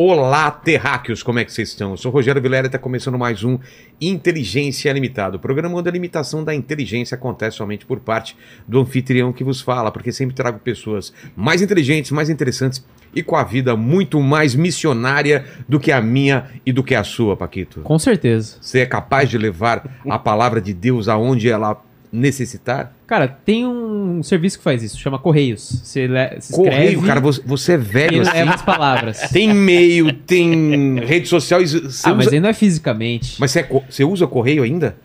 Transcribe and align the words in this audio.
Olá, 0.00 0.48
terráqueos, 0.48 1.24
como 1.24 1.40
é 1.40 1.44
que 1.44 1.52
vocês 1.52 1.70
estão? 1.70 1.90
Eu 1.90 1.96
sou 1.96 2.12
Rogério 2.12 2.40
Vilera 2.40 2.66
e 2.66 2.68
está 2.68 2.78
começando 2.78 3.18
mais 3.18 3.42
um 3.42 3.58
Inteligência 4.00 4.92
Limitada. 4.92 5.36
O 5.36 5.40
programa 5.40 5.76
onde 5.76 5.88
a 5.88 5.92
limitação 5.92 6.44
da 6.44 6.54
inteligência 6.54 7.16
acontece 7.16 7.56
somente 7.56 7.84
por 7.84 7.98
parte 7.98 8.36
do 8.64 8.78
anfitrião 8.78 9.32
que 9.32 9.42
vos 9.42 9.60
fala, 9.60 9.90
porque 9.90 10.12
sempre 10.12 10.36
trago 10.36 10.60
pessoas 10.60 11.12
mais 11.34 11.62
inteligentes, 11.62 12.12
mais 12.12 12.30
interessantes 12.30 12.86
e 13.12 13.24
com 13.24 13.34
a 13.34 13.42
vida 13.42 13.74
muito 13.74 14.22
mais 14.22 14.54
missionária 14.54 15.44
do 15.68 15.80
que 15.80 15.90
a 15.90 16.00
minha 16.00 16.48
e 16.64 16.72
do 16.72 16.84
que 16.84 16.94
a 16.94 17.02
sua, 17.02 17.36
Paquito. 17.36 17.80
Com 17.80 17.98
certeza. 17.98 18.56
Você 18.60 18.78
é 18.78 18.86
capaz 18.86 19.28
de 19.28 19.36
levar 19.36 19.98
a 20.08 20.16
palavra 20.16 20.60
de 20.60 20.72
Deus 20.72 21.08
aonde 21.08 21.48
ela 21.48 21.82
necessitar? 22.12 22.92
Cara, 23.06 23.26
tem 23.28 23.66
um 23.66 24.22
serviço 24.22 24.58
que 24.58 24.64
faz 24.64 24.82
isso, 24.82 24.98
chama 24.98 25.18
Correios. 25.18 25.80
Você 25.82 26.06
le- 26.06 26.40
se 26.40 26.52
escreve 26.52 26.70
Correio, 26.70 27.02
cara, 27.02 27.20
você, 27.20 27.42
você 27.44 27.72
é 27.72 27.76
velho 27.76 28.20
assim. 28.22 28.32
leva 28.32 28.54
as 28.54 28.62
palavras. 28.62 29.18
Tem 29.32 29.50
e-mail, 29.50 30.12
tem 30.12 31.00
rede 31.04 31.28
social. 31.28 31.60
Ah, 31.60 32.14
mas 32.14 32.26
usa... 32.26 32.36
aí 32.36 32.40
não 32.40 32.48
é 32.48 32.52
fisicamente. 32.54 33.36
Mas 33.40 33.50
você, 33.50 33.60
é 33.60 33.62
co- 33.62 33.82
você 33.88 34.04
usa 34.04 34.26
correio 34.26 34.62
ainda? 34.62 34.96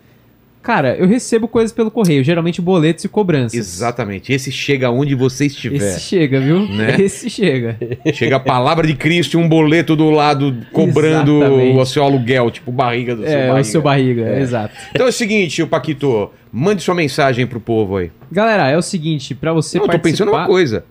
Cara, 0.64 0.96
eu 0.96 1.06
recebo 1.06 1.46
coisas 1.46 1.72
pelo 1.72 1.90
correio, 1.90 2.24
geralmente 2.24 2.58
boletos 2.62 3.04
e 3.04 3.08
cobranças. 3.08 3.54
Exatamente. 3.58 4.32
Esse 4.32 4.50
chega 4.50 4.90
onde 4.90 5.14
você 5.14 5.44
estiver. 5.44 5.76
Esse 5.76 6.00
chega, 6.00 6.40
viu? 6.40 6.66
Né? 6.66 6.96
Esse 7.04 7.28
chega. 7.28 7.76
Chega 8.14 8.36
a 8.36 8.40
palavra 8.40 8.86
de 8.86 8.94
Cristo 8.94 9.34
e 9.34 9.36
um 9.36 9.46
boleto 9.46 9.94
do 9.94 10.08
lado 10.08 10.56
cobrando 10.72 11.36
Exatamente. 11.44 11.78
o 11.78 11.84
seu 11.84 12.02
aluguel, 12.02 12.50
tipo 12.50 12.72
barriga 12.72 13.14
do 13.14 13.22
seu 13.22 13.30
É, 13.30 13.46
barriga. 13.48 13.60
o 13.60 13.64
seu 13.64 13.82
barriga, 13.82 14.22
É. 14.22 14.40
exato. 14.40 14.74
Então 14.90 15.04
é 15.04 15.10
o 15.10 15.12
seguinte, 15.12 15.62
o 15.62 15.66
Paquito, 15.66 16.30
mande 16.50 16.82
sua 16.82 16.94
mensagem 16.94 17.46
pro 17.46 17.60
povo 17.60 17.98
aí. 17.98 18.10
Galera, 18.32 18.66
é 18.70 18.76
o 18.78 18.82
seguinte, 18.82 19.34
pra 19.34 19.52
você 19.52 19.76
Não, 19.76 19.84
eu 19.84 19.88
tô 19.88 19.92
participar... 19.98 20.24
pensando 20.24 20.34
uma 20.34 20.46
coisa. 20.46 20.84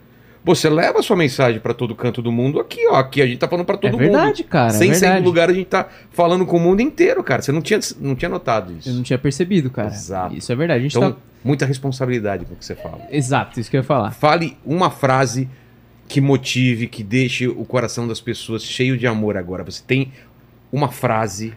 Você 0.46 0.70
leva 0.70 1.00
a 1.00 1.02
sua 1.04 1.16
mensagem 1.16 1.60
pra 1.62 1.74
todo 1.74 1.96
canto 1.96 2.22
do 2.22 2.32
mundo 2.32 2.60
aqui, 2.60 2.86
ó. 2.88 2.96
Aqui 2.96 3.22
a 3.22 3.26
gente 3.26 3.38
tá 3.38 3.48
falando 3.48 3.66
pra 3.66 3.78
todo 3.78 3.88
É 3.88 3.92
mundo. 3.92 4.00
verdade, 4.02 4.44
cara, 4.44 4.68
é 4.74 4.78
Sem 4.78 4.94
sair 4.94 5.22
do 5.22 5.26
lugar, 5.26 5.50
a 5.50 5.54
gente 5.54 5.68
tá 5.68 5.88
falando 6.12 6.46
com 6.46 6.58
o 6.58 6.60
mundo 6.60 6.82
inteiro, 6.82 7.24
cara. 7.24 7.42
Você 7.42 7.52
não 7.54 7.62
tinha, 7.62 7.80
não 8.00 8.14
tinha 8.14 8.28
notado 8.28 8.74
isso. 8.78 8.90
Eu 8.90 8.94
não 8.94 9.04
tinha 9.04 9.18
percebido, 9.18 9.70
cara. 9.70 9.88
Exato. 9.88 10.36
Isso 10.36 10.52
é 10.52 10.56
verdade. 10.56 10.80
A 10.80 10.84
gente 10.84 10.98
Então, 10.98 11.14
tá... 11.14 11.18
muita 11.44 11.66
responsabilidade 11.66 12.44
com 12.46 12.54
o 12.54 12.58
que 12.58 12.66
você 12.66 12.76
fala. 12.76 13.00
Exato, 13.10 13.58
isso 13.60 13.70
que 13.72 13.78
eu 13.78 13.80
ia 13.80 13.86
falar. 13.86 14.12
Fale 14.12 14.58
uma 14.66 14.90
frase 14.90 15.48
que 16.10 16.20
motive, 16.20 16.88
que 16.88 17.04
deixe 17.04 17.48
o 17.48 17.64
coração 17.64 18.06
das 18.06 18.20
pessoas 18.20 18.64
cheio 18.64 18.98
de 18.98 19.08
amor 19.08 19.38
agora. 19.38 19.64
Você 19.64 19.82
tem 19.88 20.12
uma 20.72 20.90
frase, 20.90 21.54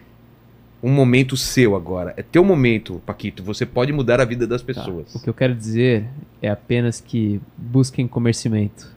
um 0.87 0.91
momento 0.91 1.35
seu 1.35 1.75
agora. 1.75 2.13
É 2.15 2.23
teu 2.23 2.43
momento, 2.45 3.01
Paquito. 3.05 3.43
Você 3.43 3.65
pode 3.65 3.91
mudar 3.91 4.21
a 4.21 4.25
vida 4.25 4.47
das 4.47 4.61
Tá. 4.61 4.67
pessoas. 4.67 5.13
O 5.13 5.21
que 5.21 5.29
eu 5.29 5.33
quero 5.33 5.53
dizer 5.53 6.05
é 6.41 6.49
apenas 6.49 7.01
que 7.01 7.41
busquem 7.57 8.07
comercimento. 8.07 8.95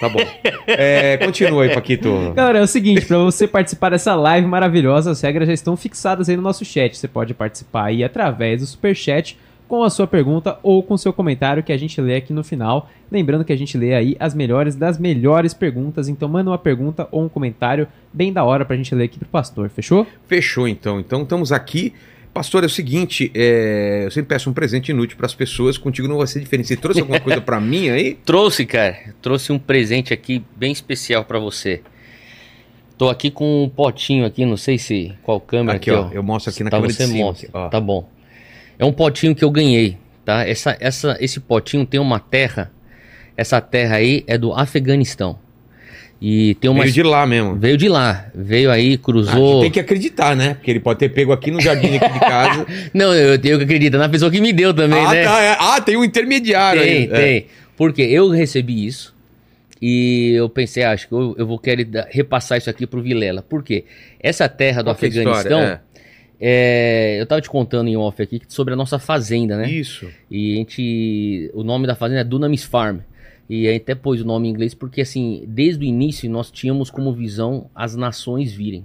Tá 0.00 0.08
bom. 0.10 0.20
É, 0.66 1.16
continua 1.18 1.64
aí, 1.64 1.74
Paquito. 1.74 2.32
Galera, 2.34 2.58
é 2.58 2.62
o 2.62 2.66
seguinte, 2.66 3.06
para 3.06 3.16
você 3.18 3.46
participar 3.48 3.90
dessa 3.90 4.14
live 4.14 4.46
maravilhosa, 4.46 5.10
as 5.10 5.20
regras 5.22 5.46
já 5.48 5.54
estão 5.54 5.74
fixadas 5.76 6.28
aí 6.28 6.36
no 6.36 6.42
nosso 6.42 6.64
chat. 6.64 6.96
Você 6.96 7.08
pode 7.08 7.32
participar 7.32 7.84
aí 7.86 8.04
através 8.04 8.60
do 8.60 8.66
superchat 8.66 9.38
com 9.68 9.82
a 9.82 9.90
sua 9.90 10.06
pergunta 10.06 10.58
ou 10.62 10.82
com 10.82 10.94
o 10.94 10.98
seu 10.98 11.12
comentário 11.12 11.62
que 11.62 11.72
a 11.72 11.76
gente 11.76 12.00
lê 12.00 12.16
aqui 12.16 12.32
no 12.32 12.44
final. 12.44 12.88
Lembrando 13.10 13.44
que 13.44 13.52
a 13.52 13.56
gente 13.56 13.76
lê 13.76 13.94
aí 13.94 14.16
as 14.18 14.34
melhores 14.34 14.74
das 14.74 14.98
melhores 14.98 15.52
perguntas, 15.54 16.08
então 16.08 16.28
manda 16.28 16.50
uma 16.50 16.58
pergunta 16.58 17.08
ou 17.10 17.24
um 17.24 17.28
comentário 17.28 17.88
bem 18.12 18.32
da 18.32 18.44
hora 18.44 18.64
pra 18.64 18.76
gente 18.76 18.94
ler 18.94 19.04
aqui 19.04 19.18
pro 19.18 19.28
pastor, 19.28 19.68
fechou? 19.68 20.06
Fechou, 20.26 20.66
então. 20.68 21.00
Então 21.00 21.22
estamos 21.22 21.52
aqui. 21.52 21.92
Pastor, 22.32 22.64
é 22.64 22.66
o 22.66 22.70
seguinte, 22.70 23.32
é, 23.34 24.02
eu 24.04 24.10
sempre 24.10 24.28
peço 24.28 24.50
um 24.50 24.52
presente 24.52 24.90
inútil 24.90 25.16
para 25.16 25.24
as 25.24 25.34
pessoas, 25.34 25.78
contigo 25.78 26.06
não 26.06 26.18
vai 26.18 26.26
ser 26.26 26.38
diferente. 26.40 26.68
Você 26.68 26.76
trouxe 26.76 27.00
alguma 27.00 27.18
coisa 27.18 27.40
para 27.40 27.58
mim 27.58 27.88
aí? 27.88 28.14
Trouxe, 28.26 28.66
cara. 28.66 29.14
Trouxe 29.22 29.52
um 29.52 29.58
presente 29.58 30.12
aqui 30.12 30.44
bem 30.54 30.70
especial 30.70 31.24
pra 31.24 31.38
você. 31.38 31.80
Tô 32.98 33.08
aqui 33.08 33.30
com 33.30 33.64
um 33.64 33.68
potinho 33.70 34.26
aqui, 34.26 34.44
não 34.44 34.56
sei 34.56 34.76
se 34.76 35.14
qual 35.22 35.40
câmera 35.40 35.76
Aqui, 35.76 35.90
aqui, 35.90 35.98
ó. 35.98 36.10
Eu 36.12 36.22
mostro 36.22 36.50
aqui 36.50 36.62
na 36.62 36.70
tá, 36.70 36.76
câmera 36.76 36.92
você 36.92 37.04
de 37.04 37.12
cima. 37.12 37.24
mostra. 37.24 37.48
aqui, 37.48 37.56
ó. 37.56 37.68
Tá 37.68 37.80
bom. 37.80 38.06
É 38.78 38.84
um 38.84 38.92
potinho 38.92 39.34
que 39.34 39.44
eu 39.44 39.50
ganhei, 39.50 39.96
tá? 40.24 40.46
Essa, 40.46 40.76
essa, 40.80 41.16
esse 41.20 41.40
potinho 41.40 41.86
tem 41.86 41.98
uma 42.00 42.20
terra. 42.20 42.70
Essa 43.36 43.60
terra 43.60 43.96
aí 43.96 44.24
é 44.26 44.36
do 44.38 44.52
Afeganistão. 44.52 45.38
E 46.20 46.54
tem 46.54 46.70
uma 46.70 46.82
Veio 46.82 46.94
de 46.94 47.02
lá 47.02 47.26
mesmo. 47.26 47.56
veio 47.56 47.76
de 47.76 47.88
lá, 47.88 48.26
veio 48.34 48.70
aí, 48.70 48.80
Ah, 48.80 48.86
a 48.86 48.90
gente 48.90 48.98
cruzou. 48.98 49.60
tem 49.60 49.70
que 49.70 49.80
acreditar, 49.80 50.34
né? 50.34 50.54
Porque 50.54 50.70
ele 50.70 50.80
pode 50.80 50.98
ter 50.98 51.10
pego 51.10 51.30
aqui 51.30 51.50
no 51.50 51.60
jardim 51.60 51.96
aqui 51.96 52.10
de 52.10 52.20
casa. 52.20 52.66
Não, 52.94 53.12
eu 53.14 53.38
tenho 53.38 53.58
que 53.58 53.64
acreditar 53.64 53.98
na 53.98 54.08
pessoa 54.08 54.30
que 54.30 54.40
me 54.40 54.52
deu 54.52 54.72
também, 54.72 55.04
ah, 55.04 55.10
né? 55.12 55.24
tá, 55.24 55.42
é. 55.42 55.56
ah, 55.60 55.80
tem 55.80 55.96
um 55.96 56.04
intermediário 56.04 56.80
Tem, 56.80 56.90
aí. 56.90 57.04
É. 57.04 57.08
tem. 57.08 57.46
Porque 57.76 58.00
eu 58.00 58.30
recebi 58.30 58.86
isso 58.86 59.14
e 59.80 60.32
eu 60.34 60.48
pensei, 60.48 60.84
ah, 60.84 60.92
acho 60.92 61.06
que 61.06 61.12
eu, 61.12 61.34
eu 61.36 61.46
vou 61.46 61.58
querer 61.58 61.86
repassar 62.08 62.56
isso 62.56 62.70
aqui 62.70 62.86
pro 62.86 63.02
Vilela. 63.02 63.42
Por 63.42 63.62
quê? 63.62 63.84
Essa 64.18 64.48
terra 64.48 64.80
do 64.80 64.86
Qual 64.86 64.94
é 64.94 64.96
Afeganistão, 64.96 65.36
história? 65.38 65.82
É, 66.40 67.16
eu 67.20 67.26
tava 67.26 67.40
te 67.40 67.48
contando 67.48 67.88
em 67.88 67.96
off 67.96 68.20
aqui 68.22 68.40
sobre 68.48 68.74
a 68.74 68.76
nossa 68.76 68.98
fazenda, 68.98 69.54
É. 69.54 69.58
né? 69.58 69.70
Isso. 69.70 70.08
E 70.30 70.54
a 70.54 70.56
gente. 70.56 71.50
O 71.54 71.62
nome 71.62 71.86
da 71.86 71.94
fazenda 71.94 72.20
é 72.20 72.24
Dunamis 72.24 72.64
Farm. 72.64 72.98
E 73.48 73.68
a 73.68 73.72
gente 73.72 73.82
até 73.82 73.94
pôs 73.94 74.20
o 74.20 74.24
nome 74.24 74.48
em 74.48 74.50
inglês 74.50 74.74
porque, 74.74 75.00
assim, 75.00 75.44
desde 75.46 75.84
o 75.84 75.86
início 75.86 76.28
nós 76.28 76.50
tínhamos 76.50 76.90
como 76.90 77.12
visão 77.12 77.70
as 77.74 77.94
nações 77.94 78.52
virem. 78.52 78.84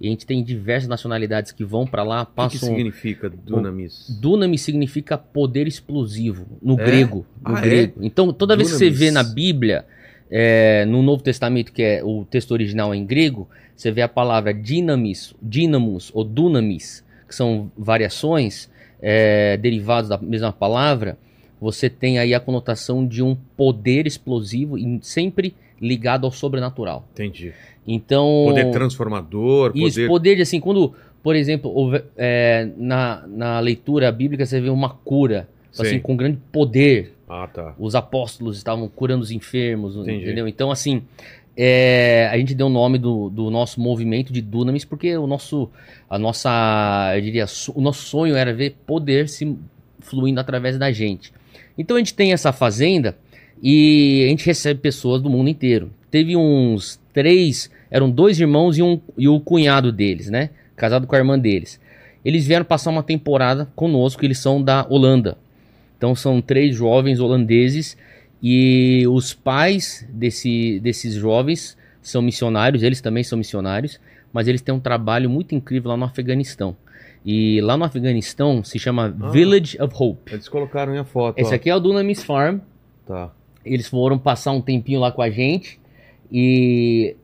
E 0.00 0.06
a 0.06 0.10
gente 0.10 0.24
tem 0.24 0.44
diversas 0.44 0.88
nacionalidades 0.88 1.50
que 1.50 1.64
vão 1.64 1.84
pra 1.84 2.04
lá, 2.04 2.22
O 2.22 2.26
que, 2.26 2.30
que 2.30 2.36
passam. 2.36 2.68
significa 2.68 3.28
Dunamis? 3.28 4.06
Dunamis 4.20 4.60
significa 4.62 5.18
poder 5.18 5.66
explosivo, 5.66 6.46
no 6.62 6.80
É? 6.80 6.84
grego. 6.84 7.26
No 7.44 7.56
Ah, 7.56 7.60
grego. 7.60 7.94
Então, 8.00 8.32
toda 8.32 8.56
vez 8.56 8.68
que 8.70 8.76
você 8.76 8.84
Dunamis. 8.84 9.00
vê 9.00 9.10
na 9.10 9.24
Bíblia, 9.24 9.84
é, 10.30 10.84
no 10.84 11.02
Novo 11.02 11.20
Testamento, 11.20 11.72
que 11.72 11.82
é 11.82 12.00
o 12.04 12.24
texto 12.24 12.52
original 12.52 12.94
em 12.94 13.04
grego, 13.04 13.48
você 13.78 13.92
vê 13.92 14.02
a 14.02 14.08
palavra 14.08 14.52
dinamis, 14.52 15.34
dinamos 15.40 16.10
ou 16.12 16.24
dunamis, 16.24 17.04
que 17.28 17.34
são 17.34 17.70
variações 17.78 18.68
é, 19.00 19.56
derivadas 19.56 20.08
da 20.08 20.18
mesma 20.18 20.52
palavra, 20.52 21.16
você 21.60 21.88
tem 21.88 22.18
aí 22.18 22.34
a 22.34 22.40
conotação 22.40 23.06
de 23.06 23.22
um 23.22 23.36
poder 23.56 24.06
explosivo 24.06 24.76
e 24.76 24.98
sempre 25.02 25.54
ligado 25.80 26.24
ao 26.24 26.32
sobrenatural. 26.32 27.06
Entendi. 27.12 27.52
Então, 27.86 28.44
Poder 28.46 28.70
transformador, 28.70 29.72
isso, 29.74 29.94
poder... 29.96 30.08
poder 30.08 30.36
de 30.36 30.42
assim, 30.42 30.60
quando, 30.60 30.92
por 31.22 31.36
exemplo, 31.36 31.70
houve- 31.72 32.02
é, 32.16 32.68
na, 32.76 33.24
na 33.28 33.60
leitura 33.60 34.10
bíblica 34.10 34.44
você 34.44 34.60
vê 34.60 34.68
uma 34.70 34.90
cura, 34.90 35.48
assim, 35.72 35.90
Sim. 35.90 36.00
com 36.00 36.16
grande 36.16 36.38
poder. 36.50 37.14
Ah, 37.28 37.46
tá. 37.46 37.74
Os 37.78 37.94
apóstolos 37.94 38.56
estavam 38.56 38.88
curando 38.88 39.22
os 39.22 39.30
enfermos, 39.30 39.96
Entendi. 39.96 40.24
entendeu? 40.24 40.48
Então, 40.48 40.70
assim, 40.70 41.02
é, 41.60 42.28
a 42.30 42.38
gente 42.38 42.54
deu 42.54 42.68
o 42.68 42.70
nome 42.70 42.98
do, 42.98 43.28
do 43.28 43.50
nosso 43.50 43.80
movimento 43.80 44.32
de 44.32 44.40
Dunamis 44.40 44.84
porque 44.84 45.16
o 45.16 45.26
nosso, 45.26 45.68
a 46.08 46.16
nossa, 46.16 47.12
eu 47.16 47.20
diria, 47.20 47.46
o 47.74 47.80
nosso 47.80 48.04
sonho 48.04 48.36
era 48.36 48.54
ver 48.54 48.76
poder 48.86 49.28
se 49.28 49.58
fluindo 49.98 50.38
através 50.38 50.78
da 50.78 50.92
gente. 50.92 51.32
Então 51.76 51.96
a 51.96 51.98
gente 51.98 52.14
tem 52.14 52.32
essa 52.32 52.52
fazenda 52.52 53.18
e 53.60 54.22
a 54.24 54.28
gente 54.28 54.46
recebe 54.46 54.78
pessoas 54.78 55.20
do 55.20 55.28
mundo 55.28 55.50
inteiro. 55.50 55.90
Teve 56.12 56.36
uns 56.36 57.00
três, 57.12 57.68
eram 57.90 58.08
dois 58.08 58.38
irmãos 58.38 58.78
e, 58.78 58.82
um, 58.82 59.00
e 59.16 59.26
o 59.26 59.40
cunhado 59.40 59.90
deles, 59.90 60.30
né? 60.30 60.50
Casado 60.76 61.08
com 61.08 61.16
a 61.16 61.18
irmã 61.18 61.36
deles. 61.36 61.80
Eles 62.24 62.46
vieram 62.46 62.64
passar 62.64 62.90
uma 62.90 63.02
temporada 63.02 63.68
conosco, 63.74 64.24
eles 64.24 64.38
são 64.38 64.62
da 64.62 64.86
Holanda. 64.88 65.36
Então 65.96 66.14
são 66.14 66.40
três 66.40 66.76
jovens 66.76 67.18
holandeses 67.18 67.96
e 68.42 69.04
os 69.08 69.34
pais 69.34 70.06
desse, 70.10 70.78
desses 70.80 71.14
jovens 71.14 71.76
são 72.00 72.22
missionários, 72.22 72.82
eles 72.82 73.00
também 73.00 73.24
são 73.24 73.36
missionários, 73.36 74.00
mas 74.32 74.46
eles 74.46 74.62
têm 74.62 74.74
um 74.74 74.80
trabalho 74.80 75.28
muito 75.28 75.54
incrível 75.54 75.90
lá 75.90 75.96
no 75.96 76.04
Afeganistão. 76.04 76.76
E 77.24 77.60
lá 77.60 77.76
no 77.76 77.84
Afeganistão 77.84 78.62
se 78.62 78.78
chama 78.78 79.14
Ah. 79.20 79.30
Village 79.30 79.80
of 79.82 79.94
Hope. 79.98 80.32
Eles 80.32 80.48
colocaram 80.48 80.92
aí 80.92 80.98
a 80.98 81.04
foto. 81.04 81.38
Esse 81.38 81.52
ó. 81.52 81.56
aqui 81.56 81.68
é 81.68 81.74
o 81.74 81.80
Dunamis 81.80 82.22
Farm. 82.22 82.60
Tá. 83.06 83.32
Eles 83.64 83.88
foram 83.88 84.18
passar 84.18 84.52
um 84.52 84.60
tempinho 84.60 85.00
lá 85.00 85.10
com 85.10 85.20
a 85.20 85.28
gente 85.28 85.80
e 86.30 87.16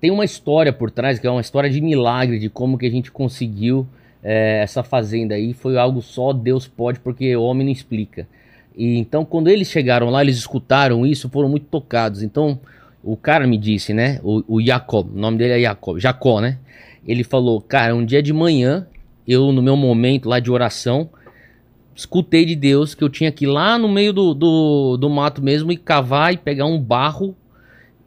tem 0.00 0.10
uma 0.10 0.24
história 0.24 0.72
por 0.72 0.90
trás 0.90 1.18
que 1.18 1.26
é 1.26 1.30
uma 1.30 1.40
história 1.40 1.70
de 1.70 1.80
milagre 1.80 2.38
de 2.38 2.48
como 2.48 2.78
que 2.78 2.86
a 2.86 2.90
gente 2.90 3.10
conseguiu 3.10 3.86
é, 4.22 4.60
essa 4.62 4.82
fazenda 4.82 5.34
aí. 5.34 5.52
Foi 5.52 5.76
algo 5.78 6.02
só 6.02 6.32
Deus 6.32 6.68
pode 6.68 7.00
porque 7.00 7.34
o 7.34 7.42
homem 7.42 7.66
não 7.66 7.72
explica. 7.72 8.28
E 8.78 8.96
então 8.96 9.24
quando 9.24 9.48
eles 9.48 9.68
chegaram 9.68 10.08
lá, 10.08 10.22
eles 10.22 10.38
escutaram 10.38 11.04
isso, 11.04 11.28
foram 11.28 11.48
muito 11.48 11.66
tocados. 11.66 12.22
Então 12.22 12.60
o 13.02 13.16
cara 13.16 13.44
me 13.44 13.58
disse, 13.58 13.92
né? 13.92 14.20
O, 14.22 14.56
o 14.56 14.62
Jacob, 14.62 15.10
o 15.12 15.18
nome 15.18 15.36
dele 15.36 15.54
é 15.54 15.60
Jacob, 15.62 15.98
Jacó, 15.98 16.40
né? 16.40 16.58
Ele 17.04 17.24
falou, 17.24 17.60
cara, 17.60 17.94
um 17.94 18.04
dia 18.04 18.22
de 18.22 18.32
manhã, 18.32 18.86
eu 19.26 19.50
no 19.50 19.60
meu 19.60 19.76
momento 19.76 20.28
lá 20.28 20.38
de 20.38 20.50
oração, 20.50 21.10
escutei 21.94 22.44
de 22.44 22.54
Deus 22.54 22.94
que 22.94 23.02
eu 23.02 23.08
tinha 23.08 23.32
que 23.32 23.44
ir 23.44 23.48
lá 23.48 23.76
no 23.76 23.88
meio 23.88 24.12
do, 24.12 24.32
do, 24.32 24.96
do 24.96 25.10
mato 25.10 25.42
mesmo 25.42 25.72
e 25.72 25.76
cavar 25.76 26.32
e 26.32 26.36
pegar 26.36 26.66
um 26.66 26.80
barro 26.80 27.34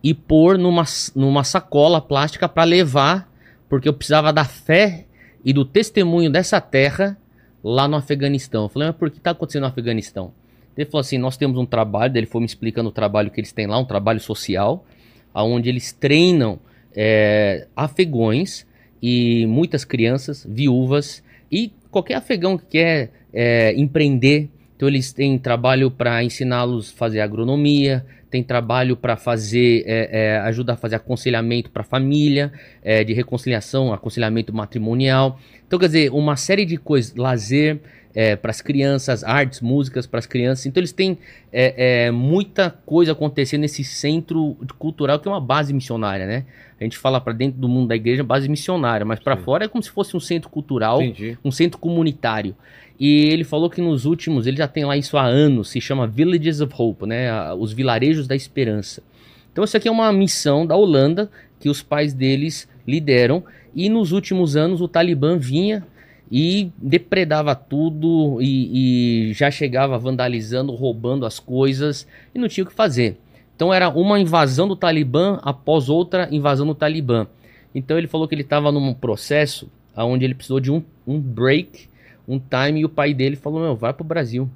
e 0.01 0.13
pôr 0.13 0.57
numa, 0.57 0.83
numa 1.13 1.44
sacola 1.44 2.00
plástica 2.00 2.47
para 2.47 2.63
levar, 2.63 3.29
porque 3.68 3.89
eu 3.89 3.94
precisava 3.94 4.31
da 4.31 4.45
fé 4.45 5.06
e 5.44 5.51
do 5.51 5.65
testemunho 5.65 6.31
dessa 6.31 6.62
terra 6.62 7.18
lá 7.63 7.88
no 7.88 7.97
Afeganistão. 7.97 8.63
Eu 8.63 8.69
falei, 8.69 8.88
mas 8.88 8.97
por 8.97 9.12
que 9.12 9.18
está 9.18 9.31
acontecendo 9.31 9.63
no 9.63 9.68
Afeganistão? 9.68 10.31
Ele 10.77 10.85
falou 10.85 11.01
assim: 11.01 11.18
nós 11.18 11.38
temos 11.38 11.57
um 11.57 11.65
trabalho, 11.65 12.15
ele 12.18 12.25
foi 12.25 12.41
me 12.41 12.47
explicando 12.47 12.89
o 12.89 12.91
trabalho 12.91 13.29
que 13.29 13.39
eles 13.39 13.51
têm 13.51 13.68
lá, 13.68 13.77
um 13.77 13.85
trabalho 13.85 14.19
social, 14.19 14.85
onde 15.33 15.69
eles 15.69 15.91
treinam 15.91 16.59
é, 16.95 17.68
afegões 17.75 18.65
e 19.01 19.45
muitas 19.47 19.83
crianças, 19.83 20.45
viúvas 20.47 21.23
e 21.51 21.71
qualquer 21.89 22.15
afegão 22.15 22.57
que 22.57 22.65
quer 22.65 23.12
é, 23.33 23.73
empreender. 23.75 24.50
Então 24.75 24.88
eles 24.88 25.13
têm 25.13 25.38
trabalho 25.38 25.91
para 25.91 26.23
ensiná-los 26.23 26.91
a 26.91 26.97
fazer 26.97 27.21
agronomia, 27.21 28.06
tem 28.31 28.41
trabalho 28.41 28.95
para 28.95 29.18
fazer, 29.18 29.83
é, 29.85 30.09
é, 30.12 30.38
ajudar 30.39 30.73
a 30.73 30.77
fazer 30.77 30.95
aconselhamento 30.95 31.69
para 31.69 31.81
a 31.81 31.85
família, 31.85 32.51
é, 32.81 33.03
de 33.03 33.13
reconciliação, 33.13 33.94
aconselhamento 33.94 34.53
matrimonial. 34.53 35.38
Então, 35.68 35.77
quer 35.77 35.88
dizer, 35.88 36.12
uma 36.12 36.38
série 36.38 36.65
de 36.65 36.77
coisas, 36.77 37.13
lazer 37.13 37.79
é, 38.13 38.36
para 38.36 38.52
as 38.52 38.62
crianças, 38.62 39.24
artes, 39.24 39.62
músicas 39.62 40.06
para 40.06 40.19
as 40.19 40.25
crianças. 40.25 40.66
Então, 40.66 40.80
eles 40.80 40.92
têm 40.92 41.18
é, 41.52 42.06
é, 42.06 42.12
muita 42.12 42.69
coisa 42.86 43.12
acontecendo 43.12 43.62
nesse 43.62 43.84
centro 43.84 44.58
cultural 44.78 45.19
que 45.19 45.28
é 45.28 45.31
uma 45.31 45.42
base 45.42 45.74
missionária, 45.74 46.25
né? 46.25 46.46
A 46.80 46.84
gente 46.84 46.98
fala 46.98 47.22
para 47.22 47.31
dentro 47.34 47.60
do 47.60 47.69
mundo 47.69 47.90
da 47.90 47.96
igreja 47.96 48.24
base 48.24 48.50
missionária, 48.50 49.06
mas 49.06 49.19
para 49.19 49.38
fora 49.38 49.66
é 49.66 49.68
como 49.68 49.84
se 49.84 49.92
fosse 49.92 50.18
um 50.18 50.19
centro 50.19 50.50
cultural, 50.50 51.02
Entendi. 51.02 51.38
um 51.46 51.52
centro 51.52 51.78
comunitário. 51.78 52.56
E 53.00 53.25
ele 53.30 53.44
falou 53.44 53.69
que 53.69 53.81
nos 53.81 54.06
últimos, 54.06 54.48
ele 54.48 54.57
já 54.57 54.68
tem 54.68 54.84
lá 54.84 54.98
isso 54.98 55.16
há 55.18 55.24
anos, 55.24 55.69
se 55.69 55.80
chama 55.80 56.07
Villages 56.07 56.60
of 56.60 56.74
Hope, 56.75 57.06
né? 57.06 57.54
Os 57.54 57.72
vilarejos 57.72 58.28
da 58.28 58.36
esperança. 58.36 59.04
Então 59.52 59.64
isso 59.64 59.75
aqui 59.75 59.88
é 59.88 59.92
uma 59.92 60.12
missão 60.12 60.66
da 60.66 60.75
Holanda 60.75 61.30
que 61.60 61.69
os 61.69 61.81
pais 61.81 62.14
deles 62.14 62.68
lideram 62.88 63.44
e 63.75 63.90
nos 63.90 64.12
últimos 64.12 64.56
anos 64.56 64.81
o 64.81 64.88
Talibã 64.88 65.38
vinha 65.38 65.86
e 66.31 66.72
depredava 66.78 67.54
tudo 67.54 68.42
e, 68.42 69.30
e 69.30 69.33
já 69.33 69.51
chegava 69.51 69.98
vandalizando, 69.98 70.74
roubando 70.74 71.25
as 71.25 71.39
coisas 71.39 72.07
e 72.33 72.39
não 72.39 72.48
tinha 72.48 72.63
o 72.63 72.68
que 72.68 72.74
fazer. 72.74 73.18
Então 73.56 73.74
era 73.74 73.89
uma 73.89 74.19
invasão 74.19 74.68
do 74.68 74.75
Talibã 74.75 75.39
após 75.44 75.89
outra 75.89 76.30
invasão 76.31 76.66
do 76.66 76.74
Talibã. 76.74 77.28
Então 77.75 77.98
ele 77.98 78.07
falou 78.07 78.28
que 78.28 78.33
ele 78.33 78.44
estava 78.44 78.72
num 78.72 78.94
processo 78.94 79.69
onde 79.95 80.24
ele 80.24 80.33
precisou 80.33 80.60
de 80.60 80.72
um, 80.72 80.81
um 81.06 81.19
break, 81.19 81.89
um 82.28 82.39
time, 82.39 82.80
e 82.80 82.86
o 82.86 82.89
pai 82.89 83.13
dele 83.13 83.36
falou: 83.36 83.60
Meu, 83.60 83.75
vai 83.75 83.94
pro 83.94 84.04
Brasil. 84.04 84.50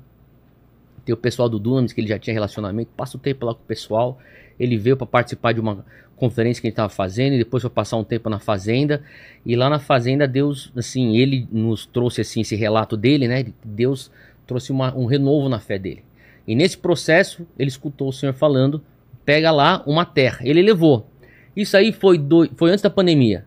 Tem 1.04 1.13
o 1.13 1.18
pessoal 1.18 1.48
do 1.48 1.60
Dunamis, 1.60 1.94
que 1.94 2.01
ele 2.01 2.07
já 2.07 2.18
tinha 2.18 2.33
relacionamento, 2.33 2.89
passa 2.95 3.18
o 3.18 3.19
tempo 3.19 3.45
lá 3.45 3.54
com 3.54 3.62
o 3.62 3.66
pessoal. 3.66 4.18
Ele 4.60 4.77
veio 4.77 4.98
para 4.98 5.06
participar 5.06 5.51
de 5.51 5.60
uma 5.60 5.86
conferência 6.15 6.62
que 6.62 6.67
gente 6.67 6.73
estava 6.73 6.89
fazendo 6.89 7.33
e 7.33 7.38
depois 7.38 7.62
foi 7.62 7.69
passar 7.69 7.97
um 7.97 8.03
tempo 8.03 8.29
na 8.29 8.39
fazenda. 8.39 9.03
E 9.45 9.56
lá 9.56 9.69
na 9.69 9.79
fazenda, 9.79 10.27
Deus, 10.27 10.71
assim, 10.75 11.17
ele 11.17 11.47
nos 11.51 11.85
trouxe 11.85 12.21
assim 12.21 12.41
esse 12.41 12.56
relato 12.56 12.95
dele, 12.95 13.27
né? 13.27 13.45
Deus 13.63 14.12
trouxe 14.47 14.71
uma- 14.71 14.95
um 14.95 15.06
renovo 15.06 15.50
na 15.50 15.59
fé 15.59 15.77
dele. 15.77 16.03
E 16.47 16.56
nesse 16.56 16.77
processo, 16.77 17.45
ele 17.57 17.67
escutou 17.69 18.09
o 18.09 18.13
Senhor 18.13 18.33
falando: 18.33 18.81
pega 19.25 19.51
lá 19.51 19.83
uma 19.85 20.06
terra. 20.06 20.39
Ele 20.44 20.62
levou. 20.62 21.07
Isso 21.56 21.75
aí 21.75 21.91
foi, 21.91 22.17
do- 22.17 22.50
foi 22.56 22.71
antes 22.71 22.81
da 22.83 22.89
pandemia. 22.89 23.45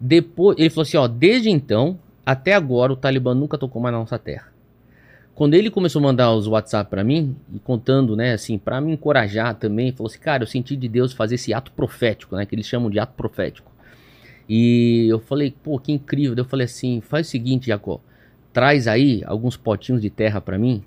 Depois, 0.00 0.58
ele 0.58 0.70
falou 0.70 0.82
assim: 0.82 0.96
ó, 0.96 1.06
desde 1.06 1.50
então 1.50 1.98
até 2.24 2.54
agora 2.54 2.92
o 2.92 2.96
Talibã 2.96 3.34
nunca 3.34 3.58
tocou 3.58 3.80
mais 3.82 3.92
na 3.92 3.98
nossa 3.98 4.18
terra. 4.18 4.49
Quando 5.34 5.54
ele 5.54 5.70
começou 5.70 6.00
a 6.00 6.02
mandar 6.02 6.34
os 6.34 6.46
WhatsApp 6.46 6.90
pra 6.90 7.02
mim 7.02 7.34
e 7.54 7.58
contando, 7.58 8.14
né, 8.14 8.32
assim, 8.34 8.58
pra 8.58 8.80
me 8.80 8.92
encorajar 8.92 9.54
também, 9.54 9.92
falou 9.92 10.08
assim: 10.10 10.18
"Cara, 10.18 10.42
eu 10.42 10.46
senti 10.46 10.76
de 10.76 10.88
Deus 10.88 11.12
fazer 11.12 11.36
esse 11.36 11.54
ato 11.54 11.72
profético, 11.72 12.36
né, 12.36 12.44
que 12.44 12.54
eles 12.54 12.66
chamam 12.66 12.90
de 12.90 12.98
ato 12.98 13.14
profético". 13.14 13.70
E 14.48 15.06
eu 15.08 15.18
falei: 15.20 15.54
"Pô, 15.62 15.78
que 15.78 15.92
incrível". 15.92 16.34
Eu 16.36 16.44
falei 16.44 16.66
assim: 16.66 17.00
"Faz 17.00 17.26
o 17.26 17.30
seguinte, 17.30 17.68
Jacó, 17.68 18.00
traz 18.52 18.86
aí 18.86 19.22
alguns 19.24 19.56
potinhos 19.56 20.02
de 20.02 20.10
terra 20.10 20.40
pra 20.40 20.58
mim, 20.58 20.82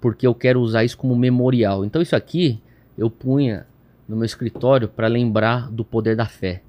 porque 0.00 0.26
eu 0.26 0.34
quero 0.34 0.60
usar 0.60 0.84
isso 0.84 0.96
como 0.96 1.16
memorial". 1.16 1.84
Então 1.84 2.00
isso 2.00 2.14
aqui 2.14 2.60
eu 2.96 3.10
punha 3.10 3.66
no 4.08 4.14
meu 4.16 4.24
escritório 4.24 4.86
para 4.88 5.08
lembrar 5.08 5.70
do 5.70 5.84
poder 5.84 6.14
da 6.14 6.26
fé, 6.26 6.62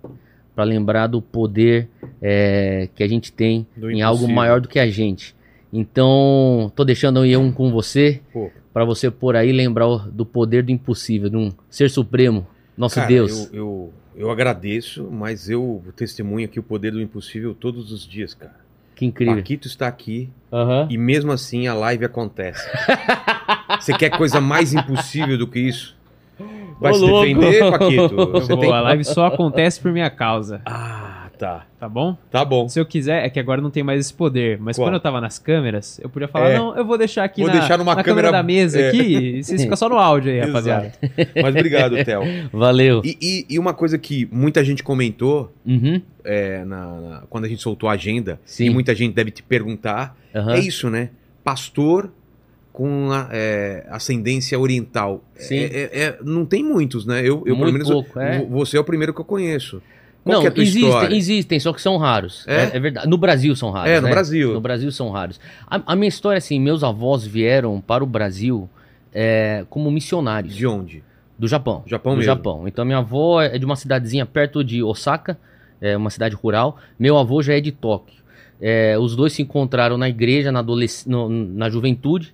para 0.55 0.63
lembrar 0.63 1.07
do 1.07 1.21
poder 1.21 1.87
é, 2.21 2.87
que 2.95 3.03
a 3.03 3.07
gente 3.07 3.31
tem 3.31 3.67
Do 3.75 3.91
em 3.91 4.01
algo 4.01 4.19
impossível. 4.19 4.35
maior 4.35 4.61
do 4.61 4.67
que 4.67 4.79
a 4.79 4.89
gente. 4.89 5.35
Então, 5.73 6.71
tô 6.75 6.83
deixando 6.83 7.19
aí 7.21 7.35
um 7.37 7.51
com 7.51 7.71
você, 7.71 8.21
para 8.73 8.83
você 8.83 9.09
por 9.09 9.35
aí 9.35 9.51
lembrar 9.51 9.87
do 10.09 10.25
poder 10.25 10.63
do 10.63 10.71
impossível, 10.71 11.29
de 11.29 11.37
um 11.37 11.51
ser 11.69 11.89
supremo, 11.89 12.45
nosso 12.77 12.95
cara, 12.95 13.07
Deus. 13.07 13.49
Eu, 13.53 13.53
eu, 13.53 13.93
eu 14.15 14.31
agradeço, 14.31 15.07
mas 15.09 15.49
eu 15.49 15.81
testemunho 15.95 16.45
aqui 16.45 16.59
o 16.59 16.63
poder 16.63 16.91
do 16.91 17.01
impossível 17.01 17.53
todos 17.53 17.91
os 17.91 18.05
dias, 18.07 18.33
cara. 18.33 18.59
Que 18.95 19.05
incrível. 19.05 19.37
Paquito 19.37 19.67
está 19.67 19.87
aqui 19.87 20.29
Aham. 20.51 20.87
e 20.89 20.97
mesmo 20.97 21.31
assim 21.31 21.67
a 21.67 21.73
live 21.73 22.05
acontece. 22.05 22.61
Você 23.79 23.97
quer 23.97 24.09
coisa 24.11 24.39
mais 24.39 24.73
impossível 24.73 25.37
do 25.37 25.47
que 25.47 25.59
isso? 25.59 25.95
Vai 26.79 26.91
Ô, 26.91 26.95
se 26.95 27.01
louco. 27.01 27.25
defender, 27.25 27.71
Paquito? 27.71 28.15
Você 28.33 28.53
vou, 28.53 28.61
tem... 28.61 28.71
A 28.71 28.81
live 28.81 29.03
só 29.05 29.25
acontece 29.25 29.79
por 29.79 29.91
minha 29.91 30.09
causa, 30.09 30.61
Ah, 30.65 31.00
tá. 31.41 31.65
tá 31.79 31.89
bom? 31.89 32.15
Tá 32.29 32.45
bom. 32.45 32.69
Se 32.69 32.79
eu 32.79 32.85
quiser, 32.85 33.25
é 33.25 33.29
que 33.29 33.39
agora 33.39 33.59
não 33.61 33.69
tem 33.71 33.83
mais 33.83 33.99
esse 33.99 34.13
poder, 34.13 34.57
mas 34.59 34.77
Qual? 34.77 34.87
quando 34.87 34.93
eu 34.95 34.99
tava 34.99 35.19
nas 35.19 35.39
câmeras, 35.39 35.99
eu 36.03 36.09
podia 36.09 36.27
falar, 36.27 36.49
É. 36.51 36.57
não, 36.57 36.75
eu 36.77 36.85
vou 36.85 36.97
deixar 36.97 37.23
aqui 37.23 37.41
Vou 37.41 37.49
na, 37.51 37.57
deixar 37.59 37.77
numa 37.77 37.95
na 37.95 38.03
câmera- 38.03 38.27
câmera 38.27 38.37
da 38.37 38.43
mesa 38.43 38.79
é. 38.79 38.87
aqui 38.89 39.01
e 39.39 39.43
vocês 39.43 39.61
ficam 39.61 39.75
só 39.75 39.89
no 39.89 39.97
áudio 39.97 40.31
aí, 40.31 40.39
rapaziada. 40.45 40.93
Mas 41.41 41.55
obrigado, 41.55 41.95
Theo. 42.05 42.21
Valeu. 42.53 43.01
E, 43.03 43.17
e- 43.21 43.45
e 43.49 43.59
uma 43.59 43.73
coisa 43.73 43.97
que 43.97 44.27
muita 44.31 44.63
gente 44.63 44.83
comentou 44.83 45.51
Uhum. 45.65 46.01
é, 46.23 46.63
na- 46.63 47.01
na- 47.01 47.23
quando 47.29 47.45
a 47.45 47.47
gente 47.47 47.61
soltou 47.61 47.89
a 47.89 47.93
agenda, 47.93 48.39
Sim. 48.45 48.65
e 48.65 48.69
muita 48.69 48.93
gente 48.93 49.13
deve 49.13 49.31
te 49.31 49.41
perguntar, 49.41 50.15
Aham. 50.35 50.53
é 50.55 50.59
isso, 50.59 50.89
né? 50.89 51.09
Pastor 51.43 52.11
com 52.71 53.11
a, 53.11 53.27
é, 53.31 53.85
ascendência 53.89 54.57
oriental. 54.57 55.23
Sim. 55.35 55.57
É- 55.57 55.65
é- 55.65 55.99
é- 56.03 56.17
não 56.23 56.45
tem 56.45 56.63
muitos, 56.63 57.05
né? 57.05 57.19
Eu, 57.19 57.37
eu 57.39 57.43
pelo 57.43 57.57
Muito 57.57 57.73
menos, 57.73 57.89
pouco, 57.89 58.17
é. 58.19 58.39
vo- 58.39 58.45
você 58.47 58.77
é 58.77 58.79
o 58.79 58.83
primeiro 58.83 59.13
que 59.13 59.19
eu 59.19 59.25
conheço. 59.25 59.81
Qual 60.23 60.41
Não, 60.43 60.47
é 60.47 60.53
existem, 60.55 60.83
história? 60.87 61.15
existem, 61.15 61.59
só 61.59 61.73
que 61.73 61.81
são 61.81 61.97
raros. 61.97 62.45
É? 62.47 62.55
É, 62.65 62.71
é 62.73 62.79
verdade. 62.79 63.07
No 63.07 63.17
Brasil 63.17 63.55
são 63.55 63.71
raros. 63.71 63.89
É, 63.89 63.99
no 63.99 64.07
né? 64.07 64.11
Brasil. 64.13 64.53
No 64.53 64.61
Brasil 64.61 64.91
são 64.91 65.09
raros. 65.09 65.39
A, 65.67 65.81
a 65.93 65.95
minha 65.95 66.09
história, 66.09 66.37
assim, 66.37 66.59
meus 66.59 66.83
avós 66.83 67.25
vieram 67.25 67.81
para 67.81 68.03
o 68.03 68.07
Brasil 68.07 68.69
é, 69.13 69.65
como 69.69 69.89
missionários. 69.89 70.55
De 70.55 70.67
onde? 70.67 71.03
Do 71.39 71.47
Japão. 71.47 71.81
Japão 71.87 72.13
do 72.13 72.17
mesmo. 72.19 72.31
Japão. 72.31 72.67
Então 72.67 72.85
minha 72.85 72.99
avó 72.99 73.41
é 73.41 73.57
de 73.57 73.65
uma 73.65 73.75
cidadezinha 73.75 74.25
perto 74.27 74.63
de 74.63 74.83
Osaka, 74.83 75.37
é 75.81 75.97
uma 75.97 76.11
cidade 76.11 76.35
rural. 76.35 76.77
Meu 76.99 77.17
avô 77.17 77.41
já 77.41 77.55
é 77.57 77.59
de 77.59 77.71
Tóquio. 77.71 78.21
É, 78.61 78.95
os 78.99 79.15
dois 79.15 79.33
se 79.33 79.41
encontraram 79.41 79.97
na 79.97 80.07
igreja, 80.07 80.51
na, 80.51 80.59
adolesc- 80.59 81.07
no- 81.07 81.27
na 81.29 81.67
juventude, 81.67 82.31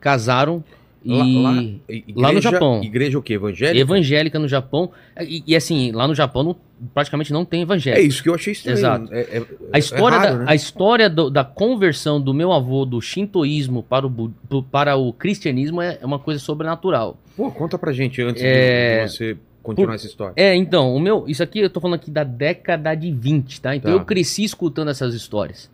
casaram 0.00 0.64
e 1.06 1.40
Lá- 1.42 1.50
lá- 1.50 2.28
Lá 2.28 2.32
no 2.32 2.40
Japão. 2.40 2.82
Igreja 2.82 3.18
o 3.18 3.22
quê? 3.22 3.34
Evangélica? 3.34 3.80
evangélica 3.80 4.38
no 4.38 4.48
Japão. 4.48 4.90
E, 5.20 5.42
e, 5.46 5.54
assim, 5.56 5.92
lá 5.92 6.08
no 6.08 6.14
Japão 6.14 6.42
não- 6.42 6.56
praticamente 6.92 7.32
não 7.32 7.44
tem 7.44 7.60
É 7.60 7.62
evangélico. 7.62 8.06
isso 8.06 8.22
que 8.22 8.28
eu 8.28 8.34
achei 8.34 8.52
estranho. 8.52 8.76
Exato. 8.78 9.14
É- 9.14 9.20
é- 9.38 9.42
A 9.72 9.78
história, 9.78 10.16
é 10.16 10.18
raro, 10.18 10.32
da, 10.32 10.38
né? 10.40 10.44
a 10.48 10.54
história 10.54 11.08
do- 11.08 11.30
da 11.30 11.44
conversão 11.44 12.20
do 12.20 12.34
meu 12.34 12.52
avô 12.52 12.84
do 12.84 13.00
shintoísmo 13.00 13.82
para 13.82 14.06
o, 14.06 14.30
para 14.70 14.96
o 14.96 15.12
cristianismo 15.12 15.80
é 15.80 15.98
uma 16.02 16.18
coisa 16.18 16.40
sobrenatural. 16.40 17.16
Pô, 17.36 17.50
conta 17.50 17.78
pra 17.78 17.92
gente 17.92 18.20
antes 18.20 18.42
de- 18.42 18.48
É, 18.48 19.04
de 19.04 19.12
você 19.12 19.36
continuar 19.62 19.88
por- 19.88 19.94
essa 19.94 20.06
história. 20.06 20.32
É, 20.36 20.54
então, 20.54 20.94
o 20.94 21.00
meu, 21.00 21.24
isso 21.28 21.42
aqui 21.42 21.60
eu 21.60 21.70
tô 21.70 21.80
falando 21.80 21.96
aqui 22.00 22.10
da 22.10 22.24
década 22.24 22.94
de 22.94 23.10
20, 23.12 23.60
tá? 23.60 23.74
Então 23.76 23.92
Tá. 23.92 23.96
eu 23.98 24.04
cresci 24.04 24.44
escutando 24.44 24.90
essas 24.90 25.14
histórias. 25.14 25.70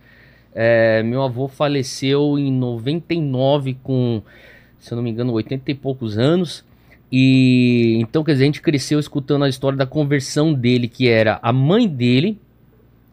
É, 0.55 1.03
meu 1.03 1.23
avô 1.23 1.49
faleceu 1.49 2.39
em 2.39 2.53
99 2.53 3.75
com, 3.83 4.23
se 4.83 4.93
eu 4.93 4.97
não 4.97 5.03
me 5.03 5.11
engano, 5.11 5.33
80 5.33 5.71
e 5.71 5.75
poucos 5.75 6.19
anos. 6.19 6.65
E 7.11 7.99
então, 8.01 8.25
quer 8.25 8.33
dizer, 8.33 8.45
a 8.45 8.47
gente 8.47 8.61
cresceu 8.61 8.99
escutando 8.99 9.45
a 9.45 9.49
história 9.49 9.79
da 9.79 9.87
conversão 9.87 10.53
dele, 10.53 10.89
que 10.89 11.09
era 11.09 11.39
a 11.41 11.53
mãe 11.53 11.89
dele, 11.89 12.37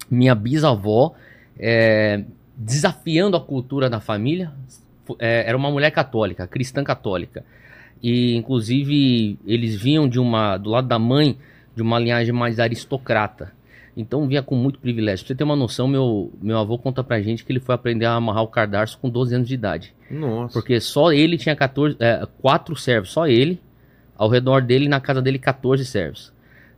minha 0.10 0.34
bisavó, 0.34 1.14
é, 1.60 2.24
desafiando 2.58 3.38
a 3.38 3.40
cultura 3.40 3.88
da 3.88 4.00
família. 4.00 4.52
É, 5.20 5.48
era 5.48 5.56
uma 5.56 5.70
mulher 5.70 5.92
católica, 5.92 6.48
cristã 6.48 6.84
católica. 6.84 7.46
E 8.02 8.36
inclusive 8.36 9.38
eles 9.46 9.76
vinham 9.76 10.10
de 10.10 10.20
uma 10.20 10.58
do 10.58 10.72
lado 10.72 10.88
da 10.88 10.98
mãe 10.98 11.38
de 11.76 11.84
uma 11.84 12.00
linhagem 12.00 12.34
mais 12.34 12.60
aristocrata. 12.60 13.54
Então 14.00 14.26
vinha 14.26 14.42
com 14.42 14.56
muito 14.56 14.80
privilégio. 14.80 15.26
Pra 15.26 15.34
você 15.34 15.38
ter 15.38 15.44
uma 15.44 15.58
noção, 15.58 15.86
meu, 15.86 16.32
meu 16.42 16.58
avô 16.58 16.78
conta 16.78 17.04
pra 17.04 17.22
gente 17.22 17.44
que 17.44 17.52
ele 17.52 17.60
foi 17.60 17.76
aprender 17.76 18.06
a 18.06 18.14
amarrar 18.14 18.44
o 18.44 18.48
cadarço 18.48 18.98
com 18.98 19.10
12 19.10 19.36
anos 19.36 19.48
de 19.48 19.54
idade. 19.54 19.94
Nossa. 20.10 20.54
Porque 20.54 20.80
só 20.80 21.12
ele 21.12 21.38
tinha 21.38 21.54
14, 21.54 21.98
é, 22.00 22.26
quatro 22.42 22.78
servos, 22.78 23.12
só 23.12 23.28
ele. 23.28 23.60
Ao 24.18 24.30
redor 24.30 24.62
dele, 24.62 24.88
na 24.88 25.02
casa 25.02 25.22
dele, 25.22 25.38
14 25.38 25.86
servos. 25.86 26.32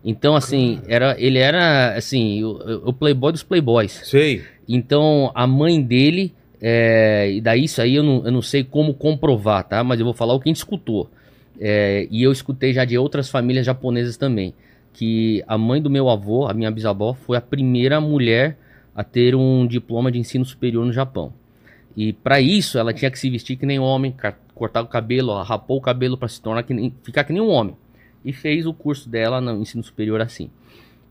Então, 0.04 0.36
assim, 0.36 0.82
era, 0.88 1.16
ele 1.20 1.38
era, 1.38 1.96
assim, 1.96 2.44
o, 2.44 2.90
o 2.90 2.94
playboy 2.94 3.32
dos 3.32 3.44
playboys. 3.44 4.02
Sei. 4.04 4.44
Então, 4.68 5.32
a 5.36 5.46
mãe 5.46 5.80
dele, 5.80 6.34
é, 6.60 7.32
e 7.32 7.40
daí 7.40 7.66
isso 7.66 7.82
aí 7.82 7.96
eu 7.96 8.04
não, 8.04 8.26
eu 8.26 8.32
não 8.32 8.42
sei 8.42 8.64
como 8.64 8.96
comprovar, 8.96 9.64
tá? 9.64 9.84
Mas 9.84 10.00
eu 10.00 10.06
vou 10.06 10.14
falar 10.14 10.34
o 10.34 10.40
que 10.40 10.50
a 10.50 10.52
gente 10.52 10.58
escutou. 10.58 11.10
É, 11.60 12.08
e 12.10 12.24
eu 12.24 12.32
escutei 12.32 12.74
já 12.74 12.84
de 12.84 12.98
outras 12.98 13.30
famílias 13.30 13.66
japonesas 13.66 14.18
também. 14.18 14.56
Que 14.94 15.44
a 15.48 15.58
mãe 15.58 15.82
do 15.82 15.90
meu 15.90 16.10
avô, 16.10 16.48
a 16.48 16.54
minha 16.54 16.70
bisavó, 16.70 17.14
foi 17.14 17.38
a 17.38 17.42
primeira 17.42 18.02
mulher 18.02 18.58
a 18.96 19.04
ter 19.04 19.36
um 19.36 19.66
diploma 19.66 20.12
de 20.12 20.20
ensino 20.20 20.46
superior 20.46 20.86
no 20.86 20.92
Japão. 20.92 21.34
E 21.96 22.14
para 22.14 22.40
isso 22.40 22.78
ela 22.78 22.94
tinha 22.94 23.12
que 23.12 23.20
se 23.20 23.30
vestir 23.30 23.58
que 23.58 23.66
nem 23.66 23.80
homem, 23.80 24.16
cortar 24.54 24.82
o 24.82 24.88
cabelo, 24.88 25.32
ela 25.32 25.44
rapou 25.44 25.78
o 25.78 25.82
cabelo 25.82 26.18
para 26.18 26.28
se 26.28 26.42
tornar 26.42 26.64
que 26.64 26.74
nem, 26.74 26.94
ficar 27.04 27.24
que 27.24 27.34
nem 27.34 27.42
um 27.42 27.50
homem. 27.50 27.76
E 28.24 28.32
fez 28.32 28.66
o 28.66 28.74
curso 28.74 29.10
dela 29.10 29.42
no 29.42 29.62
ensino 29.62 29.84
superior 29.84 30.22
assim. 30.22 30.50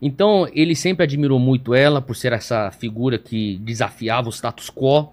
Então, 0.01 0.47
ele 0.53 0.75
sempre 0.75 1.03
admirou 1.03 1.37
muito 1.37 1.75
ela 1.75 2.01
por 2.01 2.15
ser 2.15 2.33
essa 2.33 2.71
figura 2.71 3.19
que 3.19 3.57
desafiava 3.57 4.29
o 4.29 4.31
status 4.31 4.71
quo. 4.71 5.11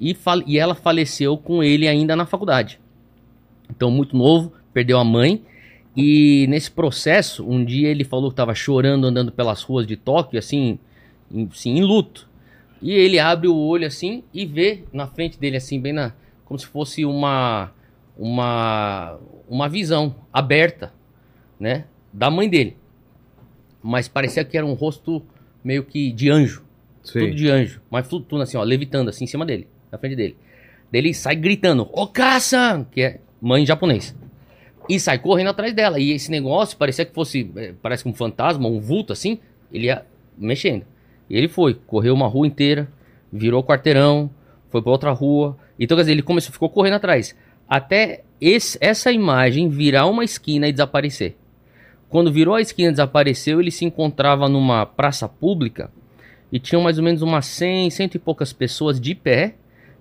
E, 0.00 0.16
e 0.46 0.58
ela 0.58 0.74
faleceu 0.74 1.36
com 1.36 1.62
ele 1.62 1.86
ainda 1.86 2.16
na 2.16 2.24
faculdade. 2.24 2.80
Então, 3.68 3.90
muito 3.90 4.16
novo, 4.16 4.52
perdeu 4.72 4.98
a 4.98 5.04
mãe. 5.04 5.42
E 5.96 6.46
nesse 6.48 6.70
processo, 6.70 7.46
um 7.48 7.64
dia 7.64 7.88
ele 7.88 8.04
falou 8.04 8.30
que 8.30 8.34
estava 8.34 8.54
chorando 8.54 9.06
andando 9.06 9.30
pelas 9.30 9.62
ruas 9.62 9.86
de 9.86 9.96
Tóquio, 9.96 10.38
assim, 10.38 10.78
em, 11.30 11.48
assim, 11.50 11.76
em 11.76 11.82
luto. 11.82 12.28
E 12.80 12.92
ele 12.92 13.18
abre 13.18 13.46
o 13.46 13.56
olho 13.56 13.86
assim 13.86 14.24
e 14.32 14.44
vê 14.44 14.84
na 14.92 15.06
frente 15.06 15.38
dele, 15.38 15.56
assim, 15.56 15.80
bem 15.80 15.92
na. 15.92 16.12
como 16.44 16.58
se 16.58 16.66
fosse 16.66 17.04
uma. 17.04 17.72
uma. 18.16 19.18
uma 19.48 19.68
visão 19.68 20.14
aberta, 20.32 20.92
né? 21.60 21.84
Da 22.12 22.30
mãe 22.30 22.48
dele. 22.48 22.76
Mas 23.82 24.08
parecia 24.08 24.44
que 24.44 24.56
era 24.56 24.66
um 24.66 24.74
rosto 24.74 25.22
meio 25.62 25.84
que 25.84 26.10
de 26.12 26.30
anjo. 26.30 26.64
Sim. 27.02 27.20
Tudo 27.20 27.34
de 27.34 27.50
anjo. 27.50 27.80
Mas 27.90 28.06
flutuando 28.06 28.44
assim, 28.44 28.56
ó, 28.56 28.62
levitando 28.62 29.08
assim 29.08 29.24
em 29.24 29.28
cima 29.28 29.44
dele, 29.44 29.68
na 29.90 29.98
frente 29.98 30.16
dele. 30.16 30.36
Daí 30.90 31.00
ele 31.00 31.14
sai 31.14 31.36
gritando, 31.36 31.88
Okasan! 31.92 32.84
Que 32.90 33.02
é 33.02 33.20
mãe 33.40 33.62
em 33.62 33.66
japonês. 33.66 34.14
E 34.92 35.00
sai 35.00 35.18
correndo 35.18 35.48
atrás 35.48 35.72
dela. 35.72 35.98
E 35.98 36.10
esse 36.10 36.30
negócio 36.30 36.76
parecia 36.76 37.06
que 37.06 37.14
fosse. 37.14 37.50
É, 37.56 37.72
parece 37.80 38.02
que 38.02 38.10
um 38.10 38.12
fantasma, 38.12 38.68
um 38.68 38.78
vulto 38.78 39.10
assim. 39.10 39.38
Ele 39.72 39.86
ia 39.86 40.04
mexendo. 40.36 40.84
E 41.30 41.34
ele 41.34 41.48
foi, 41.48 41.72
correu 41.72 42.12
uma 42.12 42.26
rua 42.26 42.46
inteira, 42.46 42.86
virou 43.32 43.64
quarteirão, 43.64 44.28
foi 44.68 44.82
para 44.82 44.92
outra 44.92 45.10
rua. 45.10 45.56
Então, 45.80 45.96
quer 45.96 46.02
dizer, 46.02 46.12
ele 46.12 46.20
começou, 46.20 46.52
ficou 46.52 46.68
correndo 46.68 46.96
atrás. 46.96 47.34
Até 47.66 48.22
esse, 48.38 48.76
essa 48.82 49.10
imagem 49.10 49.70
virar 49.70 50.04
uma 50.04 50.24
esquina 50.24 50.68
e 50.68 50.72
desaparecer. 50.72 51.36
Quando 52.10 52.30
virou 52.30 52.54
a 52.54 52.60
esquina 52.60 52.90
e 52.90 52.92
desapareceu, 52.92 53.62
ele 53.62 53.70
se 53.70 53.86
encontrava 53.86 54.46
numa 54.46 54.84
praça 54.84 55.26
pública 55.26 55.90
e 56.52 56.58
tinham 56.58 56.82
mais 56.82 56.98
ou 56.98 57.04
menos 57.04 57.22
umas 57.22 57.46
100, 57.46 57.88
cento 57.88 58.16
e 58.16 58.18
poucas 58.18 58.52
pessoas 58.52 59.00
de 59.00 59.14
pé, 59.14 59.54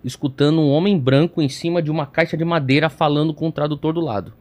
escutando 0.03 0.59
um 0.59 0.69
homem 0.69 0.99
branco 0.99 1.41
em 1.41 1.47
cima 1.47 1.81
de 1.81 1.89
uma 1.89 2.05
caixa 2.05 2.35
de 2.35 2.43
madeira 2.43 2.89
falando 2.89 3.33
com 3.33 3.47
o 3.47 3.51
tradutor 3.53 3.93
do 3.93 4.01
lado. 4.01 4.40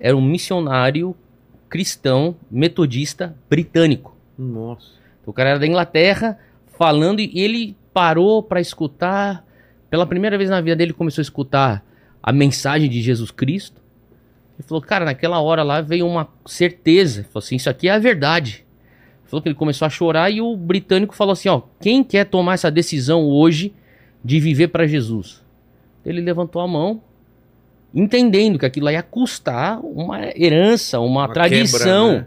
Era 0.00 0.16
um 0.16 0.22
missionário 0.22 1.14
cristão 1.68 2.34
metodista 2.50 3.36
britânico. 3.48 4.16
Nossa. 4.36 4.98
O 5.26 5.32
cara 5.32 5.50
era 5.50 5.58
da 5.58 5.66
Inglaterra 5.66 6.38
falando 6.78 7.20
e 7.20 7.30
ele 7.34 7.76
parou 7.92 8.42
para 8.42 8.60
escutar. 8.60 9.46
Pela 9.90 10.06
primeira 10.06 10.38
vez 10.38 10.48
na 10.48 10.60
vida 10.60 10.76
dele, 10.76 10.92
começou 10.92 11.20
a 11.20 11.22
escutar 11.22 11.84
a 12.22 12.32
mensagem 12.32 12.88
de 12.88 13.02
Jesus 13.02 13.30
Cristo. 13.30 13.80
Ele 14.58 14.66
falou, 14.66 14.82
cara, 14.82 15.04
naquela 15.04 15.40
hora 15.40 15.62
lá 15.62 15.80
veio 15.80 16.06
uma 16.06 16.28
certeza. 16.46 17.20
Ele 17.20 17.28
falou 17.28 17.44
assim: 17.44 17.56
Isso 17.56 17.68
aqui 17.68 17.88
é 17.88 17.92
a 17.92 17.98
verdade. 17.98 18.64
Ele 19.20 19.28
falou 19.28 19.42
que 19.42 19.48
ele 19.48 19.56
começou 19.56 19.86
a 19.86 19.90
chorar 19.90 20.30
e 20.30 20.40
o 20.40 20.56
britânico 20.56 21.14
falou 21.14 21.32
assim: 21.32 21.48
Ó, 21.48 21.62
quem 21.80 22.04
quer 22.04 22.24
tomar 22.24 22.54
essa 22.54 22.70
decisão 22.70 23.24
hoje 23.24 23.74
de 24.24 24.38
viver 24.38 24.68
para 24.68 24.86
Jesus? 24.86 25.42
Ele 26.04 26.20
levantou 26.20 26.62
a 26.62 26.68
mão, 26.68 27.02
entendendo 27.94 28.58
que 28.58 28.66
aquilo 28.66 28.90
ia 28.90 29.02
custar 29.02 29.80
uma 29.84 30.20
herança, 30.36 31.00
uma, 31.00 31.26
uma 31.26 31.28
tradição. 31.32 32.08
Quebra, 32.08 32.20
né? 32.22 32.26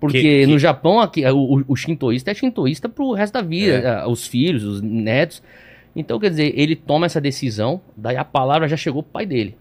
Porque 0.00 0.20
que, 0.20 0.40
que... 0.40 0.46
no 0.46 0.58
Japão, 0.58 1.00
aqui, 1.00 1.24
o, 1.26 1.64
o 1.66 1.76
shintoísta 1.76 2.30
é 2.30 2.34
shintoísta 2.34 2.88
pro 2.88 3.12
resto 3.12 3.34
da 3.34 3.42
vida, 3.42 3.72
é. 3.72 4.06
os 4.06 4.26
filhos, 4.26 4.62
os 4.62 4.82
netos. 4.82 5.42
Então, 5.96 6.18
quer 6.18 6.30
dizer, 6.30 6.52
ele 6.58 6.76
toma 6.76 7.06
essa 7.06 7.20
decisão, 7.20 7.80
daí 7.96 8.16
a 8.16 8.24
palavra 8.24 8.68
já 8.68 8.76
chegou 8.76 9.02
pro 9.02 9.12
pai 9.12 9.26
dele. 9.26 9.56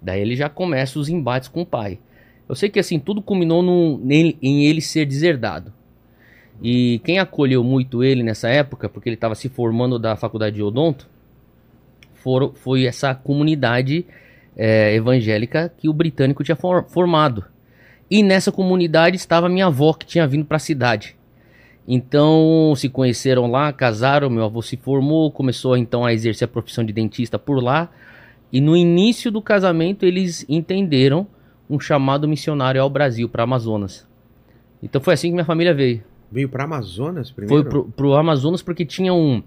Daí 0.00 0.20
ele 0.20 0.36
já 0.36 0.48
começa 0.48 0.98
os 0.98 1.08
embates 1.08 1.48
com 1.48 1.62
o 1.62 1.66
pai. 1.66 1.98
Eu 2.48 2.54
sei 2.54 2.68
que 2.68 2.78
assim, 2.78 2.98
tudo 2.98 3.22
culminou 3.22 3.62
no, 3.62 3.98
nele, 3.98 4.38
em 4.40 4.64
ele 4.64 4.80
ser 4.80 5.06
deserdado. 5.06 5.72
E 6.62 7.00
quem 7.04 7.18
acolheu 7.18 7.64
muito 7.64 8.04
ele 8.04 8.22
nessa 8.22 8.48
época, 8.48 8.88
porque 8.88 9.08
ele 9.08 9.16
estava 9.16 9.34
se 9.34 9.48
formando 9.48 9.98
da 9.98 10.14
faculdade 10.14 10.56
de 10.56 10.62
Odonto, 10.62 11.08
for, 12.14 12.54
foi 12.54 12.86
essa 12.86 13.14
comunidade 13.14 14.06
é, 14.56 14.94
evangélica 14.94 15.72
que 15.76 15.88
o 15.88 15.92
britânico 15.92 16.44
tinha 16.44 16.56
for, 16.56 16.84
formado. 16.88 17.44
E 18.10 18.22
nessa 18.22 18.52
comunidade 18.52 19.16
estava 19.16 19.48
minha 19.48 19.66
avó 19.66 19.92
que 19.92 20.06
tinha 20.06 20.26
vindo 20.26 20.44
para 20.44 20.56
a 20.56 20.60
cidade. 20.60 21.16
Então 21.86 22.72
se 22.76 22.88
conheceram 22.88 23.50
lá, 23.50 23.72
casaram, 23.72 24.30
meu 24.30 24.44
avô 24.44 24.62
se 24.62 24.76
formou, 24.76 25.30
começou 25.30 25.76
então 25.76 26.04
a 26.04 26.12
exercer 26.12 26.46
a 26.46 26.50
profissão 26.50 26.84
de 26.84 26.92
dentista 26.92 27.38
por 27.38 27.62
lá. 27.62 27.90
E 28.52 28.60
no 28.60 28.76
início 28.76 29.30
do 29.30 29.42
casamento 29.42 30.04
eles 30.06 30.46
entenderam 30.48 31.26
um 31.68 31.80
chamado 31.80 32.28
missionário 32.28 32.80
ao 32.80 32.88
Brasil, 32.88 33.28
para 33.28 33.42
Amazonas. 33.42 34.06
Então 34.82 35.00
foi 35.00 35.14
assim 35.14 35.28
que 35.28 35.34
minha 35.34 35.44
família 35.44 35.74
veio. 35.74 36.02
Veio 36.30 36.48
para 36.48 36.64
Amazonas 36.64 37.30
primeiro? 37.30 37.70
Foi 37.70 37.84
para 37.84 38.06
o 38.06 38.14
Amazonas 38.14 38.62
porque 38.62 38.84
tinha 38.84 39.12
um, 39.12 39.42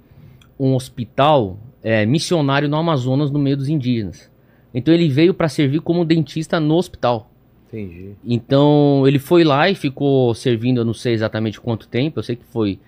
um 0.60 0.76
hospital 0.76 1.58
é, 1.84 2.06
missionário 2.06 2.68
no 2.68 2.76
Amazonas 2.78 3.32
no 3.32 3.40
meio 3.40 3.58
dos 3.58 3.70
indígenas. 3.70 4.30
Então 4.74 4.94
ele 4.94 5.10
veio 5.10 5.34
para 5.34 5.50
servir 5.50 5.82
como 5.82 6.06
dentista 6.06 6.60
no 6.60 6.76
hospital. 6.76 7.30
Entendi. 7.68 8.12
Então 8.26 9.08
ele 9.08 9.20
foi 9.20 9.44
lá 9.44 9.70
e 9.70 9.76
ficou 9.76 10.34
servindo, 10.34 10.80
eu 10.80 10.86
não 10.86 10.94
sei 10.94 11.14
exatamente 11.14 11.60
quanto 11.60 11.88
tempo, 11.88 12.20
eu 12.20 12.24
sei 12.24 12.36
que 12.36 12.46
foi 12.46 12.80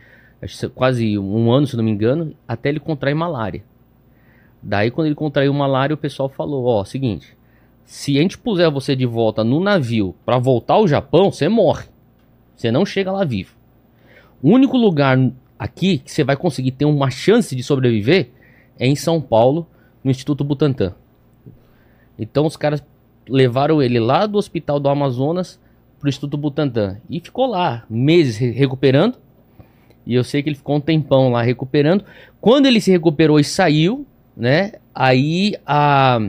quase 0.74 1.18
um 1.18 1.52
ano, 1.52 1.68
se 1.68 1.76
não 1.76 1.84
me 1.84 1.92
engano, 1.92 2.34
até 2.48 2.70
ele 2.70 2.80
contrair 2.80 3.16
malária. 3.16 3.64
Daí 4.62 4.92
quando 4.92 5.08
ele 5.08 5.16
contraiu 5.16 5.54
malária, 5.54 5.94
o 5.94 5.98
pessoal 5.98 6.30
falou: 6.30 6.66
Ó, 6.66 6.84
seguinte, 6.84 7.38
se 7.86 8.18
a 8.18 8.22
gente 8.22 8.38
puser 8.38 8.70
você 8.70 8.96
de 8.96 9.06
volta 9.06 9.44
no 9.44 9.60
navio 9.60 10.16
para 10.26 10.38
voltar 10.38 10.76
ao 10.76 10.88
Japão, 10.88 11.32
você 11.32 11.50
morre. 11.50 11.86
Você 12.56 12.72
não 12.72 12.86
chega 12.86 13.12
lá 13.12 13.24
vivo. 13.24 13.56
O 14.42 14.52
único 14.52 14.78
lugar 14.78 15.18
aqui 15.58 15.98
que 15.98 16.12
você 16.12 16.24
vai 16.24 16.38
conseguir 16.38 16.72
ter 16.72 16.86
uma 16.86 17.10
chance 17.10 17.56
de 17.56 17.64
sobreviver 17.64 18.30
é 18.78 18.88
em 18.88 18.96
São 18.96 19.20
Paulo, 19.20 19.68
no 20.04 20.12
Instituto 20.12 20.44
Butantan. 20.44 20.94
Então 22.20 22.46
os 22.46 22.58
caras 22.58 22.84
levaram 23.28 23.82
ele 23.82 24.00
lá 24.00 24.26
do 24.26 24.38
hospital 24.38 24.80
do 24.80 24.90
Amazonas 24.90 25.60
pro 26.00 26.10
Instituto 26.10 26.38
Butantan. 26.38 26.98
E 27.10 27.20
ficou 27.20 27.46
lá, 27.46 27.86
meses 27.90 28.38
recuperando. 28.38 29.18
E 30.06 30.16
eu 30.16 30.24
sei 30.24 30.44
que 30.44 30.50
ele 30.50 30.56
ficou 30.56 30.76
um 30.76 30.82
tempão 30.82 31.32
lá 31.32 31.42
recuperando. 31.42 32.04
Quando 32.42 32.66
ele 32.66 32.82
se 32.82 32.92
recuperou 32.92 33.40
e 33.40 33.44
saiu, 33.44 34.06
né? 34.36 34.74
Aí 34.94 35.56
a 35.66 36.20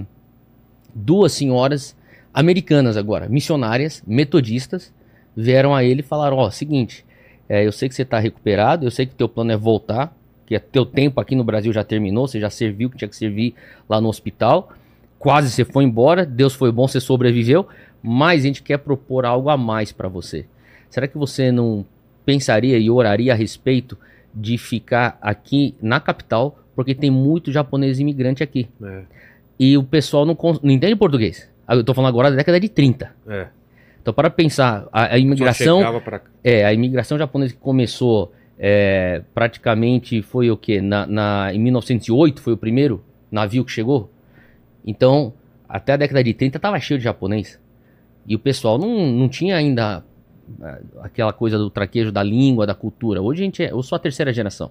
duas 0.94 1.32
senhoras 1.32 1.96
americanas 2.32 2.96
agora, 2.96 3.28
missionárias, 3.28 4.02
metodistas, 4.06 4.92
vieram 5.36 5.74
a 5.74 5.82
ele 5.82 6.00
e 6.00 6.04
falaram: 6.04 6.36
Ó, 6.36 6.46
oh, 6.46 6.50
seguinte, 6.50 7.04
é, 7.48 7.66
eu 7.66 7.72
sei 7.72 7.88
que 7.88 7.94
você 7.94 8.02
está 8.02 8.18
recuperado, 8.18 8.84
eu 8.84 8.90
sei 8.90 9.06
que 9.06 9.14
teu 9.14 9.28
plano 9.28 9.52
é 9.52 9.56
voltar, 9.56 10.14
que 10.46 10.54
é 10.54 10.58
teu 10.58 10.84
tempo 10.84 11.20
aqui 11.20 11.34
no 11.34 11.44
Brasil 11.44 11.72
já 11.72 11.82
terminou, 11.82 12.28
você 12.28 12.38
já 12.38 12.50
serviu 12.50 12.88
o 12.88 12.90
que 12.90 12.98
tinha 12.98 13.08
que 13.08 13.16
servir 13.16 13.54
lá 13.88 14.00
no 14.00 14.08
hospital 14.08 14.72
quase 15.20 15.50
você 15.50 15.66
foi 15.66 15.84
embora, 15.84 16.24
Deus 16.24 16.54
foi 16.54 16.72
bom, 16.72 16.88
você 16.88 16.98
sobreviveu, 16.98 17.68
mas 18.02 18.42
a 18.42 18.46
gente 18.46 18.62
quer 18.62 18.78
propor 18.78 19.26
algo 19.26 19.50
a 19.50 19.56
mais 19.56 19.92
para 19.92 20.08
você. 20.08 20.46
Será 20.88 21.06
que 21.06 21.18
você 21.18 21.52
não 21.52 21.84
pensaria 22.24 22.78
e 22.78 22.90
oraria 22.90 23.32
a 23.32 23.36
respeito 23.36 23.98
de 24.34 24.56
ficar 24.56 25.18
aqui 25.20 25.74
na 25.82 26.00
capital, 26.00 26.58
porque 26.74 26.94
tem 26.94 27.10
muito 27.10 27.52
japonês 27.52 28.00
imigrante 28.00 28.42
aqui. 28.42 28.66
É. 28.82 29.02
E 29.58 29.76
o 29.76 29.84
pessoal 29.84 30.24
não, 30.24 30.36
não 30.62 30.70
entende 30.70 30.96
português. 30.96 31.50
Ah, 31.68 31.74
eu 31.74 31.84
tô 31.84 31.92
falando 31.92 32.08
agora 32.08 32.30
da 32.30 32.36
década 32.36 32.58
de 32.58 32.68
30. 32.70 33.14
É. 33.28 33.48
Então, 34.00 34.14
para 34.14 34.30
pensar, 34.30 34.88
a, 34.90 35.14
a 35.14 35.18
imigração. 35.18 36.00
Pra... 36.00 36.22
É, 36.42 36.64
a 36.64 36.72
imigração 36.72 37.18
japonesa 37.18 37.52
que 37.52 37.60
começou 37.60 38.32
é, 38.58 39.22
praticamente 39.34 40.22
foi 40.22 40.50
o 40.50 40.56
quê? 40.56 40.80
Na, 40.80 41.06
na, 41.06 41.52
em 41.52 41.58
1908 41.58 42.40
foi 42.40 42.54
o 42.54 42.56
primeiro 42.56 43.04
navio 43.30 43.64
que 43.64 43.70
chegou? 43.70 44.10
Então, 44.86 45.32
até 45.68 45.92
a 45.92 45.96
década 45.96 46.22
de 46.22 46.34
30 46.34 46.58
tava 46.58 46.78
cheio 46.80 46.98
de 46.98 47.04
japonês. 47.04 47.60
E 48.26 48.34
o 48.34 48.38
pessoal 48.38 48.78
não, 48.78 49.06
não 49.06 49.28
tinha 49.28 49.56
ainda 49.56 50.04
eh, 50.62 50.80
aquela 51.00 51.32
coisa 51.32 51.56
do 51.58 51.70
traquejo 51.70 52.12
da 52.12 52.22
língua, 52.22 52.66
da 52.66 52.74
cultura. 52.74 53.22
Hoje 53.22 53.42
a 53.42 53.44
gente 53.44 53.62
é, 53.62 53.72
eu 53.72 53.82
sou 53.82 53.96
a 53.96 53.98
terceira 53.98 54.32
geração. 54.32 54.70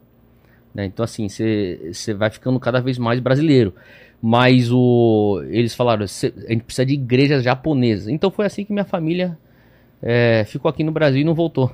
Né? 0.74 0.86
Então, 0.86 1.04
assim, 1.04 1.28
você 1.28 2.13
vai 2.13 2.30
ficando 2.30 2.60
cada 2.60 2.80
vez 2.80 2.98
mais 2.98 3.20
brasileiro. 3.20 3.74
Mas 4.22 4.70
o, 4.72 5.42
eles 5.48 5.74
falaram, 5.74 6.04
a 6.04 6.08
gente 6.08 6.63
precisa 6.63 6.86
de 6.86 6.94
igrejas 6.94 7.44
japonesas. 7.44 8.10
Então 8.10 8.30
foi 8.30 8.46
assim 8.46 8.66
que 8.66 8.74
minha 8.74 8.86
família 8.86 9.38
é, 10.01 10.44
ficou 10.46 10.70
aqui 10.70 10.84
no 10.84 10.92
Brasil 10.92 11.22
e 11.22 11.24
não 11.24 11.34
voltou. 11.34 11.72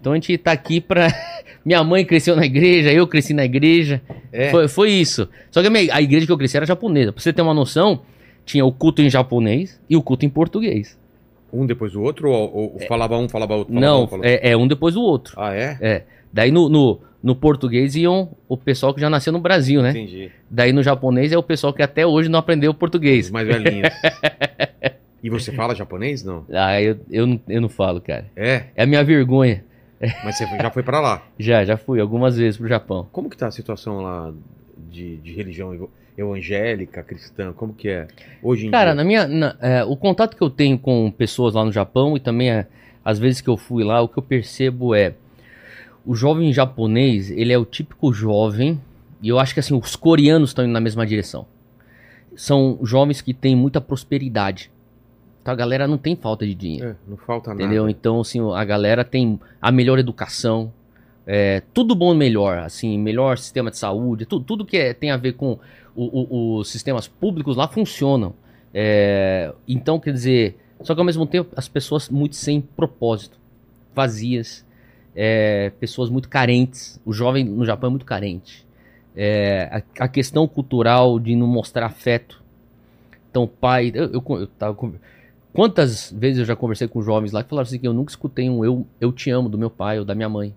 Então 0.00 0.12
a 0.12 0.16
gente 0.16 0.36
tá 0.38 0.52
aqui 0.52 0.80
pra. 0.80 1.08
minha 1.66 1.82
mãe 1.82 2.04
cresceu 2.04 2.36
na 2.36 2.46
igreja, 2.46 2.92
eu 2.92 3.08
cresci 3.08 3.34
na 3.34 3.44
igreja. 3.44 4.00
É. 4.32 4.50
Foi, 4.50 4.68
foi 4.68 4.90
isso. 4.92 5.28
Só 5.50 5.60
que 5.60 5.66
a, 5.66 5.70
minha, 5.70 5.92
a 5.92 6.00
igreja 6.00 6.24
que 6.24 6.30
eu 6.30 6.38
cresci 6.38 6.56
era 6.56 6.64
japonesa. 6.64 7.12
Pra 7.12 7.20
você 7.20 7.32
ter 7.32 7.42
uma 7.42 7.52
noção, 7.52 8.02
tinha 8.44 8.64
o 8.64 8.70
culto 8.72 9.02
em 9.02 9.10
japonês 9.10 9.80
e 9.90 9.96
o 9.96 10.02
culto 10.02 10.24
em 10.24 10.28
português. 10.28 10.96
Um 11.52 11.66
depois 11.66 11.92
do 11.92 12.02
outro? 12.02 12.30
Ou, 12.30 12.54
ou 12.54 12.76
é, 12.78 12.86
falava 12.86 13.18
um, 13.18 13.28
falava 13.28 13.56
outro? 13.56 13.74
Falava 13.74 13.86
não, 13.92 14.04
um, 14.04 14.06
falava... 14.06 14.28
É, 14.28 14.50
é, 14.50 14.56
um 14.56 14.68
depois 14.68 14.94
do 14.94 15.02
outro. 15.02 15.34
Ah, 15.36 15.52
é? 15.54 15.76
É. 15.80 16.02
Daí 16.32 16.52
no, 16.52 16.68
no, 16.68 17.00
no 17.20 17.34
português 17.34 17.96
iam 17.96 18.30
o 18.48 18.56
pessoal 18.56 18.94
que 18.94 19.00
já 19.00 19.10
nasceu 19.10 19.32
no 19.32 19.40
Brasil, 19.40 19.82
né? 19.82 19.90
Entendi. 19.90 20.30
Daí 20.48 20.72
no 20.72 20.84
japonês 20.84 21.32
é 21.32 21.36
o 21.38 21.42
pessoal 21.42 21.72
que 21.72 21.82
até 21.82 22.06
hoje 22.06 22.28
não 22.28 22.38
aprendeu 22.38 22.70
Os 22.70 22.76
português. 22.78 23.28
mais 23.30 23.46
velhinhos. 23.48 23.88
e 25.22 25.28
você 25.30 25.50
fala 25.50 25.74
japonês, 25.74 26.22
não? 26.22 26.44
Ah, 26.52 26.80
eu, 26.80 26.96
eu, 27.10 27.26
não- 27.26 27.40
eu 27.48 27.60
não 27.60 27.68
falo, 27.68 28.00
cara. 28.00 28.26
É, 28.36 28.64
É 28.76 28.82
a 28.84 28.86
minha 28.86 29.02
vergonha. 29.02 29.64
Mas 30.24 30.36
você 30.36 30.46
já 30.46 30.70
foi 30.70 30.82
pra 30.82 31.00
lá. 31.00 31.22
Já, 31.38 31.64
já 31.64 31.76
fui 31.76 32.00
algumas 32.00 32.36
vezes 32.36 32.58
pro 32.58 32.68
Japão. 32.68 33.06
Como 33.12 33.28
que 33.30 33.36
tá 33.36 33.46
a 33.46 33.50
situação 33.50 34.00
lá 34.00 34.32
de, 34.90 35.16
de 35.18 35.32
religião 35.34 35.74
ev- 35.74 35.88
evangélica, 36.16 37.02
cristã? 37.02 37.52
Como 37.52 37.72
que 37.74 37.88
é 37.88 38.08
hoje 38.42 38.66
em 38.66 38.70
Cara, 38.70 38.90
dia? 38.90 38.94
na 38.94 39.04
minha, 39.04 39.26
na- 39.28 39.56
é, 39.60 39.84
o 39.84 39.96
contato 39.96 40.36
que 40.36 40.42
eu 40.42 40.50
tenho 40.50 40.78
com 40.78 41.10
pessoas 41.10 41.54
lá 41.54 41.64
no 41.64 41.72
Japão 41.72 42.16
e 42.16 42.20
também 42.20 42.50
é, 42.50 42.66
às 43.04 43.18
vezes 43.18 43.40
que 43.40 43.48
eu 43.48 43.56
fui 43.56 43.84
lá, 43.84 44.00
o 44.00 44.08
que 44.08 44.18
eu 44.18 44.22
percebo 44.22 44.94
é 44.94 45.14
o 46.04 46.14
jovem 46.14 46.52
japonês, 46.52 47.30
ele 47.30 47.52
é 47.52 47.58
o 47.58 47.64
típico 47.64 48.12
jovem, 48.12 48.80
e 49.20 49.28
eu 49.28 49.38
acho 49.38 49.52
que 49.54 49.60
assim, 49.60 49.74
os 49.74 49.96
coreanos 49.96 50.50
estão 50.50 50.64
indo 50.64 50.72
na 50.72 50.80
mesma 50.80 51.04
direção. 51.06 51.46
São 52.34 52.78
jovens 52.82 53.20
que 53.20 53.32
têm 53.34 53.56
muita 53.56 53.80
prosperidade. 53.80 54.70
Então 55.46 55.52
a 55.54 55.56
galera 55.56 55.86
não 55.86 55.96
tem 55.96 56.16
falta 56.16 56.44
de 56.44 56.56
dinheiro. 56.56 56.88
É, 56.88 56.96
não 57.06 57.16
falta 57.16 57.50
nada. 57.50 57.62
Entendeu? 57.62 57.88
Então, 57.88 58.20
assim, 58.20 58.40
a 58.52 58.64
galera 58.64 59.04
tem 59.04 59.38
a 59.62 59.70
melhor 59.70 59.96
educação, 59.96 60.72
é, 61.24 61.62
tudo 61.72 61.94
bom 61.94 62.12
melhor, 62.14 62.58
assim, 62.58 62.98
melhor 62.98 63.38
sistema 63.38 63.70
de 63.70 63.78
saúde, 63.78 64.26
tu- 64.26 64.40
tudo 64.40 64.64
que 64.66 64.76
é- 64.76 64.92
tem 64.92 65.12
a 65.12 65.16
ver 65.16 65.34
com 65.34 65.56
os 65.94 66.68
sistemas 66.68 67.06
públicos 67.06 67.56
lá 67.56 67.68
funcionam. 67.68 68.34
É, 68.74 69.54
então, 69.68 70.00
quer 70.00 70.12
dizer, 70.12 70.58
só 70.82 70.94
que 70.94 71.00
ao 71.00 71.06
mesmo 71.06 71.24
tempo 71.24 71.50
as 71.56 71.68
pessoas 71.68 72.08
muito 72.08 72.34
sem 72.34 72.60
propósito, 72.60 73.38
vazias, 73.94 74.66
é, 75.14 75.70
pessoas 75.78 76.10
muito 76.10 76.28
carentes. 76.28 77.00
O 77.06 77.12
jovem 77.12 77.44
no 77.44 77.64
Japão 77.64 77.86
é 77.86 77.90
muito 77.92 78.04
carente. 78.04 78.66
É, 79.16 79.70
a, 79.96 80.04
a 80.06 80.08
questão 80.08 80.48
cultural 80.48 81.20
de 81.20 81.36
não 81.36 81.46
mostrar 81.46 81.86
afeto. 81.86 82.42
Então, 83.30 83.44
o 83.44 83.48
pai. 83.48 83.92
Eu, 83.94 84.10
eu, 84.12 84.24
eu 84.40 84.46
tava 84.46 84.76
Quantas 85.56 86.12
vezes 86.16 86.38
eu 86.40 86.44
já 86.44 86.54
conversei 86.54 86.86
com 86.86 87.00
jovens 87.02 87.32
lá 87.32 87.42
que 87.42 87.48
falaram 87.48 87.66
assim 87.66 87.78
que 87.78 87.88
eu 87.88 87.94
nunca 87.94 88.10
escutei 88.10 88.48
um 88.50 88.62
eu, 88.64 88.86
eu 89.00 89.10
te 89.10 89.30
amo 89.30 89.48
do 89.48 89.56
meu 89.56 89.70
pai 89.70 89.98
ou 89.98 90.04
da 90.04 90.14
minha 90.14 90.28
mãe. 90.28 90.54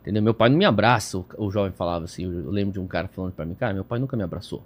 Entendeu? 0.00 0.20
Meu 0.20 0.34
pai 0.34 0.48
não 0.48 0.58
me 0.58 0.64
abraça, 0.64 1.18
o, 1.18 1.24
o 1.38 1.50
jovem 1.52 1.70
falava 1.70 2.04
assim. 2.04 2.24
Eu, 2.24 2.32
eu 2.46 2.50
lembro 2.50 2.72
de 2.72 2.80
um 2.80 2.86
cara 2.88 3.06
falando 3.06 3.32
pra 3.32 3.46
mim, 3.46 3.54
cara, 3.54 3.72
meu 3.72 3.84
pai 3.84 4.00
nunca 4.00 4.16
me 4.16 4.24
abraçou. 4.24 4.60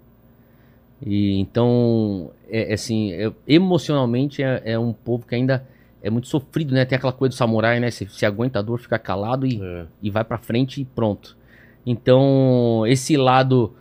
E 1.05 1.38
então, 1.38 2.31
é, 2.49 2.71
é 2.71 2.75
assim, 2.75 3.12
é- 3.12 3.31
emocionalmente 3.47 4.43
é, 4.43 4.62
é 4.64 4.78
um 4.78 4.95
povo 4.95 5.26
que 5.26 5.35
ainda 5.35 5.66
é 6.02 6.09
muito 6.09 6.26
sofrido, 6.28 6.73
né? 6.75 6.87
Tem 6.87 6.97
aquela 6.97 7.12
coisa 7.12 7.35
do 7.35 7.37
samurai, 7.37 7.78
né? 7.78 7.90
Se, 7.90 8.09
se 8.09 8.25
aguenta 8.25 8.61
a 8.61 8.62
dor, 8.62 8.78
fica 8.78 8.99
calado 8.99 9.47
e, 9.47 9.61
É. 9.62 9.85
e 10.02 10.09
vai 10.11 10.25
pra 10.25 10.38
frente 10.38 10.81
e 10.81 10.85
pronto. 10.87 11.37
Então, 11.85 12.85
esse 12.87 13.16
lado 13.16 13.75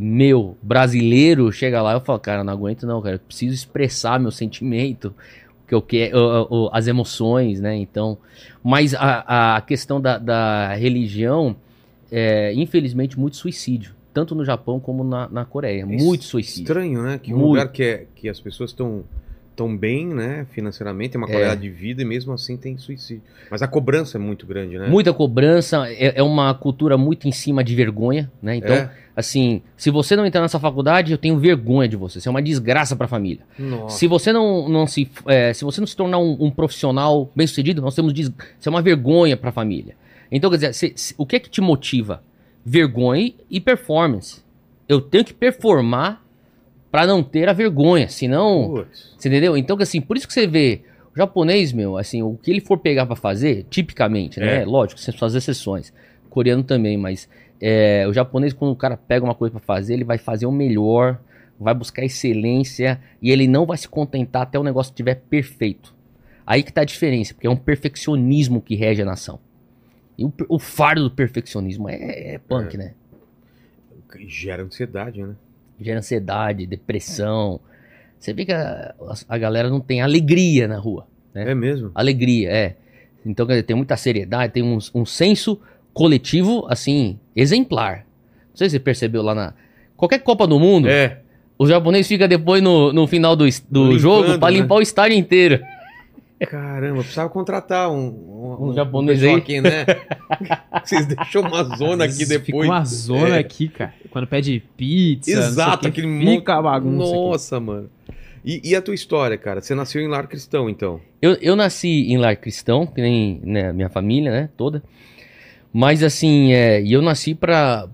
meu, 0.00 0.56
brasileiro, 0.62 1.50
chega 1.50 1.82
lá 1.82 1.92
e 1.92 1.96
eu 1.96 2.00
falo, 2.00 2.20
cara, 2.20 2.44
não 2.44 2.52
aguento 2.52 2.86
não, 2.86 3.02
cara, 3.02 3.16
eu 3.16 3.20
preciso 3.20 3.52
expressar 3.52 4.20
meu 4.20 4.30
sentimento, 4.30 5.12
que 5.66 5.74
eu 5.74 5.82
quero, 5.82 6.70
as 6.72 6.86
emoções, 6.86 7.60
né? 7.60 7.76
Então, 7.76 8.16
mas 8.62 8.94
a, 8.94 9.56
a 9.56 9.60
questão 9.60 10.00
da, 10.00 10.16
da 10.16 10.74
religião 10.74 11.56
é, 12.10 12.52
infelizmente, 12.54 13.18
muito 13.18 13.36
suicídio, 13.36 13.92
tanto 14.14 14.34
no 14.34 14.44
Japão 14.44 14.80
como 14.80 15.04
na, 15.04 15.28
na 15.28 15.44
Coreia, 15.44 15.84
muito 15.84 16.24
suicídio. 16.24 16.62
Estranho, 16.62 17.02
né? 17.02 17.18
Que 17.22 17.32
um 17.34 17.38
Muito. 17.38 17.48
lugar 17.50 17.68
que, 17.68 17.82
é, 17.82 18.06
que 18.14 18.28
as 18.28 18.40
pessoas 18.40 18.70
estão 18.70 19.04
tão 19.54 19.76
bem, 19.76 20.06
né? 20.06 20.46
Financeiramente, 20.52 21.10
tem 21.12 21.20
uma 21.20 21.28
É. 21.28 21.32
qualidade 21.32 21.60
de 21.60 21.68
vida 21.68 22.00
e 22.00 22.04
mesmo 22.04 22.32
assim 22.32 22.56
tem 22.56 22.78
suicídio. 22.78 23.22
Mas 23.50 23.60
a 23.60 23.66
cobrança 23.66 24.16
é 24.16 24.20
muito 24.20 24.46
grande, 24.46 24.78
né? 24.78 24.88
Muita 24.88 25.12
cobrança, 25.12 25.84
é, 25.88 26.18
é 26.18 26.22
uma 26.22 26.54
cultura 26.54 26.96
muito 26.96 27.26
em 27.28 27.32
cima 27.32 27.62
de 27.64 27.74
vergonha, 27.74 28.30
né? 28.40 28.56
Então, 28.56 28.74
É? 28.76 28.90
Assim, 29.18 29.62
se 29.76 29.90
você 29.90 30.14
não 30.14 30.24
entrar 30.24 30.40
nessa 30.40 30.60
faculdade, 30.60 31.10
eu 31.10 31.18
tenho 31.18 31.36
vergonha 31.38 31.88
de 31.88 31.96
você. 31.96 32.20
Você 32.20 32.28
é 32.28 32.30
uma 32.30 32.40
desgraça 32.40 32.94
pra 32.94 33.08
família. 33.08 33.42
Nossa. 33.58 33.98
Se 33.98 34.06
você 34.06 34.32
não, 34.32 34.68
não 34.68 34.86
se, 34.86 35.10
é, 35.26 35.52
se 35.52 35.64
você 35.64 35.80
não 35.80 35.86
se 35.88 35.96
tornar 35.96 36.18
um, 36.18 36.36
um 36.38 36.50
profissional 36.50 37.28
bem 37.34 37.46
sucedido, 37.46 37.82
nós 37.82 37.94
temos 37.96 38.12
des... 38.14 38.26
isso 38.28 38.68
é 38.68 38.70
uma 38.70 38.80
vergonha 38.80 39.36
para 39.36 39.50
a 39.50 39.52
família. 39.52 39.96
Então, 40.30 40.48
quer 40.50 40.56
dizer, 40.56 40.72
se- 40.74 40.92
se- 40.94 41.14
o 41.18 41.26
que 41.26 41.34
é 41.36 41.40
que 41.40 41.50
te 41.50 41.60
motiva? 41.60 42.22
Vergonha 42.64 43.32
e- 43.50 43.60
performance. 43.60 44.42
Eu 44.88 45.00
tenho 45.00 45.24
que 45.24 45.34
performar 45.34 46.22
para 46.90 47.06
não 47.06 47.22
ter 47.22 47.48
a 47.48 47.52
vergonha, 47.52 48.08
senão, 48.08 48.70
Putz. 48.70 49.14
você 49.18 49.28
entendeu? 49.28 49.56
Então, 49.56 49.76
assim, 49.80 50.00
por 50.00 50.16
isso 50.16 50.26
que 50.28 50.32
você 50.32 50.46
vê 50.46 50.82
o 51.14 51.18
japonês, 51.18 51.72
meu, 51.72 51.96
assim, 51.98 52.22
o 52.22 52.38
que 52.42 52.50
ele 52.50 52.60
for 52.60 52.78
pegar 52.78 53.04
para 53.04 53.16
fazer, 53.16 53.66
tipicamente, 53.68 54.38
né? 54.38 54.62
É. 54.62 54.64
Lógico, 54.64 55.00
você 55.00 55.12
faz 55.12 55.34
exceções. 55.34 55.92
Coreano 56.30 56.62
também, 56.62 56.96
mas 56.96 57.28
é, 57.60 58.06
o 58.08 58.12
japonês, 58.12 58.52
quando 58.52 58.72
o 58.72 58.76
cara 58.76 58.96
pega 58.96 59.24
uma 59.24 59.34
coisa 59.34 59.52
para 59.52 59.60
fazer, 59.60 59.94
ele 59.94 60.04
vai 60.04 60.18
fazer 60.18 60.46
o 60.46 60.52
melhor, 60.52 61.18
vai 61.58 61.74
buscar 61.74 62.04
excelência 62.04 63.00
e 63.20 63.30
ele 63.30 63.46
não 63.48 63.66
vai 63.66 63.76
se 63.76 63.88
contentar 63.88 64.42
até 64.42 64.58
o 64.58 64.62
negócio 64.62 64.90
estiver 64.90 65.16
perfeito. 65.28 65.94
Aí 66.46 66.62
que 66.62 66.72
tá 66.72 66.80
a 66.80 66.84
diferença, 66.84 67.34
porque 67.34 67.46
é 67.46 67.50
um 67.50 67.56
perfeccionismo 67.56 68.62
que 68.62 68.74
rege 68.74 69.02
a 69.02 69.04
nação. 69.04 69.38
E 70.16 70.24
o, 70.24 70.32
o 70.48 70.58
fardo 70.58 71.04
do 71.04 71.10
perfeccionismo 71.10 71.88
é, 71.88 72.34
é 72.34 72.38
punk, 72.38 72.74
É. 72.74 72.78
né? 72.78 72.94
Gera 74.26 74.62
ansiedade, 74.62 75.22
né? 75.22 75.34
Gera 75.80 75.98
ansiedade, 75.98 76.66
depressão. 76.66 77.60
Você 78.18 78.32
vê 78.32 78.44
que 78.46 78.52
a, 78.52 78.94
a 79.28 79.38
galera 79.38 79.68
não 79.68 79.80
tem 79.80 80.00
alegria 80.00 80.66
na 80.66 80.78
rua. 80.78 81.06
É. 81.34 81.50
É 81.50 81.54
mesmo? 81.54 81.90
Alegria, 81.94 82.50
é. 82.50 82.76
Então, 83.24 83.46
quer 83.46 83.52
dizer, 83.54 83.62
tem 83.64 83.76
muita 83.76 83.96
seriedade, 83.96 84.52
tem 84.54 84.62
um, 84.62 84.78
um 84.94 85.04
senso 85.04 85.60
coletivo, 85.98 86.64
assim, 86.70 87.18
exemplar. 87.34 88.06
Não 88.50 88.56
sei 88.56 88.68
se 88.68 88.72
você 88.74 88.78
percebeu 88.78 89.20
lá 89.20 89.34
na. 89.34 89.52
Qualquer 89.96 90.20
Copa 90.20 90.46
do 90.46 90.60
Mundo, 90.60 90.88
É. 90.88 91.18
o 91.58 91.66
japonês 91.66 92.06
fica 92.06 92.28
depois 92.28 92.62
no, 92.62 92.92
no 92.92 93.08
final 93.08 93.34
do, 93.34 93.44
do 93.68 93.82
Limpando, 93.82 93.98
jogo 93.98 94.38
pra 94.38 94.48
né? 94.50 94.58
limpar 94.58 94.76
o 94.76 94.80
estádio 94.82 95.18
inteiro. 95.18 95.60
Caramba, 96.48 97.00
precisava 97.00 97.28
contratar 97.28 97.90
um, 97.90 97.96
um, 98.60 98.68
Um 98.68 98.72
japonês 98.74 99.18
pessoal 99.18 99.34
aí. 99.34 99.40
aqui, 99.42 99.60
né? 99.60 99.84
Vocês 100.84 101.04
deixou 101.06 101.42
uma 101.42 101.64
zona 101.76 102.04
aqui 102.04 102.24
depois. 102.24 102.44
Fica 102.44 102.56
uma 102.58 102.84
zona 102.84 103.36
É. 103.36 103.38
aqui, 103.40 103.66
cara. 103.68 103.92
Quando 104.10 104.28
pede 104.28 104.62
pizza, 104.76 105.32
não 105.32 105.36
sei 105.42 105.48
o 105.48 105.52
Exato, 105.52 105.88
aquele 105.88 106.20
fica 106.36 106.54
a 106.58 106.62
bagunça 106.62 107.10
aqui. 107.10 107.12
Nossa, 107.16 107.58
mano. 107.60 107.90
E, 108.44 108.60
e 108.70 108.76
a 108.76 108.80
tua 108.80 108.94
história, 108.94 109.36
cara? 109.36 109.60
Você 109.60 109.74
nasceu 109.74 110.00
em 110.00 110.06
lar 110.06 110.28
cristão, 110.28 110.70
então? 110.70 111.00
Eu, 111.20 111.32
eu 111.42 111.56
nasci 111.56 111.88
em 112.12 112.16
lar 112.16 112.36
cristão, 112.36 112.86
que 112.86 113.00
nem 113.02 113.40
né, 113.42 113.72
minha 113.72 113.88
família, 113.88 114.30
né, 114.30 114.48
toda. 114.56 114.80
Mas 115.72 116.02
assim, 116.02 116.52
é, 116.52 116.82
e 116.82 116.92
eu 116.92 117.02
nasci 117.02 117.34
para 117.34 117.88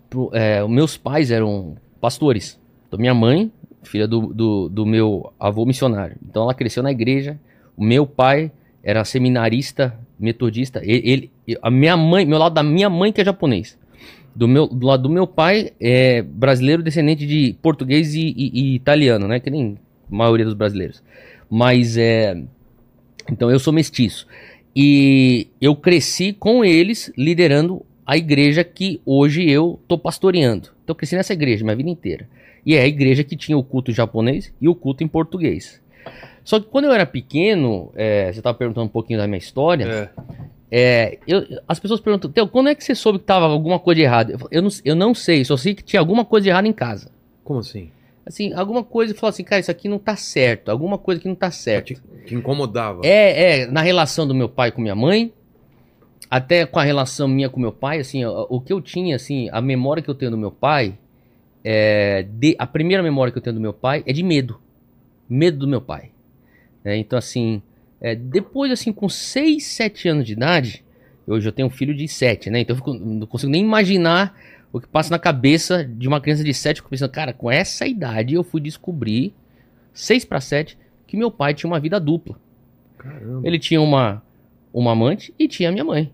meus 0.68 0.96
pais 0.96 1.30
eram 1.30 1.76
pastores. 2.00 2.58
Então 2.87 2.98
minha 2.98 3.14
mãe, 3.14 3.50
filha 3.82 4.06
do, 4.06 4.32
do, 4.32 4.68
do 4.68 4.87
meu 4.87 5.32
avô 5.38 5.64
missionário. 5.66 6.16
Então 6.28 6.44
ela 6.44 6.54
cresceu 6.54 6.82
na 6.82 6.90
igreja. 6.90 7.38
O 7.76 7.84
meu 7.84 8.06
pai 8.06 8.50
era 8.82 9.04
seminarista 9.04 9.98
metodista. 10.18 10.80
Ele, 10.84 11.30
ele- 11.46 11.58
a 11.60 11.70
minha 11.70 11.96
mãe, 11.96 12.24
meu 12.24 12.38
lado 12.38 12.54
da 12.54 12.62
minha 12.62 12.88
mãe 12.88 13.12
que 13.12 13.20
é 13.20 13.24
japonês. 13.24 13.76
Do, 14.34 14.48
meu, 14.48 14.66
do 14.66 14.87
lado 14.87 15.02
do 15.04 15.08
meu 15.10 15.26
pai 15.26 15.72
é 15.80 16.22
brasileiro 16.22 16.82
descendente 16.82 17.26
de 17.26 17.54
português 17.62 18.14
e, 18.14 18.20
e- 18.37 18.50
e 18.54 18.74
italiano, 18.74 19.28
né? 19.28 19.38
Que 19.40 19.50
nem 19.50 19.76
a 20.10 20.14
maioria 20.16 20.44
dos 20.44 20.54
brasileiros. 20.54 21.02
Mas 21.50 21.96
é. 21.96 22.40
Então 23.30 23.50
eu 23.50 23.58
sou 23.58 23.72
mestiço. 23.72 24.26
E 24.76 25.48
eu 25.60 25.74
cresci 25.76 26.32
com 26.32 26.64
eles 26.64 27.12
liderando 27.16 27.84
a 28.06 28.16
igreja 28.16 28.64
que 28.64 29.00
hoje 29.06 29.48
eu 29.48 29.78
tô 29.88 29.96
pastoreando. 29.96 30.68
Então 30.82 30.92
eu 30.92 30.94
cresci 30.94 31.14
nessa 31.16 31.32
igreja 31.32 31.64
minha 31.64 31.76
vida 31.76 31.88
inteira. 31.90 32.28
E 32.66 32.74
é 32.74 32.80
a 32.82 32.87
igreja 32.87 33.22
que 33.22 33.37
tinha 33.37 33.56
o 33.56 33.62
culto 33.62 33.90
em 33.90 33.94
japonês 33.94 34.52
e 34.60 34.68
o 34.68 34.74
culto 34.74 35.04
em 35.04 35.08
português. 35.08 35.80
Só 36.42 36.58
que 36.60 36.66
quando 36.66 36.87
eu 36.87 36.92
era 36.92 37.06
pequeno, 37.06 37.90
é, 37.94 38.32
você 38.32 38.40
estava 38.40 38.56
perguntando 38.56 38.87
um 38.87 38.90
pouquinho 38.90 39.18
da 39.18 39.26
minha 39.26 39.38
história, 39.38 40.10
É. 40.70 40.70
é, 40.70 41.18
eu- 41.26 41.44
as 41.66 41.78
pessoas 41.78 42.00
perguntam, 42.00 42.30
Teu, 42.30 42.46
quando 42.48 42.68
é 42.68 42.74
que 42.74 42.84
você 42.84 42.94
soube 42.94 43.18
que 43.18 43.24
tava 43.24 43.46
alguma 43.46 43.78
coisa 43.78 43.96
de 43.96 44.02
errado? 44.02 44.30
Eu, 44.32 44.38
eu, 44.50 44.62
não, 44.62 44.70
eu 44.84 44.94
não 44.94 45.14
sei, 45.14 45.44
só 45.44 45.56
sei 45.56 45.74
que 45.74 45.82
tinha 45.82 46.00
alguma 46.00 46.24
coisa 46.24 46.44
de 46.44 46.50
errado 46.50 46.66
em 46.66 46.72
casa. 46.72 47.10
Como 47.42 47.60
assim? 47.60 47.90
Assim, 48.26 48.52
alguma 48.54 48.82
coisa, 48.82 49.12
eu 49.12 49.16
falo 49.18 49.30
assim, 49.30 49.44
cara, 49.44 49.60
isso 49.60 49.70
aqui 49.70 49.88
não 49.88 49.98
tá 49.98 50.16
certo, 50.16 50.70
alguma 50.70 50.96
coisa 50.96 51.20
que 51.20 51.28
não 51.28 51.34
tá 51.34 51.50
certo. 51.50 51.94
Te 52.24 52.34
incomodava? 52.34 53.00
É, 53.04 53.60
é, 53.60 53.66
na 53.66 53.82
relação 53.82 54.26
do 54.26 54.34
meu 54.34 54.48
pai 54.48 54.72
com 54.72 54.80
minha 54.80 54.94
mãe, 54.94 55.30
até 56.30 56.64
com 56.64 56.78
a 56.78 56.82
relação 56.82 57.28
minha 57.28 57.48
com 57.50 57.60
meu 57.60 57.72
pai, 57.72 58.00
assim, 58.00 58.24
o, 58.24 58.46
o 58.48 58.60
que 58.60 58.72
eu 58.72 58.80
tinha, 58.80 59.16
assim, 59.16 59.48
a 59.52 59.60
memória 59.60 60.02
que 60.02 60.08
eu 60.08 60.14
tenho 60.14 60.30
do 60.30 60.38
meu 60.38 60.50
pai, 60.50 60.96
é, 61.62 62.22
de, 62.28 62.56
a 62.58 62.66
primeira 62.66 63.02
memória 63.02 63.30
que 63.30 63.38
eu 63.38 63.42
tenho 63.42 63.54
do 63.54 63.60
meu 63.60 63.72
pai 63.74 64.02
é 64.06 64.12
de 64.12 64.22
medo. 64.22 64.58
Medo 65.28 65.58
do 65.58 65.68
meu 65.68 65.80
pai. 65.80 66.10
né? 66.82 66.96
então, 66.96 67.18
assim, 67.18 67.62
é, 68.00 68.14
depois, 68.14 68.72
assim, 68.72 68.92
com 68.92 69.08
6, 69.08 69.64
7 69.64 70.08
anos 70.08 70.26
de 70.26 70.32
idade, 70.32 70.84
hoje 71.26 71.46
eu 71.48 71.52
tenho 71.52 71.68
um 71.68 71.70
filho 71.70 71.94
de 71.94 72.06
7, 72.08 72.50
né? 72.50 72.60
Então 72.60 72.74
eu 72.74 72.78
fico- 72.78 72.94
não 72.94 73.26
consigo 73.26 73.50
nem 73.52 73.62
imaginar 73.62 74.34
o 74.76 74.80
que 74.80 74.88
passa 74.88 75.10
na 75.10 75.18
cabeça 75.18 75.84
de 75.84 76.08
uma 76.08 76.20
criança 76.20 76.42
de 76.42 76.52
7, 76.52 76.76
eu 76.78 76.82
fico 76.82 76.90
pensando, 76.90 77.10
cara, 77.10 77.32
com 77.32 77.50
essa 77.50 77.87
idade 77.87 78.34
eu 78.34 78.42
fui 78.42 78.60
descobrir, 78.60 79.32
6 79.92 80.24
para 80.24 80.40
7, 80.40 80.76
que 81.06 81.16
meu 81.16 81.30
pai 81.30 81.54
tinha 81.54 81.70
uma 81.70 81.78
vida 81.78 82.00
dupla. 82.00 82.38
Caramba. 82.98 83.46
Ele 83.46 83.58
tinha 83.58 83.80
uma, 83.80 84.22
uma 84.72 84.92
amante 84.92 85.32
e 85.38 85.46
tinha 85.46 85.68
a 85.68 85.72
minha 85.72 85.84
mãe. 85.84 86.10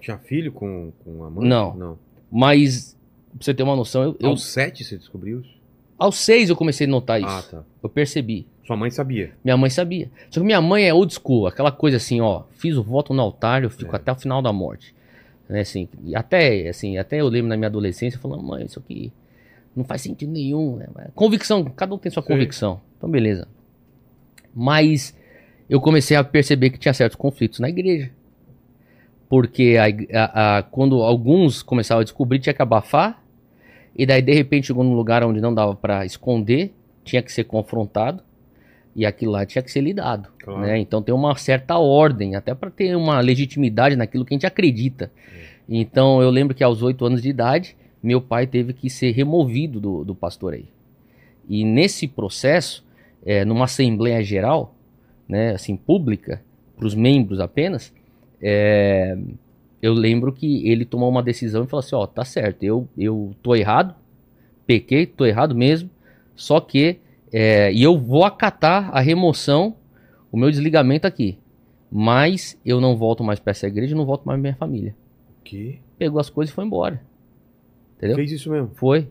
Tinha 0.00 0.16
filho 0.18 0.52
com, 0.52 0.92
com 1.04 1.24
a 1.24 1.30
mãe? 1.30 1.48
Não. 1.48 1.74
Não. 1.76 1.98
Mas, 2.30 2.96
pra 3.34 3.44
você 3.44 3.52
ter 3.52 3.62
uma 3.64 3.74
noção, 3.74 4.02
eu, 4.04 4.16
eu- 4.20 4.28
Aos 4.30 4.44
sete 4.44 4.84
você 4.84 4.96
descobriu 4.96 5.40
isso? 5.40 5.56
aos 5.98 6.16
seis 6.18 6.50
eu 6.50 6.54
comecei 6.56 6.86
a 6.86 6.90
notar 6.90 7.18
isso. 7.20 7.28
Ah, 7.28 7.42
tá. 7.42 7.62
Eu 7.82 7.88
percebi. 7.88 8.46
Sua 8.66 8.76
mãe 8.76 8.90
sabia. 8.90 9.32
Minha 9.42 9.56
mãe 9.56 9.70
sabia. 9.70 10.10
Só 10.30 10.40
que 10.40 10.46
minha 10.46 10.60
mãe 10.60 10.84
é 10.84 10.92
old 10.94 11.12
school, 11.14 11.46
aquela 11.46 11.72
coisa 11.72 11.96
assim, 11.96 12.20
ó, 12.20 12.42
fiz 12.50 12.76
o 12.76 12.82
voto 12.82 13.14
no 13.14 13.22
altar, 13.22 13.62
eu 13.64 13.70
fico 13.70 13.92
É. 13.94 13.96
até 13.96 14.12
o 14.12 14.16
final 14.16 14.40
da 14.42 14.52
morte. 14.52 14.94
Né, 15.48 15.60
assim, 15.60 15.88
até, 16.14 16.68
assim, 16.68 16.98
até 16.98 17.20
eu 17.20 17.28
lembro 17.28 17.48
na 17.48 17.56
minha 17.56 17.68
adolescência 17.68 18.18
falando, 18.18 18.42
mãe, 18.42 18.64
isso 18.64 18.78
aqui 18.80 19.12
não 19.74 19.84
faz 19.84 20.02
sentido 20.02 20.32
nenhum. 20.32 20.76
Né? 20.76 20.86
Convicção, 21.14 21.64
cada 21.64 21.94
um 21.94 21.98
tem 21.98 22.10
sua 22.10 22.22
Sim. 22.22 22.28
convicção. 22.30 22.80
Então, 22.96 23.08
beleza. 23.08 23.46
Mas 24.54 25.16
eu 25.68 25.80
comecei 25.80 26.16
a 26.16 26.24
perceber 26.24 26.70
que 26.70 26.78
tinha 26.78 26.94
certos 26.94 27.16
conflitos 27.16 27.60
na 27.60 27.68
igreja. 27.68 28.10
Porque 29.28 29.76
a 29.78 30.18
a- 30.22 30.58
a- 30.58 30.62
quando 30.62 31.02
alguns 31.02 31.62
começavam 31.62 32.00
a 32.00 32.04
descobrir, 32.04 32.38
tinha 32.38 32.54
que 32.54 32.62
abafar. 32.62 33.22
E 33.94 34.06
daí, 34.06 34.22
de 34.22 34.32
repente, 34.32 34.68
chegou 34.68 34.84
num 34.84 34.94
lugar 34.94 35.24
onde 35.24 35.40
não 35.40 35.52
dava 35.54 35.74
pra 35.74 36.04
esconder, 36.04 36.72
tinha 37.04 37.22
que 37.22 37.32
ser 37.32 37.44
confrontado. 37.44 38.22
E 38.96 39.04
aquilo 39.04 39.32
lá 39.32 39.44
tinha 39.44 39.62
que 39.62 39.70
ser 39.70 39.82
lidado. 39.82 40.30
Claro. 40.38 40.62
né? 40.62 40.78
Então 40.78 41.02
tem 41.02 41.14
uma 41.14 41.36
certa 41.36 41.78
ordem, 41.78 42.34
até 42.34 42.54
para 42.54 42.70
ter 42.70 42.96
uma 42.96 43.20
legitimidade 43.20 43.94
naquilo 43.94 44.24
que 44.24 44.32
a 44.32 44.36
gente 44.36 44.46
acredita. 44.46 45.12
Então 45.68 46.22
eu 46.22 46.30
lembro 46.30 46.54
que 46.54 46.64
aos 46.64 46.82
oito 46.82 47.04
anos 47.04 47.20
de 47.20 47.28
idade, 47.28 47.76
meu 48.02 48.22
pai 48.22 48.46
teve 48.46 48.72
que 48.72 48.88
ser 48.88 49.10
removido 49.10 49.78
do, 49.78 50.02
do 50.02 50.14
pastoreio. 50.14 50.68
E 51.48 51.62
nesse 51.62 52.08
processo, 52.08 52.84
é, 53.24 53.44
numa 53.44 53.66
assembleia 53.66 54.22
geral, 54.22 54.74
né, 55.28 55.50
assim, 55.50 55.76
pública, 55.76 56.42
para 56.76 56.86
os 56.86 56.94
membros 56.94 57.38
apenas, 57.38 57.92
é, 58.40 59.16
eu 59.82 59.92
lembro 59.92 60.32
que 60.32 60.68
ele 60.68 60.84
tomou 60.84 61.08
uma 61.08 61.22
decisão 61.22 61.64
e 61.64 61.66
falou 61.66 61.80
assim, 61.80 61.94
ó, 61.94 62.06
tá 62.06 62.24
certo, 62.24 62.62
eu, 62.62 62.88
eu 62.96 63.34
tô 63.42 63.54
errado, 63.54 63.94
pequei, 64.66 65.06
tô 65.06 65.24
errado 65.24 65.54
mesmo, 65.54 65.90
só 66.34 66.60
que, 66.60 66.98
é, 67.38 67.70
e 67.70 67.82
eu 67.82 67.98
vou 67.98 68.24
acatar 68.24 68.88
a 68.96 68.98
remoção, 68.98 69.76
o 70.32 70.38
meu 70.38 70.50
desligamento 70.50 71.06
aqui, 71.06 71.38
mas 71.92 72.58
eu 72.64 72.80
não 72.80 72.96
volto 72.96 73.22
mais 73.22 73.38
para 73.38 73.50
essa 73.50 73.66
igreja, 73.66 73.94
não 73.94 74.06
volto 74.06 74.24
mais 74.24 74.36
pra 74.38 74.42
minha 74.42 74.56
família. 74.56 74.94
Que? 75.44 75.78
Pegou 75.98 76.18
as 76.18 76.30
coisas 76.30 76.50
e 76.50 76.54
foi 76.54 76.64
embora. 76.64 77.02
Entendeu? 77.98 78.16
Fez 78.16 78.32
isso 78.32 78.50
mesmo. 78.50 78.70
Foi. 78.76 79.08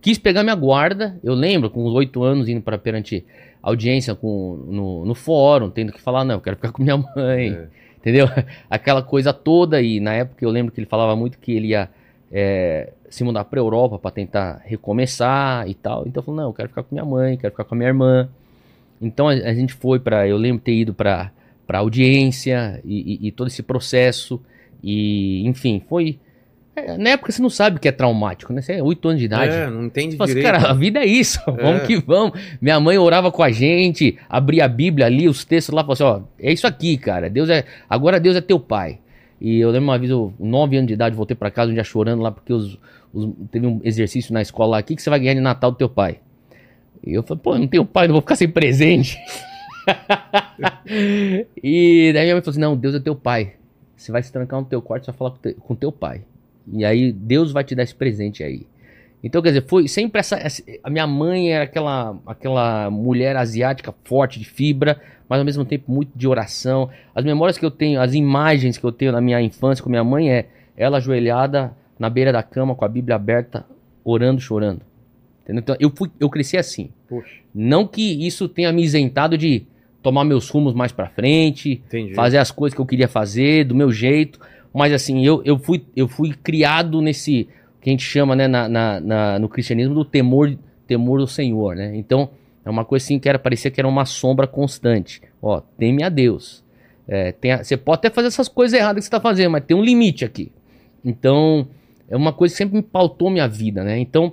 Quis 0.00 0.18
pegar 0.18 0.42
minha 0.42 0.56
guarda, 0.56 1.20
eu 1.22 1.34
lembro, 1.34 1.70
com 1.70 1.84
os 1.84 1.94
oito 1.94 2.24
anos, 2.24 2.48
indo 2.48 2.60
para 2.60 2.76
perante 2.78 3.24
audiência 3.62 4.12
com, 4.12 4.56
no, 4.66 5.04
no 5.04 5.14
fórum, 5.14 5.70
tendo 5.70 5.92
que 5.92 6.00
falar, 6.00 6.24
não, 6.24 6.34
eu 6.34 6.40
quero 6.40 6.56
ficar 6.56 6.72
com 6.72 6.82
minha 6.82 6.96
mãe, 6.96 7.52
É. 7.52 7.68
entendeu? 7.96 8.26
Aquela 8.68 9.04
coisa 9.04 9.32
toda, 9.32 9.80
e 9.80 10.00
na 10.00 10.14
época 10.14 10.44
eu 10.44 10.50
lembro 10.50 10.72
que 10.72 10.80
ele 10.80 10.86
falava 10.88 11.14
muito 11.14 11.38
que 11.38 11.52
ele 11.52 11.68
ia 11.68 11.88
é, 12.32 12.92
se 13.08 13.24
mudar 13.24 13.44
pra 13.44 13.58
Europa 13.58 13.98
para 13.98 14.10
tentar 14.10 14.60
recomeçar 14.64 15.68
e 15.68 15.74
tal, 15.74 16.06
então 16.06 16.20
eu 16.20 16.24
falei, 16.24 16.40
não, 16.40 16.48
eu 16.48 16.52
quero 16.54 16.68
ficar 16.68 16.82
com 16.82 16.94
minha 16.94 17.04
mãe, 17.04 17.36
quero 17.36 17.52
ficar 17.52 17.64
com 17.64 17.74
a 17.74 17.78
minha 17.78 17.88
irmã. 17.88 18.28
Então 19.00 19.28
a, 19.28 19.32
a 19.32 19.54
gente 19.54 19.72
foi 19.74 19.98
para, 19.98 20.26
eu 20.28 20.36
lembro 20.36 20.62
ter 20.62 20.72
ido 20.74 20.92
para 20.94 21.30
para 21.66 21.80
audiência 21.80 22.80
e, 22.84 23.18
e- 23.24 23.28
e 23.28 23.30
todo 23.30 23.48
esse 23.48 23.62
processo, 23.62 24.40
e 24.82 25.46
enfim, 25.46 25.82
foi... 25.86 26.18
é, 26.74 26.96
na 26.96 27.10
época 27.10 27.30
você 27.30 27.42
não 27.42 27.50
sabe 27.50 27.76
o 27.76 27.80
que 27.80 27.86
é 27.86 27.92
traumático, 27.92 28.54
né? 28.54 28.62
Você 28.62 28.72
é 28.72 28.82
oito 28.82 29.06
anos 29.06 29.20
de 29.20 29.26
idade. 29.26 29.52
É, 29.54 29.68
não 29.68 29.84
entende 29.84 30.16
fala 30.16 30.30
assim, 30.30 30.38
direito. 30.40 30.54
cara, 30.62 30.70
a 30.70 30.72
vida 30.74 31.00
é 31.00 31.04
isso, 31.06 31.38
vamos 31.44 31.82
É. 31.82 31.86
que 31.86 31.98
vamos. 31.98 32.40
Minha 32.58 32.80
mãe 32.80 32.96
orava 32.96 33.30
com 33.30 33.42
a 33.42 33.50
gente, 33.50 34.16
abria 34.30 34.64
a 34.64 34.68
Bíblia 34.68 35.04
ali, 35.04 35.28
os 35.28 35.44
textos 35.44 35.74
lá, 35.74 35.82
falava 35.84 35.92
assim, 35.92 36.04
ó, 36.04 36.22
é 36.40 36.50
isso 36.52 36.66
aqui, 36.66 36.96
cara, 36.96 37.28
Deus 37.28 37.50
é, 37.50 37.64
agora 37.88 38.18
Deus 38.18 38.34
é 38.34 38.40
teu 38.40 38.58
pai. 38.58 38.98
E 39.40 39.58
eu 39.58 39.70
lembro 39.70 39.88
uma 39.88 39.98
vez, 39.98 40.10
eu, 40.10 40.32
com 40.38 40.46
nove 40.48 40.76
anos 40.76 40.88
de 40.88 40.94
idade, 40.94 41.14
voltei 41.14 41.36
pra 41.36 41.50
casa 41.50 41.70
um 41.70 41.74
dia 41.74 41.84
chorando 41.84 42.22
lá, 42.22 42.30
porque 42.32 42.52
os, 42.52 42.78
os- 43.12 43.30
teve 43.50 43.66
um 43.66 43.80
exercício 43.84 44.32
na 44.34 44.42
escola 44.42 44.72
lá, 44.72 44.80
o 44.80 44.84
que, 44.84 45.00
você 45.00 45.08
vai 45.10 45.20
ganhar 45.20 45.34
de 45.34 45.40
Natal 45.40 45.70
do 45.70 45.76
teu 45.76 45.88
pai? 45.88 46.18
E 47.06 47.14
eu 47.14 47.22
falei, 47.22 47.40
pô, 47.42 47.54
eu 47.54 47.60
não 47.60 47.68
tenho 47.68 47.84
pai, 47.84 48.08
não 48.08 48.14
vou 48.14 48.20
ficar 48.22 48.36
sem 48.36 48.48
presente. 48.48 49.16
e 51.62 52.10
daí 52.12 52.24
minha 52.24 52.34
mãe 52.34 52.42
falou 52.42 52.50
assim, 52.50 52.60
não, 52.60 52.76
Deus 52.76 52.94
é 52.94 53.00
teu 53.00 53.14
pai. 53.14 53.54
Você 53.96 54.12
vai 54.12 54.22
se 54.22 54.32
trancar 54.32 54.60
no 54.60 54.66
teu 54.66 54.80
quarto, 54.80 55.04
você 55.04 55.10
vai 55.10 55.18
falar 55.18 55.30
com, 55.32 55.38
te- 55.38 55.54
com 55.54 55.74
teu 55.74 55.90
pai. 55.92 56.22
E 56.72 56.84
aí 56.84 57.12
Deus 57.12 57.52
vai 57.52 57.64
te 57.64 57.74
dar 57.74 57.82
esse 57.82 57.94
presente 57.94 58.42
aí. 58.42 58.66
Então, 59.22 59.42
quer 59.42 59.48
dizer, 59.48 59.64
foi 59.66 59.88
sempre 59.88 60.20
essa, 60.20 60.36
essa- 60.36 60.62
A 60.82 60.88
minha 60.90 61.06
mãe 61.06 61.52
era 61.52 61.64
aquela, 61.64 62.16
aquela 62.26 62.90
mulher 62.90 63.36
asiática 63.36 63.92
forte 64.04 64.38
de 64.38 64.44
fibra, 64.44 65.00
mas 65.28 65.38
ao 65.40 65.44
mesmo 65.44 65.64
tempo 65.64 65.90
muito 65.92 66.10
de 66.14 66.26
oração. 66.28 66.88
As 67.14 67.24
memórias 67.24 67.58
que 67.58 67.64
eu 67.66 67.70
tenho, 67.70 68.00
as 68.00 68.14
imagens 68.14 68.78
que 68.78 68.84
eu 68.84 68.92
tenho 68.92 69.12
na 69.12 69.20
minha 69.20 69.40
infância 69.42 69.82
com 69.82 69.90
minha 69.90 70.04
mãe 70.04 70.30
é 70.30 70.46
ela 70.76 70.98
ajoelhada 70.98 71.72
na 71.98 72.08
beira 72.08 72.32
da 72.32 72.42
cama 72.42 72.74
com 72.76 72.84
a 72.84 72.88
Bíblia 72.88 73.16
aberta, 73.16 73.66
orando, 74.04 74.40
chorando. 74.40 74.80
Entendeu? 75.42 75.60
Então, 75.62 75.76
eu, 75.80 75.90
fui, 75.94 76.10
eu 76.20 76.30
cresci 76.30 76.56
assim. 76.56 76.90
Poxa, 77.08 77.28
Não 77.54 77.86
que 77.86 78.24
isso 78.24 78.48
tenha 78.48 78.72
me 78.72 78.82
isentado 78.84 79.36
de 79.36 79.66
tomar 80.00 80.24
meus 80.24 80.48
rumos 80.48 80.74
mais 80.74 80.92
pra 80.92 81.08
frente, 81.08 81.82
entendi. 81.86 82.14
fazer 82.14 82.38
as 82.38 82.52
coisas 82.52 82.74
que 82.74 82.80
eu 82.80 82.86
queria 82.86 83.08
fazer 83.08 83.64
do 83.64 83.74
meu 83.74 83.90
jeito. 83.90 84.38
Mas 84.72 84.92
assim, 84.92 85.24
eu, 85.26 85.42
eu, 85.44 85.58
fui, 85.58 85.84
eu 85.96 86.06
fui 86.06 86.32
criado 86.32 87.00
nesse 87.00 87.48
que 87.88 87.90
a 87.90 87.92
gente 87.92 88.04
chama 88.04 88.36
né, 88.36 88.46
na, 88.46 88.68
na- 88.68 89.00
na- 89.00 89.38
no 89.38 89.48
cristianismo 89.48 89.94
do 89.94 90.04
temor, 90.04 90.54
temor 90.86 91.18
do 91.20 91.26
Senhor, 91.26 91.74
né? 91.74 91.96
Então, 91.96 92.28
é 92.64 92.68
uma 92.70 92.84
coisa 92.84 93.04
assim 93.04 93.18
que 93.18 93.28
era, 93.28 93.38
parecia 93.38 93.70
que 93.70 93.80
era 93.80 93.88
uma 93.88 94.04
sombra 94.04 94.46
constante. 94.46 95.22
Ó, 95.40 95.60
teme 95.78 96.02
a 96.02 96.08
Deus. 96.08 96.62
É, 97.06 97.34
a- 97.50 97.64
você 97.64 97.76
pode 97.76 98.00
até 98.00 98.10
fazer 98.10 98.28
essas 98.28 98.48
coisas 98.48 98.78
erradas 98.78 98.98
que 99.00 99.04
você 99.04 99.08
está 99.16 99.20
fazendo, 99.20 99.52
mas 99.52 99.64
tem 99.64 99.76
um 99.76 99.82
limite 99.82 100.24
aqui. 100.24 100.52
Então, 101.04 101.66
é 102.08 102.16
uma 102.16 102.32
coisa 102.32 102.52
que 102.52 102.58
sempre 102.58 102.76
me 102.76 102.82
pautou 102.82 103.30
minha 103.30 103.48
vida, 103.48 103.82
né? 103.82 103.98
Então, 103.98 104.32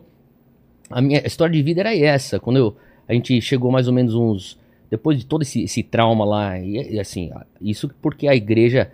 a 0.89 1.01
minha 1.01 1.25
história 1.25 1.53
de 1.53 1.63
vida 1.63 1.79
era 1.81 1.95
essa. 1.95 2.39
Quando 2.39 2.57
eu, 2.57 2.75
a 3.07 3.13
gente 3.13 3.39
chegou 3.41 3.71
mais 3.71 3.87
ou 3.87 3.93
menos 3.93 4.13
uns. 4.15 4.59
Depois 4.89 5.17
de 5.17 5.25
todo 5.25 5.41
esse, 5.41 5.63
esse 5.63 5.81
trauma 5.81 6.25
lá, 6.25 6.59
e, 6.59 6.93
e 6.95 6.99
assim, 6.99 7.31
isso 7.61 7.89
porque 8.01 8.27
a 8.27 8.35
igreja, 8.35 8.91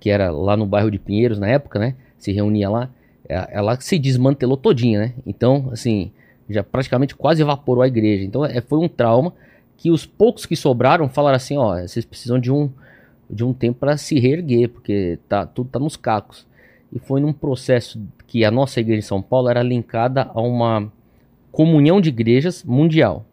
que 0.00 0.08
era 0.08 0.30
lá 0.30 0.56
no 0.56 0.66
bairro 0.66 0.90
de 0.90 0.98
Pinheiros 0.98 1.38
na 1.38 1.48
época, 1.48 1.78
né? 1.78 1.96
Se 2.16 2.32
reunia 2.32 2.70
lá, 2.70 2.90
ela 3.28 3.80
se 3.80 3.98
desmantelou 3.98 4.56
todinha, 4.56 5.00
né? 5.00 5.14
Então, 5.26 5.68
assim, 5.72 6.10
já 6.48 6.62
praticamente 6.62 7.14
quase 7.14 7.42
evaporou 7.42 7.82
a 7.82 7.88
igreja. 7.88 8.24
Então, 8.24 8.44
é, 8.44 8.60
foi 8.60 8.78
um 8.78 8.88
trauma 8.88 9.32
que 9.76 9.90
os 9.90 10.06
poucos 10.06 10.46
que 10.46 10.56
sobraram 10.56 11.08
falaram 11.08 11.36
assim: 11.36 11.56
ó, 11.56 11.80
vocês 11.80 12.04
precisam 12.04 12.38
de 12.38 12.52
um, 12.52 12.70
de 13.28 13.44
um 13.44 13.52
tempo 13.52 13.80
para 13.80 13.96
se 13.96 14.18
reerguer, 14.18 14.68
porque 14.68 15.18
tá, 15.28 15.46
tudo 15.46 15.70
tá 15.70 15.78
nos 15.78 15.96
cacos. 15.96 16.46
E 16.92 16.98
foi 16.98 17.20
num 17.20 17.32
processo 17.32 18.00
que 18.26 18.44
a 18.44 18.50
nossa 18.50 18.80
igreja 18.80 19.00
em 19.00 19.02
São 19.02 19.20
Paulo 19.20 19.48
era 19.48 19.62
linkada 19.62 20.30
a 20.32 20.40
uma 20.40 20.92
comunhão 21.50 22.00
de 22.00 22.08
igrejas 22.08 22.62
mundial. 22.62 23.24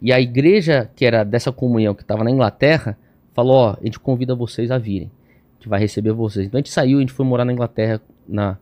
E 0.00 0.12
a 0.12 0.20
igreja 0.20 0.90
que 0.94 1.04
era 1.04 1.24
dessa 1.24 1.50
comunhão 1.52 1.94
que 1.94 2.02
estava 2.02 2.24
na 2.24 2.30
Inglaterra 2.30 2.96
falou: 3.32 3.56
ó, 3.56 3.76
a 3.80 3.84
gente 3.84 3.98
convida 3.98 4.34
vocês 4.34 4.70
a 4.70 4.78
virem. 4.78 5.10
A 5.10 5.54
gente 5.56 5.68
vai 5.68 5.80
receber 5.80 6.12
vocês. 6.12 6.46
Então 6.46 6.58
a 6.58 6.60
gente 6.60 6.70
saiu, 6.70 6.98
a 6.98 7.00
gente 7.00 7.12
foi 7.12 7.26
morar 7.26 7.44
na 7.44 7.52
Inglaterra 7.52 8.00
na 8.28 8.56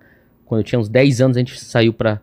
quando 0.52 0.60
eu 0.60 0.64
tinha 0.64 0.78
uns 0.78 0.90
10 0.90 1.22
anos, 1.22 1.36
a 1.38 1.40
gente 1.40 1.58
saiu 1.58 1.94
para 1.94 2.20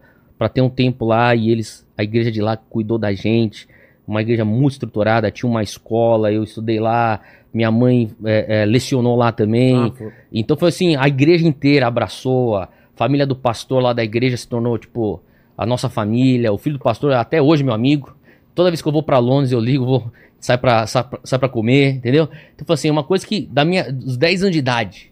ter 0.53 0.61
um 0.61 0.69
tempo 0.69 1.03
lá 1.03 1.33
e 1.33 1.49
eles 1.49 1.83
a 1.97 2.03
igreja 2.03 2.31
de 2.31 2.39
lá 2.39 2.55
cuidou 2.55 2.99
da 2.99 3.11
gente. 3.11 3.67
Uma 4.07 4.21
igreja 4.21 4.45
muito 4.45 4.73
estruturada, 4.73 5.31
tinha 5.31 5.49
uma 5.49 5.63
escola, 5.63 6.31
eu 6.31 6.43
estudei 6.43 6.79
lá, 6.79 7.21
minha 7.51 7.71
mãe 7.71 8.11
é, 8.23 8.61
é, 8.61 8.65
lecionou 8.65 9.15
lá 9.15 9.31
também. 9.31 9.75
Ah, 9.75 10.11
Então 10.31 10.55
foi 10.55 10.69
assim, 10.69 10.95
a 10.95 11.07
igreja 11.07 11.47
inteira 11.47 11.87
abraçou, 11.87 12.57
a 12.57 12.69
família 12.95 13.25
do 13.25 13.35
pastor 13.35 13.81
lá 13.81 13.93
da 13.93 14.03
igreja 14.03 14.37
se 14.37 14.47
tornou, 14.47 14.77
tipo, 14.77 15.19
a 15.57 15.65
nossa 15.65 15.89
família, 15.89 16.53
o 16.53 16.57
filho 16.59 16.77
do 16.77 16.83
pastor 16.83 17.13
até 17.13 17.41
hoje 17.41 17.63
meu 17.63 17.73
amigo. 17.73 18.15
Toda 18.53 18.69
vez 18.69 18.79
que 18.79 18.87
eu 18.87 18.91
vou 18.91 19.01
pra 19.01 19.17
Londres, 19.17 19.51
eu 19.51 19.59
ligo, 19.59 19.83
vou, 19.87 20.11
sai 20.39 20.59
pra, 20.59 20.85
sai, 20.85 21.03
pra, 21.03 21.19
sai 21.23 21.39
pra 21.39 21.49
comer, 21.49 21.95
entendeu? 21.95 22.29
Então 22.53 22.63
foi 22.63 22.75
assim, 22.75 22.91
uma 22.91 23.03
coisa 23.03 23.25
que, 23.25 23.41
da 23.41 23.65
minha, 23.65 23.91
dos 23.91 24.17
10 24.17 24.43
anos 24.43 24.53
de 24.53 24.59
idade, 24.59 25.08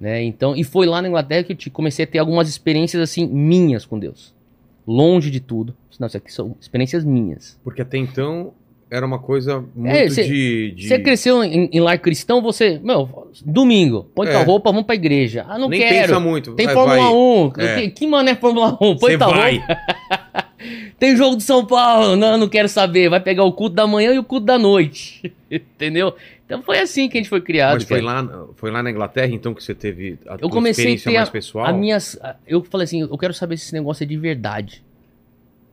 né? 0.00 0.22
Então, 0.22 0.54
e 0.56 0.62
foi 0.64 0.86
lá 0.86 1.00
na 1.02 1.08
Inglaterra 1.08 1.42
que 1.44 1.52
eu 1.52 1.56
te- 1.56 1.70
comecei 1.70 2.04
a 2.04 2.08
ter 2.08 2.18
algumas 2.18 2.48
experiências, 2.48 3.02
assim, 3.02 3.26
minhas 3.26 3.84
com 3.86 3.98
Deus. 3.98 4.34
Longe 4.86 5.30
de 5.30 5.40
tudo. 5.40 5.74
Não, 5.98 6.06
isso 6.06 6.16
aqui 6.16 6.32
são 6.32 6.56
experiências 6.60 7.04
minhas. 7.04 7.58
Porque 7.64 7.82
até 7.82 7.98
então 7.98 8.52
era 8.90 9.04
uma 9.04 9.18
coisa 9.18 9.62
muito 9.74 9.94
É, 9.94 10.08
cê- 10.08 10.22
de, 10.24 10.70
de- 10.76 10.88
Você 10.88 10.98
cresceu 11.00 11.42
em, 11.44 11.68
em 11.72 11.80
lar 11.80 11.98
cristão, 11.98 12.40
você, 12.40 12.80
meu, 12.82 13.28
domingo, 13.44 14.06
põe 14.14 14.28
É. 14.28 14.30
tua 14.32 14.44
roupa, 14.44 14.70
vamos 14.70 14.86
pra 14.86 14.94
igreja. 14.94 15.44
Ah, 15.48 15.58
não 15.58 15.68
Nem 15.68 15.80
quero. 15.80 16.06
pensa 16.08 16.20
muito. 16.20 16.54
Tem 16.54 16.66
vai, 16.66 16.74
Fórmula 16.74 16.96
vai. 17.02 17.12
1. 17.12 17.52
É. 17.58 17.80
Que, 17.82 17.90
que 17.90 18.06
mané 18.06 18.34
Fórmula 18.36 18.78
1? 18.80 18.96
Põe 18.96 18.96
Você 19.12 19.18
tua 19.18 19.28
vai. 19.28 19.58
roupa. 19.58 19.76
Tem 20.98 21.16
jogo 21.16 21.36
de 21.36 21.42
São 21.44 21.64
Paulo. 21.64 22.16
Não, 22.16 22.36
não 22.36 22.48
quero 22.48 22.68
saber. 22.68 23.08
Vai 23.08 23.20
pegar 23.20 23.44
o 23.44 23.52
culto 23.52 23.76
da 23.76 23.86
manhã 23.86 24.12
e 24.12 24.18
o 24.18 24.24
culto 24.24 24.46
da 24.46 24.58
noite. 24.58 25.32
Entendeu? 25.50 26.14
Então 26.44 26.62
foi 26.62 26.78
assim 26.80 27.08
que 27.08 27.16
a 27.18 27.20
gente 27.20 27.28
foi 27.30 27.40
criado. 27.40 27.74
Mas 27.74 27.84
foi 27.84 28.02
cara. 28.02 28.22
lá, 28.22 28.46
foi 28.56 28.70
lá 28.70 28.82
na 28.82 28.90
Inglaterra, 28.90 29.32
então, 29.32 29.54
que 29.54 29.62
você 29.62 29.74
teve 29.74 30.18
a 30.26 30.36
Eu 30.40 30.48
comecei 30.50 30.86
a 30.86 30.94
experiência 30.94 31.10
ter 31.10 31.16
mais 31.16 31.28
a, 31.28 31.32
pessoal? 31.32 31.66
a 31.66 31.72
minhas. 31.72 32.18
a- 32.22 32.36
Eu 32.46 32.64
falei 32.64 32.84
assim, 32.84 33.02
eu 33.02 33.18
quero 33.18 33.32
saber 33.34 33.56
se 33.58 33.64
esse 33.66 33.74
negócio 33.74 34.02
é 34.02 34.06
de 34.06 34.16
verdade. 34.16 34.82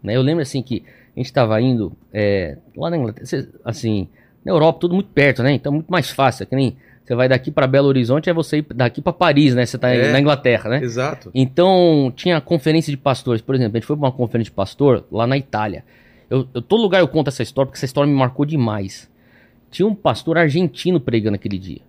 Né? 0.04 0.16
Eu 0.16 0.22
lembro 0.22 0.42
assim 0.44 0.62
que 0.62 0.84
a 1.16 1.20
gente 1.20 1.32
tava 1.34 1.60
indo 1.62 1.92
é, 2.14 2.58
lá 2.76 2.90
na 2.90 2.98
Inglaterra, 2.98 3.48
assim, 3.64 4.08
na 4.44 4.52
Europa, 4.52 4.80
tudo 4.82 4.94
muito 4.94 5.10
perto, 5.10 5.42
né? 5.42 5.54
Então 5.54 5.72
muito 5.72 5.88
mais 5.90 6.10
fácil. 6.12 6.44
é 6.44 6.46
Que 6.46 6.56
nem 6.56 6.78
Você 7.06 7.14
vai 7.14 7.30
daqui 7.30 7.52
pra 7.52 7.68
Belo 7.68 7.88
Horizonte, 7.88 8.30
é 8.30 8.34
você 8.34 8.58
ir 8.58 8.66
daqui 8.74 9.00
pra 9.02 9.14
Paris, 9.14 9.54
né? 9.54 9.64
Você 9.66 9.78
tá 9.78 9.90
É. 9.90 10.12
na 10.12 10.20
Inglaterra, 10.20 10.70
né? 10.72 10.84
Exato. 10.84 11.30
Então, 11.36 12.12
tinha 12.16 12.42
conferência 12.42 12.90
de 12.90 12.98
pastores. 12.98 13.42
Por 13.44 13.54
exemplo, 13.54 13.78
a 13.78 13.80
gente 13.80 13.86
foi 13.88 13.96
pra 13.96 14.06
uma 14.08 14.12
conferência 14.12 14.50
de 14.52 14.56
pastor 14.56 15.06
lá 15.12 15.28
na 15.28 15.38
Itália. 15.38 15.84
Eu, 16.30 16.48
eu- 16.54 16.62
todo 16.64 16.82
lugar 16.82 17.00
eu 17.02 17.08
conto 17.08 17.28
essa 17.28 17.44
história, 17.44 17.68
porque 17.68 17.78
essa 17.78 17.86
história 17.86 18.10
me 18.12 18.18
marcou 18.18 18.44
demais. 18.44 19.08
Tinha 19.70 19.88
um 19.88 19.94
pastor 19.94 20.38
argentino 20.40 21.00
pregando 21.00 21.36
aquele 21.36 21.60
dia. 21.60 21.82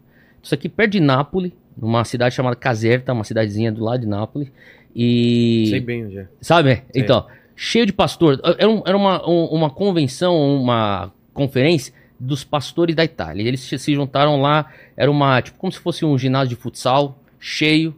Isso 0.42 0.54
aqui 0.54 0.68
perto 0.68 0.92
de 0.92 1.00
Nápoles, 1.00 1.52
numa 1.76 2.04
cidade 2.04 2.34
chamada 2.34 2.54
Caserta, 2.54 3.12
uma 3.14 3.24
cidadezinha 3.24 3.72
do 3.72 3.82
lado 3.82 4.00
de 4.00 4.06
Nápoles. 4.06 4.52
E. 4.94 5.66
Sei 5.70 5.80
bem 5.80 6.04
onde 6.06 6.18
é. 6.18 6.26
Sabe? 6.42 6.82
Sei. 6.92 7.02
Então, 7.02 7.26
cheio 7.54 7.86
de 7.86 7.92
pastor. 7.92 8.38
Era, 8.58 8.68
um- 8.68 8.82
era 8.86 8.96
uma, 8.96 9.26
um- 9.28 9.46
uma 9.46 9.70
convenção, 9.70 10.36
uma 10.60 11.10
conferência 11.32 11.92
dos 12.18 12.44
pastores 12.44 12.94
da 12.94 13.04
Itália. 13.04 13.46
Eles 13.46 13.60
se 13.60 13.94
juntaram 13.94 14.40
lá, 14.40 14.72
era 14.96 15.10
uma, 15.10 15.40
tipo, 15.40 15.58
como 15.58 15.72
se 15.72 15.78
fosse 15.78 16.04
um 16.04 16.16
ginásio 16.18 16.50
de 16.50 16.56
futsal, 16.56 17.18
cheio. 17.38 17.94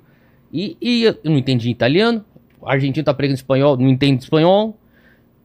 E, 0.52 0.76
e 0.80 1.04
eu 1.04 1.16
não 1.24 1.38
entendi 1.38 1.70
italiano, 1.70 2.24
o 2.60 2.68
argentino 2.68 3.04
tá 3.04 3.14
pregando 3.14 3.36
espanhol, 3.36 3.76
não 3.76 3.88
entende 3.88 4.22
espanhol. 4.22 4.78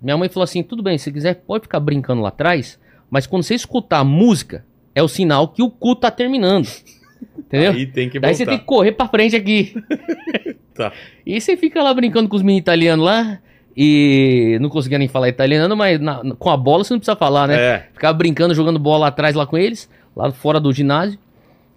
Minha 0.01 0.17
mãe 0.17 0.29
falou 0.29 0.43
assim: 0.43 0.63
tudo 0.63 0.81
bem, 0.81 0.97
se 0.97 1.11
quiser, 1.11 1.35
pode 1.35 1.63
ficar 1.63 1.79
brincando 1.79 2.21
lá 2.21 2.29
atrás, 2.29 2.79
mas 3.09 3.27
quando 3.27 3.43
você 3.43 3.55
escutar 3.55 3.99
a 3.99 4.03
música, 4.03 4.65
é 4.95 5.01
o 5.01 5.07
sinal 5.07 5.47
que 5.47 5.61
o 5.61 5.69
culto 5.69 6.01
tá 6.01 6.11
terminando. 6.11 6.67
Entendeu? 7.37 7.71
Aí 7.71 7.85
tem 7.85 8.09
que 8.09 8.19
voltar. 8.19 8.27
Daí 8.27 8.35
você 8.35 8.45
tem 8.45 8.57
que 8.57 8.65
correr 8.65 8.91
pra 8.93 9.07
frente 9.07 9.35
aqui. 9.35 9.73
Tá. 10.73 10.91
E 11.23 11.39
você 11.39 11.55
fica 11.55 11.83
lá 11.83 11.93
brincando 11.93 12.27
com 12.27 12.35
os 12.35 12.41
meninos 12.41 12.61
italianos 12.61 13.05
lá. 13.05 13.39
E 13.75 14.57
não 14.61 14.69
conseguia 14.69 14.99
nem 14.99 15.07
falar 15.07 15.29
italiano, 15.29 15.75
mas 15.75 15.99
na- 15.99 16.21
com 16.37 16.49
a 16.49 16.57
bola 16.57 16.83
você 16.83 16.93
não 16.93 16.99
precisa 16.99 17.15
falar, 17.15 17.47
né? 17.47 17.55
É. 17.59 17.89
Ficava 17.93 18.13
brincando, 18.15 18.53
jogando 18.53 18.77
bola 18.77 18.99
lá 18.99 19.07
atrás 19.07 19.35
lá 19.35 19.47
com 19.47 19.57
eles, 19.57 19.89
lá 20.15 20.31
fora 20.31 20.59
do 20.59 20.71
ginásio. 20.71 21.17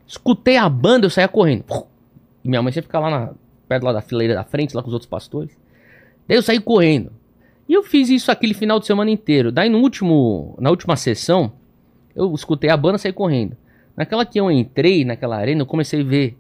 Escutei 0.07 0.57
a 0.59 0.69
banda, 0.69 1.07
eu 1.07 1.11
saía 1.11 1.27
correndo. 1.29 1.65
E 2.45 2.49
minha 2.49 2.61
mãe 2.63 2.73
sempre 2.73 2.87
ficava 2.89 3.09
lá 3.09 3.21
na- 3.21 3.33
perto 3.69 3.83
lá 3.85 3.93
da 3.93 4.03
fileira 4.03 4.35
da 4.35 4.45
frente, 4.45 4.75
lá 4.77 4.83
com 4.83 4.89
os 4.89 4.93
outros 4.95 5.09
pastores. 5.09 5.57
Daí 6.29 6.37
eu 6.37 6.43
saí 6.43 6.61
correndo. 6.61 7.11
E 7.69 7.73
eu 7.73 7.83
fiz 7.83 8.09
isso 8.11 8.31
aquele 8.31 8.55
final 8.55 8.79
de 8.79 8.87
semana 8.87 9.11
inteiro. 9.11 9.51
Daí 9.51 9.69
no 9.69 9.79
último, 9.79 10.55
na 10.61 10.71
última 10.71 10.97
sessão, 10.97 11.51
eu 12.15 12.33
escutei 12.35 12.71
a 12.71 12.77
banda 12.77 12.97
e 12.97 13.01
saí 13.01 13.13
correndo. 13.13 13.57
Naquela 13.97 14.25
que 14.27 14.39
eu 14.39 14.51
entrei 14.51 15.05
naquela 15.05 15.37
arena, 15.37 15.63
eu 15.63 15.67
comecei 15.67 16.03
a 16.03 16.05
ver 16.05 16.37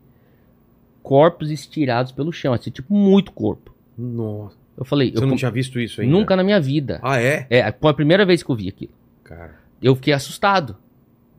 corpos 1.03 1.51
estirados 1.51 2.13
pelo 2.13 2.31
chão, 2.33 2.53
assim, 2.53 2.71
tipo 2.71 2.93
muito 2.93 3.33
corpo. 3.33 3.75
Nossa. 3.97 4.57
Eu 4.77 4.85
falei, 4.85 5.11
Você 5.13 5.23
eu 5.23 5.27
não 5.27 5.37
tinha 5.37 5.51
visto 5.51 5.81
isso 5.81 6.01
ainda? 6.01 6.13
nunca 6.13 6.37
na 6.37 6.45
minha 6.45 6.61
vida. 6.61 7.01
Ah, 7.03 7.21
é? 7.21 7.47
É, 7.49 7.73
foi 7.73 7.91
a 7.91 7.95
primeira 7.95 8.25
vez 8.27 8.43
que 8.43 8.51
eu 8.51 8.55
vi 8.57 8.69
aquilo. 8.69 8.93
Cara, 9.25 9.55
Eu 9.83 9.95
fiquei 9.95 10.13
assustado. 10.13 10.77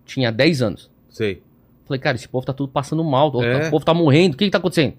Tinha 0.06 0.32
10 0.32 0.62
anos. 0.62 0.91
sei. 1.10 1.41
Falei, 1.86 2.00
cara, 2.02 2.17
esse 2.17 2.28
povo 2.28 2.45
tá 2.45 2.52
tudo 2.52 2.69
passando 2.69 3.02
mal, 3.04 3.34
o 3.34 3.41
É. 3.41 3.69
povo 3.69 3.86
tá 3.86 3.93
morrendo, 3.93 4.34
o 4.34 4.38
que 4.38 4.43
que 4.45 4.52
tá 4.52 4.58
acontecendo? 4.58 4.95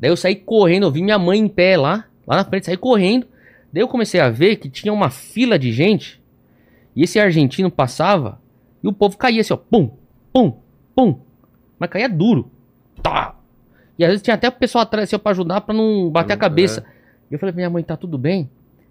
Daí 0.00 0.10
eu 0.10 0.16
saí 0.16 0.34
correndo, 0.34 0.84
eu 0.86 0.90
vi 0.90 1.02
minha 1.02 1.18
mãe 1.18 1.38
em 1.38 1.48
pé 1.48 1.76
lá, 1.76 2.06
lá 2.26 2.36
na 2.36 2.44
frente, 2.44 2.64
saí 2.64 2.78
correndo. 2.78 3.26
Daí 3.70 3.82
eu 3.82 3.88
comecei 3.88 4.18
a 4.18 4.30
ver 4.30 4.56
que 4.56 4.70
tinha 4.70 4.90
uma 4.92 5.10
fila 5.10 5.58
de 5.58 5.70
gente, 5.70 6.18
e 6.96 7.02
esse 7.02 7.20
argentino 7.20 7.70
passava, 7.70 8.40
e 8.82 8.88
o 8.88 8.92
povo 8.92 9.18
caía 9.18 9.42
assim, 9.42 9.52
ó, 9.52 9.56
pum, 9.58 9.90
pum, 10.32 10.54
pum. 10.96 11.18
Mas 11.78 11.90
caía 11.90 12.08
duro. 12.08 12.50
Tá. 13.02 13.34
E 13.98 14.02
às 14.04 14.08
vezes 14.10 14.22
tinha 14.22 14.34
até 14.34 14.48
o 14.48 14.52
pessoal 14.52 14.82
atrás 14.84 15.04
assim, 15.08 15.16
ó, 15.16 15.18
pra 15.18 15.32
ajudar, 15.32 15.60
pra 15.60 15.74
não 15.74 16.08
bater 16.08 16.32
a 16.32 16.36
cabeça. 16.38 16.80
E 16.80 16.84
eu 17.34 17.38
falei, 17.38 17.52
pra 17.52 17.58
minha 17.58 17.70
mãe, 17.70 17.82
tá 17.82 17.96
tudo 17.96 18.16
bem? 18.18 18.50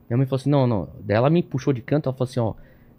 Minha 0.10 0.18
mãe 0.18 0.26
falou 0.26 0.40
assim, 0.40 0.50
não, 0.50 0.68
não. 0.68 0.90
Daí 1.02 1.18
ela 1.18 1.30
me 1.30 1.44
puxou 1.44 1.74
de 1.74 1.82
canto, 1.82 2.08
ela 2.08 2.16
falou 2.16 2.30
assim, 2.30 2.40
ó, 2.40 2.54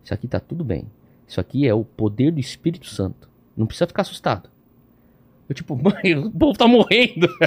isso 0.05 0.13
aqui 0.13 0.27
tá 0.27 0.41
tudo 0.41 0.65
bem. 0.65 0.87
Isso 1.27 1.41
aqui 1.41 1.67
é 1.67 1.75
o 1.75 1.85
poder 1.85 2.31
do 2.33 2.41
Espírito 2.41 2.87
Santo. 2.87 3.29
Não 3.57 3.67
precisa 3.67 3.87
ficar 3.87 4.03
assustado. 4.03 4.49
Eu 5.49 5.55
tipo, 5.55 5.77
mãe, 5.81 6.15
o 6.17 6.31
povo 6.31 6.57
tá 6.59 6.67
morrendo. 6.67 7.29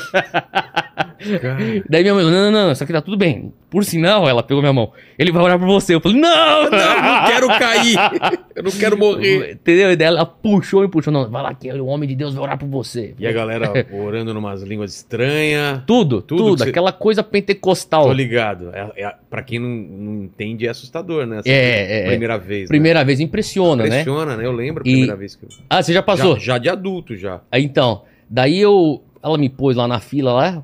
Cara, 1.41 1.57
Daí 1.89 2.01
minha 2.03 2.13
mãe, 2.13 2.23
não, 2.23 2.31
não, 2.31 2.51
não, 2.51 2.71
isso 2.71 2.83
aqui 2.83 2.91
tá 2.93 3.01
tudo 3.01 3.17
bem. 3.17 3.53
Por 3.69 3.85
sinal, 3.85 4.27
ela 4.27 4.43
pegou 4.43 4.61
minha 4.61 4.73
mão. 4.73 4.91
Ele 5.17 5.31
vai 5.31 5.41
orar 5.43 5.57
por 5.57 5.65
você. 5.67 5.95
Eu 5.95 6.01
falei, 6.01 6.19
não! 6.19 6.63
não, 6.63 6.69
não 6.69 7.25
quero 7.27 7.47
cair. 7.47 7.95
Eu 8.53 8.63
não 8.63 8.71
quero 8.71 8.97
morrer. 8.97 9.53
Entendeu? 9.53 9.91
E 9.91 9.95
daí 9.95 10.07
ela 10.07 10.25
puxou 10.25 10.83
e 10.83 10.89
puxou. 10.89 11.13
Não, 11.13 11.29
vai 11.29 11.41
lá 11.41 11.53
que 11.53 11.71
o 11.71 11.85
homem 11.85 12.07
de 12.09 12.15
Deus 12.15 12.33
vai 12.33 12.43
orar 12.43 12.57
por 12.57 12.67
você. 12.67 13.15
E 13.17 13.25
a 13.25 13.31
galera 13.31 13.71
orando 13.93 14.33
numas 14.33 14.61
línguas 14.61 14.93
estranhas. 14.93 15.81
Tudo, 15.87 16.21
Tudo 16.21 16.37
tudo. 16.43 16.57
você- 16.63 16.69
Aquela 16.69 16.91
coisa 16.91 17.23
pentecostal. 17.23 18.03
Tô 18.07 18.13
ligado. 18.13 18.71
É, 18.73 18.91
é, 19.03 19.15
pra 19.29 19.41
quem 19.41 19.57
não, 19.59 19.69
não 19.69 20.23
entende, 20.25 20.67
é 20.67 20.69
assustador, 20.69 21.25
né? 21.25 21.39
Essa 21.39 21.49
É, 21.49 22.03
é, 22.03 22.07
Primeira 22.09 22.37
vez. 22.37 22.67
Primeira 22.67 23.03
vez 23.05 23.19
impressiona, 23.21 23.83
né? 23.83 23.89
né? 23.89 24.01
Impressiona, 24.01 24.35
né? 24.35 24.45
Eu 24.45 24.51
lembro 24.51 24.83
a 24.85 24.87
E- 24.89 24.91
primeira 24.91 25.15
vez 25.15 25.35
que 25.35 25.45
eu. 25.45 25.49
Ah, 25.69 25.81
você 25.81 25.93
já 25.93 26.01
passou? 26.03 26.35
Já, 26.37 26.53
já 26.53 26.57
de 26.57 26.67
adulto, 26.69 27.15
já. 27.15 27.39
Então, 27.53 28.01
daí 28.29 28.59
eu. 28.59 29.01
Ela 29.23 29.37
me 29.37 29.49
pôs 29.49 29.77
lá 29.77 29.87
na 29.87 29.99
fila 29.99 30.33
lá. 30.33 30.63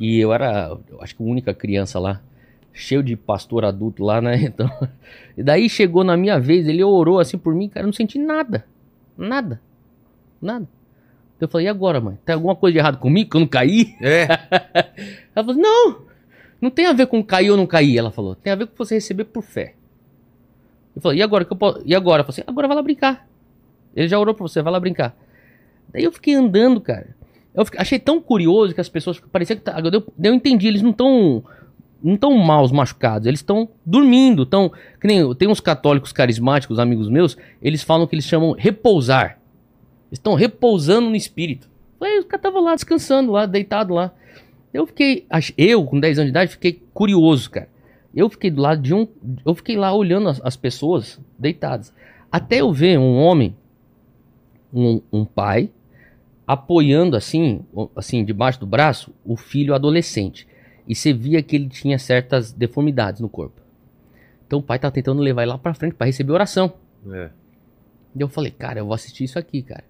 E 0.00 0.18
eu 0.18 0.32
era, 0.32 0.76
eu 0.88 1.00
acho 1.00 1.14
que 1.14 1.22
a 1.22 1.26
única 1.26 1.54
criança 1.54 1.98
lá. 1.98 2.20
Cheio 2.72 3.04
de 3.04 3.16
pastor 3.16 3.64
adulto 3.64 4.02
lá, 4.02 4.20
né? 4.20 4.36
Então. 4.42 4.70
E 5.36 5.42
daí 5.42 5.68
chegou 5.68 6.02
na 6.02 6.16
minha 6.16 6.38
vez, 6.40 6.66
ele 6.66 6.82
orou 6.82 7.20
assim 7.20 7.38
por 7.38 7.54
mim, 7.54 7.68
cara, 7.68 7.84
eu 7.84 7.88
não 7.88 7.92
senti 7.92 8.18
nada. 8.18 8.64
Nada. 9.16 9.60
Nada. 10.40 10.68
Eu 11.40 11.48
falei, 11.48 11.66
e 11.66 11.70
agora, 11.70 12.00
mãe? 12.00 12.18
Tem 12.24 12.34
alguma 12.34 12.56
coisa 12.56 12.72
de 12.72 12.78
errado 12.78 12.98
comigo 12.98 13.30
que 13.30 13.36
eu 13.36 13.40
não 13.40 13.46
caí? 13.46 13.94
É. 14.00 14.26
Ela 15.34 15.46
falou, 15.46 15.56
não, 15.56 16.02
não 16.60 16.70
tem 16.70 16.86
a 16.86 16.92
ver 16.92 17.06
com 17.06 17.22
cair 17.22 17.50
ou 17.50 17.56
não 17.56 17.66
cair. 17.66 17.98
Ela 17.98 18.10
falou, 18.10 18.34
tem 18.34 18.52
a 18.52 18.56
ver 18.56 18.66
com 18.66 18.76
você 18.76 18.94
receber 18.94 19.24
por 19.24 19.42
fé. 19.42 19.74
Eu 20.94 21.02
falei, 21.02 21.18
e 21.18 21.22
agora 21.22 21.44
que 21.44 21.52
eu 21.52 21.56
posso. 21.56 21.82
E 21.84 21.94
agora? 21.94 22.22
Eu 22.22 22.24
falei 22.24 22.40
assim, 22.40 22.50
agora 22.50 22.68
vai 22.68 22.76
lá 22.76 22.82
brincar. 22.82 23.28
Ele 23.94 24.08
já 24.08 24.18
orou 24.18 24.34
pra 24.34 24.42
você, 24.42 24.62
vai 24.62 24.72
lá 24.72 24.80
brincar. 24.80 25.16
Daí 25.92 26.04
eu 26.04 26.12
fiquei 26.12 26.34
andando, 26.34 26.80
cara. 26.80 27.14
Eu 27.54 27.64
achei 27.78 27.98
tão 27.98 28.20
curioso 28.20 28.74
que 28.74 28.80
as 28.80 28.88
pessoas. 28.88 29.20
Parecia 29.20 29.54
que. 29.54 29.62
Tá, 29.62 29.80
eu, 29.80 30.12
eu 30.22 30.34
entendi, 30.34 30.66
eles 30.66 30.82
não 30.82 30.90
estão. 30.90 31.44
Não 32.02 32.14
estão 32.14 32.36
maus 32.36 32.70
machucados, 32.70 33.26
eles 33.26 33.40
estão 33.40 33.68
dormindo. 33.86 34.42
Estão. 34.42 34.70
Que 35.00 35.06
nem. 35.06 35.34
Tem 35.34 35.48
uns 35.48 35.60
católicos 35.60 36.12
carismáticos, 36.12 36.78
amigos 36.78 37.08
meus, 37.08 37.36
eles 37.62 37.82
falam 37.82 38.06
que 38.06 38.14
eles 38.14 38.24
chamam 38.24 38.52
repousar. 38.52 39.38
Estão 40.10 40.34
repousando 40.34 41.08
no 41.08 41.16
espírito. 41.16 41.70
Falei, 41.98 42.18
os 42.18 42.24
caras 42.24 42.40
estavam 42.40 42.62
lá 42.62 42.74
descansando, 42.74 43.32
lá, 43.32 43.46
deitado 43.46 43.94
lá. 43.94 44.12
Eu 44.72 44.86
fiquei. 44.86 45.24
Eu, 45.56 45.84
com 45.84 46.00
10 46.00 46.18
anos 46.18 46.26
de 46.26 46.30
idade, 46.30 46.50
fiquei 46.50 46.82
curioso, 46.92 47.50
cara. 47.50 47.68
Eu 48.12 48.28
fiquei 48.28 48.50
do 48.50 48.60
lado 48.60 48.82
de 48.82 48.92
um. 48.92 49.06
Eu 49.46 49.54
fiquei 49.54 49.76
lá 49.76 49.92
olhando 49.92 50.28
as, 50.28 50.40
as 50.44 50.56
pessoas 50.56 51.20
deitadas. 51.38 51.92
Até 52.30 52.60
eu 52.60 52.72
ver 52.72 52.98
um 52.98 53.16
homem, 53.16 53.56
um, 54.72 55.00
um 55.12 55.24
pai, 55.24 55.70
apoiando 56.46 57.16
assim, 57.16 57.64
assim, 57.96 58.24
debaixo 58.24 58.60
do 58.60 58.66
braço, 58.66 59.14
o 59.24 59.36
filho 59.36 59.74
adolescente. 59.74 60.46
E 60.86 60.94
você 60.94 61.12
via 61.12 61.42
que 61.42 61.56
ele 61.56 61.68
tinha 61.68 61.98
certas 61.98 62.52
deformidades 62.52 63.20
no 63.20 63.28
corpo. 63.28 63.60
Então 64.46 64.58
o 64.58 64.62
pai 64.62 64.78
tá 64.78 64.90
tentando 64.90 65.22
levar 65.22 65.42
ele 65.42 65.52
lá 65.52 65.58
pra 65.58 65.74
frente 65.74 65.94
pra 65.94 66.06
receber 66.06 66.32
oração. 66.32 66.74
É. 67.06 67.30
Daí 68.14 68.22
eu 68.22 68.28
falei, 68.28 68.50
cara, 68.50 68.80
eu 68.80 68.84
vou 68.84 68.94
assistir 68.94 69.24
isso 69.24 69.38
aqui, 69.38 69.62
cara. 69.62 69.84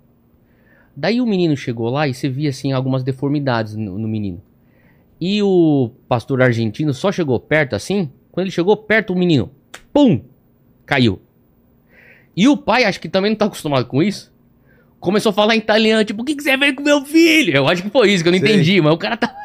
Daí 0.96 1.20
o 1.20 1.26
menino 1.26 1.56
chegou 1.56 1.90
lá 1.90 2.06
e 2.06 2.14
você 2.14 2.28
via 2.28 2.50
assim 2.50 2.72
algumas 2.72 3.02
deformidades 3.02 3.74
no, 3.74 3.98
no 3.98 4.06
menino. 4.06 4.40
E 5.20 5.42
o 5.42 5.90
pastor 6.08 6.40
argentino 6.42 6.94
só 6.94 7.10
chegou 7.10 7.38
perto 7.40 7.74
assim. 7.74 8.10
Quando 8.30 8.44
ele 8.44 8.52
chegou 8.52 8.76
perto, 8.76 9.12
o 9.12 9.16
menino, 9.16 9.50
pum, 9.92 10.22
caiu. 10.84 11.20
E 12.36 12.48
o 12.48 12.56
pai, 12.56 12.84
acho 12.84 13.00
que 13.00 13.08
também 13.08 13.30
não 13.30 13.38
tá 13.38 13.44
acostumado 13.44 13.86
com 13.86 14.02
isso. 14.02 14.33
Começou 15.04 15.30
a 15.30 15.32
falar 15.34 15.54
em 15.54 15.58
italiano, 15.58 16.02
tipo, 16.02 16.22
o 16.22 16.24
que, 16.24 16.34
que 16.34 16.42
você 16.42 16.56
veio 16.56 16.74
com 16.74 16.82
meu 16.82 17.04
filho? 17.04 17.54
Eu 17.54 17.68
acho 17.68 17.82
que 17.82 17.90
foi 17.90 18.10
isso 18.10 18.24
que 18.24 18.28
eu 18.28 18.32
não 18.32 18.38
Sei. 18.38 18.48
entendi, 18.48 18.80
mas 18.80 18.94
o 18.94 18.96
cara 18.96 19.18
tá. 19.18 19.36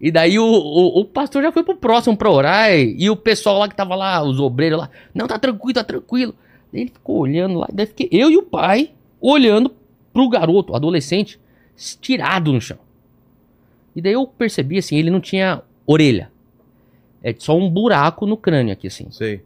E 0.00 0.10
daí 0.10 0.40
o, 0.40 0.44
o, 0.44 1.00
o 1.00 1.04
pastor 1.04 1.40
já 1.40 1.52
foi 1.52 1.62
pro 1.62 1.76
próximo 1.76 2.16
pra 2.16 2.28
orar. 2.28 2.72
E, 2.72 2.96
e 2.98 3.08
o 3.08 3.14
pessoal 3.14 3.58
lá 3.58 3.68
que 3.68 3.76
tava 3.76 3.94
lá, 3.94 4.20
os 4.24 4.40
obreiros 4.40 4.80
lá, 4.80 4.90
não, 5.14 5.28
tá 5.28 5.38
tranquilo, 5.38 5.74
tá 5.74 5.84
tranquilo. 5.84 6.34
Daí 6.72 6.82
ele 6.82 6.90
ficou 6.90 7.18
olhando 7.18 7.60
lá, 7.60 7.68
daí 7.72 7.86
fiquei 7.86 8.08
eu 8.10 8.28
e 8.28 8.36
o 8.36 8.42
pai 8.42 8.90
olhando 9.20 9.72
pro 10.12 10.28
garoto, 10.28 10.74
adolescente, 10.74 11.38
estirado 11.76 12.52
no 12.52 12.60
chão. 12.60 12.78
E 13.94 14.02
daí 14.02 14.14
eu 14.14 14.26
percebi 14.26 14.78
assim, 14.78 14.96
ele 14.96 15.10
não 15.10 15.20
tinha 15.20 15.62
orelha. 15.86 16.28
É 17.22 17.32
só 17.38 17.56
um 17.56 17.70
buraco 17.70 18.26
no 18.26 18.36
crânio 18.36 18.72
aqui, 18.72 18.88
assim. 18.88 19.06
Sei. 19.12 19.42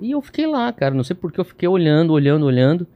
E 0.00 0.12
eu 0.12 0.22
fiquei 0.22 0.46
lá, 0.46 0.72
cara, 0.72 0.94
não 0.94 1.02
sei 1.02 1.16
porque 1.16 1.40
eu 1.40 1.44
fiquei 1.44 1.68
olhando, 1.68 2.12
olhando, 2.12 2.46
olhando, 2.46 2.86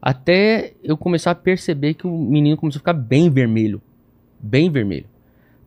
até 0.00 0.72
eu 0.82 0.96
começar 0.96 1.30
a 1.32 1.34
perceber 1.34 1.94
que 1.94 2.06
o 2.06 2.10
menino 2.16 2.56
começou 2.56 2.78
a 2.78 2.80
ficar 2.80 2.92
bem 2.92 3.28
vermelho. 3.30 3.80
Bem 4.38 4.70
vermelho. 4.70 5.06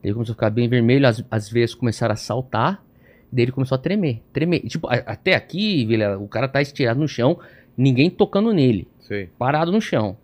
Ele 0.04 0.14
começou 0.14 0.34
a 0.34 0.36
ficar 0.36 0.50
bem 0.50 0.68
vermelho, 0.68 1.08
as, 1.08 1.24
as 1.32 1.50
veias 1.50 1.74
começaram 1.74 2.14
a 2.14 2.18
saltar, 2.18 2.84
daí 3.32 3.46
ele 3.46 3.52
começou 3.52 3.76
a 3.76 3.80
tremer, 3.80 4.22
tremer. 4.34 4.62
Tipo, 4.62 4.88
a- 4.88 4.96
até 5.06 5.36
aqui, 5.36 5.86
Vilela, 5.86 6.18
o 6.18 6.28
cara 6.28 6.48
tá 6.48 6.62
estirado 6.62 7.00
no 7.00 7.08
chão, 7.08 7.40
ninguém 7.78 8.10
tocando 8.10 8.52
nele, 8.52 8.88
Sei. 9.00 9.30
parado 9.38 9.72
no 9.72 9.80
chão. 9.80 10.18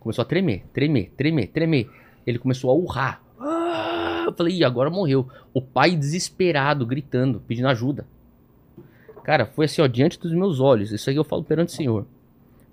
Começou 0.00 0.22
a 0.22 0.26
tremer, 0.26 0.64
tremer, 0.72 1.10
tremer, 1.16 1.46
tremer. 1.48 1.90
Ele 2.26 2.38
começou 2.38 2.70
a 2.70 2.74
urrar. 2.74 3.22
Ah! 3.38 4.24
Eu 4.26 4.32
falei, 4.34 4.56
Ih, 4.56 4.64
agora 4.64 4.90
morreu. 4.90 5.28
O 5.52 5.60
pai 5.62 5.94
desesperado, 5.96 6.84
gritando, 6.86 7.40
pedindo 7.46 7.68
ajuda. 7.68 8.06
Cara, 9.22 9.46
foi 9.46 9.66
assim, 9.66 9.80
ó, 9.80 9.86
diante 9.86 10.18
dos 10.18 10.32
meus 10.32 10.60
olhos. 10.60 10.92
Isso 10.92 11.08
aí 11.08 11.16
eu 11.16 11.24
falo 11.24 11.42
perante 11.44 11.68
o 11.68 11.76
Senhor. 11.76 12.06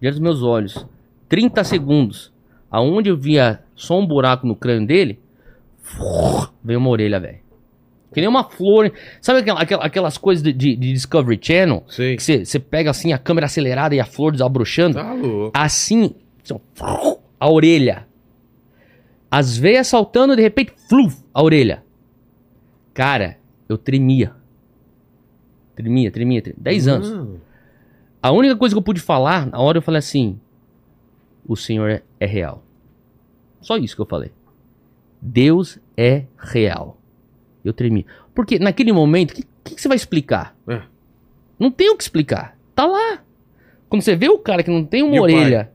Diante 0.02 0.14
dos 0.16 0.20
meus 0.22 0.42
olhos. 0.44 0.86
30 1.30 1.64
segundos. 1.64 2.32
aonde 2.74 3.10
eu 3.10 3.18
via 3.18 3.62
só 3.76 4.00
um 4.00 4.06
buraco 4.08 4.48
no 4.48 4.56
crânio 4.56 4.88
dele, 4.88 5.20
veio 6.64 6.80
uma 6.80 6.90
orelha, 6.90 7.20
velho. 7.20 7.40
Que 8.14 8.22
nem 8.22 8.30
uma 8.30 8.46
flor. 8.50 8.92
Sabe 9.22 9.40
aquela- 9.40 9.62
aquela- 9.62 9.84
aquelas 9.86 10.18
coisas 10.18 10.42
de, 10.42 10.54
de- 10.54 10.76
de 10.78 10.94
Discovery 10.94 11.38
Channel? 11.42 11.84
Sei. 11.90 12.16
Que 12.16 12.46
você 12.46 12.60
pega 12.60 12.90
assim 12.90 13.12
a 13.12 13.18
câmera 13.18 13.46
acelerada 13.48 13.94
e 13.94 14.00
a 14.00 14.06
flor 14.06 14.32
desabrochando? 14.32 14.96
Tá 14.96 15.14
louco. 15.14 15.52
Assim, 15.54 16.16
assim, 16.44 16.58
a 17.40 17.50
orelha. 17.50 18.08
As 19.30 19.58
veias 19.58 19.88
saltando, 19.88 20.34
de 20.36 20.42
repente, 20.42 20.74
fluf, 20.90 21.22
a 21.34 21.44
orelha. 21.44 21.84
Cara, 22.94 23.38
eu 23.68 23.78
tremia. 23.78 24.32
Tremia, 25.76 26.10
tremia, 26.12 26.42
tremia. 26.42 26.60
10 26.62 26.88
anos. 26.88 27.10
Hum. 27.12 27.36
A 28.22 28.32
única 28.32 28.56
coisa 28.56 28.76
que 28.76 28.78
eu 28.78 28.84
pude 28.84 29.00
falar, 29.02 29.46
na 29.48 29.60
hora 29.60 29.78
eu 29.78 29.82
falei 29.82 30.00
assim: 30.00 30.40
o 31.48 31.56
Senhor 31.56 31.90
é, 31.90 32.04
é 32.20 32.26
real. 32.26 32.64
Só 33.62 33.78
isso 33.78 33.96
que 33.96 34.02
eu 34.02 34.06
falei. 34.06 34.32
Deus 35.22 35.80
é 35.96 36.26
real. 36.38 36.98
Eu 37.64 37.74
tremi. 37.74 38.06
Porque 38.34 38.58
naquele 38.58 38.92
momento, 38.92 39.32
o 39.32 39.34
que, 39.36 39.44
que, 39.64 39.76
que 39.76 39.82
você 39.82 39.88
vai 39.88 39.96
explicar? 39.98 40.56
É. 40.68 40.82
Não 41.60 41.70
tem 41.70 41.90
o 41.92 41.98
que 41.98 42.04
explicar. 42.04 42.58
Tá 42.74 42.86
lá. 42.86 43.20
Quando 43.88 44.02
você 44.02 44.16
vê 44.16 44.30
o 44.30 44.40
cara 44.40 44.64
que 44.64 44.72
não 44.72 44.84
tem 44.86 45.04
uma 45.04 45.12
pai? 45.12 45.20
orelha, 45.22 45.72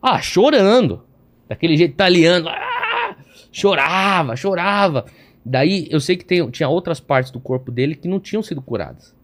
ah, 0.00 0.20
chorando. 0.20 1.02
Daquele 1.48 1.76
jeito 1.76 1.92
italiano. 1.92 2.48
Ah, 2.48 3.16
chorava, 3.50 4.36
chorava. 4.36 5.06
Daí 5.44 5.88
eu 5.90 5.98
sei 6.00 6.16
que 6.16 6.24
tem- 6.24 6.48
tinha 6.50 6.68
outras 6.68 7.00
partes 7.00 7.30
do 7.32 7.40
corpo 7.40 7.72
dele 7.72 7.94
que 7.94 8.06
não 8.06 8.20
tinham 8.20 8.42
sido 8.42 8.60
curadas. 8.60 9.15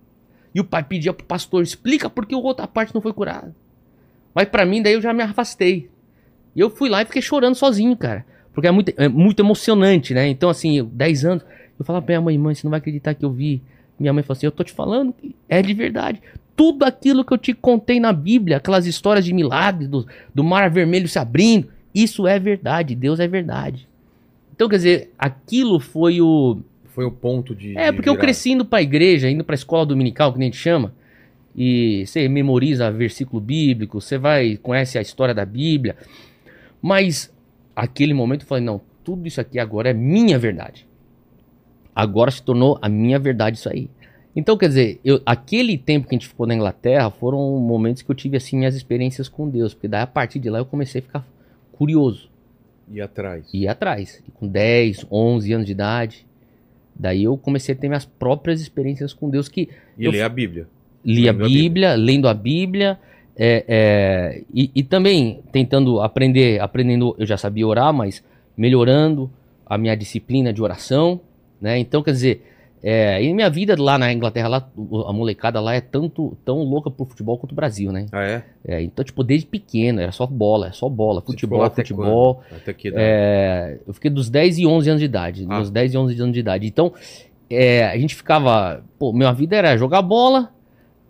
E 0.54 0.60
o 0.60 0.64
pai 0.64 0.82
pedia 0.82 1.12
pro 1.12 1.24
pastor, 1.24 1.62
explica 1.62 2.10
por 2.10 2.26
que 2.26 2.34
a 2.34 2.38
outra 2.38 2.66
parte 2.66 2.94
não 2.94 3.00
foi 3.00 3.12
curada. 3.12 3.54
Mas 4.34 4.48
pra 4.48 4.64
mim, 4.64 4.82
daí 4.82 4.94
eu 4.94 5.00
já 5.00 5.12
me 5.12 5.22
afastei. 5.22 5.90
E 6.54 6.60
eu 6.60 6.70
fui 6.70 6.88
lá 6.88 7.02
e 7.02 7.06
fiquei 7.06 7.22
chorando 7.22 7.54
sozinho, 7.54 7.96
cara. 7.96 8.24
Porque 8.52 8.66
é 8.66 8.70
muito, 8.70 8.92
é 8.96 9.08
muito 9.08 9.40
emocionante, 9.40 10.12
né? 10.12 10.28
Então, 10.28 10.50
assim, 10.50 10.78
eu, 10.78 10.84
10 10.86 11.24
anos, 11.24 11.44
eu 11.78 11.84
falava 11.84 12.04
pra 12.04 12.12
minha 12.12 12.20
mãe, 12.20 12.38
mãe, 12.38 12.54
você 12.54 12.66
não 12.66 12.70
vai 12.70 12.78
acreditar 12.78 13.14
que 13.14 13.24
eu 13.24 13.32
vi. 13.32 13.62
Minha 13.98 14.12
mãe 14.12 14.22
falou 14.22 14.36
assim, 14.36 14.46
eu 14.46 14.52
tô 14.52 14.62
te 14.62 14.72
falando, 14.72 15.12
que 15.12 15.34
é 15.48 15.62
de 15.62 15.72
verdade. 15.72 16.20
Tudo 16.54 16.84
aquilo 16.84 17.24
que 17.24 17.32
eu 17.32 17.38
te 17.38 17.54
contei 17.54 17.98
na 17.98 18.12
Bíblia, 18.12 18.58
aquelas 18.58 18.86
histórias 18.86 19.24
de 19.24 19.32
milagres, 19.32 19.88
do, 19.88 20.06
do 20.34 20.44
mar 20.44 20.70
vermelho 20.70 21.08
se 21.08 21.18
abrindo, 21.18 21.68
isso 21.94 22.26
é 22.26 22.38
verdade, 22.38 22.94
Deus 22.94 23.20
é 23.20 23.26
verdade. 23.26 23.88
Então, 24.54 24.68
quer 24.68 24.76
dizer, 24.76 25.12
aquilo 25.18 25.80
foi 25.80 26.20
o, 26.20 26.58
Foi 26.94 27.04
o 27.04 27.10
ponto 27.10 27.54
de. 27.54 27.76
é, 27.76 27.90
de 27.90 27.96
porque 27.96 28.08
eu 28.08 28.14
virada. 28.14 28.26
cresci 28.26 28.52
indo 28.52 28.64
pra 28.64 28.82
igreja, 28.82 29.30
indo 29.30 29.44
pra 29.44 29.54
escola 29.54 29.86
dominical, 29.86 30.32
que 30.32 30.38
nem 30.38 30.48
a 30.48 30.50
gente 30.50 30.60
chama, 30.60 30.94
e 31.56 32.04
você 32.06 32.28
memoriza 32.28 32.90
versículo 32.90 33.40
bíblico, 33.40 34.00
você 34.00 34.18
vai, 34.18 34.56
conhece 34.56 34.98
a 34.98 35.02
história 35.02 35.34
da 35.34 35.44
Bíblia, 35.44 35.96
mas 36.80 37.32
aquele 37.74 38.14
momento 38.14 38.42
eu 38.42 38.46
falei, 38.46 38.64
não, 38.64 38.80
tudo 39.02 39.26
isso 39.26 39.40
aqui 39.40 39.58
agora 39.58 39.90
é 39.90 39.94
minha 39.94 40.38
verdade. 40.38 40.86
Agora 41.94 42.30
se 42.30 42.42
tornou 42.42 42.78
a 42.80 42.88
minha 42.88 43.18
verdade 43.18 43.58
isso 43.58 43.68
aí. 43.68 43.90
Então, 44.34 44.56
quer 44.56 44.68
dizer, 44.68 45.00
eu, 45.04 45.20
aquele 45.26 45.76
tempo 45.76 46.08
que 46.08 46.14
a 46.14 46.18
gente 46.18 46.28
ficou 46.28 46.46
na 46.46 46.54
Inglaterra 46.54 47.10
foram 47.10 47.58
momentos 47.58 48.00
que 48.00 48.10
eu 48.10 48.14
tive, 48.14 48.36
assim, 48.38 48.56
minhas 48.56 48.74
experiências 48.74 49.28
com 49.28 49.48
Deus, 49.48 49.74
porque 49.74 49.88
daí 49.88 50.02
a 50.02 50.06
partir 50.06 50.38
de 50.38 50.48
lá 50.48 50.58
eu 50.58 50.64
comecei 50.64 51.00
a 51.00 51.02
ficar 51.02 51.26
curioso 51.70 52.30
E 52.90 52.98
atrás. 53.00 53.46
ir 53.52 53.68
atrás. 53.68 54.22
E 54.26 54.30
com 54.30 54.48
10, 54.48 55.06
11 55.10 55.52
anos 55.52 55.66
de 55.66 55.72
idade. 55.72 56.26
Daí 56.94 57.24
eu 57.24 57.36
comecei 57.36 57.74
a 57.74 57.78
ter 57.78 57.88
minhas 57.88 58.04
próprias 58.04 58.60
experiências 58.60 59.12
com 59.12 59.28
Deus, 59.30 59.48
que 59.48 59.68
E 59.98 60.04
eu- 60.04 60.10
ler 60.12 60.22
a 60.22 60.28
Bíblia. 60.28 60.66
li 61.04 61.28
a 61.28 61.32
Lendo 61.32 61.44
a 61.44 61.48
Bíblia, 61.48 61.94
lendo 61.94 62.28
a 62.28 62.34
Bíblia, 62.34 62.98
é, 63.36 63.64
é, 63.66 64.42
e, 64.54 64.70
e 64.74 64.82
também 64.82 65.40
tentando 65.50 66.00
aprender, 66.00 66.60
aprendendo, 66.60 67.16
eu 67.18 67.26
já 67.26 67.36
sabia 67.36 67.66
orar, 67.66 67.92
mas 67.92 68.22
melhorando 68.56 69.30
a 69.66 69.78
minha 69.78 69.96
disciplina 69.96 70.52
de 70.52 70.62
oração, 70.62 71.20
né? 71.60 71.78
Então, 71.78 72.02
quer 72.02 72.12
dizer, 72.12 72.51
é, 72.82 73.22
e 73.22 73.32
minha 73.32 73.48
vida 73.48 73.74
lá 73.78 73.96
na 73.96 74.12
Inglaterra, 74.12 74.48
lá, 74.48 74.68
a 75.06 75.12
molecada 75.12 75.60
lá 75.60 75.74
é 75.74 75.80
tanto 75.80 76.36
tão 76.44 76.62
louca 76.64 76.90
por 76.90 77.06
futebol 77.08 77.38
quanto 77.38 77.52
o 77.52 77.54
Brasil, 77.54 77.92
né? 77.92 78.06
Ah, 78.10 78.22
é? 78.24 78.44
É, 78.64 78.82
então, 78.82 79.04
tipo, 79.04 79.22
desde 79.22 79.46
pequeno, 79.46 80.00
era 80.00 80.10
só 80.12 80.26
bola, 80.26 80.68
é 80.68 80.72
só 80.72 80.88
bola, 80.88 81.20
futebol, 81.20 81.62
até 81.62 81.82
futebol. 81.82 82.42
quando? 82.48 82.56
Até 82.60 82.72
que? 82.72 82.92
É, 82.94 83.78
eu 83.86 83.92
fiquei 83.94 84.10
dos 84.10 84.28
10 84.28 84.58
e 84.58 84.66
11 84.66 84.88
anos 84.90 85.00
de 85.00 85.06
idade. 85.06 85.46
Ah. 85.48 85.60
Dos 85.60 85.70
10 85.70 85.94
e 85.94 85.98
11 85.98 86.20
anos 86.20 86.34
de 86.34 86.40
idade. 86.40 86.66
Então, 86.66 86.92
é, 87.48 87.84
a 87.86 87.96
gente 87.98 88.14
ficava. 88.16 88.82
Pô, 88.98 89.12
minha 89.12 89.32
vida 89.32 89.54
era 89.56 89.76
jogar 89.76 90.02
bola 90.02 90.50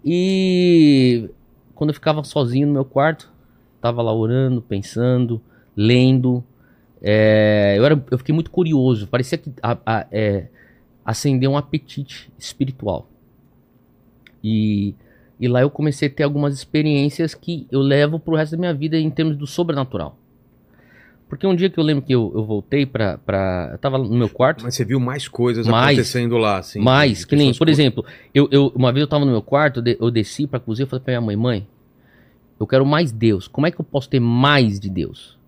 e. 0.05 1.29
Quando 1.75 1.91
eu 1.91 1.95
ficava 1.95 2.23
sozinho 2.23 2.67
no 2.67 2.73
meu 2.73 2.85
quarto, 2.85 3.33
tava 3.81 4.03
lá 4.03 4.13
orando, 4.15 4.61
pensando, 4.63 5.41
lendo. 5.77 6.45
é, 7.03 7.75
eu, 7.77 7.85
era, 7.85 8.05
eu 8.11 8.19
fiquei 8.19 8.35
muito 8.35 8.51
curioso. 8.51 9.07
Parecia 9.09 9.39
que 9.39 9.51
a, 9.63 9.77
a- 9.85 10.07
é, 10.13 10.47
acendeu 11.05 11.51
um 11.53 11.57
apetite 11.57 12.31
espiritual. 12.38 13.09
E, 14.43 14.95
e 15.41 15.49
lá 15.49 15.61
eu 15.61 15.71
comecei 15.71 16.09
a 16.09 16.11
ter 16.11 16.23
algumas 16.23 16.55
experiências 16.55 17.35
que 17.35 17.67
eu 17.71 17.81
levo 17.81 18.19
pro 18.19 18.35
resto 18.37 18.53
da 18.53 18.59
minha 18.59 18.75
vida 18.75 18.99
em 18.99 19.11
termos 19.11 19.37
do 19.37 19.47
sobrenatural. 19.47 20.17
Porque 21.29 21.47
um 21.47 21.57
dia 21.57 21.71
que 21.71 21.79
eu 21.79 21.85
lembro 21.85 22.05
que 22.05 22.15
eu, 22.15 22.31
eu 22.35 22.45
voltei 22.45 22.85
pra, 22.85 23.17
pra. 23.17 23.71
Eu 23.73 23.79
tava 23.79 23.97
no 23.97 24.15
meu 24.15 24.29
quarto. 24.29 24.62
Mas 24.65 24.75
você 24.75 24.85
viu 24.85 25.01
mais 25.01 25.27
coisas 25.29 25.67
Mais. 25.67 25.97
acontecendo 25.97 26.37
lá, 26.37 26.59
assim. 26.59 26.79
mais, 26.79 27.25
que 27.25 27.35
nem, 27.35 27.55
por 27.55 27.67
cu- 27.67 27.71
exemplo, 27.71 28.05
eu, 28.35 28.49
eu, 28.51 28.67
uma 28.75 28.93
vez 28.93 29.01
eu 29.01 29.07
tava 29.09 29.25
no 29.25 29.31
meu 29.31 29.41
quarto, 29.41 29.79
eu 29.79 29.83
de- 29.83 29.97
eu 29.99 30.11
desci 30.11 30.47
pra 30.47 30.61
cozinha 30.61 30.85
e 30.85 30.88
falei 30.88 31.03
pra 31.03 31.12
minha 31.12 31.21
mãe, 31.23 31.37
mãe, 31.37 31.67
eu 32.61 32.67
quero 32.67 32.85
mais 32.85 33.11
Deus. 33.11 33.49
Como 33.49 33.67
é 33.67 33.71
que 33.71 33.81
eu 33.81 33.85
posso 33.85 34.11
ter 34.11 34.21
mais 34.21 34.79
de 34.79 34.91
Deus? 34.91 35.38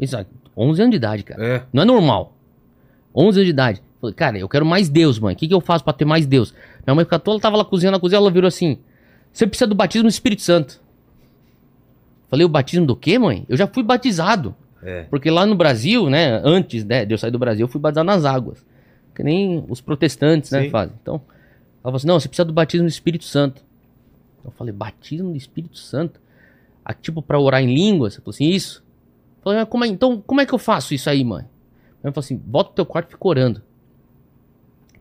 Exato. 0.00 0.28
11 0.56 0.80
anos 0.82 0.90
de 0.90 0.96
idade, 0.96 1.22
cara. 1.22 1.44
É. 1.44 1.62
Não 1.72 1.84
é 1.84 1.86
normal. 1.86 2.36
11 3.14 3.38
anos 3.38 3.46
de 3.46 3.50
idade. 3.50 3.82
Falei, 4.00 4.14
cara, 4.14 4.38
eu 4.38 4.48
quero 4.48 4.64
mais 4.64 4.88
Deus, 4.88 5.18
mãe. 5.18 5.34
O 5.34 5.36
que, 5.36 5.48
que 5.48 5.54
eu 5.54 5.60
faço 5.60 5.82
pra 5.82 5.92
ter 5.92 6.04
mais 6.04 6.26
Deus? 6.26 6.54
Minha 6.86 6.94
mãe 6.94 7.06
ela 7.10 7.40
tava 7.40 7.56
lá 7.56 7.64
cozinhando 7.64 7.96
na 7.96 8.00
cozinha, 8.00 8.18
ela 8.18 8.30
virou 8.30 8.46
assim: 8.46 8.78
Você 9.32 9.46
precisa 9.46 9.66
do 9.66 9.74
batismo 9.74 10.08
do 10.08 10.10
Espírito 10.10 10.42
Santo. 10.42 10.80
Falei, 12.28 12.44
o 12.44 12.48
batismo 12.48 12.86
do 12.86 12.94
quê, 12.94 13.18
mãe? 13.18 13.44
Eu 13.48 13.56
já 13.56 13.66
fui 13.66 13.82
batizado. 13.82 14.54
É. 14.82 15.04
Porque 15.04 15.30
lá 15.30 15.44
no 15.46 15.54
Brasil, 15.54 16.08
né, 16.08 16.40
antes 16.44 16.84
né, 16.84 17.04
de 17.04 17.14
eu 17.14 17.18
sair 17.18 17.30
do 17.30 17.38
Brasil, 17.38 17.64
eu 17.64 17.68
fui 17.68 17.80
batizado 17.80 18.06
nas 18.06 18.24
águas. 18.24 18.64
Que 19.14 19.22
nem 19.22 19.64
os 19.68 19.80
protestantes, 19.80 20.50
né, 20.52 20.64
Sim. 20.64 20.70
fazem. 20.70 20.94
Então, 21.02 21.14
ela 21.14 21.82
falou 21.82 21.96
assim: 21.96 22.06
Não, 22.06 22.20
você 22.20 22.28
precisa 22.28 22.44
do 22.44 22.52
batismo 22.52 22.86
do 22.86 22.90
Espírito 22.90 23.24
Santo. 23.24 23.62
Eu 24.48 24.52
falei, 24.52 24.72
batismo 24.72 25.30
do 25.30 25.36
Espírito 25.36 25.78
Santo? 25.78 26.20
Ah, 26.84 26.94
tipo, 26.94 27.20
pra 27.20 27.38
orar 27.38 27.62
em 27.62 27.72
línguas? 27.72 28.16
Eu 28.16 28.22
falei 28.22 28.34
assim, 28.34 28.48
isso. 28.48 28.84
Eu 29.38 29.42
falei, 29.42 29.58
mas 29.60 29.68
como 29.68 29.84
é, 29.84 29.88
então, 29.88 30.22
como 30.26 30.40
é 30.40 30.46
que 30.46 30.54
eu 30.54 30.58
faço 30.58 30.94
isso 30.94 31.10
aí, 31.10 31.22
mãe? 31.22 31.44
Ela 32.02 32.12
falou 32.12 32.24
assim, 32.24 32.36
bota 32.36 32.70
no 32.70 32.76
teu 32.76 32.86
quarto 32.86 33.08
e 33.08 33.12
fica 33.12 33.28
orando. 33.28 33.62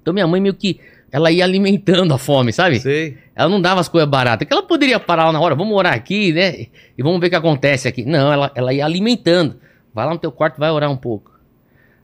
Então 0.07 0.13
minha 0.13 0.25
mãe 0.25 0.39
meio 0.39 0.53
que, 0.53 0.79
ela 1.11 1.29
ia 1.29 1.43
alimentando 1.43 2.13
a 2.13 2.17
fome, 2.17 2.53
sabe? 2.53 2.79
Sei. 2.79 3.17
Ela 3.35 3.49
não 3.49 3.59
dava 3.59 3.81
as 3.81 3.89
coisas 3.89 4.09
baratas. 4.09 4.47
Que 4.47 4.53
ela 4.53 4.63
poderia 4.63 4.97
parar 5.01 5.25
lá 5.25 5.33
na 5.33 5.39
hora, 5.41 5.53
vamos 5.53 5.75
orar 5.75 5.93
aqui, 5.93 6.31
né? 6.31 6.67
E 6.97 7.03
vamos 7.03 7.19
ver 7.19 7.27
o 7.27 7.29
que 7.29 7.35
acontece 7.35 7.89
aqui. 7.89 8.05
Não, 8.05 8.31
ela, 8.31 8.49
ela 8.55 8.73
ia 8.73 8.85
alimentando. 8.85 9.57
Vai 9.93 10.05
lá 10.05 10.13
no 10.13 10.17
teu 10.17 10.31
quarto, 10.31 10.59
vai 10.59 10.71
orar 10.71 10.89
um 10.89 10.95
pouco. 10.95 11.37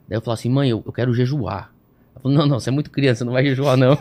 Daí 0.06 0.18
eu 0.18 0.22
falei 0.22 0.34
assim, 0.34 0.50
mãe, 0.50 0.70
eu, 0.70 0.84
eu 0.86 0.92
quero 0.92 1.14
jejuar. 1.14 1.72
Ela 2.14 2.22
falou, 2.22 2.38
não, 2.38 2.46
não, 2.46 2.60
você 2.60 2.68
é 2.68 2.74
muito 2.74 2.92
criança, 2.92 3.24
não 3.24 3.32
vai 3.32 3.46
jejuar, 3.46 3.78
não. 3.78 3.98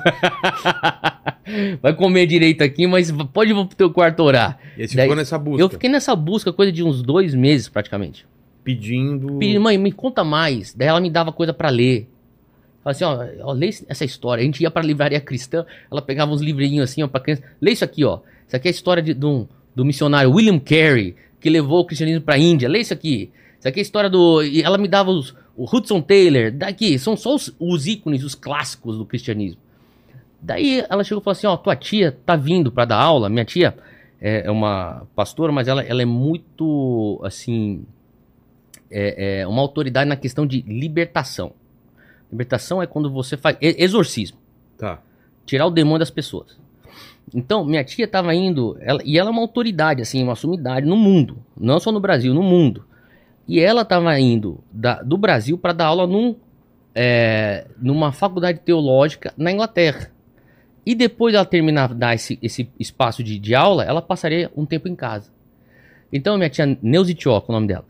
vai 1.81 1.95
comer 1.95 2.27
direito 2.27 2.65
aqui, 2.65 2.85
mas 2.89 3.13
pode 3.33 3.53
ir 3.53 3.55
pro 3.55 3.77
teu 3.77 3.91
quarto 3.93 4.21
orar. 4.25 4.59
E 4.77 4.89
você 4.89 4.97
Daí- 4.97 5.05
ficou 5.05 5.17
nessa 5.17 5.39
busca. 5.39 5.63
Eu 5.63 5.69
fiquei 5.69 5.89
nessa 5.89 6.17
busca 6.17 6.53
coisa 6.53 6.73
de 6.73 6.83
uns 6.83 7.03
dois 7.03 7.37
meses, 7.37 7.69
praticamente. 7.69 8.27
Pedindo. 8.65 9.39
Pedi, 9.39 9.61
mãe, 9.61 9.79
me 9.79 9.93
conta 9.93 10.25
mais. 10.25 10.75
Daí 10.75 10.89
ela 10.89 11.01
me 11.01 11.09
dava 11.09 11.31
coisa 11.31 11.53
pra 11.53 11.69
ler. 11.69 12.09
Assim, 12.85 13.05
ó, 13.05 13.25
ó, 13.43 13.53
lê 13.53 13.69
essa 13.89 14.05
história. 14.05 14.43
A 14.43 14.45
gente 14.45 14.61
ia 14.63 14.71
pra 14.71 14.83
livraria 14.83 15.21
cristã, 15.21 15.65
ela 15.91 16.03
pegava 16.03 16.33
uns 16.33 16.41
livrinhos 16.41 16.91
assim, 16.91 17.03
ó, 17.03 17.09
pra 17.09 17.21
criança. 17.21 17.43
Lê 17.61 17.73
isso 17.73 17.85
aqui, 17.85 18.05
ó. 18.05 18.19
Isso 18.47 18.57
aqui 18.57 18.69
é 18.69 18.71
a 18.71 18.73
história 18.73 19.03
de, 19.03 19.15
de 19.15 19.25
um- 19.27 19.47
do 19.75 19.85
missionário 19.85 20.33
William 20.33 20.59
Carey, 20.59 21.15
que 21.41 21.49
levou 21.49 21.81
o 21.81 21.85
cristianismo 21.85 22.23
pra 22.23 22.37
Índia. 22.37 22.69
Lê 22.69 22.81
isso 22.81 22.93
aqui. 22.93 23.31
Isso 23.59 23.69
aqui 23.69 23.79
é 23.79 23.83
a 23.83 23.83
história 23.83 24.11
do... 24.11 24.43
E 24.43 24.63
ela 24.63 24.77
me 24.77 24.89
dava 24.89 25.11
os, 25.11 25.35
o 25.57 25.65
Hudson 25.65 26.01
Taylor. 26.01 26.51
Daqui, 26.51 26.99
são 26.99 27.17
só 27.17 27.35
os, 27.37 27.55
os 27.59 27.87
ícones, 27.87 28.25
os 28.25 28.35
clássicos 28.35 28.99
do 28.99 29.07
cristianismo. 29.07 29.61
Daí 30.41 30.85
ela 30.91 31.05
chegou 31.05 31.21
e 31.21 31.25
falou 31.25 31.33
assim, 31.33 31.47
ó, 31.47 31.57
tua 31.57 31.77
tia 31.77 32.19
tá 32.27 32.35
vindo 32.35 32.73
pra 32.73 32.85
dar 32.85 32.99
aula. 33.01 33.29
Minha 33.29 33.45
tia 33.45 33.77
é, 34.21 34.47
é 34.47 34.51
uma 34.51 35.07
pastora, 35.15 35.53
mas 35.53 35.69
ela, 35.69 35.83
ela 35.85 36.03
é 36.03 36.05
muito, 36.05 37.21
assim 37.23 37.85
é, 38.91 39.41
é 39.41 39.47
uma 39.47 39.63
autoridade 39.63 40.09
na 40.09 40.17
questão 40.17 40.45
de 40.45 40.63
libertação. 40.63 41.53
Libertação 42.33 42.83
é 42.83 42.87
quando 42.87 43.11
você 43.13 43.37
faz 43.37 43.57
exorcismo, 43.61 44.39
Tá. 44.79 45.01
tirar 45.47 45.67
o 45.67 45.71
demônio 45.71 45.99
das 46.01 46.11
pessoas. 46.11 46.59
Então, 47.35 47.65
minha 47.65 47.85
tia 47.85 48.05
estava 48.07 48.35
indo, 48.35 48.77
ela- 48.81 49.01
e 49.05 49.19
ela 49.19 49.29
é 49.29 49.33
uma 49.33 49.43
autoridade, 49.43 50.03
assim, 50.03 50.23
uma 50.23 50.35
sumidade 50.35 50.87
no 50.87 50.97
mundo, 50.97 51.37
não 51.57 51.79
só 51.79 51.93
no 51.93 52.01
Brasil, 52.01 52.35
no 52.35 52.43
mundo. 52.43 52.85
E 53.47 53.61
ela 53.61 53.83
estava 53.83 54.19
indo 54.19 54.59
da- 54.73 55.03
do 55.03 55.17
Brasil 55.17 55.57
para 55.59 55.73
dar 55.73 55.87
aula 55.87 56.07
num, 56.07 56.35
é, 56.95 57.67
numa 57.79 58.13
faculdade 58.13 58.61
teológica 58.61 59.33
na 59.37 59.53
Inglaterra. 59.53 60.11
E 60.85 60.95
depois 60.95 61.35
ela 61.35 61.45
terminar 61.45 61.95
dar 61.95 62.15
esse, 62.15 62.39
esse 62.43 62.69
espaço 62.79 63.23
de, 63.23 63.39
de 63.39 63.55
aula, 63.55 63.85
ela 63.85 64.03
passaria 64.03 64.51
um 64.57 64.67
tempo 64.67 64.89
em 64.89 64.97
casa. 64.97 65.31
Então, 66.13 66.37
minha 66.37 66.51
tia 66.51 66.79
Neuzi 66.83 67.15
Tioca, 67.15 67.51
o 67.51 67.55
nome 67.55 67.69
dela. 67.69 67.85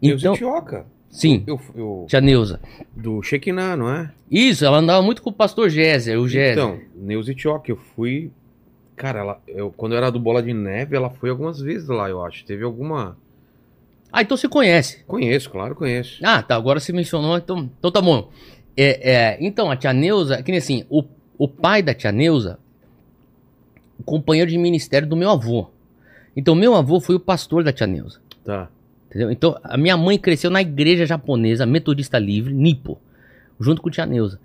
Então, 0.00 0.34
Tioca. 0.34 0.86
Sim, 1.10 1.44
Eu, 1.46 1.60
eu, 1.74 2.06
tia 2.08 2.20
Neuza. 2.20 2.60
do 2.94 3.22
Shekinah, 3.22 3.76
não 3.76 3.90
é? 3.90 4.12
Isso, 4.30 4.64
ela 4.64 4.78
andava 4.78 5.02
muito 5.02 5.22
com 5.22 5.30
o 5.30 5.32
pastor 5.32 5.68
Géser, 5.70 6.18
o 6.18 6.28
Géser. 6.28 6.52
Então, 6.52 6.80
Neuza 6.94 7.34
Tioca, 7.34 7.70
eu 7.70 7.76
fui. 7.76 8.30
Cara, 8.96 9.20
ela, 9.20 9.42
eu, 9.46 9.70
quando 9.70 9.92
eu 9.92 9.98
era 9.98 10.10
do 10.10 10.18
Bola 10.18 10.42
de 10.42 10.52
Neve, 10.52 10.96
ela 10.96 11.08
foi 11.08 11.30
algumas 11.30 11.60
vezes 11.60 11.88
lá, 11.88 12.08
eu 12.10 12.24
acho. 12.24 12.44
Teve 12.44 12.64
alguma. 12.64 13.16
Ah, 14.12 14.22
então 14.22 14.36
você 14.36 14.48
conhece. 14.48 15.04
Conheço, 15.04 15.50
claro, 15.50 15.74
conheço. 15.74 16.20
Ah, 16.24 16.42
tá. 16.42 16.56
Agora 16.56 16.80
você 16.80 16.92
mencionou, 16.92 17.36
então, 17.36 17.70
então 17.78 17.90
tá 17.90 18.00
bom. 18.00 18.30
É, 18.76 19.12
é, 19.12 19.38
então, 19.40 19.70
a 19.70 19.76
tia 19.76 19.92
Neuza, 19.92 20.42
que 20.42 20.50
nem 20.50 20.58
assim, 20.58 20.84
o, 20.88 21.04
o 21.36 21.48
pai 21.48 21.82
da 21.82 21.94
tia 21.94 22.12
Neuza, 22.12 22.58
o 23.98 24.02
companheiro 24.02 24.50
de 24.50 24.56
ministério 24.56 25.08
do 25.08 25.16
meu 25.16 25.30
avô. 25.30 25.68
Então, 26.36 26.54
meu 26.54 26.74
avô 26.74 27.00
foi 27.00 27.16
o 27.16 27.20
pastor 27.20 27.64
da 27.64 27.72
tia 27.72 27.86
Neuza. 27.86 28.20
Tá. 28.44 28.68
Entendeu? 29.08 29.30
Então, 29.30 29.58
a 29.64 29.76
minha 29.76 29.96
mãe 29.96 30.18
cresceu 30.18 30.50
na 30.50 30.60
igreja 30.60 31.06
japonesa 31.06 31.64
metodista 31.64 32.18
livre, 32.18 32.52
Nippo, 32.52 32.98
junto 33.58 33.80
com 33.80 33.90
tia 33.90 34.04
Neuza. 34.04 34.38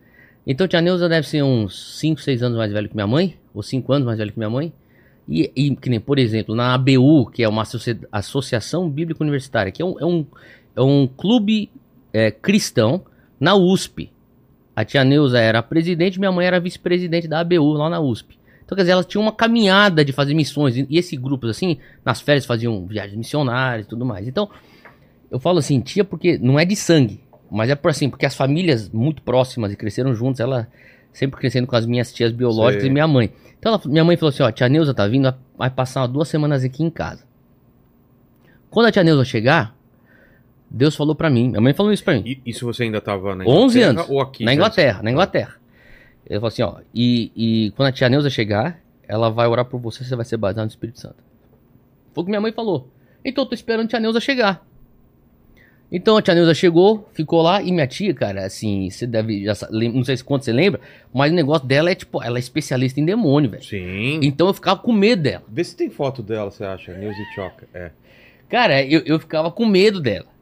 Então, 0.48 0.68
tia 0.68 0.82
Neuza 0.82 1.10
deve 1.10 1.28
ser 1.28 1.44
uns 1.44 2.00
5, 2.00 2.22
6 2.22 2.44
anos 2.44 2.58
mais 2.58 2.72
velho 2.72 2.88
que 2.88 2.96
minha 2.96 3.08
mãe, 3.08 3.38
ou 3.54 3.62
5 3.62 3.92
anos 3.92 4.06
mais 4.06 4.18
velho 4.18 4.32
que 4.32 4.40
minha 4.40 4.50
mãe. 4.50 4.72
E, 5.28 5.52
e, 5.56 5.76
que 5.76 5.90
nem, 5.90 6.00
por 6.00 6.20
exemplo, 6.20 6.54
na 6.54 6.74
ABU, 6.74 7.30
que 7.32 7.44
é 7.44 7.48
uma 7.48 7.62
associa- 7.62 8.00
Associação 8.12 8.90
Bíblica 8.90 9.24
Universitária, 9.24 9.72
que 9.72 9.82
é 9.82 9.86
um, 9.86 10.00
é 10.00 10.06
um, 10.06 10.26
é 10.76 10.82
um 10.82 11.08
clube 11.08 11.70
é, 12.12 12.30
cristão 12.32 13.02
na 13.40 13.56
USP. 13.56 14.12
A 14.76 14.84
tia 14.84 15.04
Neuza 15.04 15.40
era 15.40 15.60
a 15.60 15.64
presidente, 15.64 16.20
minha 16.20 16.32
mãe 16.32 16.46
era 16.46 16.60
vice-presidente 16.60 17.28
da 17.28 17.40
ABU 17.40 17.74
lá 17.74 17.90
na 17.90 18.00
USP. 18.00 18.38
Então, 18.74 18.76
quer 18.76 18.82
dizer, 18.84 18.92
elas 18.94 19.06
tinham 19.06 19.22
uma 19.22 19.32
caminhada 19.32 20.04
de 20.04 20.12
fazer 20.12 20.34
missões. 20.34 20.76
E 20.76 20.88
e 20.90 20.98
esse 20.98 21.16
grupo, 21.16 21.46
assim, 21.48 21.78
nas 22.04 22.20
férias 22.22 22.46
faziam 22.46 22.86
viagens 22.88 23.16
missionárias 23.16 23.86
e 23.86 23.90
tudo 23.90 24.06
mais. 24.06 24.28
Então, 24.28 24.50
eu 25.30 25.40
falo 25.40 25.60
assim, 25.60 25.80
tia, 25.80 26.04
porque 26.04 26.38
não 26.38 26.60
é 26.60 26.66
de 26.66 26.76
sangue, 26.76 27.22
mas 27.52 27.70
é 27.70 27.76
por 27.76 27.90
assim, 27.92 28.10
porque 28.10 28.26
as 28.26 28.36
famílias 28.36 28.90
muito 28.90 29.22
próximas 29.22 29.72
e 29.72 29.76
cresceram 29.76 30.14
juntos, 30.16 30.40
ela 30.40 30.68
sempre 31.12 31.40
crescendo 31.40 31.68
com 31.68 31.76
as 31.76 31.86
minhas 31.86 32.12
tias 32.12 32.32
biológicas 32.32 32.82
Sei. 32.84 32.90
e 32.90 32.94
minha 32.94 33.08
mãe. 33.08 33.32
Então, 33.60 33.74
ela- 33.74 33.82
minha 33.86 34.04
mãe 34.04 34.18
falou 34.18 34.30
assim: 34.30 34.42
ó, 34.44 34.52
tia 34.52 34.68
Neuza 34.68 34.94
tá 34.94 35.08
vindo, 35.08 35.32
vai 35.58 35.70
passar 35.70 36.08
duas 36.08 36.28
semanas 36.28 36.64
aqui 36.64 36.84
em 36.84 36.90
casa. 36.90 37.24
Quando 38.70 38.88
a 38.88 38.92
tia 38.92 39.04
Neuza 39.04 39.24
chegar, 39.24 39.76
Deus 40.70 40.96
falou 40.96 41.14
pra 41.14 41.30
mim, 41.30 41.50
minha 41.50 41.62
mãe 41.62 41.74
falou 41.74 41.94
isso 41.94 42.04
pra 42.04 42.16
mim. 42.16 42.24
E 42.26 42.42
isso 42.50 42.66
você 42.66 42.84
ainda 42.84 43.00
tava 43.00 43.36
na 43.36 43.44
11 43.46 43.78
Inglaterra 43.78 43.90
anos. 44.02 44.10
ou 44.10 44.22
aqui? 44.22 44.44
Na? 44.44 44.54
Inglaterra, 44.54 45.04
na 45.04 45.12
Inglaterra. 45.12 45.56
Ele 46.26 46.40
falou 46.40 46.48
assim, 46.48 46.62
ó, 46.62 46.76
e, 46.94 47.32
e 47.36 47.72
quando 47.72 47.90
a 47.90 47.92
tia 47.92 48.10
Neuza 48.10 48.30
chegar, 48.30 48.80
ela 49.08 49.30
vai 49.30 49.48
orar 49.48 49.66
por 49.66 49.80
você, 49.80 50.04
você 50.04 50.16
vai 50.16 50.26
ser 50.26 50.38
batizado 50.38 50.66
no 50.66 50.70
Espírito 50.70 51.00
Santo. 51.00 51.18
Foi 52.14 52.22
o 52.22 52.26
que 52.26 52.32
minha 52.32 52.42
mãe 52.42 52.52
falou. 52.52 52.88
Então 53.24 53.44
eu 53.44 53.50
tô 53.50 53.56
esperando 53.56 53.86
a 53.86 53.90
tia 53.90 54.00
Neuza 54.00 54.20
chegar. 54.20 54.66
Então 55.92 56.18
a 56.18 56.22
tia 56.22 56.34
Neuza 56.34 56.54
chegou, 56.54 57.08
ficou 57.14 57.42
lá, 57.42 57.62
e 57.62 57.72
minha 57.72 57.86
tia, 57.86 58.14
cara, 58.14 58.46
assim, 58.46 58.90
você 58.90 59.06
deve, 59.06 59.44
já, 59.44 59.54
não 59.70 60.04
sei 60.04 60.18
se 60.18 60.24
quanto 60.24 60.44
você 60.44 60.52
lembra, 60.52 60.82
mas 61.14 61.32
o 61.32 61.36
negócio 61.36 61.68
dela 61.68 61.92
é, 61.92 61.96
tipo, 61.96 62.24
ela 62.24 62.38
é 62.38 62.40
especialista 62.40 63.00
em 63.00 63.06
demônio, 63.06 63.52
velho. 63.52 63.64
Sim. 63.64 64.20
Então 64.24 64.48
eu 64.48 64.54
ficava 64.54 64.80
com 64.80 64.92
medo 64.92 65.22
dela. 65.22 65.44
Vê 65.48 65.64
se 65.64 65.76
tem 65.76 65.92
foto 65.92 66.24
dela, 66.24 66.50
você 66.50 66.64
acha? 66.64 66.94
Neuza 66.94 67.20
Tioca. 67.36 67.68
É. 67.74 67.92
Cara, 68.50 68.84
eu, 68.84 69.02
eu 69.06 69.20
ficava 69.20 69.52
com 69.52 69.66
medo 69.66 70.02
dela. 70.02 70.33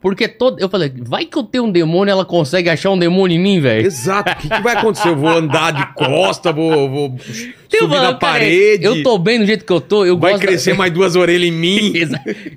Porque 0.00 0.28
todo, 0.28 0.60
eu 0.60 0.68
falei, 0.68 0.92
vai 0.96 1.24
que 1.24 1.36
eu 1.36 1.42
tenho 1.42 1.64
um 1.64 1.72
demônio, 1.72 2.12
ela 2.12 2.24
consegue 2.24 2.70
achar 2.70 2.90
um 2.90 2.98
demônio 2.98 3.36
em 3.36 3.40
mim, 3.40 3.60
velho. 3.60 3.84
Exato. 3.86 4.30
O 4.30 4.36
que, 4.36 4.48
que 4.48 4.62
vai 4.62 4.76
acontecer? 4.76 5.08
Eu 5.08 5.16
vou 5.16 5.28
andar 5.28 5.72
de 5.72 5.94
costa, 5.94 6.52
vou, 6.52 6.88
vou 6.88 7.16
Eu 7.72 7.80
subir 7.80 7.90
falo, 7.90 7.90
na 7.90 8.06
cara, 8.06 8.16
parede. 8.16 8.84
Eu 8.84 9.02
tô 9.02 9.18
bem 9.18 9.40
do 9.40 9.46
jeito 9.46 9.64
que 9.64 9.72
eu 9.72 9.80
tô, 9.80 10.04
eu 10.06 10.16
Vai 10.16 10.32
gosto 10.32 10.42
da- 10.42 10.48
crescer 10.48 10.74
mais 10.78 10.92
duas 10.92 11.16
orelhas 11.16 11.48
em 11.48 11.52
mim. 11.52 11.92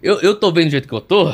Eu, 0.04 0.20
eu 0.22 0.36
tô 0.36 0.52
bem 0.52 0.66
do 0.66 0.72
jeito 0.72 0.88
que 0.88 0.94
eu 0.94 1.02
tô, 1.02 1.34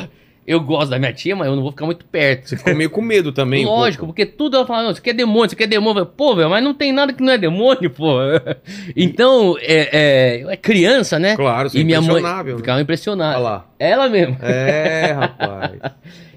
eu 0.50 0.60
gosto 0.60 0.90
da 0.90 0.98
minha 0.98 1.12
tia, 1.12 1.36
mas 1.36 1.46
eu 1.46 1.54
não 1.54 1.62
vou 1.62 1.70
ficar 1.72 1.84
muito 1.84 2.04
perto. 2.06 2.48
Você 2.48 2.56
ficou 2.56 2.74
meio 2.74 2.88
com 2.90 3.00
medo 3.02 3.30
também. 3.32 3.64
um 3.66 3.68
Lógico, 3.68 4.06
pouco. 4.06 4.14
porque 4.14 4.24
tudo 4.24 4.56
ela 4.56 4.66
fala, 4.66 4.84
não, 4.84 4.90
isso 4.92 5.00
aqui 5.00 5.10
é 5.10 5.12
demônio, 5.12 5.46
isso 5.46 5.54
aqui 5.54 5.64
é 5.64 5.66
demônio. 5.66 6.00
Eu 6.00 6.06
Pô, 6.06 6.34
velho, 6.34 6.48
mas 6.50 6.64
não 6.64 6.72
tem 6.74 6.90
nada 6.92 7.12
que 7.12 7.22
não 7.22 7.32
é 7.32 7.38
demônio, 7.38 7.90
pô. 7.90 8.14
Então, 8.96 9.56
é, 9.60 10.40
é, 10.46 10.52
é 10.52 10.56
criança, 10.56 11.18
né? 11.18 11.36
Claro, 11.36 11.68
você 11.68 11.78
e 11.78 11.80
é 11.82 11.84
minha 11.84 12.00
mãe 12.00 12.08
impressionável, 12.10 12.54
né? 12.54 12.58
ficava 12.58 12.76
Olha 12.76 12.82
impressionada. 12.82 13.38
lá. 13.38 13.66
Ela 13.78 14.08
mesmo. 14.08 14.36
É, 14.42 15.12
rapaz. 15.12 15.78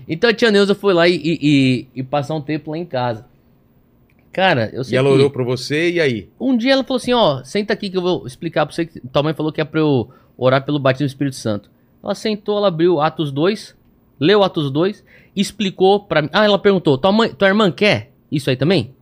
Então 0.07 0.29
a 0.29 0.33
tia 0.33 0.51
Neuza 0.51 0.75
foi 0.75 0.93
lá 0.93 1.07
e, 1.07 1.15
e, 1.15 1.87
e- 1.95 2.03
passar 2.03 2.35
um 2.35 2.41
tempo 2.41 2.71
lá 2.71 2.77
em 2.77 2.83
casa. 2.83 3.25
Cara, 4.33 4.69
eu 4.73 4.83
sei 4.83 4.95
E 4.95 4.97
ela 4.97 5.07
que 5.09 5.13
orou 5.15 5.29
pra 5.29 5.43
você, 5.43 5.91
e 5.91 6.01
aí? 6.01 6.29
um 6.39 6.57
dia 6.57 6.73
ela 6.73 6.83
falou 6.83 6.97
assim, 6.97 7.13
ó, 7.13 7.41
senta 7.43 7.71
aqui 7.73 7.89
que 7.89 7.95
eu 7.97 8.01
vou 8.01 8.25
explicar 8.27 8.65
pra 8.65 8.75
você 8.75 8.85
que 8.85 8.99
tua 8.99 9.23
mãe 9.23 9.33
falou 9.33 9.53
que 9.53 9.61
é 9.61 9.63
pra 9.63 9.79
eu 9.79 10.09
orar 10.37 10.65
pelo 10.65 10.79
batismo 10.79 11.05
do 11.05 11.09
Espírito 11.09 11.35
Santo. 11.37 11.69
Ela 12.03 12.15
sentou, 12.15 12.57
ela 12.57 12.67
abriu 12.69 12.99
Atos 12.99 13.31
2, 13.31 13.75
leu 14.21 14.43
Atos 14.43 14.71
2, 14.71 15.03
explicou 15.35 16.01
pra 16.01 16.21
mim. 16.21 16.29
Ah, 16.31 16.45
ela 16.45 16.59
perguntou, 16.59 16.97
tua, 16.97 17.11
mãe, 17.11 17.29
tua 17.33 17.47
irmã 17.49 17.71
quer 17.71 18.11
isso 18.31 18.49
aí 18.49 18.55
também? 18.55 18.93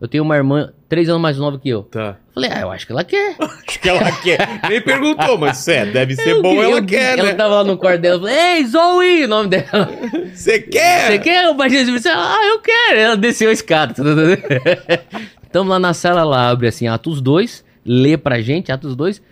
Eu 0.00 0.08
tenho 0.08 0.24
uma 0.24 0.34
irmã 0.36 0.72
três 0.88 1.08
anos 1.08 1.20
mais 1.22 1.36
nova 1.38 1.58
que 1.58 1.68
eu. 1.68 1.82
Tá. 1.84 2.16
Falei, 2.34 2.50
ah, 2.52 2.60
eu 2.62 2.70
acho 2.72 2.84
que 2.86 2.92
ela 2.92 3.04
quer. 3.04 3.36
Acho 3.68 3.80
que 3.80 3.88
ela 3.88 4.10
quer. 4.20 4.38
Nem 4.68 4.80
perguntou, 4.80 5.38
mas 5.38 5.66
é, 5.68 5.86
deve 5.86 6.16
ser 6.16 6.30
Eu 6.30 6.42
bom, 6.42 6.54
que- 6.54 6.60
ela 6.60 6.78
eu- 6.78 6.84
quer, 6.86 7.18
Ela 7.18 7.28
né? 7.28 7.34
tava 7.34 7.54
lá 7.56 7.64
no 7.64 7.76
quarto 7.76 8.00
dela, 8.00 8.16
eu 8.16 8.20
falei, 8.20 8.36
ei, 8.36 8.66
Zoe, 8.66 9.24
o 9.24 9.28
nome 9.28 9.48
dela. 9.50 9.88
Você 10.34 10.58
quer? 10.60 11.06
Você 11.12 11.18
quer 11.18 11.48
o 11.48 11.52
Espírito 11.64 12.02
Santo? 12.02 12.18
Ah, 12.18 12.40
eu 12.46 12.58
quero. 12.60 12.98
Ela 12.98 13.16
desceu 13.16 13.50
a 13.50 13.52
escada. 13.52 13.94
Tamo 15.52 15.70
lá 15.70 15.78
na 15.78 15.92
sala, 15.94 16.22
ela 16.22 16.50
abre 16.50 16.66
assim, 16.66 16.88
Atos 16.88 17.20
2, 17.20 17.64
lê 17.84 18.16
pra 18.16 18.40
gente, 18.40 18.72
Atos 18.72 18.96
2, 18.96 19.22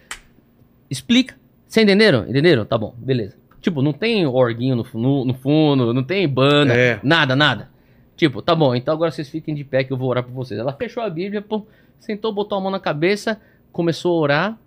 explica. 0.90 1.34
Vocês 1.66 1.82
entenderam? 1.84 2.28
Entenderam? 2.28 2.64
Tá 2.64 2.76
bom, 2.78 2.94
beleza. 2.98 3.34
Tipo, 3.60 3.82
não 3.82 3.92
tem 3.92 4.26
orguinho 4.26 4.76
no, 4.76 4.86
no, 4.94 5.24
no 5.26 5.34
fundo, 5.34 5.92
não 5.92 6.02
tem 6.02 6.26
banda, 6.26 6.74
É. 6.74 7.00
nada, 7.02 7.36
nada. 7.36 7.70
Tipo, 8.16 8.40
tá 8.42 8.54
bom, 8.54 8.74
então 8.74 8.92
agora 8.94 9.10
vocês 9.10 9.28
fiquem 9.28 9.54
de 9.54 9.64
pé 9.64 9.84
que 9.84 9.92
eu 9.92 9.96
vou 9.96 10.08
orar 10.08 10.24
por 10.24 10.32
vocês. 10.32 10.58
Ela 10.58 10.72
fechou 10.72 11.02
a 11.02 11.10
Bíblia, 11.10 11.40
pô, 11.42 11.66
sentou, 11.98 12.32
botou 12.32 12.58
a 12.58 12.60
mão 12.60 12.70
na 12.70 12.80
cabeça, 12.80 13.40
começou 13.72 14.16
a 14.16 14.20
orar 14.20 14.58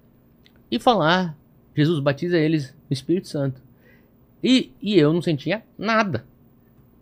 e 0.72 0.80
falar: 0.80 1.36
Jesus 1.76 2.00
batiza 2.00 2.38
eles 2.38 2.72
no 2.90 2.94
Espírito 2.94 3.28
Santo. 3.28 3.62
E, 4.44 4.72
e 4.82 4.98
eu 4.98 5.14
não 5.14 5.22
sentia 5.22 5.64
nada. 5.78 6.26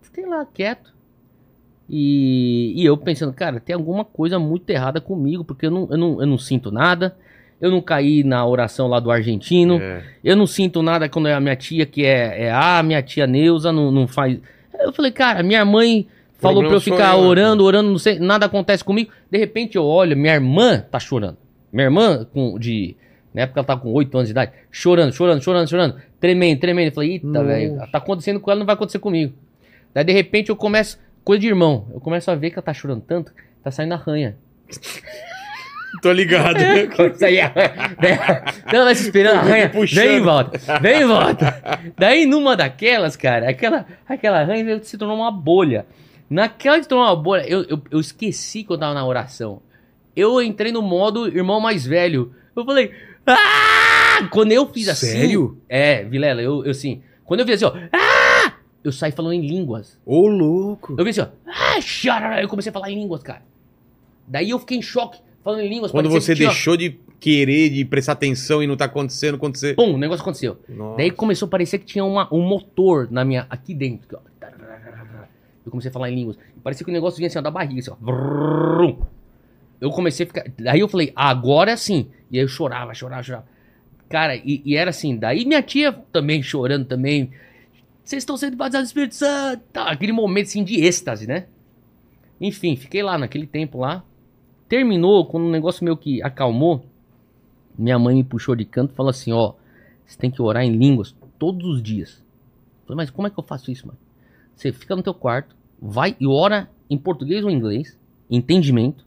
Fiquei 0.01 0.25
lá 0.25 0.45
quieto. 0.45 0.93
E, 1.89 2.73
e 2.75 2.85
eu 2.85 2.95
pensando, 2.95 3.33
cara, 3.33 3.59
tem 3.59 3.73
alguma 3.73 4.05
coisa 4.05 4.39
muito 4.39 4.69
errada 4.69 5.01
comigo, 5.01 5.43
porque 5.43 5.65
eu 5.65 5.71
não, 5.71 5.87
eu 5.91 5.97
não, 5.97 6.21
eu 6.21 6.27
não 6.27 6.37
sinto 6.37 6.71
nada. 6.71 7.17
Eu 7.61 7.69
não 7.69 7.79
caí 7.79 8.23
na 8.23 8.43
oração 8.45 8.87
lá 8.87 8.99
do 8.99 9.11
argentino. 9.11 9.79
É. 9.79 10.03
Eu 10.23 10.35
não 10.35 10.47
sinto 10.47 10.81
nada 10.81 11.07
quando 11.07 11.27
é 11.27 11.33
a 11.33 11.39
minha 11.39 11.55
tia, 11.55 11.85
que 11.85 12.03
é, 12.03 12.45
é 12.45 12.51
a 12.51 12.81
minha 12.81 13.01
tia 13.03 13.27
Neuza, 13.27 13.71
não, 13.71 13.91
não 13.91 14.07
faz. 14.07 14.39
Eu 14.79 14.91
falei, 14.91 15.11
cara, 15.11 15.43
minha 15.43 15.63
mãe 15.63 16.07
falou 16.39 16.63
pra 16.63 16.73
eu 16.73 16.81
ficar 16.81 17.13
eu, 17.13 17.21
né? 17.21 17.27
orando, 17.27 17.63
orando, 17.63 17.91
não 17.91 17.99
sei, 17.99 18.17
nada 18.17 18.47
acontece 18.47 18.83
comigo. 18.83 19.11
De 19.29 19.37
repente 19.37 19.75
eu 19.75 19.85
olho, 19.85 20.17
minha 20.17 20.33
irmã 20.33 20.83
tá 20.89 20.99
chorando. 20.99 21.37
Minha 21.71 21.85
irmã, 21.85 22.25
com, 22.33 22.57
de. 22.57 22.95
Na 23.33 23.43
época 23.43 23.59
ela 23.59 23.67
tava 23.67 23.81
com 23.81 23.93
8 23.93 24.17
anos 24.17 24.27
de 24.27 24.31
idade, 24.31 24.51
chorando, 24.69 25.13
chorando, 25.13 25.41
chorando, 25.41 25.69
chorando, 25.69 25.95
tremendo, 26.19 26.59
tremendo. 26.59 26.87
Eu 26.87 26.93
falei, 26.93 27.11
eita, 27.13 27.43
velho, 27.43 27.77
tá 27.91 27.99
acontecendo 27.99 28.39
com 28.41 28.51
ela, 28.51 28.59
não 28.59 28.65
vai 28.65 28.73
acontecer 28.73 28.99
comigo. 28.99 29.33
Daí 29.93 30.03
de 30.03 30.11
repente 30.11 30.49
eu 30.49 30.55
começo, 30.55 30.99
coisa 31.23 31.39
de 31.39 31.47
irmão, 31.47 31.87
eu 31.93 32.01
começo 32.01 32.29
a 32.29 32.35
ver 32.35 32.49
que 32.49 32.55
ela 32.55 32.63
tá 32.63 32.73
chorando 32.73 33.01
tanto, 33.01 33.31
tá 33.63 33.71
saindo 33.71 33.93
arranha. 33.93 34.35
Tô 36.01 36.11
ligado. 36.11 36.57
Ela 38.71 38.85
vai 38.85 38.95
se 38.95 39.03
esperando, 39.03 39.39
arranha, 39.39 39.69
Puxando. 39.69 40.03
vem 40.03 40.17
e 40.17 40.19
volta, 40.19 40.59
vem 40.79 41.01
e 41.01 41.05
volta. 41.05 41.61
Daí 41.97 42.25
numa 42.25 42.55
daquelas, 42.55 43.15
cara, 43.15 43.49
aquela, 43.49 43.85
aquela 44.07 44.39
arranha 44.39 44.81
se 44.83 44.97
tornou 44.97 45.17
uma 45.17 45.31
bolha. 45.31 45.85
Naquela 46.29 46.77
que 46.77 46.83
se 46.83 46.89
tornou 46.89 47.05
uma 47.05 47.15
bolha, 47.15 47.45
eu, 47.47 47.63
eu, 47.63 47.81
eu 47.91 47.99
esqueci 47.99 48.63
que 48.63 48.71
eu 48.71 48.77
tava 48.77 48.93
na 48.93 49.05
oração. 49.05 49.61
Eu 50.15 50.41
entrei 50.41 50.71
no 50.71 50.81
modo 50.81 51.27
irmão 51.27 51.59
mais 51.59 51.85
velho. 51.85 52.33
Eu 52.55 52.65
falei, 52.65 52.91
ah! 53.25 54.27
Quando 54.31 54.51
eu 54.51 54.65
fiz 54.67 54.87
assim. 54.87 55.07
Sério? 55.07 55.61
É, 55.67 56.03
Vilela, 56.03 56.41
eu, 56.41 56.63
eu 56.65 56.71
assim. 56.71 57.01
Quando 57.25 57.41
eu 57.41 57.45
fiz 57.45 57.61
assim, 57.61 57.77
ó, 57.77 57.89
ah! 57.93 58.53
Eu 58.83 58.91
saí 58.91 59.11
falando 59.11 59.33
em 59.33 59.45
línguas. 59.45 59.99
Ô, 60.05 60.27
louco. 60.27 60.95
Eu 60.97 61.03
vi 61.03 61.11
assim, 61.11 61.21
ó, 61.21 61.27
ah, 61.47 62.41
eu 62.41 62.47
comecei 62.47 62.69
a 62.69 62.73
falar 62.73 62.89
em 62.89 62.95
línguas, 62.95 63.21
cara. 63.21 63.43
Daí 64.27 64.49
eu 64.49 64.59
fiquei 64.59 64.77
em 64.77 64.81
choque, 64.81 65.19
falando 65.43 65.61
em 65.61 65.69
línguas. 65.69 65.91
Quando 65.91 66.09
você 66.09 66.33
que 66.33 66.39
deixou 66.39 66.75
de 66.75 66.99
querer, 67.19 67.69
de 67.69 67.85
prestar 67.85 68.13
atenção 68.13 68.63
e 68.63 68.67
não 68.67 68.75
tá 68.75 68.85
acontecendo, 68.85 69.37
você... 69.37 69.73
Pum, 69.73 69.93
o 69.93 69.97
negócio 69.97 70.21
aconteceu. 70.21 70.57
Nossa. 70.67 70.97
Daí 70.97 71.11
começou 71.11 71.45
a 71.45 71.49
parecer 71.49 71.79
que 71.79 71.85
tinha 71.85 72.03
uma, 72.03 72.27
um 72.33 72.41
motor 72.41 73.07
na 73.11 73.23
minha. 73.23 73.45
aqui 73.49 73.73
dentro. 73.73 74.19
Eu 75.63 75.69
comecei 75.69 75.89
a 75.89 75.93
falar 75.93 76.09
em 76.09 76.15
línguas. 76.15 76.37
Parecia 76.63 76.83
que 76.83 76.91
o 76.91 76.93
negócio 76.93 77.17
vinha 77.17 77.27
assim, 77.27 77.37
ó, 77.37 77.41
da 77.41 77.51
barriga, 77.51 77.79
assim, 77.79 77.91
ó. 77.91 78.95
Eu 79.79 79.89
comecei 79.89 80.25
a 80.25 80.27
ficar. 80.27 80.45
Daí 80.59 80.79
eu 80.79 80.87
falei, 80.87 81.11
agora 81.15 81.77
sim. 81.77 82.07
E 82.29 82.37
aí 82.37 82.43
eu 82.43 82.47
chorava, 82.47 82.93
chorava, 82.93 83.23
chorava. 83.23 83.45
Cara, 84.09 84.35
e, 84.35 84.61
e 84.65 84.75
era 84.75 84.89
assim. 84.89 85.15
Daí 85.17 85.45
minha 85.45 85.61
tia 85.61 85.91
também 86.11 86.43
chorando 86.43 86.85
também. 86.85 87.31
Vocês 88.03 88.21
estão 88.21 88.35
sendo 88.35 88.57
batizados 88.57 88.87
no 88.87 88.89
Espírito 88.89 89.15
Santo. 89.15 89.63
Tá, 89.71 89.89
aquele 89.89 90.11
momento 90.11 90.47
assim 90.47 90.63
de 90.63 90.83
êxtase, 90.83 91.27
né? 91.27 91.45
Enfim, 92.39 92.75
fiquei 92.75 93.01
lá 93.01 93.17
naquele 93.17 93.47
tempo 93.47 93.79
lá. 93.79 94.03
Terminou, 94.71 95.25
quando 95.25 95.47
o 95.47 95.51
negócio 95.51 95.83
meio 95.83 95.97
que 95.97 96.23
acalmou, 96.23 96.85
minha 97.77 97.99
mãe 97.99 98.15
me 98.15 98.23
puxou 98.23 98.55
de 98.55 98.63
canto 98.63 98.93
e 98.93 98.95
falou 98.95 99.09
assim: 99.09 99.33
ó, 99.33 99.51
você 100.05 100.17
tem 100.17 100.31
que 100.31 100.41
orar 100.41 100.63
em 100.63 100.71
línguas 100.71 101.13
todos 101.37 101.67
os 101.67 101.83
dias. 101.83 102.23
Falei, 102.85 102.95
mas 102.95 103.09
como 103.09 103.27
é 103.27 103.29
que 103.29 103.37
eu 103.37 103.43
faço 103.43 103.69
isso, 103.69 103.85
mano? 103.85 103.99
Você 104.55 104.71
fica 104.71 104.95
no 104.95 105.03
teu 105.03 105.13
quarto, 105.13 105.53
vai 105.77 106.15
e 106.17 106.25
ora 106.25 106.69
em 106.89 106.97
português 106.97 107.43
ou 107.43 107.49
em 107.49 107.55
inglês, 107.55 107.99
entendimento. 108.29 109.05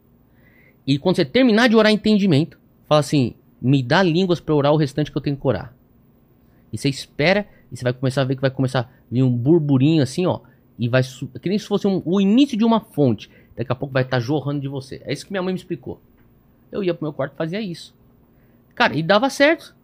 E 0.87 0.99
quando 0.99 1.17
você 1.17 1.25
terminar 1.25 1.71
de 1.71 1.77
orar 1.77 1.91
entendimento, 1.91 2.59
fala 2.87 3.01
assim: 3.01 3.33
me 3.59 3.83
dá 3.83 4.03
línguas 4.03 4.41
para 4.41 4.55
orar 4.55 4.71
o 4.71 4.77
restante 4.77 5.11
que 5.11 5.17
eu 5.17 5.23
tenho 5.23 5.39
que 5.39 5.47
orar. 5.47 5.75
E 6.71 6.77
você 6.77 6.91
espera 6.91 7.49
e 7.73 7.77
você 7.79 7.85
vai 7.85 7.95
começar 7.95 8.21
a 8.21 8.25
ver 8.27 8.35
que 8.35 8.43
vai 8.43 8.51
começar 8.51 8.81
a 8.81 8.89
vir 9.11 9.23
um 9.23 9.35
burburinho 9.35 10.03
assim, 10.03 10.27
ó. 10.27 10.41
E 10.79 10.91
vai. 10.91 11.01
Que 11.41 11.49
nem 11.49 11.59
se 11.59 11.65
fosse 11.65 11.87
um, 11.87 12.03
o 12.05 12.21
início 12.21 12.55
de 12.55 12.67
uma 12.67 12.81
fonte. 12.81 13.31
Daqui 13.57 13.71
a 13.71 13.75
pouco 13.75 13.93
vai 13.93 14.03
estar 14.03 14.17
tá 14.17 14.21
jorrando 14.21 14.61
de 14.61 14.69
você. 14.69 15.01
É 15.05 15.13
isso 15.13 15.25
que 15.25 15.33
minha 15.33 15.43
mãe 15.43 15.53
me 15.53 15.59
explicou. 15.59 16.01
Eu 16.71 16.83
ia 16.83 16.93
pro 16.93 17.05
meu 17.05 17.13
quarto 17.13 17.35
e 17.35 17.37
fazia 17.37 17.61
isso. 17.61 17.95
Cara, 18.75 18.97
e 18.97 19.03
dava 19.03 19.31
certo. 19.31 19.75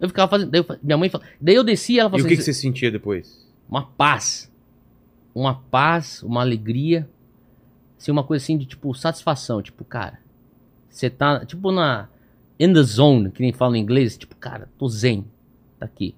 Eu 0.00 0.08
ficava 0.08 0.30
fazendo. 0.30 0.50
Daí 0.50 0.60
eu, 0.60 0.78
minha 0.82 0.96
mãe 0.96 1.08
falava. 1.08 1.30
Daí 1.40 1.54
eu 1.54 1.62
descia 1.62 2.00
ela 2.00 2.10
falava 2.10 2.22
E 2.22 2.24
o 2.24 2.28
que, 2.28 2.34
assim, 2.34 2.42
que 2.42 2.54
você 2.54 2.60
sentia 2.60 2.90
depois? 2.90 3.46
Uma 3.68 3.82
paz. 3.82 4.50
Uma 5.34 5.54
paz, 5.54 6.22
uma 6.22 6.40
alegria. 6.40 7.08
Assim, 7.98 8.10
uma 8.10 8.24
coisa 8.24 8.42
assim 8.42 8.56
de 8.56 8.66
tipo 8.66 8.94
satisfação. 8.94 9.60
Tipo, 9.60 9.84
cara. 9.84 10.18
Você 10.88 11.10
tá. 11.10 11.44
Tipo 11.44 11.70
na. 11.70 12.08
In 12.58 12.72
the 12.72 12.82
zone, 12.82 13.30
que 13.30 13.42
nem 13.42 13.52
fala 13.52 13.76
em 13.76 13.80
inglês. 13.80 14.16
Tipo, 14.16 14.36
cara, 14.36 14.68
tô 14.78 14.88
zen. 14.88 15.24
Tá 15.78 15.86
aqui. 15.86 16.14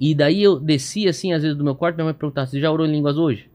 E 0.00 0.14
daí 0.14 0.42
eu 0.42 0.58
descia 0.58 1.10
assim, 1.10 1.32
às 1.32 1.42
vezes, 1.42 1.56
do 1.56 1.64
meu 1.64 1.74
quarto, 1.74 1.96
minha 1.96 2.06
mãe 2.06 2.14
perguntava: 2.14 2.46
Você 2.46 2.60
já 2.60 2.70
orou 2.70 2.86
em 2.86 2.92
línguas 2.92 3.16
hoje? 3.16 3.48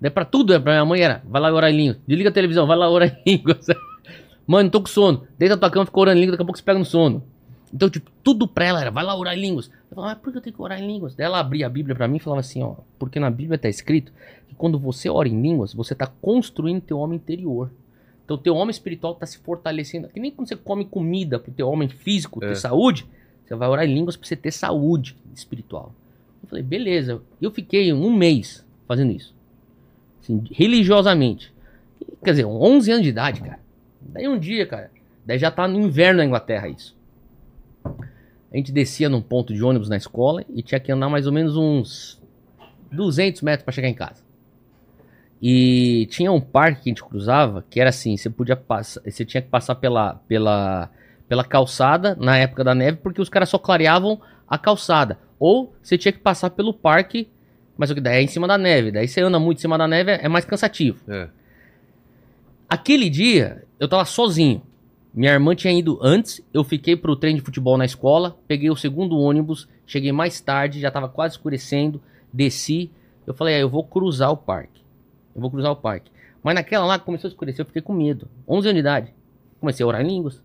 Daí 0.00 0.10
pra 0.10 0.24
tudo, 0.24 0.58
pra 0.60 0.72
minha 0.72 0.84
mãe 0.84 1.00
era: 1.00 1.22
Vai 1.26 1.40
lá 1.40 1.52
orar 1.52 1.70
em 1.70 1.76
línguas. 1.76 1.98
Desliga 2.06 2.30
a 2.30 2.32
televisão, 2.32 2.66
vai 2.66 2.76
lá 2.76 2.88
orar 2.88 3.20
em 3.26 3.36
línguas. 3.36 3.66
Mano, 4.46 4.70
tô 4.70 4.80
com 4.80 4.88
sono. 4.88 5.26
Deita 5.38 5.54
a 5.54 5.58
tua 5.58 5.70
cama, 5.70 5.86
fica 5.86 6.00
orando 6.00 6.18
em 6.18 6.20
línguas, 6.20 6.32
daqui 6.32 6.42
a 6.42 6.46
pouco 6.46 6.58
você 6.58 6.64
pega 6.64 6.78
no 6.78 6.84
sono. 6.84 7.22
Então, 7.72 7.88
tipo, 7.88 8.10
tudo 8.22 8.48
pra 8.48 8.64
ela 8.64 8.80
era: 8.80 8.90
Vai 8.90 9.04
lá 9.04 9.14
orar 9.16 9.36
em 9.36 9.40
línguas. 9.40 9.70
Eu 9.90 9.94
falava: 9.94 10.14
Mas 10.14 10.22
por 10.22 10.32
que 10.32 10.38
eu 10.38 10.42
tenho 10.42 10.56
que 10.56 10.62
orar 10.62 10.80
em 10.80 10.86
línguas? 10.86 11.14
Daí 11.14 11.26
ela 11.26 11.38
abria 11.38 11.66
a 11.66 11.70
Bíblia 11.70 11.94
pra 11.94 12.08
mim 12.08 12.16
e 12.16 12.20
falava 12.20 12.40
assim: 12.40 12.62
Ó, 12.62 12.76
porque 12.98 13.20
na 13.20 13.30
Bíblia 13.30 13.58
tá 13.58 13.68
escrito 13.68 14.12
que 14.48 14.54
quando 14.54 14.78
você 14.78 15.08
ora 15.08 15.28
em 15.28 15.40
línguas, 15.40 15.74
você 15.74 15.94
tá 15.94 16.06
construindo 16.06 16.80
teu 16.80 16.98
homem 16.98 17.16
interior. 17.16 17.70
Então, 18.24 18.38
teu 18.38 18.54
homem 18.54 18.70
espiritual 18.70 19.14
tá 19.14 19.26
se 19.26 19.38
fortalecendo. 19.38 20.08
Que 20.08 20.20
nem 20.20 20.30
quando 20.30 20.48
você 20.48 20.56
come 20.56 20.84
comida 20.84 21.38
pro 21.38 21.52
teu 21.52 21.68
homem 21.68 21.88
físico 21.88 22.38
ter 22.38 22.52
é. 22.52 22.54
saúde 22.54 23.06
você 23.50 23.56
vai 23.56 23.68
orar 23.68 23.84
em 23.84 23.92
línguas 23.92 24.16
para 24.16 24.28
você 24.28 24.36
ter 24.36 24.52
saúde 24.52 25.16
espiritual. 25.34 25.92
Eu 26.40 26.48
falei, 26.48 26.62
beleza. 26.62 27.20
Eu 27.42 27.50
fiquei 27.50 27.92
um 27.92 28.14
mês 28.14 28.64
fazendo 28.86 29.10
isso. 29.10 29.34
Assim, 30.30 30.44
religiosamente. 30.52 31.52
Quer 32.22 32.30
dizer, 32.30 32.44
11 32.44 32.90
anos 32.90 33.02
de 33.02 33.08
idade, 33.08 33.40
cara. 33.40 33.58
Daí 34.00 34.28
um 34.28 34.38
dia, 34.38 34.66
cara. 34.66 34.90
Daí 35.26 35.38
já 35.38 35.50
tá 35.50 35.66
no 35.66 35.80
inverno 35.80 36.18
na 36.18 36.24
Inglaterra 36.24 36.68
isso. 36.68 36.96
A 37.84 38.56
gente 38.56 38.72
descia 38.72 39.08
num 39.08 39.22
ponto 39.22 39.54
de 39.54 39.62
ônibus 39.62 39.88
na 39.88 39.96
escola 39.96 40.44
e 40.48 40.62
tinha 40.62 40.80
que 40.80 40.90
andar 40.90 41.08
mais 41.08 41.26
ou 41.26 41.32
menos 41.32 41.56
uns 41.56 42.20
200 42.90 43.42
metros 43.42 43.64
para 43.64 43.72
chegar 43.72 43.88
em 43.88 43.94
casa. 43.94 44.22
E 45.40 46.06
tinha 46.10 46.30
um 46.30 46.40
parque 46.40 46.82
que 46.82 46.90
a 46.90 46.92
gente 46.92 47.04
cruzava 47.04 47.64
que 47.70 47.80
era 47.80 47.90
assim, 47.90 48.16
você 48.16 48.28
podia 48.28 48.56
passar, 48.56 49.00
você 49.02 49.24
tinha 49.24 49.40
que 49.40 49.48
passar 49.48 49.76
pela 49.76 50.14
pela 50.28 50.90
pela 51.28 51.44
calçada 51.44 52.16
na 52.18 52.36
época 52.36 52.64
da 52.64 52.74
neve, 52.74 52.98
porque 52.98 53.22
os 53.22 53.28
caras 53.28 53.48
só 53.48 53.56
clareavam 53.56 54.20
a 54.48 54.58
calçada. 54.58 55.18
Ou 55.38 55.72
você 55.80 55.96
tinha 55.96 56.12
que 56.12 56.18
passar 56.18 56.50
pelo 56.50 56.74
parque, 56.74 57.30
mas 57.80 57.90
o 57.90 57.94
que 57.94 58.00
daí 58.02 58.18
é 58.18 58.22
em 58.22 58.26
cima 58.26 58.46
da 58.46 58.58
neve. 58.58 58.90
Daí 58.90 59.08
você 59.08 59.22
anda 59.22 59.38
muito 59.38 59.56
em 59.56 59.60
cima 59.62 59.78
da 59.78 59.88
neve, 59.88 60.10
é 60.10 60.28
mais 60.28 60.44
cansativo. 60.44 61.00
É. 61.08 61.30
Aquele 62.68 63.08
dia, 63.08 63.64
eu 63.78 63.88
tava 63.88 64.04
sozinho. 64.04 64.60
Minha 65.14 65.32
irmã 65.32 65.54
tinha 65.54 65.72
ido 65.72 65.98
antes, 66.02 66.42
eu 66.52 66.62
fiquei 66.62 66.94
pro 66.94 67.16
trem 67.16 67.34
de 67.34 67.40
futebol 67.40 67.78
na 67.78 67.86
escola, 67.86 68.36
peguei 68.46 68.68
o 68.68 68.76
segundo 68.76 69.18
ônibus, 69.18 69.66
cheguei 69.86 70.12
mais 70.12 70.38
tarde, 70.42 70.78
já 70.78 70.90
tava 70.90 71.08
quase 71.08 71.36
escurecendo, 71.36 72.02
desci. 72.30 72.90
Eu 73.26 73.32
falei, 73.32 73.54
ah, 73.54 73.60
eu 73.60 73.70
vou 73.70 73.82
cruzar 73.82 74.30
o 74.30 74.36
parque. 74.36 74.82
Eu 75.34 75.40
vou 75.40 75.50
cruzar 75.50 75.72
o 75.72 75.76
parque. 75.76 76.12
Mas 76.42 76.56
naquela 76.56 76.84
lá 76.84 76.98
começou 76.98 77.28
a 77.28 77.30
escurecer, 77.30 77.62
eu 77.62 77.66
fiquei 77.66 77.80
com 77.80 77.94
medo. 77.94 78.28
11 78.46 78.68
anos 78.68 78.74
de 78.74 78.80
idade. 78.80 79.14
Comecei 79.58 79.82
a 79.82 79.86
orar 79.86 80.02
em 80.02 80.06
línguas 80.06 80.42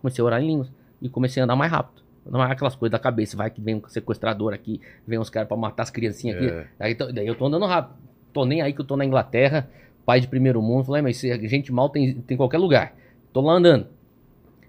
comecei 0.00 0.22
a 0.22 0.24
orar 0.24 0.42
em 0.42 0.46
línguas. 0.46 0.72
E 1.00 1.08
comecei 1.08 1.40
a 1.40 1.44
andar 1.44 1.56
mais 1.56 1.70
rápido. 1.70 2.02
Não 2.30 2.42
é 2.42 2.50
aquelas 2.50 2.74
coisas 2.74 2.92
da 2.92 2.98
cabeça, 2.98 3.36
vai 3.36 3.50
que 3.50 3.60
vem 3.60 3.76
um 3.76 3.88
sequestrador 3.88 4.52
aqui, 4.52 4.80
vem 5.06 5.18
uns 5.18 5.30
caras 5.30 5.48
pra 5.48 5.56
matar 5.56 5.84
as 5.84 5.90
criancinhas 5.90 6.36
aqui. 6.36 6.46
É. 6.46 6.66
Aí, 6.78 6.94
daí 6.94 7.26
eu 7.26 7.34
tô 7.34 7.46
andando 7.46 7.66
rápido. 7.66 7.96
Tô 8.32 8.44
nem 8.44 8.60
aí 8.60 8.72
que 8.72 8.80
eu 8.80 8.84
tô 8.84 8.96
na 8.96 9.04
Inglaterra, 9.04 9.68
pai 10.04 10.20
de 10.20 10.28
primeiro 10.28 10.60
mundo. 10.60 10.84
Falei, 10.84 11.02
mas 11.02 11.20
gente 11.20 11.72
mal 11.72 11.88
tem, 11.88 12.14
tem 12.14 12.36
qualquer 12.36 12.58
lugar. 12.58 12.94
Tô 13.32 13.40
lá 13.40 13.54
andando. 13.54 13.86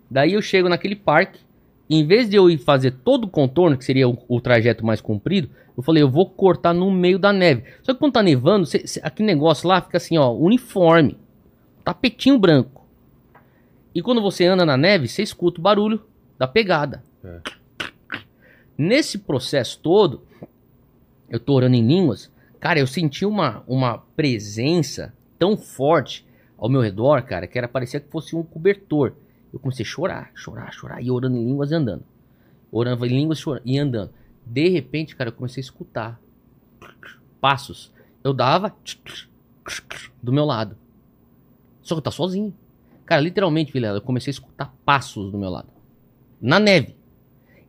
Daí 0.09 0.33
eu 0.33 0.41
chego 0.41 0.69
naquele 0.69 0.95
parque. 0.95 1.39
Em 1.89 2.05
vez 2.05 2.29
de 2.29 2.35
eu 2.35 2.49
ir 2.49 2.59
fazer 2.59 2.91
todo 2.91 3.23
o 3.25 3.27
contorno, 3.27 3.75
que 3.75 3.83
seria 3.83 4.07
o, 4.07 4.17
o 4.27 4.39
trajeto 4.39 4.85
mais 4.85 5.01
comprido, 5.01 5.49
eu 5.75 5.81
falei, 5.81 6.03
eu 6.03 6.09
vou 6.09 6.29
cortar 6.29 6.73
no 6.73 6.91
meio 6.91 7.17
da 7.17 7.33
neve. 7.33 7.63
Só 7.81 7.93
que 7.93 7.99
quando 7.99 8.13
tá 8.13 8.21
nevando, 8.21 8.65
cê, 8.65 8.85
cê, 8.85 8.99
aquele 9.03 9.27
negócio 9.27 9.67
lá 9.67 9.81
fica 9.81 9.97
assim, 9.97 10.17
ó, 10.17 10.31
uniforme. 10.31 11.17
Tapetinho 11.83 12.37
branco. 12.37 12.85
E 13.95 14.01
quando 14.01 14.21
você 14.21 14.45
anda 14.45 14.65
na 14.65 14.77
neve, 14.77 15.07
você 15.07 15.23
escuta 15.23 15.59
o 15.59 15.63
barulho 15.63 16.01
da 16.37 16.47
pegada. 16.47 17.03
É. 17.23 17.41
Nesse 18.77 19.17
processo 19.17 19.79
todo, 19.79 20.21
eu 21.29 21.39
tô 21.39 21.53
orando 21.53 21.75
em 21.75 21.85
línguas, 21.85 22.31
cara, 22.59 22.79
eu 22.79 22.87
senti 22.87 23.25
uma, 23.25 23.63
uma 23.67 23.97
presença 24.15 25.13
tão 25.37 25.57
forte 25.57 26.25
ao 26.57 26.69
meu 26.69 26.81
redor, 26.81 27.21
cara, 27.23 27.47
que 27.47 27.57
era 27.57 27.67
parecia 27.67 27.99
que 27.99 28.09
fosse 28.09 28.35
um 28.35 28.43
cobertor. 28.43 29.13
Eu 29.51 29.59
comecei 29.59 29.83
a 29.83 29.87
chorar, 29.87 30.31
chorar, 30.35 30.71
chorar, 30.71 31.01
e 31.01 31.09
orando 31.09 31.37
em 31.37 31.45
línguas 31.45 31.71
e 31.71 31.75
andando. 31.75 32.03
Orando 32.71 33.05
em 33.05 33.09
línguas 33.09 33.39
chorando, 33.39 33.63
e 33.65 33.77
andando. 33.77 34.11
De 34.45 34.67
repente, 34.69 35.15
cara, 35.15 35.29
eu 35.29 35.33
comecei 35.33 35.61
a 35.61 35.65
escutar 35.65 36.21
passos. 37.41 37.91
Eu 38.23 38.33
dava 38.33 38.75
do 40.21 40.31
meu 40.31 40.45
lado. 40.45 40.77
Só 41.81 41.95
que 41.95 41.99
eu 41.99 42.03
tá 42.03 42.11
sozinho. 42.11 42.53
Cara, 43.05 43.21
literalmente, 43.21 43.71
Vilela, 43.71 43.97
eu 43.97 44.01
comecei 44.01 44.29
a 44.29 44.35
escutar 44.35 44.73
passos 44.85 45.31
do 45.31 45.37
meu 45.37 45.49
lado. 45.49 45.69
Na 46.39 46.59
neve. 46.59 46.98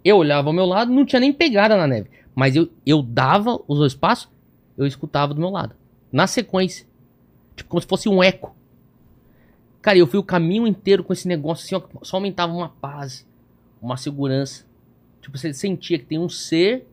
Eu 0.04 0.16
olhava 0.16 0.48
ao 0.48 0.52
meu 0.52 0.64
lado, 0.64 0.92
não 0.92 1.04
tinha 1.04 1.20
nem 1.20 1.32
pegada 1.32 1.76
na 1.76 1.86
neve. 1.86 2.10
Mas 2.34 2.56
eu, 2.56 2.68
eu 2.86 3.02
dava 3.02 3.60
os 3.68 3.78
dois 3.78 3.94
passos, 3.94 4.28
eu 4.76 4.86
escutava 4.86 5.34
do 5.34 5.40
meu 5.40 5.50
lado. 5.50 5.74
Na 6.10 6.26
sequência. 6.26 6.86
Tipo, 7.54 7.70
como 7.70 7.80
se 7.80 7.86
fosse 7.86 8.08
um 8.08 8.22
eco. 8.22 8.54
Cara, 9.82 9.98
eu 9.98 10.06
fui 10.06 10.18
o 10.18 10.24
caminho 10.24 10.66
inteiro 10.66 11.02
com 11.02 11.12
esse 11.12 11.26
negócio 11.26 11.64
assim, 11.64 11.74
ó, 11.74 12.04
só 12.04 12.16
aumentava 12.16 12.52
uma 12.52 12.68
paz, 12.68 13.26
uma 13.80 13.96
segurança. 13.96 14.66
Tipo, 15.20 15.36
você 15.36 15.52
sentia 15.52 15.98
que 15.98 16.04
tem 16.04 16.18
um 16.18 16.28
ser, 16.28 16.86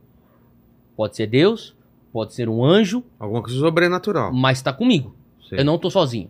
pode 0.95 1.15
ser 1.15 1.27
Deus, 1.27 1.75
pode 2.11 2.33
ser 2.33 2.49
um 2.49 2.63
anjo. 2.63 3.03
Alguma 3.19 3.41
coisa 3.41 3.59
sobrenatural. 3.59 4.33
Mas 4.33 4.61
tá 4.61 4.73
comigo. 4.73 5.15
Sim. 5.47 5.55
Eu 5.57 5.65
não 5.65 5.77
tô 5.77 5.89
sozinho. 5.89 6.29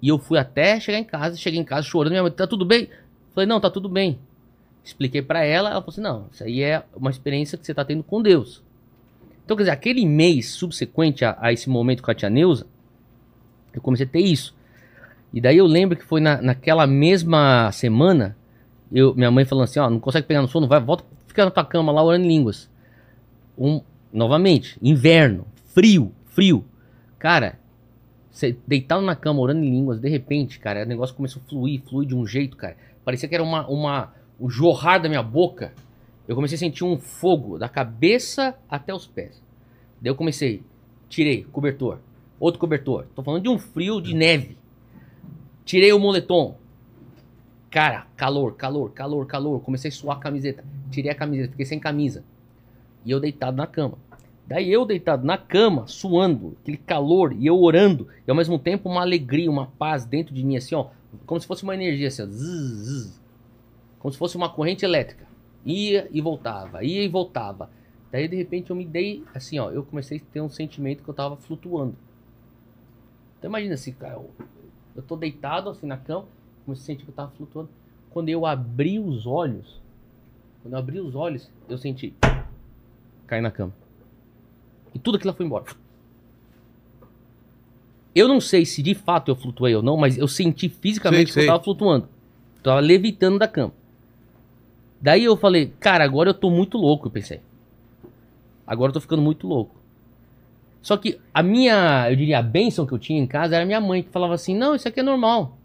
E 0.00 0.08
eu 0.08 0.18
fui 0.18 0.38
até 0.38 0.78
chegar 0.80 0.98
em 0.98 1.04
casa, 1.04 1.36
cheguei 1.36 1.58
em 1.58 1.64
casa 1.64 1.86
chorando, 1.86 2.10
minha 2.10 2.22
mãe, 2.22 2.30
tá 2.30 2.46
tudo 2.46 2.64
bem? 2.64 2.88
Falei, 3.34 3.48
não, 3.48 3.60
tá 3.60 3.70
tudo 3.70 3.88
bem. 3.88 4.18
Expliquei 4.84 5.22
para 5.22 5.42
ela, 5.42 5.70
ela 5.70 5.80
falou 5.80 5.92
assim, 5.92 6.00
não, 6.02 6.26
isso 6.30 6.44
aí 6.44 6.62
é 6.62 6.84
uma 6.94 7.10
experiência 7.10 7.56
que 7.56 7.64
você 7.64 7.72
tá 7.72 7.84
tendo 7.84 8.02
com 8.02 8.20
Deus. 8.20 8.62
Então, 9.44 9.56
quer 9.56 9.62
dizer, 9.62 9.72
aquele 9.72 10.04
mês 10.04 10.50
subsequente 10.50 11.24
a, 11.24 11.36
a 11.40 11.52
esse 11.52 11.70
momento 11.70 12.02
com 12.02 12.10
a 12.10 12.14
tia 12.14 12.28
Neuza, 12.28 12.66
eu 13.72 13.80
comecei 13.80 14.04
a 14.04 14.08
ter 14.08 14.20
isso. 14.20 14.54
E 15.32 15.40
daí 15.40 15.56
eu 15.56 15.66
lembro 15.66 15.96
que 15.96 16.04
foi 16.04 16.20
na, 16.20 16.40
naquela 16.40 16.86
mesma 16.86 17.72
semana, 17.72 18.36
eu, 18.92 19.14
minha 19.14 19.30
mãe 19.30 19.44
falando 19.44 19.64
assim, 19.64 19.80
ó, 19.80 19.88
não 19.88 19.98
consegue 19.98 20.26
pegar 20.26 20.42
no 20.42 20.48
sono, 20.48 20.68
vai, 20.68 20.80
volta, 20.80 21.04
fica 21.26 21.44
na 21.44 21.50
tua 21.50 21.64
cama 21.64 21.90
lá 21.90 22.02
orando 22.02 22.26
em 22.26 22.28
línguas. 22.28 22.70
Um, 23.58 23.80
novamente, 24.12 24.78
inverno, 24.82 25.46
frio, 25.66 26.12
frio. 26.26 26.64
Cara, 27.18 27.58
você 28.30 28.56
deitado 28.66 29.02
na 29.02 29.16
cama, 29.16 29.40
orando 29.40 29.64
em 29.64 29.70
línguas, 29.70 29.98
de 29.98 30.08
repente, 30.08 30.58
cara, 30.58 30.84
o 30.84 30.86
negócio 30.86 31.16
começou 31.16 31.42
a 31.44 31.48
fluir, 31.48 31.82
fluir 31.82 32.08
de 32.08 32.14
um 32.14 32.26
jeito, 32.26 32.56
cara. 32.56 32.76
Parecia 33.04 33.28
que 33.28 33.34
era 33.34 33.44
uma, 33.44 33.66
uma, 33.66 34.12
o 34.38 34.48
jorrar 34.48 35.00
da 35.00 35.08
minha 35.08 35.22
boca. 35.22 35.72
Eu 36.26 36.34
comecei 36.34 36.56
a 36.56 36.58
sentir 36.58 36.84
um 36.84 36.98
fogo 36.98 37.58
da 37.58 37.68
cabeça 37.68 38.56
até 38.68 38.94
os 38.94 39.06
pés. 39.06 39.42
Daí 40.00 40.10
eu 40.10 40.16
comecei, 40.16 40.62
tirei 41.08 41.44
cobertor, 41.44 41.98
outro 42.38 42.60
cobertor. 42.60 43.06
Tô 43.14 43.22
falando 43.22 43.42
de 43.42 43.48
um 43.48 43.58
frio 43.58 44.00
de 44.00 44.14
neve. 44.14 44.56
Tirei 45.64 45.92
o 45.92 45.98
moletom. 45.98 46.56
Cara, 47.70 48.06
calor, 48.16 48.54
calor, 48.54 48.90
calor, 48.92 49.26
calor. 49.26 49.60
Comecei 49.60 49.88
a 49.88 49.92
suar 49.92 50.16
a 50.16 50.20
camiseta. 50.20 50.64
Tirei 50.90 51.10
a 51.10 51.14
camiseta, 51.14 51.50
fiquei 51.50 51.66
sem 51.66 51.80
camisa. 51.80 52.24
E 53.04 53.10
eu 53.10 53.20
deitado 53.20 53.56
na 53.56 53.66
cama. 53.66 53.98
Daí 54.46 54.70
eu 54.70 54.84
deitado 54.84 55.26
na 55.26 55.38
cama, 55.38 55.86
suando, 55.86 56.54
aquele 56.60 56.76
calor, 56.76 57.32
e 57.32 57.46
eu 57.46 57.58
orando, 57.58 58.08
e 58.26 58.30
ao 58.30 58.36
mesmo 58.36 58.58
tempo 58.58 58.90
uma 58.90 59.00
alegria, 59.00 59.50
uma 59.50 59.66
paz 59.66 60.04
dentro 60.04 60.34
de 60.34 60.44
mim, 60.44 60.56
assim, 60.56 60.74
ó, 60.74 60.88
como 61.24 61.40
se 61.40 61.46
fosse 61.46 61.62
uma 61.62 61.74
energia, 61.74 62.08
assim, 62.08 62.22
ó, 62.22 62.26
zzz, 62.26 62.36
zzz, 62.36 63.20
como 64.04 64.12
se 64.12 64.18
fosse 64.18 64.36
uma 64.36 64.50
corrente 64.50 64.84
elétrica. 64.84 65.26
Ia 65.64 66.06
e 66.12 66.20
voltava, 66.20 66.84
ia 66.84 67.02
e 67.02 67.08
voltava. 67.08 67.70
Daí 68.12 68.28
de 68.28 68.36
repente 68.36 68.68
eu 68.68 68.76
me 68.76 68.84
dei, 68.84 69.24
assim, 69.34 69.58
ó, 69.58 69.70
eu 69.70 69.82
comecei 69.82 70.18
a 70.18 70.20
ter 70.30 70.42
um 70.42 70.48
sentimento 70.50 71.02
que 71.02 71.08
eu 71.08 71.14
tava 71.14 71.38
flutuando. 71.38 71.96
Então 73.38 73.48
imagina 73.48 73.72
assim, 73.72 73.92
cara, 73.94 74.16
eu, 74.16 74.30
eu 74.94 75.02
tô 75.02 75.16
deitado 75.16 75.70
assim 75.70 75.86
na 75.86 75.96
cama, 75.96 76.26
comecei 76.66 76.82
a 76.82 76.86
sentir 76.98 77.04
que 77.04 77.10
eu 77.12 77.14
tava 77.14 77.30
flutuando. 77.30 77.70
Quando 78.10 78.28
eu 78.28 78.44
abri 78.44 78.98
os 78.98 79.26
olhos, 79.26 79.80
quando 80.60 80.74
eu 80.74 80.78
abri 80.78 81.00
os 81.00 81.14
olhos, 81.14 81.50
eu 81.66 81.78
senti 81.78 82.12
cair 83.26 83.40
na 83.40 83.50
cama. 83.50 83.72
E 84.94 84.98
tudo 84.98 85.16
aquilo 85.16 85.32
foi 85.32 85.46
embora. 85.46 85.64
Eu 88.14 88.28
não 88.28 88.38
sei 88.38 88.66
se 88.66 88.82
de 88.82 88.94
fato 88.94 89.30
eu 89.30 89.34
flutuei 89.34 89.74
ou 89.74 89.82
não, 89.82 89.96
mas 89.96 90.18
eu 90.18 90.28
senti 90.28 90.68
fisicamente 90.68 91.32
Sei, 91.32 91.44
que 91.44 91.48
eu 91.48 91.54
tava 91.54 91.64
flutuando. 91.64 92.06
Tava 92.62 92.80
levitando 92.80 93.38
da 93.38 93.48
cama. 93.48 93.72
Daí 95.04 95.24
eu 95.24 95.36
falei, 95.36 95.70
cara, 95.78 96.02
agora 96.02 96.30
eu 96.30 96.34
tô 96.34 96.48
muito 96.48 96.78
louco, 96.78 97.08
eu 97.08 97.10
pensei. 97.10 97.42
Agora 98.66 98.88
eu 98.88 98.94
tô 98.94 99.00
ficando 99.02 99.20
muito 99.20 99.46
louco. 99.46 99.76
Só 100.80 100.96
que 100.96 101.20
a 101.32 101.42
minha, 101.42 102.06
eu 102.08 102.16
diria, 102.16 102.38
a 102.38 102.42
bênção 102.42 102.86
que 102.86 102.92
eu 102.94 102.98
tinha 102.98 103.20
em 103.20 103.26
casa 103.26 103.54
era 103.54 103.66
minha 103.66 103.82
mãe, 103.82 104.02
que 104.02 104.08
falava 104.08 104.32
assim, 104.32 104.56
não, 104.56 104.74
isso 104.74 104.88
aqui 104.88 105.00
é 105.00 105.02
normal. 105.02 105.58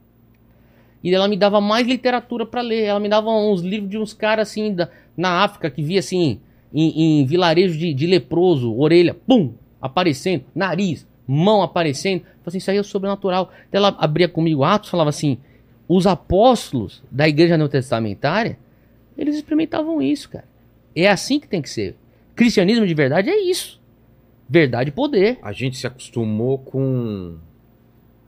E 1.02 1.16
ela 1.16 1.26
me 1.26 1.38
dava 1.38 1.62
mais 1.62 1.88
literatura 1.88 2.46
pra 2.46 2.60
ler. 2.60 2.84
Ela 2.84 3.00
me 3.00 3.08
dava 3.08 3.30
uns 3.30 3.62
livros 3.62 3.90
de 3.90 3.98
uns 3.98 4.12
caras 4.12 4.50
assim, 4.50 4.76
da, 4.76 4.90
na 5.16 5.42
África, 5.42 5.70
que 5.70 5.82
via 5.82 6.00
assim, 6.00 6.42
em, 6.74 7.22
em 7.22 7.26
vilarejo 7.26 7.80
de, 7.80 7.94
de 7.94 8.08
leproso, 8.08 8.78
orelha, 8.78 9.14
pum, 9.14 9.54
aparecendo, 9.82 10.44
nariz, 10.54 11.08
mão 11.26 11.62
aparecendo. 11.62 12.24
Falei 12.24 12.42
assim, 12.48 12.58
isso 12.58 12.72
aí 12.72 12.78
é 12.78 12.84
sobrenatural. 12.84 13.50
Daí 13.72 13.80
ela 13.80 13.96
abria 13.98 14.28
comigo 14.28 14.66
Atos, 14.66 14.90
falava 14.90 15.12
assim, 15.12 15.38
os 15.88 16.06
apóstolos 16.06 17.02
da 17.10 17.26
igreja 17.26 17.56
neotestamentária, 17.56 18.60
eles 19.20 19.36
experimentavam 19.36 20.02
isso, 20.02 20.30
cara. 20.30 20.46
É 20.96 21.08
assim 21.08 21.40
que 21.40 21.48
tem 21.48 21.62
que 21.62 21.70
ser. 21.70 21.96
Cristianismo 22.36 22.88
de 22.88 22.94
verdade 22.94 23.30
é 23.30 23.38
isso. 23.40 23.80
Verdade 24.48 24.90
e 24.90 24.94
poder. 24.94 25.38
A 25.42 25.52
gente 25.52 25.78
se 25.78 25.86
acostumou 25.86 26.58
com 26.58 27.36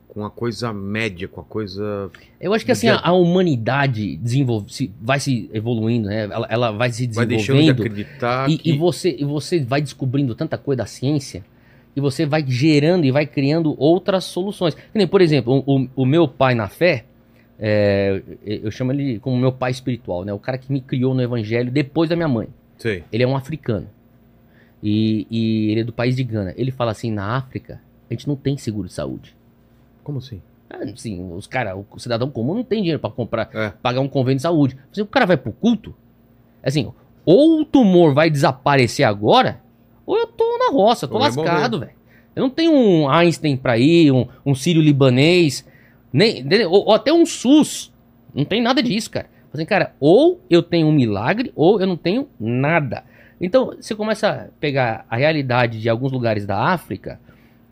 com 0.07 0.25
a 0.25 0.29
coisa 0.29 0.73
média, 0.73 1.25
com 1.25 1.39
a 1.39 1.43
coisa. 1.43 2.11
Eu 2.39 2.53
acho 2.53 2.65
que 2.65 2.71
assim, 2.73 2.89
a, 2.89 2.99
a 3.01 3.13
humanidade 3.13 4.17
desenvolve, 4.17 4.71
se, 4.73 4.91
vai 5.01 5.21
se 5.21 5.49
evoluindo, 5.53 6.09
né? 6.09 6.25
Ela, 6.25 6.47
ela 6.49 6.71
vai 6.71 6.91
se 6.91 7.07
Vai 7.07 7.25
deixando 7.25 7.59
de 7.61 7.71
desenvolvendo. 7.71 7.87
acreditar 7.93 8.49
E, 8.49 8.57
que 8.57 8.71
e 8.71 8.77
você, 8.77 9.15
e 9.17 9.23
você 9.23 9.61
vai 9.61 9.81
descobrindo 9.81 10.35
tanta 10.35 10.57
coisa 10.57 10.79
da 10.79 10.85
ciência 10.85 11.45
e 11.95 12.01
você 12.01 12.25
vai 12.25 12.43
gerando 12.45 13.05
e 13.05 13.11
vai 13.11 13.25
criando 13.25 13.73
outras 13.79 14.25
soluções. 14.25 14.75
Por 15.09 15.21
exemplo, 15.21 15.63
o, 15.65 15.83
o- 15.83 15.89
o 15.95 16.05
meu 16.05 16.27
pai 16.27 16.55
na 16.55 16.67
fé, 16.67 17.05
é, 17.63 18.21
eu 18.43 18.71
chamo 18.71 18.91
ele 18.91 19.19
como 19.19 19.37
meu 19.37 19.51
pai 19.51 19.69
espiritual, 19.69 20.25
né? 20.25 20.33
O 20.33 20.39
cara 20.39 20.57
que 20.57 20.71
me 20.71 20.81
criou 20.81 21.13
no 21.13 21.21
evangelho 21.21 21.69
depois 21.71 22.09
da 22.09 22.15
minha 22.15 22.27
mãe. 22.27 22.47
Sei. 22.79 23.03
Ele 23.11 23.21
é 23.23 23.27
um 23.27 23.35
africano. 23.35 23.87
E, 24.83 25.27
e 25.29 25.71
ele 25.71 25.81
é 25.81 25.83
do 25.83 25.93
país 25.93 26.15
de 26.15 26.23
Gana. 26.23 26.53
Ele 26.57 26.71
fala 26.71 26.91
assim: 26.91 27.11
na 27.11 27.35
África, 27.37 27.79
a 28.09 28.13
gente 28.13 28.27
não 28.27 28.35
tem 28.35 28.57
seguro 28.57 28.87
de 28.87 28.93
saúde. 28.93 29.35
Como 30.03 30.17
assim? 30.17 30.41
Ah, 30.67 30.77
Assim, 30.91 31.31
os 31.35 31.45
cara, 31.45 31.75
o 31.77 31.85
cidadão 31.99 32.31
comum 32.31 32.55
não 32.55 32.63
tem 32.63 32.79
dinheiro 32.79 32.99
pra 32.99 33.09
comprar, 33.11 33.49
É. 33.53 33.69
pagar 33.81 33.99
um 33.99 34.07
convênio 34.07 34.37
de 34.37 34.41
saúde. 34.41 34.75
Assim, 34.91 35.01
o 35.01 35.05
cara 35.05 35.25
vai 35.27 35.37
pro 35.37 35.51
culto, 35.51 35.93
assim, 36.63 36.91
ou 37.23 37.61
o 37.61 37.65
tumor 37.65 38.13
vai 38.13 38.29
desaparecer 38.29 39.05
agora, 39.05 39.61
ou 40.05 40.17
eu 40.17 40.25
tô 40.25 40.57
na 40.57 40.71
roça, 40.71 41.07
tô 41.07 41.15
Ou 41.15 41.19
vai 41.19 41.29
lascado, 41.29 41.79
velho. 41.79 41.91
Eu 42.35 42.41
não 42.43 42.49
tenho 42.49 42.71
um 42.71 43.09
Einstein 43.09 43.57
pra 43.57 43.77
ir, 43.77 44.11
um, 44.11 44.25
um 44.45 44.55
sírio 44.55 44.81
libanês, 44.81 45.67
nem, 46.11 46.45
ou, 46.65 46.85
ou 46.87 46.93
até 46.93 47.11
um 47.11 47.25
SUS. 47.25 47.91
Não 48.33 48.45
tem 48.45 48.61
nada 48.61 48.81
disso, 48.81 49.09
cara. 49.11 49.27
Assim, 49.53 49.65
cara, 49.65 49.93
ou 49.99 50.39
eu 50.49 50.63
tenho 50.63 50.87
um 50.87 50.91
milagre, 50.91 51.51
ou 51.55 51.79
eu 51.79 51.87
não 51.87 51.97
tenho 51.97 52.27
nada. 52.39 53.03
Então, 53.39 53.73
você 53.79 53.93
começa 53.95 54.29
a 54.29 54.35
pegar 54.59 55.05
a 55.09 55.17
realidade 55.17 55.81
de 55.81 55.89
alguns 55.89 56.11
lugares 56.11 56.45
da 56.45 56.57
África 56.57 57.19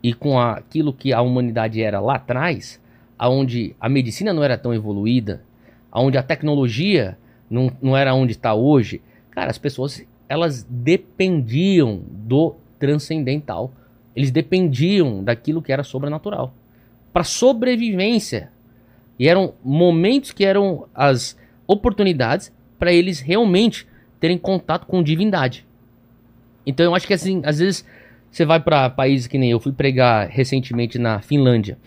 e 0.02 0.12
com 0.12 0.38
a- 0.38 0.54
aquilo 0.54 0.92
que 0.92 1.12
a 1.12 1.22
humanidade 1.22 1.80
era 1.82 2.00
lá 2.00 2.16
atrás, 2.16 2.80
aonde 3.18 3.74
a 3.80 3.88
medicina 3.88 4.32
não 4.32 4.42
era 4.42 4.58
tão 4.58 4.74
evoluída, 4.74 5.42
aonde 5.90 6.18
a 6.18 6.22
tecnologia 6.22 7.16
não, 7.48 7.70
não 7.80 7.96
era 7.96 8.14
onde 8.14 8.32
está 8.32 8.52
hoje, 8.54 9.00
cara, 9.30 9.50
as 9.50 9.58
pessoas 9.58 10.04
elas 10.28 10.62
dependiam 10.68 12.02
do 12.08 12.54
transcendental. 12.78 13.72
Eles 14.14 14.30
dependiam 14.30 15.24
daquilo 15.24 15.62
que 15.62 15.72
era 15.72 15.82
sobrenatural 15.82 16.52
para 17.12 17.24
sobrevivência. 17.24 18.50
E 19.18 19.28
eram 19.28 19.54
momentos 19.62 20.32
que 20.32 20.44
eram 20.44 20.86
as 20.94 21.36
oportunidades 21.66 22.52
para 22.78 22.92
eles 22.92 23.20
realmente 23.20 23.86
terem 24.18 24.38
contato 24.38 24.86
com 24.86 25.02
divindade. 25.02 25.66
Então 26.66 26.84
eu 26.84 26.94
acho 26.94 27.06
que 27.06 27.14
assim, 27.14 27.42
às 27.44 27.58
vezes 27.58 27.84
você 28.30 28.44
vai 28.44 28.60
para 28.60 28.88
países 28.88 29.26
que 29.26 29.36
nem 29.38 29.50
eu 29.50 29.60
fui 29.60 29.72
pregar 29.72 30.28
recentemente 30.28 30.98
na 30.98 31.20
Finlândia. 31.20 31.78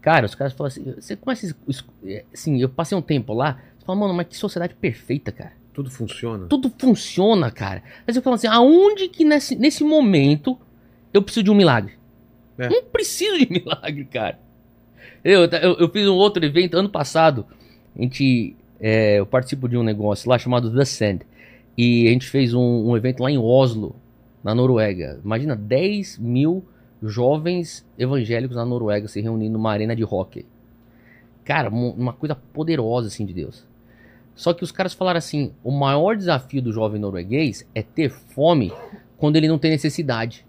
Cara, 0.00 0.24
os 0.24 0.34
caras 0.34 0.52
falam 0.54 0.68
assim, 0.68 0.94
você 0.96 1.18
es- 1.68 1.84
é, 2.06 2.24
assim, 2.32 2.60
eu 2.60 2.68
passei 2.68 2.96
um 2.96 3.02
tempo 3.02 3.34
lá, 3.34 3.58
você 3.78 3.84
fala, 3.84 3.98
mano, 3.98 4.14
mas 4.14 4.26
que 4.28 4.36
sociedade 4.36 4.74
perfeita, 4.74 5.30
cara. 5.30 5.52
Tudo 5.74 5.90
funciona. 5.90 6.46
Tudo 6.46 6.72
funciona, 6.78 7.50
cara. 7.50 7.82
Mas 8.06 8.16
eu 8.16 8.22
falo 8.22 8.34
assim, 8.36 8.46
aonde 8.46 9.08
que 9.08 9.24
nesse, 9.24 9.54
nesse 9.56 9.84
momento 9.84 10.58
eu 11.12 11.22
preciso 11.22 11.44
de 11.44 11.50
um 11.50 11.54
milagre? 11.54 11.92
É. 12.60 12.68
Não 12.68 12.84
preciso 12.84 13.38
de 13.38 13.48
milagre, 13.50 14.04
cara. 14.04 14.38
Eu, 15.24 15.44
eu, 15.44 15.78
eu 15.78 15.88
fiz 15.88 16.06
um 16.06 16.14
outro 16.14 16.44
evento 16.44 16.76
ano 16.76 16.88
passado. 16.88 17.46
A 17.96 18.02
gente, 18.02 18.54
é, 18.78 19.18
eu 19.18 19.26
participo 19.26 19.68
de 19.68 19.76
um 19.76 19.82
negócio 19.82 20.28
lá 20.28 20.38
chamado 20.38 20.72
The 20.72 20.84
Sand. 20.84 21.20
E 21.76 22.06
a 22.06 22.10
gente 22.10 22.28
fez 22.28 22.52
um, 22.52 22.90
um 22.90 22.96
evento 22.96 23.22
lá 23.22 23.30
em 23.30 23.38
Oslo, 23.38 23.96
na 24.44 24.54
Noruega. 24.54 25.18
Imagina 25.24 25.56
10 25.56 26.18
mil 26.18 26.64
jovens 27.02 27.86
evangélicos 27.98 28.56
na 28.56 28.64
Noruega 28.64 29.08
se 29.08 29.20
reunindo 29.20 29.54
numa 29.54 29.72
arena 29.72 29.96
de 29.96 30.04
hockey. 30.04 30.44
Cara, 31.44 31.70
uma 31.70 32.12
coisa 32.12 32.34
poderosa 32.34 33.08
assim 33.08 33.24
de 33.24 33.32
Deus. 33.32 33.66
Só 34.34 34.52
que 34.52 34.62
os 34.62 34.70
caras 34.70 34.94
falaram 34.94 35.18
assim: 35.18 35.52
o 35.64 35.70
maior 35.70 36.16
desafio 36.16 36.62
do 36.62 36.72
jovem 36.72 37.00
norueguês 37.00 37.66
é 37.74 37.82
ter 37.82 38.10
fome 38.10 38.72
quando 39.16 39.36
ele 39.36 39.48
não 39.48 39.58
tem 39.58 39.70
necessidade. 39.70 40.46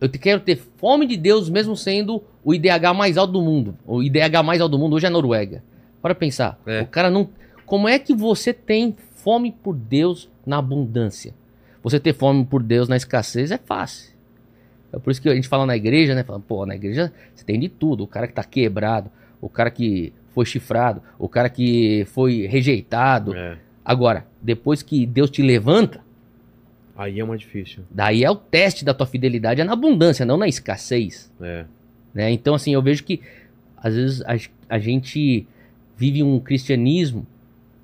Eu 0.00 0.08
quero 0.08 0.40
ter 0.40 0.56
fome 0.76 1.06
de 1.06 1.16
Deus 1.16 1.50
mesmo 1.50 1.76
sendo 1.76 2.22
o 2.44 2.54
IDH 2.54 2.94
mais 2.94 3.16
alto 3.16 3.32
do 3.32 3.42
mundo. 3.42 3.76
O 3.86 4.02
IDH 4.02 4.42
mais 4.44 4.60
alto 4.60 4.72
do 4.72 4.78
mundo 4.78 4.94
hoje 4.94 5.06
é 5.06 5.08
a 5.08 5.10
Noruega. 5.10 5.62
Para 6.00 6.14
pensar, 6.14 6.58
É. 6.66 6.82
o 6.82 6.86
cara 6.86 7.10
não. 7.10 7.28
Como 7.66 7.88
é 7.88 7.98
que 7.98 8.14
você 8.14 8.52
tem 8.52 8.94
fome 9.16 9.50
por 9.52 9.74
Deus 9.74 10.28
na 10.46 10.58
abundância? 10.58 11.34
Você 11.82 11.98
ter 11.98 12.12
fome 12.14 12.44
por 12.44 12.62
Deus 12.62 12.88
na 12.88 12.96
escassez 12.96 13.50
é 13.50 13.58
fácil. 13.58 14.16
É 14.92 14.98
por 14.98 15.10
isso 15.10 15.20
que 15.20 15.28
a 15.28 15.34
gente 15.34 15.48
fala 15.48 15.66
na 15.66 15.76
igreja, 15.76 16.14
né? 16.14 16.22
Fala, 16.22 16.40
pô, 16.40 16.64
na 16.64 16.74
igreja 16.76 17.12
você 17.34 17.44
tem 17.44 17.58
de 17.58 17.68
tudo. 17.68 18.04
O 18.04 18.06
cara 18.06 18.26
que 18.26 18.32
tá 18.32 18.44
quebrado, 18.44 19.10
o 19.40 19.48
cara 19.48 19.70
que 19.70 20.12
foi 20.30 20.46
chifrado, 20.46 21.02
o 21.18 21.28
cara 21.28 21.48
que 21.50 22.06
foi 22.12 22.46
rejeitado. 22.46 23.34
É. 23.34 23.58
Agora, 23.84 24.26
depois 24.40 24.82
que 24.82 25.04
Deus 25.04 25.28
te 25.30 25.42
levanta, 25.42 26.00
Aí 26.98 27.20
é 27.20 27.24
mais 27.24 27.40
difícil. 27.40 27.84
daí 27.88 28.24
é 28.24 28.30
o 28.30 28.34
teste 28.34 28.84
da 28.84 28.92
tua 28.92 29.06
fidelidade, 29.06 29.60
é 29.60 29.64
na 29.64 29.72
abundância, 29.72 30.26
não 30.26 30.36
na 30.36 30.48
escassez. 30.48 31.32
É. 31.40 31.64
né? 32.12 32.32
Então, 32.32 32.56
assim, 32.56 32.74
eu 32.74 32.82
vejo 32.82 33.04
que 33.04 33.20
às 33.76 33.94
vezes 33.94 34.20
a, 34.22 34.34
a 34.68 34.78
gente 34.80 35.46
vive 35.96 36.24
um 36.24 36.40
cristianismo 36.40 37.24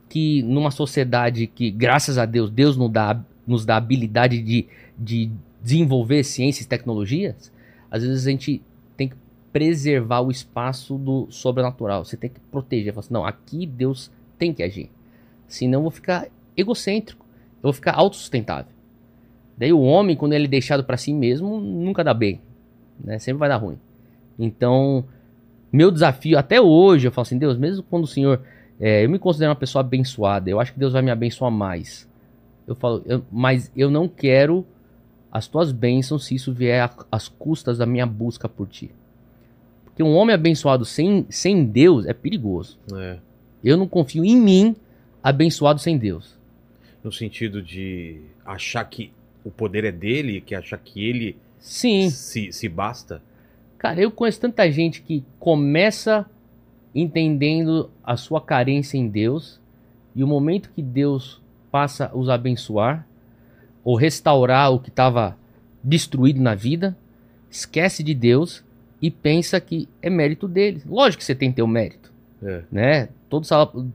que 0.08 0.42
numa 0.42 0.72
sociedade 0.72 1.46
que, 1.46 1.70
graças 1.70 2.18
a 2.18 2.26
Deus, 2.26 2.50
Deus 2.50 2.76
nos 2.76 2.90
dá, 2.90 3.22
nos 3.46 3.64
dá 3.64 3.74
a 3.74 3.76
habilidade 3.76 4.42
de, 4.42 4.66
de 4.98 5.30
desenvolver 5.62 6.24
ciências 6.24 6.66
e 6.66 6.68
tecnologias, 6.68 7.52
às 7.88 8.02
vezes 8.02 8.26
a 8.26 8.30
gente 8.30 8.60
tem 8.96 9.08
que 9.08 9.16
preservar 9.52 10.22
o 10.22 10.30
espaço 10.32 10.98
do 10.98 11.28
sobrenatural. 11.30 12.04
Você 12.04 12.16
tem 12.16 12.30
que 12.30 12.40
proteger. 12.50 12.98
Assim, 12.98 13.14
não, 13.14 13.24
aqui 13.24 13.64
Deus 13.64 14.10
tem 14.36 14.52
que 14.52 14.64
agir. 14.64 14.90
Senão 15.46 15.78
eu 15.78 15.82
vou 15.82 15.90
ficar 15.92 16.26
egocêntrico. 16.56 17.24
Eu 17.58 17.68
vou 17.68 17.72
ficar 17.72 17.92
autossustentável. 17.92 18.73
Daí 19.56 19.72
o 19.72 19.80
homem, 19.80 20.16
quando 20.16 20.32
ele 20.32 20.46
é 20.46 20.48
deixado 20.48 20.82
para 20.84 20.96
si 20.96 21.12
mesmo, 21.12 21.60
nunca 21.60 22.02
dá 22.02 22.12
bem. 22.12 22.40
Né? 23.02 23.18
Sempre 23.18 23.40
vai 23.40 23.48
dar 23.48 23.56
ruim. 23.56 23.78
Então, 24.38 25.04
meu 25.72 25.90
desafio 25.90 26.38
até 26.38 26.60
hoje, 26.60 27.06
eu 27.06 27.12
falo 27.12 27.22
assim, 27.22 27.38
Deus, 27.38 27.56
mesmo 27.56 27.82
quando 27.82 28.04
o 28.04 28.08
Senhor. 28.08 28.40
é, 28.80 29.04
eu 29.04 29.08
me 29.08 29.18
considero 29.20 29.50
uma 29.50 29.56
pessoa 29.56 29.80
abençoada, 29.80 30.50
eu 30.50 30.58
acho 30.58 30.72
que 30.72 30.78
Deus 30.80 30.92
vai 30.92 31.00
me 31.02 31.10
abençoar 31.10 31.50
mais. 31.50 32.08
Eu 32.66 32.74
falo, 32.74 33.02
eu- 33.06 33.24
mas 33.30 33.70
eu 33.76 33.88
não 33.90 34.08
quero 34.08 34.66
as 35.30 35.46
tuas 35.46 35.70
bênçãos 35.70 36.24
se 36.26 36.34
isso 36.34 36.52
vier 36.52 36.90
às 37.10 37.28
custas 37.28 37.78
da 37.78 37.86
minha 37.86 38.04
busca 38.06 38.48
por 38.48 38.66
ti. 38.68 38.90
Porque 39.84 40.02
um 40.02 40.14
homem 40.16 40.34
abençoado 40.34 40.84
sem, 40.84 41.24
sem 41.30 41.64
Deus 41.64 42.04
é 42.06 42.12
perigoso. 42.12 42.76
É. 42.94 43.18
Eu 43.62 43.76
não 43.76 43.86
confio 43.86 44.24
em 44.24 44.36
mim 44.36 44.74
abençoado 45.22 45.78
sem 45.80 45.96
Deus. 45.96 46.36
No 47.02 47.12
sentido 47.12 47.62
de 47.62 48.20
achar 48.44 48.84
que 48.84 49.12
o 49.44 49.50
poder 49.50 49.84
é 49.84 49.92
dele, 49.92 50.40
que 50.40 50.54
achar 50.54 50.78
que 50.78 51.04
ele 51.04 51.36
Sim. 51.58 52.08
se, 52.10 52.52
se 52.52 52.68
basta. 52.68 53.22
Cara, 53.78 54.00
eu 54.00 54.10
conheço 54.10 54.40
tanta 54.40 54.70
gente 54.70 55.02
que 55.02 55.22
começa 55.38 56.24
entendendo 56.94 57.90
a 58.02 58.16
sua 58.16 58.40
carência 58.40 58.96
em 58.96 59.08
Deus 59.08 59.60
e 60.14 60.22
o 60.22 60.26
momento 60.26 60.70
que 60.74 60.80
Deus 60.82 61.40
passa 61.70 62.06
a 62.12 62.16
os 62.16 62.28
abençoar 62.28 63.06
ou 63.82 63.96
restaurar 63.96 64.72
o 64.72 64.78
que 64.78 64.88
estava 64.88 65.36
destruído 65.82 66.40
na 66.40 66.54
vida, 66.54 66.96
esquece 67.50 68.02
de 68.02 68.14
Deus 68.14 68.64
e 69.02 69.10
pensa 69.10 69.60
que 69.60 69.88
é 70.00 70.08
mérito 70.08 70.48
dele. 70.48 70.80
Lógico 70.86 71.18
que 71.18 71.24
você 71.24 71.34
tem 71.34 71.52
teu 71.52 71.66
mérito, 71.66 72.10
É. 72.42 72.62
né? 72.70 73.08
Todo 73.28 73.46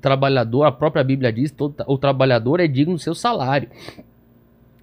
trabalhador, 0.01 0.65
a 0.65 0.71
própria 0.71 1.03
Bíblia 1.03 1.31
diz, 1.31 1.49
todo, 1.49 1.73
o 1.87 1.97
trabalhador 1.97 2.59
é 2.59 2.67
digno 2.67 2.95
do 2.95 2.99
seu 2.99 3.15
salário. 3.15 3.69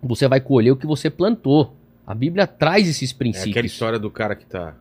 Você 0.02 0.28
vai 0.28 0.40
colher 0.40 0.70
o 0.70 0.76
que 0.76 0.86
você 0.86 1.10
plantou. 1.10 1.74
A 2.06 2.14
Bíblia 2.14 2.46
traz 2.46 2.88
esses 2.88 3.12
É 3.12 3.14
princípios. 3.16 3.50
aquela 3.52 3.66
história 3.66 3.98
do 3.98 4.10
cara 4.10 4.36
que 4.36 4.46
tá 4.46 4.74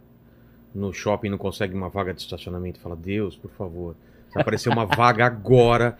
no 0.73 0.93
shopping 0.93 1.27
e 1.27 1.29
não 1.31 1.37
consegue 1.37 1.73
uma 1.73 1.89
vaga 1.89 2.13
de 2.13 2.21
estacionamento. 2.21 2.79
Fala, 2.79 2.95
Deus, 2.95 3.35
por 3.35 3.49
favor, 3.51 3.95
se 4.31 4.39
aparecer 4.39 4.69
uma 4.69 4.85
vaga 4.85 5.25
agora, 5.25 5.97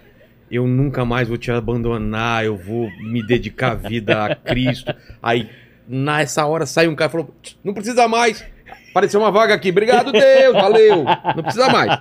eu 0.52 0.68
nunca 0.68 1.04
mais 1.06 1.28
vou 1.28 1.38
te 1.38 1.50
abandonar, 1.52 2.46
eu 2.46 2.56
vou 2.56 2.90
me 3.00 3.26
dedicar 3.26 3.72
a 3.72 3.76
vida 3.76 4.26
a 4.26 4.36
Cristo. 4.36 4.94
Aí, 5.24 5.50
nessa 5.88 6.46
hora, 6.46 6.66
sai 6.66 6.88
um 6.88 6.96
cara 6.96 7.10
e 7.10 7.12
falou, 7.12 7.34
não 7.64 7.74
precisa 7.74 8.08
mais. 8.08 8.46
Apareceu 8.90 9.20
uma 9.20 9.32
vaga 9.32 9.54
aqui, 9.54 9.70
obrigado 9.72 10.12
Deus, 10.12 10.54
valeu, 10.54 11.04
não 11.36 11.44
precisa 11.44 11.70
mais. 11.70 11.92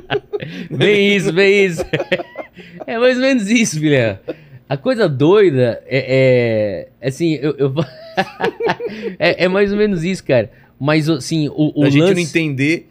Bem 0.70 1.16
isso, 1.16 1.32
bem 1.32 1.64
isso. 1.66 1.84
É 2.86 2.98
mais 2.98 3.16
ou 3.16 3.22
menos 3.22 3.48
isso, 3.48 3.78
Guilherme. 3.80 4.18
A 4.70 4.76
coisa 4.76 5.08
doida 5.08 5.82
é. 5.84 6.86
é 7.02 7.08
assim, 7.08 7.32
eu. 7.34 7.56
eu- 7.58 7.74
é, 9.18 9.44
é 9.44 9.48
mais 9.48 9.72
ou 9.72 9.76
menos 9.76 10.04
isso, 10.04 10.22
cara. 10.22 10.48
Mas, 10.78 11.08
assim, 11.10 11.48
o, 11.48 11.72
o 11.80 11.82
a 11.84 11.90
gente 11.90 12.02
lance... 12.02 12.14
não 12.14 12.20
entender 12.20 12.88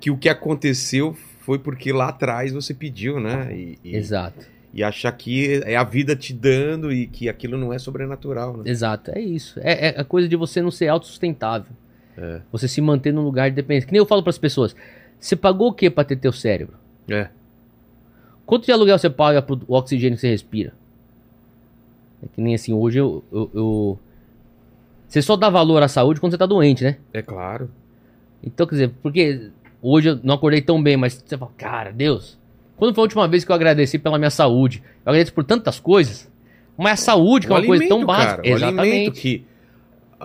que 0.00 0.10
o 0.10 0.16
que 0.16 0.28
aconteceu 0.28 1.16
foi 1.38 1.56
porque 1.56 1.92
lá 1.92 2.08
atrás 2.08 2.52
você 2.52 2.74
pediu, 2.74 3.20
né? 3.20 3.48
E, 3.54 3.78
e- 3.84 3.96
Exato, 3.96 4.44
e 4.74 4.82
achar 4.82 5.12
que 5.12 5.62
é 5.64 5.76
a 5.76 5.84
vida 5.84 6.16
te 6.16 6.32
dando 6.32 6.92
e 6.92 7.06
que 7.06 7.28
aquilo 7.28 7.56
não 7.56 7.72
é 7.72 7.78
sobrenatural, 7.78 8.56
né? 8.56 8.64
exato. 8.66 9.12
É 9.14 9.20
isso. 9.20 9.60
É, 9.62 9.88
é 9.90 10.00
a 10.00 10.04
coisa 10.04 10.28
de 10.28 10.34
você 10.34 10.60
não 10.60 10.72
ser 10.72 10.88
autossustentável. 10.88 11.72
É. 12.18 12.40
Você 12.50 12.66
se 12.66 12.80
manter 12.80 13.12
num 13.12 13.22
lugar 13.22 13.50
de 13.50 13.54
dependência. 13.56 13.86
Que 13.86 13.92
nem 13.92 14.00
eu 14.00 14.06
falo 14.06 14.22
pras 14.22 14.36
pessoas. 14.38 14.74
Você 15.18 15.36
pagou 15.36 15.68
o 15.68 15.72
que 15.72 15.88
pra 15.90 16.02
ter 16.02 16.16
teu 16.16 16.32
cérebro? 16.32 16.74
É. 17.08 17.28
Quanto 18.44 18.66
de 18.66 18.72
aluguel 18.72 18.98
você 18.98 19.08
paga 19.08 19.40
pro 19.40 19.60
oxigênio 19.68 20.16
que 20.16 20.20
você 20.22 20.28
respira? 20.30 20.72
É 22.22 22.26
que 22.34 22.40
nem 22.40 22.54
assim, 22.54 22.72
hoje 22.72 22.98
eu, 22.98 23.24
eu, 23.32 23.50
eu- 23.54 23.98
Você 25.08 25.20
só 25.22 25.36
dá 25.36 25.48
valor 25.50 25.82
à 25.82 25.88
saúde 25.88 26.20
quando 26.20 26.32
você 26.32 26.38
tá 26.38 26.46
doente, 26.46 26.84
né? 26.84 26.96
É 27.12 27.22
claro. 27.22 27.70
Então, 28.42 28.66
quer 28.66 28.74
dizer, 28.74 28.90
porque 29.02 29.50
hoje 29.82 30.08
eu 30.10 30.20
não 30.22 30.34
acordei 30.34 30.62
tão 30.62 30.82
bem, 30.82 30.96
mas 30.96 31.14
você 31.24 31.36
fala, 31.36 31.50
cara, 31.56 31.90
Deus, 31.92 32.38
quando 32.76 32.94
foi 32.94 33.02
a 33.02 33.04
última 33.06 33.26
vez 33.28 33.44
que 33.44 33.50
eu 33.50 33.54
agradeci 33.56 33.98
pela 33.98 34.18
minha 34.18 34.30
saúde? 34.30 34.82
Eu 35.04 35.10
agradeço 35.10 35.34
por 35.34 35.44
tantas 35.44 35.78
coisas, 35.80 36.30
mas 36.76 37.00
a 37.00 37.04
saúde, 37.04 37.46
que 37.46 37.52
é 37.52 37.56
O 37.56 37.58
uma 37.58 37.66
coisa 37.66 37.84
tão 37.86 37.98
alimento, 37.98 38.06
básica. 38.06 38.42
cara, 38.42 38.48
alimento 38.54 38.64
Exatamente. 38.76 39.20
que 39.20 39.44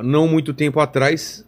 não 0.03 0.27
muito 0.27 0.53
tempo 0.53 0.79
atrás 0.79 1.45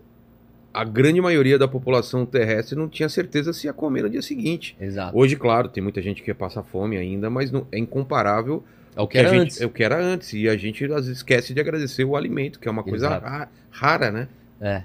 a 0.74 0.84
grande 0.84 1.20
maioria 1.22 1.58
da 1.58 1.68
população 1.68 2.26
terrestre 2.26 2.78
não 2.78 2.88
tinha 2.88 3.10
certeza 3.10 3.52
se 3.52 3.66
ia 3.68 3.74
comer 3.74 4.04
no 4.04 4.10
dia 4.10 4.22
seguinte. 4.22 4.76
Exato. 4.80 5.18
Hoje, 5.18 5.36
claro, 5.36 5.68
tem 5.70 5.82
muita 5.82 6.02
gente 6.02 6.22
que 6.22 6.34
passa 6.34 6.62
fome 6.62 6.98
ainda, 6.98 7.30
mas 7.30 7.50
não, 7.52 7.66
é 7.72 7.80
incomparável 7.80 8.64
É 8.98 9.02
o 9.02 9.08
que 9.08 9.18
a 9.18 9.22
era 9.22 9.30
gente- 9.30 9.42
antes. 9.42 9.62
é 9.62 9.66
o 9.66 9.70
que 9.70 9.84
era 9.84 10.02
antes. 10.04 10.34
E 10.34 10.50
a 10.50 10.58
gente 10.58 10.84
às 10.86 10.92
vezes 11.06 11.18
esquece 11.18 11.54
de 11.54 11.60
agradecer 11.62 12.04
o 12.04 12.16
alimento, 12.16 12.60
que 12.60 12.68
é 12.68 12.72
uma 12.72 12.84
coisa 12.84 13.10
ra- 13.20 13.48
rara, 13.70 14.12
né? 14.12 14.28
É. 14.60 14.82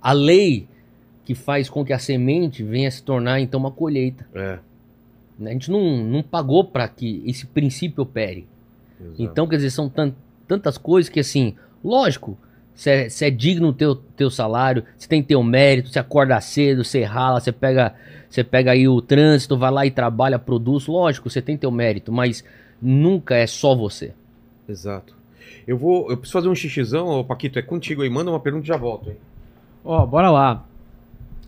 A 0.00 0.12
lei 0.12 0.68
que 1.24 1.34
faz 1.34 1.68
com 1.68 1.84
que 1.84 1.92
a 1.92 1.98
semente 1.98 2.62
venha 2.62 2.90
se 2.90 3.02
tornar, 3.02 3.40
então, 3.40 3.58
uma 3.58 3.70
colheita. 3.70 4.26
É. 4.34 4.58
A 5.40 5.48
gente 5.50 5.70
não, 5.70 5.96
não 6.04 6.22
pagou 6.22 6.64
para 6.64 6.86
que 6.88 7.22
esse 7.26 7.46
princípio 7.46 8.02
opere. 8.02 8.46
exato. 9.00 9.22
Então, 9.22 9.46
quer 9.46 9.56
dizer, 9.56 9.70
são 9.70 9.88
tan- 9.88 10.12
tantas 10.46 10.76
coisas 10.76 11.08
que, 11.08 11.20
assim, 11.20 11.54
lógico, 11.84 12.36
você 12.74 12.90
é, 12.90 13.26
é 13.26 13.30
digno 13.30 13.68
do 13.68 13.72
teu, 13.72 13.94
teu 13.94 14.30
salário, 14.30 14.84
você 14.96 15.06
tem 15.08 15.22
teu 15.22 15.42
mérito, 15.42 15.88
você 15.90 15.98
acorda 15.98 16.40
cedo, 16.40 16.82
você 16.84 17.02
rala, 17.04 17.40
você 17.40 17.52
pega, 17.52 17.94
você 18.28 18.42
pega 18.44 18.72
aí 18.72 18.88
o 18.88 19.00
trânsito, 19.02 19.56
vai 19.56 19.70
lá 19.70 19.86
e 19.86 19.90
trabalha, 19.90 20.38
produz, 20.38 20.86
lógico, 20.86 21.28
você 21.30 21.40
tem 21.42 21.56
teu 21.56 21.70
mérito, 21.70 22.10
mas 22.12 22.42
nunca 22.80 23.36
é 23.36 23.46
só 23.46 23.74
você. 23.74 24.12
Exato. 24.68 25.16
Eu 25.66 25.76
vou. 25.76 26.10
Eu 26.10 26.16
preciso 26.16 26.32
fazer 26.32 26.48
um 26.48 26.54
xixizão, 26.54 27.08
ô 27.08 27.24
Paquito, 27.24 27.58
é 27.58 27.62
contigo 27.62 28.02
aí. 28.02 28.10
Manda 28.10 28.30
uma 28.30 28.40
pergunta 28.40 28.64
e 28.64 28.68
já 28.68 28.76
volto, 28.76 29.10
hein? 29.10 29.16
Ó, 29.84 30.04
bora 30.06 30.30
lá. 30.30 30.64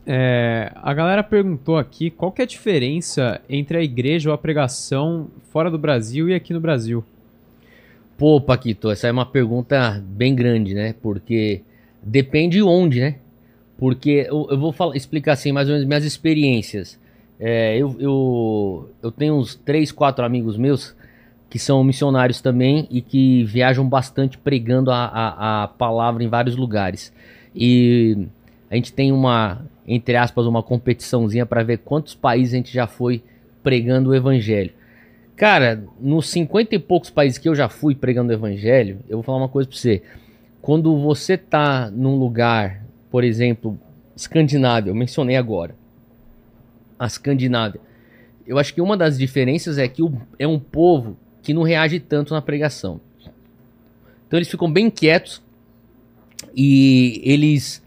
É, 0.07 0.73
a 0.77 0.93
galera 0.95 1.23
perguntou 1.23 1.77
aqui 1.77 2.11
qual 2.11 2.33
que 2.33 2.41
é 2.41 2.45
a 2.45 2.49
diferença 2.49 3.41
entre 3.49 3.79
a 3.79 3.83
igreja 3.83 4.31
ou 4.31 4.35
a 4.35 4.39
pregação 4.39 5.29
fora 5.51 5.71
do 5.71 5.79
Brasil 5.79 6.29
e 6.29 6.35
aqui 6.35 6.53
no 6.53 6.61
Brasil. 6.61 7.05
Pô, 8.17 8.41
Paquito, 8.41 8.91
essa 8.91 9.09
é 9.09 9.13
uma 9.13 9.27
pergunta 9.27 10.03
bem 10.07 10.35
grande, 10.35 10.75
né? 10.75 10.95
Porque 11.01 11.63
depende 12.03 12.63
onde, 12.63 13.01
né? 13.01 13.17
Porque 13.79 14.27
eu, 14.29 14.47
eu 14.51 14.59
vou 14.59 14.73
falar, 14.73 14.97
explicar 14.97 15.33
assim 15.33 15.53
mais 15.53 15.69
ou 15.69 15.75
menos 15.75 15.87
minhas 15.87 16.05
experiências. 16.05 16.99
É, 17.39 17.79
eu, 17.79 17.97
eu, 17.99 18.91
eu 19.03 19.11
tenho 19.11 19.35
uns 19.35 19.55
três, 19.55 19.91
quatro 19.91 20.25
amigos 20.25 20.59
meus 20.59 20.95
que 21.51 21.59
são 21.59 21.83
missionários 21.83 22.41
também 22.41 22.87
e 22.91 23.03
que 23.03 23.43
viajam 23.43 23.87
bastante 23.87 24.39
pregando 24.39 24.93
a, 24.93 25.05
a, 25.05 25.65
a 25.65 25.69
palavra 25.69 26.23
em 26.23 26.29
vários 26.29 26.55
lugares. 26.55 27.13
E 27.55 28.29
a 28.71 28.77
gente 28.77 28.93
tem 28.93 29.11
uma, 29.11 29.67
entre 29.87 30.17
aspas, 30.17 30.47
uma 30.47 30.63
competiçãozinha 30.63 31.45
para 31.45 31.65
ver 31.65 31.79
quantos 31.79 32.15
países 32.15 32.55
a 32.55 32.57
gente 32.57 32.73
já 32.73 32.87
foi 32.87 33.21
pregando 33.65 34.11
o 34.11 34.15
evangelho. 34.15 34.73
Cara, 35.35 35.83
nos 36.01 36.29
50 36.29 36.77
e 36.77 36.79
poucos 36.79 37.11
países 37.11 37.37
que 37.37 37.49
eu 37.49 37.55
já 37.55 37.69
fui 37.69 37.97
pregando 37.97 38.31
o 38.31 38.35
evangelho, 38.35 39.01
eu 39.09 39.17
vou 39.17 39.25
falar 39.25 39.39
uma 39.39 39.49
coisa 39.49 39.69
pra 39.69 39.77
você. 39.77 40.03
Quando 40.63 40.97
você 41.01 41.37
tá 41.37 41.91
num 41.91 42.15
lugar, 42.17 42.85
por 43.11 43.25
exemplo, 43.25 43.77
Escandinávia, 44.15 44.91
eu 44.91 44.95
mencionei 44.95 45.37
agora, 45.37 45.75
a 46.97 47.07
Escandinávia, 47.07 47.81
eu 48.47 48.59
acho 48.59 48.73
que 48.73 48.81
uma 48.81 48.97
das 48.97 49.19
diferenças 49.19 49.79
é 49.79 49.89
que 49.89 50.03
é 50.39 50.47
um 50.47 50.59
povo 50.59 51.17
que 51.43 51.55
não 51.55 51.63
reage 51.63 51.99
tanto 52.01 52.35
na 52.35 52.43
pregação. 52.43 53.01
Então 54.27 54.39
eles 54.39 54.49
ficam 54.49 54.71
bem 54.71 54.91
quietos 54.91 55.43
e 56.55 57.21
eles. 57.25 57.83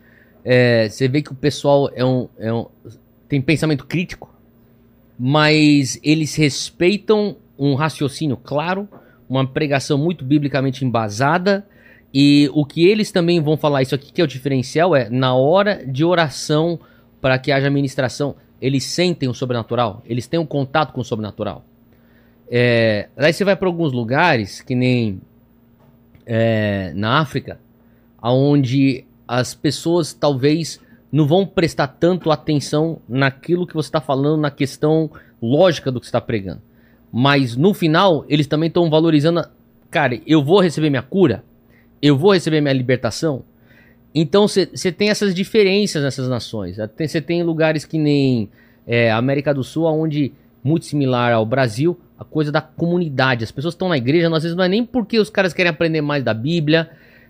é, 0.46 0.90
você 0.90 1.08
vê 1.08 1.22
que 1.22 1.32
o 1.32 1.36
pessoal 1.36 1.90
é 1.96 2.04
um, 2.04 2.28
é 2.38 2.54
um- 2.54 2.68
tem 3.30 3.42
pensamento 3.42 3.86
crítico, 3.86 4.30
mas 5.18 5.98
eles 6.04 6.36
respeitam 6.36 7.38
um 7.58 7.76
raciocínio 7.76 8.36
claro, 8.36 8.88
uma 9.30 9.48
pregação 9.48 9.98
muito 9.98 10.26
biblicamente 10.26 10.84
embasada. 10.84 11.66
E 12.14 12.50
o 12.54 12.66
que 12.66 12.86
eles 12.86 13.12
também 13.12 13.40
vão 13.42 13.56
falar, 13.58 13.82
isso 13.82 13.96
aqui 13.96 14.12
que 14.12 14.22
é 14.22 14.24
o 14.24 14.28
diferencial, 14.28 14.96
é 14.96 15.10
na 15.10 15.34
hora 15.34 15.84
de 15.86 16.04
oração 16.04 16.80
para 17.22 17.40
que 17.40 17.52
haja 17.52 17.70
ministração, 17.70 18.36
eles 18.62 18.84
sentem 18.84 19.30
o 19.30 19.34
sobrenatural, 19.34 20.04
eles 20.06 20.28
têm 20.28 20.40
um 20.40 20.46
contato 20.46 20.92
com 20.94 21.02
o 21.02 21.06
sobrenatural. 21.06 21.64
É, 22.56 23.08
daí 23.16 23.34
você 23.34 23.44
vai 23.44 23.56
para 23.56 23.68
alguns 23.68 23.92
lugares, 23.92 24.62
que 24.62 24.76
nem 24.76 25.20
é, 26.26 26.94
na 26.96 27.20
África, 27.20 27.60
onde 28.22 29.06
as 29.28 29.56
pessoas 29.56 30.14
talvez 30.14 30.80
não 31.12 31.26
vão 31.28 31.46
prestar 31.48 31.88
tanto 31.88 32.30
atenção 32.32 33.00
naquilo 33.10 33.66
que 33.66 33.74
você 33.74 33.88
está 33.88 34.00
falando, 34.00 34.40
na 34.42 34.52
questão 34.52 35.10
lógica 35.42 35.92
do 35.92 36.00
que 36.00 36.06
você 36.06 36.10
está 36.10 36.22
pregando. 36.22 36.62
Mas 37.12 37.56
no 37.56 37.74
final, 37.74 38.24
eles 38.30 38.48
também 38.48 38.68
estão 38.68 38.90
valorizando. 38.90 39.40
a- 39.40 39.50
Cara, 39.90 40.20
eu 40.26 40.44
vou 40.44 40.60
receber 40.60 40.90
minha 40.90 41.02
cura, 41.04 41.44
eu 42.02 42.18
vou 42.18 42.34
receber 42.34 42.62
minha 42.62 42.74
libertação. 42.74 43.44
Então 44.14 44.48
você 44.48 44.92
tem 44.92 45.10
essas 45.10 45.34
diferenças 45.34 46.04
nessas 46.04 46.28
nações. 46.30 46.78
Você 46.98 47.20
tem 47.22 47.42
lugares 47.44 47.84
que 47.86 47.98
nem 47.98 48.50
é, 48.86 49.12
América 49.12 49.54
do 49.54 49.64
Sul, 49.64 49.86
onde 49.86 50.34
muito 50.64 50.86
similar 50.86 51.34
ao 51.34 51.46
Brasil, 51.46 52.00
a 52.24 52.26
coisa 52.26 52.52
da 52.52 52.62
comunidade. 52.62 53.44
As 53.44 53.52
pessoas 53.52 53.74
estão 53.74 53.90
na 53.90 53.98
igreja, 53.98 54.28
às 54.36 54.44
vezes 54.44 54.58
não 54.58 54.64
é 54.64 54.68
nem 54.70 54.84
porque 54.86 55.20
os 55.20 55.30
caras 55.30 55.54
querem 55.54 55.70
aprender 55.70 56.02
mais 56.02 56.24
da 56.24 56.34
Bíblia, 56.34 56.90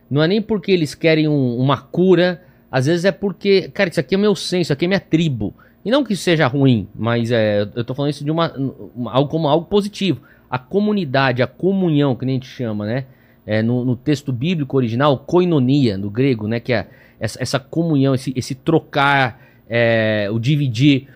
não 0.09 0.23
é 0.23 0.27
nem 0.27 0.41
porque 0.41 0.71
eles 0.71 0.95
querem 0.95 1.27
um- 1.27 1.57
uma 1.57 1.77
cura, 1.77 2.41
às 2.71 2.85
vezes 2.85 3.05
é 3.05 3.11
porque, 3.11 3.69
cara, 3.73 3.89
isso 3.89 3.99
aqui 3.99 4.15
é 4.15 4.17
meu 4.17 4.35
senso, 4.35 4.61
isso 4.63 4.73
aqui 4.73 4.85
é 4.85 4.87
minha 4.87 4.99
tribo. 4.99 5.53
E 5.85 5.91
não 5.91 6.03
que 6.03 6.13
isso 6.13 6.23
seja 6.23 6.47
ruim, 6.47 6.87
mas 6.95 7.29
é, 7.31 7.67
eu 7.75 7.83
tô 7.83 7.93
falando 7.93 8.11
isso 8.11 8.23
de 8.23 8.31
uma, 8.31 8.53
uma- 8.95 9.11
algo 9.11 9.29
como 9.29 9.47
algo 9.47 9.65
positivo. 9.65 10.21
A 10.49 10.57
comunidade, 10.57 11.41
a 11.43 11.47
comunhão, 11.47 12.15
que 12.15 12.25
nem 12.25 12.35
a 12.35 12.37
gente 12.37 12.47
chama, 12.47 12.85
né? 12.85 13.05
É, 13.45 13.61
no, 13.61 13.83
no 13.83 13.95
texto 13.95 14.31
bíblico 14.31 14.77
original, 14.77 15.17
koinonia, 15.17 15.97
no 15.97 16.09
grego, 16.09 16.47
né? 16.47 16.59
Que 16.59 16.71
é 16.73 16.87
essa, 17.19 17.41
essa 17.41 17.59
comunhão, 17.59 18.15
esse, 18.15 18.31
esse 18.35 18.55
trocar, 18.55 19.41
é, 19.69 20.29
o 20.31 20.39
dividir. 20.39 21.07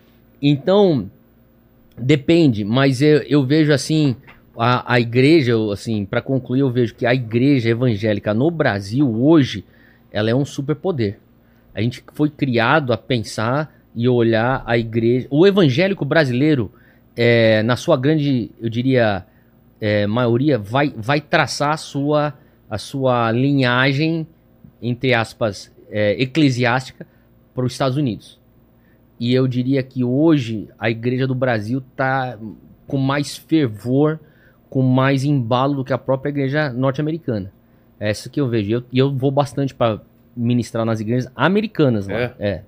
Então, 0.42 1.10
depende, 1.98 2.64
mas 2.64 3.02
eu, 3.02 3.20
eu 3.24 3.46
vejo 3.46 3.74
assim, 3.74 4.16
a, 4.58 4.94
a 4.94 5.00
igreja, 5.00 5.54
assim, 5.72 6.06
para 6.06 6.22
concluir, 6.22 6.62
eu 6.62 6.70
vejo 6.70 6.96
que 6.96 7.06
a 7.06 7.14
igreja 7.14 7.70
evangélica 7.70 8.34
no 8.34 8.50
Brasil 8.50 9.10
hoje, 9.10 9.64
ela 10.12 10.30
é 10.30 10.36
um 10.36 10.46
superpoder. 10.46 11.20
A 11.74 11.82
gente 11.82 12.04
foi 12.14 12.30
criado 12.30 12.92
a 12.92 12.98
pensar 12.98 13.76
e 13.94 14.08
olhar 14.10 14.64
a 14.66 14.78
igreja. 14.78 15.28
O 15.30 15.46
evangélico 15.46 16.04
brasileiro, 16.04 16.72
é, 17.16 17.62
na 17.64 17.76
sua 17.76 17.96
grande, 17.98 18.52
eu 18.60 18.70
diria, 18.70 19.26
é, 19.80 20.08
maioria, 20.08 20.58
vai, 20.58 20.94
vai 20.96 21.22
traçar 21.22 21.72
a 21.72 21.78
sua, 21.78 22.34
a 22.70 22.78
sua 22.78 23.32
linhagem, 23.32 24.26
entre 24.82 25.14
aspas, 25.14 25.72
é, 25.90 26.20
eclesiástica 26.22 27.06
para 27.54 27.66
os 27.66 27.72
Estados 27.72 27.98
Unidos. 27.98 28.37
E 29.20 29.34
eu 29.34 29.48
diria 29.48 29.82
que 29.84 30.04
hoje 30.04 30.68
a 30.78 30.90
igreja 30.90 31.26
do 31.26 31.34
Brasil 31.36 31.80
está 31.80 32.38
com 32.86 32.98
mais 32.98 33.36
fervor, 33.36 34.20
com 34.70 34.82
mais 34.82 35.24
embalo 35.24 35.76
do 35.76 35.84
que 35.84 35.94
a 35.94 35.98
própria 35.98 36.30
igreja 36.30 36.72
norte-americana. 36.72 37.52
É 38.00 38.10
essa 38.10 38.30
que 38.30 38.40
eu 38.40 38.48
vejo. 38.48 38.70
E 38.70 38.72
eu, 38.74 38.84
eu 38.94 39.12
vou 39.16 39.32
bastante 39.32 39.74
para 39.74 40.00
ministrar 40.36 40.86
nas 40.86 41.00
igrejas 41.00 41.32
americanas 41.36 42.08
lá. 42.08 42.14
É? 42.16 42.34
É. 42.40 42.62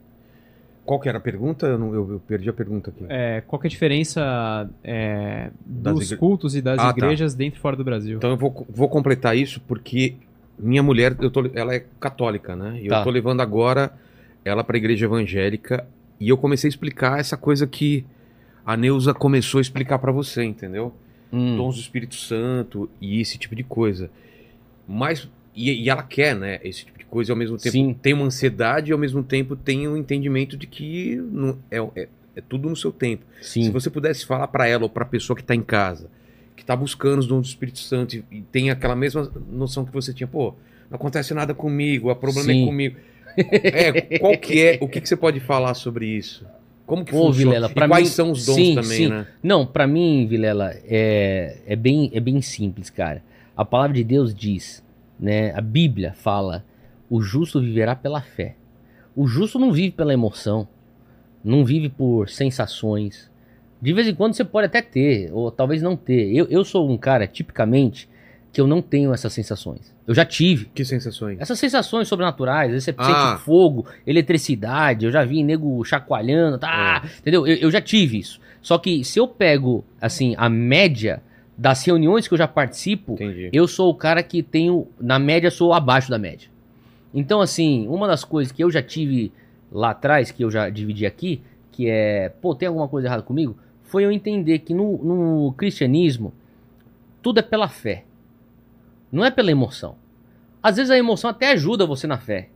Qual 0.83 0.99
que 0.99 1.07
era 1.07 1.19
a 1.19 1.21
pergunta? 1.21 1.67
Eu, 1.67 1.77
não- 1.77 1.93
eu- 1.93 2.11
eu 2.13 2.19
perdi 2.27 2.49
a 2.49 2.53
pergunta 2.53 2.89
aqui. 2.89 3.05
É, 3.09 3.41
qual 3.45 3.59
que 3.59 3.67
é 3.67 3.69
a 3.69 3.69
diferença 3.69 4.67
é, 4.83 5.51
dos 5.63 6.07
igre- 6.07 6.17
cultos 6.17 6.55
e 6.55 6.61
das 6.63 6.79
Ah, 6.79 6.91
tá. 6.91 6.97
igrejas 6.97 7.35
dentro 7.35 7.59
e 7.59 7.61
fora 7.61 7.75
do 7.75 7.83
Brasil? 7.83 8.17
Então 8.17 8.31
eu 8.31 8.37
vou, 8.37 8.65
vou 8.67 8.89
completar 8.89 9.37
isso 9.37 9.61
porque 9.67 10.15
minha 10.57 10.81
mulher, 10.81 11.15
eu 11.21 11.29
tô, 11.29 11.47
ela 11.53 11.75
é 11.75 11.85
católica, 11.99 12.55
né? 12.55 12.79
E 12.81 12.87
Tá. 12.87 12.97
eu 12.99 13.03
tô 13.03 13.11
levando 13.11 13.39
agora 13.41 13.91
ela 14.43 14.63
pra 14.63 14.77
igreja 14.77 15.05
evangélica 15.05 15.85
e 16.19 16.29
eu 16.29 16.37
comecei 16.37 16.67
a 16.67 16.69
explicar 16.69 17.19
essa 17.19 17.37
coisa 17.37 17.65
que 17.65 18.05
a 18.65 18.75
Neuza 18.75 19.13
começou 19.13 19.59
a 19.59 19.61
explicar 19.61 19.99
pra 19.99 20.11
você, 20.11 20.43
entendeu? 20.43 20.93
Hum. 21.31 21.57
Dons 21.57 21.75
do 21.75 21.81
Espírito 21.81 22.15
Santo 22.15 22.89
e 22.99 23.21
esse 23.21 23.37
tipo 23.37 23.55
de 23.55 23.63
coisa. 23.63 24.11
Mas 24.87 25.29
e, 25.55 25.83
e 25.83 25.89
ela 25.89 26.03
quer, 26.03 26.35
né, 26.35 26.59
esse 26.63 26.85
tipo 26.85 26.97
de 26.97 27.05
coisa 27.05 27.31
e 27.31 27.33
ao 27.33 27.37
mesmo 27.37 27.57
tempo 27.57 27.71
Sim. 27.71 27.93
tem 27.93 28.13
uma 28.13 28.25
ansiedade 28.25 28.91
e 28.91 28.93
ao 28.93 28.99
mesmo 28.99 29.23
tempo 29.23 29.55
tem 29.55 29.87
um 29.87 29.97
entendimento 29.97 30.55
de 30.55 30.67
que 30.67 31.15
não, 31.15 31.57
é, 31.69 31.79
é, 31.95 32.07
é 32.35 32.41
tudo 32.41 32.69
no 32.69 32.75
seu 32.75 32.91
tempo. 32.91 33.25
Se 33.41 33.63
Sim. 33.63 33.71
você 33.71 33.89
pudesse 33.89 34.25
falar 34.25 34.47
pra 34.47 34.67
ela 34.67 34.83
ou 34.83 34.89
pra 34.89 35.05
pessoa 35.05 35.35
que 35.35 35.43
tá 35.43 35.55
em 35.55 35.61
casa, 35.61 36.09
que 36.55 36.63
tá 36.63 36.75
buscando 36.75 37.19
os 37.19 37.27
dons 37.27 37.41
do 37.41 37.49
Espírito 37.49 37.79
Santo 37.79 38.15
e, 38.15 38.23
e 38.31 38.41
tem 38.41 38.69
aquela 38.69 38.95
mesma 38.95 39.31
noção 39.51 39.85
que 39.85 39.91
você 39.91 40.13
tinha, 40.13 40.27
pô, 40.27 40.53
não 40.89 40.95
acontece 40.95 41.33
nada 41.33 41.53
comigo, 41.53 42.09
o 42.09 42.15
problema 42.15 42.51
Sim. 42.51 42.63
é 42.63 42.65
comigo. 42.65 42.95
É, 43.37 44.19
qual 44.19 44.37
que 44.37 44.61
é, 44.61 44.77
o 44.81 44.87
que, 44.87 45.01
que 45.01 45.07
você 45.09 45.15
pode 45.15 45.39
falar 45.39 45.73
sobre 45.73 46.05
isso? 46.07 46.45
Como 46.85 47.05
que 47.05 47.11
Pô, 47.11 47.27
funciona? 47.27 47.51
Vilela, 47.51 47.71
e 47.71 47.87
quais 47.87 48.07
mim- 48.09 48.13
são 48.13 48.31
os 48.31 48.45
dons 48.45 48.55
sim, 48.55 48.73
também, 48.75 48.97
sim. 48.97 49.07
né? 49.09 49.27
Não, 49.43 49.65
pra 49.65 49.85
mim, 49.85 50.25
Vilela, 50.27 50.71
é, 50.85 51.57
é, 51.67 51.75
bem, 51.75 52.09
é 52.13 52.19
bem 52.19 52.41
simples, 52.41 52.89
cara. 52.89 53.21
A 53.55 53.63
palavra 53.63 53.95
de 53.95 54.03
Deus 54.03 54.33
diz, 54.33 54.83
né? 55.19 55.53
A 55.55 55.61
Bíblia 55.61 56.13
fala: 56.13 56.65
o 57.07 57.21
justo 57.21 57.61
viverá 57.61 57.95
pela 57.95 58.21
fé. 58.21 58.55
O 59.15 59.27
justo 59.27 59.59
não 59.59 59.71
vive 59.71 59.91
pela 59.91 60.13
emoção, 60.13 60.67
não 61.43 61.63
vive 61.63 61.89
por 61.89 62.27
sensações. 62.27 63.29
De 63.81 63.93
vez 63.93 64.07
em 64.07 64.15
quando 64.15 64.33
você 64.33 64.43
pode 64.43 64.65
até 64.65 64.81
ter, 64.81 65.31
ou 65.31 65.51
talvez 65.51 65.81
não 65.81 65.95
ter. 65.95 66.35
Eu, 66.35 66.47
eu 66.47 66.65
sou 66.65 66.89
um 66.89 66.97
cara, 66.97 67.27
tipicamente, 67.27 68.08
que 68.51 68.59
eu 68.59 68.65
não 68.65 68.81
tenho 68.81 69.13
essas 69.13 69.31
sensações. 69.31 69.93
Eu 70.07 70.13
já 70.15 70.25
tive. 70.25 70.65
Que 70.73 70.83
sensações? 70.83 71.39
Essas 71.39 71.59
sensações 71.59 72.07
sobrenaturais, 72.07 72.83
você 72.83 72.93
Ah. 72.97 73.05
sente 73.35 73.43
fogo, 73.45 73.85
eletricidade, 74.07 75.05
eu 75.05 75.11
já 75.11 75.23
vi 75.23 75.43
nego 75.43 75.83
chacoalhando, 75.83 76.57
tá? 76.57 77.03
Entendeu? 77.19 77.45
Eu, 77.45 77.55
eu 77.57 77.71
já 77.71 77.79
tive 77.81 78.17
isso. 78.19 78.39
Só 78.61 78.77
que 78.77 79.03
se 79.03 79.19
eu 79.19 79.27
pego, 79.27 79.85
assim, 80.01 80.33
a 80.37 80.49
média 80.49 81.21
das 81.57 81.85
reuniões 81.85 82.27
que 82.27 82.33
eu 82.33 82.37
já 82.37 82.47
participo, 82.47 83.13
Entendi. 83.13 83.49
eu 83.53 83.67
sou 83.67 83.89
o 83.89 83.95
cara 83.95 84.23
que 84.23 84.41
tenho, 84.41 84.87
na 84.99 85.19
média, 85.19 85.51
sou 85.51 85.73
abaixo 85.73 86.09
da 86.09 86.17
média. 86.17 86.49
Então, 87.13 87.41
assim, 87.41 87.87
uma 87.87 88.07
das 88.07 88.23
coisas 88.23 88.51
que 88.51 88.63
eu 88.63 88.71
já 88.71 88.81
tive 88.81 89.31
lá 89.71 89.91
atrás, 89.91 90.31
que 90.31 90.43
eu 90.43 90.49
já 90.49 90.69
dividi 90.69 91.05
aqui, 91.05 91.41
que 91.71 91.87
é, 91.89 92.29
pô, 92.41 92.55
tem 92.55 92.67
alguma 92.67 92.87
coisa 92.87 93.07
errada 93.07 93.21
comigo? 93.23 93.57
Foi 93.83 94.03
eu 94.05 94.11
entender 94.11 94.59
que 94.59 94.73
no, 94.73 94.97
no 95.03 95.53
cristianismo, 95.53 96.33
tudo 97.21 97.39
é 97.39 97.43
pela 97.43 97.67
fé. 97.67 98.03
Não 99.11 99.25
é 99.25 99.31
pela 99.31 99.51
emoção. 99.51 99.95
Às 100.61 100.77
vezes 100.77 100.91
a 100.91 100.97
emoção 100.97 101.29
até 101.29 101.51
ajuda 101.51 101.85
você 101.85 102.05
na 102.05 102.17
fé. 102.17 102.49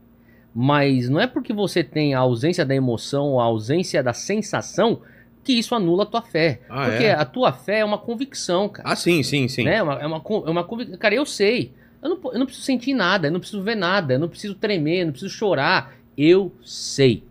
Mas 0.54 1.08
não 1.08 1.18
é 1.18 1.26
porque 1.26 1.52
você 1.52 1.82
tem 1.82 2.14
a 2.14 2.20
ausência 2.20 2.64
da 2.64 2.74
emoção 2.74 3.40
a 3.40 3.44
ausência 3.44 4.02
da 4.02 4.12
sensação 4.12 5.00
que 5.42 5.52
isso 5.52 5.74
anula 5.74 6.04
a 6.04 6.06
tua 6.06 6.22
fé. 6.22 6.60
Ah, 6.68 6.86
porque 6.86 7.04
é? 7.04 7.12
a 7.12 7.24
tua 7.24 7.52
fé 7.52 7.80
é 7.80 7.84
uma 7.84 7.98
convicção, 7.98 8.68
cara. 8.68 8.88
Ah, 8.88 8.96
sim, 8.96 9.22
sim, 9.22 9.46
sim. 9.46 9.64
Né? 9.64 9.76
É 9.76 9.82
uma, 9.82 9.94
é 9.94 10.06
uma, 10.06 10.16
é 10.16 10.50
uma 10.50 10.64
convicção. 10.64 10.98
Cara, 10.98 11.14
eu 11.14 11.26
sei. 11.26 11.72
Eu 12.02 12.10
não, 12.10 12.32
eu 12.32 12.38
não 12.38 12.46
preciso 12.46 12.64
sentir 12.64 12.94
nada, 12.94 13.28
eu 13.28 13.32
não 13.32 13.40
preciso 13.40 13.62
ver 13.62 13.76
nada, 13.76 14.14
eu 14.14 14.18
não 14.18 14.28
preciso 14.28 14.54
tremer, 14.54 15.00
eu 15.00 15.06
não 15.06 15.12
preciso 15.12 15.32
chorar. 15.32 15.94
Eu 16.16 16.52
sei. 16.62 17.24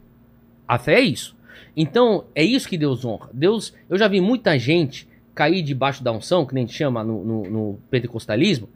A 0.68 0.78
fé 0.78 0.96
é 0.96 1.02
isso. 1.02 1.36
Então, 1.76 2.26
é 2.36 2.44
isso 2.44 2.68
que 2.68 2.78
Deus 2.78 3.04
honra. 3.04 3.30
Deus, 3.34 3.74
eu 3.90 3.98
já 3.98 4.08
vi 4.08 4.22
muita 4.22 4.58
gente 4.60 5.08
cair 5.34 5.64
debaixo 5.64 6.04
da 6.04 6.12
unção, 6.12 6.46
que 6.46 6.54
nem 6.54 6.64
a 6.64 6.68
gente 6.68 6.78
chama 6.78 7.04
no, 7.04 7.24
no, 7.24 7.44
no 7.50 7.80
pentecostalismo. 7.90 8.70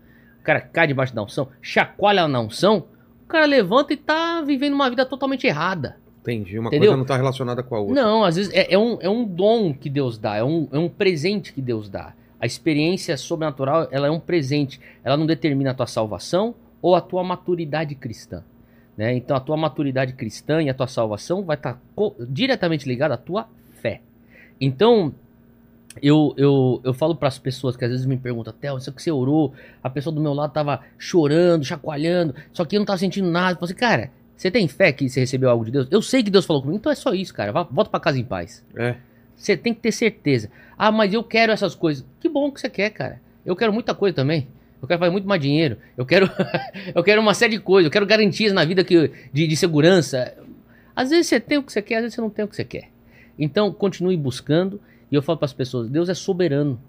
Cara 0.47 0.61
cai 0.61 0.87
debaixo 0.87 1.13
da 1.13 1.21
unção, 1.21 1.49
chacoalha 1.61 2.25
na 2.25 2.39
unção, 2.39 2.85
o 3.25 3.27
cara 3.27 3.45
levanta 3.45 3.91
e 3.91 3.97
tá 3.97 4.41
vivendo 4.41 4.75
uma 4.75 4.89
vida 4.89 5.05
totalmente 5.05 5.45
errada. 5.45 5.97
Entendi. 6.21 6.57
Uma 6.57 6.69
Entendeu? 6.69 6.91
coisa 6.91 6.97
não 6.97 7.05
tá 7.05 7.17
relacionada 7.17 7.61
com 7.61 7.75
a 7.75 7.79
outra. 7.81 7.95
Não, 7.95 8.23
às 8.23 8.37
vezes 8.37 8.53
é, 8.53 8.73
é 8.73 8.77
um, 8.77 8.97
é 9.01 9.09
um 9.09 9.25
dom 9.25 9.73
que 9.73 9.89
Deus 9.89 10.17
dá, 10.17 10.37
é 10.37 10.43
um, 10.45 10.69
é 10.71 10.79
um 10.79 10.87
presente 10.87 11.51
que 11.51 11.61
Deus 11.61 11.89
dá. 11.89 12.13
A 12.39 12.45
experiência 12.45 13.17
sobrenatural, 13.17 13.89
ela 13.91 14.07
é 14.07 14.09
um 14.09 14.21
presente. 14.21 14.79
Ela 15.03 15.17
não 15.17 15.25
determina 15.25 15.71
a 15.71 15.73
tua 15.73 15.85
salvação 15.85 16.55
ou 16.81 16.95
a 16.95 17.01
tua 17.01 17.25
maturidade 17.25 17.93
cristã. 17.93 18.41
Né? 18.95 19.17
Então 19.17 19.35
a 19.35 19.41
tua 19.41 19.57
maturidade 19.57 20.13
cristã 20.13 20.63
e 20.63 20.69
a 20.69 20.73
tua 20.73 20.87
salvação 20.87 21.43
vai 21.43 21.57
estar 21.57 21.77
diretamente 22.21 22.87
ligada 22.87 23.15
à 23.15 23.17
tua 23.17 23.49
fé. 23.81 23.99
Então, 24.61 25.13
eu, 26.01 26.33
eu, 26.37 26.81
eu 26.83 26.93
falo 26.93 27.15
para 27.15 27.27
as 27.27 27.37
pessoas 27.37 27.75
que 27.75 27.83
às 27.83 27.91
vezes 27.91 28.05
me 28.05 28.17
perguntam, 28.17 28.53
Theo, 28.53 28.77
isso 28.77 28.91
que 28.91 29.01
você 29.01 29.11
orou, 29.11 29.53
a 29.83 29.89
pessoa 29.89 30.13
do 30.13 30.21
meu 30.21 30.33
lado 30.33 30.51
tava 30.51 30.81
chorando, 30.97 31.63
chacoalhando, 31.65 32.35
só 32.51 32.65
que 32.65 32.75
eu 32.75 32.79
não 32.79 32.85
tava 32.85 32.99
sentindo 32.99 33.29
nada. 33.29 33.51
Eu 33.51 33.55
falo 33.55 33.65
assim, 33.65 33.75
cara, 33.75 34.11
você 34.35 34.51
tem 34.51 34.67
fé 34.67 34.91
que 34.91 35.09
você 35.09 35.21
recebeu 35.21 35.49
algo 35.49 35.65
de 35.65 35.71
Deus? 35.71 35.87
Eu 35.89 36.01
sei 36.01 36.21
que 36.21 36.29
Deus 36.29 36.45
falou 36.45 36.61
comigo, 36.61 36.79
então 36.79 36.91
é 36.91 36.95
só 36.95 37.13
isso, 37.13 37.33
cara. 37.33 37.51
Volta 37.51 37.89
para 37.89 37.99
casa 37.99 38.19
em 38.19 38.23
paz. 38.23 38.63
É. 38.75 38.95
Você 39.35 39.57
tem 39.57 39.73
que 39.73 39.79
ter 39.79 39.91
certeza. 39.91 40.49
Ah, 40.77 40.91
mas 40.91 41.13
eu 41.13 41.23
quero 41.23 41.51
essas 41.51 41.73
coisas. 41.73 42.05
Que 42.19 42.29
bom 42.29 42.51
que 42.51 42.61
você 42.61 42.69
quer, 42.69 42.91
cara. 42.91 43.19
Eu 43.45 43.55
quero 43.55 43.73
muita 43.73 43.95
coisa 43.95 44.15
também. 44.15 44.47
Eu 44.81 44.87
quero 44.87 44.99
fazer 44.99 45.11
muito 45.11 45.27
mais 45.27 45.41
dinheiro. 45.41 45.77
Eu 45.97 46.05
quero, 46.05 46.29
eu 46.93 47.03
quero 47.03 47.19
uma 47.19 47.33
série 47.33 47.57
de 47.57 47.63
coisas. 47.63 47.85
Eu 47.85 47.91
quero 47.91 48.05
garantias 48.05 48.53
na 48.53 48.63
vida 48.63 48.83
que, 48.83 49.11
de, 49.33 49.47
de 49.47 49.55
segurança. 49.55 50.33
Às 50.95 51.09
vezes 51.09 51.27
você 51.27 51.39
tem 51.39 51.57
o 51.57 51.63
que 51.63 51.71
você 51.71 51.81
quer, 51.81 51.95
às 51.95 52.01
vezes 52.01 52.15
você 52.15 52.21
não 52.21 52.29
tem 52.29 52.45
o 52.45 52.47
que 52.47 52.55
você 52.55 52.63
quer. 52.63 52.89
Então, 53.39 53.71
continue 53.71 54.17
buscando. 54.17 54.79
E 55.11 55.15
eu 55.15 55.21
falo 55.21 55.37
para 55.37 55.45
as 55.45 55.53
pessoas: 55.53 55.89
Deus 55.89 56.09
é 56.09 56.13
soberano. 56.13 56.79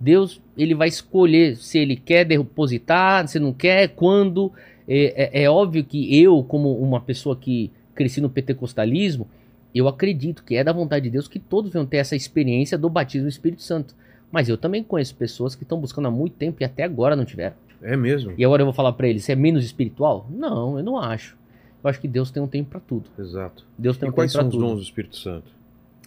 Deus, 0.00 0.40
ele 0.56 0.74
vai 0.74 0.88
escolher 0.88 1.56
se 1.56 1.76
ele 1.78 1.96
quer 1.96 2.24
depositar, 2.24 3.26
se 3.28 3.38
não 3.38 3.52
quer, 3.52 3.88
quando. 3.88 4.52
É, 4.86 5.40
é- 5.40 5.42
é 5.44 5.50
óbvio 5.50 5.84
que 5.84 6.18
eu, 6.22 6.42
como 6.44 6.72
uma 6.80 7.00
pessoa 7.00 7.36
que 7.36 7.70
cresci 7.94 8.20
no 8.20 8.30
pentecostalismo, 8.30 9.28
eu 9.74 9.86
acredito 9.88 10.42
que 10.44 10.54
é 10.56 10.64
da 10.64 10.72
vontade 10.72 11.02
de 11.04 11.10
Deus 11.10 11.28
que 11.28 11.38
todos 11.38 11.70
venham 11.72 11.84
ter 11.84 11.98
essa 11.98 12.16
experiência 12.16 12.78
do 12.78 12.88
batismo 12.88 13.26
do 13.26 13.30
Espírito 13.30 13.60
Santo. 13.62 13.94
Mas 14.30 14.48
eu 14.48 14.56
também 14.56 14.82
conheço 14.82 15.14
pessoas 15.14 15.54
que 15.54 15.62
estão 15.62 15.78
buscando 15.80 16.08
há 16.08 16.10
muito 16.10 16.34
tempo 16.36 16.58
e 16.60 16.64
até 16.64 16.84
agora 16.84 17.14
não 17.16 17.24
tiveram. 17.24 17.54
É 17.82 17.96
mesmo. 17.96 18.32
E 18.38 18.44
agora 18.44 18.62
eu 18.62 18.66
vou 18.66 18.72
falar 18.72 18.92
pra 18.92 19.08
eles, 19.08 19.28
é 19.28 19.34
menos 19.34 19.64
espiritual? 19.64 20.26
Não, 20.30 20.78
eu 20.78 20.84
não 20.84 20.96
acho. 20.98 21.36
Eu 21.82 21.90
acho 21.90 22.00
que 22.00 22.08
Deus 22.08 22.30
tem 22.30 22.42
um 22.42 22.46
tempo 22.48 22.70
pra 22.70 22.80
tudo. 22.80 23.04
Exato. 23.18 23.64
Deus 23.76 23.96
tem 23.98 24.08
E 24.08 24.10
um 24.10 24.14
quais 24.14 24.32
tempo 24.32 24.42
são 24.44 24.50
pra 24.50 24.56
os 24.56 24.62
tudo. 24.62 24.70
dons 24.70 24.80
do 24.80 24.84
Espírito 24.84 25.16
Santo? 25.16 25.46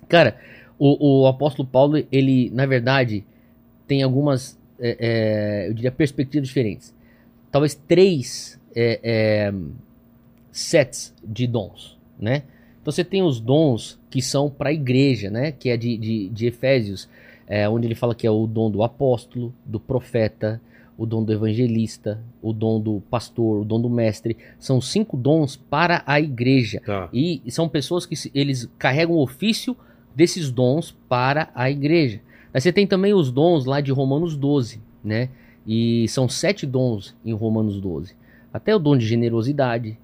Cara, 0.10 0.38
o, 0.84 1.22
o 1.22 1.28
apóstolo 1.28 1.68
Paulo, 1.68 2.04
ele, 2.12 2.50
na 2.50 2.66
verdade, 2.66 3.24
tem 3.86 4.02
algumas, 4.02 4.58
é, 4.80 4.98
é, 5.00 5.70
eu 5.70 5.76
diria, 5.76 5.92
perspectivas 5.92 6.48
diferentes. 6.48 6.92
Talvez 7.52 7.76
três 7.76 8.60
é, 8.76 9.00
é, 9.04 9.54
sets 10.52 11.14
de 11.24 11.46
dons, 11.46 12.00
né? 12.20 12.42
Então 12.82 12.92
você 12.92 13.04
tem 13.04 13.22
os 13.22 13.40
dons 13.40 14.00
que 14.10 14.24
são 14.24 14.50
para 14.50 14.70
a 14.72 14.74
igreja, 14.74 15.30
né? 15.30 15.52
Que 15.52 15.70
é 15.70 15.78
de, 15.78 15.96
de, 15.98 16.30
de 16.30 16.48
Efésios, 16.48 17.08
é, 17.46 17.70
onde 17.70 17.86
ele 17.86 17.94
fala 17.94 18.16
que 18.16 18.26
é 18.26 18.32
o 18.32 18.48
dom 18.48 18.72
do 18.72 18.82
apóstolo, 18.82 19.54
do 19.64 19.80
profeta, 19.80 20.60
o 20.98 21.06
dom 21.06 21.24
do 21.24 21.32
evangelista, 21.32 22.20
o 22.42 22.52
dom 22.52 22.82
do 22.82 23.04
pastor, 23.08 23.62
o 23.62 23.66
dom 23.66 23.80
do 23.80 23.90
mestre. 23.90 24.36
São 24.58 24.82
cinco 24.82 25.16
dons 25.16 25.56
para 25.56 26.02
a 26.08 26.20
igreja. 26.20 26.82
Tá. 26.84 27.08
E 27.14 27.40
são 27.50 27.70
pessoas 27.70 28.08
que 28.08 28.16
eles 28.34 28.68
carregam 28.80 29.14
o 29.14 29.22
ofício 29.22 29.78
desses 30.16 30.52
dons 30.52 30.96
para 31.10 31.50
a 31.56 31.70
igreja. 31.70 32.22
Aí 32.54 32.60
você 32.62 32.72
tem 32.72 32.86
também 32.86 33.14
os 33.14 33.32
dons 33.32 33.66
lá 33.66 33.80
de 33.82 33.92
Romanos 33.92 34.36
12, 34.36 34.82
né? 35.04 35.30
E 35.66 36.08
são 36.10 36.28
sete 36.28 36.66
dons 36.66 37.16
em 37.24 37.34
Romanos 37.34 37.80
12. 37.80 38.16
Até 38.54 38.76
o 38.76 38.80
dom 38.80 38.98
de 38.98 39.06
generosidade, 39.06 39.98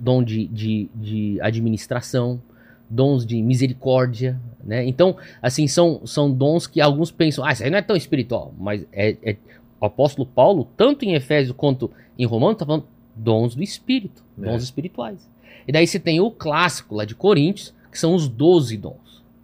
dom 0.00 0.22
de, 0.22 0.46
de, 0.48 0.88
de 0.94 1.38
administração, 1.40 2.40
dons 2.88 3.24
de 3.24 3.40
misericórdia, 3.42 4.38
né? 4.64 4.84
Então, 4.86 5.16
assim, 5.40 5.66
são, 5.66 6.02
são 6.06 6.30
dons 6.30 6.66
que 6.66 6.80
alguns 6.80 7.10
pensam, 7.10 7.44
ah, 7.44 7.52
isso 7.52 7.64
aí 7.64 7.70
não 7.70 7.78
é 7.78 7.82
tão 7.82 7.96
espiritual, 7.96 8.52
mas 8.58 8.86
é, 8.92 9.16
é- 9.22 9.36
o 9.80 9.84
apóstolo 9.86 10.26
Paulo, 10.26 10.66
tanto 10.76 11.04
em 11.04 11.14
Efésios 11.14 11.54
quanto 11.56 11.90
em 12.18 12.24
Romanos, 12.24 12.54
está 12.56 12.66
falando 12.66 12.84
dons 13.14 13.54
do 13.54 13.62
Espírito, 13.62 14.22
dons 14.36 14.54
É. 14.62 14.64
espirituais. 14.64 15.28
E 15.66 15.72
daí 15.72 15.86
você 15.86 15.98
tem 15.98 16.20
o 16.20 16.30
clássico 16.30 16.94
lá 16.94 17.04
de 17.04 17.14
Coríntios, 17.14 17.74
que 17.90 17.98
são 17.98 18.14
os 18.14 18.28
12 18.28 18.76
dons, 18.76 18.94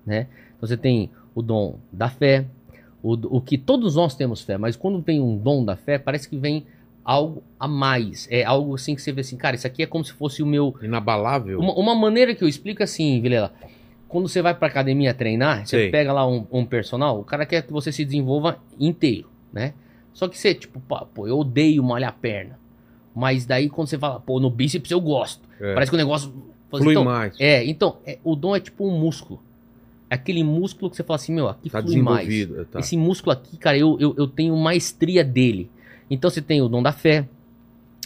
né? 0.04 0.26
Então 0.56 0.68
você 0.68 0.76
tem 0.76 1.10
o 1.34 1.42
dom 1.42 1.78
da 1.92 2.08
fé, 2.08 2.46
o, 3.02 3.36
o 3.36 3.40
que 3.40 3.58
todos 3.58 3.96
nós 3.96 4.14
temos 4.14 4.42
fé, 4.42 4.56
mas 4.56 4.76
quando 4.76 5.00
vem 5.00 5.20
um 5.20 5.36
dom 5.36 5.64
da 5.64 5.76
fé, 5.76 5.98
parece 5.98 6.28
que 6.28 6.36
vem 6.36 6.64
algo 7.04 7.42
a 7.58 7.66
mais. 7.66 8.28
É 8.30 8.44
algo 8.44 8.74
assim 8.74 8.94
que 8.94 9.02
você 9.02 9.12
vê 9.12 9.22
assim, 9.22 9.36
cara, 9.36 9.56
isso 9.56 9.66
aqui 9.66 9.82
é 9.82 9.86
como 9.86 10.04
se 10.04 10.12
fosse 10.12 10.42
o 10.42 10.46
meu. 10.46 10.74
Inabalável? 10.82 11.58
Uma, 11.58 11.74
uma 11.74 11.94
maneira 11.94 12.34
que 12.34 12.44
eu 12.44 12.48
explico 12.48 12.82
é 12.82 12.84
assim, 12.84 13.20
Vilela. 13.20 13.52
Quando 14.08 14.28
você 14.28 14.42
vai 14.42 14.54
pra 14.54 14.68
academia 14.68 15.14
treinar, 15.14 15.66
você 15.66 15.78
Sei. 15.78 15.90
pega 15.90 16.12
lá 16.12 16.26
um, 16.26 16.46
um 16.52 16.66
personal, 16.66 17.18
o 17.18 17.24
cara 17.24 17.46
quer 17.46 17.62
que 17.62 17.72
você 17.72 17.90
se 17.90 18.04
desenvolva 18.04 18.58
inteiro, 18.78 19.30
né? 19.52 19.72
Só 20.12 20.28
que 20.28 20.38
você, 20.38 20.54
tipo, 20.54 20.80
pô, 20.80 21.26
eu 21.26 21.38
odeio 21.38 21.82
malhar 21.82 22.10
a 22.10 22.12
perna. 22.12 22.58
Mas 23.14 23.46
daí 23.46 23.68
quando 23.70 23.88
você 23.88 23.98
fala, 23.98 24.20
pô, 24.20 24.38
no 24.38 24.50
bíceps 24.50 24.90
eu 24.90 25.00
gosto. 25.00 25.48
É. 25.60 25.74
Parece 25.74 25.90
que 25.90 25.94
o 25.94 25.98
negócio. 25.98 26.32
Flui 26.70 26.92
então, 26.92 27.04
mais. 27.04 27.38
É, 27.38 27.64
então, 27.64 27.98
é, 28.06 28.18
o 28.24 28.34
dom 28.34 28.56
é 28.56 28.60
tipo 28.60 28.86
um 28.86 28.98
músculo. 28.98 29.42
É 30.12 30.14
aquele 30.14 30.44
músculo 30.44 30.90
que 30.90 30.96
você 30.98 31.02
fala 31.02 31.14
assim, 31.14 31.32
meu, 31.32 31.48
aqui 31.48 31.70
Tá 31.70 31.80
flui 31.80 32.02
mais. 32.02 32.28
Tá. 32.70 32.80
Esse 32.80 32.98
músculo 32.98 33.32
aqui, 33.32 33.56
cara, 33.56 33.78
eu, 33.78 33.96
eu, 33.98 34.14
eu 34.18 34.26
tenho 34.26 34.54
maestria 34.54 35.24
dele. 35.24 35.70
Então 36.10 36.28
você 36.28 36.42
tem 36.42 36.60
o 36.60 36.68
dom 36.68 36.82
da 36.82 36.92
fé, 36.92 37.26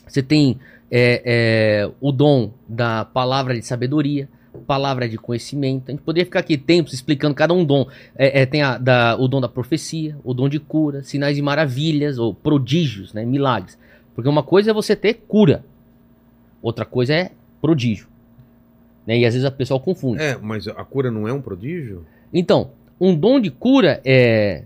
você 0.06 0.22
tem 0.22 0.56
é, 0.88 1.22
é, 1.24 1.90
o 2.00 2.12
dom 2.12 2.52
da 2.68 3.04
palavra 3.04 3.54
de 3.54 3.62
sabedoria, 3.66 4.28
palavra 4.68 5.08
de 5.08 5.18
conhecimento. 5.18 5.88
A 5.88 5.90
gente 5.90 6.02
poderia 6.02 6.24
ficar 6.24 6.38
aqui 6.38 6.56
tempos 6.56 6.92
explicando 6.92 7.34
cada 7.34 7.52
um 7.52 7.64
dom. 7.64 7.88
É, 8.14 8.42
é, 8.42 8.46
tem 8.46 8.62
a, 8.62 8.78
da, 8.78 9.16
o 9.16 9.26
dom 9.26 9.40
da 9.40 9.48
profecia, 9.48 10.16
o 10.22 10.32
dom 10.32 10.48
de 10.48 10.60
cura, 10.60 11.02
sinais 11.02 11.34
de 11.34 11.42
maravilhas, 11.42 12.20
ou 12.20 12.32
prodígios, 12.32 13.12
né, 13.12 13.24
milagres. 13.24 13.76
Porque 14.14 14.28
uma 14.28 14.44
coisa 14.44 14.70
é 14.70 14.72
você 14.72 14.94
ter 14.94 15.24
cura, 15.26 15.64
outra 16.62 16.84
coisa 16.84 17.14
é 17.14 17.32
prodígio. 17.60 18.06
Né, 19.06 19.18
e 19.18 19.26
às 19.26 19.34
vezes 19.34 19.46
a 19.46 19.50
pessoa 19.50 19.78
confunde. 19.78 20.20
É, 20.22 20.36
mas 20.36 20.66
a 20.66 20.84
cura 20.84 21.10
não 21.10 21.28
é 21.28 21.32
um 21.32 21.40
prodígio? 21.40 22.04
Então, 22.32 22.70
um 23.00 23.14
dom 23.14 23.38
de 23.38 23.50
cura 23.50 24.00
é, 24.04 24.64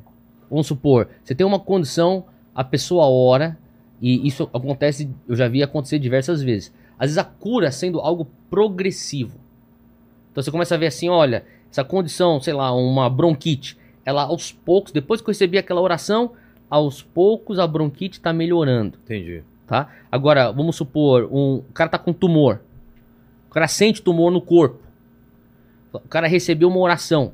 vamos 0.51 0.67
supor, 0.67 1.09
você 1.23 1.35
tem 1.35 1.47
uma 1.47 1.61
condição, 1.61 2.25
a 2.55 2.65
pessoa 2.65 3.07
ora, 3.07 3.57
e 4.01 4.27
isso 4.27 4.51
acontece, 4.53 5.09
eu 5.29 5.37
já 5.37 5.47
vi 5.47 5.63
acontecer 5.63 5.99
diversas 5.99 6.43
vezes. 6.43 6.73
Às 6.99 7.11
vezes 7.11 7.19
a 7.19 7.25
cura 7.25 7.71
sendo 7.71 8.01
algo 8.01 8.27
progressivo. 8.51 9.39
Então 10.33 10.43
você 10.43 10.51
começa 10.51 10.75
a 10.75 10.79
ver 10.79 10.87
assim, 10.87 11.09
olha, 11.09 11.45
essa 11.71 11.85
condição, 11.85 12.41
sei 12.41 12.53
lá, 12.53 12.75
uma 12.75 13.09
bronquite, 13.09 13.79
ela 14.05 14.23
aos 14.23 14.53
poucos, 14.53 14.93
depois 14.93 15.21
que 15.21 15.29
eu 15.29 15.33
recebi 15.33 15.59
aquela 15.59 15.81
oração, 15.81 16.33
aos 16.69 17.03
poucos 17.03 17.59
a 17.59 17.67
bronquite 17.67 18.19
está 18.19 18.33
melhorando 18.33 18.99
Entendi. 19.05 19.43
tá? 19.67 19.89
Agora, 20.11 20.51
vamos 20.51 20.77
supor, 20.77 21.29
um 21.31 21.57
o 21.57 21.73
cara 21.73 21.91
tá 21.91 21.99
com 21.99 22.13
tumor. 22.13 22.61
O 23.51 23.53
cara 23.53 23.67
sente 23.67 24.01
tumor 24.01 24.31
no 24.31 24.41
corpo. 24.41 24.79
O 25.93 25.99
cara 25.99 26.29
recebeu 26.29 26.69
uma 26.69 26.79
oração. 26.79 27.33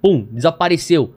Pum, 0.00 0.26
desapareceu. 0.30 1.12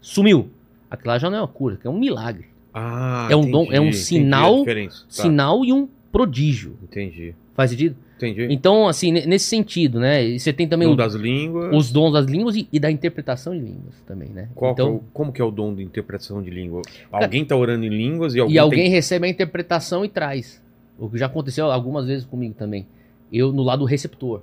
Sumiu. 0.00 0.50
Aquilo 0.90 1.12
lá 1.12 1.18
já 1.18 1.30
não 1.30 1.38
é 1.38 1.40
uma 1.40 1.48
cura, 1.48 1.78
é 1.84 1.88
um 1.88 1.98
milagre. 1.98 2.46
Ah, 2.74 3.28
É 3.30 3.36
um 3.36 3.48
dom- 3.50 3.68
é 3.72 3.80
um 3.80 3.84
entendi 3.84 3.96
sinal-. 3.96 4.64
Tá, 4.64 4.72
Sinal 5.08 5.64
e 5.64 5.72
um 5.72 5.88
prodígio. 6.10 6.76
Entendi. 6.82 7.34
Faz 7.54 7.70
sentido? 7.70 7.96
Entendi. 8.16 8.48
Então, 8.50 8.88
assim, 8.88 9.12
ne- 9.12 9.26
nesse 9.26 9.44
sentido, 9.46 10.00
né? 10.00 10.24
E 10.24 10.40
você 10.40 10.52
tem 10.52 10.66
também 10.66 10.88
o- 10.88 10.96
das 10.96 11.14
línguas. 11.14 11.74
os 11.74 11.92
dons 11.92 12.12
das 12.12 12.26
línguas 12.26 12.56
e, 12.56 12.68
e 12.72 12.80
da 12.80 12.90
interpretação 12.90 13.52
de 13.52 13.60
línguas 13.60 13.94
também, 14.06 14.28
né? 14.30 14.48
Qual 14.56 14.74
que 14.74 14.80
é 14.80 14.84
então, 14.84 14.96
o- 14.96 15.04
como 15.12 15.32
que 15.32 15.40
é 15.40 15.44
o 15.44 15.50
dom 15.52 15.72
de 15.74 15.82
interpretação 15.84 16.42
de 16.42 16.50
língua? 16.50 16.82
Alguém 17.12 17.44
tá 17.44 17.54
orando 17.54 17.84
em 17.84 17.88
línguas 17.90 18.34
e 18.34 18.40
alguém, 18.40 18.56
e 18.56 18.58
alguém 18.58 18.82
tem- 18.84 18.90
recebe 18.90 19.26
a 19.26 19.30
interpretação 19.30 20.04
e 20.04 20.08
traz. 20.08 20.60
O 20.98 21.08
que 21.08 21.16
já 21.18 21.26
aconteceu 21.26 21.70
algumas 21.70 22.06
vezes 22.06 22.24
comigo 22.24 22.54
também. 22.54 22.86
Eu 23.32 23.52
no 23.52 23.62
lado 23.62 23.84
receptor. 23.84 24.42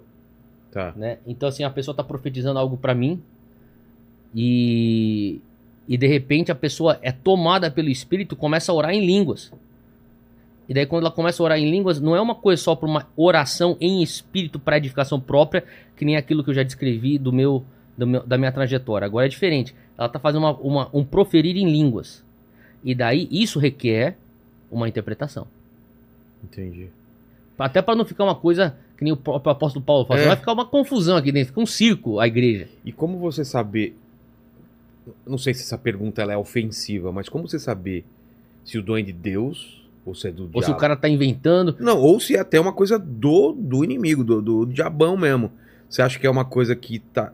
Tá. 0.71 0.93
né? 0.97 1.19
Então 1.25 1.47
assim, 1.47 1.63
a 1.63 1.69
pessoa 1.69 1.95
tá 1.95 2.03
profetizando 2.03 2.59
algo 2.59 2.75
pra 2.75 2.93
mim 2.93 3.21
e 4.33 5.39
e 5.88 5.97
de 5.97 6.07
repente 6.07 6.51
a 6.51 6.55
pessoa 6.55 6.97
é 7.03 7.11
tomada 7.11 7.69
pelo 7.69 7.89
espírito, 7.89 8.36
começa 8.36 8.71
a 8.71 8.75
orar 8.75 8.91
em 8.91 9.05
línguas. 9.05 9.53
E 10.67 10.73
daí 10.73 10.86
quando 10.88 11.03
ela 11.05 11.11
começa 11.11 11.41
a 11.41 11.45
orar 11.45 11.59
em 11.59 11.69
línguas, 11.69 12.01
não 12.01 12.15
é 12.15 12.19
uma 12.19 12.33
coisa 12.33 12.61
só 12.61 12.75
para 12.75 12.89
uma 12.89 13.07
oração 13.15 13.77
em 13.79 14.01
espírito 14.01 14.57
para 14.59 14.77
edificação 14.77 15.19
própria, 15.21 15.63
que 15.95 16.03
nem 16.03 16.15
aquilo 16.17 16.43
que 16.43 16.49
eu 16.49 16.55
já 16.55 16.63
descrevi 16.63 17.19
do 17.19 17.31
meu, 17.31 17.63
do 17.95 18.07
meu- 18.07 18.25
da 18.25 18.36
minha 18.36 18.51
trajetória. 18.51 19.05
Agora 19.05 19.27
é 19.27 19.29
diferente. 19.29 19.75
Ela 19.95 20.09
tá 20.09 20.17
fazendo 20.17 20.41
uma, 20.41 20.51
uma- 20.57 20.89
um 20.91 21.05
proferir 21.05 21.55
em 21.55 21.69
línguas. 21.71 22.23
E 22.83 22.95
daí 22.95 23.27
isso 23.31 23.59
requer 23.59 24.17
uma 24.71 24.89
interpretação. 24.89 25.45
Entendi. 26.43 26.88
Até 27.58 27.82
para 27.82 27.95
não 27.95 28.06
ficar 28.06 28.24
uma 28.26 28.36
coisa 28.36 28.76
que 28.97 29.03
nem 29.03 29.14
o 29.14 29.18
próprio 29.18 29.51
apóstolo 29.51 29.84
Paulo 29.84 30.06
fala, 30.06 30.20
É. 30.22 30.28
vai 30.28 30.36
ficar 30.38 30.53
uma 30.53 30.66
confusão 30.66 31.18
aqui 31.18 31.32
dentro, 31.32 31.49
fica 31.49 31.60
um 31.62 31.66
circo 31.66 32.20
a 32.20 32.28
igreja. 32.28 32.68
E 32.84 32.91
como 32.91 33.18
você 33.18 33.43
saber. 33.45 33.95
Não 35.26 35.38
sei 35.38 35.53
se 35.53 35.62
essa 35.62 35.78
pergunta 35.78 36.22
é 36.24 36.38
ofensiva, 36.38 37.12
mas 37.12 37.30
como 37.30 37.47
você 37.47 37.60
saber 37.60 38.03
se 38.64 38.78
o 38.78 38.82
dom 38.82 38.97
é 38.97 39.01
de 39.03 39.14
Deus 39.14 39.84
ou 40.06 40.16
se 40.16 40.28
é 40.28 40.32
do 40.32 40.43
Ou 40.51 40.62
se 40.62 40.66
o 40.66 40.70
diabo? 40.70 40.80
cara 40.80 40.95
tá 40.95 41.08
inventando. 41.08 41.76
Não, 41.80 41.99
ou 41.99 42.20
se 42.20 42.36
é 42.36 42.39
até 42.39 42.60
uma 42.60 42.74
coisa 42.74 42.97
do, 42.97 43.51
do 43.53 43.84
inimigo, 43.84 44.24
do, 44.24 44.41
do 44.41 44.66
diabão 44.66 45.16
mesmo. 45.16 45.51
Você 45.89 46.01
acha 46.01 46.18
que 46.20 46.26
é 46.26 46.30
uma 46.30 46.45
coisa 46.45 46.76
que 46.76 46.99
tá. 46.99 47.32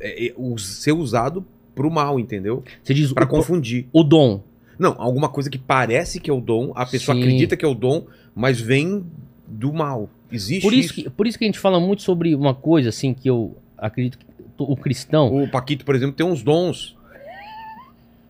É, 0.00 0.26
é, 0.26 0.34
ser 0.58 0.92
usado 0.92 1.44
pro 1.74 1.90
mal, 1.90 2.18
entendeu? 2.18 2.62
Você 2.82 2.92
diz 2.92 3.12
Pra 3.12 3.24
o, 3.24 3.28
confundir. 3.28 3.86
o 3.92 4.02
dom. 4.02 4.42
Não, 4.76 4.96
alguma 4.98 5.28
coisa 5.28 5.48
que 5.48 5.58
parece 5.58 6.18
que 6.18 6.28
é 6.28 6.32
o 6.34 6.40
dom, 6.40 6.72
a 6.74 6.84
pessoa 6.84 7.14
Sim. 7.14 7.22
acredita 7.22 7.56
que 7.56 7.64
é 7.64 7.68
o 7.68 7.74
dom, 7.74 8.06
mas 8.34 8.60
vem 8.60 9.04
do 9.46 9.72
mal. 9.72 10.08
Existe 10.32 10.62
Por 10.62 10.72
isso, 10.74 10.92
que, 10.94 11.08
por 11.10 11.26
isso 11.26 11.38
que 11.38 11.44
a 11.44 11.48
gente 11.48 11.58
fala 11.58 11.78
muito 11.78 12.02
sobre 12.02 12.34
uma 12.34 12.54
coisa 12.54 12.88
assim 12.88 13.14
que 13.14 13.28
eu 13.30 13.56
acredito 13.78 14.18
que 14.18 14.24
o 14.58 14.76
cristão. 14.76 15.42
O 15.42 15.48
Paquito, 15.48 15.84
por 15.84 15.94
exemplo, 15.94 16.14
tem 16.14 16.26
uns 16.26 16.42
dons 16.42 16.96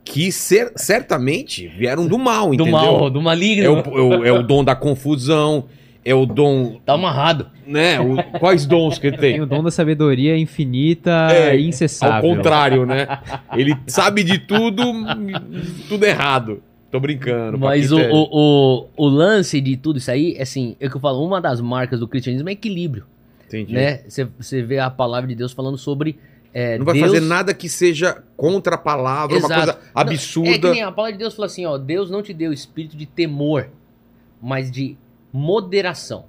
que 0.05 0.31
cer- 0.31 0.73
certamente 0.77 1.67
vieram 1.69 2.07
do 2.07 2.19
mal, 2.19 2.49
do 2.49 2.55
entendeu? 2.55 2.73
mal, 2.73 3.11
do 3.11 3.21
É 3.21 3.23
maligno. 3.23 3.73
o, 3.73 3.79
é 3.79 4.01
o- 4.03 4.25
é 4.27 4.33
o 4.33 4.43
dom 4.43 4.63
da 4.63 4.77
confusão, 4.77 5.65
é 6.05 6.15
o 6.15 6.27
dom, 6.27 6.79
Tá 6.85 6.93
amarrado. 6.93 7.51
né? 7.67 7.99
o- 8.01 8.39
quais 8.39 8.67
dons 8.67 8.99
que 8.99 9.07
ele 9.07 9.17
Tem 9.17 9.33
tem? 9.35 9.41
o 9.41 9.47
dom 9.47 9.63
da 9.63 9.71
sabedoria 9.71 10.37
infinita 10.37 11.29
É, 11.31 11.57
e 11.57 11.67
incessável. 11.67 12.31
Ao 12.31 12.37
contrário, 12.37 12.85
né? 12.85 13.07
Ele 13.57 13.75
sabe 13.87 14.23
de 14.23 14.39
tudo, 14.39 14.83
tudo 15.89 16.05
errado. 16.05 16.63
Tô 16.95 17.01
brincando. 17.01 17.59
Mas 17.59 17.91
o, 17.91 17.99
o, 17.99 18.29
o, 18.31 18.87
o 18.97 19.09
lance 19.09 19.61
de 19.61 19.77
tudo 19.77 19.99
isso 19.99 20.09
aí, 20.13 20.41
assim, 20.41 20.77
é 20.79 20.89
que 20.89 20.95
eu 20.95 21.01
falo, 21.01 21.27
uma 21.27 21.41
das 21.41 21.61
marcas 21.61 21.99
do 21.99 22.07
cristianismo 22.07 22.49
é 22.49 22.53
equilíbrio. 22.53 23.05
Entendi. 23.49 23.73
Né? 23.75 24.05
Você 24.07 24.63
vê 24.63 24.79
a 24.79 24.89
palavra 24.89 25.27
de 25.29 25.35
Deus 25.35 25.51
falando 25.51 25.77
sobre. 25.77 26.17
é, 26.53 26.79
Não 26.79 26.85
vai 26.85 26.95
Deus- 26.95 27.07
fazer 27.09 27.21
nada 27.21 27.53
que 27.53 27.69
seja 27.69 28.23
contra 28.37 28.77
a 28.77 28.79
palavra, 28.79 29.37
uma 29.37 29.45
Exato. 29.45 29.55
coisa 29.55 29.73
Não, 29.73 29.81
É 30.03 30.05
que 30.05 30.11
absurda. 30.13 30.71
nem 30.71 30.83
a 30.85 30.93
palavra 30.93 31.13
de 31.15 31.19
Deus 31.19 31.35
fala 31.35 31.47
assim, 31.47 31.67
ó, 31.67 31.77
Deus 31.77 32.09
não 32.13 32.23
te 32.23 32.33
deu 32.33 32.53
espírito 32.53 32.97
de 32.97 33.07
temor, 33.07 33.71
mas 34.41 34.71
de 34.71 34.97
moderação, 35.33 36.27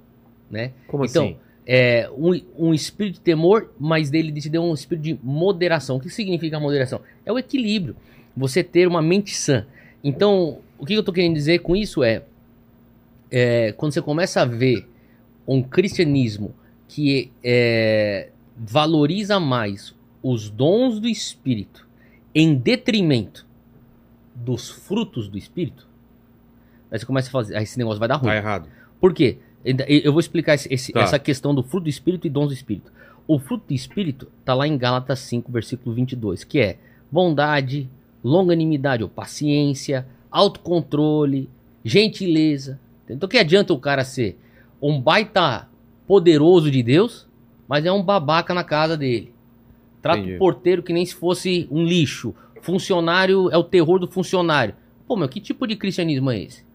né? 0.50 0.72
Como 0.88 1.04
então, 1.04 1.26
assim? 1.26 1.36
é 1.64 2.10
um, 2.18 2.40
um 2.58 2.74
espírito 2.74 3.14
de 3.14 3.20
temor, 3.20 3.70
mas 3.78 4.10
dele 4.10 4.32
te 4.40 4.48
deu 4.48 4.64
um 4.64 4.74
espírito 4.74 5.04
de 5.04 5.18
moderação. 5.22 5.96
O 5.96 6.00
que 6.00 6.10
significa 6.10 6.58
moderação? 6.58 7.00
É 7.24 7.32
o 7.32 7.38
equilíbrio. 7.38 7.94
Você 8.36 8.64
ter 8.64 8.88
uma 8.88 9.00
mente 9.00 9.32
sã. 9.34 9.64
Então, 10.08 10.58
o 10.78 10.86
que 10.86 10.94
eu 10.94 11.02
tô 11.02 11.12
querendo 11.12 11.34
dizer 11.34 11.58
com 11.60 11.74
isso 11.74 12.04
é, 12.04 12.22
é, 13.30 13.72
quando 13.72 13.92
você 13.92 14.00
começa 14.00 14.40
a 14.40 14.44
ver 14.44 14.88
um 15.46 15.62
cristianismo 15.62 16.54
que 16.86 17.32
é, 17.42 18.28
valoriza 18.56 19.40
mais 19.40 19.94
os 20.22 20.48
dons 20.48 21.00
do 21.00 21.08
espírito 21.08 21.86
em 22.34 22.54
detrimento 22.54 23.44
dos 24.34 24.68
frutos 24.70 25.28
do 25.28 25.36
espírito, 25.38 25.88
aí 26.90 26.98
você 26.98 27.06
começa 27.06 27.28
a 27.28 27.32
fazer, 27.32 27.56
aí 27.56 27.64
esse 27.64 27.76
negócio 27.78 27.98
vai 27.98 28.08
dar 28.08 28.16
ruim. 28.16 28.28
Tá 28.30 28.36
errado. 28.36 28.68
Por 29.00 29.12
quê? 29.12 29.38
Eu 29.64 30.12
vou 30.12 30.20
explicar 30.20 30.54
esse- 30.54 30.72
esse- 30.72 30.92
Tá. 30.92 31.00
essa 31.00 31.18
questão 31.18 31.52
do 31.52 31.62
fruto 31.64 31.84
do 31.84 31.90
Espírito 31.90 32.26
e 32.26 32.30
dons 32.30 32.48
do 32.48 32.52
Espírito. 32.54 32.92
O 33.26 33.40
fruto 33.40 33.64
do 33.66 33.74
Espírito 33.74 34.28
está 34.38 34.54
lá 34.54 34.68
em 34.68 34.78
Gálatas 34.78 35.18
5, 35.20 35.50
versículo 35.50 35.92
22, 35.96 36.44
que 36.44 36.60
é 36.60 36.78
bondade, 37.10 37.88
longanimidade 38.26 39.04
ou 39.04 39.08
paciência, 39.08 40.04
autocontrole, 40.30 41.48
gentileza. 41.84 42.80
Então, 43.08 43.28
que 43.28 43.38
adianta 43.38 43.72
o 43.72 43.78
cara 43.78 44.04
ser 44.04 44.36
um 44.82 45.00
baita 45.00 45.68
poderoso 46.08 46.70
de 46.70 46.82
Deus, 46.82 47.26
mas 47.68 47.86
é 47.86 47.92
um 47.92 48.02
babaca 48.02 48.52
na 48.52 48.64
casa 48.64 48.96
dele? 48.96 49.32
Trata 50.02 50.18
Entendi. 50.18 50.34
o 50.34 50.38
porteiro 50.38 50.82
que 50.82 50.92
nem 50.92 51.06
se 51.06 51.14
fosse 51.14 51.68
um 51.70 51.84
lixo. 51.84 52.34
Funcionário 52.60 53.48
é 53.52 53.56
o 53.56 53.62
terror 53.62 54.00
do 54.00 54.08
funcionário. 54.08 54.74
Pô, 55.06 55.16
meu, 55.16 55.28
que 55.28 55.40
tipo 55.40 55.64
de 55.66 55.76
cristianismo 55.76 56.30
é 56.32 56.42
esse? 56.42 56.65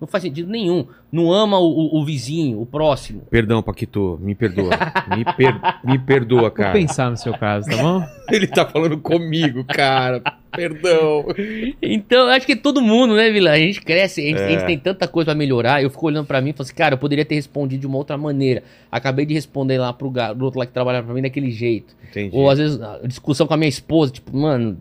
Não 0.00 0.06
faz 0.06 0.22
sentido 0.22 0.48
nenhum. 0.50 0.86
Não 1.10 1.32
ama 1.32 1.58
o, 1.58 1.66
o- 1.68 2.00
o 2.00 2.04
vizinho, 2.04 2.60
o 2.60 2.66
próximo. 2.66 3.22
Perdão, 3.30 3.62
Paquito, 3.62 4.18
me 4.22 4.34
perdoa. 4.34 4.70
Me, 5.16 5.24
per- 5.24 5.60
me 5.84 5.98
perdoa, 5.98 6.40
Vou 6.42 6.50
cara. 6.52 6.72
pensar 6.72 7.10
no 7.10 7.16
seu 7.16 7.32
caso, 7.36 7.68
tá 7.68 7.76
bom? 7.76 8.04
Ele 8.30 8.46
tá 8.46 8.64
falando 8.64 8.98
comigo, 8.98 9.64
cara. 9.64 10.22
Perdão. 10.52 11.24
Então, 11.82 12.26
eu 12.26 12.28
acho 12.28 12.46
que 12.46 12.54
todo 12.56 12.80
mundo, 12.80 13.14
né, 13.14 13.30
Vila? 13.30 13.50
A 13.50 13.58
gente 13.58 13.80
cresce, 13.82 14.20
a 14.20 14.24
gente, 14.24 14.40
É. 14.40 14.46
a 14.46 14.48
gente 14.50 14.64
tem 14.66 14.78
tanta 14.78 15.08
coisa 15.08 15.26
pra 15.26 15.34
melhorar. 15.34 15.82
Eu 15.82 15.90
fico 15.90 16.06
olhando 16.06 16.26
pra 16.26 16.40
mim 16.40 16.50
e 16.50 16.52
falo 16.52 16.62
assim, 16.64 16.74
cara, 16.74 16.94
eu 16.94 16.98
poderia 16.98 17.24
ter 17.24 17.34
respondido 17.34 17.80
de 17.80 17.86
uma 17.86 17.96
outra 17.96 18.16
maneira. 18.16 18.62
Acabei 18.90 19.26
de 19.26 19.34
responder 19.34 19.78
lá 19.78 19.92
pro, 19.92 20.10
ga- 20.10 20.32
do 20.32 20.44
outro 20.44 20.58
lá 20.60 20.66
que 20.66 20.72
trabalha 20.72 21.02
pra 21.02 21.12
mim 21.12 21.22
daquele 21.22 21.50
jeito. 21.50 21.94
Entendi. 22.10 22.36
Ou 22.36 22.48
às 22.48 22.58
vezes, 22.58 22.80
a 22.80 23.00
discussão 23.06 23.46
com 23.46 23.54
a 23.54 23.56
minha 23.56 23.68
esposa, 23.68 24.12
tipo, 24.12 24.36
mano, 24.36 24.78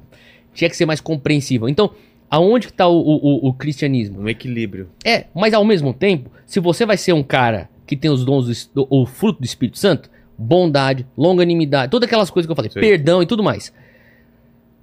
tinha 0.54 0.70
que 0.70 0.76
ser 0.78 0.86
mais 0.86 1.02
compreensível. 1.02 1.68
Então, 1.68 1.92
aonde 2.30 2.68
que 2.68 2.74
tá 2.74 2.88
o, 2.88 2.98
o- 3.00 3.48
o- 3.48 3.54
cristianismo? 3.54 4.22
Um 4.22 4.30
equilíbrio. 4.30 4.90
É, 5.06 5.26
mas 5.34 5.54
ao 5.54 5.64
mesmo 5.66 5.94
tempo, 5.94 6.30
se 6.46 6.60
você 6.60 6.86
vai 6.86 6.98
ser 6.98 7.14
um 7.14 7.24
cara 7.24 7.70
que 7.86 7.96
tem 7.96 8.12
os 8.12 8.26
dons, 8.26 8.68
do, 8.74 8.86
o 8.90 9.06
fruto 9.06 9.40
do 9.40 9.46
Espírito 9.46 9.78
Santo, 9.78 10.10
bondade, 10.38 11.06
longanimidade, 11.18 11.90
todas 11.92 12.08
aquelas 12.08 12.30
coisas 12.30 12.46
que 12.48 12.52
eu 12.52 12.56
falei, 12.56 12.70
Sim. 12.72 12.80
perdão 12.80 13.22
e 13.24 13.26
tudo 13.26 13.42
mais. 13.44 13.74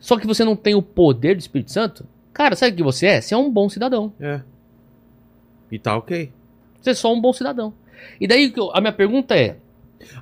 Só 0.01 0.18
que 0.18 0.26
você 0.26 0.45
não 0.45 0.57
tem 0.57 0.74
o 0.74 0.82
poder 0.82 1.34
do 1.36 1.40
Espírito 1.40 1.70
Santo, 1.72 2.05
cara, 2.32 2.57
sabe 2.57 2.72
o 2.72 2.76
que 2.76 2.82
você 2.82 3.07
é? 3.07 3.20
Você 3.20 3.34
é 3.34 3.36
um 3.36 3.51
bom 3.51 3.68
cidadão. 3.68 4.12
É. 4.20 4.40
E 5.70 5.78
tá 5.78 5.97
ok. 5.97 6.30
Você 6.80 6.90
é 6.90 6.95
só 6.95 7.12
um 7.12 7.20
bom 7.20 7.32
cidadão. 7.32 7.72
E 8.20 8.26
daí 8.26 8.53
a 8.74 8.80
minha 8.80 8.92
pergunta 8.92 9.34
é: 9.34 9.57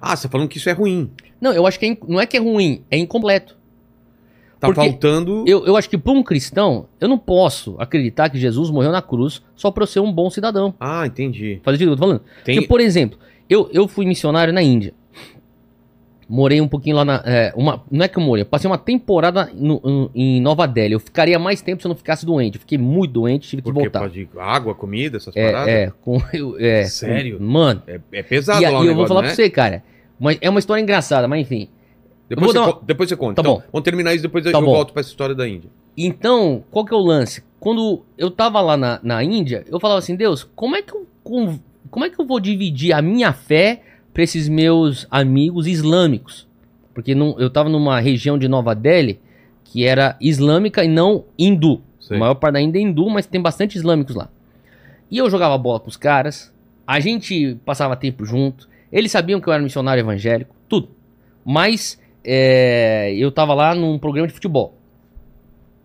Ah, 0.00 0.14
você 0.16 0.28
tá 0.28 0.32
falando 0.32 0.48
que 0.48 0.58
isso 0.58 0.68
é 0.68 0.72
ruim. 0.72 1.10
não, 1.40 1.52
eu 1.52 1.66
acho 1.66 1.78
que 1.78 1.86
é 1.86 1.96
não 2.06 2.20
é 2.20 2.26
que 2.26 2.36
é 2.36 2.40
ruim, 2.40 2.84
é 2.90 2.96
incompleto. 2.96 3.56
Tá 4.62 4.68
Porque 4.68 4.80
faltando. 4.90 5.44
Eu, 5.44 5.66
eu 5.66 5.76
acho 5.76 5.90
que 5.90 5.98
para 5.98 6.12
um 6.12 6.22
cristão, 6.22 6.86
eu 7.00 7.08
não 7.08 7.18
posso 7.18 7.74
acreditar 7.80 8.30
que 8.30 8.38
Jesus 8.38 8.70
morreu 8.70 8.92
na 8.92 9.02
cruz 9.02 9.42
só 9.56 9.72
para 9.72 9.82
eu 9.82 9.86
ser 9.88 9.98
um 9.98 10.12
bom 10.12 10.30
cidadão. 10.30 10.72
Ah, 10.78 11.04
entendi. 11.04 11.58
Faz 11.64 11.76
sentido 11.76 11.88
o 11.92 11.96
que 11.96 12.00
eu 12.02 12.06
tô 12.06 12.06
falando? 12.06 12.22
Tem... 12.44 12.54
Porque, 12.54 12.68
por 12.68 12.80
exemplo, 12.80 13.18
eu, 13.50 13.68
eu 13.72 13.88
fui 13.88 14.06
missionário 14.06 14.54
na 14.54 14.62
Índia. 14.62 14.94
Morei 16.28 16.60
um 16.60 16.68
pouquinho 16.68 16.94
lá 16.94 17.04
na. 17.04 17.22
é, 17.26 17.52
uma, 17.56 17.82
não 17.90 18.04
é 18.04 18.08
que 18.08 18.16
eu 18.18 18.22
morei, 18.22 18.42
eu 18.42 18.46
passei 18.46 18.70
uma 18.70 18.78
temporada 18.78 19.50
no- 19.52 19.80
no- 19.84 20.10
em 20.14 20.40
Nova 20.40 20.64
Delhi. 20.66 20.92
Eu 20.94 21.00
ficaria 21.00 21.38
mais 21.40 21.60
tempo 21.60 21.82
se 21.82 21.86
eu 21.86 21.90
não 21.90 21.96
ficasse 21.96 22.24
doente. 22.24 22.54
Eu 22.54 22.60
fiquei 22.60 22.78
muito 22.78 23.10
doente, 23.14 23.48
tive 23.48 23.60
que 23.62 23.70
voltar. 23.70 23.98
pode 24.00 24.28
água, 24.38 24.74
comida, 24.74 25.16
essas 25.16 25.34
paradas? 25.34 25.68
É, 25.68 25.82
é, 25.86 25.92
com, 26.00 26.22
eu- 26.32 26.56
é, 26.58 26.84
Sério? 26.84 27.38
com- 27.38 27.44
mano. 27.44 27.82
É, 27.86 28.00
é 28.12 28.22
pesado 28.22 28.62
E, 28.62 28.64
lá 28.64 28.70
o 28.78 28.84
e 28.84 28.86
eu 28.86 28.94
vou 28.94 29.02
negócio, 29.04 29.08
falar 29.08 29.22
né? 29.22 29.26
pra 29.28 29.34
você, 29.34 29.50
cara. 29.50 29.82
Mas 30.20 30.38
é 30.40 30.48
uma 30.48 30.60
história 30.60 30.80
engraçada, 30.80 31.26
mas 31.26 31.40
enfim. 31.42 31.68
Depois, 32.34 32.54
Eu 32.54 32.62
você 32.62 32.66
dar 32.70 32.72
co- 32.78 32.84
depois 32.84 33.08
você 33.08 33.16
conta. 33.16 33.34
Tá 33.34 33.42
Então, 33.42 33.54
bom. 33.60 33.62
Vamos 33.72 33.84
terminar 33.84 34.14
isso, 34.14 34.22
depois 34.22 34.44
eu 34.46 34.52
Tá 34.52 34.60
bom. 34.60 34.66
volto 34.72 34.92
pra 34.92 35.00
essa 35.00 35.10
história 35.10 35.34
da 35.34 35.46
Índia. 35.48 35.70
Então, 35.96 36.64
qual 36.70 36.84
que 36.84 36.94
é 36.94 36.96
o 36.96 37.00
lance? 37.00 37.42
Quando 37.60 38.02
eu 38.16 38.30
tava 38.30 38.60
lá 38.60 38.76
na, 38.76 38.98
na 39.02 39.22
Índia, 39.22 39.64
eu 39.68 39.78
falava 39.78 39.98
assim, 39.98 40.16
Deus, 40.16 40.44
como 40.56 40.74
é 40.76 40.82
que 40.82 40.92
eu, 40.94 41.06
com- 41.22 41.58
como 41.90 42.04
é 42.04 42.10
que 42.10 42.18
eu 42.20 42.24
vou 42.26 42.40
dividir 42.40 42.92
a 42.92 43.02
minha 43.02 43.32
fé 43.32 43.82
pra 44.14 44.22
esses 44.22 44.48
meus 44.48 45.06
amigos 45.10 45.66
islâmicos? 45.66 46.48
Porque 46.94 47.14
não- 47.14 47.38
eu 47.38 47.48
tava 47.50 47.68
numa 47.68 48.00
região 48.00 48.38
de 48.38 48.48
Nova 48.48 48.74
Delhi 48.74 49.20
que 49.64 49.84
era 49.84 50.16
islâmica 50.20 50.84
e 50.84 50.88
não 50.88 51.24
hindu. 51.38 51.80
Sei. 52.00 52.16
A 52.16 52.20
maior 52.20 52.34
parte 52.34 52.54
da 52.54 52.60
Índia 52.60 52.78
é 52.78 52.82
hindu, 52.82 53.08
mas 53.08 53.26
tem 53.26 53.40
bastante 53.40 53.76
islâmicos 53.76 54.14
lá. 54.14 54.28
E 55.10 55.18
eu 55.18 55.30
jogava 55.30 55.56
bola 55.58 55.78
com 55.80 55.88
os 55.88 55.96
caras, 55.96 56.52
a 56.86 56.98
gente 57.00 57.56
passava 57.64 57.94
tempo 57.96 58.24
junto, 58.24 58.68
eles 58.90 59.12
sabiam 59.12 59.40
que 59.40 59.48
eu 59.48 59.52
era 59.52 59.62
missionário 59.62 60.00
evangélico, 60.00 60.54
tudo. 60.68 60.88
Mas 61.44 61.98
é, 62.24 63.14
eu 63.14 63.30
tava 63.30 63.54
lá 63.54 63.74
num 63.74 63.98
programa 63.98 64.28
de 64.28 64.34
futebol. 64.34 64.74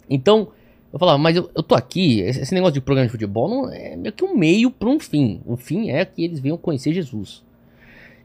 Então, 0.09 0.49
eu 0.91 0.99
falava, 0.99 1.17
mas 1.17 1.35
eu, 1.35 1.49
eu 1.55 1.61
tô 1.61 1.75
aqui, 1.75 2.21
esse 2.21 2.53
negócio 2.53 2.73
de 2.73 2.81
programa 2.81 3.07
de 3.07 3.11
futebol 3.11 3.49
não 3.49 3.71
é 3.71 3.95
meio 3.95 4.13
que 4.13 4.23
um 4.23 4.35
meio 4.35 4.71
para 4.71 4.89
um 4.89 4.99
fim. 4.99 5.41
O 5.45 5.57
fim 5.57 5.89
é 5.89 6.05
que 6.05 6.23
eles 6.23 6.39
venham 6.39 6.57
conhecer 6.57 6.93
Jesus. 6.93 7.43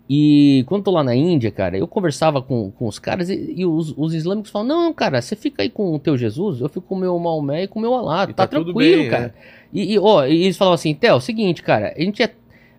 E 0.08 0.64
quando 0.66 0.80
eu 0.80 0.84
tô 0.84 0.90
lá 0.90 1.02
na 1.02 1.14
Índia, 1.14 1.50
cara, 1.50 1.76
eu 1.76 1.86
conversava 1.88 2.42
com, 2.42 2.70
com 2.72 2.86
os 2.86 2.98
caras 2.98 3.30
e, 3.30 3.54
e 3.56 3.64
os, 3.64 3.94
os 3.96 4.12
islâmicos 4.12 4.50
falam: 4.50 4.68
Não, 4.68 4.92
cara, 4.92 5.22
você 5.22 5.34
fica 5.34 5.62
aí 5.62 5.70
com 5.70 5.94
o 5.94 5.98
teu 5.98 6.18
Jesus, 6.18 6.60
eu 6.60 6.68
fico 6.68 6.82
com 6.82 6.94
o 6.96 6.98
meu 6.98 7.18
Maomé 7.18 7.62
e 7.62 7.68
com 7.68 7.78
o 7.78 7.82
meu 7.82 7.94
Alá, 7.94 8.26
tá, 8.26 8.32
tá 8.32 8.46
tudo 8.46 8.72
tranquilo, 8.72 9.02
bem, 9.02 9.10
cara. 9.10 9.34
E, 9.72 9.94
e, 9.94 9.98
ó, 9.98 10.26
e 10.26 10.42
eles 10.44 10.56
falavam 10.56 10.74
assim: 10.74 10.94
Theo, 10.94 11.12
é 11.12 11.14
o 11.14 11.20
seguinte, 11.20 11.62
cara, 11.62 11.94
a 11.96 12.00
gente 12.00 12.22
é, 12.22 12.30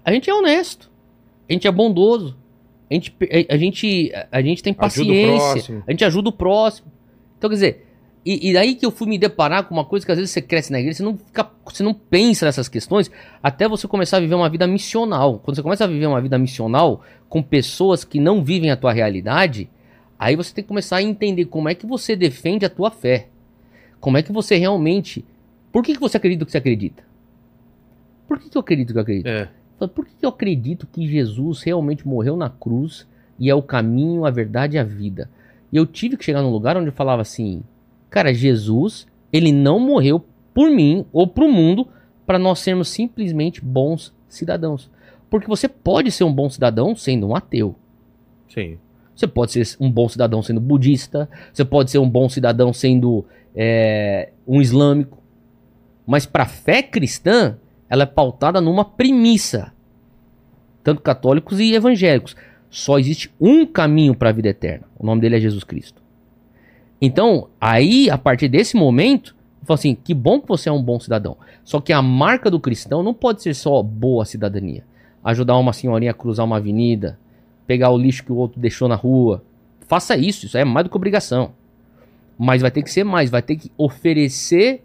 a 0.03 0.11
gente 0.11 0.29
é 0.29 0.33
honesto, 0.33 0.91
a 1.49 1.53
gente 1.53 1.67
é 1.67 1.71
bondoso, 1.71 2.37
a 2.89 2.93
gente, 2.93 3.15
a, 3.49 3.57
gente, 3.57 4.11
a 4.31 4.41
gente 4.41 4.63
tem 4.63 4.73
paciência, 4.73 5.83
a 5.87 5.91
gente 5.91 6.05
ajuda 6.05 6.29
o 6.29 6.31
próximo. 6.31 6.91
Então, 7.37 7.49
quer 7.49 7.55
dizer, 7.55 7.85
e, 8.25 8.49
e 8.49 8.53
daí 8.53 8.75
que 8.75 8.85
eu 8.85 8.91
fui 8.91 9.07
me 9.07 9.17
deparar 9.17 9.65
com 9.65 9.73
uma 9.73 9.83
coisa 9.83 10.05
que 10.05 10.11
às 10.11 10.17
vezes 10.17 10.31
você 10.31 10.41
cresce 10.41 10.71
na 10.71 10.79
igreja, 10.79 10.97
você 10.97 11.03
não, 11.03 11.17
fica, 11.17 11.49
você 11.65 11.83
não 11.83 11.93
pensa 11.93 12.45
nessas 12.45 12.69
questões 12.69 13.11
até 13.41 13.67
você 13.67 13.87
começar 13.87 14.17
a 14.17 14.19
viver 14.19 14.35
uma 14.35 14.49
vida 14.49 14.65
missional. 14.65 15.39
Quando 15.39 15.55
você 15.55 15.61
começa 15.61 15.83
a 15.83 15.87
viver 15.87 16.05
uma 16.05 16.21
vida 16.21 16.37
missional 16.37 17.01
com 17.27 17.43
pessoas 17.43 18.03
que 18.05 18.19
não 18.19 18.43
vivem 18.43 18.71
a 18.71 18.77
tua 18.77 18.93
realidade, 18.93 19.69
aí 20.17 20.35
você 20.35 20.53
tem 20.53 20.63
que 20.63 20.67
começar 20.69 20.97
a 20.97 21.03
entender 21.03 21.45
como 21.45 21.67
é 21.67 21.75
que 21.75 21.85
você 21.85 22.15
defende 22.15 22.65
a 22.65 22.69
tua 22.69 22.89
fé. 22.89 23.27
Como 23.99 24.17
é 24.17 24.23
que 24.23 24.31
você 24.31 24.55
realmente. 24.55 25.25
Por 25.71 25.83
que, 25.83 25.93
que 25.93 25.99
você 25.99 26.17
acredita 26.17 26.43
o 26.43 26.45
que 26.45 26.51
você 26.51 26.57
acredita? 26.57 27.03
Por 28.27 28.39
que, 28.39 28.49
que 28.49 28.57
eu 28.57 28.61
acredito 28.61 28.93
que 28.93 28.97
eu 28.97 29.01
acredito? 29.01 29.27
É. 29.27 29.49
Por 29.87 30.05
que 30.05 30.15
que 30.15 30.25
eu 30.25 30.29
acredito 30.29 30.87
que 30.87 31.07
Jesus 31.07 31.61
realmente 31.61 32.07
morreu 32.07 32.35
na 32.35 32.49
cruz 32.49 33.07
e 33.39 33.49
é 33.49 33.55
o 33.55 33.61
caminho, 33.61 34.25
a 34.25 34.31
verdade 34.31 34.77
e 34.77 34.79
a 34.79 34.83
vida? 34.83 35.29
E 35.71 35.77
eu 35.77 35.85
tive 35.85 36.17
que 36.17 36.23
chegar 36.23 36.41
num 36.41 36.51
lugar 36.51 36.77
onde 36.77 36.87
eu 36.87 36.93
falava 36.93 37.21
assim, 37.21 37.63
cara, 38.09 38.33
Jesus, 38.33 39.07
ele 39.31 39.51
não 39.51 39.79
morreu 39.79 40.23
por 40.53 40.69
mim 40.69 41.05
ou 41.11 41.27
pro 41.27 41.51
mundo 41.51 41.87
para 42.25 42.37
nós 42.37 42.59
sermos 42.59 42.89
simplesmente 42.89 43.59
bons 43.59 44.13
cidadãos. 44.27 44.89
Porque 45.29 45.47
você 45.47 45.67
pode 45.67 46.11
ser 46.11 46.23
um 46.23 46.33
bom 46.33 46.49
cidadão 46.49 46.95
sendo 46.95 47.27
um 47.27 47.35
ateu. 47.35 47.75
Sim. 48.47 48.77
Você 49.15 49.27
pode 49.27 49.51
ser 49.51 49.77
um 49.79 49.91
bom 49.91 50.07
cidadão 50.07 50.41
sendo 50.41 50.59
budista. 50.59 51.29
Você 51.51 51.65
pode 51.65 51.91
ser 51.91 51.97
um 51.97 52.09
bom 52.09 52.29
cidadão 52.29 52.71
sendo 52.71 53.25
é, 53.55 54.31
um 54.47 54.61
islâmico. 54.61 55.17
Mas 56.05 56.25
para 56.25 56.43
a 56.43 56.47
fé 56.47 56.83
cristã, 56.83 57.57
ela 57.89 58.03
é 58.03 58.07
pautada 58.07 58.59
numa 58.59 58.85
premissa. 58.85 59.73
Tanto 60.83 61.01
católicos 61.01 61.59
e 61.59 61.73
evangélicos. 61.73 62.35
Só 62.69 62.97
existe 62.97 63.31
um 63.39 63.65
caminho 63.65 64.15
para 64.15 64.29
a 64.29 64.33
vida 64.33 64.49
eterna. 64.49 64.85
O 64.97 65.05
nome 65.05 65.21
dele 65.21 65.37
é 65.37 65.39
Jesus 65.39 65.63
Cristo. 65.63 66.01
Então, 66.99 67.49
aí, 67.59 68.09
a 68.09 68.17
partir 68.17 68.47
desse 68.47 68.75
momento, 68.75 69.35
eu 69.61 69.67
falo 69.67 69.75
assim: 69.75 69.95
que 69.95 70.13
bom 70.13 70.41
que 70.41 70.47
você 70.47 70.69
é 70.69 70.71
um 70.71 70.81
bom 70.81 70.99
cidadão. 70.99 71.37
Só 71.63 71.79
que 71.79 71.93
a 71.93 72.01
marca 72.01 72.49
do 72.49 72.59
cristão 72.59 73.03
não 73.03 73.13
pode 73.13 73.41
ser 73.41 73.53
só 73.53 73.83
boa 73.83 74.25
cidadania. 74.25 74.83
Ajudar 75.23 75.57
uma 75.57 75.71
senhorinha 75.71 76.11
a 76.11 76.13
cruzar 76.13 76.45
uma 76.45 76.57
avenida, 76.57 77.19
pegar 77.67 77.91
o 77.91 77.97
lixo 77.97 78.23
que 78.23 78.31
o 78.31 78.35
outro 78.35 78.59
deixou 78.59 78.87
na 78.87 78.95
rua. 78.95 79.43
Faça 79.87 80.17
isso, 80.17 80.45
isso 80.45 80.57
é 80.57 80.65
mais 80.65 80.85
do 80.85 80.89
que 80.89 80.97
obrigação. 80.97 81.51
Mas 82.37 82.61
vai 82.61 82.71
ter 82.71 82.81
que 82.81 82.91
ser 82.91 83.03
mais, 83.03 83.29
vai 83.29 83.41
ter 83.41 83.55
que 83.55 83.71
oferecer 83.77 84.83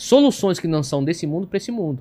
soluções 0.00 0.58
que 0.58 0.66
não 0.68 0.82
são 0.82 1.02
desse 1.04 1.26
mundo 1.26 1.46
para 1.46 1.56
esse 1.56 1.70
mundo. 1.70 2.00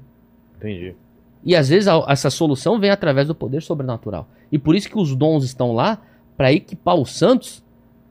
Entendi. 0.57 0.95
E 1.43 1.55
às 1.55 1.69
vezes 1.69 1.87
a- 1.87 2.05
essa 2.07 2.29
solução 2.29 2.79
vem 2.79 2.89
através 2.89 3.27
do 3.27 3.35
poder 3.35 3.61
sobrenatural. 3.61 4.27
E 4.51 4.57
por 4.57 4.75
isso 4.75 4.89
que 4.89 4.97
os 4.97 5.15
dons 5.15 5.43
estão 5.43 5.73
lá 5.73 6.01
para 6.35 6.51
equipar 6.53 6.95
os 6.95 7.11
santos, 7.17 7.63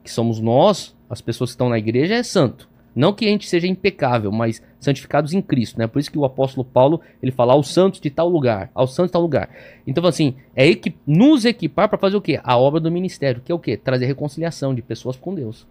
que 0.03 0.11
somos 0.11 0.39
nós, 0.39 0.95
as 1.09 1.21
pessoas 1.21 1.49
que 1.51 1.53
estão 1.55 1.69
na 1.69 1.77
igreja, 1.77 2.15
é 2.15 2.23
santo. 2.23 2.67
Não 2.95 3.13
que 3.13 3.25
a 3.25 3.29
gente 3.29 3.47
seja 3.47 3.67
impecável, 3.67 4.31
mas 4.31 4.61
santificados 4.79 5.31
em 5.31 5.41
Cristo, 5.41 5.77
né? 5.77 5.85
Por 5.85 5.99
isso 5.99 6.11
que 6.11 6.17
o 6.17 6.25
apóstolo 6.25 6.65
Paulo, 6.65 6.99
ele 7.21 7.31
fala 7.31 7.53
aos 7.53 7.71
santos 7.71 7.99
de 7.99 8.09
tal 8.09 8.27
lugar, 8.27 8.71
aos 8.73 8.95
santos 8.95 9.09
de 9.09 9.13
tal 9.13 9.21
lugar. 9.21 9.49
Então, 9.85 10.03
assim, 10.07 10.35
é 10.55 10.65
equi- 10.65 10.95
nos 11.05 11.45
equipar 11.45 11.87
para 11.89 11.97
fazer 11.99 12.17
o 12.17 12.21
quê? 12.21 12.39
A 12.43 12.57
obra 12.57 12.79
do 12.79 12.89
ministério, 12.89 13.39
que 13.45 13.51
é 13.51 13.55
o 13.55 13.59
quê? 13.59 13.77
Trazer 13.77 14.07
reconciliação 14.07 14.73
de 14.73 14.81
pessoas 14.81 15.15
com 15.15 15.35
Deus. 15.35 15.67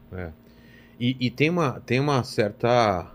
E, 1.00 1.16
e 1.18 1.28
tem, 1.30 1.50
uma, 1.50 1.80
tem 1.84 1.98
uma 1.98 2.22
certa. 2.22 3.10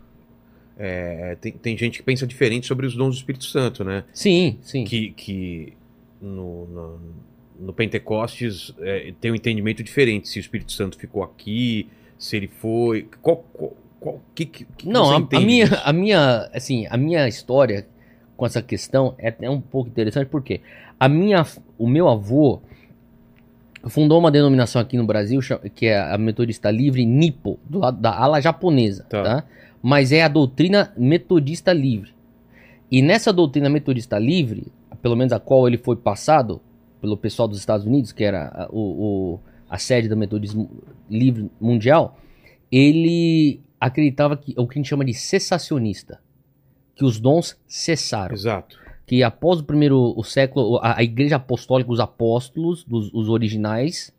É, 0.84 1.38
tem, 1.40 1.52
tem 1.54 1.78
gente 1.78 2.00
que 2.00 2.04
pensa 2.04 2.26
diferente 2.26 2.66
sobre 2.66 2.86
os 2.88 2.96
dons 2.96 3.16
do 3.16 3.18
Espírito 3.18 3.46
Santo, 3.46 3.84
né? 3.84 4.04
Sim, 4.14 4.58
sim. 4.62 4.84
Que, 4.84 5.12
que 5.12 5.74
no, 6.22 6.66
no, 6.68 7.00
no 7.68 7.74
Pentecostes 7.74 8.74
é, 8.80 9.14
tem 9.22 9.32
um 9.32 9.36
entendimento 9.36 9.84
diferente. 9.84 10.28
Se 10.30 10.40
o 10.40 10.42
Espírito 10.42 10.72
Santo 10.72 10.98
ficou 10.98 11.24
aqui, 11.24 11.88
se 12.18 12.36
ele 12.38 12.48
foi. 12.48 13.08
Qual, 13.22 13.38
qual, 13.54 13.74
qual- 14.00 14.22
que, 14.34 14.46
que, 14.46 14.66
Não, 14.88 15.12
a, 15.12 15.18
a 15.18 15.40
minha, 15.40 15.66
disso? 15.68 15.82
a 15.86 15.94
minha, 15.94 16.50
assim, 16.54 16.88
a 16.90 16.98
minha 16.98 17.28
história 17.28 17.86
com 18.36 18.46
essa 18.46 18.62
questão 18.62 19.14
é 19.20 19.28
até 19.28 19.48
um 19.50 19.62
pouco 19.62 19.90
interessante 19.90 20.28
porque 20.28 20.62
a 21.00 21.08
minha, 21.08 21.46
o 21.78 21.88
meu 21.88 22.10
avô 22.10 22.60
fundou 23.88 24.20
uma 24.20 24.30
denominação 24.32 24.82
aqui 24.82 24.98
no 24.98 25.06
Brasil 25.06 25.40
que 25.76 25.88
é 25.88 26.00
a 26.00 26.18
Metodista 26.18 26.70
Livre 26.70 27.06
Nipo, 27.06 27.60
do 27.68 27.80
lado 27.80 28.00
da 28.00 28.12
ala 28.16 28.40
japonesa, 28.42 29.04
Tá. 29.10 29.24
tá? 29.24 29.44
Mas 29.82 30.12
é 30.12 30.22
a 30.24 30.28
doutrina 30.28 30.94
Metodista 30.98 31.74
Livre. 31.74 32.14
E 32.90 33.02
nessa 33.02 33.32
doutrina 33.34 33.70
Metodista 33.70 34.20
Livre, 34.20 34.68
pelo 35.02 35.16
menos 35.16 35.34
a 35.34 35.40
qual 35.40 35.68
ele 35.68 35.78
foi 35.78 35.96
passado 35.96 36.62
pelo 37.00 37.18
pessoal 37.18 37.48
dos 37.48 37.58
Estados 37.58 37.86
Unidos, 37.86 38.12
que 38.12 38.24
era 38.24 38.48
a, 38.50 38.70
o, 38.72 38.80
o- 39.36 39.40
a 39.70 39.78
sede 39.78 40.08
do 40.10 40.18
Metodismo 40.18 40.70
Livre 41.10 41.50
Mundial, 41.60 42.18
ele 42.72 43.62
acreditava 43.80 44.38
que 44.38 44.54
o 44.58 44.68
que 44.68 44.78
a 44.78 44.80
gente 44.82 44.90
chama 44.90 45.06
de 45.06 45.14
cessacionista, 45.14 46.20
que 46.96 47.04
os 47.06 47.20
dons 47.20 47.58
cessaram, 47.68 48.36
Exato. 48.36 48.78
que 49.08 49.24
após 49.24 49.60
o 49.60 49.64
primeiro 49.64 50.14
o 50.16 50.24
século 50.24 50.78
a, 50.78 51.00
a 51.00 51.04
igreja 51.04 51.38
apostólica, 51.38 51.92
os 51.92 52.00
apóstolos, 52.00 52.84
dos, 52.84 53.12
os 53.14 53.30
originais, 53.30 54.14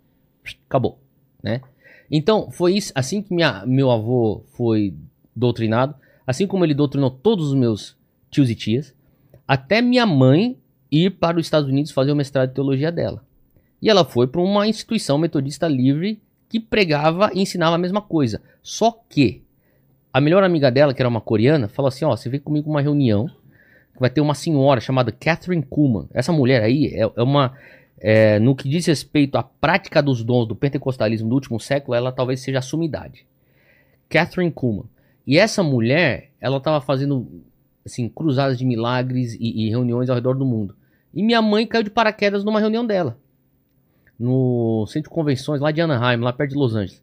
acabou, 0.66 0.98
né? 1.42 1.60
Então 2.10 2.50
foi 2.50 2.74
isso, 2.76 2.90
assim 2.94 3.22
que 3.22 3.32
minha, 3.34 3.64
meu 3.66 3.90
avô 3.90 4.42
foi 4.56 4.94
doutrinado, 5.34 5.94
assim 6.26 6.46
como 6.46 6.64
ele 6.64 6.74
doutrinou 6.74 7.10
todos 7.10 7.48
os 7.48 7.54
meus 7.54 7.96
tios 8.30 8.50
e 8.50 8.54
tias, 8.54 8.94
até 9.46 9.82
minha 9.82 10.06
mãe 10.06 10.56
ir 10.90 11.10
para 11.10 11.38
os 11.38 11.46
Estados 11.46 11.68
Unidos 11.68 11.90
fazer 11.90 12.12
o 12.12 12.16
mestrado 12.16 12.48
de 12.48 12.54
teologia 12.54 12.92
dela. 12.92 13.24
E 13.80 13.90
ela 13.90 14.04
foi 14.04 14.26
para 14.26 14.40
uma 14.40 14.66
instituição 14.66 15.18
metodista 15.18 15.66
livre 15.66 16.20
que 16.48 16.60
pregava 16.60 17.30
e 17.34 17.40
ensinava 17.40 17.74
a 17.74 17.78
mesma 17.78 18.00
coisa. 18.00 18.40
Só 18.62 18.92
que 19.08 19.42
a 20.12 20.20
melhor 20.20 20.44
amiga 20.44 20.70
dela, 20.70 20.92
que 20.92 21.00
era 21.00 21.08
uma 21.08 21.20
coreana, 21.20 21.66
falou 21.66 21.88
assim: 21.88 22.04
Ó, 22.04 22.14
você 22.14 22.28
vem 22.28 22.38
comigo 22.38 22.70
uma 22.70 22.82
reunião 22.82 23.26
que 23.26 24.00
vai 24.00 24.10
ter 24.10 24.20
uma 24.20 24.34
senhora 24.34 24.80
chamada 24.80 25.10
Catherine 25.10 25.62
Kuhlman. 25.62 26.08
Essa 26.12 26.32
mulher 26.32 26.62
aí 26.62 26.88
é, 26.88 27.00
é 27.00 27.22
uma. 27.22 27.54
é, 27.98 28.38
no 28.38 28.54
que 28.54 28.68
diz 28.68 28.86
respeito 28.86 29.36
à 29.36 29.42
prática 29.42 30.02
dos 30.02 30.22
dons 30.22 30.46
do 30.46 30.54
pentecostalismo 30.54 31.28
do 31.28 31.34
último 31.34 31.58
século, 31.58 31.94
ela 31.94 32.12
talvez 32.12 32.40
seja 32.40 32.58
a 32.58 32.62
sumidade. 32.62 33.26
Catherine 34.08 34.52
Kuhlman. 34.52 34.84
E 35.26 35.38
essa 35.38 35.62
mulher, 35.62 36.30
ela 36.40 36.58
estava 36.58 36.80
fazendo 36.80 37.42
assim, 37.84 38.08
cruzadas 38.08 38.58
de 38.58 38.64
milagres 38.64 39.34
e, 39.34 39.66
e 39.66 39.70
reuniões 39.70 40.08
ao 40.08 40.14
redor 40.14 40.34
do 40.34 40.44
mundo. 40.44 40.74
E 41.12 41.22
minha 41.22 41.42
mãe 41.42 41.66
caiu 41.66 41.82
de 41.82 41.90
paraquedas 41.90 42.44
numa 42.44 42.60
reunião 42.60 42.86
dela. 42.86 43.18
No 44.18 44.86
centro 44.86 45.10
de 45.10 45.14
convenções 45.14 45.60
lá 45.60 45.70
de 45.70 45.80
Anaheim, 45.80 46.20
lá 46.20 46.32
perto 46.32 46.50
de 46.50 46.56
Los 46.56 46.74
Angeles. 46.74 47.02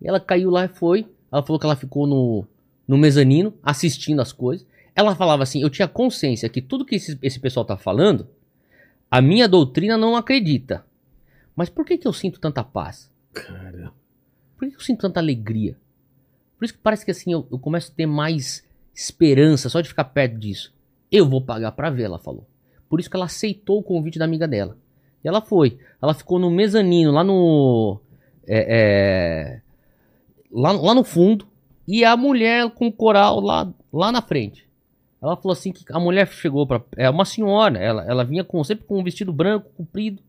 E 0.00 0.08
ela 0.08 0.20
caiu 0.20 0.50
lá 0.50 0.64
e 0.64 0.68
foi. 0.68 1.06
Ela 1.30 1.42
falou 1.42 1.58
que 1.58 1.66
ela 1.66 1.76
ficou 1.76 2.06
no, 2.06 2.46
no 2.86 2.96
mezanino 2.96 3.52
assistindo 3.62 4.20
as 4.20 4.32
coisas. 4.32 4.66
Ela 4.94 5.14
falava 5.16 5.42
assim: 5.42 5.60
eu 5.60 5.70
tinha 5.70 5.88
consciência 5.88 6.48
que 6.48 6.62
tudo 6.62 6.84
que 6.84 6.94
esse, 6.94 7.18
esse 7.22 7.40
pessoal 7.40 7.64
tá 7.64 7.76
falando, 7.76 8.28
a 9.10 9.20
minha 9.20 9.48
doutrina 9.48 9.96
não 9.96 10.16
acredita. 10.16 10.84
Mas 11.56 11.68
por 11.68 11.84
que, 11.84 11.98
que 11.98 12.06
eu 12.06 12.12
sinto 12.12 12.40
tanta 12.40 12.62
paz? 12.62 13.10
Cara. 13.32 13.92
Por 14.56 14.64
que 14.64 14.70
que 14.70 14.76
eu 14.76 14.84
sinto 14.84 15.00
tanta 15.00 15.20
alegria? 15.20 15.76
Por 16.64 16.68
isso 16.68 16.74
que 16.74 16.80
parece 16.80 17.04
que 17.04 17.10
assim 17.10 17.30
eu, 17.30 17.46
eu 17.52 17.58
começo 17.58 17.92
a 17.92 17.94
ter 17.94 18.06
mais 18.06 18.64
esperança 18.94 19.68
só 19.68 19.82
de 19.82 19.88
ficar 19.88 20.04
perto 20.04 20.38
disso. 20.38 20.72
Eu 21.12 21.28
vou 21.28 21.42
pagar 21.42 21.72
pra 21.72 21.90
ver, 21.90 22.04
ela 22.04 22.18
falou. 22.18 22.46
Por 22.88 22.98
isso 22.98 23.10
que 23.10 23.16
ela 23.16 23.26
aceitou 23.26 23.80
o 23.80 23.82
convite 23.82 24.18
da 24.18 24.24
amiga 24.24 24.48
dela. 24.48 24.78
E 25.22 25.28
ela 25.28 25.42
foi. 25.42 25.78
Ela 26.00 26.14
ficou 26.14 26.38
no 26.38 26.50
mezanino, 26.50 27.12
lá 27.12 27.22
no. 27.22 28.00
é, 28.48 28.66
é, 28.68 29.60
lá, 30.50 30.72
lá 30.72 30.94
no 30.94 31.04
fundo. 31.04 31.46
E 31.86 32.02
a 32.02 32.16
mulher 32.16 32.70
com 32.70 32.86
o 32.86 32.92
coral 32.92 33.40
lá, 33.40 33.70
lá 33.92 34.10
na 34.10 34.22
frente. 34.22 34.66
Ela 35.20 35.36
falou 35.36 35.52
assim 35.52 35.70
que 35.70 35.84
a 35.90 36.00
mulher 36.00 36.26
chegou 36.28 36.66
para 36.66 36.82
é 36.96 37.10
uma 37.10 37.26
senhora, 37.26 37.78
ela, 37.78 38.04
ela 38.06 38.24
vinha 38.24 38.42
com 38.42 38.64
sempre 38.64 38.86
com 38.86 38.98
um 38.98 39.04
vestido 39.04 39.34
branco 39.34 39.70
comprido 39.76 40.22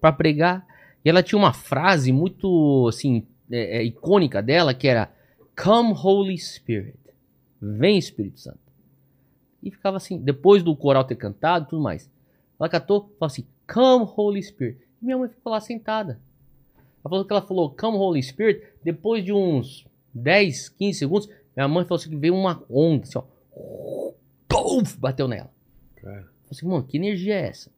para 0.00 0.12
pregar 0.12 0.64
e 1.04 1.08
ela 1.08 1.22
tinha 1.22 1.38
uma 1.38 1.52
frase 1.52 2.12
muito 2.12 2.86
assim 2.88 3.24
é, 3.50 3.78
é, 3.78 3.84
icônica 3.84 4.42
dela 4.42 4.74
que 4.74 4.88
era 4.88 5.10
Come 5.62 5.92
Holy 5.94 6.38
Spirit, 6.38 6.98
vem 7.60 7.98
Espírito 7.98 8.40
Santo. 8.40 8.58
E 9.62 9.70
ficava 9.70 9.98
assim, 9.98 10.18
depois 10.18 10.62
do 10.62 10.74
coral 10.74 11.04
ter 11.04 11.16
cantado, 11.16 11.66
tudo 11.68 11.82
mais. 11.82 12.10
Ela 12.58 12.68
cantou, 12.68 13.02
falou 13.18 13.26
assim 13.26 13.46
Come 13.70 14.10
Holy 14.16 14.42
Spirit. 14.42 14.80
E 15.00 15.04
minha 15.04 15.18
mãe 15.18 15.28
ficou 15.28 15.52
lá 15.52 15.60
sentada. 15.60 16.18
Ela 17.04 17.10
falou 17.10 17.24
que 17.24 17.32
ela 17.32 17.42
falou 17.42 17.70
Come 17.70 17.98
Holy 17.98 18.22
Spirit 18.22 18.62
depois 18.82 19.22
de 19.22 19.32
uns 19.32 19.86
10, 20.14 20.70
15 20.70 20.98
segundos. 20.98 21.28
Minha 21.54 21.68
mãe 21.68 21.84
falou 21.84 22.00
assim 22.00 22.10
que 22.10 22.16
veio 22.16 22.34
uma 22.34 22.62
onda, 22.70 23.02
assim, 23.02 23.18
ó. 23.18 24.12
Puf, 24.48 24.98
bateu 24.98 25.28
nela. 25.28 25.50
Cara. 25.96 26.22
Falei 26.22 26.50
assim, 26.50 26.66
mano, 26.66 26.84
que 26.84 26.96
energia 26.96 27.34
é 27.34 27.48
essa? 27.48 27.70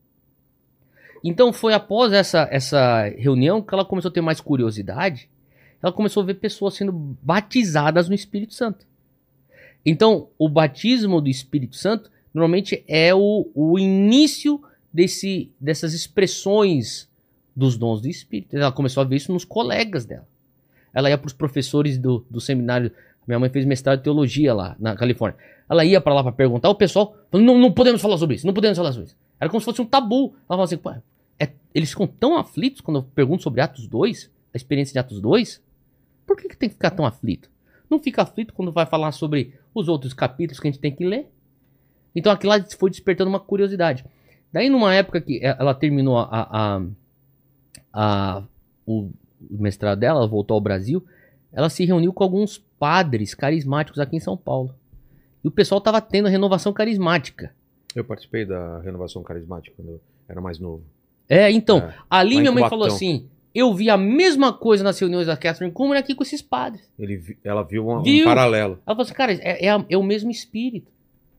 Então 1.24 1.52
foi 1.52 1.74
após 1.74 2.12
essa, 2.12 2.48
essa 2.50 3.08
reunião 3.08 3.60
que 3.60 3.74
ela 3.74 3.84
começou 3.84 4.08
a 4.08 4.12
ter 4.12 4.20
mais 4.20 4.40
curiosidade. 4.40 5.28
Ela 5.82 5.92
começou 5.92 6.22
a 6.22 6.26
ver 6.26 6.34
pessoas 6.34 6.74
sendo 6.74 6.92
batizadas 7.22 8.08
no 8.08 8.14
Espírito 8.14 8.54
Santo. 8.54 8.86
Então, 9.84 10.28
o 10.38 10.48
batismo 10.48 11.20
do 11.20 11.28
Espírito 11.28 11.76
Santo 11.76 12.10
normalmente 12.32 12.84
é 12.86 13.14
o, 13.14 13.50
o 13.54 13.78
início 13.78 14.62
desse, 14.92 15.50
dessas 15.60 15.92
expressões 15.92 17.08
dos 17.54 17.76
dons 17.76 18.00
do 18.00 18.08
Espírito. 18.08 18.56
Ela 18.56 18.70
começou 18.70 19.02
a 19.02 19.04
ver 19.04 19.16
isso 19.16 19.32
nos 19.32 19.44
colegas 19.44 20.04
dela. 20.04 20.26
Ela 20.94 21.10
ia 21.10 21.18
para 21.18 21.26
os 21.26 21.32
professores 21.32 21.98
do, 21.98 22.24
do 22.30 22.40
seminário. 22.40 22.92
Minha 23.26 23.38
mãe 23.38 23.50
fez 23.50 23.64
mestrado 23.64 23.98
de 23.98 24.04
teologia 24.04 24.54
lá 24.54 24.76
na 24.78 24.94
Califórnia. 24.94 25.38
Ela 25.68 25.84
ia 25.84 26.00
para 26.00 26.14
lá 26.14 26.22
para 26.22 26.32
perguntar, 26.32 26.68
o 26.68 26.74
pessoal 26.74 27.16
falou, 27.30 27.46
não, 27.46 27.58
não 27.58 27.72
podemos 27.72 28.00
falar 28.00 28.18
sobre 28.18 28.36
isso, 28.36 28.46
não 28.46 28.54
podemos 28.54 28.76
falar 28.76 28.92
sobre 28.92 29.06
isso. 29.08 29.16
Era 29.40 29.50
como 29.50 29.60
se 29.60 29.64
fosse 29.64 29.80
um 29.80 29.86
tabu. 29.86 30.34
Ela 30.34 30.46
falava 30.48 30.64
assim, 30.64 30.76
"Pô, 30.76 30.90
é- 31.38 31.50
eles 31.74 31.90
ficam 31.90 32.06
tão 32.06 32.36
aflitos 32.36 32.80
quando 32.80 32.98
eu 32.98 33.02
pergunto 33.02 33.42
sobre 33.42 33.60
Atos 33.60 33.86
2, 33.86 34.30
a 34.52 34.56
experiência 34.56 34.92
de 34.92 34.98
Atos 34.98 35.20
2. 35.20 35.60
Por 36.34 36.40
que, 36.42 36.48
que 36.48 36.56
tem 36.56 36.68
que 36.68 36.74
ficar 36.74 36.90
tão 36.90 37.04
aflito? 37.04 37.50
Não 37.90 37.98
fica 37.98 38.22
aflito 38.22 38.54
quando 38.54 38.72
vai 38.72 38.86
falar 38.86 39.12
sobre 39.12 39.54
os 39.74 39.86
outros 39.88 40.14
capítulos 40.14 40.58
que 40.58 40.66
a 40.66 40.70
gente 40.70 40.80
tem 40.80 40.94
que 40.94 41.04
ler. 41.04 41.30
Então 42.14 42.32
aquilo 42.32 42.52
lá 42.52 42.64
foi 42.78 42.88
despertando 42.90 43.28
uma 43.28 43.40
curiosidade. 43.40 44.04
Daí 44.52 44.68
numa 44.70 44.94
época 44.94 45.20
que 45.20 45.40
ela 45.42 45.74
terminou 45.74 46.16
a, 46.18 46.26
a- 46.30 46.82
a- 47.92 48.42
o 48.86 49.10
mestrado 49.50 49.98
dela, 49.98 50.20
ela 50.20 50.28
voltou 50.28 50.54
ao 50.54 50.60
Brasil, 50.60 51.04
ela 51.52 51.68
se 51.68 51.84
reuniu 51.84 52.12
com 52.12 52.22
alguns 52.24 52.58
padres 52.78 53.34
carismáticos 53.34 54.00
aqui 54.00 54.16
em 54.16 54.20
São 54.20 54.36
Paulo. 54.36 54.74
E 55.44 55.48
o 55.48 55.50
pessoal 55.50 55.80
tava 55.80 56.00
tendo 56.00 56.28
renovação 56.28 56.72
carismática. 56.72 57.54
Eu 57.94 58.04
participei 58.04 58.44
da 58.46 58.78
renovação 58.80 59.22
carismática 59.22 59.74
quando 59.76 59.88
eu 59.92 60.00
era 60.28 60.40
mais 60.40 60.58
novo. 60.58 60.82
É, 61.28 61.50
então, 61.50 61.78
É, 61.78 61.94
ali 62.08 62.36
minha 62.40 62.52
mãe 62.52 62.62
falou 62.70 62.86
assim: 62.96 63.28
eu 63.54 63.72
vi 63.74 63.90
a 63.90 63.96
mesma 63.96 64.52
coisa 64.52 64.82
nas 64.84 64.98
reuniões 64.98 65.26
da 65.26 65.36
Catherine 65.36 65.72
Kuhlman 65.72 65.98
aqui 65.98 66.14
com 66.14 66.22
esses 66.22 66.40
padres. 66.42 66.88
Ele, 66.98 67.20
ela 67.44 67.62
viu 67.62 67.86
uma- 67.86 68.00
um 68.00 68.02
Viu? 68.02 68.24
paralelo. 68.24 68.74
Ela 68.86 68.96
falou 68.96 69.02
assim, 69.02 69.14
cara, 69.14 69.32
é, 69.34 69.66
é 69.66 69.68
a- 69.70 69.84
é 69.88 69.96
o 69.96 70.02
mesmo 70.02 70.30
espírito. 70.30 70.90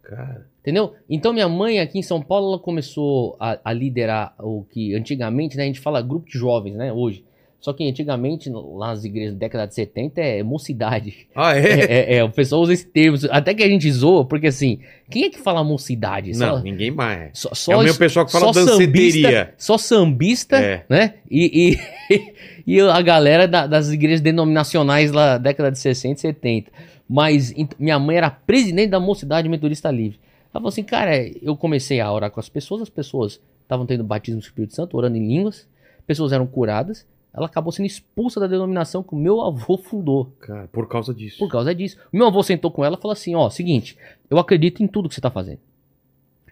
Cara. 0.04 0.46
Entendeu? 0.62 0.94
Então 1.10 1.34
minha 1.34 1.48
mãe 1.50 1.80
aqui 1.80 1.98
em 2.00 2.04
São 2.04 2.22
Paulo, 2.22 2.50
ela 2.54 2.60
começou 2.60 3.36
a, 3.40 3.60
a 3.66 3.74
liderar 3.74 4.34
o 4.40 4.64
que 4.70 4.94
antigamente, 4.96 5.58
né, 5.58 5.64
a 5.64 5.66
gente 5.66 5.80
fala 5.80 6.02
grupo 6.02 6.28
de 6.30 6.38
jovens, 6.38 6.76
né, 6.76 6.92
hoje. 6.94 7.24
Só 7.64 7.72
que 7.72 7.88
antigamente, 7.88 8.50
lá 8.50 8.88
nas 8.88 9.06
igrejas 9.06 9.34
da 9.36 9.40
década 9.40 9.66
de 9.66 9.74
70, 9.74 10.20
é 10.20 10.44
mocidade. 10.44 11.28
Ah, 11.34 11.56
É, 11.58 11.62
é? 11.80 11.80
é, 11.80 12.16
é, 12.18 12.24
o 12.26 12.30
pessoal 12.30 12.62
usa 12.62 12.74
esse 12.74 12.86
termo, 12.86 13.18
até 13.32 13.54
que 13.54 13.64
a 13.64 13.68
gente 13.70 13.90
zoa, 13.90 14.26
porque 14.26 14.48
assim, 14.48 14.80
quem 15.10 15.24
é 15.24 15.30
que 15.30 15.40
fala 15.40 15.64
mocidade? 15.64 16.34
Não, 16.38 16.58
Só, 16.58 16.62
ninguém 16.62 16.92
mais. 16.92 17.30
só, 17.40 17.50
só 17.54 17.72
é 17.72 17.76
o 17.78 17.80
meu 17.84 17.92
es- 17.92 17.98
pessoal 17.98 18.26
que 18.26 18.34
fala 18.34 18.52
danceteria. 18.52 19.12
sambista, 19.32 19.54
só 19.58 19.78
sambista, 19.78 20.58
É. 20.58 20.84
né? 20.90 21.14
E, 21.32 21.78
e, 22.10 22.34
e 22.68 22.82
a 22.82 23.02
galera 23.02 23.48
da- 23.48 23.66
das 23.66 23.90
igrejas 23.92 24.20
denominacionais 24.20 25.14
lá, 25.14 25.38
década 25.38 25.72
de 25.72 25.80
60 25.80 26.18
e 26.18 26.22
70. 26.22 26.70
Mas 27.10 27.54
minha 27.80 27.98
mãe 27.98 28.18
era 28.18 28.30
presidente 28.30 28.90
da 28.90 29.00
Mocidade 29.00 29.48
Metodista 29.48 29.90
Livre. 29.90 30.20
Ela 30.54 30.60
falou 30.60 30.68
assim, 30.70 30.84
cara, 30.84 31.12
eu 31.42 31.56
comecei 31.56 32.02
a 32.02 32.12
orar 32.12 32.30
com 32.30 32.42
as 32.42 32.50
pessoas, 32.50 32.82
as 32.82 32.90
pessoas 32.90 33.40
estavam 33.62 33.86
tendo 33.86 34.04
batismo 34.04 34.42
do 34.42 34.44
Espírito 34.44 34.76
Santo, 34.76 34.98
orando 34.98 35.16
em 35.18 35.26
línguas, 35.26 35.66
pessoas 36.06 36.34
eram 36.34 36.46
curadas. 36.46 37.06
Ela 37.34 37.48
acabou 37.48 37.72
sendo 37.72 37.88
expulsa 37.88 38.40
da 38.40 38.46
denominação 38.48 39.02
que 39.02 39.14
o 39.14 39.18
meu 39.18 39.42
avô 39.42 39.78
fundou. 39.78 40.32
Cara, 40.40 40.68
por 40.72 40.88
causa 40.88 41.14
disso. 41.14 41.40
Por 41.40 41.50
causa 41.50 41.74
disso. 41.74 41.98
Meu 42.12 42.28
avô 42.28 42.44
sentou 42.44 42.70
com 42.70 42.86
ela 42.86 42.96
e 42.96 43.02
falou 43.02 43.14
assim: 43.14 43.34
ó, 43.34 43.50
seguinte, 43.50 43.98
eu 44.30 44.38
acredito 44.38 44.84
em 44.84 44.88
tudo 44.88 45.10
que 45.10 45.16
você 45.16 45.22
tá 45.22 45.32
fazendo. 45.32 45.60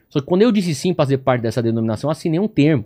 Só 0.09 0.19
que 0.19 0.25
quando 0.25 0.41
eu 0.41 0.51
disse 0.51 0.73
sim 0.73 0.93
pra 0.93 1.05
fazer 1.05 1.19
parte 1.19 1.41
dessa 1.43 1.61
denominação, 1.61 2.07
eu 2.07 2.11
assinei 2.11 2.39
um 2.39 2.47
termo. 2.47 2.85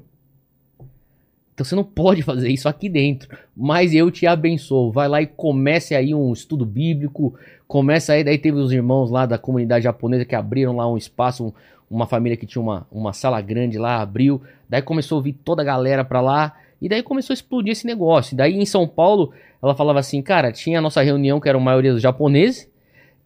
Então 1.53 1.63
você 1.63 1.73
não 1.75 1.85
pode 1.85 2.21
fazer 2.21 2.49
isso 2.49 2.67
aqui 2.67 2.89
dentro. 2.89 3.35
Mas 3.55 3.93
eu 3.93 4.11
te 4.11 4.27
abençoo. 4.27 4.91
Vai 4.91 5.07
lá 5.07 5.21
e 5.21 5.27
comece 5.27 5.95
aí 5.95 6.13
um 6.13 6.33
estudo 6.33 6.65
bíblico. 6.65 7.33
Começa 7.65 8.11
aí. 8.13 8.23
Daí 8.25 8.37
teve 8.37 8.57
os 8.57 8.71
irmãos 8.73 9.09
lá 9.09 9.25
da 9.25 9.37
comunidade 9.37 9.85
japonesa 9.85 10.25
que 10.25 10.35
abriram 10.35 10.75
lá 10.75 10.87
um 10.91 10.97
espaço. 10.97 11.45
um- 11.45 11.53
uma 11.87 12.07
família 12.07 12.35
que 12.35 12.47
tinha 12.47 12.61
uma, 12.61 12.85
uma 12.91 13.13
sala 13.13 13.39
grande 13.39 13.77
lá, 13.77 14.01
abriu. 14.01 14.41
Daí 14.67 14.81
começou 14.81 15.19
a 15.19 15.21
vir 15.21 15.33
toda 15.33 15.61
a 15.61 15.65
galera 15.65 16.03
pra 16.03 16.19
lá. 16.19 16.53
E 16.81 16.89
daí 16.89 17.01
começou 17.01 17.33
a 17.33 17.35
explodir 17.35 17.71
esse 17.71 17.85
negócio. 17.85 18.35
Daí 18.35 18.55
em 18.55 18.65
São 18.65 18.87
Paulo, 18.87 19.31
ela 19.61 19.75
falava 19.75 19.99
assim, 19.99 20.21
cara, 20.21 20.51
tinha 20.51 20.79
a 20.79 20.81
nossa 20.81 21.01
reunião 21.01 21.39
que 21.39 21.49
era 21.49 21.57
a 21.57 21.61
maioria 21.61 21.93
dos 21.93 22.01
japoneses. 22.01 22.69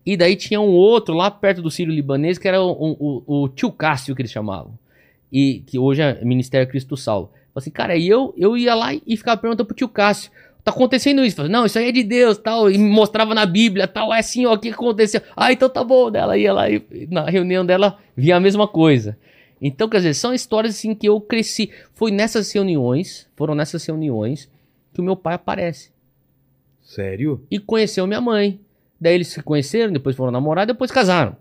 E 0.05 0.15
daí 0.15 0.35
tinha 0.35 0.61
um 0.61 0.69
outro 0.69 1.13
lá 1.13 1.29
perto 1.29 1.61
do 1.61 1.69
Sírio 1.69 1.93
Libanês, 1.93 2.37
que 2.37 2.47
era 2.47 2.61
o, 2.61 2.71
o, 2.71 3.43
o 3.43 3.49
tio 3.49 3.71
Cássio, 3.71 4.15
que 4.15 4.21
eles 4.21 4.31
chamavam. 4.31 4.73
E 5.31 5.63
que 5.67 5.77
hoje 5.77 6.01
é 6.01 6.23
Ministério 6.23 6.67
Cristo 6.67 6.95
Salvo. 6.95 7.31
Assim, 7.55 7.69
cara, 7.69 7.95
e 7.95 8.07
eu, 8.07 8.33
eu 8.37 8.57
ia 8.57 8.73
lá 8.73 8.93
e 8.93 9.17
ficava 9.17 9.39
perguntando 9.39 9.65
pro 9.65 9.75
tio 9.75 9.89
Cássio, 9.89 10.31
tá 10.63 10.71
acontecendo 10.71 11.23
isso? 11.25 11.47
Não, 11.47 11.65
isso 11.65 11.77
aí 11.77 11.89
é 11.89 11.91
de 11.91 12.03
Deus, 12.03 12.37
tal. 12.37 12.71
E 12.71 12.77
mostrava 12.77 13.35
na 13.35 13.45
Bíblia, 13.45 13.87
tal, 13.87 14.13
é 14.13 14.19
assim, 14.19 14.45
ó, 14.45 14.53
o 14.53 14.57
que 14.57 14.69
aconteceu? 14.69 15.21
Ah, 15.35 15.51
então 15.51 15.69
tá 15.69 15.83
bom. 15.83 16.09
Daí 16.09 16.21
Ela 16.21 16.37
ia 16.37 16.53
lá 16.53 16.69
e 16.69 17.07
na 17.09 17.25
reunião 17.29 17.65
dela 17.65 17.97
via 18.15 18.37
a 18.37 18.39
mesma 18.39 18.67
coisa. 18.67 19.17
Então, 19.61 19.89
quer 19.89 19.97
dizer, 19.97 20.13
são 20.13 20.33
histórias 20.33 20.75
assim 20.75 20.95
que 20.95 21.07
eu 21.07 21.19
cresci. 21.19 21.71
Foi 21.93 22.11
nessas 22.11 22.51
reuniões, 22.51 23.27
foram 23.35 23.53
nessas 23.53 23.85
reuniões 23.85 24.49
que 24.93 25.01
o 25.01 25.03
meu 25.03 25.15
pai 25.15 25.35
aparece 25.35 25.91
Sério? 26.81 27.45
e 27.51 27.59
conheceu 27.59 28.07
minha 28.07 28.21
mãe. 28.21 28.59
Daí 28.99 29.15
eles 29.15 29.27
se 29.27 29.41
conheceram, 29.43 29.93
depois 29.93 30.15
foram 30.15 30.31
namorar, 30.31 30.65
depois 30.65 30.91
casaram. 30.91 31.35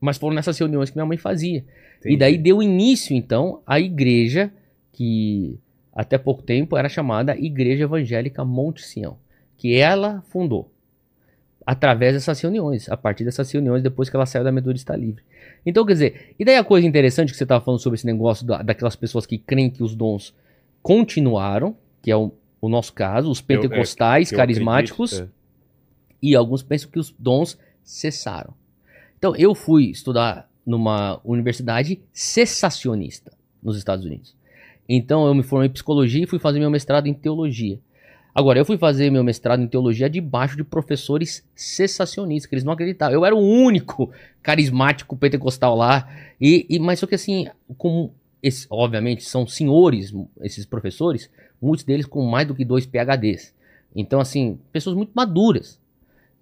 Mas 0.00 0.16
foram 0.16 0.34
nessas 0.34 0.58
reuniões 0.58 0.90
que 0.90 0.96
minha 0.96 1.06
mãe 1.06 1.16
fazia. 1.16 1.58
E 1.58 1.98
Entendi. 1.98 2.16
daí 2.16 2.38
deu 2.38 2.62
início, 2.62 3.16
então, 3.16 3.62
à 3.66 3.80
igreja 3.80 4.52
que 4.92 5.58
até 5.92 6.18
pouco 6.18 6.42
tempo 6.42 6.76
era 6.76 6.88
chamada 6.88 7.36
Igreja 7.36 7.84
Evangélica 7.84 8.44
Monte 8.44 8.82
Sião, 8.82 9.16
que 9.56 9.74
ela 9.74 10.22
fundou 10.28 10.70
através 11.64 12.14
dessas 12.14 12.40
reuniões, 12.40 12.88
a 12.88 12.96
partir 12.96 13.24
dessas 13.24 13.50
reuniões, 13.50 13.82
depois 13.82 14.08
que 14.08 14.14
ela 14.14 14.24
saiu 14.24 14.44
da 14.44 14.52
Metodista 14.52 14.94
Livre. 14.94 15.22
Então, 15.66 15.84
quer 15.84 15.94
dizer, 15.94 16.34
e 16.38 16.44
daí 16.44 16.56
a 16.56 16.62
coisa 16.64 16.86
interessante 16.86 17.32
que 17.32 17.36
você 17.36 17.42
estava 17.44 17.62
falando 17.64 17.80
sobre 17.80 17.96
esse 17.96 18.06
negócio 18.06 18.46
da- 18.46 18.62
daquelas 18.62 18.94
pessoas 18.94 19.26
que 19.26 19.36
creem 19.36 19.68
que 19.68 19.82
os 19.82 19.94
dons 19.96 20.32
continuaram, 20.80 21.76
que 22.00 22.10
é 22.10 22.16
o, 22.16 22.32
o 22.60 22.68
nosso 22.68 22.92
caso, 22.92 23.28
os 23.30 23.40
Eu- 23.40 23.56
é, 23.56 23.58
pentecostais, 23.60 24.30
eu 24.30 24.36
carismáticos, 24.36 25.12
acredito, 25.14 25.34
e 26.22 26.36
alguns 26.36 26.62
pensam 26.62 26.88
que 26.90 26.98
os 27.00 27.12
dons 27.18 27.58
cessaram. 27.82 28.54
Então, 29.18 29.34
eu 29.36 29.54
fui 29.54 29.86
estudar 29.90 30.48
numa 30.64 31.20
universidade 31.24 32.00
cessacionista 32.12 33.32
nos 33.62 33.76
Estados 33.76 34.04
Unidos. 34.04 34.36
Então, 34.88 35.26
eu 35.26 35.34
me 35.34 35.42
formei 35.42 35.68
em 35.68 35.72
psicologia 35.72 36.22
e 36.22 36.26
fui 36.26 36.38
fazer 36.38 36.60
meu 36.60 36.70
mestrado 36.70 37.06
em 37.08 37.14
teologia. 37.14 37.80
Agora, 38.36 38.58
eu 38.58 38.66
fui 38.66 38.76
fazer 38.76 39.10
meu 39.10 39.24
mestrado 39.24 39.62
em 39.62 39.66
teologia 39.66 40.10
debaixo 40.10 40.58
de 40.58 40.62
professores 40.62 41.42
cessacionistas, 41.54 42.46
que 42.46 42.54
eles 42.54 42.64
não 42.64 42.74
acreditavam. 42.74 43.14
Eu 43.14 43.24
era 43.24 43.34
o 43.34 43.40
único 43.40 44.12
carismático 44.42 45.16
pentecostal 45.16 45.74
lá. 45.74 46.06
E, 46.38 46.66
e 46.68 46.78
mas 46.78 46.98
só 46.98 47.06
que 47.06 47.14
assim, 47.14 47.48
como 47.78 48.12
esse, 48.42 48.66
obviamente 48.68 49.24
são 49.24 49.46
senhores, 49.46 50.12
esses 50.42 50.66
professores, 50.66 51.30
muitos 51.62 51.82
deles 51.82 52.04
com 52.04 52.26
mais 52.26 52.46
do 52.46 52.54
que 52.54 52.62
dois 52.62 52.84
PhDs. 52.84 53.54
Então, 53.94 54.20
assim, 54.20 54.58
pessoas 54.70 54.94
muito 54.94 55.12
maduras. 55.14 55.80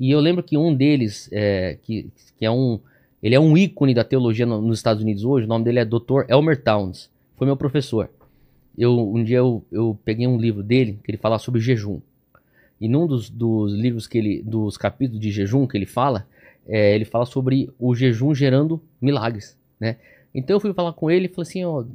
E 0.01 0.11
eu 0.11 0.19
lembro 0.19 0.43
que 0.43 0.59
um 0.59 0.75
deles, 0.75 1.29
é, 1.31 1.79
que, 1.81 2.11
que 2.37 2.45
é 2.45 2.51
um. 2.51 2.81
Ele 3.23 3.37
é 3.37 3.41
um 3.41 3.57
ícone 3.57 3.95
da 3.95 4.03
teologia 4.03 4.45
no, 4.45 4.61
nos 4.61 4.81
Estados 4.81 5.01
Unidos 5.01 5.23
hoje, 5.23 5.47
o 5.47 5.49
nome 5.49 5.65
dele 5.65 5.79
é 5.79 5.85
Dr. 5.85 6.25
Elmer 6.29 6.61
Towns. 6.61 7.09
Foi 7.37 7.47
meu 7.47 7.57
professor 7.57 8.11
eu 8.77 9.15
um 9.15 9.23
dia 9.23 9.39
eu, 9.39 9.65
eu 9.71 9.99
peguei 10.05 10.27
um 10.27 10.39
livro 10.39 10.63
dele 10.63 10.99
que 11.05 11.11
ele 11.11 11.19
fala 11.19 11.39
sobre 11.39 11.61
jejum. 11.61 12.01
E 12.81 12.89
num 12.89 13.07
dos, 13.07 13.31
dos 13.31 13.73
livros 13.73 14.07
que 14.07 14.19
ele, 14.19 14.43
dos 14.43 14.77
capítulos 14.77 15.21
de 15.21 15.31
jejum 15.31 15.67
que 15.67 15.77
ele 15.77 15.87
fala, 15.87 16.27
é, 16.67 16.95
ele 16.95 17.05
fala 17.05 17.25
sobre 17.25 17.71
o 17.79 17.95
jejum 17.95 18.35
gerando 18.35 18.81
milagres, 19.01 19.57
né? 19.79 19.97
Então 20.35 20.57
eu 20.57 20.61
fui 20.61 20.73
falar 20.73 20.93
com 20.93 21.11
ele 21.11 21.27
e 21.27 21.29
falei 21.29 21.49
assim, 21.49 21.65
ó, 21.65 21.81
oh, 21.81 21.87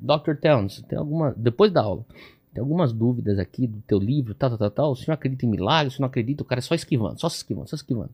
Dr. 0.00 0.34
Towns, 0.34 0.82
tem 0.88 0.98
alguma, 0.98 1.32
depois 1.36 1.70
da 1.70 1.82
aula, 1.82 2.04
tem 2.52 2.60
algumas 2.60 2.92
dúvidas 2.92 3.38
aqui 3.38 3.66
do 3.66 3.80
teu 3.82 3.98
livro, 3.98 4.34
tal, 4.34 4.50
tal, 4.50 4.58
tal, 4.58 4.70
tal, 4.70 4.92
o 4.92 4.96
senhor 4.96 5.14
acredita 5.14 5.46
em 5.46 5.48
milagres, 5.48 5.94
o 5.94 5.96
senhor 5.96 6.06
não 6.06 6.10
acredita, 6.10 6.42
o 6.42 6.46
cara 6.46 6.58
é 6.58 6.62
só 6.62 6.74
esquivando, 6.74 7.20
só 7.20 7.28
esquivando, 7.28 7.68
só 7.68 7.76
esquivando. 7.76 8.10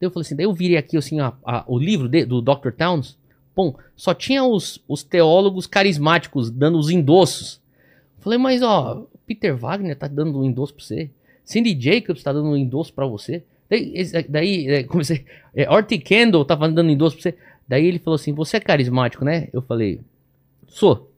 Daí 0.00 0.06
eu 0.06 0.10
falei 0.10 0.26
assim, 0.26 0.36
daí 0.36 0.44
eu 0.44 0.52
virei 0.52 0.76
aqui 0.76 0.96
assim, 0.96 1.20
a, 1.20 1.32
a, 1.44 1.64
o 1.66 1.78
livro 1.78 2.08
de, 2.08 2.24
do 2.24 2.42
Dr. 2.42 2.70
Towns, 2.76 3.16
Bom, 3.54 3.76
só 3.94 4.12
tinha 4.12 4.44
os, 4.44 4.82
os 4.88 5.02
teólogos 5.02 5.66
carismáticos 5.66 6.50
dando 6.50 6.78
os 6.78 6.90
endossos. 6.90 7.60
Falei, 8.18 8.38
mas 8.38 8.62
ó, 8.62 9.06
Peter 9.26 9.56
Wagner 9.56 9.96
tá 9.96 10.08
dando 10.08 10.40
um 10.40 10.44
endosso 10.44 10.74
pra 10.74 10.84
você. 10.84 11.10
Cindy 11.44 11.78
Jacobs 11.78 12.22
tá 12.22 12.32
dando 12.32 12.48
um 12.48 12.56
endosso 12.56 12.92
pra 12.92 13.06
você. 13.06 13.44
Daí, 13.68 13.94
daí 14.28 14.68
é, 14.68 14.82
comecei. 14.82 15.24
É, 15.54 15.70
Orty 15.70 15.98
Kendall 15.98 16.44
tá 16.44 16.54
dando 16.54 16.90
endosso 16.90 17.16
pra 17.16 17.22
você. 17.22 17.38
Daí 17.68 17.86
ele 17.86 17.98
falou 17.98 18.16
assim: 18.16 18.32
Você 18.32 18.56
é 18.56 18.60
carismático, 18.60 19.24
né? 19.24 19.48
Eu 19.52 19.62
falei: 19.62 20.00
Sou. 20.66 21.10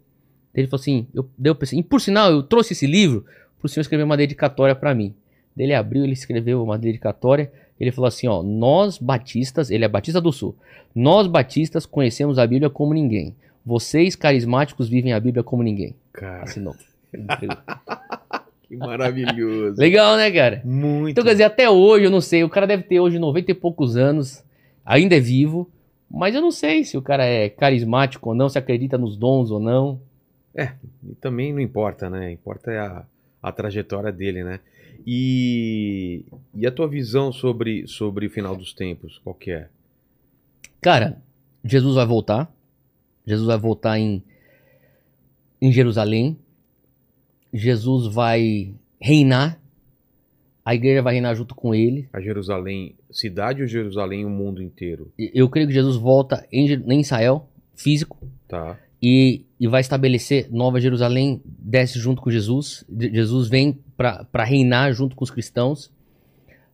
Daí 0.53 0.63
ele 0.63 0.69
falou 0.69 0.81
assim: 0.81 1.07
Eu, 1.15 1.29
daí 1.39 1.51
eu 1.51 1.55
pensei, 1.55 1.79
e 1.79 1.83
por 1.83 2.01
sinal, 2.01 2.31
eu 2.31 2.43
trouxe 2.43 2.73
esse 2.73 2.87
livro 2.87 3.25
pro 3.59 3.69
senhor 3.69 3.83
escrever 3.83 4.05
uma 4.05 4.17
dedicatória 4.17 4.75
para 4.75 4.95
mim. 4.95 5.15
Daí 5.57 5.67
ele 5.67 5.75
abriu, 5.75 6.05
ele 6.05 6.13
escreveu 6.13 6.63
uma 6.63 6.79
dedicatória. 6.79 7.51
Ele 7.79 7.93
falou 7.93 8.09
assim: 8.09 8.27
Ó, 8.27 8.43
nós 8.43 8.99
batistas, 8.99 9.71
ele 9.71 9.85
é 9.85 9.89
batista 9.89 10.21
do 10.21 10.33
sul. 10.33 10.55
Nós 10.95 11.27
batistas 11.27 11.85
conhecemos 11.85 12.39
a 12.39 12.47
Bíblia 12.47 12.71
como 12.71 12.95
ninguém. 12.95 13.35
Vocês 13.65 14.15
carismáticos 14.15 14.89
vivem 14.89 15.13
a 15.13 15.21
Bíblia 15.21 15.43
como 15.43 15.63
ninguém. 15.63 15.95
Cara. 16.13 16.45
Assinou. 16.45 16.75
que 18.63 18.77
maravilhoso. 18.77 19.79
Legal, 19.79 20.17
né, 20.17 20.31
cara? 20.31 20.63
Muito. 20.65 21.11
Então, 21.11 21.25
quer 21.25 21.33
dizer, 21.33 21.45
até 21.45 21.69
hoje, 21.69 22.05
eu 22.05 22.11
não 22.11 22.21
sei, 22.21 22.45
o 22.45 22.49
cara 22.49 22.67
deve 22.67 22.85
ter 22.85 23.01
hoje 23.01 23.19
90 23.19 23.51
e 23.51 23.55
poucos 23.55 23.97
anos, 23.97 24.45
ainda 24.85 25.17
é 25.17 25.21
vivo, 25.21 25.71
mas 26.11 26.35
eu 26.35 26.41
não 26.41 26.51
sei 26.51 26.85
se 26.85 26.97
o 26.97 27.03
cara 27.03 27.25
é 27.25 27.49
carismático 27.49 28.29
ou 28.29 28.35
não, 28.35 28.49
se 28.49 28.59
acredita 28.59 28.97
nos 28.97 29.17
dons 29.17 29.51
ou 29.51 29.61
não. 29.61 30.01
É, 30.55 30.73
e 31.05 31.15
também 31.17 31.53
não 31.53 31.61
importa, 31.61 32.09
né? 32.09 32.33
Importa 32.33 32.71
é 32.71 32.79
a, 32.79 33.05
a 33.43 33.53
trajetória 33.53 34.11
dele, 34.11 34.43
né? 34.43 34.61
E, 35.07 36.25
e 36.53 36.67
a 36.67 36.71
tua 36.71 36.89
visão 36.89 37.31
sobre, 37.31 37.87
sobre 37.87 38.27
o 38.27 38.31
final 38.31 38.57
dos 38.57 38.73
tempos, 38.73 39.21
qual 39.23 39.35
que 39.35 39.53
é? 39.53 39.69
Cara, 40.81 41.23
Jesus 41.65 41.95
vai 41.95 42.07
voltar. 42.07 42.53
Jesus 43.25 43.47
vai 43.47 43.59
voltar 43.59 43.99
em, 43.99 44.23
em 45.61 45.71
Jerusalém. 45.73 46.37
Jesus 47.53 48.13
vai 48.13 48.75
reinar. 49.01 49.61
A 50.65 50.75
igreja 50.75 51.03
vai 51.03 51.15
reinar 51.15 51.37
junto 51.37 51.55
com 51.55 51.73
ele. 51.73 52.09
A 52.13 52.21
Jerusalém, 52.21 52.97
cidade 53.11 53.63
ou 53.63 53.69
Jerusalém, 53.69 54.25
o 54.25 54.31
mundo 54.31 54.61
inteiro? 54.61 55.13
Eu 55.17 55.49
creio 55.49 55.69
que 55.69 55.75
Jesus 55.75 55.97
volta 55.97 56.45
em, 56.51 56.67
em 56.69 57.01
Israel, 57.01 57.49
físico. 57.77 58.19
Tá. 58.49 58.77
E, 59.03 59.45
e 59.61 59.69
vai 59.69 59.81
estabelecer 59.81 60.49
Nova 60.51 60.81
Jerusalém, 60.81 61.41
desce 61.45 61.99
junto 61.99 62.23
com 62.23 62.31
Jesus. 62.31 62.85
Jesus 62.89 63.49
vem 63.49 63.79
para 63.97 64.45
reinar 64.45 64.93
junto 64.93 65.15
com 65.15 65.25
os 65.25 65.31
cristãos. 65.31 65.91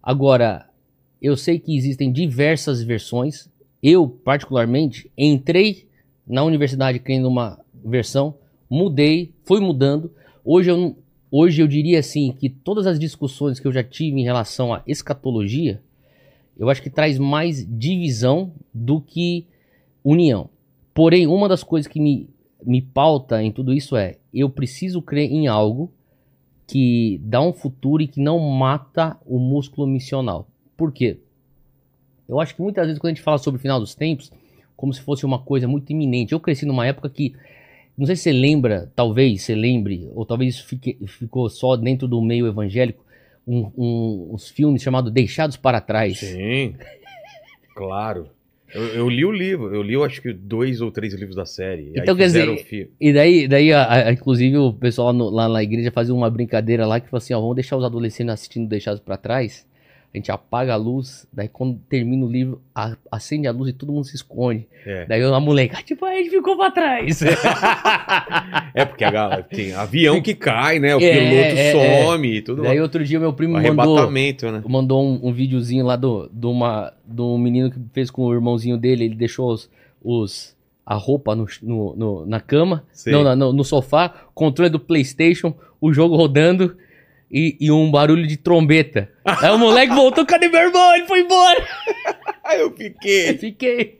Agora, 0.02 0.68
eu 1.20 1.36
sei 1.36 1.58
que 1.58 1.76
existem 1.76 2.12
diversas 2.12 2.82
versões. 2.82 3.48
Eu, 3.82 4.08
particularmente, 4.08 5.10
entrei 5.16 5.88
na 6.26 6.44
universidade 6.44 6.98
crendo 6.98 7.28
numa 7.28 7.58
versão, 7.84 8.34
mudei, 8.70 9.32
fui 9.44 9.60
mudando. 9.60 10.12
Hoje 10.44 10.70
eu, 10.70 10.96
hoje 11.30 11.62
eu 11.62 11.68
diria 11.68 11.98
assim 11.98 12.32
que 12.32 12.48
todas 12.48 12.86
as 12.86 12.98
discussões 12.98 13.60
que 13.60 13.66
eu 13.66 13.72
já 13.72 13.82
tive 13.82 14.20
em 14.20 14.24
relação 14.24 14.72
à 14.72 14.82
escatologia, 14.86 15.80
eu 16.56 16.70
acho 16.70 16.82
que 16.82 16.90
traz 16.90 17.18
mais 17.18 17.66
divisão 17.66 18.52
do 18.72 19.00
que 19.00 19.46
união. 20.04 20.48
Porém, 20.94 21.26
uma 21.26 21.48
das 21.48 21.62
coisas 21.62 21.90
que 21.90 22.00
me, 22.00 22.28
me 22.64 22.80
pauta 22.80 23.42
em 23.42 23.50
tudo 23.50 23.72
isso 23.72 23.96
é: 23.96 24.16
eu 24.32 24.48
preciso 24.50 25.00
crer 25.02 25.30
em 25.30 25.46
algo 25.46 25.90
que 26.66 27.20
dá 27.24 27.40
um 27.40 27.52
futuro 27.52 28.02
e 28.02 28.08
que 28.08 28.20
não 28.20 28.38
mata 28.38 29.18
o 29.26 29.38
músculo 29.38 29.86
missional. 29.86 30.48
Por 30.76 30.92
quê? 30.92 31.18
Eu 32.28 32.40
acho 32.40 32.54
que 32.54 32.62
muitas 32.62 32.86
vezes 32.86 32.98
quando 32.98 33.12
a 33.12 33.14
gente 33.14 33.22
fala 33.22 33.38
sobre 33.38 33.58
o 33.58 33.60
final 33.60 33.78
dos 33.78 33.94
tempos, 33.94 34.32
como 34.76 34.92
se 34.92 35.00
fosse 35.00 35.24
uma 35.26 35.38
coisa 35.38 35.68
muito 35.68 35.90
iminente. 35.90 36.32
Eu 36.32 36.40
cresci 36.40 36.64
numa 36.64 36.86
época 36.86 37.08
que 37.10 37.34
não 37.96 38.06
sei 38.06 38.16
se 38.16 38.22
você 38.22 38.32
lembra, 38.32 38.90
talvez 38.96 39.42
você 39.42 39.54
lembre, 39.54 40.10
ou 40.14 40.24
talvez 40.24 40.54
isso 40.54 40.66
fique, 40.66 40.98
ficou 41.06 41.48
só 41.48 41.76
dentro 41.76 42.08
do 42.08 42.20
meio 42.22 42.46
evangélico, 42.46 43.04
um, 43.46 43.70
um, 43.76 44.30
uns 44.32 44.48
filmes 44.48 44.82
chamados 44.82 45.12
Deixados 45.12 45.56
para 45.56 45.80
Trás. 45.80 46.18
Sim, 46.18 46.74
claro. 47.74 48.30
Eu, 48.74 48.84
eu, 48.88 49.08
li 49.08 49.24
o 49.24 49.30
livro, 49.30 49.74
eu 49.74 49.82
li 49.82 49.94
eu 49.94 50.04
acho 50.04 50.22
que 50.22 50.32
dois 50.32 50.80
ou 50.80 50.90
três 50.90 51.12
livros 51.14 51.36
da 51.36 51.44
série. 51.44 51.92
Então, 51.94 52.16
quer 52.16 52.26
dizer, 52.26 52.92
e 53.00 53.12
daí, 53.12 53.46
daí 53.46 53.72
a, 53.72 54.08
a, 54.08 54.12
inclusive 54.12 54.56
o 54.56 54.72
pessoal 54.72 55.12
no, 55.12 55.28
lá 55.28 55.48
na 55.48 55.62
igreja 55.62 55.90
fazia 55.90 56.14
uma 56.14 56.30
brincadeira 56.30 56.86
lá 56.86 56.98
que 56.98 57.08
falou 57.08 57.18
assim: 57.18 57.34
ó, 57.34 57.40
vamos 57.40 57.56
deixar 57.56 57.76
os 57.76 57.84
adolescentes 57.84 58.32
assistindo 58.32 58.68
Deixados 58.68 59.00
para 59.00 59.16
Trás 59.16 59.66
a 60.14 60.18
gente 60.18 60.30
apaga 60.30 60.74
a 60.74 60.76
luz, 60.76 61.26
daí 61.32 61.48
quando 61.48 61.78
termina 61.88 62.26
o 62.26 62.30
livro, 62.30 62.60
a, 62.74 62.94
acende 63.10 63.48
a 63.48 63.50
luz 63.50 63.70
e 63.70 63.72
todo 63.72 63.92
mundo 63.92 64.04
se 64.04 64.14
esconde. 64.14 64.68
É. 64.84 65.06
Daí 65.06 65.22
a 65.22 65.40
moleque, 65.40 65.74
ah, 65.74 65.82
tipo, 65.82 66.04
a 66.04 66.12
gente 66.12 66.28
ficou 66.28 66.54
pra 66.54 66.70
trás. 66.70 67.22
é, 68.74 68.84
porque 68.84 69.04
a, 69.04 69.42
tem 69.42 69.72
avião 69.72 70.20
que 70.20 70.34
cai, 70.34 70.78
né? 70.78 70.94
O 70.94 71.00
é, 71.00 71.12
piloto 71.12 71.58
é, 71.58 71.68
é. 71.68 72.04
some 72.04 72.28
e 72.28 72.42
tudo. 72.42 72.62
Daí 72.62 72.78
outro 72.78 73.02
dia 73.02 73.18
meu 73.18 73.32
primo 73.32 73.56
mandou, 73.72 74.10
né? 74.10 74.62
mandou 74.68 75.02
um, 75.02 75.28
um 75.28 75.32
videozinho 75.32 75.86
lá 75.86 75.96
do, 75.96 76.28
do, 76.30 76.50
uma, 76.50 76.92
do 77.06 77.38
menino 77.38 77.70
que 77.70 77.78
fez 77.94 78.10
com 78.10 78.26
o 78.26 78.34
irmãozinho 78.34 78.76
dele, 78.76 79.06
ele 79.06 79.14
deixou 79.14 79.50
os, 79.50 79.70
os 80.02 80.54
a 80.84 80.94
roupa 80.94 81.34
no, 81.34 81.46
no, 81.62 81.96
no 81.96 82.26
na 82.26 82.38
cama, 82.38 82.84
não, 83.06 83.34
no, 83.34 83.52
no 83.54 83.64
sofá, 83.64 84.10
controle 84.34 84.68
do 84.68 84.78
Playstation, 84.78 85.54
o 85.80 85.90
jogo 85.90 86.16
rodando 86.16 86.76
e, 87.32 87.56
e 87.58 87.72
um 87.72 87.90
barulho 87.90 88.26
de 88.26 88.36
trombeta. 88.36 89.08
Aí 89.24 89.50
o 89.50 89.58
moleque 89.58 89.94
voltou, 89.94 90.26
cadê 90.26 90.48
meu 90.48 90.60
irmão? 90.60 90.94
Ele 90.94 91.06
foi 91.06 91.20
embora. 91.20 91.66
Aí 92.44 92.60
eu 92.60 92.70
fiquei. 92.76 93.38
Fiquei. 93.38 93.96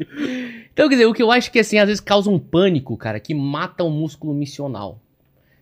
Então, 0.72 0.88
quer 0.88 0.96
dizer, 0.96 1.06
o 1.06 1.14
que 1.14 1.22
eu 1.22 1.30
acho 1.30 1.50
que 1.50 1.59
assim, 1.59 1.78
às 1.78 1.86
vezes 1.86 2.00
causa 2.00 2.28
um 2.28 2.38
pânico, 2.38 2.94
cara, 2.96 3.18
que 3.18 3.34
mata 3.34 3.82
o 3.82 3.90
músculo 3.90 4.34
missional. 4.34 5.00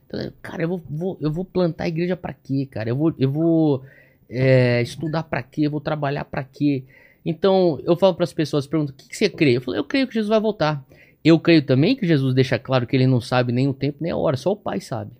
Então, 0.07 0.33
cara, 0.43 0.63
eu 0.63 0.69
vou, 0.69 0.83
vou, 0.91 1.19
eu 1.21 1.31
vou 1.31 1.45
plantar 1.45 1.85
a 1.85 1.89
igreja 1.89 2.17
pra 2.17 2.33
quê, 2.33 2.67
cara? 2.69 2.89
Eu 2.89 2.97
vou, 2.97 3.15
eu 3.17 3.31
vou 3.31 3.85
é, 4.29 4.83
estudar 4.83 5.23
pra 5.23 5.43
quê? 5.43 5.67
Eu 5.67 5.71
vou 5.71 5.81
trabalhar 5.81 6.25
pra 6.25 6.43
quê? 6.43 6.83
Então, 7.25 7.79
eu 7.85 7.97
falo 7.97 8.15
para 8.15 8.25
as 8.25 8.33
pessoas, 8.33 8.67
perguntam, 8.67 8.95
o 8.95 8.97
que, 8.97 9.09
que 9.09 9.17
você 9.17 9.29
crê? 9.29 9.57
Eu 9.57 9.61
falo, 9.61 9.77
eu 9.77 9.85
creio 9.85 10.09
que 10.09 10.15
Jesus 10.15 10.29
vai 10.29 10.41
voltar. 10.41 10.83
Eu 11.25 11.39
creio 11.39 11.63
também 11.63 11.95
que 11.95 12.07
Jesus 12.07 12.35
deixa 12.35 12.59
claro 12.59 12.87
que 12.87 12.97
ele 12.97 13.07
não 13.07 13.21
sabe 13.21 13.53
nem 13.53 13.69
o 13.69 13.75
tempo 13.75 13.99
nem 14.01 14.11
a 14.11 14.17
hora, 14.17 14.37
só 14.37 14.53
o 14.53 14.57
Pai 14.57 14.81
sabe. 14.81 15.13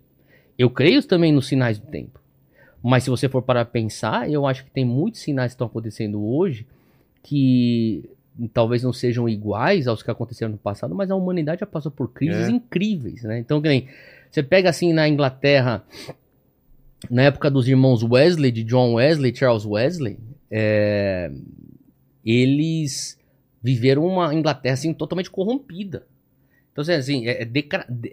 Eu 0.57 0.69
creio 0.69 1.01
também 1.03 1.31
nos 1.31 1.47
sinais 1.47 1.79
do 1.79 1.87
tempo. 1.87 2.20
Mas 2.83 3.03
se 3.03 3.09
você 3.09 3.29
for 3.29 3.41
para 3.41 3.63
pensar, 3.63 4.29
eu 4.29 4.45
acho 4.45 4.65
que 4.65 4.71
tem 4.71 4.83
muitos 4.83 5.21
sinais 5.21 5.51
que 5.51 5.55
estão 5.55 5.67
acontecendo 5.67 6.23
hoje 6.23 6.65
que 7.23 8.09
talvez 8.53 8.81
não 8.81 8.93
sejam 8.93 9.29
iguais 9.29 9.87
aos 9.87 10.01
que 10.01 10.09
aconteceram 10.09 10.51
no 10.51 10.57
passado, 10.57 10.95
mas 10.95 11.11
a 11.11 11.15
humanidade 11.15 11.59
já 11.59 11.67
passou 11.67 11.91
por 11.91 12.11
crises 12.11 12.47
é. 12.47 12.51
incríveis, 12.51 13.23
né? 13.23 13.37
Então, 13.37 13.59
nem, 13.61 13.87
você 14.31 14.41
pega 14.41 14.69
assim 14.69 14.93
na 14.93 15.07
Inglaterra, 15.07 15.83
na 17.09 17.23
época 17.23 17.51
dos 17.51 17.67
irmãos 17.67 18.03
Wesley, 18.03 18.51
de 18.51 18.63
John 18.63 18.93
Wesley, 18.93 19.35
Charles 19.35 19.65
Wesley, 19.65 20.17
é, 20.49 21.31
eles 22.25 23.19
viveram 23.61 24.05
uma 24.05 24.33
Inglaterra 24.33 24.73
assim 24.73 24.93
totalmente 24.93 25.29
corrompida. 25.29 26.07
Então, 26.71 26.81
assim, 26.81 27.27
é, 27.27 27.43
é, 27.43 27.47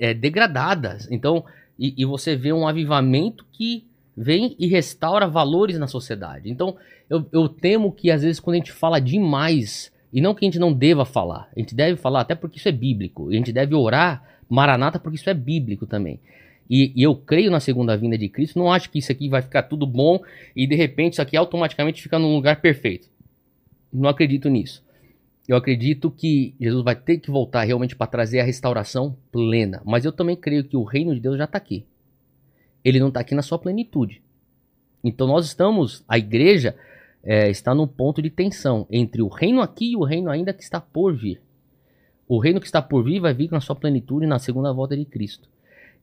é 0.00 0.14
degradada. 0.14 0.98
Então, 1.10 1.44
e, 1.78 1.94
e 1.96 2.04
você 2.04 2.36
vê 2.36 2.52
um 2.52 2.66
avivamento 2.66 3.46
que 3.52 3.87
vem 4.18 4.56
e 4.58 4.66
restaura 4.66 5.28
valores 5.28 5.78
na 5.78 5.86
sociedade. 5.86 6.50
Então, 6.50 6.76
eu, 7.08 7.24
eu 7.32 7.48
temo 7.48 7.92
que 7.92 8.10
às 8.10 8.22
vezes 8.22 8.40
quando 8.40 8.54
a 8.54 8.58
gente 8.58 8.72
fala 8.72 9.00
demais, 9.00 9.92
e 10.12 10.20
não 10.20 10.34
que 10.34 10.44
a 10.44 10.48
gente 10.48 10.58
não 10.58 10.72
deva 10.72 11.04
falar, 11.04 11.48
a 11.56 11.60
gente 11.60 11.74
deve 11.74 11.96
falar 11.96 12.22
até 12.22 12.34
porque 12.34 12.58
isso 12.58 12.68
é 12.68 12.72
bíblico, 12.72 13.30
e 13.30 13.34
a 13.34 13.38
gente 13.38 13.52
deve 13.52 13.74
orar 13.74 14.22
maranata 14.48 14.98
porque 14.98 15.16
isso 15.16 15.30
é 15.30 15.34
bíblico 15.34 15.86
também. 15.86 16.18
e, 16.68 16.92
e 16.94 17.02
eu 17.02 17.14
creio 17.14 17.50
na 17.50 17.60
segunda 17.60 17.96
vinda 17.96 18.18
de 18.18 18.28
Cristo, 18.28 18.58
não 18.58 18.72
acho 18.72 18.90
que 18.90 18.98
isso 18.98 19.12
aqui 19.12 19.28
vai 19.28 19.40
ficar 19.40 19.62
tudo 19.62 19.86
bom 19.86 20.20
e 20.54 20.66
de 20.66 20.74
repente 20.74 21.14
isso 21.14 21.22
aqui 21.22 21.36
automaticamente 21.36 22.02
fica 22.02 22.18
num 22.18 22.34
lugar 22.34 22.60
perfeito. 22.60 23.08
Não 23.92 24.08
acredito 24.08 24.48
nisso. 24.50 24.84
Eu 25.48 25.56
acredito 25.56 26.10
que 26.10 26.54
Jesus 26.60 26.84
vai 26.84 26.94
ter 26.94 27.18
que 27.18 27.30
voltar 27.30 27.64
realmente 27.64 27.96
para 27.96 28.06
trazer 28.06 28.38
a 28.38 28.44
restauração 28.44 29.16
plena. 29.32 29.80
Mas 29.82 30.04
eu 30.04 30.12
também 30.12 30.36
creio 30.36 30.62
que 30.62 30.76
o 30.76 30.84
reino 30.84 31.14
de 31.14 31.20
Deus 31.20 31.38
já 31.38 31.44
está 31.44 31.56
aqui. 31.56 31.86
Ele 32.88 33.00
não 33.00 33.08
está 33.08 33.20
aqui 33.20 33.34
na 33.34 33.42
sua 33.42 33.58
plenitude. 33.58 34.22
Então 35.04 35.26
nós 35.26 35.46
estamos, 35.46 36.02
a 36.08 36.18
igreja 36.18 36.74
é, 37.22 37.50
está 37.50 37.74
num 37.74 37.86
ponto 37.86 38.22
de 38.22 38.30
tensão 38.30 38.86
entre 38.90 39.20
o 39.20 39.28
reino 39.28 39.60
aqui 39.60 39.92
e 39.92 39.96
o 39.96 40.04
reino 40.04 40.30
ainda 40.30 40.52
que 40.52 40.62
está 40.62 40.80
por 40.80 41.14
vir. 41.14 41.40
O 42.26 42.38
reino 42.38 42.60
que 42.60 42.66
está 42.66 42.80
por 42.80 43.04
vir 43.04 43.20
vai 43.20 43.34
vir 43.34 43.50
na 43.50 43.60
sua 43.60 43.76
plenitude 43.76 44.26
na 44.26 44.38
segunda 44.38 44.72
volta 44.72 44.96
de 44.96 45.04
Cristo. 45.04 45.48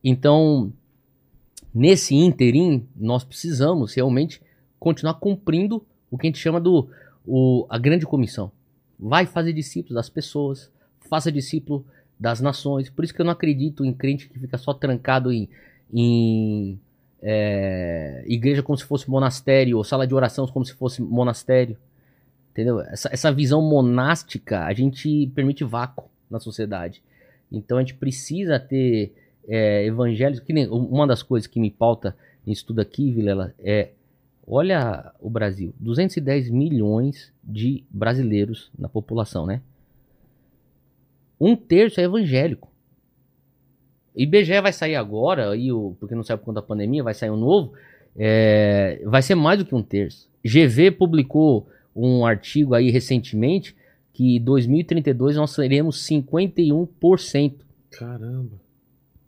Então, 0.03 0.71
nesse 1.73 2.15
interim, 2.15 2.87
nós 2.95 3.23
precisamos 3.23 3.93
realmente 3.93 4.41
continuar 4.79 5.15
cumprindo 5.15 5.85
o 6.09 6.17
que 6.17 6.27
a 6.27 6.29
gente 6.29 6.39
chama 6.39 6.59
do 6.59 6.89
o, 7.25 7.65
a 7.69 7.77
grande 7.77 8.05
comissão. 8.05 8.51
Vai 8.99 9.25
fazer 9.25 9.53
discípulos 9.53 9.95
das 9.95 10.09
pessoas, 10.09 10.71
faça 11.09 11.31
discípulo 11.31 11.85
das 12.19 12.39
nações. 12.39 12.89
Por 12.89 13.03
isso 13.03 13.13
que 13.13 13.21
eu 13.21 13.25
não 13.25 13.33
acredito 13.33 13.83
em 13.83 13.93
crente 13.93 14.29
que 14.29 14.39
fica 14.39 14.57
só 14.57 14.73
trancado 14.73 15.31
em, 15.31 15.49
em 15.97 16.79
é, 17.21 18.23
igreja 18.27 18.61
como 18.61 18.77
se 18.77 18.83
fosse 18.83 19.09
monastério, 19.09 19.77
ou 19.77 19.83
sala 19.83 20.05
de 20.05 20.13
oração 20.13 20.45
como 20.47 20.65
se 20.65 20.73
fosse 20.73 21.01
monastério. 21.01 21.77
Entendeu? 22.51 22.81
Essa, 22.81 23.09
essa 23.11 23.31
visão 23.31 23.61
monástica 23.61 24.65
a 24.65 24.73
gente 24.73 25.31
permite 25.33 25.63
vácuo 25.63 26.09
na 26.29 26.39
sociedade. 26.39 27.01
Então 27.51 27.77
a 27.77 27.81
gente 27.81 27.95
precisa 27.95 28.59
ter 28.59 29.13
é, 29.47 29.85
evangelhos. 29.85 30.39
Que 30.39 30.51
nem, 30.51 30.67
uma 30.67 31.07
das 31.07 31.23
coisas 31.23 31.47
que 31.47 31.59
me 31.59 31.71
pauta 31.71 32.15
em 32.45 32.51
estudo 32.51 32.81
aqui, 32.81 33.11
Vilela, 33.11 33.53
é 33.59 33.91
Olha 34.47 35.11
o 35.19 35.29
Brasil, 35.29 35.73
210 35.79 36.51
milhões 36.51 37.33
de 37.43 37.83
brasileiros 37.89 38.71
na 38.77 38.87
população, 38.87 39.45
né? 39.45 39.61
Um 41.39 41.55
terço 41.55 41.99
é 41.99 42.03
evangélico. 42.03 42.71
IBGE 44.15 44.61
vai 44.61 44.71
sair 44.71 44.95
agora, 44.95 45.51
aí 45.51 45.71
o, 45.71 45.95
porque 45.99 46.15
não 46.15 46.23
sabe 46.23 46.39
por 46.39 46.47
conta 46.47 46.61
da 46.61 46.67
pandemia, 46.67 47.03
vai 47.03 47.13
sair 47.13 47.29
um 47.29 47.37
novo. 47.37 47.73
É, 48.15 49.01
vai 49.05 49.21
ser 49.21 49.35
mais 49.35 49.59
do 49.59 49.65
que 49.65 49.75
um 49.75 49.83
terço. 49.83 50.29
GV 50.43 50.91
publicou 50.91 51.67
um 51.95 52.25
artigo 52.25 52.73
aí 52.73 52.89
recentemente 52.89 53.75
que 54.13 54.37
em 54.37 54.41
2032 54.41 55.35
nós 55.35 55.51
seremos 55.51 56.07
51%. 56.07 57.55
Caramba. 57.91 58.61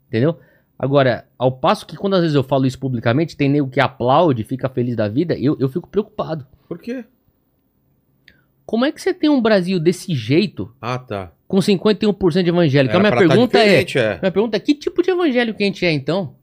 Entendeu? 0.08 0.38
Agora, 0.78 1.26
ao 1.36 1.52
passo 1.52 1.86
que 1.86 1.96
quando 1.96 2.14
às 2.14 2.20
vezes 2.20 2.34
eu 2.34 2.42
falo 2.42 2.64
isso 2.64 2.78
publicamente, 2.78 3.36
tem 3.36 3.48
nego 3.48 3.68
que 3.68 3.80
aplaude, 3.80 4.44
fica 4.44 4.68
feliz 4.68 4.96
da 4.96 5.08
vida, 5.08 5.36
eu, 5.38 5.56
eu 5.58 5.68
fico 5.68 5.88
preocupado. 5.88 6.46
Por 6.66 6.78
quê? 6.78 7.04
Como 8.64 8.84
é 8.84 8.92
que 8.92 9.00
você 9.00 9.12
tem 9.12 9.28
um 9.28 9.42
Brasil 9.42 9.80
desse 9.80 10.14
jeito? 10.14 10.72
Ah, 10.80 10.98
tá. 10.98 11.32
Com 11.48 11.56
51% 11.56 12.42
de 12.42 12.50
evangélico? 12.50 12.94
a 12.94 13.00
minha 13.00 13.10
tá 13.10 13.16
pergunta 13.16 13.58
é, 13.58 13.80
é, 13.80 14.18
Minha 14.20 14.30
pergunta 14.30 14.56
é: 14.58 14.60
que 14.60 14.74
tipo 14.74 15.02
de 15.02 15.10
evangelho 15.10 15.54
que 15.54 15.62
a 15.62 15.66
gente 15.66 15.84
é 15.86 15.90
então? 15.90 16.34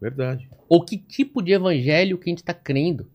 Verdade. 0.00 0.48
Ou 0.66 0.82
que 0.82 0.96
tipo 0.96 1.42
de 1.42 1.52
evangelho 1.52 2.16
que 2.16 2.30
a 2.30 2.32
gente 2.32 2.38
está 2.38 2.54
crendo? 2.54 3.06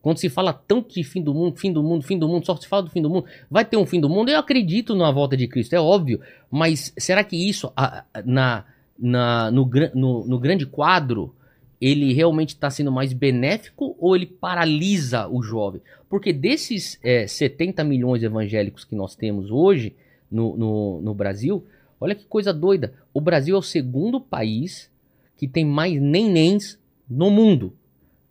Quando 0.00 0.18
se 0.18 0.28
fala 0.28 0.52
tanto 0.52 0.94
de 0.94 1.02
fim 1.02 1.20
do 1.20 1.34
mundo, 1.34 1.58
fim 1.58 1.72
do 1.72 1.82
mundo, 1.82 2.04
fim 2.04 2.16
do 2.16 2.28
mundo, 2.28 2.46
só 2.46 2.54
se 2.54 2.68
fala 2.68 2.84
do 2.84 2.90
fim 2.90 3.02
do 3.02 3.10
mundo. 3.10 3.26
Vai 3.50 3.64
ter 3.64 3.76
um 3.76 3.84
fim 3.84 4.00
do 4.00 4.08
mundo? 4.08 4.30
Eu 4.30 4.38
acredito 4.38 4.94
na 4.94 5.10
volta 5.10 5.36
de 5.36 5.48
Cristo, 5.48 5.74
é 5.74 5.80
óbvio. 5.80 6.20
Mas 6.48 6.94
será 6.96 7.24
que 7.24 7.36
isso, 7.36 7.72
na, 8.24 8.64
na, 8.96 9.50
no, 9.50 9.68
no, 9.94 10.26
no 10.26 10.38
grande 10.38 10.64
quadro, 10.64 11.34
ele 11.80 12.12
realmente 12.12 12.50
está 12.50 12.70
sendo 12.70 12.92
mais 12.92 13.12
benéfico 13.12 13.96
ou 13.98 14.14
ele 14.14 14.26
paralisa 14.26 15.26
o 15.26 15.42
jovem? 15.42 15.82
Porque 16.08 16.32
desses 16.32 16.98
é, 17.02 17.26
70 17.26 17.82
milhões 17.82 18.22
evangélicos 18.22 18.84
que 18.84 18.94
nós 18.94 19.16
temos 19.16 19.50
hoje 19.50 19.96
no, 20.30 20.56
no, 20.56 21.00
no, 21.00 21.14
Brasil, 21.14 21.66
olha 22.00 22.14
que 22.14 22.26
coisa 22.26 22.52
doida. 22.52 22.94
O 23.12 23.20
Brasil 23.20 23.54
é 23.54 23.58
o 23.58 23.62
segundo 23.62 24.20
país 24.20 24.90
que 25.36 25.48
tem 25.48 25.64
mais 25.64 26.00
nenéns 26.00 26.78
no 27.08 27.30
mundo. 27.30 27.74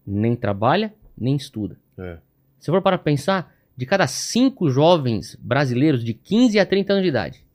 Nem 0.06 0.36
trabalha, 0.36 0.94
nem 1.18 1.36
estuda. 1.36 1.78
É. 1.98 2.18
Se 2.60 2.72
for 2.72 2.82
para 2.82 2.98
pensar, 2.98 3.56
de 3.76 3.86
cada 3.86 4.08
cinco 4.08 4.70
jovens 4.70 5.38
brasileiros 5.40 6.04
de 6.04 6.14
15 6.14 6.60
a 6.60 6.66
30 6.66 6.94
anos 6.94 7.04
de 7.04 7.10
idade, 7.10 7.46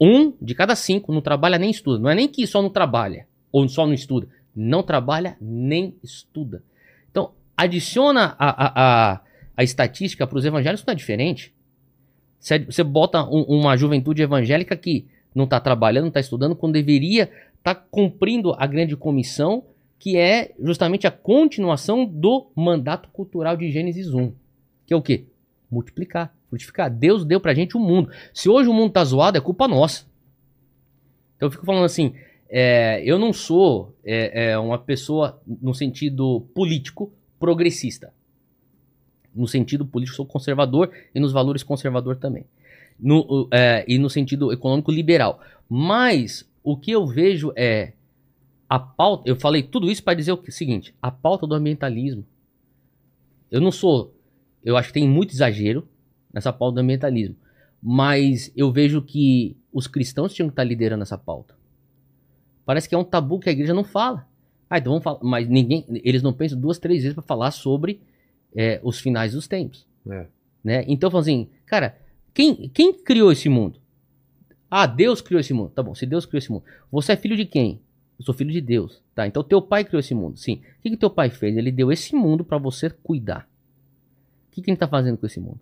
um 0.00 0.32
de 0.40 0.54
cada 0.54 0.74
cinco 0.74 1.12
não 1.12 1.22
trabalha 1.22 1.58
nem 1.58 1.70
estuda. 1.70 1.98
Não 1.98 2.10
é 2.10 2.14
nem 2.14 2.28
que 2.28 2.46
só 2.46 2.60
não 2.60 2.70
trabalha 2.70 3.26
ou 3.50 3.66
só 3.68 3.86
não 3.86 3.94
estuda. 3.94 4.28
Não 4.54 4.82
trabalha 4.82 5.36
nem 5.40 5.96
estuda. 6.02 6.62
Então, 7.10 7.32
adiciona 7.56 8.34
a, 8.38 8.48
a, 8.48 8.72
a, 9.12 9.20
a 9.56 9.64
estatística 9.64 10.26
para 10.26 10.38
os 10.38 10.44
evangélicos, 10.44 10.84
não 10.84 10.92
é 10.92 10.96
diferente. 10.96 11.53
Você, 12.44 12.84
bota 12.84 13.24
um, 13.24 13.42
uma 13.42 13.76
juventude 13.76 14.22
evangélica 14.22 14.76
que 14.76 15.06
não 15.34 15.44
está 15.44 15.58
trabalhando, 15.58 16.04
não 16.04 16.08
está 16.08 16.20
estudando, 16.20 16.54
quando 16.54 16.74
deveria 16.74 17.24
estar 17.58 17.74
tá 17.74 17.86
cumprindo 17.90 18.54
a 18.58 18.66
grande 18.66 18.96
comissão, 18.96 19.64
que 19.98 20.16
é 20.16 20.52
justamente 20.62 21.06
a 21.06 21.10
continuação 21.10 22.04
do 22.04 22.50
mandato 22.54 23.08
cultural 23.08 23.56
de 23.56 23.70
Gênesis 23.70 24.12
1. 24.12 24.32
Que 24.86 24.92
é 24.92 24.96
o 24.96 25.02
quê? 25.02 25.24
Multiplicar 25.70 26.34
frutificar. 26.54 26.90
Deus 26.90 27.24
deu 27.24 27.40
pra 27.40 27.54
gente 27.54 27.76
o 27.76 27.80
mundo. 27.80 28.10
Se 28.32 28.48
hoje 28.48 28.68
o 28.68 28.72
mundo 28.72 28.92
tá 28.92 29.04
zoado, 29.04 29.36
é 29.36 29.40
culpa 29.40 29.66
nossa. 29.68 30.06
Então 31.36 31.48
eu 31.48 31.50
fico 31.50 31.66
falando 31.66 31.84
assim, 31.84 32.14
é, 32.48 33.02
eu 33.04 33.18
não 33.18 33.32
sou 33.32 33.94
é, 34.04 34.50
é, 34.52 34.58
uma 34.58 34.78
pessoa 34.78 35.40
no 35.46 35.74
sentido 35.74 36.46
político 36.54 37.12
progressista. 37.38 38.12
No 39.34 39.48
sentido 39.48 39.84
político, 39.84 40.16
sou 40.16 40.26
conservador 40.26 40.90
e 41.14 41.18
nos 41.18 41.32
valores 41.32 41.62
conservador 41.62 42.16
também. 42.16 42.44
No, 42.98 43.48
é, 43.52 43.84
e 43.88 43.98
no 43.98 44.08
sentido 44.08 44.52
econômico 44.52 44.92
liberal. 44.92 45.40
Mas 45.68 46.48
o 46.62 46.76
que 46.76 46.92
eu 46.92 47.06
vejo 47.06 47.52
é 47.56 47.92
a 48.68 48.78
pauta. 48.78 49.28
Eu 49.28 49.36
falei 49.36 49.62
tudo 49.62 49.90
isso 49.90 50.02
para 50.02 50.14
dizer 50.14 50.32
o 50.32 50.42
seguinte: 50.50 50.94
a 51.02 51.10
pauta 51.10 51.46
do 51.46 51.54
ambientalismo. 51.54 52.24
Eu 53.50 53.60
não 53.60 53.72
sou. 53.72 54.14
Eu 54.62 54.76
acho 54.76 54.88
que 54.88 54.94
tem 54.94 55.08
muito 55.08 55.32
exagero 55.32 55.86
nessa 56.32 56.52
pauta 56.52 56.76
do 56.76 56.80
ambientalismo. 56.80 57.36
Mas 57.82 58.50
eu 58.56 58.72
vejo 58.72 59.02
que 59.02 59.56
os 59.72 59.86
cristãos 59.86 60.32
tinham 60.32 60.48
que 60.48 60.52
estar 60.52 60.64
liderando 60.64 61.02
essa 61.02 61.18
pauta. 61.18 61.54
Parece 62.64 62.88
que 62.88 62.94
é 62.94 62.98
um 62.98 63.04
tabu 63.04 63.38
que 63.38 63.48
a 63.48 63.52
igreja 63.52 63.74
não 63.74 63.84
fala. 63.84 64.26
Ah, 64.70 64.78
então 64.78 64.92
vamos 64.92 65.04
falar. 65.04 65.18
Mas 65.22 65.48
ninguém, 65.48 65.84
eles 66.02 66.22
não 66.22 66.32
pensam 66.32 66.58
duas, 66.58 66.78
três 66.78 67.02
vezes 67.02 67.14
para 67.14 67.22
falar 67.22 67.50
sobre 67.50 68.00
é, 68.54 68.80
os 68.82 69.00
finais 69.00 69.32
dos 69.32 69.48
tempos. 69.48 69.86
É. 70.10 70.26
Né? 70.62 70.84
Então, 70.88 71.14
assim, 71.16 71.48
cara, 71.66 71.98
quem, 72.32 72.68
quem 72.68 72.92
criou 72.92 73.30
esse 73.30 73.48
mundo? 73.48 73.78
Ah, 74.70 74.86
Deus 74.86 75.20
criou 75.20 75.40
esse 75.40 75.52
mundo. 75.52 75.70
Tá 75.70 75.82
bom, 75.82 75.94
se 75.94 76.06
Deus 76.06 76.26
criou 76.26 76.38
esse 76.38 76.50
mundo. 76.50 76.64
Você 76.90 77.12
é 77.12 77.16
filho 77.16 77.36
de 77.36 77.44
quem? 77.44 77.80
Eu 78.18 78.24
sou 78.24 78.34
filho 78.34 78.50
de 78.50 78.60
Deus. 78.60 79.02
Tá, 79.14 79.26
então 79.26 79.42
teu 79.42 79.60
pai 79.60 79.84
criou 79.84 80.00
esse 80.00 80.14
mundo. 80.14 80.36
Sim. 80.36 80.62
O 80.78 80.82
que, 80.82 80.90
que 80.90 80.96
teu 80.96 81.10
pai 81.10 81.30
fez? 81.30 81.56
Ele 81.56 81.70
deu 81.70 81.92
esse 81.92 82.14
mundo 82.14 82.44
para 82.44 82.58
você 82.58 82.90
cuidar. 82.90 83.48
O 84.48 84.54
que, 84.54 84.62
que 84.62 84.70
ele 84.70 84.76
tá 84.76 84.88
fazendo 84.88 85.18
com 85.18 85.26
esse 85.26 85.40
mundo? 85.40 85.60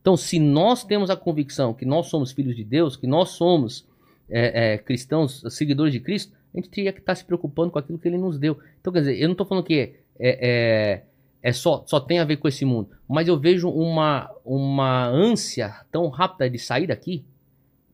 Então, 0.00 0.16
se 0.16 0.38
nós 0.38 0.84
temos 0.84 1.10
a 1.10 1.16
convicção 1.16 1.74
que 1.74 1.84
nós 1.84 2.06
somos 2.06 2.32
filhos 2.32 2.56
de 2.56 2.64
Deus, 2.64 2.96
que 2.96 3.06
nós 3.06 3.30
somos 3.30 3.86
é, 4.28 4.74
é, 4.74 4.78
cristãos, 4.78 5.42
seguidores 5.50 5.92
de 5.92 6.00
Cristo, 6.00 6.32
a 6.54 6.56
gente 6.56 6.70
teria 6.70 6.92
que 6.92 7.00
estar 7.00 7.14
se 7.14 7.24
preocupando 7.24 7.70
com 7.70 7.78
aquilo 7.78 7.98
que 7.98 8.08
ele 8.08 8.18
nos 8.18 8.38
deu. 8.38 8.58
Então, 8.80 8.92
quer 8.92 9.00
dizer, 9.00 9.18
eu 9.18 9.28
não 9.28 9.32
estou 9.32 9.46
falando 9.46 9.64
que 9.64 9.94
é, 10.18 11.02
é, 11.42 11.50
é, 11.50 11.52
só, 11.52 11.84
só 11.86 12.00
tem 12.00 12.18
a 12.18 12.24
ver 12.24 12.36
com 12.36 12.48
esse 12.48 12.64
mundo, 12.64 12.90
mas 13.08 13.28
eu 13.28 13.38
vejo 13.38 13.68
uma, 13.68 14.30
uma 14.44 15.06
ânsia 15.06 15.74
tão 15.90 16.08
rápida 16.08 16.48
de 16.48 16.58
sair 16.58 16.86
daqui. 16.86 17.24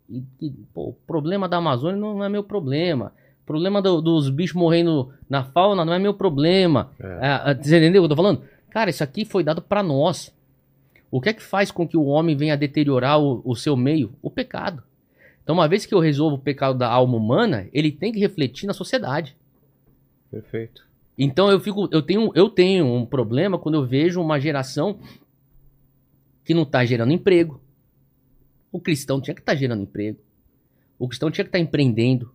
E, 0.09 0.23
e 0.41 0.51
pô, 0.73 0.89
o 0.89 0.93
problema 1.07 1.49
da 1.49 1.57
Amazônia 1.57 1.99
não, 1.99 2.15
não 2.15 2.25
é 2.25 2.29
meu 2.29 2.45
problema. 2.45 3.13
O 3.43 3.47
problema 3.47 3.83
do, 3.83 4.01
dos 4.01 4.31
bichos 4.31 4.57
morrendo 4.57 5.13
na 5.29 5.45
fauna 5.45 5.85
não 5.85 5.93
é 5.93 5.99
meu 5.99 6.15
problema. 6.15 6.91
É. 6.99 7.51
É, 7.51 7.55
você 7.55 7.77
entendeu 7.77 8.03
o 8.03 8.07
que 8.07 8.13
eu 8.13 8.17
tô 8.17 8.23
falando? 8.23 8.43
Cara, 8.71 8.91
isso 8.91 9.05
aqui 9.05 9.25
foi 9.25 9.45
dado 9.45 9.61
para 9.63 9.83
nós. 9.83 10.35
O 11.11 11.21
que 11.21 11.29
é 11.29 11.33
que 11.33 11.43
faz 11.43 11.71
com 11.71 11.87
que 11.87 11.97
o 11.97 12.07
homem 12.07 12.35
venha 12.35 12.57
deteriorar 12.57 13.21
o, 13.21 13.41
o 13.45 13.55
seu 13.55 13.77
meio? 13.77 14.13
O 14.21 14.31
pecado. 14.31 14.83
Então, 15.43 15.55
uma 15.55 15.69
vez 15.69 15.85
que 15.85 15.95
eu 15.95 16.01
resolvo 16.01 16.37
o 16.37 16.41
pecado 16.41 16.79
da 16.79 16.89
alma 16.89 17.17
humana, 17.17 17.69
ele 17.73 17.93
tem 17.93 18.11
que 18.11 18.19
refletir 18.19 18.67
na 18.67 18.73
sociedade. 18.73 19.37
Perfeito. 20.31 20.85
Então 21.17 21.51
eu 21.51 21.61
fico, 21.61 21.89
eu 21.93 22.03
tenho, 22.03 22.33
eu 22.35 22.49
tenho 22.49 22.87
um 22.87 23.07
problema 23.07 23.59
quando 23.59 23.77
eu 23.77 23.87
vejo 23.87 24.21
uma 24.21 24.41
geração 24.41 24.99
que 26.45 26.53
não 26.53 26.63
está 26.63 26.85
gerando 26.85 27.13
emprego. 27.13 27.61
O 28.71 28.81
cristão 28.81 29.21
tinha 29.21 29.35
que 29.35 29.41
estar 29.41 29.53
tá 29.53 29.59
gerando 29.59 29.83
emprego. 29.83 30.19
O 30.99 31.09
cristão 31.09 31.31
tinha 31.31 31.45
que 31.45 31.49
estar 31.49 31.59
tá 31.59 31.63
empreendendo. 31.63 32.33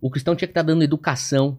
O 0.00 0.10
cristão 0.10 0.34
tinha 0.34 0.48
que 0.48 0.52
estar 0.52 0.62
tá 0.62 0.66
dando 0.66 0.82
educação. 0.82 1.56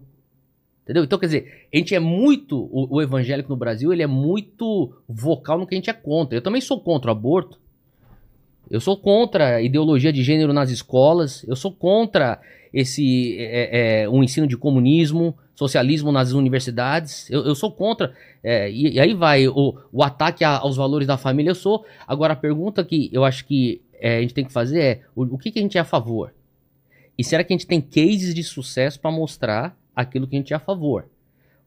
Entendeu? 0.82 1.04
Então, 1.04 1.18
quer 1.18 1.26
dizer, 1.26 1.68
a 1.72 1.76
gente 1.76 1.94
é 1.94 2.00
muito. 2.00 2.58
O, 2.70 2.96
o, 2.96 3.02
evangélico 3.02 3.48
no 3.48 3.56
Brasil, 3.56 3.92
ele 3.92 4.02
é 4.02 4.06
muito 4.06 4.92
vocal 5.08 5.58
no 5.58 5.66
que 5.66 5.74
a 5.74 5.78
gente 5.78 5.90
é 5.90 5.92
contra. 5.92 6.36
Eu 6.36 6.42
também 6.42 6.60
sou 6.60 6.80
contra 6.80 7.10
o 7.10 7.12
aborto. 7.12 7.58
Eu 8.70 8.80
sou 8.80 8.96
contra 8.96 9.56
a 9.56 9.62
ideologia 9.62 10.12
de 10.12 10.22
gênero 10.22 10.52
nas 10.52 10.70
escolas. 10.70 11.44
Eu 11.46 11.54
sou 11.54 11.72
contra 11.72 12.40
esse 12.72 13.36
é, 13.38 14.02
é, 14.02 14.08
um 14.08 14.22
ensino 14.22 14.46
de 14.46 14.56
comunismo, 14.56 15.36
socialismo 15.54 16.10
nas 16.12 16.32
universidades. 16.32 17.30
Eu, 17.30 17.44
eu 17.44 17.54
sou 17.54 17.70
contra. 17.70 18.12
É, 18.42 18.70
e, 18.70 18.94
e 18.94 19.00
aí 19.00 19.14
vai 19.14 19.46
o, 19.48 19.76
o 19.92 20.02
ataque 20.02 20.44
a- 20.44 20.58
aos 20.58 20.76
valores 20.76 21.06
da 21.06 21.16
família. 21.16 21.50
Eu 21.50 21.54
sou. 21.54 21.84
Agora, 22.06 22.32
a 22.32 22.36
pergunta 22.36 22.84
que 22.84 23.08
eu 23.12 23.24
acho 23.24 23.44
que 23.44 23.80
é, 24.00 24.18
a 24.18 24.20
gente 24.20 24.34
tem 24.34 24.44
que 24.44 24.52
fazer 24.52 24.80
é: 24.80 25.00
o, 25.14 25.22
o 25.34 25.38
que, 25.38 25.50
que 25.50 25.58
a 25.58 25.62
gente 25.62 25.78
é 25.78 25.80
a 25.80 25.84
favor? 25.84 26.32
E 27.18 27.22
será 27.22 27.44
que 27.44 27.52
a 27.52 27.56
gente 27.56 27.66
tem 27.66 27.80
cases 27.80 28.34
de 28.34 28.42
sucesso 28.42 28.98
para 28.98 29.10
mostrar 29.10 29.76
aquilo 29.94 30.26
que 30.26 30.34
a 30.34 30.38
gente 30.38 30.52
é 30.52 30.56
a 30.56 30.60
favor? 30.60 31.06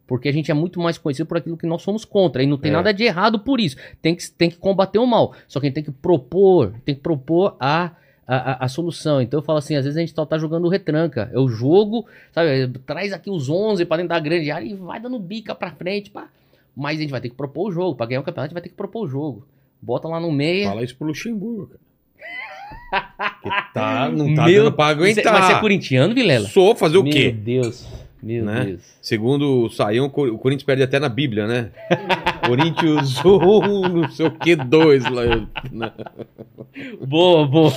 Porque 0.08 0.28
a 0.30 0.32
gente 0.34 0.52
é 0.52 0.54
muito 0.54 0.80
mais 0.80 0.98
conhecido 1.00 1.26
por 1.28 1.38
aquilo 1.38 1.58
que 1.58 1.66
nós 1.66 1.82
somos 1.82 2.06
contra. 2.06 2.44
E 2.44 2.46
não 2.48 2.58
tem 2.58 2.70
É. 2.72 2.74
nada 2.76 2.94
de 2.94 3.04
errado 3.04 3.40
por 3.40 3.60
isso. 3.60 3.76
Tem 4.02 4.16
que, 4.16 4.30
tem 4.32 4.50
que 4.50 4.58
combater 4.58 5.00
o 5.00 5.06
mal. 5.08 5.34
Só 5.48 5.60
que 5.60 5.66
a 5.66 5.70
gente 5.70 5.76
tem 5.76 5.84
que 5.84 5.92
propor, 5.92 6.74
tem 6.86 6.94
que 6.94 7.02
propor 7.02 7.56
a, 7.60 7.92
a, 8.28 8.36
a- 8.52 8.66
a 8.66 8.68
solução. 8.68 9.22
Então 9.22 9.40
eu 9.40 9.44
falo 9.44 9.60
assim, 9.60 9.76
às 9.76 9.84
vezes 9.86 9.98
a 9.98 10.00
gente 10.02 10.14
só 10.14 10.26
tá 10.26 10.38
jogando 10.38 10.68
retranca. 10.68 11.30
Eu 11.34 11.48
jogo, 11.48 12.06
sabe, 12.32 12.68
traz 12.86 13.14
aqui 13.14 13.30
os 13.30 13.50
11 13.50 13.86
pra 13.86 13.98
dentro 13.98 14.10
da 14.10 14.20
grande 14.20 14.50
área 14.52 14.66
e 14.66 14.74
vai 14.74 15.00
dando 15.00 15.20
bica 15.20 15.54
pra 15.56 15.72
frente, 15.72 16.10
pá. 16.10 16.28
Mas 16.76 16.98
a 16.98 17.02
gente 17.02 17.12
vai 17.12 17.22
ter 17.22 17.30
que 17.30 17.36
propor 17.36 17.70
o 17.70 17.72
jogo. 17.72 17.96
Pra 17.96 18.06
ganhar 18.06 18.20
o 18.20 18.24
campeonato, 18.24 18.46
a 18.46 18.48
gente 18.50 18.54
vai 18.54 18.62
ter 18.62 18.70
que 18.70 18.76
propor 18.76 19.06
o 19.06 19.08
jogo. 19.08 19.48
Bota 19.82 20.08
lá 20.08 20.20
no 20.20 20.32
meio. 20.32 20.68
Fala 20.68 20.84
isso 20.84 20.96
pro 20.96 21.08
Luxemburgo, 21.08 21.68
cara. 21.68 21.86
Que 23.42 23.50
tá, 23.74 24.10
não 24.10 24.34
tá 24.34 24.46
Meu- 24.48 24.64
dando 24.66 24.76
pra 24.76 24.88
aguentar. 24.88 25.32
Mas 25.34 25.46
você 25.46 25.54
é 25.54 25.60
corintiano, 25.60 26.14
Vilela? 26.14 26.48
Sou 26.48 26.76
fazer 26.76 26.98
o 26.98 27.04
Meu 27.04 27.12
quê? 27.14 27.32
Deus. 27.32 27.86
Meu 28.26 28.44
Né? 28.44 28.66
Deus. 28.66 28.82
Segundo 29.02 29.66
o 29.66 29.70
Saião, 29.70 30.08
o 30.08 30.10
Cor- 30.10 30.30
o 30.34 30.38
Corinthians 30.40 30.66
perde 30.66 30.82
até 30.82 31.00
na 31.00 31.08
Bíblia, 31.08 31.46
né? 31.46 31.70
Corinthians 32.48 33.24
1, 33.24 33.88
não 33.90 34.10
sei 34.10 34.26
o 34.26 34.32
que, 34.32 34.56
2 34.56 35.04
lá. 35.12 35.24
né? 35.72 35.92
Boa, 37.08 37.48
boa. 37.48 37.72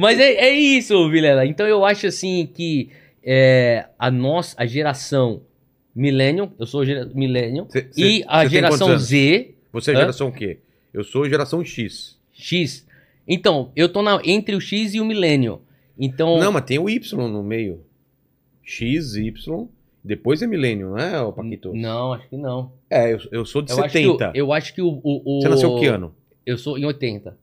Mas 0.00 0.18
é, 0.18 0.32
é 0.34 0.50
isso, 0.50 1.08
Vilela. 1.08 1.46
Então 1.46 1.66
eu 1.66 1.84
acho 1.84 2.06
assim 2.08 2.48
que 2.52 2.90
é, 3.22 3.86
a 3.98 4.10
nossa, 4.10 4.54
a 4.58 4.66
geração 4.66 5.42
Millennium, 5.94 6.50
eu 6.58 6.66
sou 6.66 6.84
gera, 6.84 7.08
Millennium, 7.14 7.66
Cê- 7.70 7.88
cê- 7.92 8.00
e 8.02 8.24
a 8.26 8.44
geração? 8.46 8.98
Z, 8.98 9.54
Você 9.72 9.92
é 9.92 9.96
geração 9.96 10.28
o 10.28 10.32
quê? 10.32 10.58
Eu 10.92 11.04
sou 11.04 11.28
geração 11.28 11.64
X. 11.64 12.18
X. 12.32 12.84
Então, 13.28 13.70
eu 13.76 13.88
tô 13.88 14.02
na- 14.02 14.20
entre 14.24 14.56
o 14.56 14.60
X 14.60 14.92
e 14.94 15.00
o 15.00 15.04
Millennium. 15.04 15.60
Então, 15.98 16.36
Não, 16.40 16.50
mas 16.50 16.64
tem 16.64 16.78
o 16.80 16.90
Y 16.90 17.28
no 17.28 17.42
meio. 17.44 17.80
X, 18.64 19.14
Y, 19.14 19.68
depois 20.04 20.42
é 20.42 20.46
milênio, 20.46 20.90
não 20.90 20.98
é, 20.98 21.32
Paquito? 21.32 21.72
não, 21.74 22.12
acho 22.12 22.28
que 22.28 22.36
não. 22.36 22.72
É, 22.90 23.12
eu, 23.12 23.18
eu 23.32 23.46
sou 23.46 23.62
de 23.62 23.72
Eu 23.72 23.78
acho, 23.82 23.92
que, 23.92 24.02
70. 24.02 24.30
o- 24.30 24.32
eu 24.36 24.52
acho 24.52 24.74
que 24.74 24.82
o, 24.82 25.00
o, 25.02 25.38
o- 25.38 25.40
Você 25.42 25.48
nasceu 25.48 25.74
que 25.76 25.86
ano? 25.86 26.14
Eu 26.44 26.58
sou 26.58 26.76
em 26.78 26.84
80. 26.84 27.36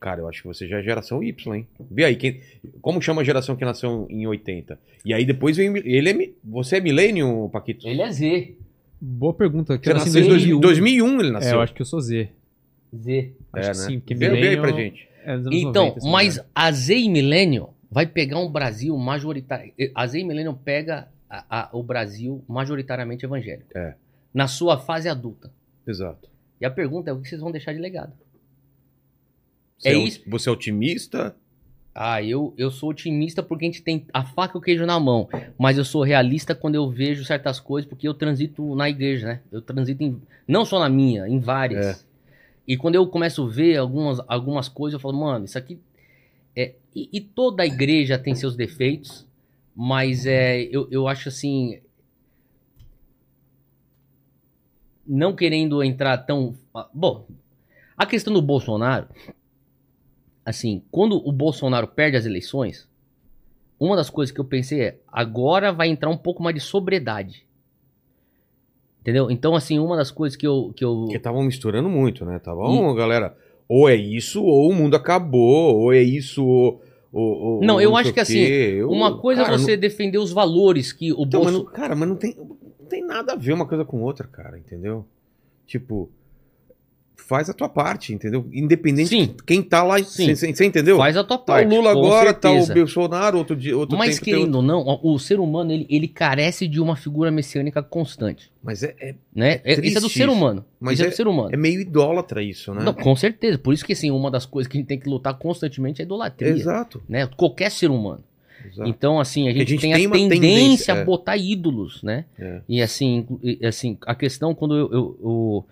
Cara, 0.00 0.20
eu 0.20 0.28
acho 0.28 0.42
que 0.42 0.48
você 0.48 0.66
já 0.68 0.78
é 0.78 0.82
geração 0.82 1.22
Y, 1.22 1.54
hein? 1.54 1.66
Vê 1.90 2.04
aí, 2.04 2.16
quem, 2.16 2.40
como 2.82 3.00
chama 3.00 3.22
a 3.22 3.24
geração 3.24 3.56
que 3.56 3.64
nasceu 3.64 4.06
em 4.10 4.26
80? 4.26 4.78
E 5.04 5.14
aí 5.14 5.24
depois 5.24 5.56
vem. 5.56 5.74
Ele 5.78 6.10
é. 6.10 6.30
Você 6.44 6.76
é 6.76 6.80
milênio, 6.80 7.48
Paquito? 7.52 7.88
Ele 7.88 8.02
é 8.02 8.10
Z. 8.12 8.54
Boa 9.00 9.32
pergunta. 9.32 9.78
Que 9.78 9.84
Você 9.86 9.92
eu 9.92 9.94
nasceu 9.96 10.22
em 10.22 10.28
2001. 10.28 10.60
2001, 10.60 11.20
ele 11.20 11.28
É, 11.28 11.32
nasceu. 11.32 11.54
eu 11.54 11.60
acho 11.60 11.72
que 11.72 11.80
eu 11.82 11.86
sou 11.86 12.00
Z. 12.00 12.28
Z. 12.94 13.32
Acho 13.52 13.68
É, 13.70 13.72
que 13.72 13.78
né? 13.78 13.86
sim, 13.86 13.98
porque 14.00 14.14
vê, 14.14 14.28
vê 14.30 14.48
aí 14.48 14.56
pra 14.58 14.72
gente. 14.72 15.08
é 15.24 15.34
Então, 15.52 15.86
90, 15.86 16.00
se 16.00 16.00
não 16.00 16.06
me 16.06 16.12
mas 16.12 16.34
engano. 16.34 16.48
a 16.54 16.72
Z 16.72 16.96
e 16.98 17.08
Millennium 17.08 17.68
vai 17.90 18.06
pegar 18.06 18.38
um 18.38 18.50
Brasil 18.50 18.96
majoritário. 18.98 19.72
A 19.94 20.06
Z 20.06 20.18
e 20.20 20.24
Millennium 20.24 20.54
pega 20.54 21.08
a- 21.28 21.44
a- 21.62 21.68
o 21.72 21.82
Brasil 21.82 22.44
majoritariamente 22.48 23.24
evangélico. 23.24 23.76
É. 23.76 23.94
Na 24.32 24.46
sua 24.48 24.78
fase 24.78 25.08
adulta. 25.08 25.50
Exato. 25.86 26.28
E 26.60 26.64
a 26.66 26.70
pergunta 26.70 27.10
é 27.10 27.12
o 27.12 27.20
que 27.20 27.28
vocês 27.28 27.40
vão 27.40 27.50
deixar 27.50 27.72
de 27.72 27.78
legado? 27.78 28.12
Você 29.78 29.88
É 29.88 29.92
é, 29.92 29.98
isso. 29.98 30.22
Você 30.26 30.48
é 30.48 30.52
otimista? 30.52 31.36
Ah, 31.94 32.22
eu, 32.22 32.52
eu 32.58 32.70
sou 32.70 32.90
otimista 32.90 33.42
porque 33.42 33.64
a 33.64 33.68
gente 33.68 33.82
tem 33.82 34.06
a 34.12 34.22
faca 34.22 34.56
e 34.56 34.58
o 34.58 34.60
queijo 34.60 34.84
na 34.84 35.00
mão. 35.00 35.28
Mas 35.58 35.78
eu 35.78 35.84
sou 35.84 36.02
realista 36.02 36.54
quando 36.54 36.74
eu 36.74 36.90
vejo 36.90 37.24
certas 37.24 37.58
coisas, 37.58 37.88
porque 37.88 38.06
eu 38.06 38.12
transito 38.12 38.74
na 38.74 38.88
igreja, 38.88 39.26
né? 39.26 39.40
Eu 39.50 39.62
transito 39.62 40.02
em, 40.02 40.20
não 40.46 40.64
só 40.66 40.78
na 40.78 40.88
minha, 40.90 41.26
em 41.26 41.40
várias. 41.40 41.86
É. 42.02 42.06
E 42.68 42.76
quando 42.76 42.96
eu 42.96 43.06
começo 43.06 43.46
a 43.46 43.48
ver 43.48 43.76
algumas, 43.76 44.20
algumas 44.28 44.68
coisas, 44.68 44.94
eu 44.94 45.00
falo, 45.00 45.18
mano, 45.18 45.44
isso 45.46 45.56
aqui. 45.56 45.78
É... 46.54 46.74
E, 46.94 47.08
e 47.12 47.20
toda 47.20 47.62
a 47.62 47.66
igreja 47.66 48.18
tem 48.18 48.34
seus 48.34 48.56
defeitos, 48.56 49.25
mas 49.76 50.24
é, 50.26 50.62
eu, 50.62 50.88
eu 50.90 51.06
acho 51.06 51.28
assim. 51.28 51.80
Não 55.06 55.36
querendo 55.36 55.84
entrar 55.84 56.18
tão. 56.18 56.56
ah, 56.74 56.88
Bom, 56.92 57.28
a 57.96 58.06
questão 58.06 58.32
do 58.32 58.42
Bolsonaro 58.42 59.08
assim, 60.46 60.84
quando 60.92 61.16
o 61.16 61.32
Bolsonaro 61.32 61.88
perde 61.88 62.16
as 62.16 62.24
eleições, 62.24 62.88
uma 63.80 63.96
das 63.96 64.08
coisas 64.08 64.32
que 64.32 64.40
eu 64.40 64.44
pensei 64.44 64.80
é, 64.80 64.98
agora 65.08 65.72
vai 65.72 65.88
entrar 65.88 66.08
um 66.08 66.16
pouco 66.16 66.40
mais 66.40 66.54
de 66.54 66.60
sobriedade. 66.60 67.44
Entendeu? 69.00 69.28
Então, 69.28 69.56
assim, 69.56 69.78
uma 69.78 69.96
das 69.96 70.10
coisas 70.10 70.36
que 70.36 70.46
eu. 70.46 70.72
Que 70.74 70.84
eu 70.84 70.94
Porque 71.02 71.16
estavam 71.16 71.42
misturando 71.42 71.88
muito, 71.88 72.24
né? 72.24 72.36
Estavam, 72.36 72.94
galera, 72.94 73.36
ou 73.68 73.88
é 73.88 73.94
isso, 73.94 74.42
ou 74.42 74.70
o 74.70 74.74
mundo 74.74 74.96
acabou, 74.96 75.76
ou 75.76 75.92
é 75.92 76.00
isso, 76.00 76.44
ou. 76.44 76.82
Não, 77.62 77.80
eu 77.80 77.96
acho 77.96 78.12
que 78.12 78.20
assim. 78.20 78.38
Eu- 78.38 78.90
uma 78.90 79.18
coisa 79.18 79.42
cara, 79.42 79.54
é 79.54 79.58
você 79.58 79.72
não- 79.72 79.80
defender 79.80 80.18
os 80.18 80.32
valores 80.32 80.92
que 80.92 81.12
o 81.12 81.22
Então, 81.22 81.42
mas 81.44 81.52
não- 81.52 81.64
cara, 81.64 81.94
mas 81.96 82.08
não 82.08 82.16
tem, 82.16 82.34
não 82.36 82.86
tem 82.88 83.04
nada 83.04 83.32
a 83.32 83.36
ver 83.36 83.52
uma 83.52 83.66
coisa 83.66 83.84
com 83.84 84.02
outra, 84.02 84.26
cara, 84.26 84.58
entendeu? 84.58 85.04
Tipo, 85.66 86.10
faz 87.16 87.50
a 87.50 87.52
tua 87.52 87.68
parte, 87.68 88.12
entendeu? 88.14 88.46
Independente 88.52 89.08
Sim. 89.08 89.26
de 89.26 89.42
quem 89.44 89.62
tá 89.62 89.82
lá. 89.82 89.98
Sim. 90.02 90.34
Você 90.34 90.64
entendeu? 90.64 90.96
Faz 90.96 91.16
a 91.16 91.24
tua 91.24 91.38
Tá 91.38 91.44
parte. 91.54 91.66
o 91.66 91.76
Lula 91.76 91.90
agora, 91.90 92.32
tá 92.32 92.50
o 92.50 92.54
certeza. 92.54 92.74
Bolsonaro, 92.74 93.38
outro 93.38 93.56
dia. 93.56 93.76
Outro 93.76 93.98
Mas 93.98 94.18
querendo 94.18 94.56
ou 94.56 94.62
não, 94.62 95.00
o 95.02 95.18
ser 95.18 95.40
humano 95.40 95.72
ele, 95.72 95.86
ele 95.90 96.06
carece 96.06 96.68
de 96.68 96.80
uma 96.80 96.94
figura 96.94 97.30
messiânica 97.30 97.82
constante. 97.82 98.50
Mas 98.62 98.82
é, 98.82 98.94
é, 99.00 99.14
Né? 99.34 99.60
É- 99.64 99.80
Isso 99.84 99.98
é 99.98 100.00
do 100.00 100.08
ser 100.08 100.28
humano. 100.28 100.64
Mas 100.78 100.94
isso 100.94 101.04
é, 101.04 101.06
é- 101.06 101.10
do 101.10 101.16
ser 101.16 101.26
humano. 101.26 101.50
é 101.52 101.56
meio 101.56 101.80
idólatra 101.80 102.42
isso, 102.42 102.72
né? 102.72 102.82
Não, 102.84 102.92
com 102.94 103.16
certeza. 103.16 103.58
Por 103.58 103.74
isso 103.74 103.84
que 103.84 103.92
assim, 103.92 104.10
uma 104.10 104.30
das 104.30 104.46
coisas 104.46 104.70
que 104.70 104.76
a 104.76 104.80
gente 104.80 104.88
tem 104.88 104.98
que 104.98 105.08
lutar 105.08 105.34
constantemente 105.34 106.00
é 106.00 106.04
a 106.04 106.06
idolatria. 106.06 106.50
Exato. 106.50 107.02
Né? 107.08 107.26
Qualquer 107.36 107.70
ser 107.70 107.90
humano. 107.90 108.22
exato. 108.64 108.88
Então, 108.88 109.18
assim, 109.20 109.48
a 109.48 109.52
gente, 109.52 109.70
gente 109.70 109.80
tem, 109.80 109.92
tem 109.94 110.06
a 110.06 110.10
tendência, 110.10 110.30
tendência, 110.40 110.94
a 110.94 110.96
é. 110.98 111.04
botar 111.04 111.36
ídolos, 111.36 112.02
né? 112.02 112.24
É. 112.38 112.60
E 112.68 112.80
assim, 112.82 113.26
e, 113.42 113.64
assim, 113.66 113.96
a 114.06 114.14
questão 114.14 114.54
quando 114.54 114.74
eu, 114.76 114.92
eu, 114.92 115.18
eu, 115.22 115.64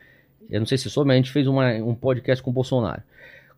eu 0.50 0.60
não 0.60 0.66
sei 0.66 0.78
se 0.78 0.88
soube, 0.90 1.08
mas 1.08 1.14
a 1.14 1.18
gente 1.18 1.32
fez 1.32 1.46
uma, 1.46 1.72
um 1.74 1.94
podcast 1.94 2.42
com 2.42 2.50
o 2.50 2.52
Bolsonaro. 2.52 3.02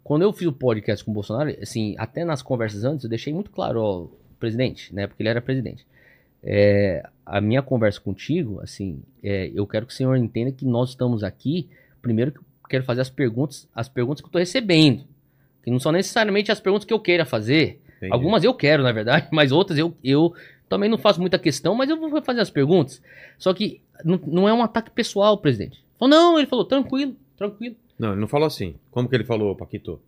Quando 0.03 0.23
eu 0.23 0.33
fiz 0.33 0.47
o 0.47 0.53
podcast 0.53 1.05
com 1.05 1.11
o 1.11 1.15
Bolsonaro, 1.15 1.57
assim, 1.61 1.95
até 1.99 2.25
nas 2.25 2.41
conversas 2.41 2.85
antes, 2.85 3.05
eu 3.05 3.11
deixei 3.11 3.33
muito 3.33 3.51
claro, 3.51 3.83
ó, 3.83 4.07
presidente, 4.39 4.95
né? 4.95 5.07
Porque 5.07 5.23
ele 5.23 5.29
era 5.29 5.41
presidente. 5.41 5.85
É, 6.43 7.05
a 7.25 7.41
minha 7.41 7.61
conversa 7.61 8.01
contigo, 8.01 8.61
assim, 8.61 9.03
é, 9.23 9.51
eu 9.53 9.67
quero 9.67 9.85
que 9.85 9.93
o 9.93 9.97
senhor 9.97 10.17
entenda 10.17 10.53
que 10.53 10.65
nós 10.65 10.91
estamos 10.91 11.25
aqui, 11.25 11.69
primeiro 12.01 12.31
que 12.31 12.39
eu 12.39 12.45
quero 12.69 12.85
fazer 12.85 13.01
as 13.01 13.11
perguntas, 13.11 13.69
as 13.75 13.89
perguntas 13.89 14.21
que 14.21 14.29
eu 14.29 14.33
tô 14.33 14.39
recebendo. 14.39 15.05
Que 15.63 15.71
não 15.71 15.81
são 15.81 15.91
necessariamente 15.91 16.53
as 16.53 16.61
perguntas 16.61 16.85
que 16.85 16.93
eu 16.93 17.01
queira 17.01 17.25
fazer. 17.25 17.81
Entendi. 17.97 18.13
Algumas 18.13 18.45
eu 18.45 18.55
quero, 18.55 18.85
na 18.85 18.93
verdade, 18.93 19.27
mas 19.33 19.51
outras 19.51 19.77
eu, 19.77 19.97
eu 20.05 20.33
também 20.69 20.89
não 20.89 20.99
faço 20.99 21.21
muita 21.21 21.39
questão, 21.39 21.75
mas 21.75 21.91
eu 21.91 21.99
vou 21.99 22.23
fazer 22.23 22.41
as 22.41 22.51
perguntas. 22.51 23.03
Só 23.39 23.53
que 23.53 23.81
não, 24.05 24.21
não 24.25 24.49
é 24.49 24.53
um 24.53 24.63
ataque 24.63 24.91
pessoal, 24.91 25.39
presidente. 25.39 25.85
Falou, 25.99 26.11
não, 26.15 26.39
ele 26.39 26.47
falou, 26.47 26.65
tranquilo, 26.65 27.15
tranquilo. 27.37 27.77
Não, 27.99 28.13
ele 28.13 28.21
não 28.21 28.29
falou 28.29 28.47
assim. 28.47 28.75
Como 28.91 29.09
que 29.09 29.15
ele 29.15 29.25
falou, 29.25 29.55
Paquito? 29.57 30.01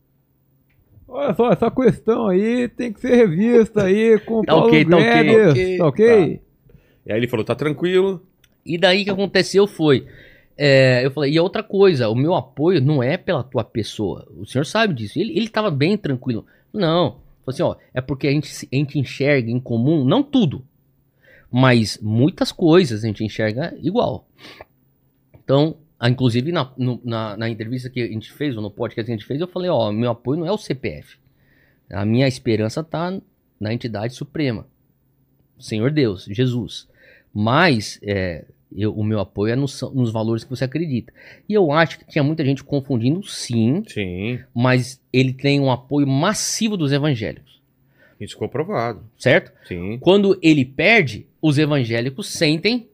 Olha 1.07 1.35
só, 1.35 1.51
essa 1.51 1.71
questão 1.71 2.29
aí 2.29 2.69
tem 2.69 2.93
que 2.93 3.01
ser 3.01 3.15
revista 3.15 3.85
aí 3.85 4.19
com 4.21 4.41
o 4.41 4.45
Tá 4.45 4.53
Paulo 4.53 4.67
ok, 4.69 4.85
tá 4.85 4.97
ok, 4.97 5.23
Guedes, 5.25 5.49
ok, 5.49 5.79
tá 5.79 5.87
ok? 5.87 6.41
E 7.07 7.13
aí 7.13 7.19
ele 7.19 7.29
falou, 7.29 7.45
tá 7.47 7.55
tranquilo. 7.55 8.23
E 8.67 8.77
daí 8.77 9.01
o 9.01 9.05
que 9.05 9.11
aconteceu 9.11 9.67
foi. 9.67 10.07
é, 10.59 11.01
eu 11.07 11.11
falei, 11.11 11.33
e 11.33 11.41
outra 11.41 11.63
coisa, 11.63 12.11
o 12.11 12.15
meu 12.15 12.35
apoio 12.35 12.83
não 12.83 13.03
é 13.03 13.17
pela 13.17 13.43
tua 13.43 13.65
pessoa. 13.65 14.27
O 14.37 14.45
senhor 14.45 14.67
sabe 14.67 14.93
disso. 14.93 15.19
Ele, 15.19 15.35
ele 15.35 15.49
tava 15.49 15.71
bem 15.71 15.97
tranquilo. 15.97 16.45
Não. 16.71 17.17
Assim, 17.47 17.63
ó, 17.63 17.77
é 17.95 18.03
porque 18.03 18.29
a 18.29 18.31
gente, 18.31 18.49
se- 18.49 18.69
a 18.71 18.77
gente 18.77 18.99
enxerga 18.99 19.51
em 19.51 19.59
comum, 19.59 20.05
não 20.05 20.23
tudo, 20.23 20.63
mas 21.51 21.99
muitas 22.03 22.53
coisas 22.53 23.03
a 23.03 23.07
gente 23.07 23.25
enxerga 23.25 23.75
igual. 23.81 24.29
Então, 25.49 25.79
ah, 25.99 26.11
inclusive 26.11 26.53
na, 26.53 26.71
no- 26.77 27.01
na, 27.03 27.35
na 27.35 27.49
entrevista 27.49 27.89
que 27.89 28.03
a 28.03 28.07
gente 28.07 28.31
fez, 28.31 28.55
ou 28.55 28.61
no 28.63 28.71
podcast 28.71 29.07
que 29.07 29.11
a 29.13 29.17
gente 29.17 29.27
fez, 29.27 29.41
eu 29.41 29.49
falei, 29.49 29.71
ó, 29.71 29.91
meu 29.91 30.11
apoio 30.11 30.41
não 30.41 30.47
é 30.47 30.53
o 30.53 30.59
CPF. 30.59 31.17
A 31.91 32.05
minha 32.05 32.29
esperança 32.29 32.85
tá 32.85 33.19
na 33.59 33.73
entidade 33.73 34.13
suprema. 34.13 34.67
Senhor 35.59 35.91
Deus, 35.91 36.27
Jesus. 36.31 36.87
Mas 37.33 37.99
é, 38.03 38.45
eu- 38.77 38.93
o 38.95 39.03
meu 39.03 39.21
apoio 39.21 39.55
é 39.55 39.57
nos, 39.57 39.81
nos 39.95 40.13
valores 40.13 40.45
que 40.45 40.51
você 40.51 40.65
acredita. 40.65 41.15
E 41.49 41.55
eu 41.55 41.73
acho 41.73 41.99
que 41.99 42.07
tinha 42.07 42.23
muita 42.23 42.45
gente 42.45 42.63
confundindo, 42.63 43.23
sim, 43.27 43.83
Sim, 43.89 44.39
mas 44.55 45.01
ele 45.11 45.33
tem 45.33 45.59
um 45.61 45.71
apoio 45.71 46.07
massivo 46.07 46.77
dos 46.77 46.93
evangélicos, 46.93 47.59
isso 48.21 48.35
ficou 48.35 48.51
provado. 48.51 49.03
certo? 49.17 49.51
Sim. 49.67 49.97
Quando 49.99 50.39
ele 50.43 50.67
perde, 50.67 51.27
os 51.41 51.57
evangélicos 51.57 52.29
sentem, 52.29 52.87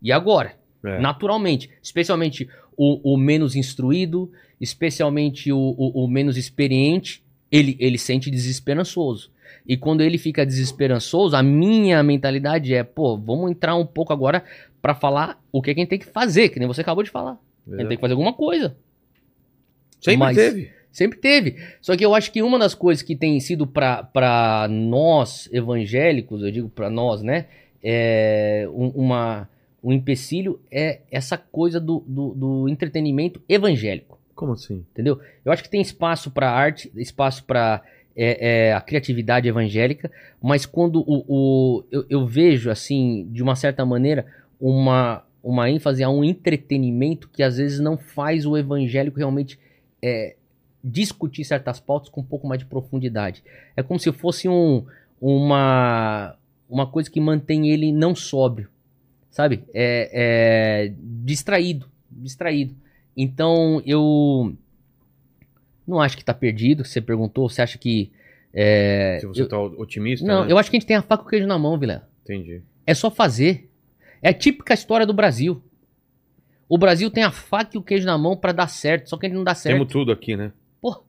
e 0.00 0.12
agora? 0.12 0.54
É. 0.86 0.98
Naturalmente. 1.00 1.68
Especialmente 1.82 2.48
o, 2.76 3.14
o 3.14 3.16
menos 3.16 3.56
instruído, 3.56 4.30
especialmente 4.60 5.50
o, 5.52 5.58
o- 5.58 6.04
o 6.04 6.08
menos 6.08 6.36
experiente, 6.36 7.22
ele, 7.50 7.76
ele 7.80 7.98
sente 7.98 8.30
desesperançoso. 8.30 9.30
E 9.66 9.76
quando 9.76 10.00
ele 10.02 10.18
fica 10.18 10.44
desesperançoso, 10.46 11.34
a 11.36 11.42
minha 11.42 12.02
mentalidade 12.02 12.72
é, 12.74 12.82
pô, 12.84 13.16
vamos 13.16 13.50
entrar 13.50 13.74
um 13.74 13.86
pouco 13.86 14.12
agora 14.12 14.44
pra 14.80 14.94
falar 14.94 15.42
o 15.50 15.60
que, 15.60 15.74
que 15.74 15.80
a 15.80 15.82
gente 15.82 15.90
tem 15.90 15.98
que 15.98 16.06
fazer, 16.06 16.50
que 16.50 16.58
nem 16.58 16.68
você 16.68 16.80
acabou 16.82 17.02
de 17.02 17.10
falar. 17.10 17.38
A 17.66 17.70
gente 17.76 17.88
tem 17.88 17.96
que 17.96 18.00
fazer 18.00 18.12
alguma 18.12 18.32
coisa. 18.32 18.76
Sempre 20.00 20.18
Mas- 20.18 20.36
teve. 20.36 20.70
Sempre 20.92 21.18
teve. 21.18 21.56
Só 21.82 21.94
que 21.94 22.02
eu 22.04 22.14
acho 22.14 22.32
que 22.32 22.40
uma 22.42 22.58
das 22.58 22.74
coisas 22.74 23.02
que 23.02 23.14
tem 23.14 23.38
sido 23.40 23.66
pra- 23.66 24.02
pra 24.02 24.66
nós 24.70 25.46
evangélicos, 25.52 26.42
eu 26.42 26.50
digo 26.50 26.68
pra 26.70 26.88
nós, 26.88 27.22
né? 27.22 27.46
É 27.82 28.66
um, 28.72 28.88
uma, 28.94 29.46
um 29.82 29.92
empecilho 29.92 30.60
é 30.70 31.00
essa 31.10 31.36
coisa 31.38 31.78
do, 31.80 32.02
do, 32.06 32.34
do 32.34 32.68
entretenimento 32.68 33.40
evangélico. 33.48 34.18
Como 34.34 34.52
assim? 34.52 34.84
Entendeu? 34.92 35.18
Eu 35.44 35.52
acho 35.52 35.62
que 35.62 35.70
tem 35.70 35.80
espaço 35.80 36.30
para 36.30 36.50
arte, 36.50 36.90
espaço 36.96 37.44
para 37.44 37.82
a 38.74 38.80
criatividade 38.80 39.46
evangélica, 39.46 40.10
mas 40.42 40.64
quando 40.64 41.00
o, 41.06 41.24
o- 41.28 41.84
eu, 41.90 42.04
eu 42.08 42.26
vejo, 42.26 42.70
assim, 42.70 43.28
de 43.30 43.42
uma 43.42 43.54
certa 43.54 43.84
maneira, 43.84 44.26
uma, 44.58 45.22
uma 45.42 45.70
ênfase 45.70 46.02
a 46.02 46.08
um 46.08 46.24
entretenimento 46.24 47.28
que 47.28 47.42
às 47.42 47.58
vezes 47.58 47.78
não 47.78 47.96
faz 47.98 48.46
o 48.46 48.56
evangélico 48.56 49.18
realmente 49.18 49.58
é, 50.02 50.34
discutir 50.82 51.44
certas 51.44 51.78
pautas 51.78 52.08
com 52.08 52.22
um 52.22 52.24
pouco 52.24 52.46
mais 52.48 52.58
de 52.58 52.64
profundidade. 52.66 53.42
É 53.76 53.82
como 53.82 54.00
se 54.00 54.10
fosse 54.12 54.48
um, 54.48 54.84
uma, 55.20 56.36
uma 56.68 56.86
coisa 56.86 57.10
que 57.10 57.20
mantém 57.20 57.68
ele 57.70 57.92
não 57.92 58.14
sóbrio, 58.14 58.68
sabe? 59.36 59.62
É, 59.74 60.86
é 60.88 60.92
distraído, 60.98 61.86
distraído. 62.10 62.74
Então 63.14 63.82
eu 63.84 64.54
não 65.86 66.00
acho 66.00 66.16
que 66.16 66.24
tá 66.24 66.32
perdido. 66.32 66.84
Você 66.86 67.02
perguntou, 67.02 67.48
você 67.50 67.60
acha 67.60 67.76
que. 67.76 68.10
é, 68.52 69.18
Se 69.20 69.26
você 69.26 69.42
eu- 69.42 69.48
tá 69.48 69.60
otimista. 69.60 70.26
não, 70.26 70.46
né? 70.46 70.50
eu 70.52 70.56
acho 70.56 70.70
que 70.70 70.76
a 70.76 70.80
gente 70.80 70.88
tem 70.88 70.96
a 70.96 71.02
faca 71.02 71.22
e 71.22 71.26
o 71.26 71.28
queijo 71.28 71.46
na 71.46 71.58
mão, 71.58 71.78
Vilela. 71.78 72.08
Entendi. 72.24 72.62
É 72.86 72.94
só 72.94 73.10
fazer. 73.10 73.70
É 74.22 74.30
a 74.30 74.34
típica 74.34 74.72
história 74.72 75.04
do 75.06 75.12
Brasil. 75.12 75.62
O 76.68 76.78
Brasil 76.78 77.10
tem 77.10 77.22
a 77.22 77.30
faca 77.30 77.72
e 77.76 77.78
o 77.78 77.82
queijo 77.82 78.06
na 78.06 78.16
mão 78.16 78.36
pra 78.36 78.52
dar 78.52 78.68
certo, 78.68 79.08
só 79.10 79.16
que 79.18 79.26
ele 79.26 79.34
não 79.34 79.44
dá 79.44 79.54
certo. 79.54 79.74
Temos 79.76 79.92
tudo 79.92 80.10
aqui, 80.10 80.34
né? 80.34 80.50
Pô, 80.80 81.04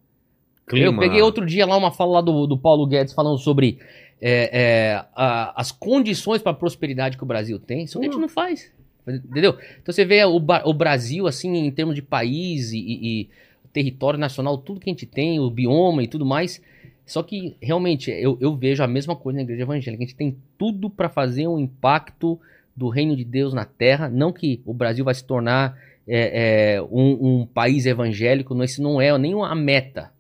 Clima. 0.68 0.86
Eu 0.88 1.00
peguei 1.00 1.22
outro 1.22 1.46
dia 1.46 1.66
lá 1.66 1.78
uma 1.78 1.92
fala 1.92 2.12
lá 2.16 2.22
do, 2.22 2.46
do 2.46 2.58
Paulo 2.58 2.86
Guedes 2.86 3.14
falando 3.14 3.38
sobre 3.38 3.80
é, 4.22 4.50
é, 4.52 5.06
a- 5.16 5.54
as 5.60 5.72
condições 5.72 6.42
para 6.42 6.54
prosperidade 6.54 7.18
que 7.18 7.24
o 7.24 7.28
Brasil 7.28 7.60
tem, 7.60 7.86
só 7.88 8.00
que 8.00 8.06
a 8.06 8.10
gente 8.10 8.20
não 8.22 8.30
faz. 8.30 8.72
Entendeu? 9.08 9.58
Então 9.82 9.94
você 9.94 10.04
vê 10.04 10.24
o, 10.26 10.36
o 10.36 10.74
Brasil, 10.74 11.28
assim, 11.28 11.56
em 11.56 11.72
termos 11.72 11.96
de 11.96 12.02
país 12.02 12.72
e, 12.74 12.80
e- 12.80 13.30
território 13.72 14.18
nacional, 14.18 14.58
tudo 14.58 14.80
que 14.80 14.90
a 14.90 14.94
gente 14.94 15.06
tem, 15.06 15.40
o 15.40 15.52
bioma 15.52 16.02
e 16.02 16.08
tudo 16.08 16.26
mais. 16.26 16.60
Só 17.06 17.22
que, 17.22 17.56
realmente, 17.62 18.10
eu, 18.10 18.36
eu 18.42 18.56
vejo 18.56 18.82
a 18.84 18.88
mesma 18.88 19.16
coisa 19.16 19.38
na 19.38 19.44
igreja 19.44 19.62
evangélica. 19.62 20.04
A 20.04 20.08
gente 20.08 20.16
tem 20.18 20.36
tudo 20.58 20.90
para 20.90 21.08
fazer 21.08 21.48
um 21.48 21.60
impacto 21.60 22.40
do 22.76 22.90
reino 22.90 23.16
de 23.16 23.24
Deus 23.24 23.54
na 23.54 23.66
terra. 23.66 24.10
Não 24.10 24.34
que 24.34 24.62
o 24.66 24.74
Brasil 24.74 25.06
vai 25.06 25.14
se 25.14 25.24
tornar 25.24 25.78
é, 26.08 26.76
é, 26.78 26.82
um, 26.82 27.42
um 27.42 27.46
país 27.46 27.86
evangélico, 27.86 28.56
não, 28.56 28.64
isso 28.64 28.82
não 28.82 29.00
é 29.00 29.16
nem 29.18 29.36
uma 29.36 29.54
meta 29.54 30.12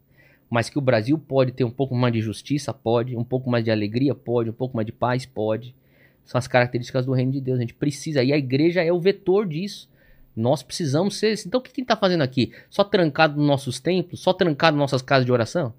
mas 0.49 0.69
que 0.69 0.77
o 0.77 0.81
Brasil 0.81 1.17
pode 1.17 1.51
ter 1.51 1.63
um 1.63 1.71
pouco 1.71 1.95
mais 1.95 2.13
de 2.13 2.21
justiça, 2.21 2.73
pode, 2.73 3.15
um 3.15 3.23
pouco 3.23 3.49
mais 3.49 3.63
de 3.63 3.71
alegria, 3.71 4.15
pode, 4.15 4.49
um 4.49 4.53
pouco 4.53 4.75
mais 4.75 4.85
de 4.85 4.91
paz, 4.91 5.25
pode. 5.25 5.75
São 6.23 6.39
as 6.39 6.47
características 6.47 7.05
do 7.05 7.13
reino 7.13 7.31
de 7.31 7.41
Deus. 7.41 7.57
A 7.57 7.61
gente 7.61 7.73
precisa, 7.73 8.23
e 8.23 8.31
a 8.33 8.37
igreja 8.37 8.83
é 8.83 8.91
o 8.91 8.99
vetor 8.99 9.47
disso. 9.47 9.89
Nós 10.35 10.61
precisamos 10.61 11.17
ser. 11.17 11.33
Então 11.45 11.59
o 11.59 11.63
que 11.63 11.69
a 11.69 11.71
gente 11.71 11.81
está 11.81 11.95
fazendo 11.95 12.21
aqui? 12.21 12.51
Só 12.69 12.83
trancado 12.83 13.37
nos 13.37 13.47
nossos 13.47 13.79
templos? 13.79 14.19
Só 14.19 14.33
trancado 14.33 14.77
nas 14.77 14.83
nossas 14.91 15.01
casas 15.01 15.25
de 15.25 15.31
oração? 15.31 15.73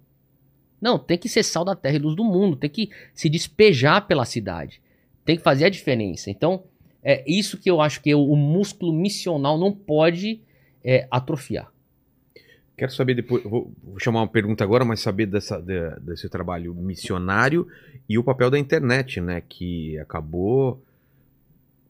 Não, 0.81 0.99
tem 0.99 1.19
que 1.19 1.29
ser 1.29 1.43
sal 1.43 1.65
da 1.65 1.75
terra 1.75 1.97
e 1.97 1.99
luz 1.99 2.15
do 2.15 2.25
mundo, 2.25 2.57
tem 2.57 2.71
que 2.71 2.91
se 3.13 3.29
despejar 3.29 4.07
pela 4.07 4.25
cidade, 4.25 4.81
tem 5.25 5.37
que 5.37 5.43
fazer 5.43 5.65
a 5.65 5.69
diferença. 5.69 6.31
Então, 6.31 6.63
é 7.03 7.25
isso 7.27 7.59
que 7.59 7.71
eu 7.71 7.81
acho 7.81 8.01
que 8.01 8.15
o 8.15 8.37
músculo 8.37 8.93
missional 8.93 9.59
não 9.59 9.73
pode 9.73 10.41
é, 10.85 11.07
atrofiar. 11.11 11.73
Quero 12.79 12.93
saber 12.93 13.15
depois. 13.15 13.43
Vou, 13.43 13.73
vou 13.83 13.99
chamar 13.99 14.21
uma 14.21 14.29
pergunta 14.29 14.63
agora, 14.63 14.85
mas 14.85 15.01
saber 15.01 15.27
dessa, 15.27 15.61
de- 15.61 15.99
desse 16.01 16.29
trabalho 16.29 16.73
missionário 16.75 17.67
e 18.09 18.17
o 18.17 18.23
papel 18.25 18.51
da 18.51 18.59
internet, 18.59 19.21
né? 19.21 19.43
Que 19.47 19.99
acabou. 19.99 20.81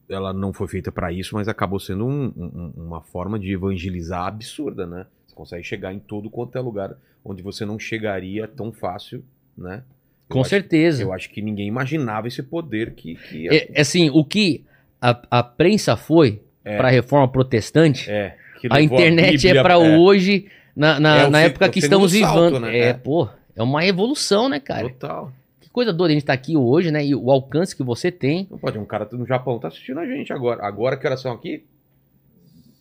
Ela 0.09 0.33
não 0.33 0.51
foi 0.51 0.67
feita 0.67 0.91
para 0.91 1.11
isso, 1.13 1.35
mas 1.35 1.47
acabou 1.47 1.79
sendo 1.79 2.05
um- 2.07 2.33
um- 2.35 2.73
uma 2.75 3.01
forma 3.01 3.37
de 3.37 3.53
evangelizar 3.53 4.25
absurda, 4.25 4.87
né? 4.87 5.05
Você 5.27 5.35
consegue 5.35 5.63
chegar 5.63 5.93
em 5.93 5.99
todo 5.99 6.29
quanto 6.29 6.57
é 6.57 6.61
lugar 6.61 6.95
onde 7.23 7.43
você 7.43 7.63
não 7.65 7.77
chegaria 7.77 8.47
tão 8.47 8.71
fácil, 8.71 9.23
né? 9.55 9.83
Eu 10.27 10.33
Com 10.33 10.41
acho- 10.41 10.49
certeza. 10.49 11.03
Eu 11.03 11.13
acho 11.13 11.29
que 11.29 11.41
ninguém 11.41 11.67
imaginava 11.67 12.27
esse 12.27 12.41
poder 12.41 12.93
que. 12.95 13.13
que 13.15 13.47
É, 13.47 13.69
é 13.77 13.81
assim, 13.81 14.09
o 14.09 14.25
que 14.25 14.63
a, 14.99 15.21
a 15.29 15.43
prensa 15.43 15.95
foi 15.95 16.41
É. 16.65 16.75
para 16.77 16.87
a 16.87 16.91
reforma 16.91 17.27
protestante, 17.27 18.09
é, 18.09 18.35
a 18.71 18.81
internet 18.81 19.33
Bíblia- 19.43 19.59
é 19.59 19.63
para 19.63 19.77
hoje, 19.77 20.47
na, 20.75 20.99
na, 20.99 21.17
É 21.17 21.29
na 21.29 21.41
época 21.41 21.69
que 21.69 21.79
estamos 21.79 22.11
salto, 22.11 22.45
vivendo. 22.55 22.59
né? 22.61 22.77
É, 22.77 22.81
É. 22.89 22.93
pô, 22.93 23.27
é 23.55 23.61
uma 23.63 23.85
evolução, 23.85 24.47
né, 24.49 24.59
cara? 24.59 24.89
Total. 24.89 25.31
Que 25.61 25.69
coisa 25.69 25.91
doida 25.93 26.11
a 26.11 26.15
gente 26.15 26.25
tá 26.25 26.33
aqui 26.33 26.55
hoje, 26.57 26.91
né? 26.91 27.05
E 27.05 27.13
o 27.15 27.29
alcance 27.31 27.75
que 27.75 27.83
você 27.83 28.11
tem. 28.11 28.47
Não 28.49 28.57
pode, 28.57 28.77
um 28.77 28.85
cara 28.85 29.07
no 29.11 29.25
Japão 29.25 29.59
tá 29.59 29.67
assistindo 29.67 29.99
a 29.99 30.05
gente 30.05 30.31
agora. 30.33 30.65
Agora 30.65 30.97
que 30.97 31.05
horas 31.05 31.21
são 31.21 31.31
aqui? 31.31 31.63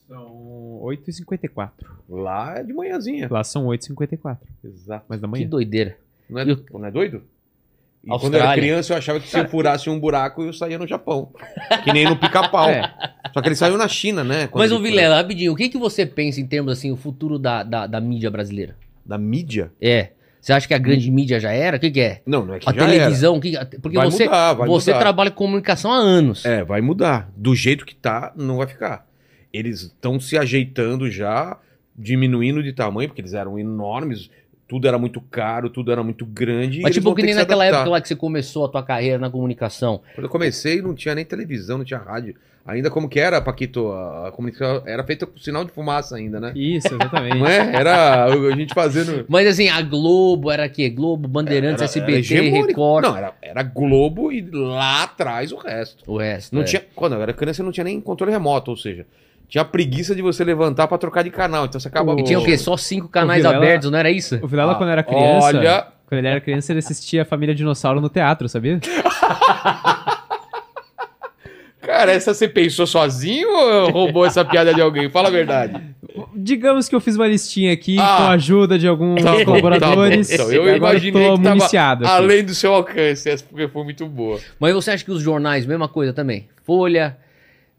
São 0.07 0.81
8h54. 0.83 1.71
Lá 2.09 2.59
é 2.59 2.63
de 2.63 2.73
manhãzinha. 2.73 3.29
Lá 3.31 3.45
são 3.45 3.67
8h54. 3.67 4.39
Exato. 4.65 5.05
Mas 5.09 5.21
da 5.21 5.27
Que 5.27 5.33
manhã. 5.33 5.49
doideira. 5.49 5.97
Não 6.31 6.41
é, 6.41 6.47
E 6.47 6.53
o- 6.53 6.65
não 6.73 6.87
é 6.87 6.91
doido? 6.91 7.23
E 8.05 8.09
quando 8.19 8.35
eu 8.35 8.41
era 8.41 8.55
criança, 8.55 8.93
eu 8.95 8.97
achava 8.99 9.21
que 9.21 9.29
se 9.29 9.39
eu 9.39 9.49
furasse 9.49 9.91
um 9.91 9.99
buraco, 9.99 10.43
eu 10.43 10.53
saía 10.53 10.79
no 10.79 10.87
Japão. 10.87 11.31
Que 11.85 11.93
nem 11.93 12.05
no 12.05 12.17
pica-pau. 12.17 12.69
É. 12.71 12.83
Só 13.35 13.43
que 13.43 13.49
ele 13.49 13.57
saiu 13.57 13.77
na 13.77 13.87
China, 13.89 14.25
né? 14.25 14.49
Mas, 14.55 14.73
ô 14.73 14.77
foi- 14.79 14.89
Vilela, 14.89 15.17
rapidinho, 15.17 15.53
o 15.53 15.57
que, 15.57 15.69
que 15.69 15.77
você 15.79 16.07
pensa 16.07 16.41
em 16.41 16.47
termos, 16.47 16.73
assim, 16.73 16.91
o 16.91 16.97
futuro 16.97 17.39
da, 17.39 17.63
da, 17.63 17.87
da 17.87 18.01
mídia 18.01 18.31
brasileira? 18.31 18.75
Da 19.05 19.19
mídia? 19.19 19.71
É. 19.81 20.11
Você 20.41 20.53
acha 20.53 20.67
que 20.67 20.73
a 20.73 20.79
grande 20.79 21.11
mídia 21.11 21.39
já 21.39 21.51
era? 21.53 21.77
O 21.77 21.81
que, 21.81 21.91
que 21.91 22.01
é? 22.01 22.23
Não, 22.25 22.47
não 22.47 22.55
é 22.55 22.59
que 22.59 22.69
A 22.69 22.73
já 22.73 22.87
televisão? 22.87 23.37
o 23.37 23.41
que, 23.41 23.53
porque 23.83 23.97
Vai 23.99 24.11
você, 24.11 24.25
mudar, 24.25 24.53
vai 24.55 24.69
você 24.69 24.91
mudar. 24.93 25.01
trabalha 25.03 25.31
com 25.31 25.37
comunicação 25.37 25.93
há 25.93 25.97
anos. 25.97 26.45
era. 26.47 26.57
É, 26.61 26.65
vai 26.65 26.81
mudar. 26.81 27.31
Do 27.37 27.55
jeito 27.55 27.85
que 27.85 27.95
tá, 27.95 28.33
não 28.37 28.57
vai 28.57 28.67
ficar. 28.67 29.07
Eles 29.53 29.83
estão 29.83 30.19
se 30.21 30.39
ajeitando 30.39 31.11
já, 31.11 31.59
diminuindo 31.97 32.63
de 32.63 32.73
tamanho, 32.73 33.09
porque 33.09 33.21
eles 33.21 33.35
eram 33.35 33.59
enormes, 33.59 34.31
tudo 34.69 34.87
era 34.87 34.99
muito 34.99 35.21
caro, 35.21 35.71
tudo 35.71 35.91
era 35.91 36.03
muito 36.05 36.27
grande. 36.27 36.81
Mas 36.83 36.95
tipo 36.95 37.15
que 37.15 37.23
nem 37.23 37.33
se 37.33 37.39
naquela 37.41 37.65
adaptar. 37.65 37.81
época 37.81 37.91
lá 37.91 38.01
que 38.01 38.09
você 38.09 38.15
começou 38.15 38.67
a 38.67 38.69
tua 38.69 38.83
carreira 38.83 39.19
na 39.19 39.31
comunicação. 39.31 40.03
Quando 40.15 40.27
eu 40.27 40.31
comecei, 40.31 40.83
não 40.83 40.95
tinha 40.95 41.15
nem 41.15 41.25
televisão, 41.25 41.79
não 41.79 41.85
tinha 41.85 41.99
rádio. 41.99 42.35
Ainda 42.67 42.91
como 42.91 43.09
que 43.09 43.19
era, 43.19 43.41
Paquito? 43.41 43.91
A 43.91 44.31
comunicação 44.31 44.83
era 44.85 45.03
feita 45.03 45.25
com 45.25 45.39
sinal 45.39 45.65
de 45.65 45.73
fumaça 45.73 46.17
ainda, 46.17 46.39
né? 46.39 46.53
Isso, 46.55 46.89
exatamente. 46.89 47.39
Não 47.39 47.47
é? 47.47 47.75
Era 47.75 48.27
a 48.27 48.51
gente 48.55 48.75
fazendo. 48.75 49.25
Mas 49.27 49.47
assim, 49.47 49.71
a 49.71 49.81
Globo 49.81 50.51
era 50.51 50.69
que 50.69 50.87
Globo, 50.91 51.27
Bandeirantes, 51.27 51.81
Era- 51.81 51.87
SBT, 51.87 52.35
era. 52.35 52.67
Record. 52.67 53.05
Não, 53.07 53.17
era, 53.17 53.33
era 53.41 53.63
Globo 53.63 54.31
e 54.31 54.43
lá 54.51 55.05
atrás 55.05 55.51
o 55.51 55.57
resto. 55.57 56.05
O 56.07 56.19
resto. 56.19 56.55
Não 56.55 56.61
é. 56.61 56.65
tinha, 56.67 56.85
quando 56.95 57.15
eu 57.15 57.23
era 57.23 57.33
criança, 57.33 57.63
não 57.63 57.73
tinha 57.73 57.85
nem 57.85 58.03
controle 58.03 58.33
remoto, 58.33 58.71
ou 58.71 58.77
seja, 58.77 59.07
tinha 59.49 59.65
preguiça 59.65 60.15
de 60.15 60.21
você 60.23 60.45
levantar 60.45 60.87
pra 60.87 60.99
trocar 60.99 61.23
de 61.25 61.31
canal. 61.31 61.65
Então 61.65 61.81
você 61.81 61.89
acaba. 61.89 62.15
E 62.19 62.23
tinha 62.25 62.39
o 62.39 62.45
quê? 62.45 62.57
Só 62.59 62.77
cinco 62.77 63.09
canais 63.09 63.43
Vilela- 63.43 63.57
abertos, 63.65 63.91
não 63.91 63.99
era 63.99 64.11
isso? 64.11 64.39
O 64.43 64.47
Vilela, 64.47 64.73
Ah, 64.73 64.75
quando 64.77 64.91
era 64.91 65.03
criança. 65.03 65.47
olha- 65.47 65.87
Quando 66.07 66.19
ele 66.21 66.29
era 66.29 66.41
criança, 66.41 66.73
ele 66.73 66.79
assistia 66.79 67.23
a 67.23 67.25
família 67.25 67.55
Dinossauro 67.55 68.01
no 68.01 68.09
teatro, 68.09 68.49
sabia? 68.49 68.79
Cara, 71.81 72.13
essa 72.13 72.35
você 72.35 72.47
pensou 72.49 72.87
sozinho 72.87 73.49
ou 73.49 73.91
roubou 73.91 74.27
essa 74.27 74.45
piada 74.45 74.75
de 74.75 74.81
alguém? 74.81 75.09
Fala 75.09 75.29
a 75.29 75.31
verdade. 75.31 75.81
Digamos 76.35 76.89
que 76.89 76.95
eu 76.95 77.01
fiz 77.01 77.15
uma 77.17 77.27
listinha 77.27 77.73
aqui 77.73 77.97
Ah. 77.99 78.17
com 78.17 78.23
a 78.25 78.31
ajuda 78.31 78.79
de 78.79 78.87
alguns 78.87 79.23
Tá 79.25 79.33
bom, 79.33 79.45
colaboradores. 79.45 80.29
tá 80.29 80.37
bom. 80.37 80.43
Então, 80.51 80.53
eu 80.53 80.77
imaginei 80.77 81.13
tô 81.13 81.37
que 81.37 81.43
tava 81.43 81.55
municiado 81.57 82.07
além 82.07 82.45
do 82.45 82.55
seu 82.55 82.75
alcance, 82.75 83.29
essa 83.31 83.45
porque 83.45 83.69
foi 83.69 83.85
muito 83.85 84.05
boa. 84.07 84.39
Mas 84.61 84.75
você 84.75 84.91
acha 84.91 85.05
que 85.05 85.11
os 85.11 85.23
jornais, 85.23 85.65
mesma 85.65 85.89
coisa 85.89 86.13
também? 86.13 86.49
Folha, 86.65 87.17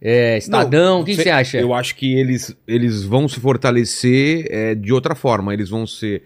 é, 0.02 0.38
Estadão, 0.38 1.02
o 1.02 1.06
que 1.06 1.16
cê- 1.16 1.24
você 1.24 1.30
acha? 1.30 1.60
Eu 1.60 1.74
acho 1.74 1.96
que 1.96 2.14
eles, 2.18 2.56
eles 2.68 3.04
vão 3.04 3.28
se 3.28 3.40
fortalecer 3.40 4.48
é, 4.50 4.76
de 4.76 4.94
outra 4.94 5.16
forma. 5.16 5.54
Eles 5.54 5.70
vão 5.70 5.86
ser 5.86 6.24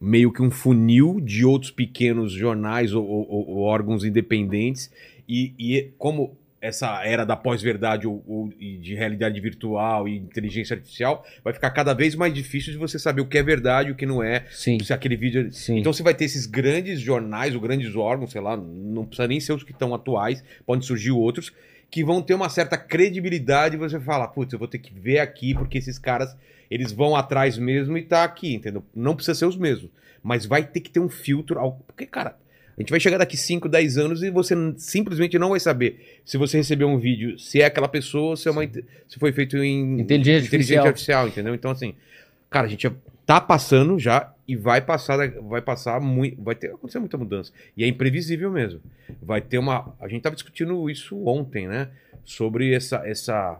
meio 0.00 0.32
que 0.32 0.42
um 0.42 0.50
funil 0.50 1.20
de 1.20 1.44
outros 1.44 1.70
pequenos 1.70 2.32
jornais 2.32 2.92
ou, 2.92 3.04
ou- 3.06 3.48
ou 3.50 3.58
órgãos 3.60 4.04
independentes. 4.04 4.90
E, 5.28 5.54
e 5.58 5.90
como 5.96 6.36
essa 6.60 7.04
era 7.04 7.24
da 7.24 7.34
pós-verdade 7.36 8.06
ou, 8.06 8.22
ou- 8.26 8.48
de 8.58 8.94
realidade 8.94 9.40
virtual 9.40 10.08
e 10.08 10.16
inteligência 10.16 10.74
artificial, 10.74 11.24
vai 11.44 11.52
ficar 11.52 11.70
cada 11.70 11.92
vez 11.92 12.14
mais 12.14 12.32
difícil 12.34 12.72
de 12.72 12.78
você 12.78 12.98
saber 12.98 13.20
o 13.20 13.26
que 13.26 13.38
é 13.38 13.42
verdade 13.42 13.88
e 13.88 13.92
o 13.92 13.96
que 13.96 14.06
não 14.06 14.22
é. 14.22 14.44
Sim, 14.50 14.78
Se 14.80 14.92
aquele 14.92 15.16
vídeo. 15.16 15.52
sim. 15.52 15.78
Então 15.78 15.92
você 15.92 16.02
vai 16.02 16.14
ter 16.14 16.24
esses 16.24 16.46
grandes 16.46 17.00
jornais 17.00 17.54
ou 17.54 17.60
grandes 17.60 17.94
órgãos, 17.96 18.30
sei 18.32 18.40
lá, 18.40 18.56
não 18.56 19.04
precisa 19.04 19.26
nem 19.28 19.40
ser 19.40 19.52
os 19.52 19.62
que 19.64 19.72
estão 19.72 19.92
atuais, 19.94 20.42
podem 20.66 20.82
surgir 20.82 21.10
outros, 21.12 21.52
que 21.92 22.02
vão 22.02 22.22
ter 22.22 22.32
uma 22.32 22.48
certa 22.48 22.78
credibilidade 22.78 23.76
você 23.76 24.00
fala, 24.00 24.26
putz, 24.26 24.50
eu 24.54 24.58
vou 24.58 24.66
ter 24.66 24.78
que 24.78 24.94
ver 24.94 25.18
aqui 25.18 25.52
porque 25.52 25.76
esses 25.76 25.98
caras, 25.98 26.34
eles 26.70 26.90
vão 26.90 27.14
atrás 27.14 27.58
mesmo 27.58 27.98
e 27.98 28.02
tá 28.02 28.24
aqui, 28.24 28.54
entendeu? 28.54 28.82
Não 28.96 29.14
precisa 29.14 29.34
ser 29.34 29.44
os 29.44 29.58
mesmos, 29.58 29.90
mas 30.22 30.46
vai 30.46 30.64
ter 30.64 30.80
que 30.80 30.90
ter 30.90 31.00
um 31.00 31.08
filtro, 31.10 31.60
porque, 31.86 32.06
cara, 32.06 32.34
a 32.78 32.80
gente 32.80 32.88
vai 32.88 32.98
chegar 32.98 33.18
daqui 33.18 33.36
5, 33.36 33.68
10 33.68 33.98
anos 33.98 34.22
e 34.22 34.30
você 34.30 34.54
simplesmente 34.78 35.38
não 35.38 35.50
vai 35.50 35.60
saber 35.60 36.22
se 36.24 36.38
você 36.38 36.56
recebeu 36.56 36.88
um 36.88 36.98
vídeo, 36.98 37.38
se 37.38 37.60
é 37.60 37.66
aquela 37.66 37.88
pessoa, 37.88 38.30
ou 38.30 38.36
se, 38.38 38.48
é 38.48 38.50
uma, 38.50 38.64
se 38.64 39.18
foi 39.18 39.30
feito 39.30 39.58
em 39.58 40.00
Inteligência 40.00 40.46
artificial. 40.46 40.86
artificial, 40.86 41.28
entendeu? 41.28 41.54
Então, 41.54 41.70
assim, 41.70 41.94
cara, 42.48 42.66
a 42.66 42.70
gente 42.70 42.90
tá 43.26 43.38
passando 43.38 43.98
já 43.98 44.32
e 44.52 44.56
vai 44.56 44.82
passar, 44.82 45.16
vai 45.40 45.62
passar 45.62 45.98
muito, 45.98 46.42
vai 46.42 46.54
ter 46.54 46.72
acontecer 46.74 46.98
muita 46.98 47.16
mudança. 47.16 47.50
E 47.74 47.82
é 47.82 47.86
imprevisível 47.86 48.50
mesmo. 48.50 48.82
Vai 49.22 49.40
ter 49.40 49.56
uma, 49.56 49.96
a 49.98 50.06
gente 50.08 50.20
tava 50.20 50.34
discutindo 50.34 50.90
isso 50.90 51.26
ontem, 51.26 51.66
né? 51.66 51.88
Sobre 52.22 52.74
essa 52.74 52.96
essa 53.08 53.58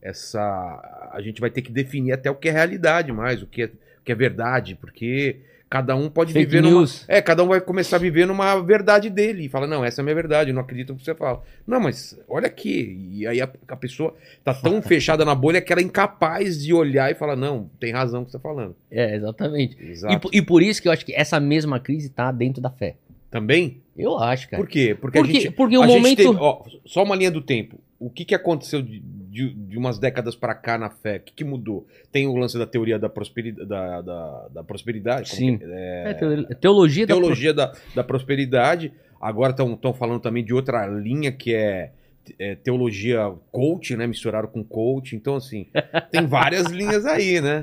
essa 0.00 1.10
a 1.12 1.20
gente 1.20 1.40
vai 1.40 1.50
ter 1.50 1.60
que 1.60 1.72
definir 1.72 2.12
até 2.12 2.30
o 2.30 2.36
que 2.36 2.48
é 2.48 2.52
realidade 2.52 3.10
mais, 3.10 3.42
o 3.42 3.48
que 3.48 3.62
é, 3.62 3.64
o 3.64 4.04
que 4.04 4.12
é 4.12 4.14
verdade, 4.14 4.76
porque 4.76 5.40
cada 5.72 5.96
um 5.96 6.10
pode 6.10 6.34
Fake 6.34 6.44
viver 6.44 6.60
numa, 6.60 6.80
news. 6.80 7.02
é, 7.08 7.22
cada 7.22 7.42
um 7.42 7.48
vai 7.48 7.58
começar 7.58 7.96
a 7.96 7.98
viver 7.98 8.26
numa 8.26 8.60
verdade 8.60 9.08
dele 9.08 9.46
e 9.46 9.48
fala, 9.48 9.66
não, 9.66 9.82
essa 9.82 10.00
é 10.00 10.02
a 10.02 10.04
minha 10.04 10.14
verdade, 10.14 10.50
eu 10.50 10.54
não 10.54 10.60
acredito 10.60 10.92
no 10.92 10.98
que 10.98 11.04
você 11.06 11.14
fala. 11.14 11.42
Não, 11.66 11.80
mas 11.80 12.14
olha 12.28 12.46
aqui. 12.46 13.08
E 13.10 13.26
aí 13.26 13.40
a, 13.40 13.50
a 13.68 13.76
pessoa 13.76 14.14
tá 14.44 14.52
tão 14.52 14.82
fechada 14.84 15.24
na 15.24 15.34
bolha 15.34 15.62
que 15.62 15.72
ela 15.72 15.80
é 15.80 15.84
incapaz 15.84 16.62
de 16.62 16.74
olhar 16.74 17.10
e 17.10 17.14
falar, 17.14 17.36
não, 17.36 17.70
tem 17.80 17.90
razão 17.90 18.20
o 18.20 18.24
que 18.26 18.32
você 18.32 18.36
tá 18.36 18.42
falando. 18.42 18.76
É, 18.90 19.16
exatamente. 19.16 19.74
E, 19.80 19.90
Exato. 19.92 20.20
po- 20.20 20.30
e 20.30 20.42
por 20.42 20.62
isso 20.62 20.82
que 20.82 20.88
eu 20.88 20.92
acho 20.92 21.06
que 21.06 21.14
essa 21.14 21.40
mesma 21.40 21.80
crise 21.80 22.10
tá 22.10 22.30
dentro 22.30 22.60
da 22.60 22.68
fé. 22.68 22.96
Também? 23.30 23.80
Eu 23.96 24.18
acho, 24.18 24.50
cara. 24.50 24.62
Por 24.62 24.68
quê? 24.68 24.94
Porque, 25.00 25.18
Porque, 25.20 25.38
a 25.38 25.40
gente. 25.40 25.50
porque 25.52 25.78
o 25.78 25.82
a 25.82 25.86
gente 25.86 25.96
momento. 26.02 26.16
teve- 26.18 26.36
ó, 26.38 26.64
só 26.84 27.02
uma 27.02 27.16
linha 27.16 27.30
do 27.30 27.40
tempo. 27.40 27.80
O 27.98 28.10
que, 28.10 28.26
que 28.26 28.34
aconteceu 28.34 28.82
de, 28.82 29.02
de- 29.32 29.54
de 29.54 29.78
umas 29.78 29.98
décadas 29.98 30.36
pra 30.36 30.54
cá 30.54 30.76
na 30.76 30.90
fé? 30.90 31.16
O 31.16 31.20
que, 31.20 31.32
que 31.32 31.44
mudou? 31.44 31.86
Tem 32.12 32.26
o 32.26 32.36
lance 32.36 32.58
da 32.58 32.66
teoria 32.66 32.98
da 32.98 33.08
prosperidade. 33.08 33.66
Da, 33.68 34.00
da, 34.02 34.48
da 34.54 34.64
prosperidade 34.64 35.30
Sim. 35.30 35.58
que 35.58 35.64
é? 35.64 36.10
É, 36.10 36.14
teolo- 36.14 36.44
teologia, 36.60 37.06
da 37.06 37.14
teologia 37.14 37.54
da, 37.54 37.72
da 37.94 38.04
prosperidade. 38.04 38.92
Agora 39.20 39.52
estão 39.52 39.94
falando 39.94 40.20
também 40.20 40.44
de 40.44 40.52
outra 40.52 40.86
linha 40.86 41.30
que 41.32 41.54
é, 41.54 41.92
é 42.38 42.54
teologia 42.56 43.32
coach, 43.50 43.96
né? 43.96 44.06
Misturaram 44.06 44.48
com 44.48 44.62
coach. 44.62 45.14
Então, 45.16 45.36
assim, 45.36 45.66
tem 46.10 46.26
várias 46.26 46.66
linhas 46.72 47.06
aí, 47.06 47.40
né? 47.40 47.62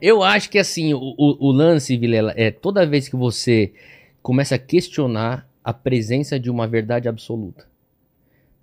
Eu 0.00 0.22
acho 0.22 0.48
que 0.50 0.58
assim, 0.58 0.94
o, 0.94 0.98
o- 0.98 1.48
o 1.48 1.52
lance, 1.52 1.96
Vilela, 1.96 2.32
é 2.36 2.50
toda 2.50 2.86
vez 2.86 3.08
que 3.08 3.16
você 3.16 3.72
começa 4.22 4.54
a 4.54 4.58
questionar 4.58 5.46
a 5.62 5.72
presença 5.72 6.40
de 6.40 6.50
uma 6.50 6.66
verdade 6.66 7.08
absoluta. 7.08 7.66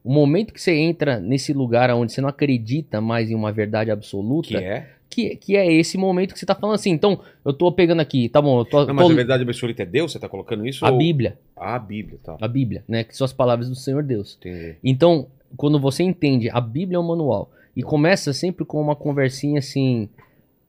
O 0.04 0.12
momento 0.12 0.54
que 0.54 0.62
você 0.62 0.74
entra 0.76 1.20
nesse 1.20 1.54
lugar 1.54 1.90
onde 1.92 2.12
você 2.12 2.22
não 2.22 2.30
acredita 2.30 3.00
mais 3.00 3.30
em 3.30 3.36
uma 3.36 3.52
verdade 3.52 3.92
absoluta, 3.92 4.48
Que 4.50 4.58
é. 4.58 4.90
que, 5.10 5.36
que 5.36 5.56
é 5.56 5.72
esse 5.72 5.98
momento 5.98 6.34
que 6.34 6.40
você 6.40 6.46
tá 6.46 6.56
falando 6.56 6.76
assim. 6.76 6.90
Então, 6.92 7.20
eu 7.46 7.54
tô 7.54 7.72
pegando 7.72 8.00
aqui, 8.02 8.28
tá 8.30 8.42
bom, 8.42 8.60
eu 8.62 8.66
tô, 8.66 8.86
Não, 8.86 8.94
mas 8.96 9.06
tô- 9.06 9.12
a 9.12 9.16
verdade 9.16 9.44
absoluta 9.44 9.84
é 9.84 9.86
Deus? 9.86 10.12
Você 10.12 10.20
tá 10.20 10.28
colocando 10.30 10.66
isso? 10.66 10.86
a 10.86 10.90
ou- 10.92 10.98
Bíblia, 10.98 11.38
Ah, 11.56 11.76
a 11.76 11.80
Bíblia, 11.80 12.18
tá. 12.24 12.38
a 12.42 12.48
Bíblia, 12.48 12.84
né, 12.88 13.04
que 13.04 13.16
são 13.16 13.26
as 13.26 13.34
palavras 13.34 13.70
do 13.70 13.76
Senhor 13.76 14.02
Deus. 14.02 14.38
Entendi. 14.40 14.76
Então, 14.84 15.28
quando 15.56 15.80
você 15.80 16.02
entende, 16.04 16.50
a 16.50 16.60
Bíblia 16.62 16.96
é 16.98 17.00
um 17.00 17.08
manual 17.08 17.52
e 17.76 17.84
começa 17.84 18.34
sempre 18.34 18.66
com 18.66 18.82
uma 18.82 18.96
conversinha 18.96 19.60
assim, 19.60 20.10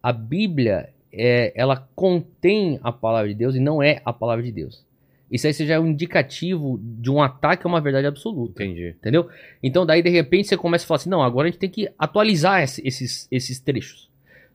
a 0.02 0.12
Bíblia 0.12 0.90
é, 1.12 1.52
ela 1.54 1.88
contém 1.94 2.78
a 2.82 2.90
palavra 2.92 3.28
de 3.28 3.34
Deus 3.34 3.54
e 3.54 3.60
não 3.60 3.82
é 3.82 4.00
a 4.04 4.12
palavra 4.12 4.42
de 4.44 4.50
Deus. 4.52 4.84
Isso 5.32 5.46
aí 5.46 5.52
já 5.54 5.74
é 5.74 5.80
um 5.80 5.86
indicativo 5.86 6.78
de 6.82 7.10
um 7.10 7.22
ataque 7.22 7.66
a 7.66 7.68
uma 7.68 7.80
verdade 7.80 8.06
absoluta. 8.06 8.62
Entendi. 8.62 8.90
Entendeu? 8.98 9.28
Então 9.62 9.86
daí 9.86 10.02
de 10.02 10.10
repente 10.10 10.46
você 10.48 10.56
começa 10.56 10.84
a 10.84 10.86
falar 10.88 10.96
assim, 10.96 11.08
não, 11.10 11.22
agora 11.22 11.48
a 11.48 11.50
gente 11.50 11.58
tem 11.58 11.70
que 11.70 11.88
atualizar 11.98 12.62
esse- 12.62 12.86
esses, 12.86 13.26
esses 13.32 13.58
trechos. 13.58 14.10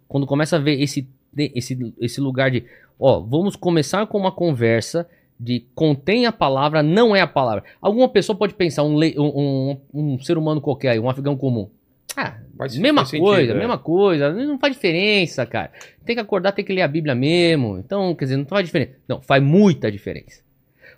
Quando 0.08 0.28
começa 0.28 0.56
a 0.56 0.60
ver 0.60 0.80
esse, 0.82 1.08
esse, 1.36 1.94
esse 2.00 2.22
lugar 2.22 2.52
de, 2.52 2.64
ó, 3.00 3.20
vamos 3.20 3.56
começar 3.56 4.06
com 4.08 4.18
uma 4.20 4.32
conversa 4.32 5.10
de 5.40 5.66
contém 5.76 6.26
a 6.26 6.32
palavra, 6.32 6.82
não 6.82 7.16
é 7.16 7.22
a 7.22 7.28
palavra. 7.28 7.64
Alguma 7.82 8.08
pessoa 8.10 8.36
pode 8.38 8.54
pensar, 8.54 8.84
um, 8.84 8.98
le- 8.98 9.16
um, 9.20 9.78
um, 9.94 10.14
um 10.14 10.20
ser 10.20 10.38
humano 10.38 10.62
qualquer 10.62 10.90
aí, 10.92 11.00
um 11.00 11.10
afegão 11.10 11.36
comum. 11.36 11.70
Ah, 12.16 12.38
Faz- 12.58 12.76
mesma 12.78 13.02
faz 13.02 13.10
sentido, 13.10 13.26
coisa, 13.26 13.52
é. 13.52 13.56
mesma 13.56 13.78
coisa, 13.78 14.34
não 14.34 14.58
faz 14.58 14.74
diferença, 14.74 15.46
cara. 15.46 15.72
Tem 16.06 16.16
que 16.16 16.22
acordar, 16.22 16.52
tem 16.54 16.66
que 16.66 16.74
ler 16.74 16.82
a 16.82 16.88
Bíblia 16.88 17.14
mesmo. 17.14 17.78
Então, 17.78 18.16
quer 18.16 18.26
dizer, 18.26 18.38
não 18.38 18.46
faz 18.46 18.66
diferença. 18.66 18.94
Não, 19.08 19.22
faz 19.22 19.44
muita 19.44 19.92
diferença. 19.92 20.42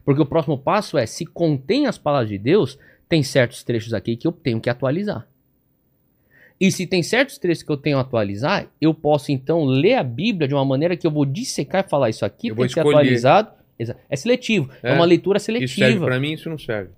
Porque 0.10 0.24
o 0.24 0.26
próximo 0.26 0.58
passo 0.58 0.98
é, 0.98 1.06
se 1.06 1.24
contém 1.24 1.86
as 1.86 1.96
palavras 1.96 2.30
de 2.30 2.40
Deus, 2.40 2.80
tem 3.08 3.22
certos 3.22 3.62
trechos 3.62 3.94
aqui 3.94 4.16
que 4.16 4.28
eu 4.28 4.32
tenho 4.32 4.60
que 4.60 4.68
atualizar. 4.68 5.28
E 6.60 6.72
se 6.72 6.88
tem 6.88 7.04
certos 7.04 7.38
trechos 7.38 7.62
que 7.62 7.72
eu 7.72 7.78
tenho 7.78 7.96
que 7.98 8.02
atualizar, 8.02 8.66
eu 8.82 8.92
posso 8.92 9.32
então 9.32 9.64
ler 9.64 9.94
a 9.94 10.04
Bíblia 10.04 10.48
de 10.48 10.56
uma 10.56 10.66
maneira 10.66 10.98
que 10.98 11.06
eu 11.06 11.12
vou 11.12 11.26
dissecar 11.26 11.86
e 11.86 11.88
falar 11.88 12.10
isso 12.10 12.26
aqui 12.26 12.48
Eu 12.48 12.56
tem 12.56 12.66
que 12.66 12.74
ser 12.74 12.80
atualizado. 12.80 13.52
É 14.10 14.16
seletivo, 14.16 14.72
é, 14.82 14.94
É. 14.94 14.96
uma 14.96 15.06
leitura 15.06 15.38
Isso 15.38 15.46
serve 15.46 15.68
seletiva. 15.68 16.06
pra 16.08 16.20
mim, 16.20 16.34
isso 16.34 16.50
não 16.50 16.58
serve. 16.58 16.90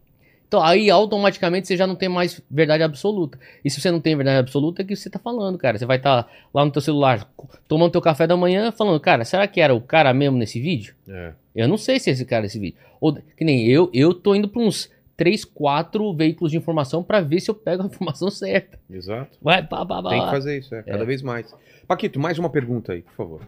Então 0.52 0.62
aí 0.62 0.90
automaticamente 0.90 1.66
você 1.66 1.78
já 1.78 1.88
não 1.88 1.96
tem 1.96 2.10
mais 2.10 2.42
verdade 2.52 2.84
absoluta. 2.84 3.40
E 3.64 3.70
se 3.70 3.80
você 3.80 3.90
não 3.90 4.02
tem 4.02 4.18
verdade 4.18 4.38
absoluta, 4.38 4.82
é 4.82 4.84
o 4.84 4.86
que 4.86 4.98
você 4.98 5.10
tá 5.10 5.18
falando, 5.18 5.58
cara. 5.58 5.78
Você 5.78 5.86
vai 5.86 5.96
estar 5.96 6.30
lá 6.54 6.66
no 6.66 6.72
teu 6.72 6.82
celular, 6.82 7.26
tomando 7.70 7.94
teu 7.94 8.02
café 8.02 8.28
da 8.28 8.36
manhã, 8.36 8.70
falando, 8.70 9.00
cara, 9.00 9.24
será 9.24 9.48
que 9.48 9.62
era 9.62 9.74
o 9.74 9.80
cara 9.80 10.14
mesmo 10.14 10.38
nesse 10.38 10.60
vídeo? 10.60 10.94
É. 11.08 11.32
Eu 11.56 11.70
não 11.70 11.78
sei 11.78 12.02
se 12.02 12.10
é 12.10 12.14
esse 12.14 12.26
cara 12.26 12.42
nesse 12.42 12.60
vídeo. 12.60 12.78
Ou 13.00 13.14
que 13.14 13.46
nem 13.46 13.66
eu, 13.66 13.90
eu 13.94 14.14
tô 14.14 14.36
indo 14.36 14.50
para 14.50 14.62
uns 14.62 14.92
3, 15.16 15.46
4 15.46 16.14
veículos 16.14 16.52
de 16.52 16.58
informação 16.58 17.02
para 17.02 17.22
ver 17.22 17.40
se 17.40 17.50
eu 17.50 17.56
pego 17.56 17.84
a 17.84 17.86
informação 17.88 18.30
certa. 18.30 18.78
Exato. 18.90 19.38
Vai, 19.42 19.66
pá, 19.66 19.86
pá, 19.86 20.04
pá. 20.04 20.10
Tem 20.10 20.22
que 20.22 20.32
fazer 20.32 20.58
isso, 20.58 20.76
é, 20.76 20.84
cada 20.84 21.06
vez 21.06 21.22
mais. 21.22 21.56
Paquito, 21.88 22.20
mais 22.20 22.38
uma 22.38 22.50
pergunta 22.50 22.92
aí, 22.92 23.04
por 23.04 23.14
favor. 23.16 23.42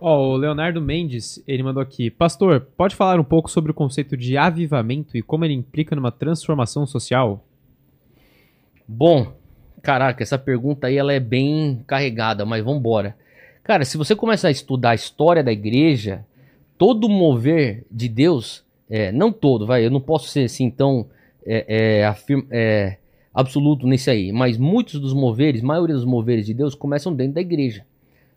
Ó, 0.00 0.34
o 0.34 0.36
Leonardo 0.36 0.80
Mendes, 0.80 1.42
ele 1.46 1.62
mandou 1.62 1.82
aqui. 1.82 2.10
Pastor, 2.10 2.60
pode 2.76 2.94
falar 2.94 3.18
um 3.18 3.24
pouco 3.24 3.50
sobre 3.50 3.70
o 3.70 3.74
conceito 3.74 4.16
de 4.16 4.36
avivamento 4.36 5.16
e 5.16 5.22
como 5.22 5.44
ele 5.44 5.54
implica 5.54 5.96
numa 5.96 6.12
transformação 6.12 6.86
social? 6.86 7.44
Bom, 8.86 9.32
caraca, 9.82 10.22
essa 10.22 10.38
pergunta 10.38 10.86
aí 10.86 10.96
ela 10.96 11.12
é 11.12 11.20
bem 11.20 11.82
carregada, 11.86 12.46
mas 12.46 12.64
vambora. 12.64 13.16
Cara, 13.64 13.84
se 13.84 13.98
você 13.98 14.14
começar 14.14 14.48
a 14.48 14.52
estudar 14.52 14.90
a 14.90 14.94
história 14.94 15.42
da 15.42 15.52
igreja, 15.52 16.24
todo 16.78 17.08
mover 17.08 17.84
de 17.90 18.08
Deus, 18.08 18.64
é, 18.88 19.10
não 19.12 19.32
todo, 19.32 19.66
vai, 19.66 19.84
eu 19.84 19.90
não 19.90 20.00
posso 20.00 20.28
ser 20.28 20.44
assim 20.44 20.70
tão 20.70 21.06
é, 21.44 21.98
é, 22.00 22.06
afirma- 22.06 22.46
é, 22.50 22.98
absoluto 23.34 23.86
nesse 23.86 24.10
aí, 24.10 24.32
mas 24.32 24.56
muitos 24.56 25.00
dos 25.00 25.12
moveres, 25.12 25.60
maioria 25.60 25.94
dos 25.94 26.04
moveres 26.04 26.46
de 26.46 26.54
Deus 26.54 26.74
começam 26.74 27.12
dentro 27.12 27.34
da 27.34 27.40
igreja. 27.40 27.84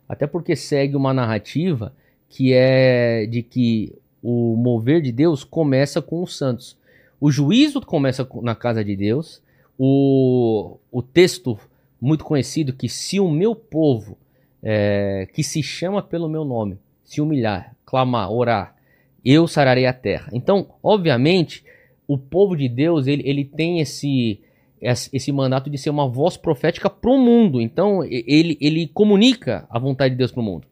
Até 0.08 0.26
porque 0.26 0.54
segue 0.56 0.96
uma 0.96 1.12
narrativa 1.14 1.94
que 2.28 2.52
é 2.52 3.26
de 3.26 3.42
que 3.42 3.92
o 4.22 4.56
mover 4.56 5.02
de 5.02 5.12
Deus 5.12 5.44
começa 5.44 6.00
com 6.00 6.22
os 6.22 6.36
santos. 6.36 6.76
O 7.20 7.30
juízo 7.30 7.80
começa 7.80 8.24
com- 8.24 8.40
na 8.42 8.54
casa 8.54 8.84
de 8.84 8.96
Deus, 8.96 9.42
o, 9.78 10.76
o 10.90 11.02
texto 11.02 11.58
muito 12.00 12.24
conhecido 12.24 12.72
que 12.72 12.88
se 12.88 13.20
o 13.20 13.30
meu 13.30 13.54
povo, 13.54 14.16
é, 14.62 15.28
que 15.32 15.42
se 15.42 15.62
chama 15.62 16.02
pelo 16.02 16.28
meu 16.28 16.44
nome, 16.44 16.78
se 17.04 17.20
humilhar, 17.20 17.74
clamar, 17.84 18.30
orar, 18.30 18.76
eu 19.24 19.46
sararei 19.46 19.86
a 19.86 19.92
terra. 19.92 20.28
Então, 20.32 20.66
obviamente, 20.82 21.64
o 22.08 22.18
povo 22.18 22.56
de 22.56 22.68
Deus, 22.68 23.06
ele, 23.06 23.22
ele 23.28 23.44
tem 23.44 23.80
esse, 23.80 24.40
esse 24.82 25.30
mandato 25.30 25.70
de 25.70 25.78
ser 25.78 25.90
uma 25.90 26.08
voz 26.08 26.36
profética 26.36 26.90
para 26.90 27.10
o 27.10 27.18
mundo. 27.18 27.60
Então, 27.60 28.02
ele, 28.04 28.58
ele 28.60 28.88
comunica 28.88 29.64
a 29.70 29.78
vontade 29.78 30.14
de 30.14 30.18
Deus 30.18 30.32
para 30.32 30.40
o 30.40 30.44
mundo. 30.44 30.66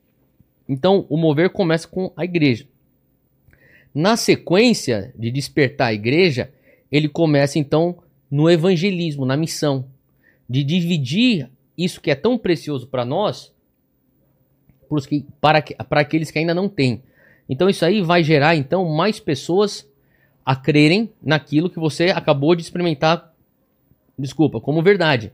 Então, 0.69 1.07
o 1.09 1.17
mover 1.17 1.51
começa 1.51 1.87
com 1.87 2.13
a 2.17 2.25
igreja. 2.25 2.67
Na 3.95 4.17
sequência 4.17 5.13
de 5.17 5.31
despertar 5.31 5.89
a 5.89 5.95
igreja, 5.95 6.53
ele 6.91 7.09
começa 7.09 7.59
então 7.59 7.99
no 8.31 8.51
evangelismo, 8.51 9.25
na 9.25 9.37
missão, 9.37 9.87
de 10.49 10.63
dividir 10.65 11.49
isso 11.77 12.01
que 12.01 12.11
é 12.11 12.15
tão 12.15 12.37
precioso 12.37 12.87
para 12.87 13.05
nós 13.05 13.53
que- 15.09 15.25
para, 15.41 15.63
para 15.63 16.01
aqueles 16.01 16.31
que 16.31 16.39
ainda 16.39 16.55
não 16.55 16.69
têm. 16.69 17.03
Então 17.49 17.69
isso 17.69 17.85
aí 17.85 18.03
vai 18.03 18.25
gerar 18.25 18.57
então 18.57 18.89
mais 18.89 19.21
pessoas 19.21 19.89
a 20.45 20.57
crerem 20.57 21.13
naquilo 21.23 21.71
que 21.71 21.79
você 21.79 22.07
acabou 22.07 22.55
de 22.57 22.63
experimentar, 22.63 23.30
desculpa, 24.21 24.61
como 24.61 24.83
verdade. 24.83 25.33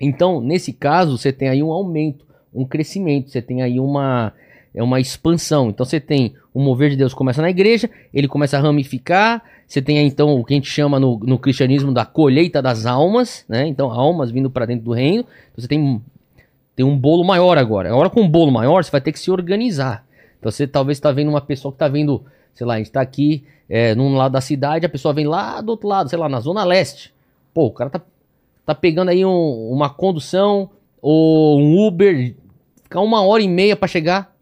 Então, 0.00 0.40
nesse 0.40 0.72
caso, 0.72 1.16
você 1.16 1.32
tem 1.32 1.48
aí 1.48 1.62
um 1.62 1.70
aumento, 1.70 2.26
um 2.52 2.64
crescimento, 2.64 3.30
você 3.30 3.40
tem 3.40 3.62
aí 3.62 3.78
uma 3.78 4.32
é 4.74 4.82
uma 4.82 4.98
expansão. 4.98 5.70
Então 5.70 5.86
você 5.86 6.00
tem 6.00 6.34
o 6.52 6.60
mover 6.60 6.90
de 6.90 6.96
Deus 6.96 7.14
começa 7.14 7.40
na 7.40 7.48
igreja, 7.48 7.88
ele 8.12 8.26
começa 8.26 8.58
a 8.58 8.60
ramificar, 8.60 9.42
você 9.66 9.80
tem 9.80 9.98
aí 9.98 10.06
então 10.06 10.34
o 10.34 10.44
que 10.44 10.52
a 10.52 10.56
gente 10.56 10.68
chama 10.68 10.98
no, 10.98 11.18
no 11.20 11.38
cristianismo 11.38 11.92
da 11.92 12.04
colheita 12.04 12.60
das 12.60 12.84
almas, 12.84 13.44
né? 13.48 13.68
Então 13.68 13.90
almas 13.90 14.32
vindo 14.32 14.50
para 14.50 14.66
dentro 14.66 14.84
do 14.84 14.92
reino. 14.92 15.20
Então, 15.20 15.62
você 15.62 15.68
tem 15.68 16.02
tem 16.74 16.84
um 16.84 16.98
bolo 16.98 17.22
maior 17.22 17.56
agora. 17.56 17.88
Agora 17.88 18.10
com 18.10 18.22
um 18.22 18.28
bolo 18.28 18.50
maior, 18.50 18.82
você 18.82 18.90
vai 18.90 19.00
ter 19.00 19.12
que 19.12 19.18
se 19.20 19.30
organizar. 19.30 20.04
Então 20.40 20.50
você 20.50 20.66
talvez 20.66 20.98
está 20.98 21.12
vendo 21.12 21.28
uma 21.28 21.40
pessoa 21.40 21.70
que 21.70 21.76
está 21.76 21.86
vendo, 21.86 22.24
sei 22.52 22.66
lá, 22.66 22.74
a 22.74 22.78
gente 22.78 22.86
está 22.86 23.00
aqui 23.00 23.44
é, 23.68 23.94
num 23.94 24.16
lado 24.16 24.32
da 24.32 24.40
cidade, 24.40 24.84
a 24.84 24.88
pessoa 24.88 25.14
vem 25.14 25.26
lá 25.26 25.60
do 25.60 25.70
outro 25.70 25.86
lado, 25.86 26.10
sei 26.10 26.18
lá, 26.18 26.28
na 26.28 26.40
zona 26.40 26.64
leste. 26.64 27.13
Pô, 27.54 27.66
o 27.66 27.70
cara 27.72 27.88
tá 27.88 28.02
tá 28.66 28.74
pegando 28.74 29.10
aí 29.10 29.24
um- 29.24 29.68
uma 29.70 29.90
condução 29.90 30.70
ou 31.00 31.60
um 31.60 31.86
Uber, 31.86 32.34
ficar 32.82 33.00
uma 33.02 33.22
hora 33.22 33.42
e 33.42 33.48
meia 33.48 33.76
para 33.76 33.86
chegar. 33.86 34.34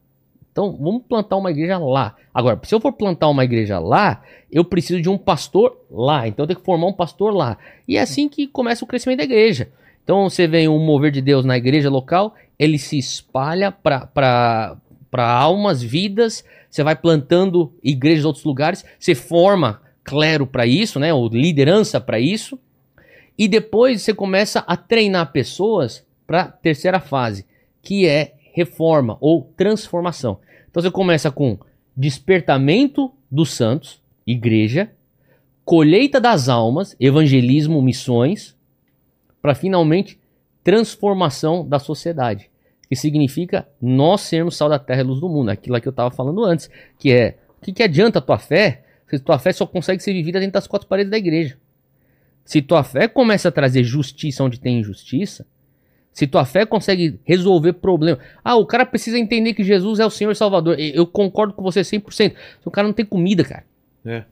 Então, 0.52 0.76
vamos 0.80 1.02
plantar 1.08 1.36
uma 1.38 1.50
igreja 1.50 1.76
lá. 1.78 2.14
Agora, 2.32 2.60
se 2.62 2.72
eu 2.74 2.80
for 2.80 2.92
plantar 2.92 3.28
uma 3.28 3.42
igreja 3.42 3.78
lá, 3.80 4.22
eu 4.50 4.64
preciso 4.64 5.00
de 5.00 5.08
um 5.08 5.18
pastor 5.18 5.76
lá. 5.90 6.28
Então, 6.28 6.44
eu 6.44 6.46
tenho 6.46 6.60
que 6.60 6.64
formar 6.64 6.86
um 6.86 6.92
pastor 6.92 7.34
lá. 7.34 7.58
E 7.88 7.96
é 7.96 8.00
assim 8.00 8.28
que 8.28 8.46
começa 8.46 8.84
o 8.84 8.86
crescimento 8.86 9.18
da 9.18 9.24
igreja. 9.24 9.70
Então, 10.04 10.28
você 10.30 10.46
vê 10.46 10.68
um 10.68 10.78
mover 10.78 11.10
de 11.10 11.20
Deus 11.20 11.44
na 11.44 11.56
igreja 11.56 11.90
local, 11.90 12.34
ele 12.58 12.78
se 12.78 12.96
espalha 12.98 13.72
para 13.72 14.76
almas, 15.16 15.82
vidas. 15.82 16.44
Você 16.70 16.84
vai 16.84 16.94
plantando 16.94 17.72
igrejas 17.82 18.22
em 18.24 18.26
outros 18.26 18.44
lugares. 18.44 18.84
Você 19.00 19.14
forma 19.14 19.80
clero 20.04 20.46
para 20.46 20.64
isso, 20.66 21.00
né? 21.00 21.12
Ou 21.12 21.28
liderança 21.28 22.00
para 22.00 22.20
isso. 22.20 22.58
E 23.36 23.48
depois 23.48 24.02
você 24.02 24.14
começa 24.14 24.60
a 24.60 24.76
treinar 24.76 25.32
pessoas 25.32 26.06
para 26.26 26.44
terceira 26.44 27.00
fase, 27.00 27.46
que 27.82 28.06
é 28.06 28.34
reforma 28.52 29.16
ou 29.20 29.50
transformação. 29.56 30.38
Então 30.70 30.82
você 30.82 30.90
começa 30.90 31.30
com 31.30 31.58
despertamento 31.96 33.12
dos 33.30 33.50
santos, 33.50 34.00
igreja, 34.26 34.90
colheita 35.64 36.20
das 36.20 36.48
almas, 36.48 36.96
evangelismo, 37.00 37.80
missões, 37.82 38.56
para 39.40 39.54
finalmente 39.54 40.18
transformação 40.62 41.66
da 41.66 41.78
sociedade, 41.78 42.50
que 42.88 42.94
significa 42.94 43.66
nós 43.80 44.20
sermos 44.20 44.56
sal 44.56 44.68
da 44.68 44.78
terra 44.78 45.00
e 45.00 45.04
luz 45.04 45.20
do 45.20 45.28
mundo, 45.28 45.50
aquilo 45.50 45.80
que 45.80 45.88
eu 45.88 45.90
estava 45.90 46.10
falando 46.10 46.44
antes, 46.44 46.70
que 46.98 47.12
é 47.12 47.38
o 47.58 47.64
que, 47.64 47.72
que 47.72 47.82
adianta 47.82 48.18
a 48.18 48.22
tua 48.22 48.38
fé 48.38 48.84
se 49.16 49.22
tua 49.22 49.38
fé 49.38 49.52
só 49.52 49.66
consegue 49.66 50.02
ser 50.02 50.14
vivida 50.14 50.40
dentro 50.40 50.54
das 50.54 50.66
quatro 50.66 50.88
paredes 50.88 51.10
da 51.10 51.18
igreja? 51.18 51.58
Se 52.44 52.60
tua 52.60 52.82
fé 52.82 53.08
começa 53.08 53.48
a 53.48 53.52
trazer 53.52 53.84
justiça 53.84 54.42
onde 54.44 54.60
tem 54.60 54.80
injustiça, 54.80 55.46
se 56.12 56.26
tua 56.26 56.44
fé 56.44 56.66
consegue 56.66 57.18
resolver 57.24 57.72
problema. 57.74 58.18
Ah, 58.44 58.56
o 58.56 58.66
cara 58.66 58.84
precisa 58.84 59.18
entender 59.18 59.54
que 59.54 59.64
Jesus 59.64 59.98
é 59.98 60.04
o 60.04 60.10
Senhor 60.10 60.30
e 60.30 60.34
Salvador. 60.34 60.78
Eu 60.78 61.06
concordo 61.06 61.54
com 61.54 61.62
você 61.62 61.80
100%. 61.80 62.10
Se 62.12 62.34
o 62.64 62.70
cara 62.70 62.86
não 62.86 62.92
tem 62.92 63.04
comida, 63.04 63.42
cara. 63.42 63.64
É. 64.04 64.24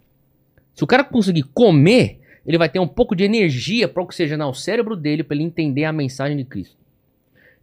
Se 0.74 0.84
o 0.84 0.86
cara 0.86 1.02
conseguir 1.02 1.44
comer, 1.54 2.20
ele 2.46 2.58
vai 2.58 2.68
ter 2.68 2.78
um 2.78 2.88
pouco 2.88 3.16
de 3.16 3.24
energia 3.24 3.88
para 3.88 4.02
oxigenar 4.02 4.48
o 4.48 4.54
cérebro 4.54 4.94
dele 4.94 5.22
para 5.22 5.36
ele 5.36 5.44
entender 5.44 5.84
a 5.84 5.92
mensagem 5.92 6.36
de 6.36 6.44
Cristo. 6.44 6.76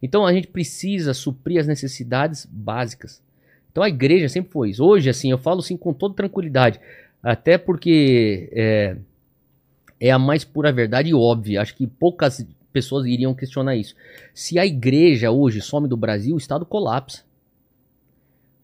Então 0.02 0.26
a 0.26 0.32
gente 0.32 0.48
precisa 0.48 1.14
suprir 1.14 1.60
as 1.60 1.66
necessidades 1.66 2.46
básicas. 2.50 3.22
Então 3.70 3.82
a 3.82 3.88
igreja 3.88 4.28
sempre 4.28 4.50
foi 4.50 4.70
isso. 4.70 4.84
Hoje, 4.84 5.08
assim, 5.08 5.30
eu 5.30 5.38
falo 5.38 5.60
assim 5.60 5.76
com 5.76 5.92
toda 5.92 6.14
tranquilidade. 6.14 6.80
Até 7.22 7.58
porque 7.58 8.48
é, 8.52 8.96
é 10.00 10.10
a 10.10 10.18
mais 10.18 10.44
pura 10.44 10.72
verdade 10.72 11.10
e 11.10 11.14
óbvia. 11.14 11.60
Acho 11.62 11.74
que 11.76 11.86
poucas 11.86 12.46
pessoas 12.72 13.06
iriam 13.06 13.34
questionar 13.34 13.76
isso. 13.76 13.94
Se 14.34 14.58
a 14.58 14.66
igreja 14.66 15.30
hoje 15.30 15.60
some 15.60 15.88
do 15.88 15.96
Brasil, 15.96 16.34
o 16.34 16.38
Estado 16.38 16.64
colapsa. 16.66 17.22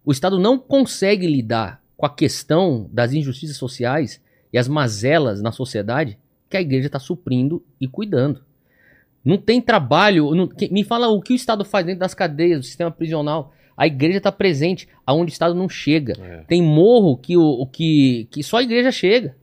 O 0.05 0.13
Estado 0.13 0.39
não 0.39 0.59
consegue 0.59 1.27
lidar 1.27 1.83
com 1.97 2.05
a 2.07 2.11
questão 2.11 2.89
das 2.93 3.13
injustiças 3.13 3.57
sociais 3.57 4.21
e 4.53 4.59
as 4.59 4.69
mazelas 4.69 5.41
na 5.41 5.51
sociedade 5.51 6.19
que 6.49 6.57
a 6.57 6.61
igreja 6.61 6.87
está 6.87 6.99
suprindo 6.99 7.65
e 7.81 7.89
cuidando. 7.89 8.43
Não 9.25 9.39
tem 9.39 9.61
trabalho. 9.61 10.35
não- 10.35 10.47
que- 10.47 10.69
me 10.71 10.85
fala 10.85 11.09
o 11.09 11.21
que 11.21 11.33
o 11.33 11.37
Estado 11.37 11.65
faz 11.65 11.87
dentro 11.87 12.01
das 12.01 12.13
cadeias, 12.15 12.61
do 12.61 12.65
sistema 12.67 12.91
prisional. 12.91 13.53
A 13.77 13.87
igreja 13.87 14.19
está 14.19 14.31
presente 14.31 14.87
aonde 15.07 15.31
o 15.31 15.33
Estado 15.33 15.55
não 15.55 15.69
chega. 15.69 16.13
É. 16.21 16.45
Tem 16.47 16.63
morro 16.63 17.17
que, 17.17 17.37
o, 17.37 17.43
o 17.43 17.67
que, 17.67 18.29
que 18.31 18.43
só 18.43 18.59
a 18.59 18.63
igreja 18.63 18.93
chega. 18.93 19.35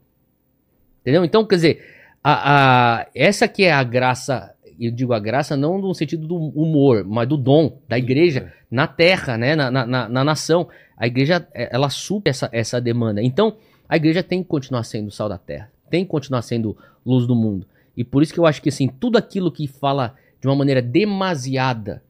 Entendeu? 1.02 1.24
Então, 1.24 1.44
quer 1.44 1.56
dizer, 1.56 1.84
a, 2.24 3.00
a- 3.00 3.06
essa 3.14 3.46
que 3.46 3.64
é 3.64 3.72
a 3.72 3.82
graça, 3.82 4.54
eu 4.80 4.90
digo 4.90 5.12
a 5.12 5.18
graça 5.18 5.56
não 5.56 5.78
no 5.78 5.92
sentido 5.94 6.26
do 6.26 6.36
humor, 6.36 7.04
mas 7.04 7.28
do 7.28 7.36
dom 7.36 7.78
da 7.88 7.98
igreja 7.98 8.52
na 8.70 8.86
terra, 8.86 9.36
né? 9.36 9.54
na, 9.54 9.70
na, 9.70 9.86
na- 9.86 10.08
na 10.08 10.24
nação. 10.24 10.68
A 10.96 11.06
igreja, 11.06 11.46
eh, 11.52 11.68
ela 11.72 11.90
supre 11.90 12.30
essa, 12.30 12.48
essa 12.52 12.80
demanda. 12.80 13.20
Então, 13.22 13.56
a 13.88 13.96
igreja 13.96 14.22
tem 14.22 14.42
que 14.42 14.48
continuar 14.48 14.84
sendo 14.84 15.10
sal 15.10 15.28
da 15.28 15.36
terra, 15.36 15.70
tem 15.90 16.04
que 16.04 16.10
continuar 16.10 16.42
sendo 16.42 16.76
luz 17.04 17.26
do 17.26 17.34
mundo. 17.34 17.66
E 17.96 18.04
por 18.04 18.22
isso 18.22 18.32
que 18.32 18.38
eu 18.40 18.46
acho 18.46 18.62
que 18.62 18.68
assim, 18.70 18.88
tudo 18.88 19.18
aquilo 19.18 19.50
que 19.52 19.66
fala 19.66 20.14
de 20.40 20.46
uma 20.48 20.54
maneira 20.56 20.80
demasiada 20.80 22.02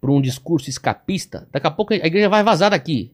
para 0.00 0.10
um 0.10 0.20
discurso 0.20 0.68
escapista, 0.70 1.46
daqui 1.52 1.66
a 1.66 1.70
pouco 1.70 1.92
a 1.92 1.96
igreja 1.96 2.28
vai 2.28 2.42
vazar 2.42 2.70
daqui. 2.70 3.12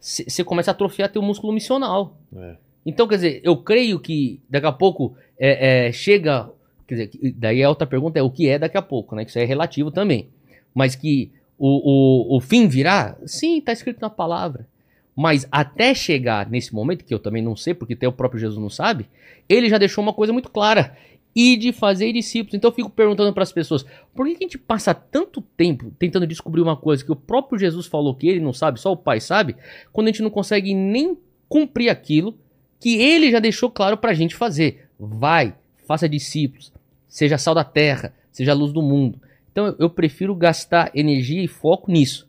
Você 0.00 0.42
começa 0.42 0.70
a 0.70 0.72
atrofiar 0.72 1.10
teu 1.10 1.22
músculo 1.22 1.52
missional. 1.52 2.16
É. 2.36 2.56
Então, 2.84 3.06
quer 3.06 3.16
dizer, 3.16 3.40
eu 3.44 3.56
creio 3.56 3.98
que 4.00 4.40
daqui 4.48 4.66
a 4.66 4.72
pouco 4.72 5.14
é, 5.38 5.88
é, 5.88 5.92
chega. 5.92 6.50
Quer 6.86 6.94
dizer, 6.94 7.34
daí 7.36 7.62
a 7.62 7.68
outra 7.68 7.86
pergunta 7.86 8.18
é 8.18 8.22
o 8.22 8.30
que 8.30 8.48
é 8.48 8.58
daqui 8.58 8.76
a 8.76 8.82
pouco, 8.82 9.14
né? 9.14 9.24
Que 9.24 9.30
isso 9.30 9.38
é 9.38 9.44
relativo 9.44 9.90
também. 9.90 10.28
Mas 10.74 10.94
que 10.94 11.30
o, 11.58 12.34
o, 12.34 12.36
o 12.36 12.40
fim 12.40 12.66
virá? 12.66 13.16
Sim, 13.26 13.58
está 13.58 13.72
escrito 13.72 14.00
na 14.00 14.10
palavra. 14.10 14.66
Mas 15.14 15.46
até 15.52 15.94
chegar 15.94 16.48
nesse 16.48 16.74
momento, 16.74 17.04
que 17.04 17.12
eu 17.12 17.18
também 17.18 17.42
não 17.42 17.54
sei, 17.54 17.74
porque 17.74 17.94
até 17.94 18.08
o 18.08 18.12
próprio 18.12 18.40
Jesus 18.40 18.58
não 18.58 18.70
sabe, 18.70 19.06
ele 19.48 19.68
já 19.68 19.76
deixou 19.76 20.02
uma 20.02 20.14
coisa 20.14 20.32
muito 20.32 20.50
clara. 20.50 20.96
E 21.36 21.56
de 21.56 21.70
fazer 21.70 22.12
discípulos. 22.12 22.54
Então 22.54 22.70
eu 22.70 22.74
fico 22.74 22.90
perguntando 22.90 23.32
para 23.32 23.44
as 23.44 23.52
pessoas: 23.52 23.84
por 24.14 24.26
que 24.26 24.32
a 24.32 24.38
gente 24.40 24.58
passa 24.58 24.92
tanto 24.92 25.40
tempo 25.40 25.92
tentando 25.96 26.26
descobrir 26.26 26.60
uma 26.60 26.76
coisa 26.76 27.04
que 27.04 27.12
o 27.12 27.16
próprio 27.16 27.56
Jesus 27.56 27.86
falou 27.86 28.16
que 28.16 28.28
ele 28.28 28.40
não 28.40 28.52
sabe, 28.52 28.80
só 28.80 28.90
o 28.90 28.96
Pai 28.96 29.20
sabe, 29.20 29.54
quando 29.92 30.08
a 30.08 30.10
gente 30.10 30.22
não 30.22 30.30
consegue 30.30 30.74
nem 30.74 31.16
cumprir 31.48 31.88
aquilo 31.88 32.36
que 32.80 32.96
ele 33.00 33.30
já 33.30 33.38
deixou 33.38 33.70
claro 33.70 33.96
pra 33.96 34.14
gente 34.14 34.34
fazer. 34.34 34.86
Vai, 34.98 35.54
faça 35.86 36.08
discípulos, 36.08 36.72
seja 37.08 37.38
sal 37.38 37.54
da 37.54 37.62
terra, 37.64 38.12
seja 38.32 38.54
luz 38.54 38.72
do 38.72 38.82
mundo. 38.82 39.20
Então 39.52 39.74
eu- 39.78 39.90
prefiro 39.90 40.34
gastar 40.34 40.90
energia 40.94 41.42
e 41.42 41.48
foco 41.48 41.90
nisso. 41.92 42.26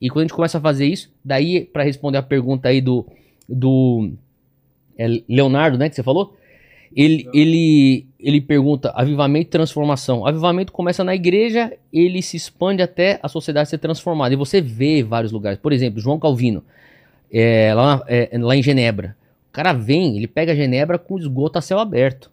E 0.00 0.08
quando 0.10 0.20
a 0.20 0.24
gente 0.24 0.34
começa 0.34 0.58
a 0.58 0.60
fazer 0.60 0.86
isso, 0.86 1.10
daí 1.24 1.64
pra 1.64 1.82
responder 1.84 2.18
a 2.18 2.22
pergunta 2.22 2.68
aí 2.68 2.80
do 2.80 3.06
do 3.48 4.10
é, 4.98 5.06
Leonardo, 5.28 5.76
né, 5.78 5.88
que 5.88 5.94
você 5.94 6.02
falou, 6.02 6.34
ele, 6.96 7.28
ele, 7.34 8.06
ele 8.18 8.40
pergunta 8.40 8.90
avivamento 8.94 9.48
e 9.48 9.50
transformação. 9.50 10.26
Avivamento 10.26 10.72
começa 10.72 11.02
na 11.04 11.14
igreja, 11.14 11.72
ele 11.92 12.22
se 12.22 12.36
expande 12.36 12.82
até 12.82 13.18
a 13.22 13.28
sociedade 13.28 13.68
ser 13.68 13.78
transformada. 13.78 14.32
E 14.32 14.36
você 14.36 14.60
vê 14.60 15.02
vários 15.02 15.30
lugares. 15.32 15.58
Por 15.58 15.72
exemplo, 15.72 16.00
João 16.00 16.18
Calvino, 16.18 16.62
é, 17.32 17.74
lá, 17.74 17.96
na- 17.96 18.04
é, 18.08 18.30
lá 18.38 18.56
em 18.56 18.62
Genebra. 18.62 19.16
O 19.54 19.58
cara 19.62 19.72
vem, 19.72 20.16
ele 20.16 20.26
pega 20.26 20.54
Genebra 20.54 20.98
com 20.98 21.16
esgoto 21.16 21.58
a 21.58 21.62
céu 21.62 21.78
aberto. 21.78 22.28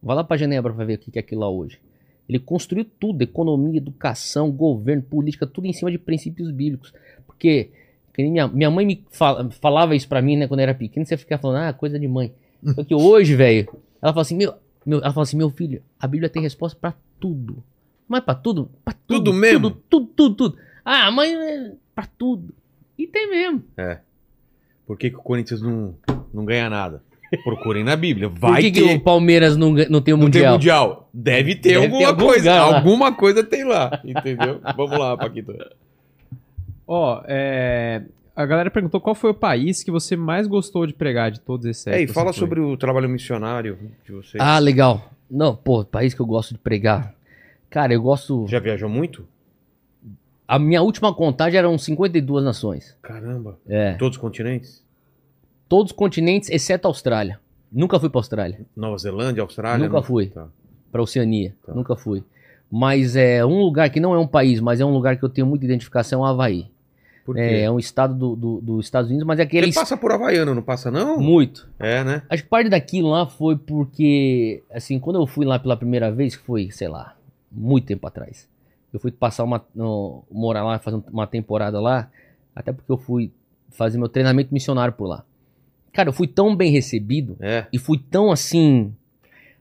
Vai 0.00 0.14
lá 0.14 0.22
pra 0.22 0.36
Genebra 0.36 0.72
pra 0.72 0.84
ver 0.84 0.94
o 0.94 0.98
que 0.98 1.18
é 1.18 1.20
aquilo 1.20 1.40
lá 1.40 1.48
hoje. 1.50 1.80
Ele 2.28 2.38
construiu 2.38 2.84
tudo, 3.00 3.22
economia, 3.22 3.78
educação, 3.78 4.52
governo, 4.52 5.02
política, 5.02 5.48
tudo 5.48 5.66
em 5.66 5.72
cima 5.72 5.90
de 5.90 5.98
princípios 5.98 6.48
bíblicos. 6.52 6.94
Porque 7.26 7.70
minha, 8.16 8.46
minha 8.46 8.70
mãe 8.70 8.86
me 8.86 9.04
fala- 9.10 9.50
falava 9.50 9.96
isso 9.96 10.06
pra 10.08 10.22
mim, 10.22 10.36
né, 10.36 10.46
quando 10.46 10.60
eu 10.60 10.64
era 10.64 10.74
pequeno, 10.74 11.04
você 11.04 11.16
ficava 11.16 11.42
falando, 11.42 11.64
ah, 11.64 11.72
coisa 11.72 11.98
de 11.98 12.06
mãe. 12.06 12.32
Só 12.76 12.84
que 12.84 12.94
hoje, 12.94 13.34
velho, 13.34 13.68
ela 14.00 14.12
fala 14.12 14.22
assim, 14.22 14.36
meu, 14.36 14.54
meu, 14.86 15.00
ela 15.00 15.12
fala 15.12 15.24
assim, 15.24 15.36
meu 15.36 15.50
filho, 15.50 15.82
a 15.98 16.06
Bíblia 16.06 16.28
tem 16.28 16.40
resposta 16.40 16.78
pra 16.80 16.94
tudo. 17.18 17.64
Mas 18.06 18.20
pra 18.22 18.34
tudo? 18.36 18.70
Pra 18.84 18.94
tudo, 18.94 19.24
Tudo 19.24 19.32
mesmo? 19.34 19.70
Tudo, 19.72 19.82
tudo, 19.90 20.06
tudo, 20.14 20.34
tudo. 20.36 20.58
Ah, 20.84 21.08
a 21.08 21.10
mãe 21.10 21.34
é 21.34 21.72
pra 21.96 22.06
tudo. 22.06 22.54
E 22.96 23.08
tem 23.08 23.28
mesmo. 23.28 23.64
Por 24.90 24.98
que, 24.98 25.08
que 25.08 25.16
o 25.16 25.22
Corinthians 25.22 25.62
não, 25.62 25.94
não 26.34 26.44
ganha 26.44 26.68
nada? 26.68 27.00
Procurem 27.44 27.84
na 27.84 27.94
Bíblia. 27.94 28.28
Por 28.28 28.40
Vai 28.40 28.60
que, 28.60 28.72
que 28.72 28.80
ter. 28.82 28.96
o 28.96 29.00
Palmeiras 29.00 29.56
não, 29.56 29.68
não 29.88 30.00
tem 30.02 30.12
o 30.12 30.16
Não 30.16 30.28
tem 30.28 30.42
Mundial? 30.42 30.52
mundial. 30.54 31.08
Deve 31.14 31.54
ter 31.54 31.74
Deve 31.74 31.80
ter 31.80 31.84
alguma 31.84 32.08
algum 32.08 32.24
coisa. 32.26 32.38
lugar 32.50 32.68
lá. 32.72 32.76
Alguma 32.78 33.12
coisa 33.14 33.44
tem 33.44 33.62
lá. 33.62 34.00
Entendeu? 34.04 34.60
Vamos 34.76 34.98
lá, 34.98 35.16
Paquito. 35.16 35.54
Ó, 36.88 37.22
é, 37.28 38.02
a 38.34 38.44
galera 38.44 38.68
perguntou 38.68 39.00
qual 39.00 39.14
foi 39.14 39.30
o 39.30 39.34
país 39.34 39.84
que 39.84 39.92
você 39.92 40.16
mais 40.16 40.48
gostou 40.48 40.84
de 40.84 40.92
pregar 40.92 41.30
de 41.30 41.38
todos 41.40 41.66
esses 41.66 41.84
sete 41.84 41.96
É, 41.96 42.02
e 42.02 42.06
que 42.08 42.12
fala 42.12 42.32
foi. 42.32 42.40
sobre 42.40 42.58
o 42.58 42.76
trabalho 42.76 43.08
missionário 43.08 43.78
de 44.04 44.10
vocês. 44.10 44.42
Ah, 44.42 44.58
legal. 44.58 45.08
Não, 45.30 45.54
pô, 45.54 45.84
país 45.84 46.14
que 46.14 46.20
eu 46.20 46.26
gosto 46.26 46.54
de 46.54 46.58
pregar. 46.58 47.14
Cara, 47.70 47.94
eu 47.94 48.02
gosto. 48.02 48.44
Já 48.48 48.58
viajou 48.58 48.88
muito? 48.88 49.24
A 50.50 50.58
minha 50.58 50.82
última 50.82 51.14
contagem 51.14 51.58
eram 51.58 51.78
52 51.78 52.44
nações. 52.44 52.96
Caramba. 53.00 53.56
É. 53.68 53.92
Todos 53.94 54.16
os 54.16 54.20
continentes? 54.20 54.84
Todos 55.68 55.92
os 55.92 55.96
continentes, 55.96 56.50
exceto 56.50 56.88
a 56.88 56.90
Austrália. 56.90 57.38
Nunca 57.70 58.00
fui 58.00 58.10
pra 58.10 58.18
Austrália. 58.18 58.60
Nova 58.76 58.98
Zelândia, 58.98 59.42
Austrália? 59.42 59.84
Nunca 59.86 59.98
não? 59.98 60.02
fui. 60.02 60.26
Tá. 60.26 60.48
Pra 60.90 61.00
Oceania. 61.02 61.54
Tá. 61.64 61.72
Nunca 61.72 61.94
fui. 61.94 62.24
Mas 62.68 63.14
é 63.14 63.44
um 63.46 63.60
lugar 63.62 63.90
que 63.90 64.00
não 64.00 64.12
é 64.12 64.18
um 64.18 64.26
país, 64.26 64.58
mas 64.60 64.80
é 64.80 64.84
um 64.84 64.92
lugar 64.92 65.16
que 65.16 65.24
eu 65.24 65.28
tenho 65.28 65.46
muita 65.46 65.64
identificação, 65.64 66.20
é 66.20 66.22
o 66.24 66.26
Havaí. 66.26 66.66
Por 67.24 67.36
quê? 67.36 67.40
É, 67.42 67.60
é 67.62 67.70
um 67.70 67.78
estado 67.78 68.12
do- 68.14 68.34
do- 68.34 68.60
dos 68.60 68.86
Estados 68.86 69.08
Unidos, 69.08 69.24
mas 69.26 69.38
é 69.38 69.42
aquele. 69.42 69.66
Ele 69.66 69.72
passa 69.74 69.96
por 69.96 70.10
Havaiano, 70.10 70.52
não 70.52 70.62
passa 70.62 70.90
não? 70.90 71.16
Muito. 71.20 71.68
É, 71.78 72.02
né? 72.02 72.22
Acho 72.28 72.42
que 72.42 72.48
parte 72.48 72.68
daquilo 72.68 73.10
lá 73.10 73.24
foi 73.26 73.56
porque, 73.56 74.64
assim, 74.72 74.98
quando 74.98 75.20
eu 75.20 75.26
fui 75.28 75.46
lá 75.46 75.58
pela 75.60 75.76
primeira 75.76 76.10
vez, 76.10 76.34
que 76.34 76.42
foi, 76.44 76.70
sei 76.72 76.88
lá, 76.88 77.14
muito 77.52 77.86
tempo 77.86 78.04
atrás. 78.06 78.48
Eu 78.92 78.98
fui 79.00 79.10
passar 79.12 79.44
uma. 79.44 79.64
no- 79.74 80.24
morar 80.30 80.64
lá, 80.64 80.78
fazer 80.78 81.00
uma 81.12 81.26
temporada 81.26 81.80
lá, 81.80 82.10
até 82.54 82.72
porque 82.72 82.90
eu 82.90 82.96
fui 82.98 83.30
fazer 83.70 83.98
meu 83.98 84.08
treinamento 84.08 84.52
missionário 84.52 84.92
por 84.94 85.06
lá. 85.06 85.24
Cara, 85.92 86.08
eu 86.08 86.12
fui 86.12 86.26
tão 86.26 86.54
bem 86.56 86.70
recebido 86.72 87.36
É. 87.40 87.66
e 87.72 87.78
fui 87.78 87.98
tão 87.98 88.30
assim. 88.30 88.92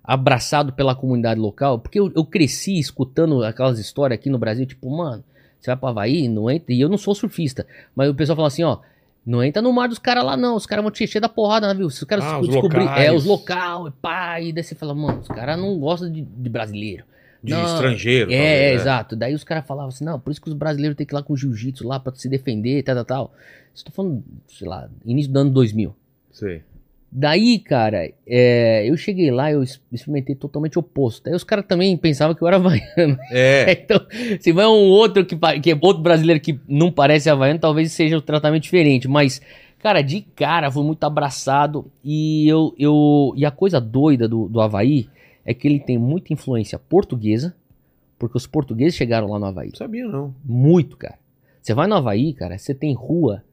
abraçado 0.03 0.73
pela 0.73 0.95
comunidade 0.95 1.39
local, 1.39 1.77
porque 1.80 1.99
eu, 1.99 2.11
eu 2.15 2.26
cresci 2.26 2.80
escutando 2.80 3.43
aquelas 3.43 3.77
histórias 3.77 4.18
aqui 4.19 4.27
no 4.30 4.39
Brasil, 4.39 4.65
tipo, 4.65 4.89
mano, 4.89 5.23
você 5.60 5.69
vai 5.69 5.77
pra 5.77 5.89
Havaí, 5.89 6.27
não 6.27 6.49
entra, 6.49 6.73
e 6.73 6.81
eu 6.81 6.89
não 6.89 6.97
sou 6.97 7.14
surfista, 7.14 7.68
mas 7.95 8.10
o 8.10 8.15
pessoal 8.15 8.35
fala 8.35 8.47
assim, 8.47 8.64
ó, 8.64 8.80
não 9.23 9.43
entra 9.43 9.61
no 9.61 9.72
mar 9.72 9.88
dos 9.88 9.99
caras 9.99 10.23
lá 10.23 10.35
não, 10.35 10.56
os 10.56 10.65
caras 10.65 10.81
vão 10.84 10.89
te 10.91 11.03
encher 11.03 11.19
da 11.19 11.30
porrada, 11.30 11.72
viu? 11.76 11.89
Se 11.91 11.99
os 12.01 12.07
caras 12.07 12.26
Ah, 12.26 12.41
descobrir, 12.41 12.88
é, 12.97 13.11
os 13.11 13.23
local, 13.26 13.88
e 13.88 13.91
pá, 13.91 14.41
e 14.41 14.51
daí 14.51 14.64
você 14.64 14.73
fala, 14.73 14.95
mano, 14.95 15.19
os 15.19 15.27
caras 15.27 15.60
não 15.60 15.77
gostam 15.77 16.11
de, 16.11 16.22
de 16.22 16.49
brasileiro. 16.49 17.03
De 17.44 17.53
Não, 17.53 17.66
estrangeiro. 17.66 18.32
É, 18.32 18.36
talvez, 18.36 18.52
é, 18.52 18.70
né? 18.70 18.74
exato. 18.74 19.16
Daí 19.16 19.34
os 19.34 19.44
caras 19.44 19.66
falavam 19.66 19.90
assim, 19.90 20.03
não, 20.03 20.20
por 20.20 20.32
isso 20.32 20.41
que 20.41 20.49
os 20.49 20.53
brasileiros 20.53 20.98
têm 20.98 21.06
que 21.06 21.14
ir 21.14 21.16
lá 21.16 21.24
com 21.24 21.36
jiu-jitsu 21.36 21.88
lá 21.88 21.99
pra 21.99 22.14
se 22.14 22.28
defender, 22.28 22.84
tal, 22.84 22.95
tal, 22.95 23.06
tal. 23.06 23.34
Estou 23.74 23.94
falando, 23.94 24.24
sei 24.48 24.68
lá, 24.68 24.90
início 25.06 25.32
do 25.32 25.40
ano 25.40 25.52
2000. 25.52 25.95
Sei. 26.32 26.64
Daí, 27.11 27.57
cara, 27.57 28.11
é, 28.28 28.88
eu 28.88 28.95
cheguei 28.95 29.32
lá, 29.32 29.52
eu 29.52 29.64
experimentei 29.64 30.36
totalmente 30.36 30.78
o 30.78 30.82
oposto. 30.82 31.24
Daí 31.24 31.34
os 31.34 31.44
caras 31.44 31.66
também 31.66 31.95
pensavam 31.98 32.36
que 32.36 32.41
eu 32.41 32.48
era 32.48 32.57
havaiano. 32.57 33.18
É, 33.32 33.72
Então, 33.84 34.06
se 34.40 34.52
vai 34.52 34.66
um 34.68 34.90
outro 34.90 35.26
que, 35.26 35.36
que 35.61 35.72
é 35.72 35.78
outro 35.82 36.03
brasileiro 36.03 36.40
que 36.40 36.60
não 36.68 36.91
parece 36.91 37.30
havaiano, 37.30 37.60
talvez 37.60 37.91
seja 37.94 38.18
um 38.18 38.22
tratamento 38.22 38.64
diferente. 38.64 39.07
Mas, 39.07 39.41
cara, 39.80 40.02
de 40.02 40.22
cara, 40.22 40.70
foi 40.70 40.84
muito 40.84 41.03
abraçado. 41.03 41.90
E 42.03 42.48
eu, 42.48 42.76
eu 42.78 43.34
e 43.36 43.44
a 43.44 43.49
coisa 43.49 43.82
doida 43.82 44.28
do, 44.28 44.48
do 44.48 44.61
Havaí 44.61 45.10
é 45.49 45.53
que 45.53 45.67
ele 45.67 45.80
tem 45.80 45.97
muita 45.97 46.31
influência 46.34 46.77
portuguesa, 46.77 47.55
porque 48.17 48.38
os 48.38 48.45
portugueses 48.45 48.95
chegaram 48.95 49.27
lá 49.30 49.39
no 49.39 49.45
Havaí. 49.45 49.69
não 49.69 49.76
sabia 49.76 50.05
não. 50.07 50.35
Muito, 50.45 50.95
cara. 50.97 51.17
Você 51.61 51.73
vai 51.73 51.88
no 51.88 51.95
Havaí, 51.95 52.34
cara, 52.34 52.57
você 52.57 52.73
tem 52.73 52.93
rua, 52.93 53.43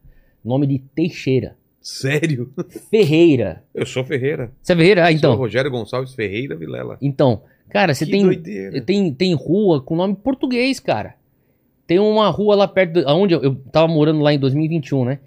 nome 0.44 0.66
de 0.66 0.78
Teixeira, 0.78 1.56
Sério? 1.80 2.52
Ferreira. 2.90 3.62
Eu 3.72 3.86
sou 3.86 4.02
Ferreira. 4.02 4.50
Você 4.60 4.72
é 4.72 4.76
Ferreira? 4.76 5.02
Ah, 5.04 5.06
Sou 5.06 5.16
então. 5.16 5.34
Rogério 5.36 5.70
Gonçalves 5.70 6.14
Ferreira 6.14 6.56
Vilela. 6.56 6.98
Então, 7.00 7.42
cara, 7.68 7.94
você 7.94 8.04
que 8.04 8.10
tem, 8.10 8.22
doideira. 8.24 8.80
tem 8.82 9.12
tem 9.14 9.34
rua 9.34 9.80
com 9.80 9.94
nome 9.94 10.16
português, 10.16 10.80
cara. 10.80 11.14
Tem 11.86 12.00
uma 12.00 12.28
rua 12.28 12.56
lá 12.56 12.66
perto, 12.66 12.94
de, 12.94 13.04
onde 13.06 13.34
eu, 13.34 13.40
eu 13.42 13.54
tava 13.70 13.86
morando 13.86 14.20
lá 14.20 14.34
em 14.34 14.38
2021, 14.40 15.04
né? 15.04 15.20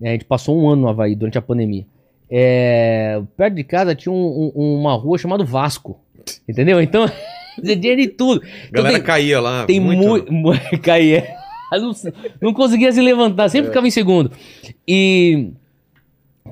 É, 0.00 0.10
A 0.10 0.12
gente 0.12 0.24
passou 0.24 0.56
um 0.56 0.68
ano 0.68 0.82
no 0.82 0.88
Havaí 0.88 1.16
durante 1.16 1.36
a 1.36 1.42
pandemia. 1.42 1.84
É, 2.30 3.20
perto 3.36 3.54
de 3.54 3.64
casa 3.64 3.94
tinha 3.94 4.12
um- 4.12 4.52
um- 4.54 4.78
uma 4.80 4.94
rua 4.94 5.18
chamada 5.18 5.42
Vasco. 5.44 6.00
Entendeu? 6.48 6.80
Então, 6.80 7.06
tinha 7.62 7.96
de 7.96 8.08
tudo. 8.08 8.42
A 8.42 8.46
Então 8.68 8.82
galera 8.82 8.94
tem- 8.94 9.02
caía 9.06 9.40
lá. 9.40 9.66
Tem 9.66 9.80
muito. 9.80 10.32
muito. 10.32 10.62
Caía. 10.82 11.26
Não, 11.72 11.92
não 12.40 12.54
conseguia 12.54 12.92
se 12.92 13.00
levantar, 13.00 13.48
sempre 13.48 13.68
ficava 13.68 13.86
em 13.86 13.90
segundo. 13.90 14.30
E. 14.86 15.50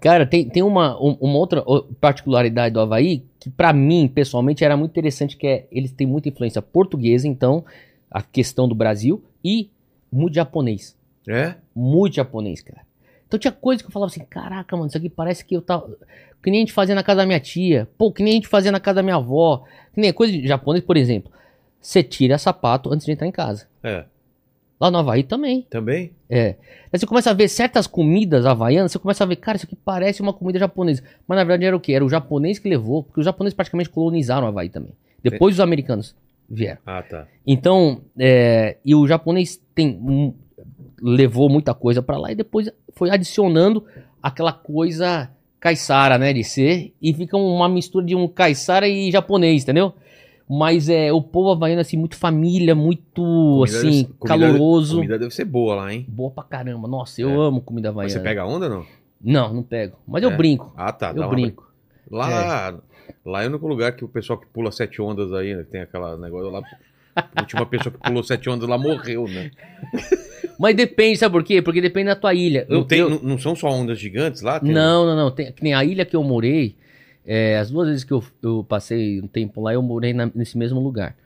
Cara, 0.01 0.27
tem, 0.27 0.49
tem 0.49 0.63
uma, 0.63 0.97
um- 1.01 1.17
uma 1.21 1.39
outra 1.39 1.63
particularidade 2.01 2.73
do 2.73 2.81
Havaí 2.81 3.23
que, 3.39 3.51
pra 3.51 3.73
mim, 3.73 4.09
pessoalmente, 4.13 4.65
era 4.65 4.77
muito 4.77 4.91
interessante, 4.91 5.37
que 5.37 5.47
é 5.47 5.67
eles 5.71 5.93
têm 5.93 6.07
muita 6.07 6.29
influência 6.29 6.63
portuguesa, 6.63 7.29
então, 7.29 7.65
a 8.11 8.23
questão 8.23 8.67
do 8.67 8.75
Brasil, 8.75 9.23
e 9.45 9.69
muito 10.11 10.35
japonês. 10.35 10.97
É? 11.29 11.55
Muito 11.75 12.15
japonês, 12.17 12.61
cara. 12.63 12.81
Então 13.29 13.39
tinha 13.39 13.53
coisa 13.53 13.83
que 13.83 13.89
eu 13.89 13.93
falava 13.93 14.11
assim, 14.11 14.25
caraca, 14.29 14.77
mano, 14.77 14.89
isso 14.89 14.97
aqui 14.97 15.09
parece 15.09 15.45
que 15.45 15.55
eu 15.57 15.63
tava. 15.63 15.97
Que 16.43 16.51
nem 16.51 16.61
a 16.61 16.63
gente 16.63 16.73
fazia 16.73 16.95
na 16.95 17.03
casa 17.03 17.19
da 17.23 17.27
minha 17.27 17.39
tia. 17.41 17.89
Pô, 17.97 18.11
que 18.11 18.23
nem 18.23 18.33
a 18.33 18.35
gente 18.37 18.49
fazia 18.49 18.73
na 18.73 18.81
casa 18.81 18.97
da 18.97 19.03
minha 19.03 19.17
avó. 19.17 19.65
Que 19.95 20.01
nem 20.01 20.13
coisa 20.13 20.33
de 20.33 20.47
japonês, 20.47 20.85
por 20.85 20.97
exemplo. 20.97 21.31
Você 21.81 22.03
tira 22.03 22.39
sapato 22.39 22.93
antes 22.93 23.07
de 23.07 23.13
entrar 23.13 23.27
em 23.27 23.33
casa. 23.33 23.67
É. 23.83 24.05
Lá 24.81 24.91
no 24.91 24.99
Havaí 24.99 25.23
também. 25.23 25.63
Também? 25.71 26.11
É. 26.29 26.57
Aí 26.93 26.99
você 26.99 27.07
começa 27.07 27.31
a 27.31 27.35
ver 27.35 27.47
certas 27.49 27.87
comidas 27.87 28.45
havaianas, 28.45 28.91
você 28.91 28.99
começa 28.99 29.23
a 29.23 29.27
ver, 29.27 29.37
cara, 29.37 29.57
isso 29.57 29.67
aqui 29.67 29.77
parece 29.77 30.21
uma 30.21 30.33
comida 30.33 30.59
japonesa. 30.59 31.03
Mas 31.29 31.37
na 31.39 31.45
verdade 31.45 31.65
era 31.67 31.77
o 31.77 31.81
quê? 31.81 31.93
Era 31.93 32.05
o 32.05 32.09
japonês 32.09 32.59
que 32.59 32.69
levou, 32.69 33.05
porque 33.05 33.21
os 33.21 33.25
japoneses 33.25 33.55
praticamente 33.55 33.89
colonizaram 33.91 34.45
o 34.45 34.49
Havaí 34.49 34.69
também. 34.69 34.93
Depois 35.23 35.55
os 35.55 35.61
americanos 35.61 36.17
vieram. 36.51 36.81
Ah, 36.85 37.01
tá. 37.03 37.29
Então, 37.47 38.01
é, 38.19 38.77
e 38.85 38.93
o 38.95 39.07
japonês 39.07 39.61
tem 39.73 39.91
um- 40.03 40.35
levou 41.01 41.49
muita 41.49 41.75
coisa 41.75 42.03
pra 42.03 42.17
lá 42.19 42.33
e 42.33 42.35
depois 42.35 42.69
foi 42.95 43.11
adicionando 43.11 43.85
aquela 44.23 44.53
coisa 44.53 45.31
caiçara, 45.63 46.19
né, 46.19 46.33
de 46.33 46.43
ser, 46.43 46.93
e 47.01 47.15
fica 47.15 47.37
uma 47.37 47.69
mistura 47.69 48.05
de 48.05 48.17
um 48.17 48.27
caiçara 48.27 48.89
e 48.89 49.13
japonês, 49.13 49.63
entendeu? 49.63 49.93
Mas 50.51 50.89
é 50.89 51.13
o 51.13 51.23
povo 51.23 51.53
havaiano 51.53 51.81
assim 51.81 51.97
muito 51.97 52.17
família, 52.17 52.75
muito 52.75 53.23
Comida 53.23 53.79
assim 53.79 54.03
deve- 54.03 54.15
caloroso. 54.27 54.97
Comida 54.97 55.19
deve 55.21 55.33
ser 55.33 55.45
boa 55.45 55.77
lá, 55.77 55.95
hein? 55.95 56.05
Boa 56.09 56.31
pra 56.33 56.43
caramba. 56.43 56.89
Nossa, 56.89 57.23
eu 57.23 57.31
É. 57.31 57.47
amo 57.47 57.61
comida 57.61 57.89
Mas 57.91 57.95
havaiana. 57.97 58.11
você 58.11 58.21
pega 58.21 58.45
onda 58.45 58.67
ou 58.67 58.73
não? 58.73 58.87
Não, 59.25 59.55
não 59.55 59.63
pego. 59.63 59.97
Mas 60.07 60.23
eu 60.25 60.31
É? 60.33 60.37
brinco. 60.37 60.75
Ah, 60.77 60.93
tá. 60.93 61.13
eu 61.15 61.23
uma 61.23 61.29
brinco. 61.29 61.71
Lá, 62.11 62.75
lá 63.25 63.43
é 63.43 63.47
o 63.47 63.51
único 63.51 63.67
lugar 63.69 63.93
que 63.95 64.05
o 64.05 64.09
pessoal 64.09 64.39
que 64.39 64.47
pula 64.49 64.73
sete 64.73 65.01
ondas 65.01 65.33
aí, 65.33 65.55
né? 65.55 65.63
Tem 65.63 65.81
aquela 65.81 66.19
negócio 66.19 66.51
lá. 66.51 66.61
A 67.37 67.41
última 67.41 67.67
pessoa 67.67 67.93
que 67.93 67.99
pulou 67.99 68.23
sete 68.23 68.49
ondas 68.49 68.69
lá 68.69 68.79
morreu, 68.79 69.27
né? 69.29 69.51
Mas 70.59 70.75
depende, 70.77 71.19
sabe 71.19 71.33
por 71.33 71.43
quê? 71.45 71.61
Porque 71.61 71.81
depende 71.81 72.07
da 72.07 72.17
tua 72.17 72.35
ilha. 72.35 72.67
Não, 72.69 72.79
Eu- 72.79 72.85
tem, 72.85 72.99
eu- 73.01 73.11
não, 73.11 73.19
não 73.21 73.39
são 73.39 73.55
só 73.55 73.69
ondas 73.69 73.99
gigantes 73.99 74.43
lá? 74.43 74.61
Não, 74.63 75.05
não, 75.07 75.17
não. 75.17 75.31
Tem, 75.31 75.53
que 75.53 75.63
nem 75.63 75.75
a 75.75 75.85
ilha 75.85 76.05
que 76.05 76.15
eu 76.17 76.23
morei, 76.23 76.77
é, 77.27 77.59
as 77.59 77.71
duas 77.71 77.89
vezes 77.89 78.05
que 78.05 78.13
eu, 78.13 78.23
eu 78.43 78.65
passei 78.69 79.21
um 79.21 79.27
tempo 79.27 79.61
lá, 79.61 79.75
eu 79.75 79.83
morei 79.83 80.13
na- 80.13 80.31
nesse 80.35 80.57
mesmo 80.57 80.81
lugar. 80.81 81.17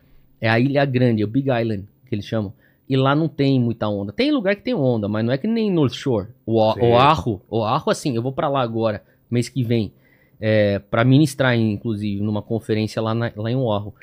É 0.40 0.48
a 0.48 0.58
Ilha 0.60 0.84
Grande, 0.84 1.22
é 1.22 1.24
o 1.24 1.28
Big 1.28 1.48
Island, 1.50 1.84
que 2.08 2.14
eles 2.14 2.24
chamam. 2.26 2.52
E 2.88 2.96
lá 2.96 3.14
não 3.16 3.26
tem 3.28 3.58
muita 3.58 3.88
onda. 3.88 4.12
Tem 4.12 4.30
lugar 4.30 4.54
que 4.54 4.62
tem 4.62 4.74
onda, 4.74 5.08
mas 5.08 5.24
não 5.24 5.32
é 5.32 5.38
que 5.38 5.46
nem 5.46 5.70
North 5.72 5.94
Shore. 5.94 6.28
O 6.44 6.60
O- 6.60 6.74
Sim. 6.74 6.80
Oahu, 6.82 7.42
Oahu, 7.50 7.90
assim, 7.90 8.14
eu 8.14 8.22
vou 8.22 8.32
pra 8.32 8.48
lá 8.48 8.60
agora, 8.60 9.02
mês 9.30 9.48
que 9.48 9.64
vem, 9.64 9.92
é, 10.40 10.78
para 10.78 11.04
ministrar, 11.04 11.56
inclusive, 11.58 12.22
numa 12.22 12.42
conferência 12.42 13.00
lá, 13.02 13.14
na- 13.14 13.32
lá 13.34 13.50
em 13.50 13.56
Oahu. 13.56 13.94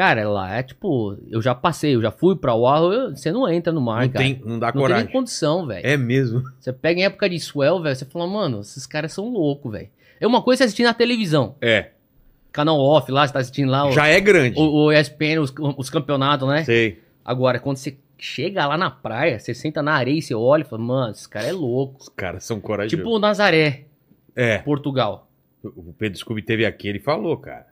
Cara, 0.00 0.26
lá 0.30 0.56
é 0.56 0.62
tipo, 0.62 1.18
eu 1.28 1.42
já 1.42 1.54
passei, 1.54 1.94
eu 1.94 2.00
já 2.00 2.10
fui 2.10 2.34
pra 2.34 2.54
Oahu, 2.54 2.90
eu- 2.90 3.10
você 3.14 3.30
não 3.30 3.46
entra 3.46 3.70
no 3.70 3.82
mar, 3.82 4.06
Não, 4.06 4.08
cara. 4.08 4.24
tem, 4.24 4.40
não 4.42 4.58
dá 4.58 4.68
não 4.68 4.72
tem 4.72 4.80
coragem. 4.80 5.04
nem 5.04 5.12
condição, 5.12 5.66
velho. 5.66 5.86
É 5.86 5.94
mesmo. 5.94 6.42
Você 6.58 6.72
pega 6.72 7.00
em 7.00 7.04
época 7.04 7.28
de 7.28 7.38
swell, 7.38 7.82
velho, 7.82 7.94
você 7.94 8.06
fala, 8.06 8.26
mano, 8.26 8.60
esses 8.60 8.86
caras 8.86 9.12
são 9.12 9.28
loucos, 9.28 9.70
velho. 9.70 9.90
É 10.18 10.26
uma 10.26 10.40
coisa 10.40 10.60
você 10.60 10.64
assistir 10.64 10.84
na 10.84 10.94
televisão. 10.94 11.54
É. 11.60 11.90
Canal 12.50 12.78
off 12.80 13.12
lá, 13.12 13.26
você 13.26 13.32
tá 13.34 13.40
assistindo 13.40 13.68
lá 13.70 13.88
o, 13.88 13.92
Já 13.92 14.06
é 14.06 14.18
grande. 14.20 14.58
o, 14.58 14.86
o 14.86 14.90
ESPN, 14.90 15.38
os, 15.42 15.52
os 15.76 15.90
campeonatos, 15.90 16.48
né? 16.48 16.64
Sei. 16.64 16.98
Agora, 17.22 17.58
quando 17.60 17.76
você 17.76 17.98
chega 18.16 18.66
lá 18.66 18.78
na 18.78 18.90
praia, 18.90 19.38
você 19.38 19.52
senta 19.52 19.82
na 19.82 19.92
areia 19.92 20.18
e 20.18 20.22
você 20.22 20.34
olha 20.34 20.62
e 20.62 20.64
fala, 20.64 20.80
mano, 20.82 21.12
esse 21.12 21.28
cara 21.28 21.46
é 21.46 21.52
louco. 21.52 22.00
Os 22.00 22.08
caras 22.08 22.42
são 22.44 22.58
corajosos. 22.58 22.96
Tipo 22.96 23.10
o 23.10 23.18
Nazaré, 23.18 23.84
é. 24.34 24.56
Portugal. 24.60 25.28
O 25.62 25.92
Pedro 25.92 26.18
Scooby 26.18 26.40
teve 26.40 26.64
aqui, 26.64 26.88
ele 26.88 27.00
falou, 27.00 27.36
cara. 27.36 27.66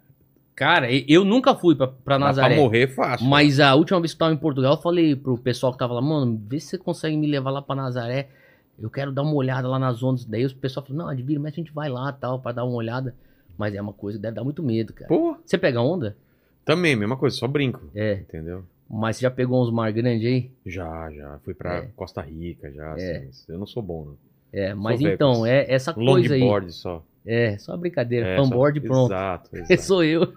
Cara, 0.58 0.88
eu 0.90 1.24
nunca 1.24 1.54
fui 1.54 1.76
pra, 1.76 1.86
pra 1.86 2.18
Nazaré. 2.18 2.56
pra 2.56 2.62
morrer 2.64 2.88
fácil. 2.88 3.24
Mas 3.28 3.60
a 3.60 3.76
última 3.76 4.00
vez 4.00 4.12
que 4.12 4.16
eu 4.16 4.18
tava 4.26 4.34
em 4.34 4.36
Portugal, 4.36 4.74
eu 4.74 4.80
falei 4.82 5.14
pro 5.14 5.38
pessoal 5.38 5.70
que 5.72 5.78
tava 5.78 5.94
lá, 5.94 6.02
mano, 6.02 6.36
vê 6.48 6.58
se 6.58 6.66
você 6.70 6.78
consegue 6.78 7.16
me 7.16 7.28
levar 7.28 7.52
lá 7.52 7.62
pra 7.62 7.76
Nazaré. 7.76 8.28
Eu 8.76 8.90
quero 8.90 9.12
dar 9.12 9.22
uma 9.22 9.34
olhada 9.34 9.68
lá 9.68 9.78
nas 9.78 10.02
ondas. 10.02 10.24
Daí 10.24 10.44
o 10.44 10.56
pessoal 10.56 10.84
falou, 10.84 11.00
não, 11.04 11.08
advira, 11.08 11.38
mas 11.38 11.52
a 11.52 11.56
gente 11.56 11.72
vai 11.72 11.88
lá 11.88 12.10
tal, 12.10 12.40
pra 12.40 12.50
dar 12.50 12.64
uma 12.64 12.74
olhada. 12.74 13.14
Mas 13.56 13.72
é 13.72 13.80
uma 13.80 13.92
coisa 13.92 14.18
que 14.18 14.22
deve 14.22 14.34
dar 14.34 14.42
muito 14.42 14.60
medo, 14.60 14.92
cara. 14.92 15.06
Pô, 15.06 15.36
Você 15.44 15.56
pega 15.56 15.80
onda? 15.80 16.16
também, 16.64 16.96
mesma 16.96 17.16
coisa, 17.16 17.36
só 17.36 17.46
brinco. 17.46 17.88
É. 17.94 18.14
Entendeu? 18.14 18.64
Mas 18.90 19.16
você 19.16 19.22
já 19.22 19.30
pegou 19.30 19.62
uns 19.62 19.70
mar 19.70 19.92
grandes 19.92 20.26
aí? 20.26 20.50
Já, 20.66 21.08
já. 21.12 21.38
Fui 21.44 21.54
pra 21.54 21.76
É. 21.76 21.88
Costa 21.94 22.20
Rica, 22.20 22.68
já. 22.72 22.96
É. 22.98 23.18
assim, 23.28 23.52
eu 23.52 23.58
não 23.58 23.66
sou 23.66 23.80
bom, 23.82 24.06
não. 24.06 24.16
É, 24.52 24.74
mas 24.74 25.00
então, 25.00 25.46
é 25.46 25.66
essa 25.72 25.94
coisa 25.94 26.34
aí. 26.34 26.40
Longboard 26.40 26.72
só. 26.72 27.04
É, 27.30 27.58
só 27.58 27.76
brincadeira. 27.76 28.26
É, 28.26 28.36
Fanboard 28.36 28.80
só- 28.80 28.86
pronto. 28.86 29.12
Exato, 29.12 29.50
exato. 29.56 29.82
sou 29.82 30.02
eu. 30.02 30.32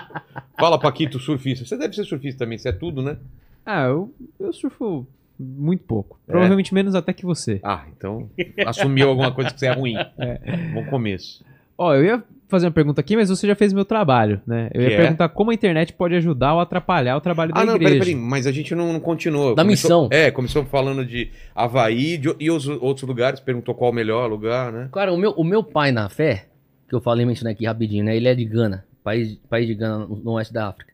Fala, 0.60 0.78
Paquito, 0.78 1.18
surfista. 1.18 1.64
Você 1.64 1.76
deve 1.76 1.94
ser 1.94 2.04
surfista 2.04 2.44
também, 2.44 2.58
você 2.58 2.68
é 2.68 2.72
tudo, 2.72 3.00
né? 3.02 3.16
Ah, 3.64 3.84
eu, 3.86 4.12
eu 4.38 4.52
surfo 4.52 5.06
muito 5.38 5.82
pouco. 5.84 6.18
É? 6.28 6.32
Provavelmente 6.32 6.74
menos 6.74 6.94
até 6.94 7.12
que 7.14 7.24
você. 7.24 7.60
Ah, 7.62 7.84
então 7.96 8.28
assumiu 8.66 9.08
alguma 9.08 9.32
coisa 9.32 9.50
que 9.50 9.58
você 9.58 9.66
é 9.66 9.72
ruim. 9.72 9.94
É. 10.18 10.38
Bom 10.74 10.84
começo. 10.86 11.42
Ó, 11.78 11.94
eu 11.94 12.04
ia 12.04 12.22
fazer 12.54 12.66
uma 12.66 12.72
pergunta 12.72 13.00
aqui, 13.00 13.16
mas 13.16 13.28
você 13.28 13.46
já 13.46 13.54
fez 13.54 13.72
meu 13.72 13.84
trabalho, 13.84 14.40
né? 14.46 14.70
Eu 14.72 14.82
ia 14.82 14.92
é? 14.92 14.96
perguntar 14.96 15.28
como 15.28 15.50
a 15.50 15.54
internet 15.54 15.92
pode 15.92 16.14
ajudar 16.14 16.54
ou 16.54 16.60
atrapalhar 16.60 17.16
o 17.16 17.20
trabalho 17.20 17.52
da 17.52 17.60
Ah, 17.60 17.64
não, 17.64 17.74
igreja. 17.76 17.94
peraí, 17.98 18.12
peraí, 18.12 18.14
mas 18.28 18.46
a 18.46 18.52
gente 18.52 18.74
não, 18.74 18.92
não 18.92 19.00
continuou. 19.00 19.54
Da 19.54 19.62
Começou- 19.62 20.04
missão. 20.04 20.08
É, 20.18 20.30
começou 20.30 20.64
falando 20.64 21.04
de 21.04 21.30
Havaí 21.54 22.16
de- 22.16 22.34
e 22.40 22.50
os 22.50 22.66
outros 22.66 23.06
lugares, 23.08 23.40
perguntou 23.40 23.74
qual 23.74 23.90
o 23.90 23.94
melhor 23.94 24.28
lugar, 24.30 24.72
né? 24.72 24.88
Cara, 24.92 25.12
o 25.12 25.16
meu, 25.16 25.32
o 25.32 25.44
meu 25.44 25.62
pai 25.62 25.92
na 25.92 26.08
fé, 26.08 26.46
que 26.88 26.94
eu 26.94 27.00
falei, 27.00 27.26
mencionei 27.26 27.54
aqui 27.54 27.66
rapidinho, 27.66 28.04
né? 28.04 28.16
Ele 28.16 28.28
é 28.28 28.34
de 28.34 28.44
Gana, 28.44 28.84
país, 29.02 29.38
país 29.50 29.66
de 29.66 29.74
Gana, 29.74 29.98
no, 30.06 30.16
no 30.16 30.32
oeste 30.32 30.52
da 30.54 30.68
África. 30.68 30.92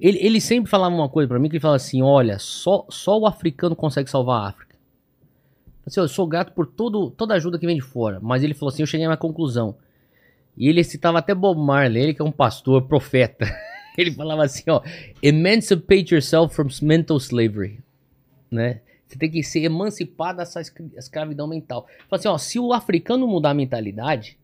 Ele, 0.00 0.18
ele 0.22 0.40
sempre 0.40 0.70
falava 0.70 0.94
uma 0.94 1.08
coisa 1.08 1.28
pra 1.28 1.38
mim, 1.38 1.48
que 1.48 1.56
ele 1.56 1.60
falava 1.60 1.76
assim, 1.76 2.00
olha, 2.02 2.38
só, 2.38 2.86
só 2.88 3.18
o 3.18 3.26
africano 3.26 3.76
consegue 3.76 4.08
salvar 4.10 4.42
a 4.42 4.48
África. 4.48 4.70
Assim, 5.86 6.00
eu 6.00 6.08
sou 6.08 6.26
grato 6.26 6.52
por 6.52 6.66
todo, 6.66 7.10
toda 7.10 7.34
a 7.34 7.36
ajuda 7.36 7.58
que 7.58 7.66
vem 7.66 7.76
de 7.76 7.82
fora, 7.82 8.18
mas 8.22 8.42
ele 8.42 8.54
falou 8.54 8.72
assim, 8.72 8.82
eu 8.82 8.86
cheguei 8.86 9.06
a 9.06 9.10
uma 9.10 9.16
conclusão. 9.16 9.74
E 10.60 10.68
ele 10.68 10.84
citava 10.84 11.18
até 11.18 11.34
Bob 11.34 11.58
Marley, 11.58 12.02
ele 12.02 12.14
que 12.14 12.20
é 12.20 12.24
um 12.24 12.30
pastor, 12.30 12.82
profeta. 12.82 13.46
Ele 13.98 14.12
falava 14.12 14.44
assim, 14.44 14.62
ó, 14.68 14.80
emancipate 15.20 16.14
yourself 16.14 16.54
from 16.54 16.68
mental 16.80 17.16
slavery, 17.16 17.80
né? 18.50 18.80
Você 19.06 19.18
tem 19.18 19.28
que 19.28 19.42
ser 19.42 19.64
emancipado 19.64 20.38
dessa 20.38 20.60
escra- 20.60 20.86
escravidão 20.96 21.48
mental. 21.48 21.86
Fala 22.08 22.20
assim, 22.20 22.28
ó, 22.28 22.38
se 22.38 22.58
o 22.60 22.72
africano 22.72 23.26
mudar 23.26 23.50
a 23.50 23.54
mentalidade, 23.54 24.38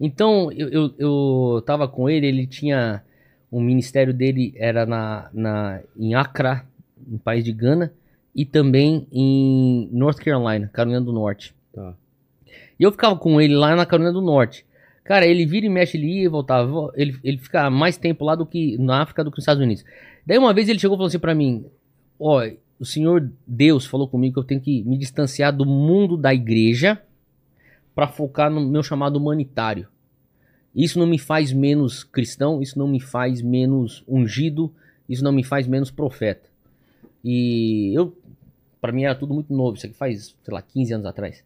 então 0.00 0.50
eu, 0.52 0.68
eu, 0.70 0.94
eu 0.98 1.62
tava 1.66 1.86
com 1.86 2.08
ele, 2.08 2.26
ele 2.26 2.46
tinha 2.46 3.02
O 3.50 3.60
ministério 3.60 4.14
dele 4.14 4.54
era 4.56 4.86
na, 4.86 5.28
na, 5.34 5.80
em 5.94 6.14
Accra, 6.14 6.64
no 7.06 7.18
país 7.18 7.44
de 7.44 7.52
Gana, 7.52 7.92
e 8.34 8.46
também 8.46 9.06
em 9.12 9.90
North 9.92 10.18
Carolina, 10.18 10.70
Carolina 10.72 11.02
do 11.02 11.12
Norte. 11.12 11.54
Tá. 11.70 11.94
E 12.80 12.82
eu 12.82 12.90
ficava 12.90 13.14
com 13.16 13.38
ele 13.38 13.54
lá 13.54 13.76
na 13.76 13.84
Carolina 13.84 14.12
do 14.12 14.22
Norte. 14.22 14.64
Cara, 15.12 15.26
ele 15.26 15.44
vira 15.44 15.66
e 15.66 15.68
mexe, 15.68 15.98
ia 15.98 16.24
e 16.24 16.26
voltava. 16.26 16.90
Ele, 16.94 17.14
ele 17.22 17.36
fica 17.36 17.68
mais 17.68 17.98
tempo 17.98 18.24
lá 18.24 18.34
do 18.34 18.46
que 18.46 18.78
na 18.78 19.02
África 19.02 19.22
do 19.22 19.30
que 19.30 19.36
nos 19.36 19.42
Estados 19.42 19.62
Unidos. 19.62 19.84
Daí 20.24 20.38
uma 20.38 20.54
vez 20.54 20.70
ele 20.70 20.78
chegou 20.78 20.94
e 20.94 20.96
falou 20.96 21.08
assim 21.08 21.18
pra 21.18 21.34
mim: 21.34 21.66
Ó, 22.18 22.42
o 22.80 22.86
Senhor 22.86 23.30
Deus 23.46 23.84
falou 23.84 24.08
comigo 24.08 24.32
que 24.32 24.38
eu 24.40 24.44
tenho 24.44 24.62
que 24.62 24.82
me 24.84 24.96
distanciar 24.96 25.54
do 25.54 25.66
mundo 25.66 26.16
da 26.16 26.32
igreja 26.32 26.98
para 27.94 28.08
focar 28.08 28.50
no 28.50 28.58
meu 28.62 28.82
chamado 28.82 29.16
humanitário. 29.16 29.86
Isso 30.74 30.98
não 30.98 31.06
me 31.06 31.18
faz 31.18 31.52
menos 31.52 32.02
cristão, 32.02 32.62
isso 32.62 32.78
não 32.78 32.88
me 32.88 32.98
faz 32.98 33.42
menos 33.42 34.02
ungido, 34.08 34.72
isso 35.06 35.22
não 35.22 35.30
me 35.30 35.44
faz 35.44 35.66
menos 35.66 35.90
profeta. 35.90 36.48
E 37.22 37.92
eu, 37.94 38.16
para 38.80 38.92
mim 38.92 39.04
era 39.04 39.14
tudo 39.14 39.34
muito 39.34 39.52
novo, 39.52 39.76
isso 39.76 39.84
aqui 39.84 39.94
faz, 39.94 40.34
sei 40.42 40.54
lá, 40.54 40.62
15 40.62 40.94
anos 40.94 41.06
atrás. 41.06 41.44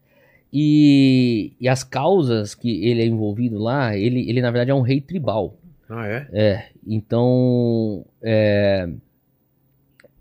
E, 0.51 1.53
e 1.59 1.67
as 1.67 1.83
causas 1.83 2.55
que 2.55 2.85
ele 2.85 3.01
é 3.01 3.05
envolvido 3.05 3.57
lá, 3.57 3.95
ele, 3.95 4.29
ele 4.29 4.41
na 4.41 4.49
verdade 4.49 4.71
é 4.71 4.75
um 4.75 4.81
rei 4.81 5.01
tribal. 5.01 5.57
Ah, 5.89 6.07
é? 6.07 6.27
É, 6.31 6.65
então, 6.85 8.05
é, 8.21 8.89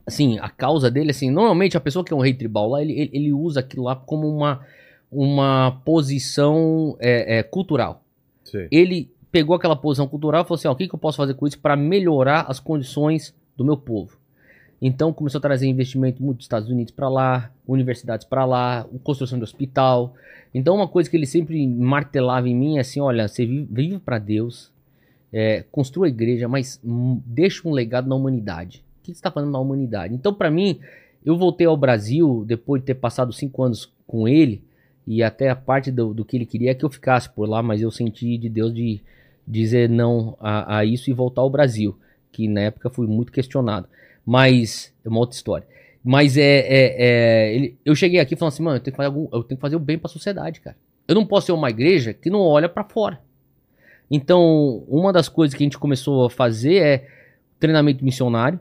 assim, 0.07 0.39
a 0.39 0.49
causa 0.49 0.91
dele, 0.91 1.11
assim, 1.11 1.31
normalmente 1.31 1.77
a 1.77 1.81
pessoa 1.81 2.05
que 2.05 2.13
é 2.13 2.17
um 2.17 2.21
rei 2.21 2.35
tribal 2.35 2.71
lá, 2.71 2.83
ele, 2.83 3.11
ele, 3.13 3.33
usa 3.33 3.61
aquilo 3.61 3.85
lá 3.85 3.97
como 3.97 4.29
uma, 4.29 4.65
uma 5.11 5.81
posição 5.85 6.97
é, 7.01 7.39
é, 7.39 7.43
cultural. 7.43 8.03
Sim. 8.45 8.69
Ele 8.71 9.11
pegou 9.33 9.57
aquela 9.57 9.77
posição 9.77 10.07
cultural 10.07 10.43
e 10.43 10.45
falou 10.45 10.57
assim, 10.57 10.69
ó, 10.69 10.73
o 10.73 10.77
que, 10.77 10.89
que 10.89 10.95
eu 10.95 10.99
posso 10.99 11.17
fazer 11.17 11.35
com 11.35 11.47
isso 11.47 11.59
para 11.59 11.77
melhorar 11.77 12.47
as 12.49 12.61
condições 12.61 13.35
do 13.57 13.65
meu 13.65 13.77
povo? 13.77 14.17
Então 14.81 15.13
começou 15.13 15.39
a 15.39 15.43
trazer 15.43 15.67
investimento 15.67 16.23
muito 16.23 16.39
dos 16.39 16.45
Estados 16.45 16.69
Unidos 16.69 16.93
para 16.93 17.09
lá, 17.09 17.51
universidades 17.67 18.27
para 18.27 18.45
lá, 18.45 18.87
construção 19.03 19.39
de 19.39 19.45
hospital. 19.45 20.15
Então 20.55 20.75
uma 20.75 20.89
coisa 20.89 21.09
que 21.09 21.17
ele 21.17 21.27
sempre 21.27 21.67
martelava 21.67 22.49
em 22.49 22.55
mim 22.55 22.77
é 22.77 22.81
assim, 22.81 23.01
olha, 23.01 23.27
você 23.27 23.47
vive, 23.47 23.69
vive 23.71 23.99
para 23.99 24.19
Deus, 24.19 24.71
é, 25.33 25.65
construa 25.73 26.07
a 26.07 26.09
igreja, 26.09 26.47
mas 26.47 26.81
hum, 26.85 27.21
deixa 27.25 27.67
um 27.67 27.73
legado 27.73 28.09
na 28.09 28.15
humanidade. 28.15 28.85
O 29.01 29.03
que 29.05 29.13
você 29.13 29.19
está 29.19 29.31
fazendo 29.31 29.53
na 29.53 29.59
humanidade? 29.59 30.15
Então 30.15 30.35
para 30.35 30.51
mim, 30.51 30.79
eu 31.25 31.37
voltei 31.37 31.67
ao 31.67 31.77
Brasil 31.77 32.45
depois 32.47 32.83
de 32.83 32.87
ter 32.87 32.95
passado 32.95 33.33
cinco 33.33 33.63
anos 33.63 33.91
com 34.07 34.29
ele 34.29 34.63
e 35.07 35.23
até 35.23 35.49
a 35.49 35.57
parte 35.57 35.91
do, 35.91 36.13
do 36.13 36.25
que 36.25 36.37
ele 36.37 36.47
queria 36.47 36.73
é 36.73 36.75
que 36.75 36.85
eu 36.85 36.91
ficasse 36.91 37.31
por 37.31 37.49
lá, 37.49 37.63
mas 37.63 37.81
eu 37.81 37.91
senti 37.91 38.37
de 38.37 38.49
Deus 38.49 38.75
de 38.75 39.01
dizer 39.47 39.89
não 39.89 40.37
a, 40.41 40.79
a 40.79 40.85
isso 40.85 41.09
e 41.09 41.13
voltar 41.13 41.43
ao 41.43 41.51
Brasil, 41.51 41.97
que 42.33 42.49
na 42.49 42.63
época 42.63 42.91
fui 42.91 43.07
muito 43.07 43.31
questionado. 43.31 43.89
Mas 44.27 44.93
é 45.05 45.09
uma 45.09 45.21
outra 45.21 45.37
história. 45.37 45.67
Mas 46.03 46.37
é, 46.37 46.43
é, 46.43 46.97
é 46.99 47.55
ele, 47.55 47.79
eu 47.85 47.95
cheguei 47.95 48.21
aqui 48.21 48.37
falando 48.37 48.53
assim, 48.53 48.63
mano, 48.63 48.77
eu 48.77 48.81
tenho 48.81 48.93
que 48.93 48.97
fazer 48.97 49.07
algum, 49.07 49.29
eu 49.33 49.43
tenho 49.43 49.57
que 49.57 49.63
fazer 49.63 49.77
o 49.77 49.81
bem 49.81 49.97
para 49.97 50.09
a 50.09 50.13
sociedade, 50.13 50.61
cara. 50.61 50.77
Eu 51.07 51.15
não 51.15 51.25
posso 51.25 51.47
ser 51.47 51.53
uma 51.53 51.71
igreja 51.71 52.13
que 52.13 52.29
não 52.29 52.41
olha 52.41 52.69
para 52.69 52.85
fora. 52.85 53.21
Então, 54.11 54.85
uma 54.89 55.13
das 55.13 55.29
coisas 55.29 55.55
que 55.57 55.63
a 55.63 55.67
gente 55.67 55.79
começou 55.79 56.27
a 56.27 56.31
fazer 56.31 56.77
é 56.77 57.09
treinamento 57.59 58.05
missionário, 58.05 58.59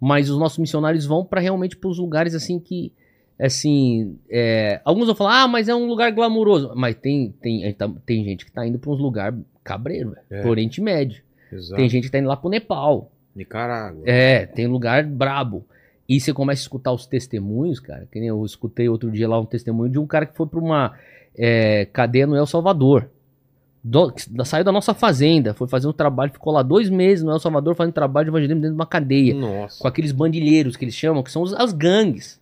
mas 0.00 0.30
os 0.30 0.38
nossos 0.38 0.58
missionários 0.58 1.06
vão 1.06 1.24
para 1.24 1.40
realmente 1.40 1.76
para 1.76 1.88
os 1.88 1.98
lugares 1.98 2.34
assim 2.34 2.58
que 2.58 2.92
assim, 3.38 4.18
é, 4.28 4.80
alguns 4.84 5.06
vão 5.06 5.14
falar, 5.14 5.42
ah, 5.42 5.48
mas 5.48 5.68
é 5.68 5.74
um 5.74 5.86
lugar 5.86 6.10
glamouroso, 6.10 6.72
mas 6.74 6.96
tem 6.96 7.32
tem 7.40 7.72
tá, 7.72 7.88
tem 8.04 8.24
gente 8.24 8.44
que 8.44 8.50
tá 8.50 8.66
indo 8.66 8.78
para 8.78 8.90
uns 8.90 8.98
lugares 8.98 9.38
cabreiro, 9.62 10.16
É. 10.28 10.40
pro 10.40 10.50
Oriente 10.50 10.80
Médio. 10.80 11.22
Exato. 11.52 11.76
Tem 11.76 11.88
gente 11.88 12.04
que 12.04 12.10
tá 12.10 12.18
indo 12.18 12.28
lá 12.28 12.36
pro 12.36 12.50
Nepal. 12.50 13.10
Nicarágua. 13.38 14.02
É, 14.04 14.44
tem 14.46 14.66
lugar 14.66 15.04
brabo. 15.04 15.64
E 16.08 16.20
você 16.20 16.32
começa 16.32 16.60
a 16.60 16.64
escutar 16.64 16.92
os 16.92 17.06
testemunhos, 17.06 17.80
cara. 17.80 18.06
Que 18.10 18.18
nem 18.18 18.28
eu 18.28 18.44
escutei 18.44 18.88
outro 18.88 19.10
dia 19.10 19.28
lá 19.28 19.38
um 19.40 19.44
testemunho 19.46 19.90
de 19.90 19.98
um 19.98 20.06
cara 20.06 20.26
que 20.26 20.36
foi 20.36 20.46
pra 20.46 20.58
uma 20.58 20.94
é, 21.36 21.84
cadeia 21.92 22.26
no 22.26 22.34
El 22.36 22.46
Salvador. 22.46 23.08
Do- 23.84 24.12
saiu 24.44 24.64
da 24.64 24.72
nossa 24.72 24.92
fazenda, 24.92 25.54
foi 25.54 25.68
fazer 25.68 25.86
um 25.86 25.92
trabalho, 25.92 26.32
ficou 26.32 26.52
lá 26.52 26.62
dois 26.62 26.90
meses 26.90 27.24
no 27.24 27.30
El 27.30 27.38
Salvador 27.38 27.74
fazendo 27.76 27.92
trabalho 27.94 28.24
de 28.26 28.30
evangelismo 28.30 28.60
dentro 28.60 28.74
de 28.74 28.78
uma 28.80 28.86
cadeia. 28.86 29.34
Nossa. 29.34 29.80
Com 29.80 29.86
aqueles 29.88 30.10
bandilheiros 30.12 30.76
que 30.76 30.84
eles 30.84 30.94
chamam, 30.94 31.22
que 31.22 31.30
são 31.30 31.42
os- 31.42 31.54
as 31.54 31.72
gangues. 31.72 32.40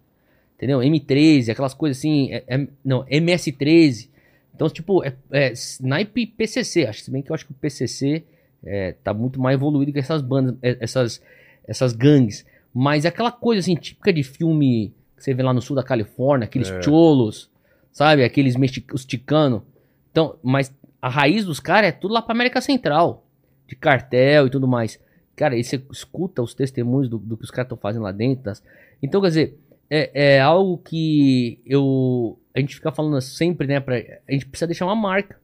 Entendeu? 0.56 0.78
M13, 0.81 1.51
aquelas 1.51 1.74
coisas 1.74 1.98
assim. 1.98 2.32
é- 2.32 2.43
é- 2.48 2.66
não, 2.85 3.05
MS13. 3.10 4.09
Então, 4.55 4.70
tipo, 4.70 5.05
é, 5.05 5.12
é 5.31 5.52
snipe 5.52 6.27
PCC. 6.27 6.86
Acho, 6.86 7.02
se 7.02 7.10
bem 7.10 7.20
que 7.20 7.31
eu 7.31 7.35
acho 7.35 7.44
que 7.44 7.52
o 7.52 7.55
PCC 7.55 8.24
é, 8.64 8.92
tá 9.02 9.12
muito 9.14 9.40
mais 9.40 9.54
evoluído 9.54 9.92
que 9.92 9.98
essas 9.98 10.22
bandas, 10.22 10.56
é, 10.62 10.76
essas, 10.80 11.22
essas 11.66 11.92
gangues. 11.92 12.44
Mas 12.74 13.04
é 13.04 13.08
aquela 13.08 13.32
coisa 13.32 13.60
assim, 13.60 13.74
típica 13.74 14.12
de 14.12 14.22
filme 14.22 14.92
que 15.16 15.24
você 15.24 15.32
vê 15.34 15.42
lá 15.42 15.52
no 15.54 15.62
sul 15.62 15.74
da 15.76 15.82
Califórnia, 15.82 16.44
aqueles 16.46 16.70
É. 16.70 16.82
cholos, 16.82 17.50
sabe? 17.92 18.22
Aqueles 18.22 18.54
mexi- 18.56 18.84
os 18.92 19.04
ticanos. 19.04 19.62
Então, 20.10 20.36
mas 20.42 20.72
a 21.00 21.08
raiz 21.08 21.44
dos 21.44 21.58
caras 21.60 21.88
é 21.88 21.92
tudo 21.92 22.12
lá 22.14 22.20
pra 22.22 22.32
América 22.34 22.60
Central. 22.60 23.24
De 23.66 23.74
cartel 23.74 24.46
e 24.46 24.50
tudo 24.50 24.68
mais. 24.68 25.00
Cara, 25.34 25.54
aí 25.54 25.64
você 25.64 25.82
escuta 25.90 26.40
os 26.42 26.54
testemunhos 26.54 27.08
do, 27.08 27.18
do 27.18 27.36
que 27.36 27.44
os 27.44 27.50
caras 27.50 27.66
estão 27.66 27.76
fazendo 27.78 28.02
lá 28.02 28.12
dentro. 28.12 28.44
das- 28.44 28.62
Então, 29.02 29.20
quer 29.20 29.28
dizer, 29.28 29.58
é, 29.90 30.36
é 30.36 30.40
algo 30.40 30.78
que 30.78 31.58
eu. 31.66 32.38
A 32.54 32.60
gente 32.60 32.74
fica 32.76 32.92
falando 32.92 33.20
sempre, 33.20 33.66
né? 33.66 33.80
Pra, 33.80 33.96
a 33.96 34.32
gente 34.32 34.46
precisa 34.46 34.66
deixar 34.68 34.86
uma 34.86 34.94
marca. 34.94 35.38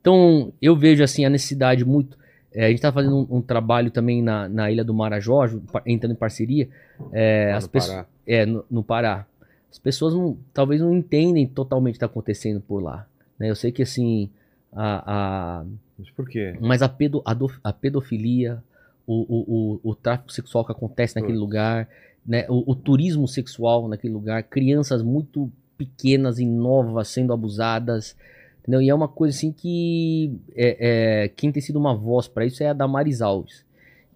Então, 0.00 0.52
eu 0.60 0.76
vejo 0.76 1.02
assim 1.02 1.24
a 1.24 1.30
necessidade 1.30 1.84
muito. 1.84 2.16
É, 2.54 2.66
a 2.66 2.70
gente 2.70 2.80
tá 2.80 2.92
fazendo 2.92 3.16
um, 3.30 3.36
um 3.38 3.42
trabalho 3.42 3.90
também 3.90 4.22
na, 4.22 4.48
na 4.48 4.70
Ilha 4.70 4.84
do 4.84 4.94
Marajó, 4.94 5.44
entrando 5.84 6.12
em 6.12 6.16
parceria. 6.16 6.68
é, 7.12 7.52
as 7.52 7.66
Pará. 7.66 8.06
é, 8.26 8.46
no, 8.46 8.64
no 8.70 8.82
Pará. 8.82 9.26
As 9.70 9.78
pessoas 9.78 10.14
não, 10.14 10.36
talvez 10.52 10.80
não 10.80 10.94
entendem 10.94 11.46
totalmente 11.48 11.94
o 11.94 11.98
que 11.98 12.04
está 12.04 12.06
acontecendo 12.06 12.60
por 12.60 12.80
lá. 12.82 13.06
né? 13.38 13.50
Eu 13.50 13.56
sei 13.56 13.72
que 13.72 13.82
assim. 13.82 14.30
A, 14.72 15.60
a, 15.60 15.64
Mas 15.98 16.10
por 16.10 16.28
quê? 16.28 16.56
mas 16.60 16.82
a, 16.82 16.88
pedo, 16.88 17.22
a, 17.24 17.32
do- 17.34 17.50
a 17.62 17.72
pedofilia, 17.72 18.62
o, 19.06 19.14
o, 19.22 19.80
o, 19.84 19.90
o 19.90 19.94
tráfico 19.94 20.32
sexual 20.32 20.64
que 20.64 20.72
acontece 20.72 21.14
naquele 21.14 21.34
Putz. 21.34 21.40
lugar, 21.40 21.88
né, 22.26 22.44
o, 22.48 22.72
o 22.72 22.74
turismo 22.74 23.28
sexual 23.28 23.86
naquele 23.88 24.12
lugar, 24.14 24.42
crianças 24.44 25.00
muito 25.02 25.50
pequenas 25.78 26.38
e 26.40 26.46
novas 26.46 27.06
sendo 27.08 27.32
abusadas, 27.32 28.16
entendeu? 28.64 28.80
E 28.82 28.88
é 28.88 28.94
uma 28.94 29.06
coisa 29.08 29.36
assim 29.36 29.52
que 29.52 30.34
é, 30.56 31.24
é, 31.24 31.28
quem 31.28 31.52
tem 31.52 31.62
sido 31.62 31.78
uma 31.78 31.94
voz 31.94 32.26
para 32.26 32.44
isso 32.46 32.62
é 32.62 32.68
a 32.68 32.72
Damaris 32.72 33.20
Alves. 33.22 33.64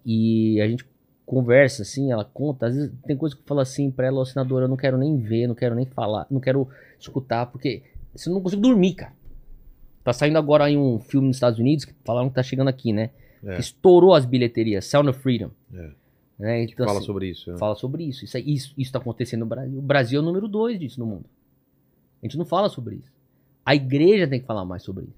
E 0.05 0.59
a 0.59 0.67
gente 0.67 0.83
conversa 1.25 1.83
assim, 1.83 2.11
ela 2.11 2.25
conta, 2.25 2.65
às 2.67 2.75
vezes 2.75 2.91
tem 3.05 3.15
coisa 3.15 3.35
que 3.35 3.41
eu 3.41 3.45
falo 3.45 3.59
assim 3.61 3.91
pra 3.91 4.07
ela, 4.07 4.19
"Ô, 4.19 4.25
senadora, 4.25 4.65
eu 4.65 4.69
não 4.69 4.75
quero 4.77 4.97
nem 4.97 5.15
ver, 5.17 5.45
não 5.47 5.53
quero 5.53 5.75
nem 5.75 5.85
falar, 5.85 6.25
não 6.31 6.39
quero 6.39 6.67
escutar, 6.99 7.45
porque 7.45 7.83
eu 8.25 8.33
não 8.33 8.41
consigo 8.41 8.61
dormir, 8.61 8.95
cara. 8.95 9.13
Tá 10.03 10.11
saindo 10.11 10.37
agora 10.39 10.63
aí 10.65 10.75
um 10.75 10.99
filme 10.99 11.27
nos 11.27 11.37
Estados 11.37 11.59
Unidos 11.59 11.85
que 11.85 11.93
falaram 12.03 12.29
que 12.29 12.35
tá 12.35 12.41
chegando 12.41 12.67
aqui, 12.69 12.91
né? 12.91 13.11
É. 13.45 13.55
Que 13.55 13.61
estourou 13.61 14.15
as 14.15 14.25
bilheterias, 14.25 14.85
Sound 14.85 15.09
of 15.09 15.19
Freedom. 15.19 15.51
É. 15.73 15.91
Né? 16.39 16.63
Então, 16.63 16.85
Fala 16.85 16.97
assim, 16.99 17.05
sobre 17.05 17.27
isso. 17.29 17.51
né? 17.51 17.57
fala 17.57 17.75
sobre 17.75 18.03
isso. 18.05 18.23
Isso, 18.25 18.37
aí- 18.37 18.43
isso. 18.53 18.73
isso 18.77 18.91
tá 18.91 18.97
acontecendo 18.97 19.41
no 19.41 19.45
Brasil. 19.45 19.77
O 19.77 19.81
Brasil 19.81 20.19
é 20.19 20.23
o 20.23 20.25
número 20.25 20.47
dois 20.47 20.79
disso 20.79 20.99
no 20.99 21.05
mundo. 21.05 21.25
A 22.23 22.25
gente 22.25 22.37
não 22.37 22.45
fala 22.45 22.69
sobre 22.69 22.95
isso. 22.95 23.11
A 23.69 23.75
igreja 23.75 24.27
tem 24.27 24.39
que 24.39 24.47
falar 24.47 24.65
mais 24.65 24.81
sobre 24.81 25.03
isso. 25.03 25.13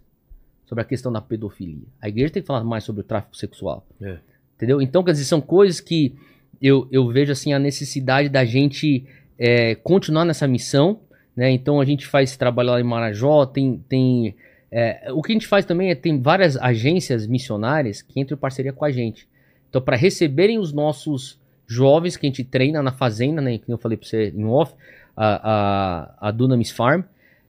Sobre 0.66 0.82
a 0.82 0.86
questão 0.86 1.10
da 1.10 1.22
pedofilia. 1.22 1.88
A 2.02 2.10
igreja 2.10 2.34
tem 2.34 2.44
que 2.44 2.48
falar 2.48 2.62
mais 2.66 2.84
sobre 2.84 3.00
o 3.00 3.04
tráfico 3.06 3.38
sexual. 3.38 3.88
É. 4.02 4.18
Entendeu? 4.58 4.82
Então, 4.82 5.06
quer 5.06 5.14
dizer, 5.14 5.24
são 5.24 5.40
coisas 5.40 5.80
que 5.80 6.14
eu, 6.62 6.86
eu 6.92 7.08
vejo 7.08 7.32
assim 7.32 7.54
a 7.54 7.60
necessidade 7.60 8.28
da 8.28 8.44
gente 8.44 9.06
é, 9.40 9.76
continuar 9.76 10.26
nessa 10.26 10.50
missão. 10.50 11.00
Né? 11.34 11.50
Então 11.52 11.80
a 11.80 11.86
gente 11.86 12.06
faz 12.06 12.32
esse 12.32 12.38
trabalho 12.38 12.72
lá 12.72 12.82
em 12.82 12.84
Marajó, 12.84 13.46
tem. 13.46 13.82
tem 13.88 14.36
é, 14.70 15.10
o 15.14 15.22
que 15.22 15.32
a 15.32 15.36
gente 15.36 15.48
faz 15.48 15.64
também 15.64 15.90
é 15.90 15.96
tem 15.96 16.22
várias 16.22 16.58
agências 16.58 17.26
missionárias 17.26 18.02
que 18.02 18.20
entram 18.20 18.36
em 18.36 18.40
parceria 18.40 18.74
com 18.74 18.84
a 18.84 18.92
gente. 18.92 19.30
Então, 19.70 19.82
para 19.82 19.96
receberem 19.96 20.60
os 20.60 20.74
nossos 20.74 21.40
jovens 21.66 22.18
que 22.18 22.26
a 22.26 22.30
gente 22.30 22.44
treina 22.44 22.84
na 22.84 22.92
fazenda, 22.92 23.42
né? 23.42 23.58
Que 23.58 23.72
eu 23.72 23.78
falei 23.78 23.98
para 23.98 24.10
você 24.10 24.30
em 24.36 24.44
off, 24.44 24.74
a, 25.16 26.18
a, 26.20 26.28
a 26.28 26.32
Dunamis 26.32 26.70
Farm, 26.70 27.04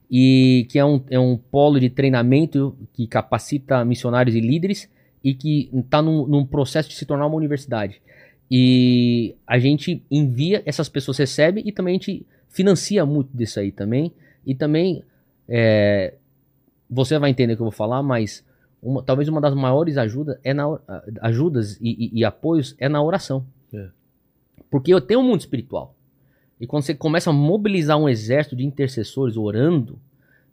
e 0.09 0.65
que 0.69 0.77
é 0.77 0.85
um, 0.85 1.01
é 1.09 1.19
um 1.19 1.37
polo 1.37 1.79
de 1.79 1.89
treinamento 1.89 2.75
que 2.93 3.07
capacita 3.07 3.83
missionários 3.83 4.35
e 4.35 4.39
líderes 4.39 4.89
e 5.23 5.33
que 5.33 5.69
está 5.73 6.01
num, 6.01 6.27
num 6.27 6.45
processo 6.45 6.89
de 6.89 6.95
se 6.95 7.05
tornar 7.05 7.25
uma 7.27 7.35
universidade. 7.35 8.01
E 8.51 9.35
a 9.47 9.57
gente 9.57 10.03
envia, 10.11 10.61
essas 10.65 10.87
pessoas 10.89 11.17
recebem 11.17 11.63
e 11.65 11.71
também 11.71 11.95
a 11.95 11.97
gente 11.97 12.25
financia 12.49 13.05
muito 13.05 13.35
disso 13.35 13.59
aí 13.59 13.71
também. 13.71 14.11
E 14.45 14.53
também, 14.53 15.03
é, 15.47 16.13
você 16.89 17.17
vai 17.17 17.29
entender 17.31 17.53
o 17.53 17.55
que 17.55 17.61
eu 17.61 17.65
vou 17.65 17.71
falar, 17.71 18.03
mas 18.03 18.45
uma- 18.81 19.01
talvez 19.01 19.27
uma 19.29 19.39
das 19.41 19.55
maiores 19.55 19.97
ajudas 19.97 20.37
é 20.43 20.53
na, 20.53 20.77
ajudas 21.21 21.79
e, 21.81 21.89
e- 21.89 22.19
e 22.19 22.25
apoios 22.25 22.75
é 22.77 22.87
na 22.89 23.01
oração. 23.01 23.45
É. 23.73 23.87
Porque 24.69 24.93
eu 24.93 24.99
tenho 25.01 25.21
um 25.21 25.23
mundo 25.23 25.39
espiritual. 25.39 25.95
E 26.63 26.65
quando 26.65 26.83
você 26.83 26.95
começa 26.95 27.29
a 27.29 27.33
mobilizar 27.33 27.97
um 27.97 28.07
exército 28.07 28.55
de 28.55 28.65
intercessores 28.65 29.35
orando, 29.35 29.99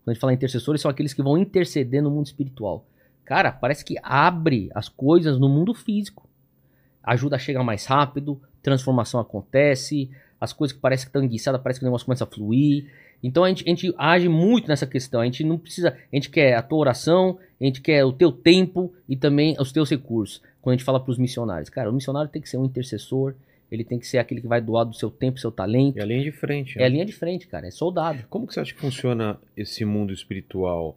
quando 0.03 0.09
a 0.09 0.13
gente 0.13 0.21
fala 0.21 0.33
intercessores, 0.33 0.81
são 0.81 0.91
aqueles 0.91 1.15
que 1.15 1.23
vão 1.23 1.39
interceder 1.39 2.03
no 2.03 2.11
mundo 2.11 2.27
espiritual. 2.27 2.85
Cara, 3.25 3.53
parece 3.53 3.85
que 3.85 3.95
abre 4.03 4.69
as 4.75 4.89
coisas 4.89 5.39
no 5.39 5.49
mundo 5.49 5.73
físico. 5.73 6.29
ajuda 7.01 7.37
a 7.37 7.39
chegar 7.39 7.63
mais 7.63 7.87
rápido, 7.87 8.43
transformação 8.61 9.21
acontece, 9.21 10.11
as 10.41 10.53
coisas 10.53 10.75
que 10.75 10.83
parecem 10.83 11.05
que 11.05 11.11
estão 11.11 11.23
enguiçadas, 11.23 11.63
parece 11.63 11.79
que 11.79 11.85
o 11.85 11.87
negócio 11.87 12.05
começa 12.05 12.25
a 12.25 12.27
fluir. 12.27 12.91
Então 13.23 13.45
a 13.45 13.49
gente, 13.49 13.63
a 13.65 13.69
gente 13.69 13.95
age 13.97 14.29
muito 14.29 14.67
nessa 14.67 14.89
questão. 14.89 15.21
A 15.21 15.27
gente 15.27 15.45
não 15.45 15.59
precisa. 15.59 15.97
A 16.13 16.17
gente 16.17 16.29
quer 16.29 16.57
a 16.57 16.63
tua 16.63 16.79
oração, 16.79 17.39
a 17.61 17.65
gente 17.65 17.81
quer 17.81 18.05
o 18.05 18.13
teu 18.13 18.33
tempo 18.33 18.93
e 19.09 19.17
também 19.17 19.55
os 19.61 19.71
teus 19.71 19.89
recursos. 19.89 20.43
Quando 20.61 20.75
a 20.75 20.77
gente 20.77 20.85
fala 20.85 20.99
para 20.99 21.13
os 21.13 21.19
missionários, 21.19 21.71
cara, 21.71 21.89
o 21.89 21.93
missionário 21.93 22.29
tem 22.29 22.43
que 22.43 22.49
ser 22.49 22.57
um 22.57 22.65
intercessor, 22.65 23.37
ele 23.71 23.85
tem 23.85 23.99
que 23.99 24.07
ser 24.07 24.19
aquele 24.19 24.41
que 24.41 24.49
vai 24.49 24.61
doar 24.61 24.85
do 24.85 24.95
seu 24.95 25.11
tempo, 25.11 25.39
seu 25.39 25.53
talento. 25.53 25.99
É 25.99 26.03
a 26.03 26.05
linha 26.05 26.23
de 26.23 26.33
frente. 26.33 26.79
É 26.79 26.85
a 26.85 26.89
linha 26.89 27.05
de 27.05 27.13
frente, 27.13 27.47
cara, 27.47 27.69
é 27.69 27.71
soldado. 27.71 28.25
Como 28.29 28.47
que 28.47 28.55
você 28.55 28.61
acha 28.61 28.75
que 28.75 28.81
funciona 28.81 29.39
esse 29.57 29.85
mundo 29.85 30.13
espiritual? 30.13 30.97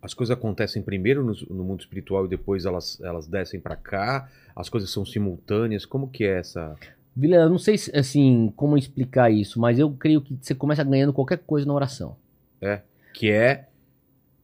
As 0.00 0.14
coisas 0.14 0.36
acontecem 0.36 0.82
primeiro 0.82 1.22
no, 1.22 1.34
no 1.50 1.64
mundo 1.64 1.80
espiritual 1.80 2.24
e 2.24 2.28
depois 2.28 2.64
elas, 2.64 3.00
elas 3.02 3.26
descem 3.26 3.60
para 3.60 3.76
cá? 3.76 4.30
As 4.56 4.68
coisas 4.68 4.90
são 4.90 5.04
simultâneas? 5.04 5.84
Como 5.84 6.08
que 6.08 6.24
é 6.24 6.38
essa... 6.38 6.74
Vila, 7.16 7.36
eu 7.36 7.48
não 7.48 7.58
sei 7.58 7.78
se, 7.78 7.96
assim 7.96 8.52
como 8.56 8.76
explicar 8.76 9.30
isso, 9.30 9.60
mas 9.60 9.78
eu 9.78 9.90
creio 9.90 10.20
que 10.20 10.36
você 10.40 10.54
começa 10.54 10.82
ganhando 10.82 11.12
qualquer 11.12 11.38
coisa 11.38 11.66
na 11.66 11.72
oração. 11.72 12.16
É, 12.60 12.80
que 13.12 13.30
é 13.30 13.68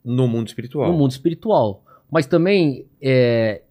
no 0.04 0.28
mundo 0.28 0.48
espiritual. 0.48 0.92
No 0.92 0.96
mundo 0.96 1.10
espiritual. 1.10 1.82
Mas 2.10 2.26
também, 2.26 2.86
é, 3.00 3.62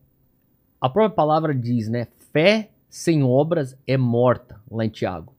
a 0.82 0.90
própria 0.90 1.16
palavra 1.16 1.54
diz, 1.56 1.88
né? 1.88 2.08
Fé 2.34 2.70
sem 2.90 3.24
obras 3.24 3.78
é 3.86 3.98
morta, 3.98 4.60
lá 4.70 4.86
em 4.86 4.90
Tiago. 4.90 5.34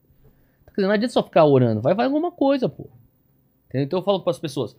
Não 0.77 0.89
adianta 0.89 1.13
só 1.13 1.21
ficar 1.21 1.45
orando, 1.45 1.81
vai, 1.81 1.93
vai 1.93 2.05
alguma 2.05 2.31
coisa, 2.31 2.69
pô. 2.69 2.89
Entendeu? 3.67 3.85
Então 3.85 3.99
eu 3.99 4.03
falo 4.03 4.21
para 4.21 4.31
as 4.31 4.39
pessoas: 4.39 4.75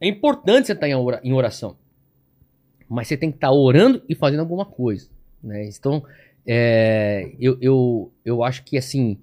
é 0.00 0.08
importante 0.08 0.66
você 0.66 0.72
estar 0.72 0.88
em 0.88 1.32
oração, 1.32 1.76
mas 2.88 3.08
você 3.08 3.16
tem 3.16 3.30
que 3.30 3.36
estar 3.36 3.52
orando 3.52 4.02
e 4.08 4.14
fazendo 4.14 4.40
alguma 4.40 4.64
coisa. 4.64 5.08
Né? 5.42 5.68
Então, 5.68 6.04
é, 6.46 7.32
eu, 7.38 7.56
eu, 7.60 8.12
eu 8.24 8.42
acho 8.42 8.64
que 8.64 8.76
assim, 8.76 9.18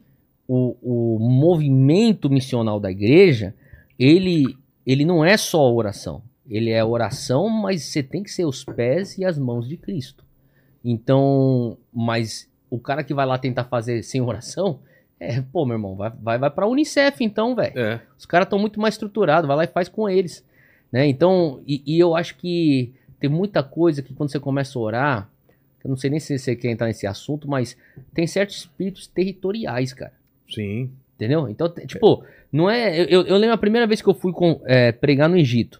o, 0.47 0.75
o 0.81 1.19
movimento 1.19 2.29
missional 2.29 2.79
da 2.79 2.91
igreja, 2.91 3.53
ele, 3.99 4.57
ele 4.85 5.05
não 5.05 5.23
é 5.23 5.37
só 5.37 5.71
oração. 5.73 6.23
Ele 6.45 6.71
é 6.71 6.83
oração, 6.83 7.47
mas 7.49 7.83
você 7.83 8.03
tem 8.03 8.21
que 8.21 8.31
ser 8.31 8.45
os 8.45 8.65
pés 8.65 9.17
e 9.17 9.23
as 9.23 9.37
mãos 9.37 9.67
de 9.67 9.77
Cristo. 9.77 10.25
Então, 10.83 11.77
mas 11.93 12.51
o 12.73 12.79
cara 12.79 13.03
que 13.03 13.13
vai 13.13 13.23
lá 13.23 13.37
tentar 13.37 13.65
fazer 13.65 14.01
sem 14.01 14.19
oração, 14.19 14.79
é, 15.19 15.39
pô, 15.41 15.63
meu 15.63 15.75
irmão, 15.75 15.95
vai, 15.95 16.11
vai, 16.19 16.39
vai 16.39 16.49
pra 16.49 16.67
Unicef 16.67 17.23
então, 17.23 17.53
velho. 17.53 17.77
É. 17.77 18.01
Os 18.17 18.25
caras 18.25 18.47
estão 18.47 18.57
muito 18.57 18.79
mais 18.79 18.95
estruturados, 18.95 19.47
vai 19.47 19.55
lá 19.55 19.63
e 19.63 19.67
faz 19.67 19.87
com 19.87 20.09
eles. 20.09 20.43
Né? 20.91 21.05
Então, 21.05 21.61
e, 21.67 21.83
e, 21.85 21.99
eu 21.99 22.15
acho 22.15 22.35
que 22.35 22.91
tem 23.19 23.29
muita 23.29 23.61
coisa 23.61 24.01
que 24.01 24.11
quando 24.11 24.31
você 24.31 24.39
começa 24.39 24.79
a 24.79 24.81
orar, 24.81 25.29
eu 25.83 25.89
não 25.89 25.95
sei 25.95 26.09
nem 26.09 26.19
se 26.19 26.35
você 26.35 26.55
quer 26.55 26.71
entrar 26.71 26.87
nesse 26.87 27.05
assunto, 27.05 27.47
mas 27.47 27.77
tem 28.11 28.25
certos 28.25 28.55
espíritos 28.57 29.05
territoriais, 29.05 29.93
cara. 29.93 30.13
Sim. 30.49 30.89
Entendeu? 31.15 31.47
Então, 31.47 31.71
tipo, 31.85 32.23
não 32.51 32.67
é. 32.67 33.01
Eu, 33.01 33.21
eu 33.21 33.37
lembro 33.37 33.53
a 33.53 33.57
primeira 33.57 33.85
vez 33.85 34.01
que 34.01 34.09
eu 34.09 34.15
fui 34.15 34.33
com, 34.33 34.59
é, 34.65 34.91
pregar 34.91 35.29
no 35.29 35.37
Egito. 35.37 35.79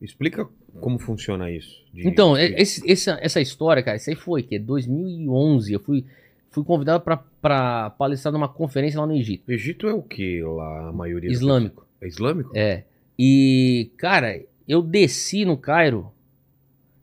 Explica 0.00 0.48
como 0.80 1.00
funciona 1.00 1.50
isso. 1.50 1.84
De... 1.92 2.06
Então, 2.06 2.36
esse, 2.36 2.88
essa, 2.90 3.18
essa 3.20 3.40
história, 3.40 3.82
cara, 3.82 3.96
isso 3.96 4.08
aí 4.08 4.16
foi 4.16 4.44
que 4.44 4.56
2011. 4.58 5.72
Eu 5.72 5.80
fui, 5.80 6.04
fui 6.50 6.64
convidado 6.64 7.04
para 7.40 7.90
palestrar 7.90 8.32
numa 8.32 8.48
conferência 8.48 9.00
lá 9.00 9.06
no 9.06 9.14
Egito. 9.14 9.50
Egito 9.50 9.86
é 9.86 9.92
o 9.92 10.02
que 10.02 10.42
lá, 10.42 10.88
a 10.88 10.92
maioria? 10.92 11.30
Islâmico. 11.30 11.86
É 12.00 12.06
islâmico? 12.06 12.50
É. 12.54 12.84
E, 13.18 13.90
cara, 13.96 14.40
eu 14.68 14.82
desci 14.82 15.44
no 15.44 15.56
Cairo, 15.56 16.12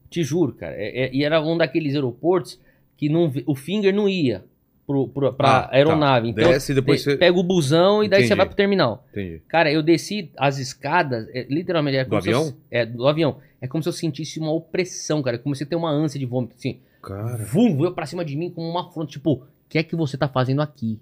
te 0.09 0.23
juro, 0.23 0.53
cara, 0.53 0.76
é, 0.76 1.05
é, 1.05 1.09
e 1.13 1.23
era 1.23 1.41
um 1.41 1.57
daqueles 1.57 1.93
aeroportos 1.93 2.59
que 2.95 3.09
não, 3.09 3.31
o 3.45 3.55
Finger 3.55 3.93
não 3.93 4.07
ia 4.07 4.45
pro, 4.88 5.07
pro, 5.07 5.34
pra 5.34 5.57
ah, 5.57 5.61
tá. 5.63 5.76
aeronave. 5.76 6.34
Tá. 6.34 6.41
Então, 6.41 6.53
Desce, 6.53 6.73
depois 6.73 7.01
você... 7.01 7.17
pega 7.17 7.38
o 7.38 7.43
busão 7.43 8.03
e 8.03 8.07
daí 8.07 8.19
Entendi. 8.19 8.27
você 8.30 8.35
vai 8.35 8.45
pro 8.45 8.55
terminal. 8.55 9.05
Entendi. 9.11 9.41
Cara, 9.47 9.72
eu 9.72 9.84
desci 9.84 10.31
as 10.38 10.57
escadas, 10.57 11.27
é, 11.34 11.45
literalmente... 11.49 11.97
É 11.97 12.05
do 12.05 12.15
avião? 12.15 12.45
Eu, 12.47 12.53
é, 12.72 12.85
do 12.85 13.07
avião. 13.07 13.38
É 13.59 13.67
como 13.67 13.84
se 13.84 13.89
eu 13.89 13.93
sentisse 13.93 14.39
uma 14.39 14.53
opressão, 14.53 15.22
cara. 15.22 15.35
É 15.35 15.39
como 15.39 15.55
se 15.55 15.63
eu 15.63 15.67
ter 15.67 15.76
uma 15.76 15.91
ânsia 15.91 16.19
de 16.19 16.26
vômito, 16.26 16.55
assim. 16.55 16.80
Cara... 17.06 17.45
Vum, 17.45 17.77
veio 17.77 17.94
pra 17.94 18.06
cima 18.06 18.26
de 18.26 18.36
mim 18.36 18.49
com 18.49 18.68
uma 18.68 18.91
fronte, 18.91 19.14
tipo, 19.14 19.34
o 19.34 19.48
que 19.69 19.77
é 19.77 19.84
que 19.84 19.95
você 19.95 20.18
tá 20.18 20.27
fazendo 20.27 20.61
aqui? 20.61 20.99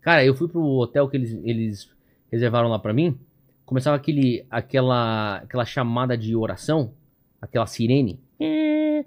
Cara, 0.00 0.24
eu 0.24 0.34
fui 0.34 0.48
pro 0.48 0.62
hotel 0.62 1.08
que 1.08 1.16
eles, 1.16 1.32
eles 1.44 1.90
reservaram 2.30 2.68
lá 2.68 2.78
pra 2.78 2.92
mim, 2.92 3.18
começava 3.64 3.96
aquele, 3.96 4.46
aquela, 4.50 5.36
aquela 5.36 5.64
chamada 5.64 6.16
de 6.16 6.34
oração, 6.34 6.92
aquela 7.40 7.66
sirene. 7.66 8.20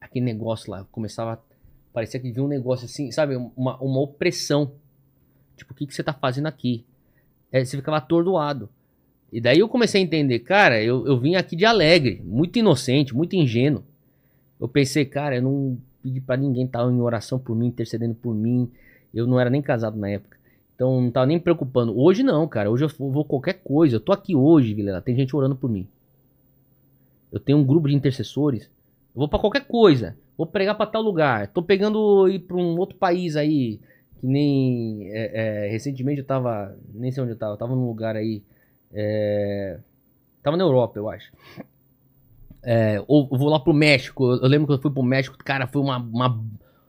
Aquele 0.00 0.24
negócio 0.24 0.70
lá, 0.70 0.84
começava 0.90 1.40
Parecia 1.92 2.20
que 2.20 2.30
vinha 2.30 2.44
um 2.44 2.48
negócio 2.48 2.84
assim, 2.84 3.10
sabe? 3.10 3.36
Uma, 3.56 3.76
uma 3.82 4.00
opressão. 4.00 4.72
Tipo, 5.56 5.72
o 5.72 5.76
que, 5.76 5.86
que 5.86 5.94
você 5.94 6.02
tá 6.02 6.12
fazendo 6.12 6.46
aqui? 6.46 6.84
É, 7.50 7.64
você 7.64 7.76
ficava 7.76 7.96
atordoado. 7.96 8.68
E 9.32 9.40
daí 9.40 9.58
eu 9.58 9.68
comecei 9.68 10.00
a 10.00 10.04
entender, 10.04 10.40
cara, 10.40 10.82
eu, 10.82 11.06
eu 11.06 11.18
vim 11.18 11.34
aqui 11.34 11.54
de 11.54 11.64
alegre, 11.64 12.20
muito 12.24 12.58
inocente, 12.58 13.14
muito 13.14 13.36
ingênuo. 13.36 13.84
Eu 14.60 14.68
pensei, 14.68 15.04
cara, 15.04 15.36
eu 15.36 15.42
não 15.42 15.78
pedi 16.02 16.20
para 16.20 16.36
ninguém 16.36 16.66
estar 16.66 16.82
em 16.90 17.00
oração 17.00 17.38
por 17.38 17.56
mim, 17.56 17.68
intercedendo 17.68 18.14
por 18.14 18.34
mim. 18.34 18.70
Eu 19.12 19.26
não 19.26 19.40
era 19.40 19.50
nem 19.50 19.62
casado 19.62 19.98
na 19.98 20.10
época. 20.10 20.36
Então 20.74 21.00
não 21.00 21.10
tava 21.10 21.26
nem 21.26 21.40
preocupando. 21.40 21.98
Hoje 21.98 22.22
não, 22.22 22.46
cara. 22.46 22.70
Hoje 22.70 22.84
eu 22.84 23.10
vou 23.10 23.24
qualquer 23.24 23.54
coisa. 23.54 23.96
Eu 23.96 24.00
tô 24.00 24.12
aqui 24.12 24.36
hoje, 24.36 24.74
Vilela. 24.74 25.00
Tem 25.00 25.16
gente 25.16 25.34
orando 25.34 25.56
por 25.56 25.70
mim. 25.70 25.86
Eu 27.32 27.40
tenho 27.40 27.58
um 27.58 27.64
grupo 27.64 27.88
de 27.88 27.94
intercessores. 27.94 28.64
Eu 29.14 29.20
vou 29.20 29.28
para 29.28 29.38
qualquer 29.38 29.66
coisa 29.66 30.16
vou 30.40 30.46
pregar 30.46 30.74
para 30.74 30.86
tal 30.86 31.02
lugar, 31.02 31.48
tô 31.48 31.62
pegando 31.62 32.26
ir 32.26 32.38
para 32.38 32.56
um 32.56 32.78
outro 32.78 32.96
país 32.96 33.36
aí, 33.36 33.78
que 34.18 34.26
nem 34.26 35.06
é, 35.12 35.66
é, 35.66 35.68
recentemente 35.68 36.20
eu 36.20 36.24
tava, 36.24 36.74
nem 36.94 37.12
sei 37.12 37.22
onde 37.22 37.32
eu 37.32 37.36
tava, 37.36 37.52
eu 37.52 37.58
tava 37.58 37.74
num 37.74 37.86
lugar 37.86 38.16
aí, 38.16 38.42
é, 38.90 39.78
tava 40.42 40.56
na 40.56 40.64
Europa, 40.64 40.98
eu 40.98 41.10
acho. 41.10 41.30
É, 42.62 43.02
ou 43.06 43.26
vou 43.26 43.48
lá 43.48 43.58
pro 43.58 43.72
México, 43.72 44.34
eu 44.34 44.46
lembro 44.46 44.66
que 44.66 44.74
eu 44.74 44.80
fui 44.80 44.90
pro 44.90 45.02
México, 45.02 45.36
cara, 45.38 45.66
foi 45.66 45.80
uma, 45.80 45.96
uma 45.96 46.40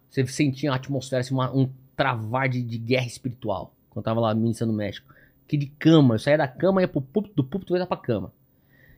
você 0.10 0.27
sentia 0.27 0.72
a 0.72 0.76
atmosfera, 0.76 1.22
assim, 1.22 1.34
uma, 1.34 1.49
um 1.56 1.69
travar 1.95 2.49
de, 2.49 2.61
de, 2.61 2.77
guerra 2.77 3.07
espiritual, 3.07 3.73
quando 3.89 4.03
eu 4.03 4.03
tava 4.03 4.19
lá 4.19 4.35
ministrando 4.35 4.73
no 4.73 4.77
México. 4.77 5.14
Que 5.48 5.56
de 5.56 5.68
cama, 5.68 6.15
eu 6.15 6.19
saía 6.19 6.38
da 6.38 6.48
cama, 6.48 6.81
ia 6.81 6.88
pro 6.88 7.02
púlpito, 7.02 7.35
do 7.35 7.43
púlpito 7.43 7.77
ia 7.77 7.85
pra 7.85 7.95
cama. 7.95 8.34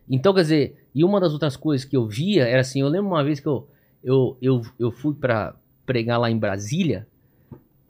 Então, 0.10 0.34
quer 0.34 0.42
dizer, 0.42 0.88
e 0.94 1.04
uma 1.04 1.20
das 1.20 1.32
outras 1.32 1.56
coisas 1.56 1.86
que 1.86 1.96
eu 1.96 2.08
via 2.08 2.48
era 2.48 2.62
assim, 2.62 2.82
eu 2.82 2.88
lembro 2.88 3.12
uma 3.12 3.24
vez 3.24 3.40
que 3.40 3.48
eu, 3.48 3.68
eu, 4.04 4.38
eu, 4.42 4.62
eu 4.80 4.92
fui 4.92 5.14
para 5.14 5.56
pregar 5.86 6.20
lá 6.20 6.30
em 6.30 6.38
Brasília. 6.38 7.08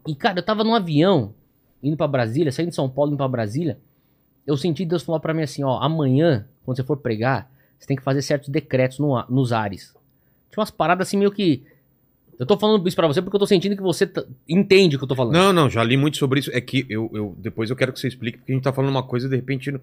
E, 0.06 0.14
cara, 0.14 0.40
eu 0.40 0.44
tava 0.44 0.64
num 0.64 0.76
avião, 0.76 1.34
indo 1.82 1.96
para 1.96 2.08
Brasília, 2.08 2.52
saindo 2.52 2.70
de 2.70 2.76
São 2.76 2.90
Paulo, 2.90 3.12
indo 3.12 3.18
pra 3.18 3.28
Brasília. 3.28 3.80
Eu 4.46 4.58
senti 4.58 4.86
Deus 4.86 5.04
falar 5.04 5.20
para 5.20 5.34
mim 5.34 5.44
assim: 5.44 5.64
ó, 5.64 5.80
amanhã, 5.82 6.46
quando 6.66 6.78
você 6.78 6.84
for 6.84 6.98
pregar, 6.98 7.50
você 7.84 7.88
tem 7.88 7.98
que 7.98 8.04
fazer 8.04 8.22
certos 8.22 8.48
decretos 8.48 8.98
no, 8.98 9.22
nos 9.30 9.52
ares. 9.52 9.94
Tinha 10.50 10.62
umas 10.62 10.72
paradas 10.72 11.08
assim 11.08 11.18
meio 11.18 11.32
que. 11.32 11.64
Eu 12.40 12.46
tô 12.46 12.58
falando 12.58 12.88
isso 12.88 12.96
pra 12.96 13.08
você 13.08 13.22
porque 13.22 13.36
eu 13.36 13.40
tô 13.40 13.46
sentindo 13.46 13.76
que 13.76 13.82
você 13.82 14.10
entende 14.48 14.96
o 14.96 15.00
que 15.00 15.04
eu 15.04 15.08
tô 15.08 15.16
falando. 15.16 15.34
Não, 15.34 15.52
não, 15.52 15.70
já 15.70 15.84
li 15.84 15.98
muito 15.98 16.18
sobre 16.18 16.40
isso. 16.40 16.50
É 16.54 16.62
que 16.62 16.86
eu, 16.90 17.12
eu 17.14 17.36
depois 17.38 17.70
eu 17.70 17.76
quero 17.76 17.92
que 17.92 18.00
você 18.00 18.08
explique, 18.08 18.38
porque 18.38 18.54
a 18.54 18.56
gente 18.56 18.64
tá 18.64 18.72
falando 18.72 18.90
uma 18.90 19.04
coisa 19.04 19.28
e 19.28 19.30
de 19.30 19.36
repente 19.36 19.70
não, 19.70 19.82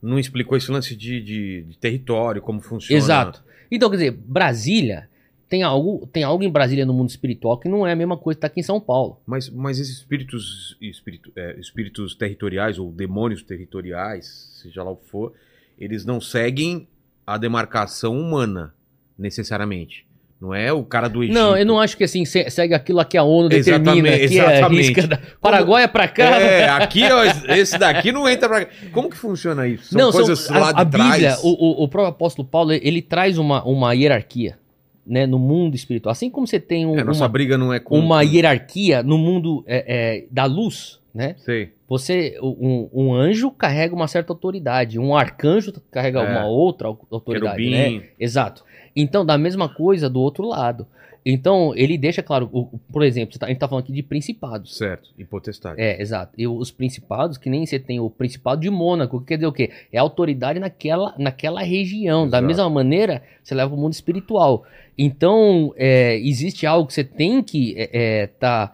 não 0.00 0.18
explicou 0.18 0.56
esse 0.56 0.70
lance 0.70 0.96
de, 0.96 1.20
de, 1.20 1.62
de 1.62 1.78
território, 1.78 2.40
como 2.40 2.60
funciona. 2.60 2.98
Exato. 2.98 3.44
Então, 3.70 3.90
quer 3.90 3.96
dizer, 3.96 4.10
Brasília 4.12 5.08
tem 5.46 5.62
algo, 5.62 6.08
tem 6.10 6.24
algo 6.24 6.42
em 6.42 6.50
Brasília 6.50 6.86
no 6.86 6.94
mundo 6.94 7.10
espiritual 7.10 7.58
que 7.58 7.68
não 7.68 7.86
é 7.86 7.92
a 7.92 7.96
mesma 7.96 8.16
coisa 8.16 8.38
que 8.38 8.40
tá 8.40 8.46
aqui 8.46 8.60
em 8.60 8.64
São 8.64 8.80
Paulo. 8.80 9.20
Mas, 9.26 9.50
mas 9.50 9.78
esses 9.78 9.98
espíritos, 9.98 10.76
espírito, 10.80 11.30
é, 11.36 11.60
espíritos 11.60 12.14
territoriais 12.14 12.78
ou 12.78 12.90
demônios 12.90 13.42
territoriais, 13.42 14.50
seja 14.62 14.82
lá 14.82 14.90
o 14.90 14.96
que 14.96 15.08
for, 15.10 15.34
eles 15.78 16.06
não 16.06 16.20
seguem 16.20 16.88
a 17.34 17.38
demarcação 17.38 18.18
humana, 18.18 18.74
necessariamente. 19.18 20.06
Não 20.42 20.52
é 20.52 20.72
o 20.72 20.82
cara 20.82 21.08
do 21.08 21.22
Egito. 21.22 21.38
Não, 21.38 21.56
eu 21.56 21.64
não 21.64 21.78
acho 21.78 21.96
que 21.96 22.02
assim, 22.02 22.24
segue 22.24 22.74
aquilo 22.74 23.04
que 23.04 23.16
a 23.16 23.22
ONU 23.22 23.48
determina. 23.48 24.08
Exatamente, 24.08 24.40
é 24.40 24.58
exatamente. 24.58 25.00
É 25.00 25.06
da... 25.06 25.20
Paraguai 25.40 25.84
é 25.84 25.86
pra 25.86 26.08
cá. 26.08 26.24
É, 26.40 26.68
aqui, 26.68 27.02
esse 27.50 27.78
daqui 27.78 28.10
não 28.10 28.28
entra 28.28 28.48
pra 28.48 28.64
cá. 28.64 28.72
Como 28.90 29.08
que 29.08 29.16
funciona 29.16 29.68
isso? 29.68 29.90
São 29.90 30.00
não, 30.00 30.10
coisas 30.10 30.40
são, 30.40 30.58
lá 30.58 30.70
a, 30.70 30.72
de 30.72 30.80
a 30.80 30.84
trás? 30.84 31.12
Bíblia, 31.12 31.36
o, 31.44 31.84
o, 31.84 31.88
próprio 31.88 32.10
apóstolo 32.10 32.46
Paulo, 32.46 32.72
ele 32.72 33.00
traz 33.00 33.38
uma, 33.38 33.62
uma 33.62 33.92
hierarquia 33.92 34.58
né, 35.06 35.26
no 35.26 35.38
mundo 35.38 35.76
espiritual. 35.76 36.10
Assim 36.10 36.28
como 36.28 36.44
você 36.44 36.58
tem 36.58 36.86
um, 36.86 36.98
é, 36.98 37.04
nossa 37.04 37.22
uma, 37.22 37.28
briga 37.28 37.56
não 37.56 37.72
é 37.72 37.78
com... 37.78 37.96
uma 37.96 38.22
hierarquia 38.22 39.00
no 39.00 39.18
mundo 39.18 39.62
é, 39.64 39.84
é, 39.86 40.24
da 40.28 40.44
luz, 40.44 40.98
né? 41.14 41.36
Sei. 41.38 41.70
Você, 41.92 42.38
um, 42.42 42.88
um, 42.90 43.14
anjo 43.14 43.50
carrega 43.50 43.94
uma 43.94 44.08
certa 44.08 44.32
autoridade, 44.32 44.98
um 44.98 45.14
arcanjo 45.14 45.74
carrega 45.90 46.20
é. 46.20 46.30
uma 46.30 46.46
outra 46.46 46.88
autoridade, 46.88 47.62
Querubim. 47.62 47.98
né? 47.98 48.08
Exato. 48.18 48.64
Então, 48.96 49.26
da 49.26 49.36
mesma 49.36 49.68
coisa 49.68 50.08
do 50.08 50.18
outro 50.18 50.46
lado. 50.48 50.86
Então, 51.24 51.74
ele 51.76 51.98
deixa 51.98 52.22
claro, 52.22 52.48
o- 52.50 52.78
por 52.90 53.02
exemplo, 53.02 53.36
a 53.42 53.46
gente 53.46 53.58
tá 53.58 53.68
falando 53.68 53.84
aqui 53.84 53.92
de 53.92 54.02
principados. 54.02 54.74
Certo. 54.74 55.10
E 55.18 55.24
potestade. 55.24 55.78
É, 55.78 56.00
exato. 56.00 56.32
E 56.38 56.48
os 56.48 56.70
principados, 56.70 57.36
que 57.36 57.50
nem 57.50 57.66
você 57.66 57.78
tem 57.78 58.00
o 58.00 58.08
Principado 58.08 58.62
de 58.62 58.70
Mônaco, 58.70 59.20
que 59.20 59.26
quer 59.26 59.34
dizer 59.36 59.46
o 59.46 59.52
quê? 59.52 59.70
É 59.92 59.98
autoridade 59.98 60.58
naquela, 60.58 61.14
naquela 61.18 61.62
região. 61.62 62.22
Da 62.22 62.38
Exato. 62.38 62.46
mesma 62.46 62.70
maneira, 62.70 63.22
você 63.44 63.54
leva 63.54 63.74
o 63.74 63.76
mundo 63.76 63.92
espiritual. 63.92 64.64
Então, 64.96 65.74
é, 65.76 66.16
existe 66.16 66.66
algo 66.66 66.86
que 66.86 66.94
você 66.94 67.04
tem 67.04 67.42
que 67.42 67.74
é, 67.76 67.90
é, 67.92 68.26
tá. 68.28 68.72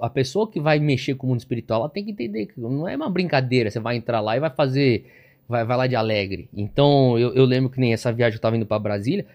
A, 0.00 0.10
pessoa 0.10 0.50
que 0.50 0.60
vai 0.60 0.78
mexer 0.78 1.14
com 1.14 1.26
o 1.26 1.30
mundo 1.30 1.40
espiritual, 1.40 1.80
ela 1.80 1.88
tem 1.88 2.04
que 2.04 2.10
entender 2.10 2.46
que 2.46 2.60
não 2.60 2.86
é 2.88 2.96
uma 2.96 3.10
brincadeira. 3.10 3.70
Você 3.70 3.80
vai 3.80 3.96
entrar 3.96 4.20
lá 4.20 4.36
e 4.36 4.40
vai 4.40 4.50
fazer. 4.50 5.06
Vai, 5.48 5.64
vai 5.64 5.76
lá 5.76 5.86
de 5.86 5.94
alegre. 5.96 6.48
Então, 6.54 7.18
eu, 7.18 7.32
eu 7.34 7.44
lembro 7.44 7.70
que 7.70 7.80
nem 7.80 7.92
essa 7.92 8.12
viagem 8.12 8.36
eu 8.36 8.40
tava 8.40 8.56
indo 8.56 8.66
para 8.66 8.78
Brasília. 8.78 9.26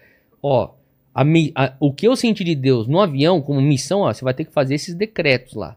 Ó, 0.42 0.70
a 1.14 1.22
a- 1.54 1.76
o 1.80 1.92
que 1.92 2.06
eu 2.06 2.16
senti 2.16 2.44
de 2.44 2.54
Deus 2.54 2.86
no 2.86 3.00
avião, 3.00 3.40
como 3.40 3.60
missão, 3.60 4.00
ó, 4.00 4.12
você 4.12 4.24
vai 4.24 4.34
ter 4.34 4.44
que 4.44 4.52
fazer 4.52 4.74
esses 4.74 4.94
decretos 4.94 5.54
lá. 5.54 5.76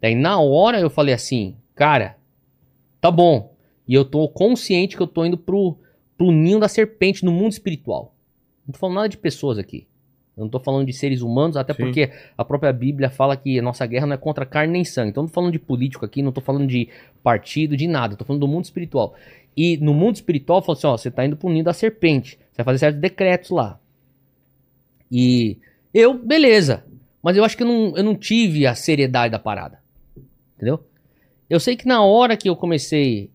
Daí 0.00 0.14
na 0.14 0.40
hora 0.40 0.78
eu 0.80 0.90
falei 0.90 1.14
assim, 1.14 1.56
cara, 1.74 2.16
tá 3.00 3.10
bom. 3.10 3.52
E 3.86 3.94
eu 3.94 4.04
tô 4.04 4.28
consciente 4.28 4.96
que 4.96 5.02
eu 5.02 5.06
tô 5.06 5.24
indo 5.24 5.38
pro, 5.38 5.76
pro 6.16 6.30
ninho 6.30 6.60
da 6.60 6.68
serpente 6.68 7.24
no 7.24 7.32
mundo 7.32 7.52
espiritual. 7.52 8.14
Não 8.66 8.72
tô 8.72 8.78
falando 8.78 8.96
nada 8.96 9.08
de 9.08 9.16
pessoas 9.16 9.58
aqui. 9.58 9.86
Eu 10.38 10.44
não 10.44 10.48
tô 10.50 10.60
falando 10.60 10.86
de 10.86 10.92
seres 10.92 11.20
humanos, 11.20 11.56
até 11.56 11.72
Sim. 11.74 11.82
porque 11.82 12.10
a 12.36 12.44
própria 12.44 12.72
Bíblia 12.72 13.10
fala 13.10 13.36
que 13.36 13.58
a 13.58 13.62
nossa 13.62 13.84
guerra 13.86 14.06
não 14.06 14.14
é 14.14 14.16
contra 14.16 14.46
carne 14.46 14.72
nem 14.72 14.84
sangue. 14.84 15.10
Então 15.10 15.22
eu 15.22 15.24
não 15.24 15.28
tô 15.28 15.34
falando 15.34 15.52
de 15.52 15.58
político 15.58 16.04
aqui, 16.04 16.22
não 16.22 16.32
tô 16.32 16.40
falando 16.40 16.66
de 16.66 16.88
partido, 17.22 17.76
de 17.76 17.86
nada. 17.86 18.16
Tô 18.16 18.24
falando 18.24 18.40
do 18.40 18.48
mundo 18.48 18.64
espiritual. 18.64 19.14
E 19.56 19.76
no 19.78 19.92
mundo 19.92 20.14
espiritual, 20.16 20.62
falou 20.62 20.76
assim, 20.78 20.86
ó, 20.86 20.96
você 20.96 21.10
tá 21.10 21.24
indo 21.26 21.36
pro 21.36 21.48
ninho 21.50 21.64
da 21.64 21.72
serpente. 21.72 22.38
Você 22.52 22.56
vai 22.58 22.64
fazer 22.64 22.78
certos 22.78 23.00
decretos 23.00 23.50
lá. 23.50 23.78
E 25.10 25.56
eu, 25.92 26.14
beleza. 26.14 26.84
Mas 27.22 27.36
eu 27.36 27.44
acho 27.44 27.56
que 27.56 27.62
eu 27.62 27.66
não, 27.66 27.96
eu 27.96 28.04
não 28.04 28.14
tive 28.14 28.66
a 28.66 28.74
seriedade 28.74 29.32
da 29.32 29.38
parada. 29.38 29.80
Entendeu? 30.56 30.84
Eu 31.48 31.58
sei 31.58 31.76
que 31.76 31.86
na 31.86 32.02
hora 32.02 32.36
que 32.36 32.48
eu 32.48 32.54
comecei, 32.54 33.30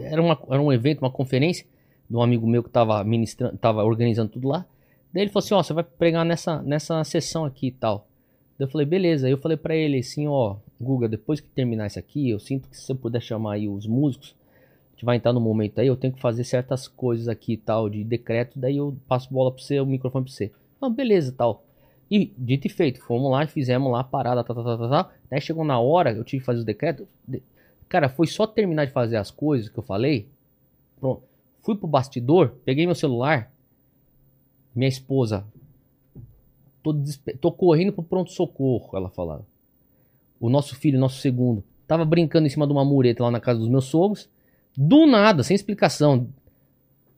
era, 0.00 0.20
uma- 0.20 0.38
era 0.50 0.60
um 0.60 0.72
evento, 0.72 1.00
uma 1.00 1.10
conferência 1.10 1.64
de 2.10 2.16
um 2.16 2.20
amigo 2.22 2.46
meu 2.46 2.62
que 2.62 2.68
tava 2.68 3.02
ministrando, 3.04 3.56
tava 3.56 3.84
organizando 3.84 4.30
tudo 4.32 4.48
lá. 4.48 4.66
Daí 5.12 5.24
ele 5.24 5.30
falou 5.30 5.44
assim, 5.44 5.54
ó, 5.54 5.62
você 5.62 5.72
vai 5.72 5.84
pregar 5.84 6.24
nessa, 6.24 6.62
nessa 6.62 7.02
sessão 7.04 7.44
aqui 7.44 7.66
e 7.68 7.72
tal. 7.72 8.06
Daí 8.58 8.66
eu 8.66 8.70
falei, 8.70 8.86
beleza. 8.86 9.26
Aí 9.26 9.32
eu 9.32 9.38
falei 9.38 9.56
pra 9.56 9.74
ele 9.76 9.98
assim, 9.98 10.26
ó, 10.26 10.56
Guga, 10.80 11.08
depois 11.08 11.40
que 11.40 11.48
terminar 11.48 11.86
isso 11.86 11.98
aqui, 11.98 12.30
eu 12.30 12.38
sinto 12.40 12.68
que 12.68 12.76
se 12.76 12.84
você 12.86 12.94
puder 12.94 13.20
chamar 13.20 13.54
aí 13.54 13.68
os 13.68 13.86
músicos, 13.86 14.34
a 14.88 14.90
gente 14.94 15.04
vai 15.04 15.16
entrar 15.16 15.32
no 15.32 15.40
momento 15.40 15.80
aí, 15.80 15.86
eu 15.86 15.96
tenho 15.96 16.12
que 16.12 16.20
fazer 16.20 16.44
certas 16.44 16.88
coisas 16.88 17.28
aqui 17.28 17.54
e 17.54 17.56
tal, 17.56 17.88
de 17.90 18.02
decreto, 18.04 18.58
daí 18.58 18.76
eu 18.78 18.96
passo 19.06 19.32
bola 19.32 19.52
pra 19.52 19.62
você, 19.62 19.80
o 19.80 19.86
microfone 19.86 20.24
pra 20.24 20.32
você. 20.32 20.50
Ah, 20.80 20.88
beleza, 20.88 21.32
tal. 21.36 21.62
E 22.10 22.32
dito 22.36 22.66
e 22.66 22.70
feito, 22.70 23.00
fomos 23.02 23.30
lá, 23.30 23.46
fizemos 23.46 23.90
lá 23.92 24.00
a 24.00 24.04
parada, 24.04 24.42
tá, 24.44 24.54
tá, 24.54 24.62
tá, 24.62 24.76
tá, 24.78 24.88
tá. 24.88 25.10
Daí 25.30 25.40
chegou 25.40 25.64
na 25.64 25.78
hora, 25.78 26.12
eu 26.12 26.24
tive 26.24 26.40
que 26.40 26.46
fazer 26.46 26.60
os 26.60 26.64
decretos. 26.64 27.06
de- 27.26 27.42
Cara, 27.88 28.08
foi 28.08 28.26
só 28.26 28.46
terminar 28.46 28.86
de 28.86 28.92
fazer 28.92 29.16
as 29.16 29.30
coisas 29.30 29.68
que 29.68 29.78
eu 29.78 29.82
falei. 29.82 30.26
Pronto. 30.98 31.22
Fui 31.62 31.76
pro 31.76 31.86
bastidor, 31.86 32.54
peguei 32.64 32.86
meu 32.86 32.94
celular. 32.94 33.51
Minha 34.74 34.88
esposa. 34.88 35.44
Tô, 36.82 36.94
tô 37.40 37.52
correndo 37.52 37.92
pro 37.92 38.02
pronto-socorro, 38.02 38.96
ela 38.96 39.08
falava. 39.08 39.44
O 40.40 40.50
nosso 40.50 40.74
filho, 40.74 40.98
nosso 40.98 41.20
segundo, 41.20 41.62
tava 41.86 42.04
brincando 42.04 42.46
em 42.46 42.50
cima 42.50 42.66
de 42.66 42.72
uma 42.72 42.84
mureta 42.84 43.22
lá 43.22 43.30
na 43.30 43.40
casa 43.40 43.60
dos 43.60 43.68
meus 43.68 43.84
sogros. 43.84 44.28
Do 44.76 45.06
nada, 45.06 45.42
sem 45.42 45.54
explicação. 45.54 46.28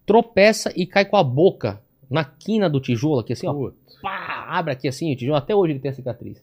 Tropeça 0.04 0.72
e 0.76 0.86
cai 0.86 1.04
com 1.04 1.16
a 1.16 1.24
boca 1.24 1.80
na 2.10 2.24
quina 2.24 2.68
do 2.68 2.80
tijolo 2.80 3.20
aqui, 3.20 3.32
assim, 3.32 3.46
ó 3.46 3.70
pá, 4.04 4.44
abre 4.50 4.72
aqui 4.72 4.86
assim, 4.86 5.12
o 5.12 5.16
tijolo, 5.16 5.38
até 5.38 5.54
hoje 5.54 5.72
ele 5.72 5.80
tem 5.80 5.90
a 5.90 5.94
cicatriz. 5.94 6.42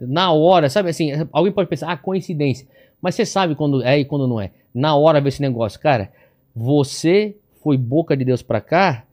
Na 0.00 0.32
hora, 0.32 0.70
sabe 0.70 0.88
assim, 0.88 1.10
alguém 1.30 1.52
pode 1.52 1.68
pensar, 1.68 1.92
ah, 1.92 1.96
coincidência. 1.98 2.66
Mas 3.00 3.14
você 3.14 3.26
sabe 3.26 3.54
quando 3.54 3.82
é 3.82 3.98
e 3.98 4.04
quando 4.06 4.26
não 4.26 4.40
é. 4.40 4.50
Na 4.74 4.96
hora 4.96 5.20
vê 5.20 5.28
esse 5.28 5.42
negócio, 5.42 5.78
cara, 5.78 6.10
você 6.56 7.36
foi 7.62 7.76
boca 7.76 8.16
de 8.16 8.24
Deus 8.24 8.42
pra 8.42 8.60
cá, 8.60 9.04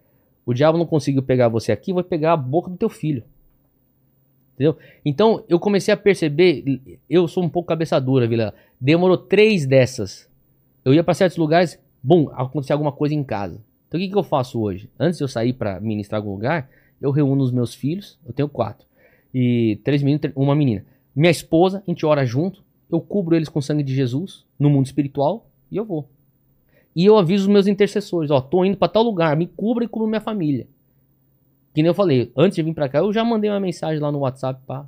o 0.50 0.54
diabo 0.54 0.80
não 0.80 0.86
conseguiu 0.88 1.22
pegar 1.22 1.48
você 1.48 1.72
aqui, 1.72 1.94
vai 1.94 2.02
pegar 2.02 2.34
a 2.34 2.38
boca 2.38 2.72
do 2.72 2.76
teu 2.76 2.90
filho. 2.90 3.24
Entendeu? 4.56 4.76
Então 5.06 5.44
eu 5.48 5.60
comecei 5.60 5.94
a 5.94 5.98
perceber, 5.98 6.82
eu 7.08 7.28
sou 7.28 7.44
um 7.44 7.50
pouco 7.50 7.68
cabeça 7.68 8.02
dura, 8.02 8.28
Vila. 8.28 8.56
Demorou 8.82 9.16
três 9.16 9.68
dessas. 9.68 10.28
Eu 10.84 10.92
ia 10.92 11.04
pra 11.04 11.14
certos 11.14 11.38
lugares, 11.38 11.80
bum, 12.02 12.30
acontecia 12.32 12.74
alguma 12.74 12.92
coisa 12.92 13.14
em 13.14 13.24
casa. 13.24 13.64
Então 13.88 14.00
o 14.00 14.02
que, 14.02 14.10
que 14.10 14.18
eu 14.18 14.24
faço 14.24 14.60
hoje? 14.60 14.90
Antes 15.00 15.20
de 15.20 15.24
eu 15.24 15.28
sair 15.28 15.54
pra 15.54 15.80
ministrar 15.80 16.20
algum 16.20 16.32
lugar, 16.32 16.68
eu 17.00 17.12
reúno 17.12 17.44
os 17.44 17.52
meus 17.52 17.76
filhos, 17.76 18.18
eu 18.26 18.34
tenho 18.34 18.50
quatro, 18.50 18.88
e 19.32 19.80
três 19.84 20.02
meninos, 20.02 20.32
uma 20.36 20.56
menina. 20.56 20.84
Minha 21.16 21.30
esposa, 21.30 21.84
a 21.86 21.92
gente 21.92 22.08
ora 22.08 22.26
junto, 22.26 22.64
eu 22.90 23.00
cubro 23.00 23.36
eles 23.36 23.50
com 23.50 23.60
o 23.60 23.62
sangue 23.62 23.84
de 23.84 23.94
Jesus 23.94 24.48
no 24.58 24.68
mundo 24.68 24.88
espiritual 24.88 25.48
e 25.72 25.78
eu 25.78 25.86
vou. 25.86 26.10
E 27.00 27.06
eu 27.06 27.18
aviso 27.18 27.44
os 27.44 27.48
meus 27.48 27.66
intercessores, 27.66 28.30
ó, 28.30 28.42
tô 28.42 28.66
indo 28.66 28.76
pra 28.76 28.90
tal 28.90 29.04
lugar, 29.04 29.34
me 29.38 29.48
cubra 29.48 29.86
e 29.86 29.88
cubra 29.88 30.06
minha 30.10 30.20
família. 30.20 30.68
Que 31.74 31.82
nem 31.82 31.88
eu 31.88 31.94
falei, 31.94 32.30
antes 32.36 32.58
de 32.58 32.62
vir 32.62 32.74
pra 32.74 32.90
cá, 32.90 32.98
eu 32.98 33.14
já 33.14 33.24
mandei 33.24 33.50
uma 33.50 33.58
mensagem 33.60 34.00
lá 34.02 34.12
no 34.12 34.20
WhatsApp, 34.20 34.60
pá. 34.68 34.86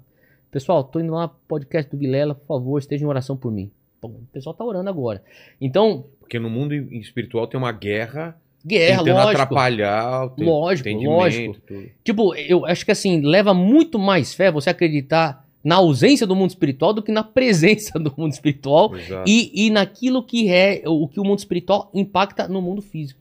Pessoal, 0.51 0.83
tô 0.83 0.99
indo 0.99 1.13
lá 1.13 1.29
podcast 1.47 1.89
do 1.89 1.97
Vilela, 1.97 2.35
por 2.35 2.45
favor, 2.45 2.77
esteja 2.79 3.05
em 3.05 3.07
oração 3.07 3.37
por 3.37 3.49
mim. 3.49 3.71
Pô, 4.01 4.09
o 4.09 4.27
pessoal 4.33 4.53
tá 4.53 4.65
orando 4.65 4.89
agora. 4.89 5.23
Então, 5.61 6.03
Porque 6.19 6.37
no 6.37 6.49
mundo 6.49 6.73
espiritual 6.73 7.47
tem 7.47 7.57
uma 7.57 7.71
guerra 7.71 8.35
guerra, 8.65 9.01
lógico. 9.03 9.29
atrapalhar 9.29 10.25
o 10.37 10.43
Lógico, 10.43 10.89
lógico. 10.89 11.55
tudo. 11.65 11.89
Tipo, 12.03 12.35
eu 12.35 12.65
acho 12.65 12.83
que 12.83 12.91
assim, 12.91 13.21
leva 13.21 13.53
muito 13.53 13.97
mais 13.97 14.33
fé 14.33 14.51
você 14.51 14.69
acreditar 14.69 15.40
na 15.63 15.75
ausência 15.75 16.25
do 16.25 16.35
mundo 16.35 16.49
espiritual 16.49 16.93
do 16.93 17.03
que 17.03 17.11
na 17.11 17.23
presença 17.23 17.97
do 17.99 18.13
mundo 18.17 18.33
espiritual 18.33 18.95
Exato. 18.95 19.29
e, 19.29 19.67
e 19.67 19.69
naquilo 19.69 20.23
que 20.23 20.49
é 20.49 20.83
o 20.85 21.07
que 21.07 21.19
o 21.19 21.23
mundo 21.23 21.39
espiritual 21.39 21.89
impacta 21.93 22.47
no 22.47 22.61
mundo 22.61 22.81
físico. 22.81 23.19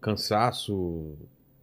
Cansaço 0.00 1.14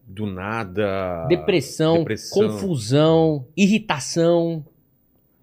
do 0.07 0.26
nada. 0.26 1.26
Depressão, 1.28 1.99
depressão. 1.99 2.48
confusão, 2.48 3.45
irritação, 3.57 4.64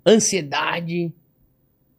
ansiedade, 0.07 1.13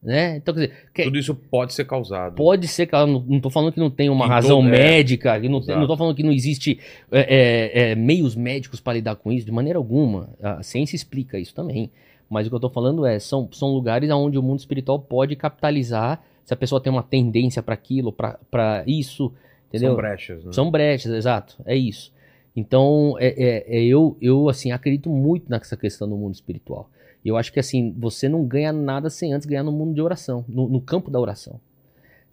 né? 0.02 0.38
Então, 0.38 0.54
quer 0.54 0.68
dizer, 0.68 0.76
que- 0.94 1.04
Tudo 1.04 1.18
isso 1.18 1.36
pode 1.36 1.74
ser 1.74 1.86
causado. 1.86 2.36
Pode 2.36 2.68
ser, 2.68 2.86
cara, 2.86 3.08
não, 3.08 3.40
tô 3.40 3.50
falando 3.50 3.72
que 3.74 3.80
não 3.80 3.90
tem 3.90 4.10
uma 4.10 4.28
razão 4.28 4.66
é. 4.68 4.70
médica, 4.70 5.38
não, 5.40 5.60
tô 5.88 5.98
falando 5.98 6.16
que 6.16 6.24
não 6.24 6.32
existe 6.32 6.80
é, 7.12 7.20
é, 7.20 7.92
é, 7.92 7.96
meios 7.96 8.36
médicos 8.36 8.80
para 8.80 8.94
lidar 8.94 9.16
com 9.16 9.32
isso, 9.32 9.46
de 9.46 9.52
maneira 9.52 9.78
alguma. 9.78 10.30
A 10.42 10.62
ciência 10.64 10.96
explica 10.96 11.40
isso 11.40 11.54
também. 11.54 11.90
Mas 12.30 12.48
o 12.48 12.50
que 12.50 12.56
eu 12.56 12.60
tô 12.60 12.70
falando 12.70 13.06
é, 13.06 13.20
são, 13.20 13.48
são 13.52 13.70
lugares 13.70 14.10
onde 14.12 14.38
o 14.38 14.44
mundo 14.44 14.60
espiritual 14.60 15.00
pode 15.00 15.36
capitalizar 15.36 16.24
se 16.44 16.54
a 16.54 16.58
pessoa 16.58 16.82
tem 16.82 16.92
uma 16.92 17.04
tendência 17.04 17.62
para 17.64 17.74
aquilo, 17.74 18.12
para 18.12 18.84
isso, 18.86 19.32
entendeu? 19.70 19.92
São 19.92 19.98
brechas, 19.98 20.46
né? 20.46 20.52
São 20.54 20.72
brechas, 20.72 21.12
exato, 21.14 21.58
é 21.66 21.76
isso. 21.76 22.14
Então, 22.56 23.16
é, 23.20 23.28
é- 23.28 23.78
é 23.80 23.84
eu, 23.84 24.16
eu, 24.22 24.48
assim, 24.50 24.72
acredito 24.72 25.10
muito 25.10 25.50
nessa 25.50 25.76
questão 25.76 26.08
do 26.08 26.16
mundo 26.16 26.34
espiritual. 26.34 26.90
Eu 27.24 27.36
acho 27.38 27.52
que, 27.52 27.60
assim, 27.60 27.94
você 27.98 28.30
não 28.30 28.46
ganha 28.46 28.72
nada 28.72 29.10
sem 29.10 29.34
antes 29.34 29.48
ganhar 29.48 29.64
no 29.64 29.72
mundo 29.72 29.94
de 29.94 30.02
oração, 30.02 30.46
no, 30.48 30.70
no 30.70 30.80
campo 30.80 31.10
da 31.12 31.20
oração. 31.20 31.60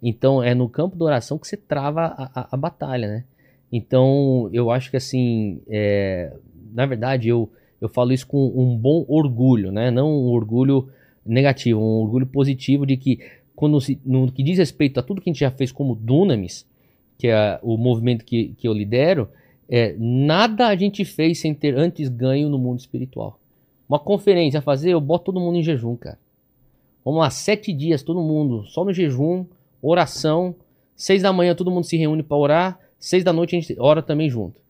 Então, 0.03 0.43
é 0.43 0.55
no 0.55 0.69
campo 0.69 0.97
da 0.97 1.05
oração 1.05 1.39
que 1.39 1.47
você 1.47 1.57
trava 1.57 2.03
a, 2.07 2.41
a- 2.41 2.49
a 2.53 2.57
batalha, 2.57 3.09
né? 3.09 3.25
Então, 3.71 4.49
eu 4.53 4.71
acho 4.71 4.91
que, 4.91 4.97
assim, 4.97 5.61
é, 5.69 6.33
na 6.75 6.85
verdade, 6.87 7.29
eu, 7.29 7.51
eu 7.83 7.89
falo 7.89 8.13
isso 8.13 8.29
com 8.29 8.47
um 8.55 8.77
bom 8.77 9.05
orgulho, 9.09 9.73
né? 9.73 9.91
Não 9.91 10.09
um 10.09 10.31
orgulho 10.31 10.89
negativo, 11.27 11.81
um 11.81 12.01
orgulho 12.01 12.25
positivo 12.25 12.87
de 12.87 12.97
que, 12.97 13.19
quando 13.57 13.81
se, 13.81 14.01
no 14.07 14.31
que 14.31 14.41
diz 14.45 14.57
respeito 14.57 15.01
a 15.01 15.03
tudo 15.03 15.21
que 15.21 15.29
a 15.29 15.33
gente 15.33 15.41
já 15.41 15.51
fez 15.51 15.73
como 15.73 15.97
Dunamis, 15.97 16.65
que 17.19 17.27
é 17.27 17.59
o 17.61 17.77
movimento 17.77 18.25
que, 18.25 18.55
que 18.57 18.69
eu 18.69 18.73
lidero, 18.73 19.29
é, 19.69 19.97
nada 19.99 20.69
a 20.69 20.77
gente 20.77 21.05
fez 21.05 21.41
sem 21.41 21.53
ter 21.53 21.77
antes 21.77 22.09
ganho 22.09 22.49
no 22.49 22.57
mundo 22.57 22.79
espiritual. 22.79 23.41
Uma 23.89 23.99
conferência 23.99 24.59
a 24.59 24.63
fazer, 24.63 24.93
eu 24.93 25.01
boto 25.01 25.25
todo 25.25 25.41
mundo 25.41 25.59
em 25.59 25.63
jejum, 25.63 25.97
cara. 25.97 26.19
Vamos 27.05 27.19
lá, 27.19 27.31
sete 27.31 27.73
dias, 27.73 28.05
todo 28.05 28.23
mundo, 28.23 28.65
só 28.67 28.85
no 28.85 28.93
jejum, 28.93 29.45
oração. 29.83 30.55
Seis 30.95 31.21
da 31.21 31.33
manhã 31.33 31.53
todo 31.53 31.71
mundo 31.71 31.83
se 31.83 31.97
reúne 31.97 32.23
para 32.23 32.37
orar. 32.37 32.81
Seis 32.97 33.25
da 33.25 33.33
noite 33.33 33.57
a 33.57 33.61
gente 33.61 33.75
ora 33.81 34.01
também 34.01 34.31
junto. 34.31 34.61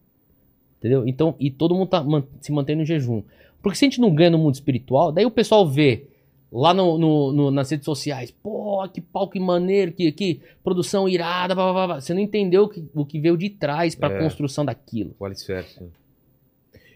Entendeu? 0.82 1.06
Então, 1.06 1.36
e 1.38 1.48
todo 1.48 1.76
mundo 1.76 1.86
tá 1.86 2.04
se 2.40 2.50
mantendo 2.50 2.82
em 2.82 2.84
jejum. 2.84 3.22
Porque 3.62 3.78
se 3.78 3.84
a 3.84 3.88
gente 3.88 4.00
não 4.00 4.12
ganha 4.12 4.30
no 4.30 4.38
mundo 4.38 4.54
espiritual, 4.54 5.12
daí 5.12 5.24
o 5.24 5.30
pessoal 5.30 5.64
vê 5.68 6.06
lá 6.50 6.74
no, 6.74 6.98
no- 6.98 7.32
no- 7.32 7.50
nas 7.52 7.70
redes 7.70 7.84
sociais, 7.84 8.32
pô, 8.32 8.86
que 8.88 9.00
pau, 9.00 9.28
que 9.28 9.38
maneiro, 9.38 9.92
que, 9.92 10.10
que 10.10 10.40
produção 10.64 11.08
irada, 11.08 11.54
blá, 11.54 11.64
blá, 11.66 11.72
blá, 11.72 11.86
blá. 11.86 12.00
você 12.00 12.12
não 12.12 12.20
entendeu 12.20 12.64
o 12.64 12.68
que, 12.68 12.84
o 12.92 13.06
que 13.06 13.20
veio 13.20 13.36
de 13.38 13.48
trás 13.48 13.94
para 13.94 14.12
a 14.12 14.18
É. 14.18 14.22
construção 14.24 14.64
daquilo. 14.64 15.14
O 15.20 15.24
alicerce. 15.24 15.80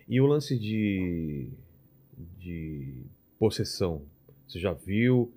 E 0.08 0.20
o 0.20 0.26
lance 0.26 0.58
de, 0.58 1.46
de 2.40 2.92
possessão? 3.38 4.02
Você 4.48 4.58
já 4.58 4.72
viu? 4.72 5.30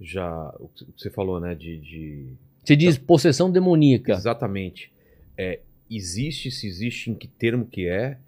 Já. 0.00 0.54
O 0.60 0.68
que 0.68 0.84
você 0.96 1.08
falou, 1.10 1.40
né? 1.40 1.54
De. 1.54 1.78
de- 1.78 2.26
Você 2.62 2.76
diz 2.76 2.98
possessão 2.98 3.50
demoníaca. 3.50 4.12
Exatamente. 4.12 4.90
É, 5.36 5.60
existe, 5.90 6.50
se 6.50 6.66
existe, 6.66 7.10
em 7.10 7.14
que 7.14 7.26
termo 7.28 7.66
que 7.66 7.86
é? 7.88 8.18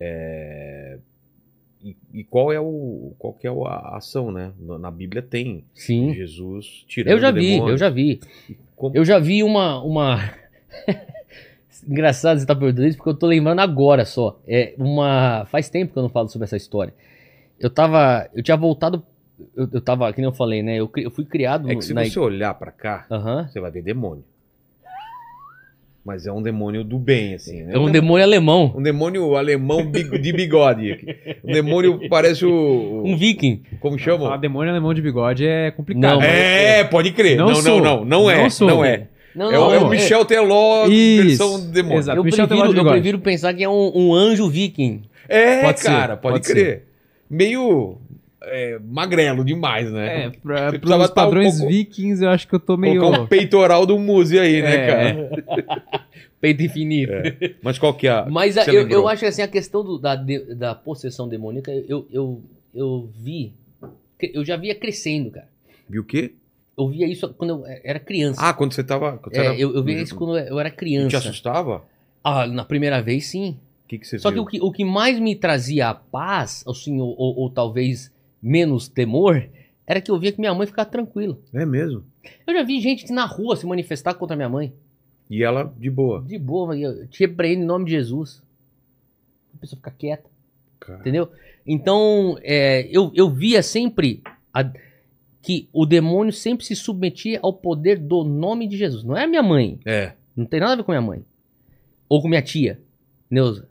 É, 0.00 0.98
e, 1.82 1.96
e 2.12 2.24
qual 2.24 2.52
é 2.52 2.58
o 2.60 3.12
qual 3.18 3.32
que 3.32 3.46
é 3.46 3.50
a 3.50 3.96
ação, 3.96 4.30
né? 4.32 4.52
Na, 4.58 4.78
na 4.78 4.90
Bíblia 4.90 5.22
tem 5.22 5.64
Sim. 5.74 6.12
Jesus 6.14 6.84
tirando 6.88 7.12
Eu 7.12 7.20
já 7.20 7.30
vi, 7.30 7.50
demônios. 7.52 7.70
eu 7.70 7.78
já 7.78 7.90
vi. 7.90 8.20
Como- 8.76 8.96
Eu 8.96 9.04
já 9.04 9.18
vi 9.18 9.42
uma. 9.42 9.82
uma... 9.82 10.18
Engraçado 11.86 12.38
você 12.38 12.44
estar 12.44 12.56
perguntando 12.56 12.86
isso, 12.86 12.96
porque 12.96 13.10
eu 13.10 13.14
tô 13.14 13.26
lembrando 13.26 13.60
agora 13.60 14.04
só. 14.04 14.40
É 14.46 14.74
uma. 14.78 15.44
Faz 15.46 15.68
tempo 15.68 15.92
que 15.92 15.98
eu 15.98 16.02
não 16.02 16.08
falo 16.10 16.28
sobre 16.28 16.44
essa 16.44 16.56
história. 16.56 16.94
Eu 17.60 17.68
tava. 17.68 18.28
Eu 18.34 18.42
tinha 18.42 18.56
voltado. 18.56 19.04
Eu, 19.54 19.68
eu 19.72 19.80
tava, 19.80 20.10
que 20.12 20.20
nem 20.20 20.28
eu 20.28 20.32
falei, 20.34 20.62
né? 20.62 20.76
Eu, 20.76 20.90
eu 20.96 21.10
fui 21.10 21.24
criado 21.24 21.70
É 21.70 21.74
que 21.74 21.84
se 21.84 21.92
na. 21.92 22.04
você 22.04 22.18
olhar 22.18 22.54
pra 22.54 22.70
cá, 22.72 23.06
Aham. 23.10 23.46
você 23.48 23.60
vai 23.60 23.70
ver 23.70 23.82
demônio. 23.82 24.24
Mas 26.04 26.26
é 26.26 26.32
um 26.32 26.42
demônio 26.42 26.84
do 26.84 26.98
bem, 26.98 27.34
assim. 27.34 27.62
né? 27.62 27.72
É 27.74 27.78
um 27.78 27.90
demônio 27.90 28.22
alemão. 28.24 28.74
Um 28.76 28.82
demônio 28.82 29.36
alemão 29.36 29.90
de 29.90 30.32
bigode. 30.34 30.98
Um 31.42 31.50
demônio 31.52 31.98
parece 32.10 32.44
o. 32.44 33.02
Um 33.04 33.16
viking. 33.16 33.62
Como 33.80 33.98
Falar 33.98 34.18
chama? 34.18 34.38
demônio 34.38 34.70
alemão 34.70 34.92
de 34.92 35.00
bigode 35.00 35.46
é 35.46 35.70
complicado. 35.70 36.02
Não, 36.02 36.18
mas- 36.20 36.28
É, 36.28 36.84
pode 36.84 37.10
crer. 37.12 37.38
Não, 37.38 37.46
não, 37.46 37.54
sou. 37.54 37.80
não. 37.80 38.04
Não, 38.04 38.30
é. 38.30 38.42
Não 38.42 38.50
sou. 38.50 38.68
Não 38.68 38.84
é. 38.84 39.08
Não, 39.34 39.50
É, 39.50 39.58
o- 39.58 39.72
é 39.74 39.78
o 39.78 39.80
não, 39.80 39.88
Michel 39.90 40.24
Teló 40.26 40.86
Isso, 40.86 41.26
versão 41.26 41.70
demônio. 41.70 41.98
exato. 41.98 42.18
Eu 42.18 42.24
Michel 42.24 42.46
prefiro, 42.46 42.68
Teló 42.68 42.72
de 42.82 42.86
eu 42.88 42.92
prefiro 42.92 43.18
pensar 43.18 43.54
que 43.54 43.64
é 43.64 43.68
um, 43.68 43.90
um 43.94 44.14
anjo 44.14 44.48
viking. 44.48 45.02
É, 45.28 45.62
Pode 45.62 45.80
ser, 45.80 45.86
cara, 45.88 46.16
pode, 46.18 46.34
pode 46.40 46.46
crer. 46.52 46.84
Meio 47.30 47.96
é, 48.46 48.78
magrelo 48.84 49.44
demais, 49.44 49.90
né? 49.90 50.24
É, 50.26 50.30
pra, 50.42 50.72
pros 50.78 50.90
tá 50.90 50.96
um 50.96 51.08
padrões 51.14 51.56
pouco- 51.58 51.72
vikings 51.72 52.22
eu 52.24 52.30
acho 52.30 52.46
que 52.48 52.54
eu 52.54 52.60
tô 52.60 52.76
meio... 52.76 53.00
Colocar 53.00 53.20
um 53.22 53.26
peitoral 53.26 53.84
do 53.86 53.98
Muzi 53.98 54.38
aí, 54.38 54.62
né, 54.62 54.74
É. 54.74 54.86
cara? 54.86 56.04
Peito 56.40 56.62
infinito. 56.62 57.12
Mas 57.62 57.78
qual 57.78 57.94
que 57.94 58.06
é 58.06 58.10
a. 58.10 58.26
Mas 58.30 58.54
que 58.54 58.60
a- 58.60 58.72
eu, 58.74 58.88
eu 58.88 59.08
acho 59.08 59.20
que 59.20 59.26
assim, 59.26 59.40
a 59.42 59.48
questão 59.48 59.82
do- 59.82 59.98
da, 59.98 60.14
da 60.14 60.74
possessão 60.74 61.26
demoníaca, 61.28 61.70
eu, 61.88 62.06
eu, 62.12 62.42
eu 62.74 63.08
vi. 63.18 63.52
Eu 64.20 64.44
já 64.44 64.56
via 64.56 64.74
crescendo, 64.74 65.30
cara. 65.30 65.48
Viu 65.88 66.02
o 66.02 66.04
quê? 66.04 66.34
Eu 66.76 66.88
via 66.88 67.06
isso 67.06 67.32
quando 67.34 67.50
eu 67.50 67.64
era 67.82 67.98
criança. 67.98 68.40
Ah, 68.42 68.52
quando 68.52 68.72
você 68.74 68.84
tava. 68.84 69.16
Quando 69.18 69.34
você 69.34 69.40
É, 69.40 69.44
era- 69.46 69.56
eu, 69.56 69.74
eu 69.74 69.82
via 69.82 70.00
isso 70.02 70.14
quando 70.16 70.36
eu 70.38 70.60
era 70.60 70.70
Te 70.70 70.76
criança. 70.76 71.16
assustava? 71.16 71.82
Ah, 72.22 72.46
na 72.46 72.64
primeira 72.64 73.00
vez, 73.00 73.26
sim. 73.26 73.56
O 73.84 73.88
que, 73.88 73.98
que 73.98 74.06
você 74.06 74.18
Só 74.18 74.28
que 74.30 74.34
viu? 74.34 74.42
o, 74.42 74.46
que 74.46 74.60
o 74.60 74.72
que 74.72 74.84
mais 74.84 75.18
me 75.18 75.34
trazia 75.34 75.88
a 75.88 75.94
paz, 75.94 76.62
assim, 76.68 77.00
ou, 77.00 77.14
ou- 77.18 77.38
ou 77.38 77.50
talvez 77.50 78.10
menos 78.44 78.88
temor, 78.88 79.48
era 79.86 80.00
que 80.00 80.10
eu 80.10 80.18
via 80.18 80.30
que 80.32 80.38
minha 80.38 80.54
mãe 80.54 80.66
ficava 80.66 80.88
tranquila. 80.88 81.38
É 81.52 81.64
mesmo. 81.64 82.04
Eu 82.46 82.54
já 82.54 82.62
vi 82.62 82.78
gente 82.80 83.10
na 83.12 83.24
rua 83.24 83.56
se 83.56 83.66
manifestar 83.66 84.14
contra 84.14 84.36
minha 84.36 84.48
mãe. 84.48 84.72
E 85.30 85.42
ela 85.42 85.72
de 85.78 85.88
boa. 85.90 86.22
De 86.22 86.38
boa, 86.38 86.78
eu 86.78 87.06
te 87.08 87.20
repreendo 87.20 87.62
em 87.62 87.66
nome 87.66 87.86
de 87.86 87.92
Jesus. 87.92 88.42
A 89.54 89.58
pessoa 89.58 89.78
fica 89.78 89.90
quieta. 89.90 90.28
Cara. 90.78 91.00
Entendeu? 91.00 91.30
Então, 91.66 92.36
é, 92.42 92.86
eu, 92.90 93.10
eu 93.14 93.30
via 93.30 93.62
sempre 93.62 94.22
a- 94.52 94.70
que 95.40 95.68
o 95.72 95.86
demônio 95.86 96.32
sempre 96.32 96.64
se 96.66 96.76
submetia 96.76 97.38
ao 97.42 97.52
poder 97.54 97.98
do 97.98 98.22
nome 98.24 98.66
de 98.68 98.76
Jesus. 98.76 99.02
Não 99.02 99.16
é 99.16 99.24
a 99.24 99.26
minha 99.26 99.42
mãe. 99.42 99.78
É. 99.86 100.12
Não 100.36 100.44
tem 100.44 100.60
nada 100.60 100.72
a 100.74 100.76
ver 100.76 100.82
com 100.84 100.92
minha 100.92 101.00
mãe. 101.02 101.24
Ou 102.08 102.20
com 102.20 102.28
minha 102.28 102.42
tia, 102.42 102.78
Neuza. 103.30 103.66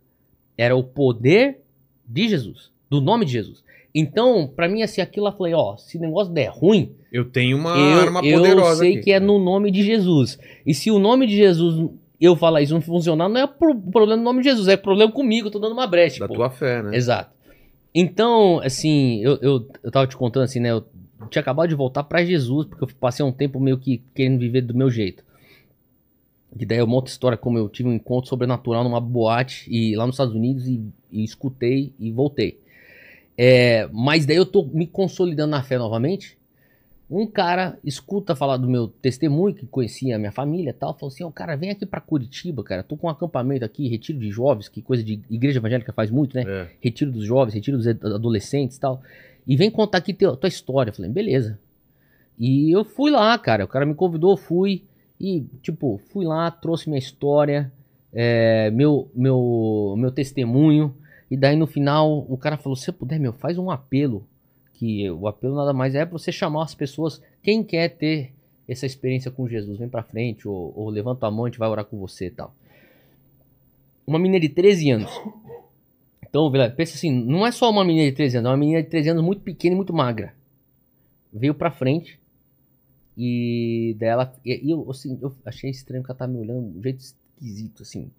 Era 0.58 0.76
o 0.76 0.84
poder 0.84 1.62
de 2.08 2.28
Jesus. 2.28 2.72
Do 2.90 3.00
nome 3.02 3.26
de 3.26 3.32
Jesus. 3.34 3.64
Então, 3.95 4.48
pra 4.48 4.68
mim, 4.68 4.82
assim, 4.82 5.02
aquilo 5.02 5.26
lá, 5.26 5.32
eu 5.32 5.38
falei, 5.38 5.53
ó, 5.53 5.78
se 5.78 5.98
o 5.98 6.02
negócio 6.02 6.34
der 6.34 6.49
ruim, 6.49 6.95
Eu 7.11 7.26
tenho 7.30 7.56
uma 7.57 7.78
eu, 7.78 7.99
arma 7.99 8.22
eu 8.24 8.38
poderosa. 8.40 8.80
sei 8.80 8.94
aqui. 8.94 9.02
que 9.03 9.11
é 9.11 9.20
no 9.20 9.38
nome 9.38 9.70
de 9.70 9.84
Jesus. 9.84 10.40
E 10.65 10.74
se 10.74 10.90
o 10.90 10.98
nome 10.98 11.28
de 11.28 11.36
Jesus, 11.36 11.91
eu 12.20 12.36
falar 12.36 12.61
isso 12.64 12.74
não 12.74 12.82
funcionar, 12.82 13.30
não 13.30 13.40
é 13.41 13.45
pro- 13.45 13.80
problema 13.80 14.18
do 14.18 14.24
nome 14.24 14.41
de 14.41 14.49
Jesus, 14.49 14.68
é 14.68 14.76
problema 14.76 15.11
comigo, 15.11 15.48
eu 15.48 15.52
tô 15.52 15.60
dando 15.60 15.74
uma 15.74 15.86
brecha. 15.86 16.20
Da 16.22 16.28
pô. 16.28 16.34
tua 16.34 16.49
fé, 16.49 16.82
né? 16.82 16.95
Exato. 16.98 17.32
Então, 17.94 18.60
assim, 18.64 19.22
eu, 19.24 19.38
eu, 19.41 19.68
eu 19.84 19.91
tava 19.91 20.07
te 20.07 20.18
contando 20.18 20.44
assim, 20.44 20.60
né? 20.60 20.72
Eu 20.72 20.84
tinha 21.30 21.41
acabado 21.41 21.70
de 21.70 21.76
voltar 21.76 22.03
pra 22.03 22.26
Jesus, 22.26 22.65
porque 22.65 22.84
eu 22.84 22.90
passei 22.99 23.24
um 23.24 23.32
tempo 23.32 23.60
meio 23.60 23.78
que 23.78 24.02
querendo 24.15 24.40
viver 24.40 24.61
do 24.61 24.74
meu 24.76 24.90
jeito. 24.90 25.24
E 26.60 26.65
daí 26.65 26.80
é 26.80 26.84
uma 26.84 26.95
outra 26.95 27.11
história, 27.11 27.38
como 27.38 27.57
eu 27.60 27.70
tive 27.70 27.90
um 27.90 27.94
encontro 27.94 28.28
sobrenatural 28.30 28.84
numa 28.84 28.99
boate 28.99 29.68
e 29.72 29.95
lá 29.95 30.06
nos 30.07 30.15
Estados 30.15 30.34
Unidos 30.36 30.68
e, 30.68 30.82
e 31.11 31.24
escutei 31.24 31.94
e 31.99 32.11
voltei. 32.11 32.60
É, 33.38 33.88
mas 33.92 34.26
daí 34.26 34.38
eu 34.38 34.46
tô 34.46 34.64
me 34.64 34.86
consolidando 34.86 35.52
na 35.52 35.64
fé 35.64 35.78
novamente. 35.78 36.38
Um 37.10 37.28
cara 37.28 37.78
escuta 37.84 38.36
falar 38.36 38.58
do 38.58 38.68
meu 38.68 38.88
testemunho, 38.88 39.54
que 39.54 39.66
conhecia 39.68 40.16
a 40.16 40.20
minha 40.20 40.32
família 40.32 40.70
e 40.70 40.74
tal, 40.74 40.94
falou 40.94 41.12
assim: 41.14 41.24
Ó, 41.24 41.30
cara, 41.30 41.56
vem 41.56 41.70
aqui 41.70 41.86
pra 41.86 42.00
Curitiba, 42.00 42.64
cara. 42.64 42.82
Tô 42.82 42.96
com 42.98 43.08
um 43.08 43.10
acampamento 43.10 43.64
aqui, 43.66 43.88
retiro 43.88 44.18
de 44.18 44.30
jovens, 44.32 44.68
que 44.70 44.82
coisa 44.82 45.04
de 45.04 45.20
igreja 45.30 45.60
evangélica 45.60 45.92
faz 45.94 46.10
muito, 46.10 46.36
né? 46.36 46.44
É. 46.48 46.68
retiro 46.82 47.12
dos 47.12 47.26
jovens, 47.26 47.54
retiro 47.54 47.78
dos 47.78 47.88
ad- 47.88 48.04
adolescentes 48.06 48.78
e 48.78 48.80
tal. 48.80 49.02
E 49.46 49.56
vem 49.56 49.70
contar 49.70 49.98
aqui 50.00 50.14
teu, 50.14 50.36
tua 50.38 50.48
história. 50.48 50.90
Eu 50.90 50.96
falei, 50.96 51.12
beleza. 51.12 51.60
E 52.40 52.72
eu 52.76 52.84
fui 52.84 53.12
lá, 53.12 53.38
cara. 53.38 53.66
O 53.66 53.68
cara 53.68 53.86
me 53.86 53.94
convidou, 53.94 54.36
fui. 54.38 54.84
E, 55.20 55.46
tipo, 55.62 56.00
fui 56.12 56.26
lá, 56.26 56.50
trouxe 56.50 56.90
minha 56.90 56.98
história, 57.00 57.72
é, 58.12 58.72
meu, 58.72 59.10
meu, 59.14 59.94
meu 59.98 60.10
testemunho. 60.12 60.96
E 61.34 61.36
daí 61.36 61.56
no 61.56 61.66
final 61.66 62.28
o 62.30 62.38
cara 62.38 62.60
falou: 62.60 62.76
se 62.76 62.92
puder, 62.92 63.20
meu, 63.20 63.34
faz 63.34 63.58
um 63.58 63.72
apelo. 63.72 64.24
Que 64.72 65.10
o 65.10 65.28
apelo 65.28 65.56
nada 65.56 65.74
mais 65.74 65.96
é 65.96 66.06
pra 66.06 66.16
você 66.16 66.32
chamar 66.32 66.64
as 66.64 66.76
pessoas. 66.76 67.20
Quem 67.42 67.64
quer 67.64 67.90
ter 67.90 68.32
essa 68.68 68.86
experiência 68.86 69.32
com 69.32 69.48
Jesus, 69.48 69.80
vem 69.80 69.90
pra 69.90 70.04
frente, 70.04 70.48
ou, 70.48 70.72
ou 70.76 70.90
levanta 70.92 71.26
a 71.26 71.32
mão, 71.32 71.46
a 71.46 71.48
gente 71.48 71.58
vai 71.58 71.68
orar 71.68 71.86
com 71.86 71.98
você 71.98 72.28
e 72.28 72.30
tal. 72.30 72.54
Uma 74.06 74.20
menina 74.20 74.40
de 74.40 74.50
13 74.50 74.92
anos. 74.92 75.12
Então, 76.22 76.52
pensa 76.76 76.96
assim, 76.96 77.12
não 77.12 77.48
é 77.48 77.52
só 77.52 77.68
uma 77.68 77.84
menina 77.84 78.12
de 78.12 78.16
13 78.16 78.38
anos, 78.38 78.50
é 78.50 78.52
uma 78.52 78.58
menina 78.58 78.84
de 78.84 78.90
13 78.90 79.10
anos 79.10 79.24
muito 79.24 79.42
pequena 79.42 79.74
e 79.74 79.76
muito 79.76 79.94
magra. 79.94 80.36
Veio 81.34 81.56
pra 81.56 81.72
frente 81.72 82.20
e 83.18 83.96
dela. 83.98 84.32
E, 84.46 84.68
e 84.68 84.70
eu, 84.70 84.88
assim, 84.88 85.18
eu 85.20 85.34
achei 85.44 85.72
estranho 85.72 86.04
que 86.04 86.12
ela 86.12 86.18
tá 86.18 86.28
me 86.28 86.38
olhando 86.38 86.72
de 86.72 86.78
um 86.78 86.84
jeito 86.84 87.00
esquisito, 87.00 87.82
assim. 87.82 88.12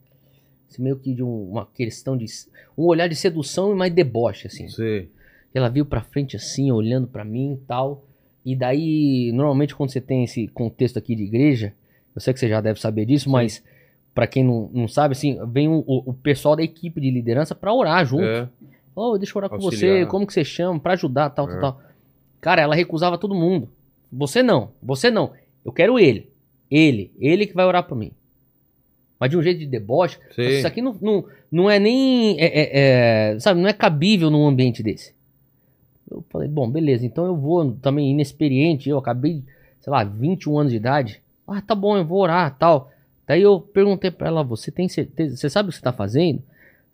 Meio 0.83 0.97
que 0.97 1.15
de 1.15 1.23
um- 1.23 1.51
uma 1.51 1.67
questão 1.67 2.17
de. 2.17 2.27
Um 2.77 2.85
olhar 2.85 3.09
de 3.09 3.15
sedução 3.17 3.73
e 3.73 3.75
mais 3.77 3.93
deboche, 3.93 4.47
assim. 4.47 4.69
Sei. 4.69 5.09
Ela 5.55 5.69
veio 5.69 5.87
pra 5.87 6.01
frente 6.03 6.37
assim, 6.37 6.71
olhando 6.73 7.07
pra 7.07 7.25
mim 7.25 7.55
e 7.55 7.67
tal. 7.67 8.05
E 8.45 8.55
daí, 8.57 9.31
normalmente 9.33 9.75
quando 9.75 9.91
você 9.91 10.01
tem 10.01 10.25
esse 10.25 10.49
contexto 10.49 10.99
aqui 10.99 11.15
de 11.15 11.23
igreja, 11.23 11.73
eu 12.15 12.21
sei 12.21 12.35
que 12.35 12.41
você 12.41 12.49
já 12.49 12.61
deve 12.61 12.81
saber 12.81 13.07
disso, 13.07 13.31
mas 13.31 13.63
pra 14.15 14.27
quem 14.27 14.45
não, 14.45 14.69
não 14.73 14.87
sabe, 14.89 15.13
assim, 15.13 15.39
vem 15.49 15.69
o, 15.69 15.83
o- 15.87 16.13
pessoal 16.15 16.55
da 16.57 16.63
equipe 16.63 17.01
de 17.01 17.11
liderança 17.11 17.55
pra 17.55 17.73
orar 17.73 18.05
junto. 18.05 18.25
É. 18.25 18.49
Ô, 18.95 19.17
deixa 19.19 19.33
eu 19.33 19.41
orar 19.41 19.49
com 19.51 19.57
Auxiliar. 19.57 19.99
você, 20.05 20.07
como 20.07 20.27
que 20.27 20.33
você 20.33 20.45
chama, 20.45 20.79
pra 20.79 20.93
ajudar, 20.93 21.31
tal, 21.31 21.49
É. 21.49 21.53
tal, 21.53 21.61
tal. 21.73 21.83
Cara, 22.41 22.63
ela 22.63 22.75
recusava 22.75 23.17
todo 23.19 23.35
mundo. 23.35 23.69
Você 24.13 24.43
não, 24.43 24.71
você 24.83 25.11
não. 25.11 25.33
Eu 25.65 25.73
quero 25.73 25.99
ele. 25.99 26.31
Ele, 26.71 27.13
ele 27.19 27.47
que 27.47 27.55
vai 27.55 27.65
orar 27.65 27.85
por 27.89 27.97
mim. 27.97 28.13
Mas 29.19 29.31
de 29.31 29.37
um 29.37 29.43
jeito 29.43 29.59
de 29.61 29.67
deboche. 29.67 30.19
Isso 30.59 30.67
aqui 30.67 30.83
não, 30.83 30.97
não, 31.01 31.25
não 31.51 31.71
é 31.71 31.79
nem. 31.79 32.39
é- 32.41 32.45
é- 32.47 32.71
é, 33.35 33.41
sabe, 33.41 33.61
não 33.61 33.69
é 33.69 33.73
cabível 33.73 34.31
num 34.31 34.47
ambiente 34.47 34.83
desse. 34.83 35.15
Eu 36.11 36.25
falei, 36.31 36.49
bom, 36.49 36.69
beleza, 36.69 37.07
então 37.07 37.25
eu 37.25 37.37
vou 37.37 37.73
também 37.81 38.11
inexperiente. 38.11 38.89
Eu 38.89 38.99
acabei, 38.99 39.43
sei 39.81 39.91
lá, 39.91 40.05
21 40.05 40.59
anos 40.59 40.73
de 40.73 40.77
idade. 40.77 41.23
Ah, 41.47 41.61
tá 41.63 41.75
bom, 41.75 41.97
eu 41.97 42.05
vou 42.05 42.21
orar 42.21 42.57
tal. 42.59 42.91
Daí 43.27 43.41
eu 43.43 43.59
perguntei 43.61 44.11
pra 44.11 44.29
ela: 44.29 44.43
você 44.43 44.71
tem 44.71 44.89
certeza? 44.89 45.37
Você 45.37 45.49
sabe 45.49 45.69
o 45.69 45.73
que 45.73 45.77
você 45.79 45.83
tá 45.83 45.93
fazendo? 45.93 46.43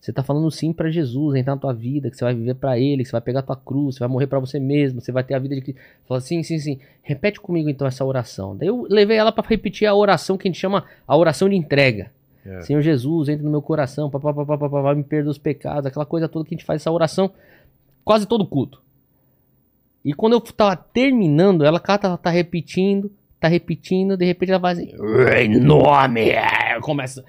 Você 0.01 0.14
tá 0.14 0.22
falando 0.22 0.51
sim 0.51 0.72
pra 0.72 0.90
Jesus, 0.90 1.36
entrar 1.36 1.55
na 1.55 1.60
tua 1.60 1.74
vida, 1.74 2.10
que 2.10 2.16
você 2.16 2.24
vai 2.24 2.35
viver 2.35 2.55
pra 2.55 2.78
Ele, 2.78 3.02
que 3.02 3.09
você 3.09 3.12
vai 3.12 3.20
pegar 3.20 3.40
a 3.40 3.43
tua 3.43 3.56
cruz, 3.56 3.97
você 3.97 4.01
vai 4.01 4.09
morrer 4.09 4.27
pra 4.27 4.39
você 4.39 4.59
mesmo, 4.59 5.01
você 5.01 5.12
vai 5.12 5.22
ter 5.22 5.35
a 5.35 5.39
vida 5.39 5.55
de 5.55 5.60
Cristo. 5.60 5.81
Fala 6.09 6.20
sim, 6.20 6.43
sim, 6.43 6.59
sim. 6.59 6.78
Repete 7.02 7.39
comigo 7.39 7.68
então 7.68 7.86
essa 7.86 8.02
oração. 8.02 8.56
Daí 8.56 8.68
eu 8.68 8.86
levei 8.89 9.18
ela 9.18 9.31
pra 9.31 9.47
repetir 9.47 9.86
a 9.86 9.94
oração 9.94 10.39
que 10.39 10.48
a 10.48 10.51
gente 10.51 10.59
chama 10.59 10.85
a 11.06 11.16
oração 11.16 11.51
de 11.51 11.55
entrega. 11.55 12.10
É. 12.47 12.62
Senhor 12.62 12.81
Jesus, 12.81 13.28
entra 13.28 13.44
no 13.44 13.51
meu 13.51 13.60
coração, 13.60 14.09
papapá, 14.09 14.56
papapá, 14.56 14.94
me 14.94 15.05
perdoa 15.05 15.32
os 15.32 15.39
pecados, 15.39 15.85
aquela 15.85 16.06
coisa 16.06 16.27
toda 16.27 16.47
que 16.47 16.55
a 16.55 16.56
gente 16.56 16.64
faz 16.64 16.81
essa 16.81 16.90
oração 16.90 17.31
quase 18.02 18.27
todo 18.27 18.47
culto. 18.47 18.81
E 20.02 20.14
quando 20.14 20.32
eu 20.32 20.40
tava 20.40 20.74
terminando, 20.77 21.62
ela 21.62 21.78
cara, 21.78 21.98
tá, 21.98 22.16
tá 22.16 22.31
repetindo, 22.31 23.12
tá 23.39 23.48
repetindo, 23.48 24.16
de 24.16 24.24
repente 24.24 24.51
ela 24.51 24.59
vai 24.59 24.72
assim, 24.72 24.93
em 25.39 25.60
nome, 25.60 26.31
é", 26.31 26.81
começa, 26.81 27.22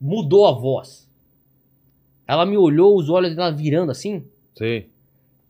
mudou 0.00 0.44
a 0.48 0.52
voz. 0.52 1.07
Ela 2.28 2.44
me 2.44 2.58
olhou, 2.58 2.94
os 2.94 3.08
olhos 3.08 3.34
dela 3.34 3.50
virando 3.50 3.90
assim, 3.90 4.22
Sei. 4.54 4.90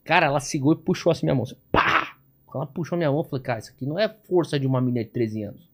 cara, 0.04 0.26
ela 0.26 0.38
segurou 0.38 0.80
e 0.80 0.84
puxou 0.84 1.10
assim 1.10 1.26
minha 1.26 1.34
mão, 1.34 1.42
assim, 1.42 1.56
pá! 1.72 2.16
Ela 2.54 2.66
puxou 2.66 2.96
minha 2.96 3.10
mão, 3.10 3.20
eu 3.20 3.24
falei, 3.24 3.42
cara, 3.42 3.58
isso 3.58 3.70
aqui 3.70 3.84
não 3.84 3.98
é 3.98 4.08
força 4.08 4.58
de 4.58 4.66
uma 4.66 4.80
menina 4.80 5.04
de 5.04 5.10
13 5.10 5.42
anos. 5.42 5.68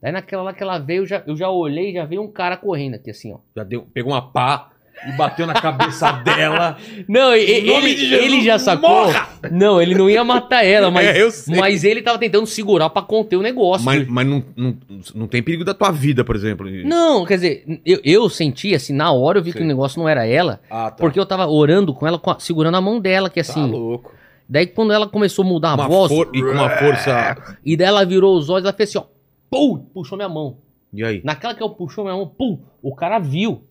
Daí 0.00 0.12
naquela 0.12 0.42
lá 0.42 0.54
que 0.54 0.62
ela 0.62 0.78
veio, 0.78 1.02
eu 1.02 1.06
já, 1.06 1.22
eu 1.26 1.36
já 1.36 1.50
olhei, 1.50 1.92
já 1.92 2.04
veio 2.04 2.22
um 2.22 2.30
cara 2.30 2.56
correndo 2.56 2.94
aqui 2.94 3.10
assim, 3.10 3.32
ó. 3.32 3.38
Já 3.54 3.62
deu, 3.62 3.82
pegou 3.92 4.12
uma 4.12 4.30
pá. 4.30 4.70
E 5.06 5.12
bateu 5.12 5.46
na 5.46 5.54
cabeça 5.54 6.10
dela. 6.12 6.76
Não, 7.08 7.34
ele, 7.34 7.96
Jesus, 7.96 8.12
ele 8.24 8.42
já 8.44 8.58
sacou. 8.58 8.88
morra! 8.88 9.28
Não, 9.50 9.80
ele 9.80 9.94
não 9.94 10.08
ia 10.08 10.24
matar 10.24 10.64
ela, 10.64 10.90
mas, 10.92 11.06
É, 11.06 11.22
eu 11.22 11.30
sei. 11.30 11.56
mas 11.58 11.84
ele 11.84 12.00
tava 12.02 12.18
tentando 12.18 12.46
segurar 12.46 12.88
pra 12.90 13.02
conter 13.02 13.36
o 13.36 13.42
negócio. 13.42 13.84
Mas, 13.84 14.06
mas 14.08 14.26
não, 14.26 14.42
não, 14.56 14.76
não 15.14 15.26
tem 15.28 15.42
perigo 15.42 15.64
da 15.64 15.74
tua 15.74 15.90
vida, 15.90 16.24
por 16.24 16.34
exemplo. 16.36 16.66
Não, 16.84 17.24
quer 17.26 17.34
dizer, 17.34 17.80
eu, 17.84 18.00
eu 18.02 18.28
senti 18.28 18.74
assim, 18.74 18.92
na 18.94 19.12
hora 19.12 19.38
eu 19.38 19.42
vi 19.42 19.52
que 19.52 19.58
Sim. 19.58 19.64
o 19.64 19.68
negócio 19.68 20.00
não 20.00 20.08
era 20.08 20.26
ela, 20.26 20.60
Ah, 20.70 20.90
tá. 20.90 20.96
porque 20.96 21.20
eu 21.20 21.26
tava 21.26 21.46
orando 21.46 21.92
com 21.92 22.06
ela, 22.06 22.20
a- 22.24 22.36
segurando 22.38 22.76
a 22.76 22.80
mão 22.80 22.98
dela, 22.98 23.28
que 23.28 23.42
Tá 23.42 23.50
assim. 23.52 23.66
louco. 23.70 24.12
daí 24.48 24.66
quando 24.66 24.92
ela 24.92 25.06
começou 25.08 25.44
a 25.44 25.48
mudar 25.48 25.70
a 25.70 25.74
Uma 25.74 25.88
voz, 25.88 26.10
for- 26.12 26.30
E 26.32 26.40
com 26.40 26.50
uma 26.52 26.70
força. 26.70 27.36
e 27.64 27.76
daí 27.76 27.86
ela 27.88 28.04
virou 28.04 28.36
os 28.38 28.48
olhos, 28.48 28.64
ela 28.64 28.72
fez 28.72 28.88
assim, 28.88 28.98
ó, 28.98 29.04
pum, 29.50 29.78
puxou 29.92 30.16
minha 30.16 30.28
mão. 30.28 30.56
E 30.92 31.04
aí? 31.04 31.20
Naquela 31.24 31.54
que 31.54 31.62
eu 31.62 31.68
puxou 31.68 32.04
minha 32.04 32.16
mão, 32.16 32.26
pum, 32.26 32.58
o 32.82 32.94
cara 32.94 33.18
viu. 33.18 33.62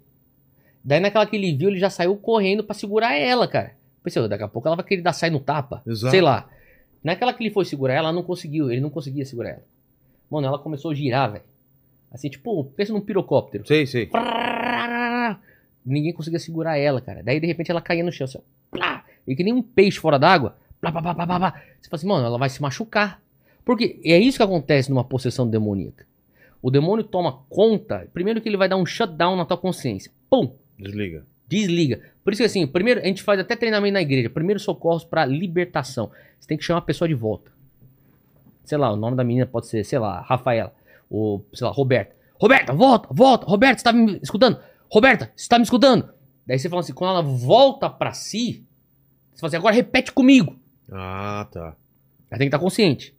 Daí 0.86 1.00
naquela 1.00 1.26
que 1.26 1.36
ele 1.36 1.52
viu, 1.52 1.70
ele 1.70 1.80
já 1.80 1.90
saiu 1.90 2.16
correndo 2.16 2.64
pra 2.64 2.76
segurar 2.76 3.16
ela, 3.16 3.48
cara. 3.48 3.72
Pensei, 4.04 4.26
daqui 4.28 4.44
a 4.44 4.48
pouco 4.48 4.68
ela 4.68 4.76
vai 4.76 4.86
querer 4.86 5.02
dar 5.02 5.14
sair 5.14 5.32
no 5.32 5.40
tapa. 5.40 5.82
Exato. 5.88 6.12
Sei 6.12 6.22
lá. 6.22 6.48
Naquela 7.04 7.34
que 7.34 7.42
ele 7.42 7.50
foi 7.50 7.66
segurar 7.66 7.96
ela, 7.96 8.10
ela 8.10 8.16
não 8.16 8.22
conseguiu, 8.22 8.72
ele 8.72 8.82
não 8.82 8.92
conseguia 8.92 9.26
segurar 9.26 9.50
ela. 9.50 9.64
Mano, 10.30 10.46
ela 10.46 10.60
começou 10.60 10.92
a 10.92 10.94
girar, 10.94 11.32
velho. 11.32 11.44
Assim, 12.12 12.30
tipo, 12.30 12.64
pensa 12.76 12.94
num 12.94 13.02
pirocóptero. 13.02 13.66
Sei, 13.66 13.88
sei. 13.88 14.12
Ninguém 15.84 16.14
conseguia 16.14 16.40
segurar 16.40 16.78
ela, 16.78 17.02
cara. 17.02 17.24
Daí, 17.24 17.40
de 17.40 17.48
repente, 17.48 17.72
ela 17.72 17.82
caía 17.82 18.04
no 18.04 18.12
chão, 18.12 18.26
assim. 18.26 18.40
Plá! 18.70 19.04
E 19.28 19.36
que 19.36 19.44
nem 19.44 19.54
um 19.54 19.64
peixe 19.64 20.00
fora 20.00 20.20
d'água. 20.20 20.56
Plá, 20.80 20.92
plá, 20.92 21.02
plá, 21.02 21.16
plá, 21.16 21.26
plá, 21.26 21.40
plá. 21.40 21.62
Você 21.82 21.90
fala 21.90 21.98
assim, 22.00 22.08
mano, 22.08 22.26
ela 22.28 22.38
vai 22.38 22.50
se 22.50 22.62
machucar. 22.62 23.20
Porque 23.64 24.00
é 24.06 24.20
isso 24.20 24.38
que 24.38 24.44
acontece 24.44 24.92
numa 24.92 25.04
possessão 25.04 25.50
demoníaca. 25.50 26.06
O 26.62 26.70
demônio 26.70 27.04
toma 27.04 27.40
conta, 27.50 28.08
primeiro 28.14 28.40
que 28.40 28.48
ele 28.48 28.58
vai 28.58 28.70
dar 28.70 28.78
um 28.78 28.86
shutdown 28.86 29.36
na 29.36 29.46
tua 29.46 29.58
consciência. 29.58 30.12
Pum! 30.30 30.54
Desliga. 30.78 31.26
Desliga. 31.48 32.02
Por 32.24 32.34
isso 32.34 32.42
que 32.42 32.46
assim, 32.46 32.66
primeiro, 32.66 33.02
a 33.02 33.06
gente 33.06 33.24
faz 33.24 33.40
até 33.40 33.56
treinamento 33.56 33.94
na 33.94 34.02
igreja. 34.02 34.30
Primeiro 34.30 34.60
socorros 34.60 35.04
pra 35.04 35.26
libertação. 35.26 36.12
Você 36.40 36.48
tem 36.48 36.58
que 36.58 36.64
chamar 36.64 36.80
a 36.80 36.84
pessoa 36.84 37.08
de 37.08 37.14
volta. 37.14 37.52
Sei 38.64 38.78
lá, 38.78 38.92
o 38.92 38.96
nome 38.96 39.16
da 39.16 39.24
menina 39.24 39.46
pode 39.46 39.68
ser, 39.68 39.84
sei 39.84 40.00
lá, 40.00 40.22
Rafaela. 40.22 40.74
Ou, 41.10 41.46
sei 41.54 41.68
lá, 41.68 41.72
Roberta. 41.72 42.16
Roberta, 42.40 42.74
volta, 42.74 43.08
volta. 43.12 43.46
Roberta, 43.46 43.78
você 43.78 43.84
tá 43.84 43.94
me 43.94 44.20
escutando? 44.22 44.60
Roberta, 44.92 45.32
você 45.36 45.48
tá 45.48 45.58
me 45.58 45.64
escutando? 45.64 46.10
Daí 46.46 46.60
você 46.60 46.70
fala 46.70 46.82
assim, 46.82 46.94
quando 46.94 47.12
ela 47.12 47.22
volta 47.22 47.90
pra 47.90 48.12
si, 48.12 48.64
você 49.34 49.42
fala 49.42 49.48
assim, 49.50 49.58
agora 49.58 49.76
repete 49.76 50.12
comigo. 50.12 50.60
Ah, 50.92 51.48
tá. 51.52 51.76
Ela 52.30 52.40
tem 52.40 52.40
que 52.40 52.56
estar 52.56 52.60
consciente. 52.60 53.16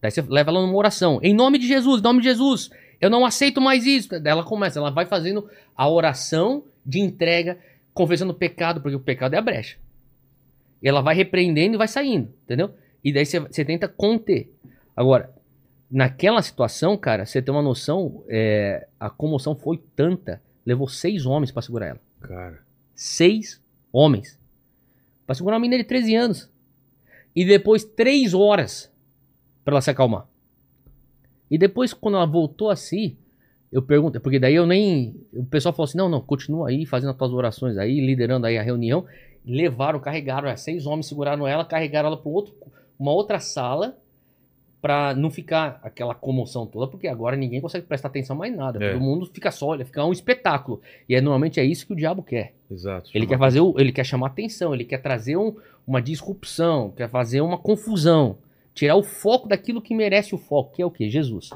Daí 0.00 0.10
você 0.10 0.22
leva 0.22 0.50
ela 0.50 0.60
numa 0.60 0.76
oração. 0.76 1.20
Em 1.22 1.34
nome 1.34 1.58
de 1.58 1.66
Jesus, 1.66 2.00
em 2.00 2.04
nome 2.04 2.20
de 2.20 2.28
Jesus. 2.28 2.70
Eu 3.00 3.08
não 3.08 3.24
aceito 3.24 3.60
mais 3.60 3.86
isso. 3.86 4.08
Daí 4.08 4.32
ela 4.32 4.44
começa, 4.44 4.78
ela 4.78 4.90
vai 4.90 5.06
fazendo 5.06 5.48
a 5.74 5.88
oração 5.88 6.64
de 6.84 7.00
entrega, 7.00 7.58
confessando 7.94 8.32
o 8.32 8.36
pecado, 8.36 8.80
porque 8.80 8.96
o 8.96 9.00
pecado 9.00 9.34
é 9.34 9.38
a 9.38 9.42
brecha. 9.42 9.78
E 10.82 10.88
ela 10.88 11.00
vai 11.00 11.14
repreendendo 11.14 11.74
e 11.74 11.78
vai 11.78 11.88
saindo, 11.88 12.32
entendeu? 12.44 12.74
E 13.02 13.12
daí 13.12 13.24
você, 13.24 13.64
tenta 13.64 13.88
conter. 13.88 14.52
Agora, 14.94 15.32
naquela 15.90 16.42
situação, 16.42 16.96
cara, 16.96 17.24
você 17.24 17.40
tem 17.40 17.52
uma 17.52 17.62
noção, 17.62 18.22
é, 18.28 18.86
a 18.98 19.08
comoção 19.08 19.54
foi 19.54 19.82
tanta, 19.96 20.42
levou 20.64 20.88
seis 20.88 21.24
homens 21.26 21.50
pra 21.50 21.62
segurar 21.62 21.86
ela. 21.86 22.00
Cara. 22.20 22.62
Seis 22.94 23.60
homens. 23.92 24.38
Pra 25.26 25.34
segurar 25.34 25.56
uma 25.56 25.60
menina 25.60 25.82
de 25.82 25.88
13 25.88 26.14
anos. 26.14 26.50
E 27.34 27.44
depois 27.44 27.84
três 27.84 28.34
horas 28.34 28.92
pra 29.64 29.74
ela 29.74 29.80
se 29.80 29.90
acalmar. 29.90 30.26
E 31.50 31.58
depois, 31.58 31.92
quando 31.92 32.16
ela 32.16 32.26
voltou 32.26 32.70
a 32.70 32.76
si, 32.76 33.16
eu 33.72 33.82
pergunto, 33.82 34.20
porque 34.20 34.38
daí 34.38 34.54
eu 34.54 34.66
nem. 34.66 35.16
O 35.32 35.44
pessoal 35.44 35.72
falou 35.74 35.84
assim: 35.88 35.98
não, 35.98 36.08
não, 36.08 36.20
continua 36.20 36.68
aí, 36.68 36.84
fazendo 36.86 37.10
as 37.10 37.16
tuas 37.16 37.32
orações 37.32 37.76
aí, 37.78 38.00
liderando 38.04 38.46
aí 38.46 38.56
a 38.58 38.62
reunião. 38.62 39.04
Levaram, 39.44 39.98
carregaram, 39.98 40.48
é, 40.48 40.56
seis 40.56 40.86
homens 40.86 41.06
seguraram 41.06 41.46
ela, 41.46 41.64
carregaram 41.64 42.08
ela 42.08 42.16
para 42.16 42.30
uma 42.98 43.10
outra 43.12 43.40
sala, 43.40 43.96
pra 44.82 45.14
não 45.14 45.30
ficar 45.30 45.80
aquela 45.82 46.14
comoção 46.14 46.66
toda, 46.66 46.86
porque 46.86 47.08
agora 47.08 47.36
ninguém 47.36 47.60
consegue 47.60 47.86
prestar 47.86 48.08
atenção 48.08 48.36
mais 48.36 48.54
nada. 48.54 48.82
É. 48.84 48.92
Todo 48.92 49.02
mundo 49.02 49.26
fica 49.32 49.50
só, 49.50 49.68
olha, 49.68 49.84
fica 49.84 50.04
um 50.04 50.12
espetáculo. 50.12 50.80
E 51.08 51.14
é, 51.14 51.20
normalmente 51.20 51.58
é 51.58 51.64
isso 51.64 51.86
que 51.86 51.92
o 51.92 51.96
diabo 51.96 52.22
quer. 52.22 52.54
Exato. 52.70 53.10
Ele 53.14 53.26
quer 53.26 53.38
fazer 53.38 53.60
o, 53.60 53.74
ele 53.78 53.92
quer 53.92 54.04
chamar 54.04 54.28
atenção, 54.28 54.74
ele 54.74 54.84
quer 54.84 54.98
trazer 54.98 55.36
um- 55.36 55.54
uma 55.86 56.00
disrupção, 56.02 56.90
quer 56.90 57.08
fazer 57.08 57.40
uma 57.40 57.56
confusão, 57.58 58.36
tirar 58.74 58.96
o 58.96 59.02
foco 59.02 59.48
daquilo 59.48 59.82
que 59.82 59.94
merece 59.94 60.34
o 60.34 60.38
foco, 60.38 60.74
que 60.74 60.82
é 60.82 60.86
o 60.86 60.90
que? 60.90 61.08
Jesus. 61.08 61.50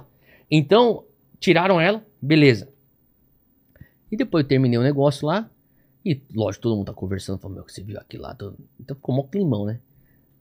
Então, 0.50 1.04
tiraram 1.38 1.80
ela, 1.80 2.04
beleza. 2.20 2.68
E 4.10 4.16
depois 4.16 4.44
eu 4.44 4.48
terminei 4.48 4.78
o 4.78 4.82
negócio 4.82 5.26
lá, 5.26 5.50
e 6.04 6.20
lógico, 6.34 6.62
todo 6.62 6.76
mundo 6.76 6.86
tá 6.86 6.92
conversando, 6.92 7.38
falando, 7.38 7.56
meu, 7.56 7.64
que 7.64 7.72
você 7.72 7.82
viu 7.82 7.98
aqui 7.98 8.18
lá, 8.18 8.36
então 8.78 8.94
ficou 8.94 9.14
mó 9.14 9.22
climão, 9.22 9.64
né? 9.64 9.80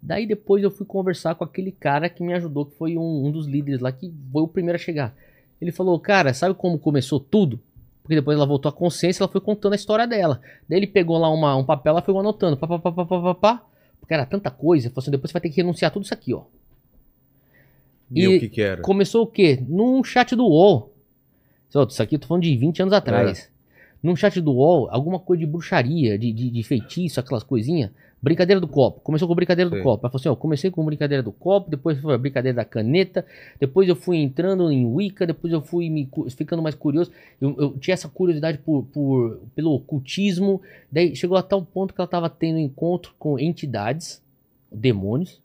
Daí 0.01 0.25
depois 0.25 0.61
eu 0.61 0.69
fui 0.69 0.85
conversar 0.85 1.35
com 1.35 1.45
aquele 1.45 1.71
cara 1.71 2.09
que 2.09 2.21
me 2.21 2.33
ajudou, 2.33 2.65
que 2.65 2.75
foi 2.75 2.97
um, 2.97 3.27
um 3.27 3.31
dos 3.31 3.47
líderes 3.47 3.79
lá, 3.79 3.89
que 3.89 4.13
foi 4.31 4.41
o 4.41 4.47
primeiro 4.47 4.75
a 4.75 4.79
chegar. 4.79 5.15
Ele 5.61 5.71
falou, 5.71 5.97
cara, 5.97 6.33
sabe 6.33 6.53
como 6.53 6.77
começou 6.77 7.21
tudo? 7.21 7.57
Porque 8.01 8.15
depois 8.15 8.35
ela 8.35 8.45
voltou 8.45 8.67
à 8.67 8.73
consciência, 8.73 9.23
ela 9.23 9.31
foi 9.31 9.39
contando 9.39 9.71
a 9.71 9.77
história 9.77 10.05
dela. 10.05 10.41
Daí 10.67 10.79
ele 10.79 10.87
pegou 10.87 11.17
lá 11.17 11.29
uma, 11.29 11.55
um 11.55 11.63
papel, 11.63 11.91
ela 11.91 12.01
foi 12.01 12.13
anotando. 12.17 12.57
Pá, 12.57 12.67
pá, 12.67 12.77
pá, 12.77 12.91
pá, 12.91 13.05
pá, 13.05 13.21
pá, 13.21 13.35
pá. 13.35 13.65
Porque 13.97 14.13
era 14.13 14.25
tanta 14.25 14.51
coisa. 14.51 14.89
Falou 14.89 15.01
assim, 15.01 15.11
depois 15.11 15.31
você 15.31 15.33
vai 15.33 15.41
ter 15.41 15.49
que 15.49 15.55
renunciar 15.55 15.89
tudo 15.89 16.03
isso 16.03 16.13
aqui, 16.13 16.33
ó. 16.33 16.43
E, 18.13 18.21
E- 18.23 18.37
o 18.37 18.39
que 18.39 18.49
que 18.49 18.61
era? 18.61 18.81
Começou 18.81 19.23
o 19.23 19.27
quê? 19.27 19.59
Num 19.67 20.03
chat 20.03 20.35
do 20.35 20.45
UOL. 20.45 20.91
Isso 21.89 22.03
aqui 22.03 22.15
eu 22.15 22.19
tô 22.19 22.27
falando 22.27 22.43
de 22.43 22.55
20 22.55 22.81
anos 22.83 22.93
atrás. 22.93 23.49
Num 24.01 24.15
chat 24.15 24.39
do 24.41 24.51
UOL, 24.51 24.87
alguma 24.91 25.17
coisa 25.19 25.39
de 25.39 25.45
bruxaria, 25.47 26.19
de, 26.19 26.31
de, 26.31 26.49
de 26.49 26.63
feitiço, 26.63 27.19
aquelas 27.19 27.43
coisinhas. 27.43 27.89
Brincadeira 28.21 28.61
do 28.61 28.67
copo. 28.69 29.01
Começou 29.01 29.27
com 29.27 29.35
brincadeira 29.35 29.69
do 29.69 29.75
Sim. 29.75 29.83
copo. 29.83 30.05
Ela 30.05 30.09
falou 30.09 30.19
assim, 30.21 30.29
ó, 30.29 30.31
eu 30.31 30.37
comecei 30.37 30.71
com 30.71 30.85
brincadeira 30.85 31.21
do 31.21 31.31
copo, 31.31 31.69
depois 31.69 31.99
foi 31.99 32.13
a 32.13 32.17
brincadeira 32.17 32.55
da 32.55 32.63
caneta, 32.63 33.25
depois 33.59 33.89
eu 33.89 33.97
fui 33.97 34.17
entrando 34.17 34.71
em 34.71 34.85
Wicca, 34.85 35.27
depois 35.27 35.51
eu 35.51 35.61
fui 35.61 35.89
me 35.89 36.07
ficando 36.29 36.61
mais 36.61 36.73
curioso. 36.73 37.11
Eu, 37.41 37.53
eu 37.57 37.77
tinha 37.77 37.93
essa 37.93 38.07
curiosidade 38.07 38.59
por, 38.59 38.83
por, 38.93 39.41
pelo 39.55 39.73
ocultismo. 39.73 40.61
Daí 40.89 41.13
chegou 41.15 41.35
a 41.37 41.43
tal 41.43 41.61
ponto 41.63 41.93
que 41.93 41.99
ela 41.99 42.07
tava 42.07 42.29
tendo 42.29 42.59
encontro 42.59 43.13
com 43.19 43.37
entidades, 43.37 44.21
demônios, 44.71 45.41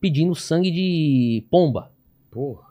pedindo 0.00 0.34
sangue 0.34 0.70
de 0.70 1.44
pomba. 1.50 1.90
Porra. 2.36 2.66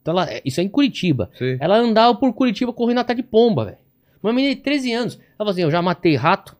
Então 0.00 0.12
ela, 0.12 0.28
isso 0.44 0.60
é 0.60 0.62
em 0.62 0.68
Curitiba. 0.68 1.30
Sei. 1.36 1.56
Ela 1.60 1.78
andava 1.78 2.14
por 2.16 2.32
Curitiba 2.32 2.72
correndo 2.72 2.98
atrás 2.98 3.16
de 3.16 3.22
pomba, 3.24 3.64
velho. 3.64 3.78
Uma 4.22 4.32
menina 4.32 4.54
de 4.54 4.60
13 4.60 4.92
anos. 4.92 5.14
Ela 5.16 5.38
falou 5.38 5.50
assim: 5.50 5.62
eu 5.62 5.70
já 5.70 5.82
matei 5.82 6.14
rato, 6.14 6.56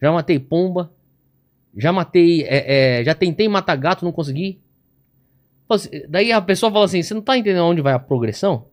já 0.00 0.12
matei 0.12 0.38
pomba, 0.38 0.92
já 1.76 1.92
matei. 1.92 2.42
é, 2.44 3.00
é, 3.00 3.04
já 3.04 3.12
tentei 3.14 3.48
matar 3.48 3.74
gato, 3.74 4.04
não 4.04 4.12
consegui. 4.12 4.60
Assim- 5.68 5.90
Daí 6.08 6.30
a 6.30 6.40
pessoa 6.40 6.70
fala 6.70 6.84
assim: 6.84 7.02
você 7.02 7.12
não 7.14 7.22
tá 7.22 7.36
entendendo 7.36 7.64
onde 7.64 7.80
vai 7.82 7.92
a 7.92 7.98
progressão? 7.98 8.66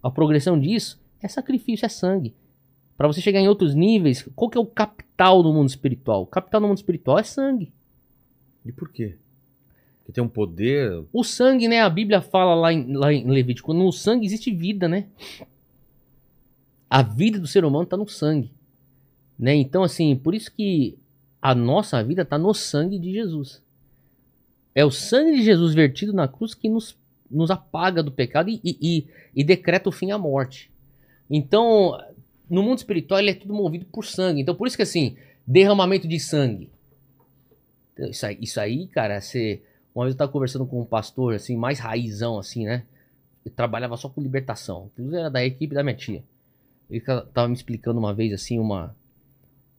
A 0.00 0.10
progressão 0.10 0.56
disso 0.60 1.00
é 1.20 1.26
sacrifício, 1.26 1.84
é 1.84 1.88
sangue. 1.88 2.32
Pra 2.96 3.08
você 3.08 3.20
chegar 3.20 3.40
em 3.40 3.48
outros 3.48 3.74
níveis, 3.74 4.28
qual 4.36 4.48
que 4.50 4.56
é 4.56 4.60
o 4.60 4.66
capital 4.66 5.42
do 5.42 5.52
mundo 5.52 5.68
espiritual? 5.68 6.22
O 6.22 6.26
capital 6.26 6.60
do 6.60 6.68
mundo 6.68 6.78
espiritual 6.78 7.18
é 7.18 7.22
sangue. 7.24 7.72
E 8.64 8.70
por 8.72 8.90
quê? 8.92 9.16
Porque 10.08 10.14
tem 10.14 10.24
um 10.24 10.28
poder. 10.28 11.04
O 11.12 11.22
sangue, 11.22 11.68
né? 11.68 11.82
A 11.82 11.90
Bíblia 11.90 12.22
fala 12.22 12.54
lá 12.54 12.72
em, 12.72 12.94
lá 12.94 13.12
em 13.12 13.26
Levítico, 13.26 13.74
no 13.74 13.92
sangue 13.92 14.24
existe 14.24 14.50
vida, 14.50 14.88
né? 14.88 15.04
A 16.88 17.02
vida 17.02 17.38
do 17.38 17.46
ser 17.46 17.62
humano 17.62 17.84
está 17.84 17.94
no 17.94 18.08
sangue, 18.08 18.50
né? 19.38 19.54
Então, 19.54 19.82
assim, 19.82 20.16
por 20.16 20.34
isso 20.34 20.50
que 20.50 20.96
a 21.42 21.54
nossa 21.54 22.02
vida 22.02 22.22
está 22.22 22.38
no 22.38 22.54
sangue 22.54 22.98
de 22.98 23.12
Jesus. 23.12 23.62
É 24.74 24.82
o 24.82 24.90
sangue 24.90 25.36
de 25.36 25.42
Jesus 25.42 25.74
vertido 25.74 26.14
na 26.14 26.26
cruz 26.26 26.54
que 26.54 26.70
nos, 26.70 26.96
nos 27.30 27.50
apaga 27.50 28.02
do 28.02 28.10
pecado 28.10 28.48
e, 28.48 28.58
e, 28.64 29.06
e- 29.36 29.44
decreta 29.44 29.90
o 29.90 29.92
fim 29.92 30.10
à 30.10 30.16
morte. 30.16 30.70
Então, 31.28 32.02
no 32.48 32.62
mundo 32.62 32.78
espiritual, 32.78 33.20
ele 33.20 33.32
é 33.32 33.34
tudo 33.34 33.52
movido 33.52 33.84
por 33.84 34.06
sangue. 34.06 34.40
Então, 34.40 34.54
por 34.54 34.66
isso 34.66 34.76
que, 34.76 34.82
assim, 34.82 35.18
derramamento 35.46 36.08
de 36.08 36.18
sangue. 36.18 36.70
Isso 37.98 38.24
aí, 38.24 38.38
isso 38.40 38.58
aí 38.58 38.86
cara, 38.86 39.20
você... 39.20 39.60
Uma 39.94 40.04
vez 40.04 40.14
eu 40.14 40.18
tava 40.18 40.30
conversando 40.30 40.66
com 40.66 40.80
um 40.80 40.84
pastor, 40.84 41.34
assim, 41.34 41.56
mais 41.56 41.78
raizão, 41.78 42.38
assim, 42.38 42.64
né? 42.64 42.84
Ele 43.44 43.54
trabalhava 43.54 43.96
só 43.96 44.08
com 44.08 44.20
libertação. 44.20 44.90
Inclusive 44.92 45.16
era 45.16 45.30
da 45.30 45.44
equipe 45.44 45.74
da 45.74 45.82
minha 45.82 45.96
tia. 45.96 46.22
Ele 46.90 47.00
tava 47.00 47.48
me 47.48 47.54
explicando 47.54 47.98
uma 47.98 48.14
vez, 48.14 48.32
assim, 48.32 48.58
uma... 48.58 48.94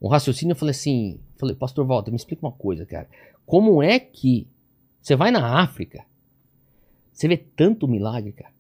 Um 0.01 0.07
raciocínio, 0.07 0.53
eu 0.53 0.57
falei 0.57 0.71
assim... 0.71 1.19
Falei, 1.37 1.55
pastor 1.55 1.85
Walter, 1.85 2.11
me 2.11 2.17
explica 2.17 2.45
uma 2.45 2.51
coisa, 2.51 2.85
cara. 2.85 3.07
Como 3.45 3.81
é 3.81 3.99
que 3.99 4.47
você 5.01 5.15
vai 5.15 5.31
na 5.31 5.61
África, 5.61 6.05
você 7.11 7.27
vê 7.27 7.37
tanto 7.37 7.87
milagre, 7.87 8.31
cara? 8.31 8.53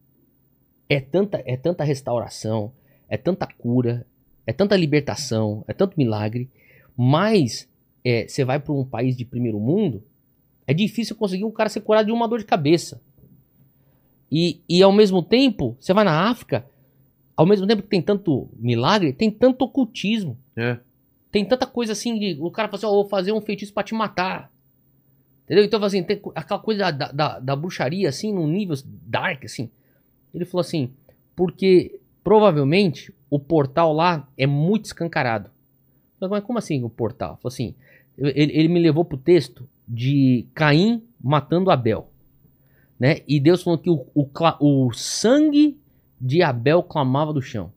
É 0.87 0.99
tanta, 0.99 1.43
é 1.45 1.55
tanta 1.55 1.83
restauração, 1.83 2.71
é 3.07 3.17
tanta 3.17 3.45
cura, 3.45 4.05
é 4.45 4.51
tanta 4.51 4.75
libertação, 4.75 5.63
é 5.67 5.73
tanto 5.73 5.95
milagre, 5.97 6.49
mas 6.97 7.69
é, 8.03 8.27
você 8.27 8.43
vai 8.43 8.59
para 8.59 8.73
um 8.73 8.83
país 8.83 9.15
de 9.15 9.23
primeiro 9.25 9.59
mundo, 9.59 10.03
é 10.69 10.73
difícil 10.73 11.15
conseguir 11.15 11.45
um 11.45 11.51
cara 11.51 11.67
ser 11.67 11.81
curado 11.81 12.05
de 12.05 12.11
uma 12.11 12.27
dor 12.27 12.37
de 12.37 12.45
cabeça. 12.45 13.01
E, 14.31 14.61
e 14.69 14.83
ao 14.83 14.91
mesmo 14.91 15.23
tempo, 15.23 15.75
você 15.79 15.95
vai 15.95 16.03
na 16.03 16.29
África, 16.29 16.63
ao 17.35 17.43
mesmo 17.43 17.65
tempo 17.65 17.81
que 17.81 17.87
tem 17.87 18.03
tanto 18.03 18.47
milagre, 18.55 19.11
tem 19.11 19.31
tanto 19.31 19.65
ocultismo. 19.65 20.37
É. 20.55 20.77
Tem 21.31 21.43
tanta 21.43 21.65
coisa 21.65 21.93
assim 21.93 22.19
de. 22.19 22.37
O 22.39 22.51
cara 22.51 22.67
fala 22.67 22.77
assim, 22.77 22.85
ó, 22.85 22.91
vou 22.91 23.09
fazer 23.09 23.31
um 23.31 23.41
feitiço 23.41 23.73
pra 23.73 23.81
te 23.81 23.95
matar. 23.95 24.51
Entendeu? 25.45 25.65
Então, 25.65 25.83
assim, 25.83 26.03
tem 26.03 26.21
aquela 26.35 26.59
coisa 26.59 26.91
da, 26.91 27.11
da, 27.11 27.39
da 27.39 27.55
bruxaria, 27.55 28.07
assim, 28.07 28.31
num 28.31 28.45
nível 28.45 28.75
dark, 28.85 29.45
assim. 29.45 29.71
Ele 30.31 30.45
falou 30.45 30.61
assim, 30.61 30.93
porque 31.35 31.99
provavelmente 32.23 33.11
o 33.27 33.39
portal 33.39 33.91
lá 33.91 34.29
é 34.37 34.45
muito 34.45 34.85
escancarado. 34.85 35.49
Mas 36.21 36.43
como 36.43 36.59
assim 36.59 36.83
o 36.83 36.89
portal? 36.91 37.37
Falou 37.37 37.51
assim, 37.51 37.73
ele, 38.15 38.55
ele 38.55 38.67
me 38.67 38.79
levou 38.79 39.03
pro 39.03 39.17
texto 39.17 39.67
de 39.89 40.47
Caim 40.53 41.03
matando 41.19 41.71
Abel. 41.71 42.11
Né? 42.99 43.21
E 43.27 43.39
Deus 43.39 43.63
falou 43.63 43.79
que 43.79 43.89
o, 43.89 44.05
o, 44.13 44.29
o 44.59 44.93
sangue 44.93 45.79
de 46.21 46.43
Abel 46.43 46.83
clamava 46.83 47.33
do 47.33 47.41
chão. 47.41 47.71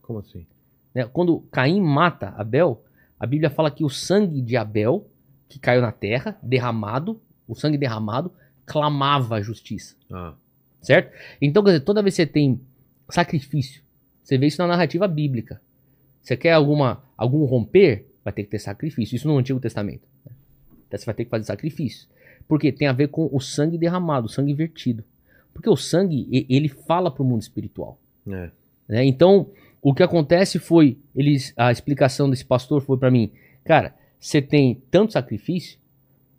Como 0.00 0.20
assim? 0.20 0.46
Né? 0.94 1.04
Quando 1.06 1.40
Caim 1.50 1.80
mata 1.80 2.34
Abel, 2.36 2.84
a 3.18 3.26
Bíblia 3.26 3.50
fala 3.50 3.70
que 3.70 3.84
o 3.84 3.88
sangue 3.88 4.40
de 4.40 4.56
Abel, 4.56 5.08
que 5.48 5.58
caiu 5.58 5.80
na 5.80 5.90
terra, 5.90 6.38
derramado, 6.42 7.20
o 7.48 7.54
sangue 7.54 7.78
derramado, 7.78 8.30
clamava 8.64 9.36
a 9.36 9.42
justiça. 9.42 9.96
Ah. 10.12 10.34
Certo? 10.80 11.12
Então, 11.40 11.64
quer 11.64 11.70
dizer, 11.70 11.84
toda 11.84 12.02
vez 12.02 12.14
que 12.14 12.22
você 12.22 12.26
tem 12.26 12.60
sacrifício, 13.08 13.82
você 14.22 14.38
vê 14.38 14.46
isso 14.46 14.60
na 14.60 14.68
narrativa 14.68 15.08
bíblica. 15.08 15.60
Você 16.22 16.36
quer 16.36 16.52
alguma, 16.52 17.02
algum 17.16 17.44
romper, 17.44 18.06
vai 18.22 18.32
ter 18.32 18.44
que 18.44 18.50
ter 18.50 18.58
sacrifício. 18.58 19.16
Isso 19.16 19.28
no 19.28 19.38
Antigo 19.38 19.60
Testamento. 19.60 20.06
Então 20.86 20.98
você 20.98 21.06
vai 21.06 21.14
ter 21.14 21.24
que 21.24 21.30
fazer 21.30 21.44
sacrifício. 21.44 22.08
Porque 22.46 22.70
tem 22.72 22.86
a 22.88 22.92
ver 22.92 23.08
com 23.08 23.28
o 23.32 23.40
sangue 23.40 23.78
derramado, 23.78 24.26
o 24.26 24.30
sangue 24.30 24.52
vertido. 24.54 25.02
Porque 25.52 25.68
o 25.70 25.76
sangue, 25.76 26.46
ele 26.48 26.68
fala 26.68 27.10
para 27.10 27.22
o 27.22 27.26
mundo 27.26 27.42
espiritual. 27.42 27.98
É. 28.28 28.50
Né? 28.88 29.04
Então, 29.04 29.48
o 29.80 29.94
que 29.94 30.02
acontece 30.02 30.58
foi, 30.58 30.98
eles, 31.14 31.52
a 31.56 31.70
explicação 31.72 32.28
desse 32.28 32.44
pastor 32.44 32.82
foi 32.82 32.98
para 32.98 33.10
mim, 33.10 33.30
cara, 33.64 33.94
você 34.18 34.42
tem 34.42 34.82
tanto 34.90 35.12
sacrifício 35.12 35.78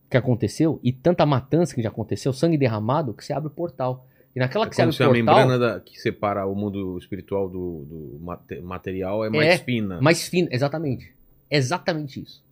que 0.09 0.17
aconteceu 0.17 0.79
e 0.83 0.91
tanta 0.91 1.25
matança 1.25 1.73
que 1.73 1.81
já 1.81 1.89
aconteceu, 1.89 2.31
sangue 2.33 2.57
derramado, 2.57 3.13
que 3.13 3.23
você 3.25 3.33
abre 3.33 3.47
o 3.47 3.51
portal. 3.51 4.05
E 4.35 4.39
naquela 4.39 4.65
É 4.65 4.69
que 4.69 4.75
você 4.75 4.81
como 4.83 4.93
se 4.93 5.01
o 5.01 5.05
a 5.05 5.07
portal, 5.09 5.35
membrana 5.37 5.57
da- 5.57 5.79
que 5.79 5.99
separa 5.99 6.45
o 6.45 6.53
mundo 6.53 6.97
espiritual 6.99 7.47
do, 7.49 7.85
do 7.85 8.19
mate- 8.21 8.59
material 8.61 9.23
é 9.25 9.29
mais 9.29 9.47
É, 9.47 9.57
fina. 9.57 9.99
mais 10.01 10.27
fino, 10.27 10.49
exatamente. 10.51 11.13
Exatamente 11.49 12.21
isso. 12.21 12.43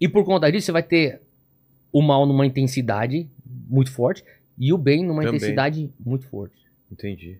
E 0.00 0.08
por 0.08 0.24
conta 0.24 0.50
disso, 0.50 0.66
você 0.66 0.72
vai 0.72 0.82
ter 0.82 1.20
o 1.92 2.02
mal 2.02 2.26
numa 2.26 2.46
intensidade 2.46 3.28
muito 3.68 3.90
forte 3.90 4.22
e 4.58 4.72
o 4.72 4.78
bem 4.78 5.04
numa 5.04 5.22
Também. 5.22 5.36
intensidade 5.36 5.90
muito 6.04 6.26
forte. 6.26 6.56
Entendi. 6.90 7.38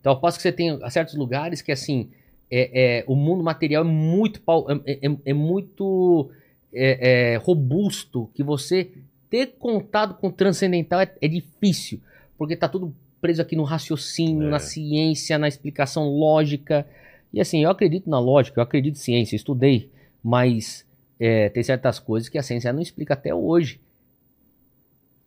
Então, 0.00 0.12
eu 0.12 0.18
posso 0.20 0.36
que 0.36 0.42
você 0.42 0.52
tem 0.52 0.78
certos 0.90 1.14
lugares 1.14 1.62
que, 1.62 1.72
assim, 1.72 2.10
é, 2.50 2.98
é, 3.00 3.04
o 3.06 3.14
mundo 3.16 3.42
material 3.42 3.84
é 3.84 3.86
muito, 3.86 4.40
pau- 4.42 4.66
é, 4.70 5.06
é- 5.06 5.16
é 5.26 5.32
muito 5.32 6.30
é, 6.76 7.32
é, 7.32 7.36
robusto, 7.36 8.28
que 8.34 8.42
você 8.42 8.90
ter 9.30 9.54
contato 9.58 10.14
com 10.20 10.26
o 10.28 10.32
transcendental 10.32 11.00
é, 11.00 11.10
é 11.20 11.28
difícil, 11.28 12.00
porque 12.36 12.56
tá 12.56 12.68
tudo 12.68 12.94
preso 13.20 13.40
aqui 13.40 13.54
no 13.56 13.62
raciocínio, 13.62 14.48
É. 14.48 14.50
na 14.50 14.58
ciência, 14.58 15.38
na 15.38 15.48
explicação 15.48 16.08
lógica. 16.08 16.86
E 17.32 17.40
assim, 17.40 17.62
eu 17.64 17.70
acredito 17.70 18.10
na 18.10 18.18
lógica, 18.20 18.58
eu 18.60 18.62
acredito 18.62 18.96
em 18.96 18.98
ciência, 18.98 19.36
estudei, 19.36 19.88
mas 20.22 20.84
é, 21.18 21.48
tem 21.48 21.62
certas 21.62 21.98
coisas 21.98 22.28
que 22.28 22.38
a 22.38 22.42
ciência 22.42 22.72
não 22.72 22.80
explica 22.80 23.14
até 23.14 23.34
hoje. 23.34 23.80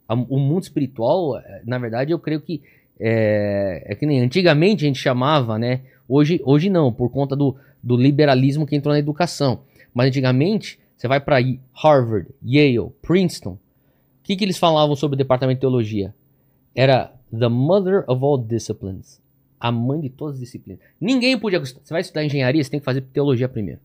O 0.08 0.40
mundo 0.40 0.64
espiritual, 0.64 1.42
na 1.66 1.78
verdade, 1.78 2.12
eu 2.14 2.20
creio 2.20 2.40
que 2.40 2.62
é, 3.00 3.84
é 3.86 3.96
que 3.96 4.06
nem 4.06 4.22
antigamente 4.22 4.86
a 4.86 4.88
gente 4.88 5.00
chamava, 5.00 5.60
né? 5.60 5.82
Hoje, 6.08 6.42
hoje 6.46 6.70
não, 6.70 6.92
por 6.92 7.10
conta 7.10 7.36
do, 7.36 7.56
do 7.84 7.98
liberalismo 7.98 8.66
que 8.66 8.76
entrou 8.76 8.94
na 8.94 9.00
educação. 9.00 9.62
Mas 9.94 10.08
antigamente, 10.08 10.80
você 10.96 11.08
vai 11.08 11.20
para 11.20 11.38
Harvard, 11.74 12.30
Yale, 12.44 12.92
Princeton. 13.02 13.52
O 13.54 13.60
que, 14.24 14.36
que 14.36 14.44
eles 14.44 14.58
falavam 14.58 14.96
sobre 14.96 15.16
o 15.16 15.18
departamento 15.18 15.58
de 15.58 15.62
teologia? 15.62 16.14
Era 16.76 17.14
the 17.32 17.48
mother 17.48 18.04
of 18.08 18.24
all 18.24 18.38
disciplines. 18.38 19.22
A 19.60 19.72
mãe 19.72 20.00
de 20.02 20.10
todas 20.10 20.36
as 20.36 20.40
disciplinas. 20.40 20.82
Ninguém 21.00 21.38
podia. 21.38 21.60
Você 21.60 21.76
vai 21.90 22.02
estudar 22.02 22.24
engenharia, 22.24 22.64
você 22.64 22.70
tem 22.70 22.80
que 22.80 22.86
fazer 22.86 23.02
teologia 23.02 23.50
primeiro. 23.50 23.80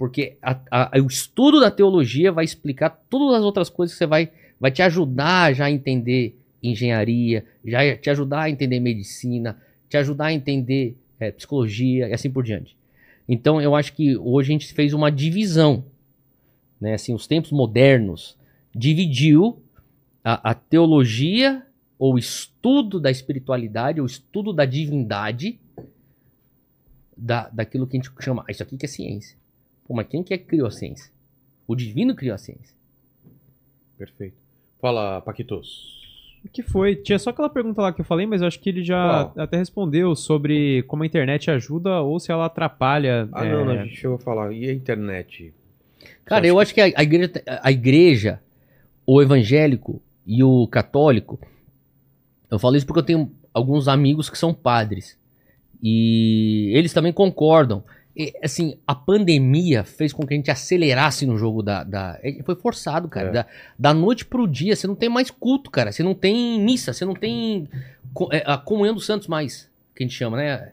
Porque 0.00 0.38
a- 0.40 0.58
a- 0.70 0.90
o 0.98 1.08
estudo 1.08 1.60
da 1.60 1.70
teologia 1.70 2.32
vai 2.32 2.42
explicar 2.42 2.88
todas 3.10 3.36
as 3.36 3.44
outras 3.44 3.68
coisas 3.68 3.92
que 3.92 3.98
você 3.98 4.06
vai, 4.06 4.30
vai 4.58 4.70
te 4.70 4.80
ajudar 4.80 5.52
já 5.54 5.66
a 5.66 5.70
entender 5.70 6.40
engenharia, 6.62 7.44
já 7.62 7.94
te 7.94 8.08
ajudar 8.08 8.44
a 8.44 8.50
entender 8.50 8.80
medicina, 8.80 9.60
te 9.90 9.98
ajudar 9.98 10.28
a 10.28 10.32
entender 10.32 10.96
é, 11.18 11.30
psicologia 11.30 12.08
e 12.08 12.14
assim 12.14 12.30
por 12.30 12.42
diante. 12.42 12.74
Então 13.28 13.60
eu 13.60 13.74
acho 13.76 13.92
que 13.92 14.16
hoje 14.16 14.50
a 14.50 14.52
gente 14.54 14.72
fez 14.72 14.94
uma 14.94 15.12
divisão, 15.12 15.84
né? 16.80 16.94
Assim, 16.94 17.12
os 17.12 17.26
tempos 17.26 17.52
modernos 17.52 18.38
dividiu 18.74 19.62
a, 20.24 20.52
a 20.52 20.54
teologia 20.54 21.62
ou 21.98 22.16
estudo 22.16 22.98
da 22.98 23.10
espiritualidade, 23.10 24.00
ou 24.00 24.06
estudo 24.06 24.50
da 24.50 24.64
divindade, 24.64 25.60
da, 27.14 27.50
daquilo 27.50 27.86
que 27.86 27.98
a 27.98 28.00
gente 28.00 28.10
chama, 28.18 28.46
"Ah, 28.48 28.50
isso 28.50 28.62
aqui 28.62 28.78
que 28.78 28.86
é 28.86 28.88
ciência. 28.88 29.38
Pô, 29.90 29.96
mas 29.96 30.06
quem 30.06 30.22
que 30.22 30.32
é 30.32 30.38
que 30.38 30.44
criou 30.44 30.68
a 30.68 30.70
ciência? 30.70 31.10
O 31.66 31.74
divino 31.74 32.14
criou 32.14 32.36
a 32.36 32.38
ciência. 32.38 32.76
Perfeito. 33.98 34.36
Fala, 34.80 35.20
Paquitos. 35.20 36.00
O 36.44 36.48
que 36.48 36.62
foi? 36.62 36.94
Tinha 36.94 37.18
só 37.18 37.30
aquela 37.30 37.50
pergunta 37.50 37.82
lá 37.82 37.92
que 37.92 38.00
eu 38.00 38.04
falei, 38.04 38.24
mas 38.24 38.40
eu 38.40 38.46
acho 38.46 38.60
que 38.60 38.68
ele 38.68 38.84
já 38.84 39.32
Qual? 39.34 39.44
até 39.44 39.56
respondeu 39.56 40.14
sobre 40.14 40.84
como 40.84 41.02
a 41.02 41.06
internet 41.06 41.50
ajuda 41.50 42.02
ou 42.02 42.20
se 42.20 42.30
ela 42.30 42.46
atrapalha. 42.46 43.28
Ah, 43.32 43.44
é, 43.44 43.52
não, 43.52 43.64
não, 43.64 43.72
a 43.72 43.82
gente 43.82 43.96
chegou 43.96 44.14
a 44.14 44.20
falar. 44.20 44.52
E 44.52 44.70
a 44.70 44.72
internet? 44.72 45.52
Cara, 46.24 46.46
eu 46.46 46.60
acho 46.60 46.72
que 46.72 46.80
a, 46.80 46.84
a 46.94 47.02
igreja, 47.02 47.42
a 47.60 47.72
igreja, 47.72 48.40
o 49.04 49.20
evangélico 49.20 50.00
e 50.24 50.44
o 50.44 50.68
católico, 50.68 51.36
eu 52.48 52.60
falo 52.60 52.76
isso 52.76 52.86
porque 52.86 53.00
eu 53.00 53.04
tenho 53.06 53.32
alguns 53.52 53.88
amigos 53.88 54.30
que 54.30 54.38
são 54.38 54.54
padres. 54.54 55.18
E 55.82 56.70
eles 56.76 56.92
também 56.92 57.12
concordam. 57.12 57.82
E, 58.16 58.34
assim, 58.42 58.76
a 58.86 58.94
pandemia 58.94 59.84
fez 59.84 60.12
com 60.12 60.26
que 60.26 60.34
a 60.34 60.36
gente 60.36 60.50
acelerasse 60.50 61.24
no 61.26 61.38
jogo 61.38 61.62
da. 61.62 61.84
da- 61.84 62.18
é, 62.22 62.42
foi 62.42 62.56
forçado, 62.56 63.08
cara. 63.08 63.28
É. 63.28 63.32
Da, 63.32 63.46
da 63.78 63.94
noite 63.94 64.24
pro 64.24 64.48
dia, 64.48 64.74
você 64.74 64.86
não 64.86 64.96
tem 64.96 65.08
mais 65.08 65.30
culto, 65.30 65.70
cara. 65.70 65.92
Você 65.92 66.02
não 66.02 66.14
tem 66.14 66.60
missa, 66.60 66.92
você 66.92 67.04
não 67.04 67.14
tem 67.14 67.68
é, 68.32 68.42
a 68.44 68.58
comunhão 68.58 68.94
dos 68.94 69.06
santos 69.06 69.28
mais, 69.28 69.70
que 69.94 70.02
a 70.02 70.06
gente 70.06 70.16
chama, 70.16 70.36
né? 70.36 70.72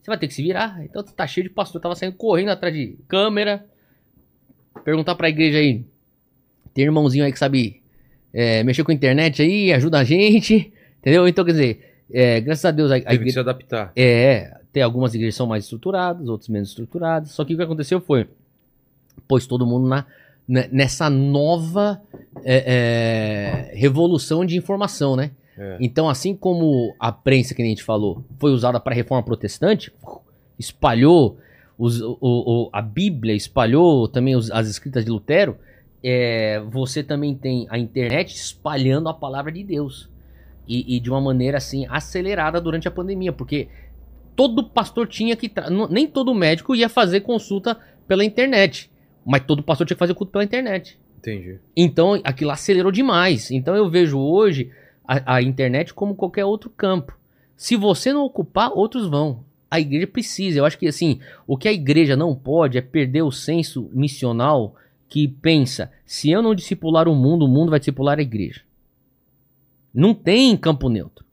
Você 0.00 0.10
vai 0.10 0.18
ter 0.18 0.28
que 0.28 0.34
se 0.34 0.42
virar. 0.42 0.82
Então 0.82 1.02
tá 1.02 1.26
cheio 1.26 1.44
de 1.46 1.52
pastor. 1.52 1.78
Eu 1.78 1.82
tava 1.82 1.94
saindo 1.94 2.16
correndo 2.16 2.48
atrás 2.50 2.74
de 2.74 2.96
câmera. 3.06 3.66
Perguntar 4.84 5.14
pra 5.14 5.28
igreja 5.28 5.58
aí. 5.58 5.84
Tem 6.72 6.84
irmãozinho 6.84 7.24
aí 7.24 7.32
que 7.32 7.38
sabe 7.38 7.82
é, 8.32 8.62
mexer 8.62 8.84
com 8.84 8.90
a 8.92 8.94
internet 8.94 9.42
aí, 9.42 9.72
ajuda 9.72 9.98
a 9.98 10.04
gente. 10.04 10.72
Entendeu? 11.00 11.28
Então, 11.28 11.44
quer 11.44 11.50
dizer, 11.52 11.94
é, 12.10 12.40
graças 12.40 12.64
a 12.64 12.70
Deus 12.70 12.90
a, 12.90 12.96
a 12.96 13.00
Teve 13.00 13.08
que 13.08 13.14
igreja. 13.16 13.34
se 13.34 13.40
adaptar. 13.40 13.92
É, 13.94 14.57
tem 14.72 14.82
algumas 14.82 15.14
igrejas 15.14 15.34
são 15.36 15.46
mais 15.46 15.64
estruturadas, 15.64 16.28
outras 16.28 16.48
menos 16.48 16.68
estruturadas. 16.70 17.30
Só 17.30 17.44
que 17.44 17.54
o 17.54 17.56
que 17.56 17.62
aconteceu 17.62 18.00
foi, 18.00 18.28
pôs 19.26 19.46
todo 19.46 19.66
mundo 19.66 19.88
na, 19.88 20.04
ne- 20.46 20.68
nessa 20.72 21.08
nova 21.10 22.00
é, 22.44 23.70
é, 23.72 23.76
revolução 23.76 24.44
de 24.44 24.56
informação, 24.56 25.16
né? 25.16 25.30
É. 25.56 25.76
Então, 25.80 26.08
assim 26.08 26.36
como 26.36 26.94
a 27.00 27.10
prensa, 27.10 27.54
que 27.54 27.62
a 27.62 27.64
gente 27.64 27.82
falou, 27.82 28.22
foi 28.38 28.52
usada 28.52 28.78
para 28.78 28.92
a 28.92 28.96
reforma 28.96 29.22
protestante, 29.24 29.92
espalhou 30.58 31.38
os- 31.76 32.00
o- 32.00 32.18
o- 32.20 32.70
a 32.72 32.82
Bíblia, 32.82 33.34
espalhou 33.34 34.08
também 34.08 34.36
os- 34.36 34.50
as 34.50 34.68
escritas 34.68 35.04
de 35.04 35.10
Lutero, 35.10 35.56
é, 36.02 36.60
você 36.70 37.02
também 37.02 37.34
tem 37.34 37.66
a 37.70 37.78
internet 37.78 38.34
espalhando 38.34 39.08
a 39.08 39.14
palavra 39.14 39.50
de 39.50 39.64
Deus. 39.64 40.08
E, 40.66 40.96
e 40.96 41.00
de 41.00 41.08
uma 41.10 41.20
maneira 41.20 41.56
assim 41.56 41.86
acelerada 41.88 42.60
durante 42.60 42.86
a 42.86 42.90
pandemia, 42.90 43.32
porque 43.32 43.68
todo 44.38 44.62
pastor 44.62 45.08
tinha 45.08 45.34
que. 45.34 45.48
tra- 45.48 45.68
Nem 45.90 46.06
todo 46.06 46.32
médico 46.32 46.76
ia 46.76 46.88
fazer 46.88 47.22
consulta 47.22 47.76
pela 48.06 48.24
internet. 48.24 48.88
Mas 49.26 49.42
todo 49.44 49.64
pastor 49.64 49.84
tinha 49.84 49.96
que 49.96 49.98
fazer 49.98 50.14
culto 50.14 50.30
pela 50.30 50.44
internet. 50.44 50.96
Entendi. 51.18 51.58
Então 51.76 52.20
aquilo 52.22 52.52
acelerou 52.52 52.92
demais. 52.92 53.50
Então 53.50 53.74
eu 53.74 53.90
vejo 53.90 54.16
hoje 54.16 54.70
a, 55.04 55.34
a 55.34 55.42
internet 55.42 55.92
como 55.92 56.14
qualquer 56.14 56.44
outro 56.44 56.70
campo. 56.70 57.18
Se 57.56 57.74
você 57.74 58.12
não 58.12 58.24
ocupar, 58.24 58.70
outros 58.72 59.08
vão. 59.08 59.44
A 59.68 59.80
igreja 59.80 60.06
precisa. 60.06 60.60
Eu 60.60 60.64
acho 60.64 60.78
que 60.78 60.86
assim, 60.86 61.18
o 61.44 61.56
que 61.58 61.66
a 61.66 61.72
igreja 61.72 62.16
não 62.16 62.32
pode 62.34 62.78
é 62.78 62.80
perder 62.80 63.22
o 63.22 63.32
senso 63.32 63.90
missional 63.92 64.76
que 65.08 65.26
pensa: 65.26 65.90
se 66.06 66.30
eu 66.30 66.40
não 66.40 66.54
discipular 66.54 67.08
o 67.08 67.14
mundo, 67.16 67.44
o 67.44 67.48
mundo 67.48 67.70
vai 67.70 67.80
discipular 67.80 68.20
a 68.20 68.22
igreja. 68.22 68.60
Não 69.92 70.14
tem 70.14 70.56
campo 70.56 70.88
neutro. 70.88 71.24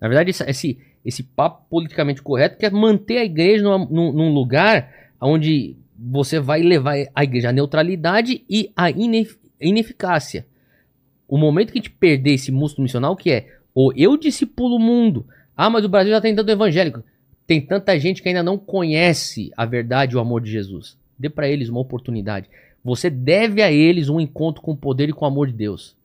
Na 0.00 0.06
verdade, 0.08 0.30
esse, 0.30 0.78
esse, 1.06 1.22
papo 1.22 1.64
politicamente 1.70 2.20
correto 2.22 2.58
quer 2.58 2.70
manter 2.72 3.18
a 3.18 3.24
igreja 3.24 3.62
numa- 3.62 3.86
num, 3.86 4.12
num 4.12 4.32
lugar 4.34 4.92
onde 5.20 5.76
você 5.98 6.38
vai 6.38 6.62
levar 6.62 6.96
a 7.14 7.24
igreja 7.24 7.48
à 7.48 7.52
neutralidade 7.52 8.44
e 8.50 8.70
à 8.76 8.90
inef- 8.90 9.38
ineficácia. 9.60 10.46
O 11.28 11.38
momento 11.38 11.72
que 11.72 11.78
a 11.78 11.82
gente 11.82 11.90
perder 11.90 12.34
esse 12.34 12.52
músculo 12.52 12.82
missional, 12.82 13.16
que 13.16 13.30
é 13.30 13.46
ou 13.74 13.92
eu 13.94 14.16
discipulo 14.16 14.76
o 14.76 14.80
mundo, 14.80 15.26
ah, 15.56 15.70
mas 15.70 15.84
o 15.84 15.88
Brasil 15.88 16.12
já 16.12 16.20
tem 16.20 16.34
tanto 16.34 16.50
evangélico. 16.50 17.02
tem 17.46 17.60
tanta 17.60 17.96
gente 17.98 18.20
que 18.22 18.28
ainda 18.28 18.42
não 18.42 18.58
conhece 18.58 19.52
a 19.56 19.64
verdade 19.64 20.14
e 20.14 20.16
o 20.16 20.20
amor 20.20 20.40
de 20.40 20.50
Jesus. 20.50 20.98
Dê 21.16 21.30
para 21.30 21.48
eles 21.48 21.68
uma 21.68 21.78
oportunidade. 21.80 22.48
Você 22.84 23.08
deve 23.08 23.62
a 23.62 23.70
eles 23.70 24.08
um 24.08 24.18
encontro 24.20 24.60
com 24.60 24.72
o 24.72 24.76
poder 24.76 25.08
e 25.08 25.12
com 25.12 25.24
o 25.24 25.28
amor 25.28 25.46
de 25.46 25.52
Deus. 25.52 25.96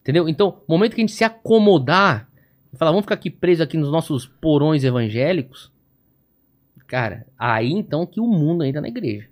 Entendeu? 0.00 0.28
Então, 0.28 0.62
momento 0.68 0.94
que 0.94 1.00
a 1.00 1.02
gente 1.02 1.12
se 1.12 1.24
acomodar 1.24 2.27
falar, 2.74 2.90
vamos 2.90 3.04
ficar 3.04 3.14
aqui 3.14 3.30
preso 3.30 3.62
aqui 3.62 3.76
nos 3.76 3.90
nossos 3.90 4.26
porões 4.26 4.84
evangélicos, 4.84 5.72
cara, 6.86 7.26
aí 7.38 7.70
então 7.70 8.06
que 8.06 8.20
o 8.20 8.26
mundo 8.26 8.64
entra 8.64 8.80
na 8.80 8.88
igreja. 8.88 9.28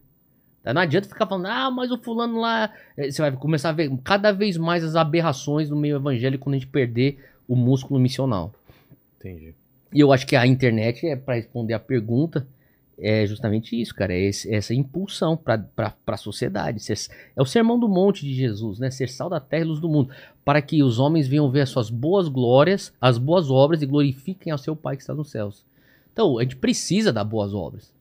Tá? 0.62 0.74
Não 0.74 0.80
adianta 0.80 1.08
ficar 1.08 1.26
falando, 1.26 1.46
ah, 1.46 1.70
mas 1.70 1.92
o 1.92 1.98
fulano 1.98 2.40
lá. 2.40 2.72
Eh, 2.96 3.10
você 3.10 3.22
vai 3.22 3.30
começar 3.32 3.68
a 3.68 3.72
ver 3.72 3.88
cada 4.02 4.32
vez 4.32 4.56
mais 4.56 4.82
as 4.82 4.96
aberrações 4.96 5.70
no 5.70 5.76
meio 5.76 5.96
evangélico 5.96 6.42
quando 6.44 6.54
a 6.54 6.58
gente 6.58 6.66
perder 6.66 7.24
o 7.46 7.54
músculo 7.54 8.00
missional. 8.00 8.52
Entendi. 9.18 9.54
E 9.92 10.00
eu 10.00 10.12
acho 10.12 10.26
que 10.26 10.34
a 10.34 10.44
internet, 10.44 11.06
é 11.06 11.14
para 11.14 11.36
responder 11.36 11.74
a 11.74 11.78
pergunta, 11.78 12.46
é 12.98 13.26
justamente 13.26 13.80
isso, 13.80 13.94
cara. 13.94 14.12
É 14.14 14.20
esse- 14.20 14.52
essa 14.54 14.72
impulsão 14.74 15.36
para 15.36 15.64
a 16.06 16.16
sociedade. 16.16 16.80
Ser- 16.80 16.98
é 17.36 17.42
o 17.42 17.44
sermão 17.46 17.78
do 17.78 17.88
monte 17.88 18.24
de 18.24 18.34
Jesus, 18.34 18.78
né? 18.78 18.90
Ser 18.90 19.08
sal 19.08 19.28
da 19.28 19.38
terra 19.40 19.64
e 19.64 19.68
luz 19.68 19.80
do 19.80 19.88
mundo. 19.88 20.10
Para 20.44 20.62
que 20.62 20.82
os 20.82 20.98
homens 20.98 21.26
venham 21.28 21.50
ver 21.50 21.62
as 21.62 21.68
suas 21.70 21.90
boas 21.90 22.28
glórias, 22.28 22.92
as 23.00 23.18
boas 23.18 23.50
obras 23.50 23.82
e 23.82 23.86
glorifiquem 23.86 24.52
ao 24.52 24.58
seu 24.58 24.74
Pai 24.76 24.96
que 24.96 25.02
está 25.02 25.14
nos 25.14 25.30
céus. 25.30 25.64
Então, 26.12 26.38
a 26.38 26.42
gente 26.42 26.56
precisa 26.56 27.12
dar 27.12 27.24
boas 27.24 27.52
obras. 27.52 27.92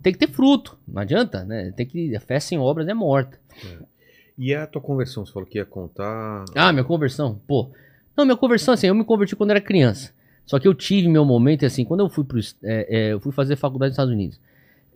Tem 0.00 0.12
que 0.12 0.18
ter 0.20 0.28
fruto, 0.28 0.78
não 0.86 1.02
adianta, 1.02 1.44
né? 1.44 1.72
Tem 1.76 1.84
que. 1.84 2.14
A 2.14 2.20
fé 2.20 2.38
sem 2.38 2.56
obras 2.58 2.86
é 2.86 2.94
morta. 2.94 3.36
E 4.38 4.54
a 4.54 4.64
tua 4.68 4.80
conversão, 4.80 5.26
você 5.26 5.32
falou 5.32 5.48
que 5.48 5.58
ia 5.58 5.64
contar. 5.64 6.44
Ah, 6.54 6.72
minha 6.72 6.84
conversão? 6.84 7.40
Pô. 7.48 7.70
Não, 8.16 8.24
minha 8.24 8.36
conversão, 8.36 8.74
assim, 8.74 8.86
eu 8.86 8.94
me 8.94 9.04
converti 9.04 9.34
quando 9.34 9.50
era 9.50 9.60
criança. 9.60 10.12
Só 10.48 10.58
que 10.58 10.66
eu 10.66 10.72
tive 10.74 11.08
meu 11.08 11.26
momento, 11.26 11.64
assim, 11.66 11.84
quando 11.84 12.00
eu 12.00 12.08
fui 12.08 12.24
pro, 12.24 12.40
é, 12.40 12.46
é, 12.64 13.12
eu 13.12 13.20
fui 13.20 13.30
fazer 13.30 13.54
faculdade 13.54 13.90
nos 13.90 13.94
Estados 13.94 14.12
Unidos. 14.12 14.40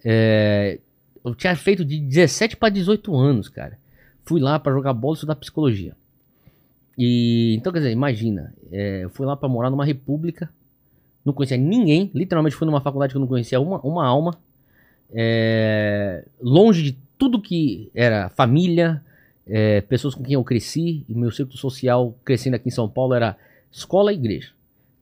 é, 0.03 0.81
eu 1.25 1.35
tinha 1.35 1.55
feito 1.55 1.85
de 1.85 2.01
17 2.01 2.57
para 2.57 2.71
18 2.71 3.15
anos, 3.15 3.49
cara. 3.49 3.79
Fui 4.25 4.41
lá 4.41 4.59
para 4.59 4.73
jogar 4.73 4.93
bola 4.93 5.15
e 5.15 5.17
estudar 5.17 5.37
psicologia. 5.37 5.95
E, 6.99 7.55
então, 7.57 7.73
quer 7.73 7.81
dizer, 7.81 7.93
imagina, 7.93 8.53
é, 8.73 9.05
eu 9.05 9.11
fui 9.11 9.27
lá 9.27 9.37
para 9.37 9.49
morar 9.49 9.71
numa 9.71 9.85
república, 9.85 10.51
não 11.25 11.33
conhecia 11.33 11.57
ninguém, 11.57 12.11
literalmente 12.15 12.57
fui 12.57 12.67
numa 12.67 12.81
faculdade 12.81 13.13
que 13.13 13.17
eu 13.19 13.21
não 13.21 13.29
conhecia 13.29 13.61
uma, 13.61 13.79
uma 13.81 14.07
alma, 14.07 14.39
é, 15.13 16.25
longe 16.41 16.83
de 16.83 16.99
tudo 17.19 17.41
que 17.41 17.91
era 17.95 18.31
família, 18.31 19.03
é, 19.47 19.83
pessoas 19.83 20.15
com 20.15 20.23
quem 20.23 20.35
eu 20.35 20.43
cresci, 20.43 21.05
e 21.07 21.15
meu 21.15 21.31
círculo 21.31 21.59
social 21.59 22.17
crescendo 22.25 22.55
aqui 22.55 22.69
em 22.69 22.73
São 22.73 22.89
Paulo 22.89 23.15
era 23.15 23.37
escola 23.71 24.13
e 24.13 24.17
igreja. 24.17 24.51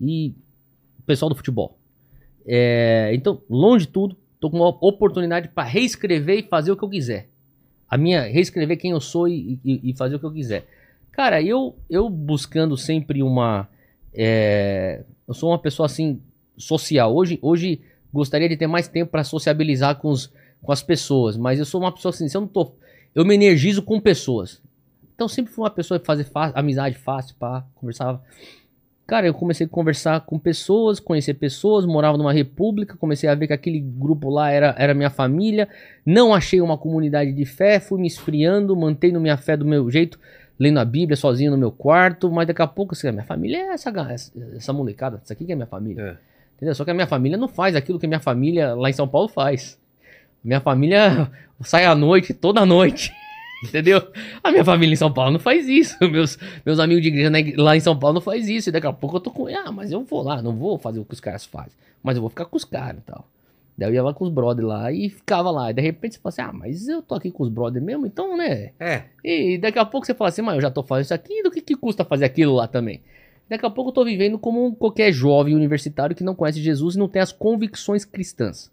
E 0.00 0.34
pessoal 1.06 1.28
do 1.28 1.34
futebol. 1.34 1.76
É, 2.46 3.10
então, 3.14 3.40
longe 3.50 3.86
de 3.86 3.92
tudo, 3.92 4.16
tô 4.38 4.50
com 4.50 4.56
uma 4.58 4.68
oportunidade 4.68 5.48
para 5.48 5.64
reescrever 5.68 6.38
e 6.38 6.42
fazer 6.48 6.72
o 6.72 6.76
que 6.76 6.82
eu 6.84 6.88
quiser. 6.88 7.28
A 7.88 7.96
minha, 7.98 8.22
reescrever 8.22 8.78
quem 8.78 8.92
eu 8.92 9.00
sou 9.00 9.26
e, 9.28 9.58
e- 9.64 9.90
e 9.90 9.96
fazer 9.96 10.14
o 10.16 10.18
que 10.20 10.24
eu 10.26 10.32
quiser. 10.32 10.66
Cara, 11.10 11.42
eu, 11.42 11.76
eu 11.88 12.08
buscando 12.08 12.76
sempre 12.76 13.22
uma. 13.22 13.68
é, 14.14 15.02
eu 15.26 15.34
sou 15.34 15.50
uma 15.50 15.58
pessoa 15.58 15.86
assim, 15.86 16.20
social. 16.56 17.14
Hoje, 17.14 17.38
hoje 17.42 17.80
gostaria 18.12 18.48
de 18.48 18.56
ter 18.56 18.66
mais 18.66 18.88
tempo 18.88 19.10
para 19.10 19.24
sociabilizar 19.24 19.96
com, 19.96 20.08
os, 20.10 20.32
com 20.62 20.72
as 20.72 20.82
pessoas, 20.82 21.36
mas 21.36 21.58
eu 21.58 21.64
sou 21.64 21.80
uma 21.80 21.92
pessoa 21.92 22.10
assim, 22.10 22.26
eu 22.32 22.40
não 22.40 22.48
tô. 22.48 22.72
Eu 23.14 23.24
me 23.24 23.34
energizo 23.34 23.82
com 23.82 24.00
pessoas. 24.00 24.62
Então 25.14 25.28
sempre 25.28 25.52
fui 25.52 25.62
uma 25.64 25.70
pessoa 25.70 25.98
de 25.98 26.06
fazer 26.06 26.24
fa- 26.24 26.52
amizade 26.54 26.96
fácil, 26.96 27.34
pá, 27.38 27.66
conversava. 27.74 28.22
Cara, 29.10 29.26
eu 29.26 29.34
comecei 29.34 29.66
a 29.66 29.68
conversar 29.68 30.20
com 30.20 30.38
pessoas, 30.38 31.00
conhecer 31.00 31.34
pessoas, 31.34 31.84
morava 31.84 32.16
numa 32.16 32.32
república, 32.32 32.96
comecei 32.96 33.28
a 33.28 33.34
ver 33.34 33.48
que 33.48 33.52
aquele 33.52 33.80
grupo 33.80 34.30
lá 34.30 34.52
era, 34.52 34.72
era 34.78 34.94
minha 34.94 35.10
família. 35.10 35.68
Não 36.06 36.32
achei 36.32 36.60
uma 36.60 36.78
comunidade 36.78 37.32
de 37.32 37.44
fé, 37.44 37.80
fui 37.80 38.00
me 38.00 38.06
esfriando, 38.06 38.76
mantendo 38.76 39.20
minha 39.20 39.36
fé 39.36 39.56
do 39.56 39.64
meu 39.64 39.90
jeito, 39.90 40.16
lendo 40.56 40.78
a 40.78 40.84
Bíblia 40.84 41.16
sozinho 41.16 41.50
no 41.50 41.58
meu 41.58 41.72
quarto, 41.72 42.30
mas 42.30 42.46
daqui 42.46 42.62
a 42.62 42.68
pouco, 42.68 42.94
assim, 42.94 43.08
a 43.08 43.12
minha 43.12 43.24
família 43.24 43.56
é 43.56 43.72
essa, 43.72 43.92
essa 44.54 44.72
molecada, 44.72 45.20
isso 45.24 45.32
aqui 45.32 45.44
que 45.44 45.50
é 45.50 45.56
minha 45.56 45.66
família. 45.66 46.00
É. 46.00 46.16
Entendeu? 46.58 46.76
Só 46.76 46.84
que 46.84 46.92
a 46.92 46.94
minha 46.94 47.08
família 47.08 47.36
não 47.36 47.48
faz 47.48 47.74
aquilo 47.74 47.98
que 47.98 48.06
a 48.06 48.08
minha 48.08 48.20
família 48.20 48.74
lá 48.74 48.90
em 48.90 48.92
São 48.92 49.08
Paulo 49.08 49.26
faz. 49.26 49.76
Minha 50.44 50.60
família 50.60 51.28
sai 51.62 51.84
à 51.84 51.96
noite, 51.96 52.32
toda 52.32 52.64
noite. 52.64 53.12
Entendeu? 53.62 54.02
A 54.42 54.50
minha 54.50 54.64
família 54.64 54.92
em 54.92 54.96
São 54.96 55.12
Paulo 55.12 55.32
não 55.32 55.38
faz 55.38 55.68
isso. 55.68 55.96
Meus, 56.10 56.38
meus 56.64 56.78
amigos 56.78 57.02
de 57.02 57.08
igreja 57.08 57.30
lá 57.56 57.76
em 57.76 57.80
São 57.80 57.98
Paulo 57.98 58.14
não 58.14 58.20
faz 58.20 58.48
isso. 58.48 58.68
E 58.68 58.72
daqui 58.72 58.86
a 58.86 58.92
pouco 58.92 59.16
eu 59.16 59.20
tô 59.20 59.30
com. 59.30 59.46
Ah, 59.48 59.70
mas 59.70 59.92
eu 59.92 60.02
vou 60.02 60.22
lá, 60.22 60.40
não 60.40 60.56
vou 60.56 60.78
fazer 60.78 60.98
o 60.98 61.04
que 61.04 61.14
os 61.14 61.20
caras 61.20 61.44
fazem. 61.44 61.72
Mas 62.02 62.16
eu 62.16 62.22
vou 62.22 62.30
ficar 62.30 62.46
com 62.46 62.56
os 62.56 62.64
caras 62.64 63.00
e 63.00 63.04
tal. 63.04 63.26
Daí 63.80 63.88
eu 63.88 63.94
ia 63.94 64.02
lá 64.02 64.12
com 64.12 64.24
os 64.24 64.30
brothers 64.30 64.68
lá 64.68 64.92
e 64.92 65.08
ficava 65.08 65.50
lá. 65.50 65.70
E 65.70 65.74
de 65.74 65.80
repente 65.80 66.14
você 66.14 66.20
fala 66.20 66.30
assim: 66.30 66.42
ah, 66.42 66.52
mas 66.52 66.88
eu 66.88 67.00
tô 67.02 67.14
aqui 67.14 67.30
com 67.30 67.42
os 67.42 67.48
brothers 67.48 67.84
mesmo, 67.84 68.06
então, 68.06 68.36
né? 68.36 68.72
É. 68.78 69.04
E 69.24 69.56
daqui 69.56 69.78
a 69.78 69.86
pouco 69.86 70.06
você 70.06 70.14
fala 70.14 70.28
assim, 70.28 70.42
mas 70.42 70.56
eu 70.56 70.60
já 70.60 70.70
tô 70.70 70.82
fazendo 70.82 71.04
isso 71.04 71.14
aqui, 71.14 71.42
do 71.42 71.50
que, 71.50 71.62
que 71.62 71.74
custa 71.74 72.04
fazer 72.04 72.26
aquilo 72.26 72.54
lá 72.54 72.66
também? 72.66 73.00
Daqui 73.48 73.64
a 73.64 73.70
pouco 73.70 73.90
eu 73.90 73.94
tô 73.94 74.04
vivendo 74.04 74.38
como 74.38 74.74
qualquer 74.76 75.10
jovem 75.12 75.54
universitário 75.54 76.14
que 76.14 76.22
não 76.22 76.34
conhece 76.34 76.60
Jesus 76.60 76.94
e 76.94 76.98
não 76.98 77.08
tem 77.08 77.22
as 77.22 77.32
convicções 77.32 78.04
cristãs. 78.04 78.70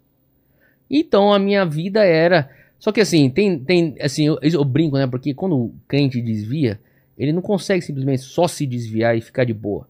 Então 0.90 1.32
a 1.32 1.38
minha 1.38 1.64
vida 1.64 2.04
era. 2.04 2.50
Só 2.78 2.92
que 2.92 3.00
assim, 3.00 3.28
tem. 3.30 3.58
tem 3.58 3.96
assim, 4.00 4.26
eu, 4.26 4.38
eu 4.42 4.64
brinco, 4.64 4.96
né? 4.96 5.06
Porque 5.06 5.34
quando 5.34 5.56
o 5.56 5.74
crente 5.88 6.20
desvia, 6.20 6.78
ele 7.18 7.32
não 7.32 7.42
consegue 7.42 7.82
simplesmente 7.82 8.22
só 8.22 8.46
se 8.46 8.64
desviar 8.66 9.16
e 9.16 9.20
ficar 9.20 9.44
de 9.44 9.52
boa. 9.52 9.86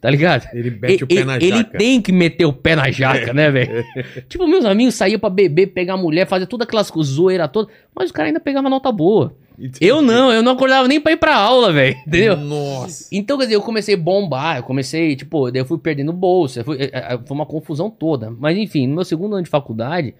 Tá 0.00 0.08
ligado? 0.08 0.46
Ele 0.54 0.70
mete 0.70 1.02
o 1.02 1.06
E- 1.10 1.14
pé 1.16 1.20
e- 1.22 1.24
na 1.24 1.36
ele 1.36 1.48
jaca. 1.48 1.76
tem 1.78 2.00
que 2.00 2.12
meter 2.12 2.44
o 2.44 2.52
pé 2.52 2.76
na 2.76 2.88
jaca, 2.88 3.32
né, 3.34 3.50
velho? 3.50 3.84
tipo, 4.28 4.46
meus 4.46 4.64
amigos 4.64 4.94
saíam 4.94 5.18
pra 5.18 5.28
beber, 5.28 5.66
pegar 5.68 5.96
mulher, 5.96 6.24
fazer 6.28 6.46
toda 6.46 6.62
aquelas 6.62 6.88
co- 6.88 7.02
zoeira 7.02 7.48
toda, 7.48 7.68
mas 7.92 8.10
o 8.10 8.12
cara 8.12 8.28
ainda 8.28 8.38
pegava 8.38 8.70
nota 8.70 8.92
boa. 8.92 9.34
Eu 9.80 10.00
não, 10.00 10.30
eu 10.32 10.40
não 10.40 10.52
acordava 10.52 10.86
nem 10.86 11.00
pra 11.00 11.10
ir 11.10 11.16
pra 11.16 11.34
aula, 11.34 11.72
velho. 11.72 11.96
Entendeu? 12.06 12.36
Nossa. 12.36 13.08
Então, 13.10 13.36
quer 13.36 13.46
dizer, 13.46 13.56
eu 13.56 13.60
comecei 13.60 13.96
a 13.96 13.98
bombar, 13.98 14.58
eu 14.58 14.62
comecei, 14.62 15.16
tipo, 15.16 15.50
daí 15.50 15.60
eu 15.60 15.66
fui 15.66 15.78
perdendo 15.78 16.12
bolsa, 16.12 16.62
foi, 16.62 16.76
é, 16.80 16.90
é, 16.92 17.18
foi 17.26 17.34
uma 17.34 17.44
confusão 17.44 17.90
toda. 17.90 18.30
Mas 18.30 18.56
enfim, 18.56 18.86
no 18.86 18.94
meu 18.94 19.04
segundo 19.04 19.34
ano 19.34 19.42
de 19.42 19.50
faculdade, 19.50 20.14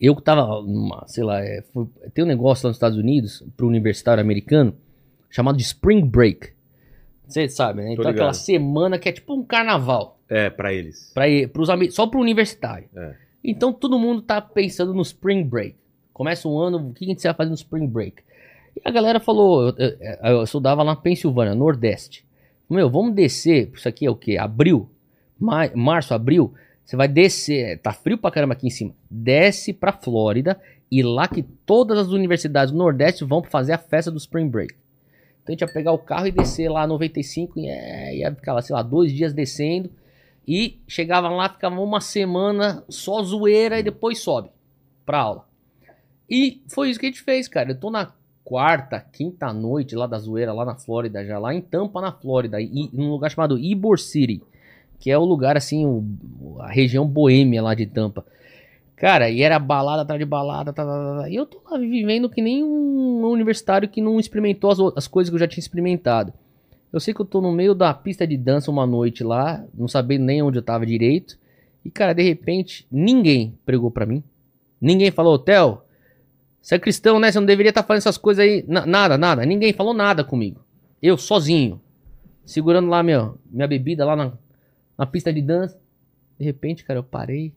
eu 0.00 0.14
tava 0.16 0.62
numa, 0.62 1.04
sei 1.06 1.22
lá, 1.24 1.40
é, 1.40 1.62
fui- 1.72 1.86
tem 2.14 2.24
um 2.24 2.28
negócio 2.28 2.66
lá 2.66 2.70
nos 2.70 2.76
Estados 2.76 2.96
Unidos, 2.98 3.44
pro 3.56 3.66
universitário 3.66 4.20
americano, 4.20 4.74
chamado 5.28 5.56
de 5.56 5.62
Spring 5.62 6.04
Break. 6.04 6.50
Você 7.26 7.48
sabe, 7.48 7.82
né? 7.82 7.92
Então, 7.92 8.02
ligado. 8.02 8.14
aquela 8.14 8.32
semana 8.32 8.98
que 8.98 9.08
é 9.08 9.12
tipo 9.12 9.34
um 9.34 9.44
carnaval. 9.44 10.18
É, 10.28 10.50
pra 10.50 10.72
eles. 10.72 11.12
Pra 11.14 11.24
pros, 11.52 11.68
só 11.94 12.06
pro 12.06 12.20
universitário. 12.20 12.88
É. 12.96 13.14
Então 13.42 13.72
todo 13.72 13.98
mundo 13.98 14.20
tá 14.22 14.40
pensando 14.40 14.92
no 14.92 15.02
Spring 15.02 15.44
Break. 15.44 15.76
Começa 16.12 16.46
um 16.48 16.58
ano, 16.58 16.88
o 16.90 16.92
que 16.92 17.04
a 17.04 17.08
gente 17.08 17.22
vai 17.22 17.32
fazer 17.34 17.48
no 17.50 17.54
Spring 17.54 17.86
Break? 17.86 18.22
E 18.76 18.80
a 18.84 18.90
galera 18.90 19.18
falou, 19.20 19.68
eu, 19.68 19.74
eu, 19.78 19.96
eu 20.38 20.42
estudava 20.42 20.82
lá 20.82 20.92
na 20.94 21.00
Pensilvânia, 21.00 21.54
Nordeste. 21.54 22.24
Meu, 22.68 22.88
vamos 22.90 23.14
descer, 23.14 23.70
isso 23.74 23.88
aqui 23.88 24.06
é 24.06 24.10
o 24.10 24.14
quê? 24.16 24.36
Abril? 24.36 24.88
Ma- 25.38 25.70
março, 25.74 26.12
abril? 26.14 26.52
Você 26.90 26.96
vai 26.96 27.06
descer, 27.06 27.78
tá 27.78 27.92
frio 27.92 28.18
pra 28.18 28.32
caramba 28.32 28.54
aqui 28.54 28.66
em 28.66 28.70
cima. 28.70 28.92
Desce 29.08 29.72
pra 29.72 29.92
Flórida 29.92 30.60
e 30.90 31.04
lá 31.04 31.28
que 31.28 31.40
todas 31.40 31.96
as 31.96 32.08
universidades 32.08 32.72
do 32.72 32.78
Nordeste 32.78 33.24
vão 33.24 33.44
fazer 33.44 33.74
a 33.74 33.78
festa 33.78 34.10
do 34.10 34.16
Spring 34.16 34.48
Break. 34.48 34.74
Então 35.40 35.44
a 35.46 35.52
gente 35.52 35.60
ia 35.60 35.72
pegar 35.72 35.92
o 35.92 35.98
carro 35.98 36.26
e 36.26 36.32
descer 36.32 36.68
lá 36.68 36.88
95 36.88 37.60
e 37.60 37.68
é, 37.68 38.16
ia 38.16 38.34
ficar 38.34 38.54
lá, 38.54 38.60
sei 38.60 38.74
lá, 38.74 38.82
dois 38.82 39.12
dias 39.12 39.32
descendo. 39.32 39.88
E 40.44 40.80
chegava 40.88 41.28
lá, 41.28 41.48
ficava 41.48 41.80
uma 41.80 42.00
semana 42.00 42.82
só 42.88 43.22
zoeira 43.22 43.78
e 43.78 43.84
depois 43.84 44.18
sobe 44.18 44.50
pra 45.06 45.20
aula. 45.20 45.44
E 46.28 46.60
foi 46.66 46.90
isso 46.90 46.98
que 46.98 47.06
a 47.06 47.08
gente 47.08 47.22
fez, 47.22 47.46
cara. 47.46 47.70
Eu 47.70 47.78
tô 47.78 47.88
na 47.88 48.12
quarta, 48.42 48.98
quinta 48.98 49.52
noite 49.52 49.94
lá 49.94 50.08
da 50.08 50.18
zoeira, 50.18 50.52
lá 50.52 50.64
na 50.64 50.74
Flórida, 50.74 51.24
já 51.24 51.38
lá 51.38 51.54
em 51.54 51.60
Tampa, 51.60 52.00
na 52.00 52.10
Flórida, 52.10 52.60
e, 52.60 52.90
num 52.92 53.12
lugar 53.12 53.30
chamado 53.30 53.56
Ybor 53.56 54.00
City, 54.00 54.42
que 55.00 55.10
é 55.10 55.18
o 55.18 55.24
lugar 55.24 55.56
assim, 55.56 55.84
o- 55.84 56.04
a 56.60 56.68
região 56.70 57.04
boêmia 57.06 57.60
lá 57.62 57.74
de 57.74 57.86
Tampa. 57.86 58.24
Cara, 58.94 59.30
e 59.30 59.40
era 59.42 59.58
balada 59.58 60.02
atrás 60.02 60.18
de 60.18 60.26
balada, 60.26 60.72
tá, 60.74 60.84
tá, 60.84 60.90
tá, 60.92 61.22
tá. 61.22 61.30
e 61.30 61.34
eu 61.34 61.46
tô 61.46 61.58
lá 61.68 61.78
vivendo 61.78 62.28
que 62.28 62.42
nem 62.42 62.62
um 62.62 63.22
universitário 63.26 63.88
que 63.88 64.00
não 64.02 64.20
experimentou 64.20 64.70
as, 64.70 64.78
as 64.94 65.08
coisas 65.08 65.30
que 65.30 65.34
eu 65.34 65.40
já 65.40 65.48
tinha 65.48 65.60
experimentado. 65.60 66.32
Eu 66.92 67.00
sei 67.00 67.14
que 67.14 67.20
eu 67.20 67.24
tô 67.24 67.40
no 67.40 67.50
meio 67.50 67.74
da 67.74 67.94
pista 67.94 68.26
de 68.26 68.36
dança 68.36 68.70
uma 68.70 68.86
noite 68.86 69.24
lá, 69.24 69.64
não 69.74 69.88
sabendo 69.88 70.24
nem 70.24 70.42
onde 70.42 70.58
eu 70.58 70.62
tava 70.62 70.84
direito. 70.84 71.38
E, 71.84 71.90
cara, 71.90 72.12
de 72.12 72.22
repente, 72.22 72.86
ninguém 72.90 73.54
pregou 73.64 73.90
pra 73.90 74.04
mim. 74.04 74.22
Ninguém 74.78 75.10
falou, 75.10 75.38
Theo, 75.38 75.78
você 76.60 76.74
é 76.74 76.78
cristão, 76.78 77.18
né? 77.18 77.30
Você 77.32 77.38
não 77.38 77.46
deveria 77.46 77.70
estar 77.70 77.82
fazendo 77.84 78.00
essas 78.00 78.18
coisas 78.18 78.44
aí. 78.44 78.64
Na- 78.68 78.84
nada, 78.84 79.16
nada. 79.16 79.46
Ninguém 79.46 79.72
falou 79.72 79.94
nada 79.94 80.22
comigo. 80.24 80.60
Eu, 81.00 81.16
sozinho, 81.16 81.80
segurando 82.44 82.88
lá 82.90 83.02
minha, 83.02 83.32
minha 83.50 83.68
bebida 83.68 84.04
lá 84.04 84.14
na, 84.16 84.32
na 85.00 85.06
pista 85.06 85.32
de 85.32 85.40
dança. 85.40 85.80
De 86.38 86.44
repente, 86.44 86.84
cara, 86.84 86.98
eu 86.98 87.02
parei. 87.04 87.54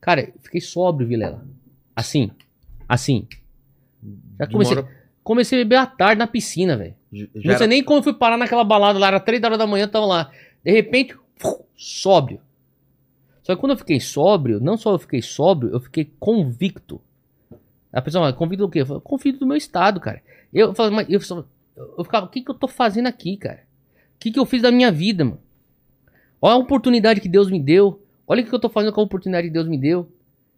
Cara, 0.00 0.20
eu 0.20 0.34
fiquei 0.42 0.60
sóbrio, 0.60 1.08
Vilela. 1.08 1.46
Assim, 1.94 2.30
assim. 2.86 3.26
Já 4.38 4.46
comecei, 4.46 4.76
uma 4.76 4.82
hora- 4.82 4.92
comecei 5.24 5.58
a 5.60 5.64
beber 5.64 5.76
à 5.76 5.86
tarde 5.86 6.18
na 6.18 6.26
piscina, 6.26 6.76
velho. 6.76 6.94
Não 7.10 7.42
sei 7.42 7.50
era- 7.52 7.66
nem 7.66 7.82
como 7.82 8.00
eu 8.00 8.02
fui 8.02 8.12
parar 8.12 8.36
naquela 8.36 8.62
balada 8.64 8.98
lá, 8.98 9.06
era 9.08 9.18
3 9.20 9.42
horas 9.42 9.58
da 9.58 9.66
manhã, 9.66 9.88
tava 9.88 10.04
lá. 10.06 10.30
De 10.62 10.70
repente, 10.70 11.16
sóbrio. 11.74 12.40
Só 13.42 13.54
que 13.54 13.60
quando 13.60 13.72
eu 13.72 13.78
fiquei 13.78 13.98
sóbrio, 13.98 14.60
não 14.60 14.76
só 14.76 14.92
eu 14.92 14.98
fiquei 14.98 15.22
sóbrio, 15.22 15.70
eu 15.72 15.80
fiquei 15.80 16.12
convicto. 16.20 17.00
A 17.92 18.02
pessoa 18.02 18.24
fala, 18.24 18.32
convicto 18.34 18.66
do 18.66 18.70
quê? 18.70 18.80
Eu 18.82 18.86
falo, 18.86 19.00
convicto 19.00 19.40
do 19.40 19.46
meu 19.46 19.56
estado, 19.56 20.00
cara. 20.00 20.22
Eu, 20.52 20.74
falo, 20.74 20.92
mas 20.92 21.06
eu, 21.08 21.18
eu 21.96 22.04
ficava, 22.04 22.26
o 22.26 22.28
que, 22.28 22.42
que 22.42 22.50
eu 22.50 22.54
tô 22.54 22.68
fazendo 22.68 23.06
aqui, 23.06 23.36
cara? 23.38 23.62
O 24.14 24.18
que, 24.18 24.30
que 24.30 24.38
eu 24.38 24.44
fiz 24.44 24.60
da 24.60 24.70
minha 24.70 24.92
vida, 24.92 25.24
mano? 25.24 25.40
Olha 26.40 26.54
a 26.54 26.58
oportunidade 26.58 27.20
que 27.20 27.28
Deus 27.28 27.50
me 27.50 27.60
deu. 27.60 28.02
Olha 28.26 28.42
o 28.42 28.46
que 28.46 28.52
eu 28.52 28.58
tô 28.58 28.68
fazendo 28.68 28.92
com 28.92 29.00
a 29.00 29.04
oportunidade 29.04 29.46
que 29.48 29.52
Deus 29.52 29.68
me 29.68 29.78
deu. 29.78 30.08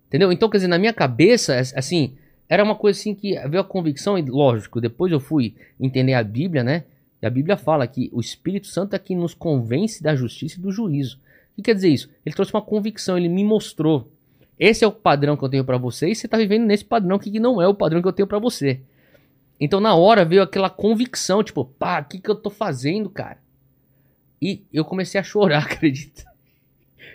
Entendeu? 0.09 0.33
Então, 0.33 0.49
quer 0.49 0.59
dizer, 0.59 0.69
na 0.69 0.79
minha 0.79 0.93
cabeça, 0.93 1.59
assim, 1.77 2.15
era 2.49 2.65
uma 2.65 2.75
coisa 2.75 2.99
assim 2.99 3.15
que 3.15 3.39
veio 3.49 3.61
a 3.61 3.65
convicção, 3.65 4.19
e 4.19 4.23
lógico, 4.23 4.81
depois 4.81 5.13
eu 5.13 5.21
fui 5.21 5.55
entender 5.79 6.15
a 6.15 6.23
Bíblia, 6.23 6.65
né? 6.65 6.85
E 7.21 7.27
a 7.27 7.31
Bíblia 7.31 7.57
fala 7.57 7.87
que 7.87 8.09
o 8.13 8.21
Espírito 8.21 8.69
Santo 8.69 8.95
é 8.95 8.99
que 8.99 9.15
nos 9.15 9.35
convence 9.35 10.03
da 10.03 10.15
justiça 10.15 10.59
e 10.59 10.63
do 10.63 10.71
juízo. 10.71 11.19
O 11.53 11.57
que 11.57 11.63
quer 11.63 11.75
dizer 11.75 11.89
isso? 11.89 12.09
Ele 12.25 12.35
trouxe 12.35 12.55
uma 12.55 12.63
convicção, 12.63 13.19
ele 13.19 13.29
me 13.29 13.45
mostrou. 13.45 14.11
Esse 14.59 14.85
é 14.85 14.89
o 14.89 14.93
padrão 14.93 15.37
que 15.37 15.45
eu 15.45 15.49
tenho 15.49 15.65
para 15.65 15.77
você 15.77 16.09
e 16.09 16.15
você 16.15 16.27
tá 16.27 16.37
vivendo 16.37 16.65
nesse 16.65 16.85
padrão 16.85 17.19
que 17.19 17.39
não 17.39 17.61
é 17.61 17.69
o 17.69 17.75
padrão 17.75 18.01
que 18.01 18.09
eu 18.09 18.13
tenho 18.13 18.27
para 18.27 18.39
você. 18.39 18.81
Então 19.61 19.81
na 19.81 19.95
hora 19.95 20.25
veio 20.25 20.43
aquela 20.43 20.71
convicção, 20.71 21.43
tipo, 21.43 21.65
pá, 21.65 22.01
o 22.01 22.05
que, 22.05 22.21
que 22.21 22.31
eu 22.31 22.35
tô 22.35 22.51
fazendo, 22.51 23.11
cara? 23.11 23.39
E 24.41 24.63
eu 24.73 24.85
comecei 24.85 25.21
a 25.21 25.25
chorar, 25.25 25.65
acredita? 25.71 26.27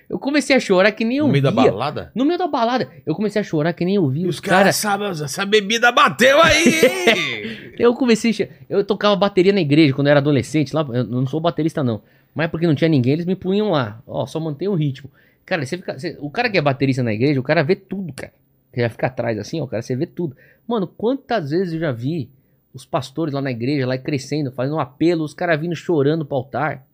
Eu 0.09 0.19
comecei 0.19 0.55
a 0.55 0.59
chorar 0.59 0.91
que 0.91 1.03
nem 1.05 1.17
eu 1.17 1.25
No 1.25 1.31
meio 1.31 1.41
via. 1.43 1.51
da 1.51 1.55
balada? 1.63 2.11
No 2.13 2.25
meio 2.25 2.37
da 2.37 2.47
balada. 2.47 2.89
Eu 3.05 3.15
comecei 3.15 3.39
a 3.39 3.43
chorar 3.43 3.73
que 3.73 3.83
nem 3.85 3.95
eu 3.95 4.07
vi 4.09 4.27
os 4.27 4.35
os 4.35 4.39
caras. 4.41 4.79
caras, 4.81 5.15
essa, 5.21 5.25
essa 5.25 5.45
bebida 5.45 5.91
bateu 5.91 6.39
aí! 6.41 7.73
Eu 7.79 7.95
comecei 7.95 8.31
Eu 8.69 8.83
tocava 8.83 9.15
bateria 9.15 9.51
na 9.51 9.59
igreja 9.61 9.93
quando 9.95 10.05
eu 10.07 10.11
era 10.11 10.19
adolescente. 10.19 10.75
Lá, 10.75 10.85
eu 10.93 11.03
não 11.03 11.25
sou 11.25 11.39
baterista, 11.39 11.83
não. 11.83 12.03
Mas 12.35 12.51
porque 12.51 12.67
não 12.67 12.75
tinha 12.75 12.87
ninguém, 12.87 13.13
eles 13.13 13.25
me 13.25 13.35
punham 13.35 13.71
lá. 13.71 13.99
Ó, 14.05 14.27
só 14.27 14.39
mantém 14.39 14.67
o 14.67 14.75
ritmo. 14.75 15.09
Cara, 15.43 15.65
você 15.65 15.77
fica. 15.77 15.97
você- 15.97 16.15
o 16.19 16.29
cara 16.29 16.49
que 16.51 16.57
é 16.57 16.61
baterista 16.61 17.01
na 17.01 17.11
igreja, 17.13 17.39
o 17.39 17.43
cara 17.43 17.63
vê 17.63 17.75
tudo, 17.75 18.13
cara. 18.13 18.31
Você 18.71 18.81
já 18.81 18.89
fica 18.89 19.07
atrás 19.07 19.39
assim, 19.39 19.59
ó, 19.59 19.65
cara, 19.65 19.81
você 19.81 19.95
vê 19.95 20.05
tudo. 20.05 20.35
Mano, 20.67 20.85
quantas 20.85 21.49
vezes 21.49 21.73
eu 21.73 21.79
já 21.79 21.91
vi 21.91 22.29
os 22.73 22.85
pastores 22.85 23.33
lá 23.33 23.41
na 23.41 23.49
igreja, 23.51 23.87
lá 23.87 23.97
crescendo, 23.97 24.51
fazendo 24.51 24.75
um 24.75 24.79
apelo, 24.79 25.23
os 25.23 25.33
caras 25.33 25.59
vindo 25.59 25.75
chorando 25.75 26.23
pro 26.25 26.37
altar. 26.37 26.85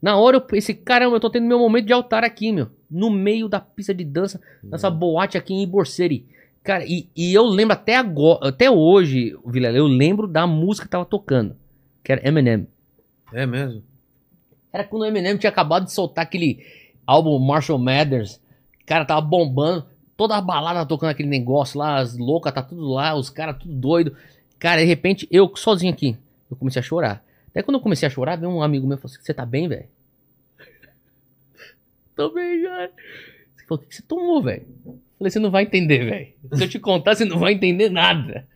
Na 0.00 0.16
hora 0.16 0.36
eu 0.36 0.40
pensei, 0.40 0.74
caramba, 0.74 1.16
eu 1.16 1.20
tô 1.20 1.28
tendo 1.28 1.46
meu 1.46 1.58
momento 1.58 1.86
de 1.86 1.92
altar 1.92 2.24
aqui, 2.24 2.52
meu. 2.52 2.68
No 2.90 3.10
meio 3.10 3.48
da 3.48 3.60
pista 3.60 3.92
de 3.92 4.04
dança, 4.04 4.40
nessa 4.62 4.90
boate 4.90 5.36
aqui 5.36 5.52
em 5.52 5.62
Iborceri. 5.62 6.24
Cara, 6.62 6.84
e, 6.86 7.08
e 7.16 7.34
eu 7.34 7.44
lembro 7.44 7.72
até 7.72 7.96
agora, 7.96 8.48
até 8.48 8.70
hoje, 8.70 9.36
Vilela, 9.46 9.76
eu 9.76 9.86
lembro 9.86 10.26
da 10.26 10.46
música 10.46 10.86
que 10.86 10.90
tava 10.90 11.04
tocando. 11.04 11.56
Que 12.04 12.12
era 12.12 12.26
Eminem. 12.26 12.66
É 13.32 13.46
mesmo? 13.46 13.82
Era 14.72 14.84
quando 14.84 15.02
o 15.02 15.06
Eminem 15.06 15.36
tinha 15.36 15.50
acabado 15.50 15.84
de 15.84 15.92
soltar 15.92 16.24
aquele 16.24 16.64
álbum 17.06 17.38
Marshall 17.38 17.78
Mathers. 17.78 18.40
Cara, 18.86 19.04
tava 19.04 19.20
bombando. 19.20 19.86
Toda 20.16 20.36
a 20.36 20.40
balada 20.40 20.84
tocando 20.84 21.10
aquele 21.10 21.28
negócio 21.28 21.78
lá, 21.78 21.98
as 21.98 22.18
loucas, 22.18 22.52
tá 22.52 22.60
tudo 22.60 22.88
lá, 22.88 23.14
os 23.14 23.30
caras 23.30 23.56
tudo 23.58 23.72
doido. 23.72 24.16
Cara, 24.58 24.80
de 24.80 24.86
repente, 24.86 25.28
eu 25.30 25.50
sozinho 25.54 25.92
aqui, 25.92 26.16
eu 26.50 26.56
comecei 26.56 26.80
a 26.80 26.82
chorar. 26.82 27.24
Daí 27.58 27.64
quando 27.64 27.74
eu 27.74 27.80
comecei 27.80 28.06
a 28.06 28.10
chorar, 28.10 28.36
veio 28.36 28.52
um 28.52 28.62
amigo 28.62 28.86
meu 28.86 28.96
e 28.96 29.00
falou 29.00 29.12
assim, 29.12 29.20
você 29.24 29.34
tá 29.34 29.44
bem, 29.44 29.66
velho? 29.66 29.86
Tô 32.14 32.30
bem, 32.32 32.62
cara. 32.62 32.84
Ele 32.84 33.66
falou, 33.66 33.82
o 33.82 33.86
que 33.88 33.96
você 33.96 34.02
tomou, 34.02 34.40
velho? 34.40 34.64
Falei, 35.18 35.28
você 35.32 35.40
não 35.40 35.50
vai 35.50 35.64
entender, 35.64 36.04
velho. 36.04 36.28
Se 36.56 36.62
eu 36.62 36.68
te 36.68 36.78
contar, 36.78 37.16
você 37.16 37.24
não 37.24 37.40
vai 37.40 37.54
entender 37.54 37.88
nada. 37.90 38.46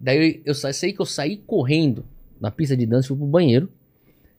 Daí 0.00 0.42
eu 0.44 0.52
sa- 0.52 0.72
sei 0.72 0.92
que 0.92 1.00
eu 1.00 1.06
saí 1.06 1.36
correndo 1.36 2.04
na 2.40 2.50
pista 2.50 2.76
de 2.76 2.84
dança, 2.84 3.06
fui 3.06 3.16
pro 3.16 3.24
banheiro. 3.24 3.68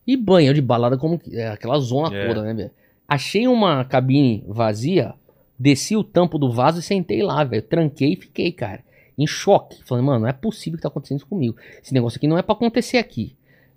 E 0.06 0.18
banheiro 0.18 0.54
de 0.56 0.62
balada 0.62 0.98
como 0.98 1.18
que- 1.18 1.34
é, 1.34 1.48
aquela 1.48 1.80
zona 1.80 2.14
É. 2.14 2.28
toda, 2.28 2.42
né, 2.44 2.54
velho? 2.54 2.72
Achei 3.08 3.48
uma 3.48 3.86
cabine 3.86 4.44
vazia, 4.46 5.14
desci 5.58 5.96
o 5.96 6.04
tampo 6.04 6.38
do 6.38 6.52
vaso 6.52 6.80
e 6.80 6.84
sentei 6.84 7.24
lá, 7.24 7.46
velho. 7.46 7.64
Tranquei 7.64 8.12
e 8.12 8.16
fiquei, 8.18 8.52
cara, 8.52 8.84
em 9.18 9.26
choque. 9.26 9.82
Falei, 9.86 10.04
mano, 10.04 10.20
não 10.20 10.28
é 10.28 10.34
possível 10.34 10.76
que 10.78 10.84
tá 10.84 10.90
acontecendo 10.90 11.20
isso 11.20 11.28
comigo. 11.28 11.56
Esse 11.82 11.94
negócio 11.94 12.18
aqui 12.18 12.28
não 12.28 12.38
é 12.38 12.42
pra 12.42 12.54
acontecer 12.56 12.98
aqui. 12.98 13.34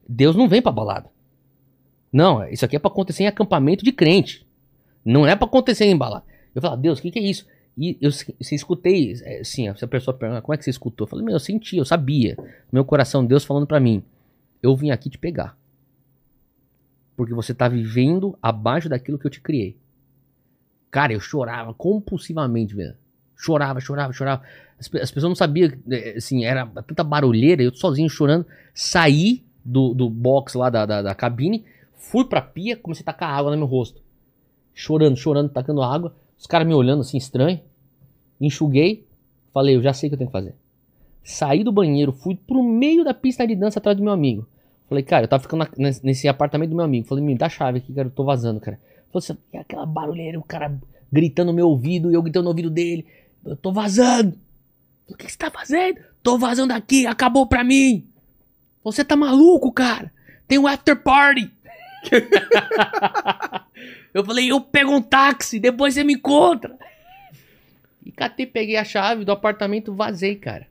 Deus 0.08 0.34
não 0.34 0.48
vem 0.48 0.62
pra 0.62 0.72
balada. 0.72 1.10
Não, 2.12 2.46
isso 2.48 2.64
aqui 2.64 2.76
é 2.76 2.78
pra 2.78 2.90
acontecer 2.90 3.24
em 3.24 3.26
acampamento 3.26 3.84
de 3.84 3.92
crente. 3.92 4.46
Não 5.04 5.26
é 5.26 5.36
pra 5.36 5.46
acontecer 5.46 5.84
em 5.84 5.96
balada. 5.96 6.24
Eu 6.54 6.62
falei, 6.62 6.78
Deus, 6.78 6.98
o 6.98 7.02
que, 7.02 7.10
que 7.10 7.18
é 7.18 7.22
isso? 7.22 7.46
E 7.76 7.96
eu, 8.00 8.10
se- 8.10 8.34
se 8.40 8.54
escutei, 8.54 9.12
é, 9.22 9.40
assim, 9.40 9.72
se 9.76 9.84
a 9.84 9.88
pessoa 9.88 10.16
pergunta, 10.16 10.40
como 10.42 10.54
é 10.54 10.56
que 10.58 10.64
você 10.64 10.70
escutou? 10.70 11.04
Eu 11.06 11.10
falei, 11.10 11.24
meu, 11.24 11.34
eu 11.34 11.38
senti, 11.40 11.76
eu 11.76 11.84
sabia. 11.84 12.36
Meu 12.72 12.84
coração, 12.84 13.24
Deus 13.24 13.44
falando 13.44 13.66
pra 13.66 13.78
mim, 13.78 14.02
eu 14.62 14.74
vim 14.74 14.90
aqui 14.90 15.08
te 15.10 15.18
pegar. 15.18 15.56
Porque 17.16 17.34
você 17.34 17.52
tá 17.52 17.68
vivendo 17.68 18.36
abaixo 18.42 18.88
daquilo 18.88 19.18
que 19.18 19.26
eu 19.26 19.30
te 19.30 19.40
criei. 19.40 19.76
Cara, 20.90 21.12
eu 21.12 21.20
chorava 21.20 21.74
compulsivamente, 21.74 22.74
velho. 22.74 22.94
Chorava, 23.36 23.80
chorava, 23.80 24.12
chorava. 24.12 24.42
As, 24.78 24.86
as 24.94 25.10
pessoas 25.10 25.30
não 25.30 25.34
sabiam, 25.34 25.70
eh, 25.90 26.14
assim, 26.16 26.44
era 26.44 26.66
tanta 26.66 27.04
barulheira, 27.04 27.62
eu 27.62 27.74
sozinho 27.74 28.08
chorando. 28.08 28.46
Saí 28.74 29.44
do, 29.64 29.94
do 29.94 30.08
box 30.08 30.54
lá 30.54 30.70
da, 30.70 30.86
da, 30.86 31.02
da 31.02 31.14
cabine, 31.14 31.64
fui 31.96 32.24
pra 32.24 32.40
pia, 32.40 32.76
comecei 32.76 33.02
a 33.02 33.06
tacar 33.06 33.30
água 33.30 33.50
no 33.50 33.56
meu 33.56 33.66
rosto. 33.66 34.00
Chorando, 34.74 35.16
chorando, 35.16 35.50
tacando 35.50 35.82
água. 35.82 36.14
Os 36.38 36.46
caras 36.46 36.66
me 36.66 36.74
olhando 36.74 37.00
assim, 37.00 37.16
estranho. 37.18 37.60
Enxuguei, 38.40 39.04
falei, 39.52 39.74
eu 39.76 39.82
já 39.82 39.92
sei 39.92 40.08
o 40.08 40.10
que 40.10 40.14
eu 40.14 40.18
tenho 40.18 40.28
que 40.30 40.32
fazer. 40.32 40.54
Saí 41.24 41.64
do 41.64 41.72
banheiro, 41.72 42.12
fui 42.12 42.36
pro 42.36 42.62
meio 42.62 43.04
da 43.04 43.12
pista 43.12 43.46
de 43.46 43.54
dança 43.56 43.78
atrás 43.78 43.96
do 43.96 44.02
meu 44.02 44.12
amigo. 44.12 44.46
Falei, 44.88 45.02
cara, 45.04 45.24
eu 45.24 45.28
tava 45.28 45.42
ficando 45.42 45.60
na- 45.76 45.90
nesse- 46.02 46.28
apartamento 46.28 46.70
do 46.70 46.76
meu 46.76 46.84
amigo. 46.84 47.06
Falei, 47.06 47.22
me 47.22 47.34
dá 47.36 47.46
a 47.46 47.50
chave 47.50 47.78
aqui, 47.78 47.92
cara, 47.92 48.08
eu 48.08 48.12
tô 48.12 48.24
vazando, 48.24 48.60
cara. 48.60 48.78
Falei 49.12 49.24
assim, 49.24 49.36
e 49.52 49.56
aquela 49.58 49.84
barulheira, 49.84 50.38
o 50.38 50.42
cara 50.42 50.78
gritando 51.12 51.48
no 51.48 51.52
meu 51.54 51.68
ouvido, 51.68 52.10
eu 52.10 52.22
gritando 52.22 52.44
no 52.44 52.50
ouvido 52.50 52.70
dele. 52.70 53.04
Eu 53.44 53.56
tô 53.56 53.72
vazando. 53.72 54.32
Falei, 54.32 55.14
o 55.14 55.16
que 55.16 55.30
você 55.30 55.36
tá 55.36 55.50
fazendo? 55.50 55.98
Tô 56.22 56.38
vazando 56.38 56.72
aqui, 56.72 57.06
acabou 57.06 57.46
pra 57.46 57.62
mim. 57.64 58.06
Você 58.92 59.04
tá 59.04 59.16
maluco, 59.16 59.72
cara? 59.72 60.12
Tem 60.46 60.58
um 60.58 60.66
after 60.66 60.96
party. 61.02 61.50
eu 64.14 64.24
falei, 64.24 64.50
eu 64.50 64.60
pego 64.60 64.92
um 64.92 65.02
táxi, 65.02 65.58
depois 65.58 65.94
você 65.94 66.04
me 66.04 66.14
encontra. 66.14 66.76
E 68.04 68.12
catei, 68.12 68.46
peguei 68.46 68.76
a 68.76 68.84
chave 68.84 69.24
do 69.24 69.32
apartamento, 69.32 69.94
vazei, 69.94 70.36
cara. 70.36 70.66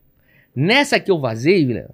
Nessa 0.56 1.00
que 1.00 1.12
eu 1.12 1.20
vazei, 1.20 1.66
Vilela, 1.66 1.94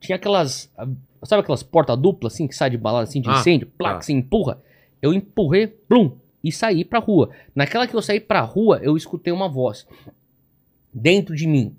tinha 0.00 0.16
aquelas. 0.16 0.70
ah, 0.78 0.86
Sabe 1.24 1.40
aquelas 1.42 1.62
portas 1.62 1.98
duplas, 1.98 2.34
assim, 2.34 2.46
que 2.46 2.54
sai 2.54 2.70
de 2.70 2.76
balada, 2.78 3.08
assim, 3.08 3.20
de 3.20 3.28
Ah, 3.28 3.40
incêndio? 3.40 3.66
Placa, 3.76 3.94
tá. 3.94 3.98
assim, 4.00 4.14
empurra. 4.14 4.62
Eu 5.02 5.12
empurrei, 5.12 5.66
plum, 5.66 6.16
e 6.44 6.52
saí 6.52 6.84
pra 6.84 7.00
rua. 7.00 7.30
Naquela 7.54 7.86
que 7.88 7.94
eu 7.96 8.02
saí 8.02 8.20
pra 8.20 8.40
rua, 8.42 8.78
eu 8.82 8.96
escutei 8.96 9.32
uma 9.32 9.48
voz. 9.48 9.86
Dentro 10.92 11.34
de 11.34 11.48
mim. 11.48 11.74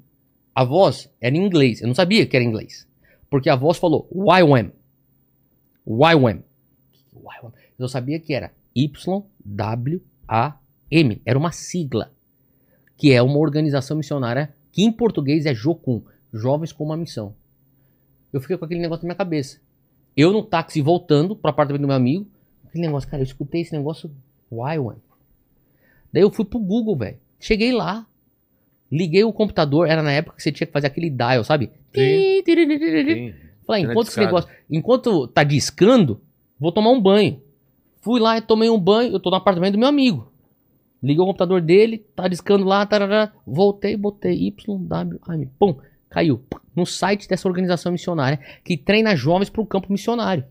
A 0.53 0.65
voz 0.65 1.09
era 1.21 1.35
em 1.37 1.45
inglês. 1.45 1.81
Eu 1.81 1.87
não 1.87 1.95
sabia 1.95 2.25
que 2.25 2.35
era 2.35 2.43
em 2.43 2.49
inglês. 2.49 2.85
Porque 3.29 3.49
a 3.49 3.55
voz 3.55 3.77
falou 3.77 4.09
YWAM. 4.11 4.71
YWAM. 5.85 6.43
Eu 7.77 7.87
sabia 7.87 8.19
que 8.19 8.33
era 8.33 8.51
Y-W-A-M. 8.75 10.01
Era 11.25 11.39
uma 11.39 11.51
sigla. 11.51 12.11
Que 12.95 13.11
é 13.11 13.21
uma 13.21 13.37
organização 13.37 13.97
missionária 13.97 14.55
que 14.71 14.83
em 14.83 14.91
português 14.91 15.45
é 15.45 15.53
JOCUM. 15.53 16.01
Jovens 16.33 16.71
com 16.71 16.83
uma 16.83 16.97
Missão. 16.97 17.35
Eu 18.31 18.41
fiquei 18.41 18.57
com 18.57 18.65
aquele 18.65 18.81
negócio 18.81 19.03
na 19.03 19.07
minha 19.07 19.17
cabeça. 19.17 19.59
Eu 20.15 20.31
no 20.33 20.43
táxi 20.43 20.81
voltando 20.81 21.35
pro 21.35 21.49
apartamento 21.49 21.81
do 21.81 21.87
meu 21.87 21.95
amigo. 21.95 22.27
Aquele 22.65 22.85
negócio, 22.85 23.09
cara, 23.09 23.21
eu 23.21 23.25
escutei 23.25 23.61
esse 23.61 23.73
negócio 23.73 24.11
YWAM. 24.51 24.97
Daí 26.11 26.23
eu 26.23 26.31
fui 26.31 26.45
pro 26.45 26.59
Google, 26.59 26.95
velho. 26.95 27.19
Cheguei 27.39 27.71
lá. 27.71 28.07
Liguei 28.91 29.23
o 29.23 29.33
computador. 29.33 29.87
Era 29.87 30.01
na 30.01 30.11
época 30.11 30.37
que 30.37 30.43
você 30.43 30.51
tinha 30.51 30.67
que 30.67 30.73
fazer 30.73 30.87
aquele 30.87 31.09
dial, 31.09 31.43
sabe? 31.43 31.71
Sim. 33.13 33.33
Falei, 33.65 33.83
enquanto 33.83 34.07
esse 34.07 34.19
negócio, 34.19 34.49
enquanto 34.69 35.27
tá 35.27 35.43
discando, 35.43 36.21
vou 36.59 36.71
tomar 36.71 36.91
um 36.91 37.01
banho. 37.01 37.41
Fui 38.01 38.19
lá 38.19 38.37
e 38.37 38.41
tomei 38.41 38.69
um 38.69 38.79
banho, 38.79 39.11
eu 39.11 39.19
tô 39.19 39.29
no 39.29 39.35
apartamento 39.35 39.73
do 39.73 39.79
meu 39.79 39.89
amigo. 39.89 40.31
Liguei 41.03 41.21
o 41.21 41.25
computador 41.25 41.61
dele, 41.61 42.05
tá 42.15 42.27
discando 42.27 42.63
lá, 42.65 42.85
tarará, 42.85 43.31
voltei, 43.45 43.95
botei 43.97 44.47
YWAM, 44.47 45.19
pum, 45.59 45.77
caiu 46.09 46.41
no 46.75 46.85
site 46.85 47.27
dessa 47.27 47.47
organização 47.47 47.91
missionária 47.91 48.39
que 48.63 48.77
treina 48.77 49.15
jovens 49.15 49.49
pro 49.49 49.65
campo 49.65 49.91
missionário. 49.91 50.45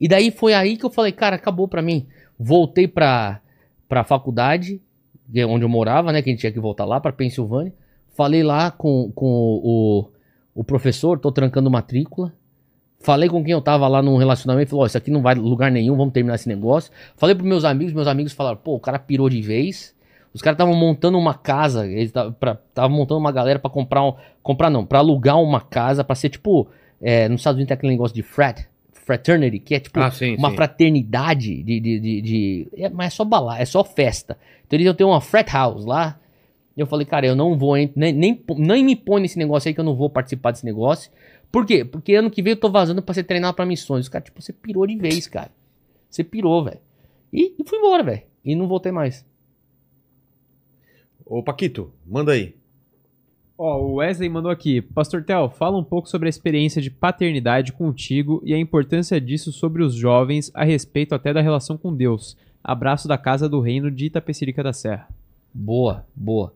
E 0.00 0.08
daí 0.08 0.30
foi 0.30 0.52
aí 0.52 0.76
que 0.76 0.84
eu 0.84 0.90
falei, 0.90 1.12
cara, 1.12 1.36
acabou 1.36 1.68
pra 1.68 1.82
mim. 1.82 2.06
Voltei 2.38 2.88
pra, 2.88 3.40
pra 3.88 4.02
faculdade, 4.02 4.80
onde 5.46 5.64
eu 5.64 5.68
morava, 5.68 6.12
né, 6.12 6.22
que 6.22 6.30
a 6.30 6.32
gente 6.32 6.40
tinha 6.40 6.52
que 6.52 6.60
voltar 6.60 6.84
lá 6.84 7.00
pra 7.00 7.12
Pensilvânia. 7.12 7.72
Falei 8.16 8.42
lá 8.42 8.70
com, 8.70 9.10
com 9.14 9.26
o, 9.26 10.08
o 10.54 10.64
professor, 10.64 11.18
tô 11.18 11.30
trancando 11.32 11.70
matrícula. 11.70 12.32
Falei 13.02 13.30
com 13.30 13.42
quem 13.42 13.52
eu 13.52 13.62
tava 13.62 13.88
lá 13.88 14.02
num 14.02 14.18
relacionamento, 14.18 14.70
falou, 14.70 14.84
ó, 14.84 14.86
isso 14.86 14.98
aqui 14.98 15.10
não 15.10 15.22
vai 15.22 15.34
lugar 15.34 15.70
nenhum, 15.70 15.96
vamos 15.96 16.12
terminar 16.12 16.34
esse 16.34 16.48
negócio. 16.48 16.92
Falei 17.16 17.34
pros 17.34 17.48
meus 17.48 17.64
amigos, 17.64 17.94
meus 17.94 18.06
amigos 18.06 18.32
falaram, 18.34 18.58
pô, 18.58 18.74
o 18.74 18.80
cara 18.80 18.98
pirou 18.98 19.30
de 19.30 19.40
vez. 19.40 19.94
Os 20.34 20.42
caras 20.42 20.56
estavam 20.56 20.74
montando 20.74 21.18
uma 21.18 21.34
casa, 21.34 21.86
eles 21.86 22.12
estavam 22.12 22.96
montando 22.96 23.18
uma 23.18 23.32
galera 23.32 23.58
pra 23.58 23.70
comprar, 23.70 24.04
um, 24.04 24.14
comprar 24.42 24.70
não, 24.70 24.84
pra 24.84 24.98
alugar 25.00 25.40
uma 25.40 25.60
casa, 25.60 26.04
pra 26.04 26.14
ser 26.14 26.28
tipo, 26.28 26.68
é, 27.00 27.28
nos 27.28 27.40
Estados 27.40 27.56
Unidos 27.56 27.68
tem 27.68 27.74
aquele 27.74 27.92
negócio 27.92 28.14
de 28.14 28.22
frat, 28.22 28.68
fraternity, 29.04 29.58
que 29.58 29.74
é 29.74 29.80
tipo 29.80 29.98
Ah, 30.00 30.10
sim, 30.10 30.36
uma 30.36 30.50
sim. 30.50 30.56
fraternidade 30.56 31.62
de. 31.62 31.80
de, 31.80 32.00
de, 32.00 32.20
de- 32.22 32.68
é, 32.76 32.88
mas 32.88 33.08
é 33.08 33.10
só 33.10 33.24
balar, 33.24 33.60
é 33.60 33.64
só 33.64 33.82
festa. 33.84 34.38
Então 34.66 34.76
eles 34.76 34.86
iam 34.86 34.94
ter 34.94 35.04
uma 35.04 35.20
frat 35.20 35.50
house 35.52 35.84
lá. 35.84 36.18
E 36.76 36.80
eu 36.80 36.86
falei, 36.86 37.04
cara, 37.04 37.26
eu 37.26 37.34
não 37.34 37.58
vou, 37.58 37.74
nem, 37.74 37.90
nem, 38.12 38.44
nem 38.56 38.84
me 38.84 38.94
põe 38.96 39.20
nesse 39.20 39.36
negócio 39.38 39.68
aí 39.68 39.74
que 39.74 39.80
eu 39.80 39.84
não 39.84 39.94
vou 39.96 40.08
participar 40.08 40.52
desse 40.52 40.64
negócio. 40.64 41.10
Por 41.50 41.66
quê? 41.66 41.84
Porque 41.84 42.14
ano 42.14 42.30
que 42.30 42.40
vem 42.42 42.52
eu 42.52 42.56
tô 42.56 42.70
vazando 42.70 43.02
pra 43.02 43.12
ser 43.12 43.24
treinado 43.24 43.54
pra 43.54 43.66
missões. 43.66 44.04
Os 44.04 44.08
caras, 44.08 44.26
tipo, 44.26 44.40
você 44.40 44.52
pirou 44.52 44.86
de 44.86 44.96
vez, 44.96 45.26
cara. 45.26 45.50
Você 46.08 46.22
pirou, 46.22 46.62
velho. 46.64 46.78
E, 47.32 47.54
e 47.58 47.64
fui 47.68 47.78
embora, 47.78 48.02
velho. 48.04 48.22
E 48.44 48.54
não 48.54 48.68
voltei 48.68 48.92
mais. 48.92 49.26
Ô, 51.26 51.42
Paquito, 51.42 51.92
manda 52.06 52.32
aí. 52.32 52.54
Ó, 53.62 53.78
o 53.78 53.94
Wesley 53.96 54.30
mandou 54.30 54.50
aqui. 54.50 54.80
Pastor 54.80 55.22
Tel, 55.22 55.50
fala 55.50 55.76
um 55.76 55.84
pouco 55.84 56.08
sobre 56.08 56.26
a 56.26 56.30
experiência 56.30 56.80
de 56.80 56.90
paternidade 56.90 57.74
contigo 57.74 58.40
e 58.42 58.54
a 58.54 58.58
importância 58.58 59.20
disso 59.20 59.52
sobre 59.52 59.82
os 59.82 59.94
jovens 59.94 60.50
a 60.54 60.64
respeito 60.64 61.14
até 61.14 61.30
da 61.30 61.42
relação 61.42 61.76
com 61.76 61.94
Deus. 61.94 62.38
Abraço 62.64 63.06
da 63.06 63.18
Casa 63.18 63.50
do 63.50 63.60
Reino 63.60 63.90
de 63.90 64.06
Itapecerica 64.06 64.62
da 64.62 64.72
Serra. 64.72 65.08
Boa, 65.52 66.06
boa. 66.16 66.54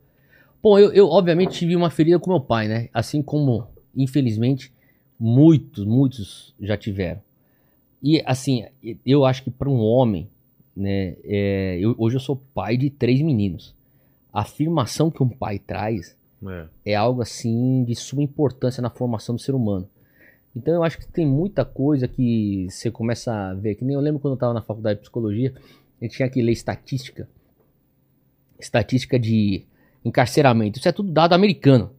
Bom, 0.63 0.79
eu, 0.79 0.93
eu 0.95 1.07
obviamente 1.11 1.59
tive 1.59 1.77
uma 1.77 1.91
ferida 1.91 2.19
com 2.19 2.31
meu 2.31 2.41
pai, 2.41 2.69
né? 2.69 2.89
Assim 2.95 3.21
como, 3.23 3.67
infelizmente, 3.95 4.73
muitos, 5.21 5.85
muitos 5.85 6.55
já 6.59 6.75
tiveram. 6.75 7.21
E 8.03 8.23
assim, 8.25 8.65
eu 9.05 9.27
acho 9.27 9.45
que 9.45 9.51
para 9.51 9.69
um 9.69 9.79
homem, 9.79 10.27
né? 10.75 11.17
é, 11.23 11.77
eu- 11.79 11.95
hoje 11.99 12.17
eu 12.17 12.21
sou 12.21 12.41
pai 12.55 12.79
de 12.79 12.89
três 12.89 13.21
meninos. 13.21 13.75
A 14.33 14.41
afirmação 14.41 15.11
que 15.11 15.23
um 15.23 15.29
pai 15.29 15.59
traz 15.59 16.17
É. 16.51 16.93
é 16.93 16.95
algo 16.95 17.23
assim 17.23 17.85
de 17.85 17.95
suma 17.95 18.23
importância 18.23 18.83
na 18.83 18.91
formação 18.91 19.35
do 19.35 19.41
ser 19.41 19.55
humano. 19.55 19.89
Então 20.57 20.75
eu 20.75 20.85
acho 20.85 20.99
que 20.99 21.07
tem 21.07 21.27
muita 21.27 21.65
coisa 21.65 22.07
que 22.07 22.67
você 22.71 22.91
começa 22.91 23.33
a 23.33 23.55
ver. 23.55 23.75
Que 23.75 23.85
nem 23.85 23.95
eu 23.95 24.01
lembro 24.01 24.21
quando 24.21 24.33
eu 24.33 24.37
estava 24.37 24.55
na 24.55 24.63
faculdade 24.63 24.99
de 24.99 25.03
psicologia, 25.03 25.53
a 26.01 26.05
gente 26.05 26.17
tinha 26.17 26.29
que 26.29 26.41
ler 26.41 26.53
estatística. 26.53 27.29
Estatística 28.59 29.19
de 29.19 29.65
encarceramento. 30.05 30.79
Isso 30.79 30.89
é 30.89 30.93
tudo 30.93 31.11
dado 31.11 31.33
americano. 31.33 31.91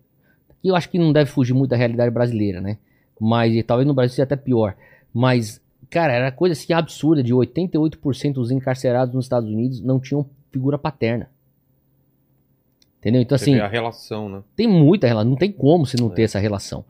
E 0.63 0.69
eu 0.69 0.75
acho 0.75 0.89
que 0.89 0.97
não 0.97 1.11
deve 1.11 1.29
fugir 1.29 1.53
muito 1.53 1.71
da 1.71 1.77
realidade 1.77 2.11
brasileira, 2.11 2.61
né? 2.61 2.77
Mas 3.19 3.61
talvez 3.65 3.87
no 3.87 3.93
Brasil 3.93 4.15
seja 4.15 4.23
até 4.23 4.35
pior. 4.35 4.75
Mas, 5.13 5.61
cara, 5.89 6.13
era 6.13 6.31
coisa 6.31 6.53
assim 6.53 6.73
absurda 6.73 7.21
de 7.21 7.33
88% 7.33 8.33
dos 8.33 8.51
encarcerados 8.51 9.13
nos 9.13 9.25
Estados 9.25 9.49
Unidos 9.49 9.81
não 9.81 9.99
tinham 9.99 10.25
figura 10.51 10.77
paterna. 10.77 11.29
Entendeu? 13.05 13.21
Então, 13.21 13.35
assim 13.35 13.59
a 13.59 13.67
relação, 13.67 14.27
né? 14.27 14.41
tem 14.55 14.65
muita 14.67 15.05
relação, 15.05 15.29
não 15.29 15.37
tem 15.37 15.51
como 15.51 15.85
você 15.85 15.95
não 15.95 16.11
É. 16.11 16.15
ter 16.15 16.23
essa 16.23 16.39
relação. 16.39 16.83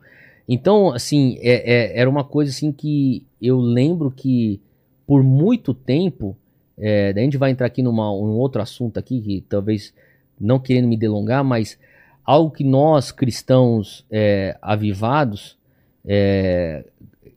Então, 0.48 0.90
assim, 0.90 1.36
é- 1.42 1.74
é- 1.92 2.00
era 2.00 2.08
uma 2.08 2.24
coisa 2.24 2.50
assim 2.50 2.72
que 2.72 3.22
eu 3.40 3.58
lembro 3.60 4.10
que 4.10 4.58
por 5.06 5.22
muito 5.22 5.74
tempo, 5.74 6.34
é, 6.78 7.12
daí 7.12 7.22
a 7.22 7.26
gente 7.26 7.36
vai 7.36 7.50
entrar 7.50 7.66
aqui 7.66 7.82
numa, 7.82 8.10
um 8.10 8.38
outro 8.38 8.62
assunto 8.62 8.96
aqui, 8.98 9.20
que 9.20 9.44
talvez 9.46 9.92
não 10.40 10.58
querendo 10.58 10.88
me 10.88 10.96
delongar, 10.96 11.44
mas 11.44 11.78
algo 12.24 12.50
que 12.50 12.64
nós 12.64 13.12
cristãos 13.12 14.06
é, 14.10 14.56
avivados 14.62 15.58
é, 16.02 16.86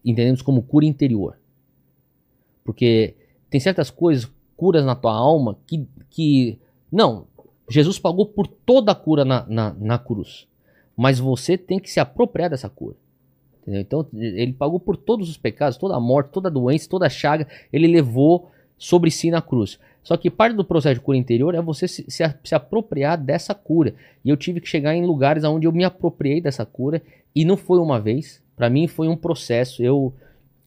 entendemos 0.06 0.42
como 0.42 0.62
cura 0.62 0.86
interior. 0.86 1.38
Porque 2.64 3.14
tem 3.50 3.60
certas 3.60 3.90
coisas, 3.90 4.32
curas 4.56 4.86
na 4.86 4.96
tua 4.96 5.14
alma, 5.14 5.58
que, 5.68 5.86
que 6.10 6.58
não, 6.90 7.26
Jesus 7.70 8.00
pagou 8.00 8.26
por 8.26 8.48
toda 8.48 8.92
a 8.92 8.96
cura 8.96 9.24
na, 9.24 9.46
na, 9.48 9.76
na 9.80 9.98
cruz. 9.98 10.48
Mas 10.98 11.20
você 11.20 11.58
tem 11.58 11.80
que 11.80 11.90
se 11.90 12.00
apropriar 12.00 12.50
dessa 12.50 12.70
cura. 12.70 12.96
Entendeu? 13.62 13.82
Então, 13.82 14.08
ele 14.14 14.54
pagou 14.54 14.80
por 14.80 14.98
todos 14.98 15.30
os 15.30 15.38
pecados, 15.38 15.78
toda 15.78 15.96
a 15.96 16.00
morte, 16.00 16.32
toda 16.32 16.50
a 16.50 16.52
doença, 16.52 16.90
toda 16.90 17.06
a 17.06 17.10
chaga, 17.10 17.48
ele 17.72 17.88
levou 17.88 18.50
sobre 18.78 19.12
si 19.12 19.30
na 19.30 19.42
cruz. 19.42 19.80
Só 20.02 20.18
que 20.18 20.30
parte 20.30 20.56
do 20.56 20.64
processo 20.64 20.96
de 20.96 21.02
cura 21.02 21.18
interior 21.18 21.54
é 21.54 21.62
você 21.62 21.88
se, 21.88 22.06
se, 22.08 22.24
se 22.44 22.56
apropriar 22.56 23.18
dessa 23.18 23.54
cura. 23.54 23.94
E 24.26 24.30
eu 24.30 24.38
tive 24.38 24.60
que 24.60 24.68
chegar 24.68 24.96
em 24.96 25.06
lugares 25.06 25.44
onde 25.44 25.68
eu 25.68 25.72
me 25.72 25.84
apropriei 25.84 26.42
dessa 26.42 26.66
cura. 26.66 27.02
E 27.36 27.46
não 27.46 27.56
foi 27.56 27.80
uma 27.80 28.00
vez. 28.00 28.42
Para 28.56 28.70
mim 28.70 28.88
foi 28.88 29.08
um 29.08 29.16
processo. 29.16 29.84
Eu, 29.84 30.14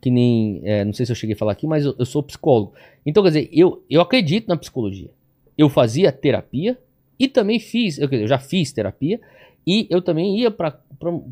que 0.01 0.11
nem. 0.11 0.61
é, 0.65 0.85
não 0.85 0.93
sei 0.93 1.07
se 1.07 1.13
eu 1.13 1.17
cheguei 1.17 1.35
a 1.35 1.39
falar 1.39 1.53
aqui, 1.53 1.67
mas 1.67 1.85
eu, 1.85 1.95
eu 1.99 2.05
sou 2.05 2.23
psicólogo. 2.23 2.75
Então, 3.05 3.23
quer 3.23 3.31
dizer, 3.31 3.49
eu, 3.53 3.83
eu 3.91 4.01
acredito 4.01 4.47
na 4.47 4.57
psicologia. 4.57 5.11
Eu 5.57 5.69
fazia 5.69 6.13
terapia 6.13 6.79
e 7.19 7.29
também 7.29 7.59
fiz. 7.61 7.99
Eu, 7.99 8.09
eu 8.11 8.27
já 8.27 8.39
fiz 8.39 8.73
terapia. 8.73 9.21
E 9.67 9.87
eu 9.91 10.03
também 10.03 10.39
ia 10.41 10.51
para 10.51 10.77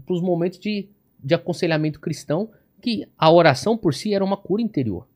os 0.09 0.21
momentos 0.21 0.59
de, 0.59 0.89
de 1.23 1.35
aconselhamento 1.35 1.99
cristão, 2.01 2.49
que 2.81 3.07
a 3.19 3.31
oração 3.31 3.77
por 3.77 3.93
si 3.93 4.15
era 4.15 4.25
uma 4.25 4.37
cura 4.37 4.63
interior. 4.63 5.07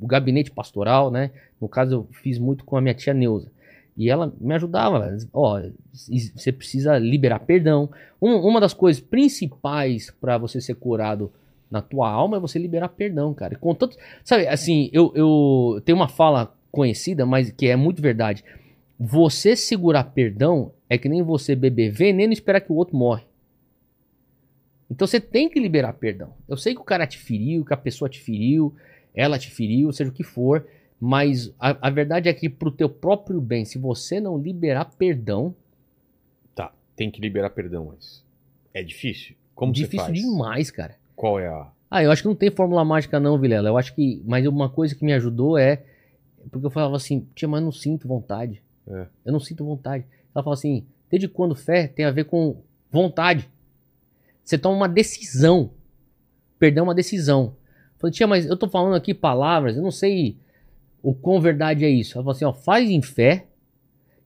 O 0.00 0.06
gabinete 0.06 0.50
pastoral, 0.50 1.10
né? 1.10 1.30
No 1.60 1.68
caso, 1.68 1.94
eu 1.94 2.08
fiz 2.22 2.38
muito 2.38 2.64
com 2.64 2.76
a 2.76 2.80
minha 2.80 2.94
tia 2.94 3.12
Neuza. 3.14 3.50
E 3.96 4.08
ela 4.08 4.32
me 4.40 4.54
ajudava. 4.54 5.16
Ó, 5.32 5.60
você 5.92 6.52
precisa 6.52 6.96
liberar 6.98 7.40
perdão. 7.40 7.90
Um- 8.22 8.36
uma 8.36 8.60
das 8.60 8.72
coisas 8.72 9.00
principais 9.00 10.10
para 10.20 10.38
você 10.38 10.60
ser 10.60 10.74
curado 10.76 11.30
na 11.70 11.82
tua 11.82 12.08
alma 12.10 12.38
é 12.38 12.40
você 12.40 12.58
liberar 12.58 12.88
perdão, 12.88 13.34
cara. 13.34 13.54
E 13.54 13.56
Com 13.56 13.74
tanto, 13.74 13.96
sabe, 14.24 14.46
assim, 14.48 14.88
eu, 14.92 15.12
eu 15.14 15.82
tenho 15.84 15.96
uma 15.96 16.08
fala 16.08 16.54
conhecida, 16.72 17.26
mas 17.26 17.50
que 17.50 17.66
é 17.66 17.76
muito 17.76 18.00
verdade. 18.00 18.42
Você 18.98 19.54
segurar 19.54 20.04
perdão 20.04 20.72
é 20.88 20.98
que 20.98 21.08
nem 21.08 21.22
você 21.22 21.54
beber 21.54 21.90
veneno 21.90 22.32
e 22.32 22.34
esperar 22.34 22.60
que 22.60 22.72
o 22.72 22.76
outro 22.76 22.96
morre. 22.96 23.24
Então 24.90 25.06
você 25.06 25.20
tem 25.20 25.48
que 25.48 25.60
liberar 25.60 25.92
perdão. 25.92 26.34
Eu 26.48 26.56
sei 26.56 26.74
que 26.74 26.80
o 26.80 26.84
cara 26.84 27.06
te 27.06 27.18
feriu, 27.18 27.64
que 27.64 27.74
a 27.74 27.76
pessoa 27.76 28.08
te 28.08 28.20
feriu, 28.20 28.74
ela 29.14 29.38
te 29.38 29.50
feriu, 29.50 29.92
seja 29.92 30.10
o 30.10 30.12
que 30.12 30.24
for, 30.24 30.66
mas 30.98 31.54
a, 31.60 31.88
a 31.88 31.90
verdade 31.90 32.28
é 32.28 32.34
que 32.34 32.48
pro 32.48 32.70
teu 32.70 32.88
próprio 32.88 33.40
bem, 33.40 33.64
se 33.64 33.78
você 33.78 34.20
não 34.20 34.38
liberar 34.38 34.86
perdão, 34.96 35.54
Tá, 36.54 36.72
tem 36.96 37.10
que 37.10 37.20
liberar 37.20 37.50
perdão, 37.50 37.92
mas 37.92 38.24
é 38.74 38.82
difícil. 38.82 39.36
Como 39.54 39.74
você 39.74 39.82
difícil 39.82 40.06
faz? 40.06 40.18
demais, 40.18 40.70
cara. 40.70 40.96
Qual 41.14 41.38
é 41.38 41.46
a... 41.46 41.70
Ah, 41.90 42.02
eu 42.02 42.10
acho 42.10 42.22
que 42.22 42.28
não 42.28 42.34
tem 42.34 42.50
fórmula 42.50 42.84
mágica 42.84 43.20
não, 43.20 43.38
Vilela. 43.38 43.68
Eu 43.68 43.78
acho 43.78 43.94
que, 43.94 44.22
mas 44.26 44.46
uma 44.46 44.68
coisa 44.68 44.94
que 44.94 45.04
me 45.04 45.12
ajudou 45.12 45.56
é 45.56 45.84
porque 46.50 46.66
eu 46.66 46.70
falava 46.70 46.96
assim, 46.96 47.26
tia, 47.34 47.48
mas 47.48 47.62
não 47.62 47.72
sinto 47.72 48.08
vontade. 48.08 48.62
É. 48.90 49.06
Eu 49.24 49.32
não 49.32 49.40
sinto 49.40 49.64
vontade. 49.64 50.04
Ela 50.34 50.42
fala 50.42 50.54
assim, 50.54 50.86
desde 51.10 51.28
quando 51.28 51.54
fé 51.54 51.86
tem 51.86 52.04
a 52.04 52.10
ver 52.10 52.24
com 52.24 52.62
vontade? 52.90 53.48
Você 54.42 54.56
toma 54.56 54.76
uma 54.76 54.88
decisão. 54.88 55.70
Perdão 56.58 56.84
é 56.84 56.88
uma 56.88 56.94
decisão. 56.94 57.56
Eu 57.94 58.00
falei, 58.00 58.14
tia, 58.14 58.26
mas 58.26 58.46
eu 58.46 58.56
tô 58.56 58.68
falando 58.68 58.94
aqui 58.94 59.12
palavras, 59.12 59.76
eu 59.76 59.82
não 59.82 59.90
sei 59.90 60.36
o 61.02 61.14
quão 61.14 61.40
verdade 61.40 61.84
é 61.84 61.90
isso. 61.90 62.16
Ela 62.16 62.24
falou 62.24 62.34
assim, 62.34 62.44
ó, 62.44 62.52
faz 62.52 62.88
em 62.90 63.02
fé 63.02 63.46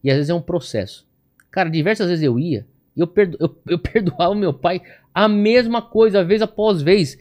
e 0.03 0.11
às 0.11 0.17
vezes 0.17 0.31
é 0.31 0.35
um 0.35 0.43
processo. 0.43 1.07
Cara, 1.51 1.69
diversas 1.69 2.09
vezes 2.09 2.25
eu 2.25 2.39
ia 2.39 2.67
e 2.97 3.01
eu, 3.01 3.07
perdo, 3.07 3.37
eu, 3.41 3.55
eu 3.67 3.79
perdoava 3.81 4.35
meu 4.35 4.55
pai 4.55 4.83
a 5.15 5.29
mesma 5.29 5.83
coisa, 5.83 6.25
vez 6.25 6.41
após 6.41 6.83
vez. 6.83 7.19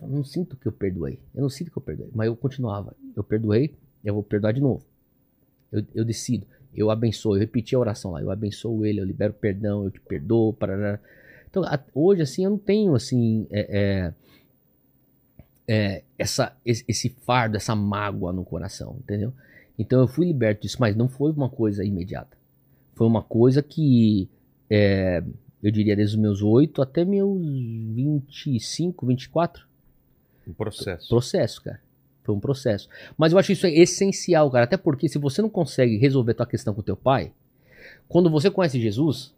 Eu 0.00 0.08
não 0.08 0.24
sinto 0.24 0.56
que 0.56 0.66
eu 0.66 0.72
perdoei. 0.72 1.18
Eu 1.34 1.42
não 1.42 1.48
sinto 1.48 1.70
que 1.70 1.76
eu 1.76 1.82
perdoei. 1.82 2.10
Mas 2.14 2.26
eu 2.26 2.36
continuava. 2.36 2.94
Eu 3.14 3.22
perdoei, 3.22 3.74
eu 4.04 4.14
vou 4.14 4.22
perdoar 4.22 4.52
de 4.52 4.60
novo. 4.60 4.84
Eu, 5.72 5.84
eu 5.94 6.04
decido. 6.04 6.46
Eu 6.74 6.90
abençoo. 6.90 7.34
Eu 7.36 7.40
repeti 7.40 7.74
a 7.74 7.78
oração 7.78 8.12
lá. 8.12 8.20
Eu 8.22 8.30
abençoo 8.30 8.84
ele, 8.86 9.00
eu 9.00 9.04
libero 9.04 9.32
perdão, 9.32 9.84
eu 9.84 9.90
te 9.90 10.00
perdoo. 10.00 10.52
Parará. 10.52 10.98
Então, 11.50 11.64
a- 11.64 11.80
hoje, 11.94 12.22
assim, 12.22 12.44
eu 12.44 12.50
não 12.50 12.58
tenho, 12.58 12.94
assim, 12.94 13.46
é, 13.50 14.12
é, 15.68 15.74
é, 15.98 16.02
essa, 16.18 16.56
esse, 16.64 16.84
esse 16.88 17.08
fardo, 17.10 17.56
essa 17.56 17.74
mágoa 17.74 18.32
no 18.32 18.44
coração, 18.44 18.96
entendeu? 19.00 19.32
Então, 19.78 20.00
eu 20.00 20.08
fui 20.08 20.26
liberto 20.26 20.62
disso, 20.62 20.76
mas 20.80 20.96
não 20.96 21.08
foi 21.08 21.32
uma 21.32 21.48
coisa 21.48 21.84
imediata. 21.84 22.36
Foi 22.94 23.06
uma 23.06 23.22
coisa 23.22 23.62
que, 23.62 24.28
é, 24.70 25.22
eu 25.62 25.70
diria, 25.70 25.96
desde 25.96 26.16
os 26.16 26.20
meus 26.22 26.42
8 26.42 26.82
até 26.82 27.04
meus 27.04 27.38
25, 27.40 29.06
24. 29.06 29.66
Um 30.46 30.52
processo. 30.52 31.08
Processo, 31.08 31.62
cara. 31.62 31.80
Foi 32.22 32.34
um 32.34 32.40
processo. 32.40 32.88
Mas 33.16 33.32
eu 33.32 33.38
acho 33.38 33.52
isso 33.52 33.66
essencial, 33.66 34.50
cara. 34.50 34.64
Até 34.64 34.76
porque 34.76 35.08
se 35.08 35.18
você 35.18 35.42
não 35.42 35.50
consegue 35.50 35.96
resolver 35.96 36.34
tua 36.34 36.46
questão 36.46 36.72
com 36.72 36.82
teu 36.82 36.96
pai, 36.96 37.32
quando 38.08 38.30
você 38.30 38.50
conhece 38.50 38.80
Jesus 38.80 39.34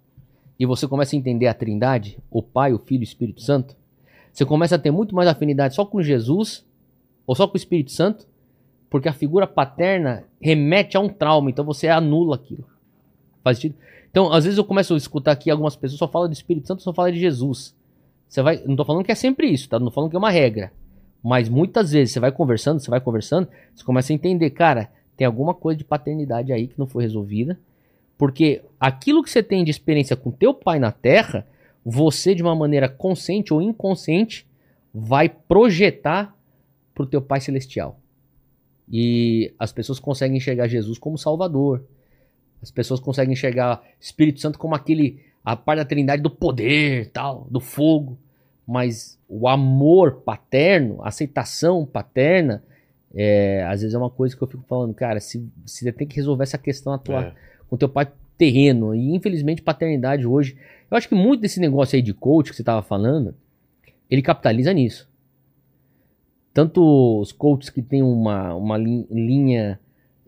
e 0.59 0.67
você 0.67 0.87
começa 0.87 1.17
a 1.17 1.19
entender 1.19 1.47
a 1.47 1.55
Trindade, 1.55 2.19
o 2.31 2.43
Pai, 2.43 2.73
o 2.73 2.79
Filho 2.79 3.03
e 3.03 3.05
o 3.05 3.05
Espírito 3.05 3.41
Santo, 3.41 3.75
você 4.33 4.45
começa 4.45 4.75
a 4.75 4.79
ter 4.79 4.91
muito 4.91 5.15
mais 5.15 5.29
afinidade 5.29 5.75
só 5.75 5.85
com 5.85 6.03
Jesus 6.03 6.65
ou 7.27 7.35
só 7.35 7.47
com 7.47 7.55
o 7.55 7.57
Espírito 7.57 7.93
Santo, 7.93 8.27
porque 8.91 9.09
a 9.09 9.13
figura 9.13 9.47
paterna 9.47 10.25
remete 10.41 10.97
a 10.97 11.01
um 11.01 11.09
trauma, 11.09 11.51
então 11.51 11.65
você 11.65 11.89
anula 11.89 12.37
aquilo. 12.37 12.65
Faz 13.43 13.59
sentido? 13.59 13.77
Então, 14.11 14.33
às 14.33 14.45
vezes 14.45 14.59
eu 14.59 14.65
começo 14.65 14.95
a 14.95 14.97
escutar 14.97 15.33
aqui 15.33 15.51
algumas 15.51 15.75
pessoas 15.75 15.99
só 15.99 16.07
falam 16.07 16.29
do 16.29 16.33
Espírito 16.33 16.69
Santo, 16.69 16.83
só 16.83 16.93
falam 16.93 17.11
de 17.11 17.19
Jesus. 17.19 17.75
Você 18.29 18.43
vai, 18.43 18.63
não 18.67 18.77
tô 18.77 18.85
falando 18.85 19.05
que 19.05 19.13
é 19.13 19.15
sempre 19.15 19.49
isso, 19.49 19.69
tá? 19.69 19.79
Não 19.79 19.87
tô 19.87 19.93
falando 19.93 20.11
que 20.11 20.17
é 20.17 20.19
uma 20.19 20.31
regra. 20.31 20.73
Mas 21.25 21.49
muitas 21.49 21.93
vezes 21.93 22.13
você 22.13 22.21
vai 22.21 22.31
conversando, 22.31 22.81
você 22.81 22.91
vai 22.91 23.01
conversando, 23.01 23.49
você 23.75 23.83
começa 23.83 24.13
a 24.13 24.15
entender, 24.15 24.51
cara, 24.51 24.91
tem 25.17 25.27
alguma 25.27 25.55
coisa 25.55 25.79
de 25.79 25.85
paternidade 25.85 26.53
aí 26.53 26.69
que 26.69 26.79
não 26.79 26.87
foi 26.87 27.03
resolvida. 27.03 27.59
Porque 28.19 28.61
aquilo 28.79 29.23
que 29.23 29.31
você 29.31 29.43
tem 29.43 29.65
de 29.65 29.71
experiência 29.71 30.17
com 30.17 30.31
teu 30.31 30.53
pai 30.53 30.79
na 30.79 30.93
terra, 30.93 31.47
você 31.83 32.35
de 32.35 32.43
uma 32.43 32.55
maneira 32.55 32.91
consciente 32.91 33.55
ou 33.55 33.63
inconsciente 33.63 34.47
vai 34.93 35.29
projetar 35.29 36.37
pro 36.95 37.07
teu 37.07 37.23
Pai 37.23 37.41
Celestial. 37.41 37.99
E 38.87 39.53
as 39.59 39.73
pessoas 39.73 39.99
conseguem 39.99 40.37
enxergar 40.37 40.69
Jesus 40.69 40.99
como 40.99 41.17
Salvador. 41.17 41.85
As 42.63 42.71
pessoas 42.71 43.01
conseguem 43.01 43.33
enxergar 43.33 43.83
Espírito 43.99 44.41
Santo 44.41 44.59
como 44.59 44.75
aquele 44.75 45.23
a 45.43 45.57
parte 45.57 45.79
da 45.79 45.85
Trindade 45.85 46.23
do 46.23 46.31
poder, 46.31 47.11
tal, 47.11 47.47
do 47.51 47.61
fogo. 47.61 48.19
Mas 48.67 49.19
o 49.29 49.47
amor 49.49 50.23
paterno, 50.23 51.03
a 51.03 51.09
aceitação 51.09 51.85
paterna, 51.85 52.63
é, 53.15 53.63
às 53.69 53.81
vezes 53.83 53.95
é 53.95 53.99
uma 53.99 54.11
coisa 54.11 54.37
que 54.37 54.43
eu 54.43 54.49
fico 54.49 54.65
falando, 54.67 54.95
cara, 54.95 55.21
se, 55.21 55.47
se 55.67 55.85
você 55.85 55.93
tem 55.93 56.07
que 56.07 56.17
resolver 56.17 56.43
essa 56.45 56.59
questão 56.59 56.93
na 56.93 56.99
tua, 56.99 57.25
É. 57.27 57.33
com 57.69 57.77
teu 57.77 57.89
pai 57.89 58.11
terreno, 58.37 58.95
e 58.95 59.15
infelizmente 59.15 59.63
paternidade 59.63 60.27
hoje, 60.27 60.57
eu 60.91 60.97
acho 60.97 61.09
que 61.09 61.15
muito 61.15 61.41
desse 61.41 61.61
negócio 61.61 61.95
aí 61.95 62.03
de 62.03 62.13
coach 62.13 62.51
que 62.51 62.57
você 62.57 62.65
tava 62.65 62.83
falando, 62.83 63.35
ele 64.11 64.23
capitaliza 64.23 64.73
nisso. 64.73 65.09
Tanto 66.53 67.21
os 67.21 67.33
coaches 67.33 67.69
que 67.71 67.83
têm 67.83 68.03
uma, 68.03 68.55
uma 68.55 68.77
lin- 68.79 69.07
linha 69.11 69.79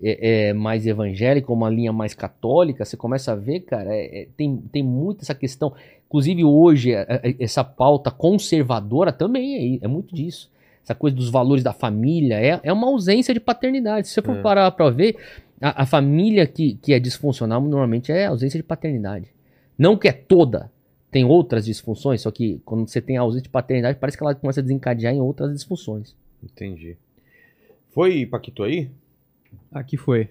é, 0.02 0.48
é, 0.48 0.52
mais 0.52 0.86
evangélica, 0.86 1.52
uma 1.52 1.70
linha 1.70 1.92
mais 1.92 2.14
católica, 2.14 2.84
você 2.84 2.96
começa 2.96 3.32
a 3.32 3.36
ver, 3.36 3.60
cara, 3.60 3.94
é- 3.94 4.22
é, 4.22 4.28
tem, 4.36 4.56
tem 4.72 4.82
muito 4.82 5.22
essa 5.22 5.34
questão. 5.34 5.72
Inclusive 6.06 6.44
hoje, 6.44 6.92
é, 6.92 7.06
é, 7.08 7.36
essa 7.40 7.64
pauta 7.64 8.10
conservadora 8.10 9.12
também 9.12 9.78
é, 9.80 9.84
é 9.84 9.88
muito 9.88 10.14
disso. 10.14 10.50
Essa 10.82 10.94
coisa 10.94 11.16
dos 11.16 11.28
valores 11.30 11.64
da 11.64 11.72
família 11.72 12.40
é, 12.40 12.60
é 12.62 12.72
uma 12.72 12.86
ausência 12.86 13.34
de 13.34 13.40
paternidade. 13.40 14.06
Se 14.06 14.14
você 14.14 14.22
for 14.22 14.36
É. 14.36 14.40
parar 14.42 14.70
pra 14.70 14.88
ver, 14.88 15.16
a, 15.60 15.82
a 15.82 15.86
família 15.86 16.46
que, 16.46 16.74
que 16.74 16.92
é 16.92 17.00
disfuncional 17.00 17.60
normalmente 17.60 18.12
é 18.12 18.26
ausência 18.26 18.56
de 18.58 18.62
paternidade. 18.62 19.34
Não 19.76 19.96
que 19.96 20.06
é 20.06 20.12
toda, 20.12 20.70
tem 21.10 21.24
outras 21.24 21.64
disfunções, 21.64 22.20
só 22.20 22.30
que 22.30 22.60
quando 22.64 22.86
você 22.88 23.00
tem 23.00 23.16
a 23.16 23.22
ausência 23.22 23.42
de 23.44 23.48
paternidade, 23.48 23.98
parece 23.98 24.16
que 24.16 24.22
ela 24.22 24.34
começa 24.34 24.60
a 24.60 24.62
desencadear 24.62 25.12
em 25.12 25.20
outras 25.20 25.52
disfunções. 25.52 26.14
Entendi. 26.42 26.96
Foi, 27.90 28.24
Paquito, 28.26 28.62
aí? 28.62 28.90
Aqui 29.72 29.96
foi. 29.96 30.28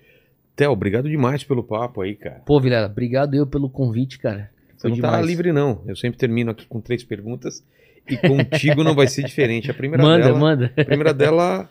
Theo, 0.56 0.72
obrigado 0.72 1.10
demais 1.10 1.44
pelo 1.44 1.64
papo 1.64 2.02
aí, 2.02 2.16
cara. 2.16 2.42
Pô, 2.46 2.62
Vilela, 2.62 2.86
obrigado 2.88 3.34
eu 3.34 3.46
pelo 3.46 3.70
convite, 3.70 4.18
cara. 4.20 4.50
Foi 4.78 4.90
não 4.90 4.98
tá 4.98 5.08
demais. 5.10 5.26
livre, 5.28 5.52
não. 5.52 5.82
Eu 5.88 5.96
sempre 5.96 6.18
termino 6.18 6.52
aqui 6.52 6.66
com 6.66 6.80
três 6.82 7.04
perguntas 7.04 7.64
e 8.10 8.18
contigo 8.18 8.84
não 8.84 8.94
vai 8.96 9.08
ser 9.08 9.24
diferente. 9.24 9.70
A 9.72 9.74
primeira 9.74 10.04
Manda, 10.04 10.26
dela, 10.26 10.40
manda. 10.40 10.74
A 10.78 10.86
primeira 10.86 11.14
dela, 11.14 11.70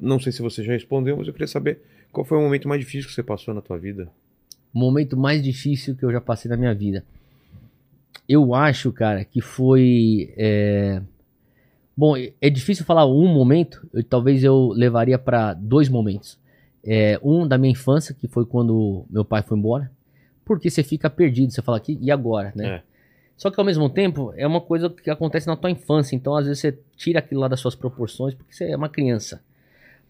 não 0.00 0.18
sei 0.18 0.32
se 0.32 0.42
você 0.42 0.62
já 0.64 0.72
respondeu, 0.72 1.16
mas 1.16 1.26
eu 1.26 1.32
queria 1.32 1.46
saber 1.46 1.80
qual 2.12 2.24
foi 2.24 2.38
o 2.38 2.40
momento 2.40 2.66
mais 2.68 2.80
difícil 2.80 3.08
que 3.08 3.14
você 3.14 3.22
passou 3.22 3.52
na 3.54 3.60
tua 3.60 3.78
vida. 3.78 4.08
O 4.74 4.78
momento 4.78 5.16
mais 5.16 5.42
difícil 5.42 5.94
que 5.96 6.04
eu 6.04 6.10
já 6.12 6.20
passei 6.20 6.48
na 6.48 6.56
minha 6.56 6.74
vida. 6.74 7.04
Eu 8.28 8.54
acho, 8.54 8.92
cara, 8.92 9.24
que 9.24 9.40
foi. 9.40 10.32
é, 10.36 11.02
Bom, 11.96 12.14
é 12.16 12.48
difícil 12.50 12.84
falar 12.84 13.04
um 13.06 13.26
momento. 13.26 13.86
eu- 13.92 14.02
talvez 14.04 14.42
eu 14.44 14.68
levaria 14.68 15.18
pra 15.18 15.52
dois 15.54 15.88
momentos. 15.88 16.38
É, 16.84 17.18
um 17.22 17.46
da 17.46 17.58
minha 17.58 17.72
infância, 17.72 18.14
que 18.14 18.26
foi 18.26 18.46
quando 18.46 19.04
meu 19.10 19.24
pai 19.24 19.42
foi 19.42 19.58
embora. 19.58 19.90
Porque 20.44 20.70
você 20.70 20.82
fica 20.82 21.08
perdido, 21.08 21.52
você 21.52 21.62
fala 21.62 21.76
aqui, 21.76 21.98
e 22.00 22.10
agora, 22.10 22.52
né? 22.54 22.66
É. 22.66 22.82
Só 23.36 23.50
que 23.50 23.58
ao 23.58 23.64
mesmo 23.64 23.88
tempo, 23.88 24.34
é 24.36 24.46
uma 24.46 24.60
coisa 24.60 24.90
que 24.90 25.08
acontece 25.08 25.46
na 25.46 25.56
tua 25.56 25.70
infância. 25.70 26.14
Então, 26.14 26.36
às 26.36 26.46
vezes, 26.46 26.60
você 26.60 26.78
tira 26.96 27.20
aquilo 27.20 27.40
lá 27.40 27.48
das 27.48 27.60
suas 27.60 27.74
proporções, 27.74 28.34
porque 28.34 28.52
você 28.52 28.70
é 28.70 28.76
uma 28.76 28.88
criança. 28.88 29.42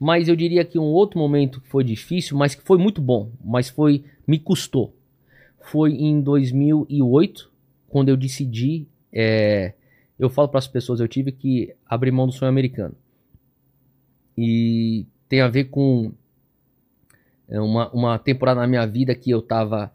Mas 0.00 0.28
eu 0.28 0.34
diria 0.34 0.64
que 0.64 0.78
um 0.78 0.82
outro 0.82 1.18
momento 1.18 1.60
que 1.60 1.68
foi 1.68 1.84
difícil, 1.84 2.36
mas 2.36 2.54
que 2.54 2.62
foi 2.62 2.78
muito 2.78 3.00
bom, 3.00 3.30
mas 3.44 3.68
foi 3.68 4.04
me 4.26 4.38
custou. 4.38 4.94
Foi 5.60 5.92
em 5.92 6.20
2008, 6.20 7.50
quando 7.88 8.08
eu 8.08 8.16
decidi. 8.16 8.88
é, 9.12 9.74
eu 10.18 10.28
falo 10.28 10.48
para 10.48 10.58
as 10.58 10.68
pessoas, 10.68 11.00
eu 11.00 11.08
tive 11.08 11.32
que 11.32 11.74
abrir 11.86 12.10
mão 12.10 12.26
do 12.26 12.32
sonho 12.32 12.50
americano. 12.50 12.94
E 14.36 15.06
tem 15.28 15.40
a 15.40 15.48
ver 15.48 15.64
com 15.64 16.12
é, 17.48 17.58
uma, 17.58 17.90
uma 17.90 18.18
temporada 18.18 18.60
na 18.60 18.66
minha 18.66 18.86
vida 18.86 19.14
que 19.14 19.30
eu 19.30 19.40
tava 19.40 19.90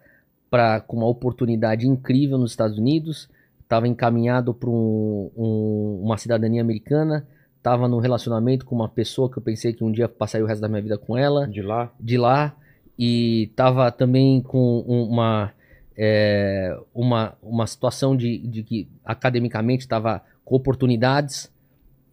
pra, 0.56 0.80
com 0.80 0.95
uma 0.95 1.06
oportunidade 1.08 1.85
incrível 1.85 2.38
nos 2.38 2.51
Estados 2.51 2.77
Unidos, 2.77 3.27
estava 3.61 3.90
encaminhado 3.90 4.53
para 4.53 4.69
um, 4.69 5.30
um- 5.35 6.00
uma 6.01 6.17
cidadania 6.17 6.61
americana, 6.61 7.27
estava 7.58 7.90
num 7.90 8.00
relacionamento 8.00 8.66
com 8.66 8.74
uma 8.74 8.88
pessoa 8.88 9.30
que 9.30 9.38
eu 9.38 9.42
pensei 9.43 9.74
que 9.74 9.84
um 9.84 9.92
dia 9.92 10.08
passaria 10.08 10.45
o 10.45 10.48
resto 10.48 10.61
da 10.61 10.69
minha 10.69 10.82
vida 10.82 10.98
com 10.98 11.17
ela. 11.17 11.45
De 11.45 11.61
lá, 11.61 11.92
de 12.00 12.17
lá. 12.17 12.56
E 12.98 13.51
tava 13.53 13.92
também 13.92 14.40
com 14.42 14.82
um- 14.88 15.09
uma 15.09 15.51
é, 15.98 16.77
uma, 16.93 17.34
uma 17.42 17.67
situação 17.67 18.16
de, 18.16 18.38
de 18.48 18.64
que 18.64 18.88
academicamente 19.03 19.82
estava 19.82 20.22
com 20.45 20.56
oportunidades. 20.56 21.51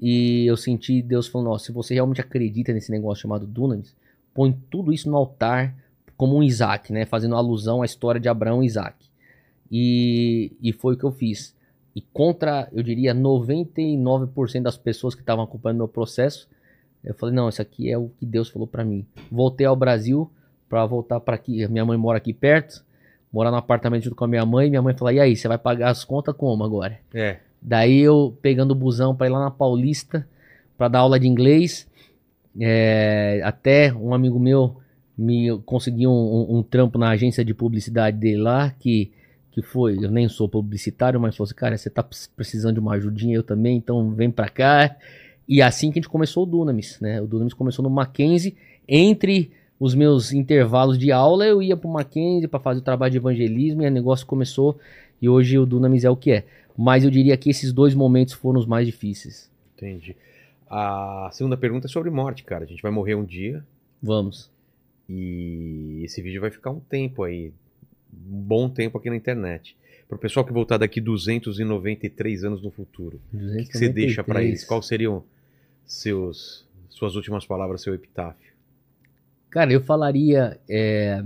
E 0.01 0.45
eu 0.47 0.57
senti 0.57 1.01
Deus 1.01 1.29
falando, 1.29 1.51
ó, 1.51 1.59
se 1.59 1.71
você 1.71 1.95
realmente 1.95 2.21
acredita 2.21 2.73
nesse 2.73 2.91
negócio 2.91 3.23
chamado 3.23 3.47
Dunamis, 3.47 3.95
põe 4.35 4.53
tudo 4.69 4.93
isso 4.93 5.09
no 5.09 5.17
altar 5.17 5.77
como 6.23 6.37
um 6.37 6.43
Isaac, 6.45 6.93
né, 6.93 7.05
fazendo 7.05 7.35
alusão 7.35 7.83
à 7.83 7.85
história 7.85 8.21
de 8.21 8.29
Abraão 8.29 8.63
e 8.63 8.67
Isaac. 8.67 8.95
E, 9.69 10.53
e 10.63 10.73
foi 10.73 10.95
o 10.95 10.97
que 10.97 11.03
eu 11.03 11.11
fiz. 11.11 11.53
E 11.97 12.01
contra, 12.01 12.69
eu 12.71 12.81
diria, 12.81 13.13
99% 13.13 14.63
das 14.63 14.77
pessoas 14.77 15.17
que 15.17 15.21
estavam 15.21 15.43
acompanhando 15.43 15.79
meu 15.79 15.89
processo, 15.89 16.49
eu 17.03 17.13
falei, 17.13 17.35
não, 17.35 17.49
isso 17.49 17.61
aqui 17.61 17.91
é 17.91 17.99
o 17.99 18.09
que 18.21 18.25
Deus 18.25 18.49
falou 18.49 18.69
pra 18.69 18.85
mim. 18.85 19.05
Voltei 19.33 19.67
ao 19.67 19.75
Brasil 19.75 20.31
pra 20.69 20.87
voltar 20.87 21.19
pra 21.19 21.35
aqui. 21.35 21.67
Minha 21.67 21.85
mãe 21.85 21.99
mora 21.99 22.19
aqui 22.19 22.33
perto, 22.33 22.85
morar 23.33 23.51
no 23.51 23.57
apartamento 23.57 24.05
junto 24.05 24.15
com 24.15 24.25
a 24.25 24.29
minha 24.29 24.47
mãe. 24.47 24.71
Minha 24.71 24.81
mãe 24.81 24.95
falou, 24.95 25.13
e 25.13 25.19
aí, 25.19 25.35
você 25.35 25.49
vai 25.49 25.59
pagar 25.59 25.91
as 25.91 26.05
contas 26.05 26.37
como 26.37 26.63
agora? 26.63 27.01
é. 27.13 27.41
Daí 27.61 27.99
eu 27.99 28.39
pegando 28.41 28.71
o 28.71 28.77
busão 28.77 29.13
pra 29.13 29.27
ir 29.27 29.31
lá 29.31 29.41
na 29.41 29.51
Paulista 29.51 30.25
pra 30.79 30.87
dar 30.87 31.01
aula 31.01 31.19
de 31.19 31.27
inglês. 31.27 31.89
É, 32.61 33.41
até 33.43 33.93
um 33.93 34.15
amigo 34.15 34.39
meu 34.39 34.82
me 35.23 35.59
conseguiu 35.65 36.11
um, 36.11 36.15
um- 36.55 36.59
um 36.59 36.63
trampo 36.63 36.99
na 36.99 37.11
agência 37.11 37.45
de 37.45 37.55
publicidade 37.55 38.17
dele 38.19 38.39
lá, 38.43 38.71
que, 38.79 39.11
que 39.51 39.63
foi, 39.63 39.97
eu 40.05 40.11
nem 40.11 40.29
sou 40.29 40.49
publicitário, 40.49 41.21
mas 41.21 41.37
falou 41.37 41.47
assim, 41.47 41.55
cara, 41.55 41.77
você 41.77 41.91
tá 41.91 42.03
precis- 42.03 42.27
precisando 42.27 42.75
de 42.75 42.81
uma 42.81 42.95
ajudinha, 42.95 43.37
eu 43.37 43.43
também, 43.43 43.77
então 43.77 44.11
vem 44.11 44.31
pra 44.31 44.49
cá. 44.49 44.97
E 45.49 45.61
assim 45.61 45.91
que 45.91 45.99
a 45.99 46.03
gente 46.03 46.09
começou 46.09 46.45
o 46.45 46.47
Dunamis, 46.47 46.99
né? 47.01 47.21
O 47.21 47.27
Dunamis 47.27 47.55
começou 47.55 47.83
no 47.83 47.91
Mackenzie, 47.91 48.57
entre 48.89 49.51
os 49.79 49.95
meus 49.95 50.33
intervalos 50.33 50.97
de 50.99 51.11
aula, 51.11 51.45
eu 51.45 51.61
ia 51.63 51.77
pro 51.77 51.89
Mackenzie 51.89 52.47
para 52.49 52.61
fazer 52.61 52.81
o 52.81 52.85
trabalho 52.85 53.11
de 53.11 53.19
evangelismo 53.19 53.83
e 53.83 53.87
o 53.87 53.91
negócio 53.91 54.25
começou 54.27 54.79
e 55.21 55.29
hoje 55.29 55.59
o 55.59 55.67
Dunamis 55.67 56.05
é 56.05 56.11
o 56.11 56.17
que 56.17 56.31
é. 56.33 56.45
Mas 56.77 57.05
eu 57.05 57.11
diria 57.11 57.37
que 57.37 57.51
esses 57.51 57.73
dois 57.73 57.95
momentos 57.95 58.33
foram 58.35 58.59
os 58.61 58.67
mais 58.67 58.87
difíceis. 58.87 59.51
Entendi. 59.77 60.17
A 60.71 61.29
segunda 61.33 61.57
pergunta 61.57 61.87
é 61.87 61.91
sobre 61.91 62.11
morte, 62.11 62.45
cara. 62.45 62.65
A 62.65 62.67
gente 62.67 62.81
vai 62.83 62.91
morrer 62.91 63.15
um 63.15 63.25
dia 63.25 63.63
Vamos. 64.03 64.51
E 65.09 66.01
esse 66.05 66.21
vídeo 66.23 66.41
vai 66.41 66.51
ficar 66.51 66.71
um 66.71 66.81
tempo 66.81 67.23
aí, 67.23 67.53
um 68.13 68.41
bom 68.43 68.69
tempo 68.69 68.99
aqui 68.99 69.11
na 69.11 69.17
internet. 69.17 69.77
Pro 70.09 70.19
pessoal 70.19 70.45
que 70.45 70.53
voltar 70.53 70.77
daqui 70.79 71.01
293 71.01 72.45
anos 72.45 72.63
no 72.63 72.71
futuro, 72.71 73.21
o 73.33 73.57
que, 73.57 73.65
que 73.67 73.79
você 73.79 73.89
deixa 73.89 74.23
pra 74.23 74.43
eles? 74.43 74.65
Quais 74.65 74.87
seriam 74.87 75.25
seus 75.87 76.67
suas 76.91 77.17
últimas 77.17 77.47
palavras, 77.47 77.81
seu 77.83 77.95
epitáfio? 77.95 78.53
Cara, 79.51 79.73
eu 79.73 79.81
falaria. 79.83 80.61
é, 80.69 81.23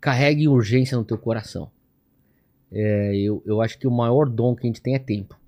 carregue 0.00 0.48
urgência 0.48 0.96
no 0.96 1.04
teu 1.04 1.18
coração. 1.18 1.70
É, 2.72 3.16
eu, 3.16 3.42
eu 3.46 3.60
acho 3.60 3.78
que 3.78 3.86
o 3.86 3.90
maior 3.90 4.28
dom 4.28 4.54
que 4.54 4.66
a 4.66 4.68
gente 4.68 4.80
tem 4.82 4.94
é 4.94 4.98
tempo. 4.98 5.38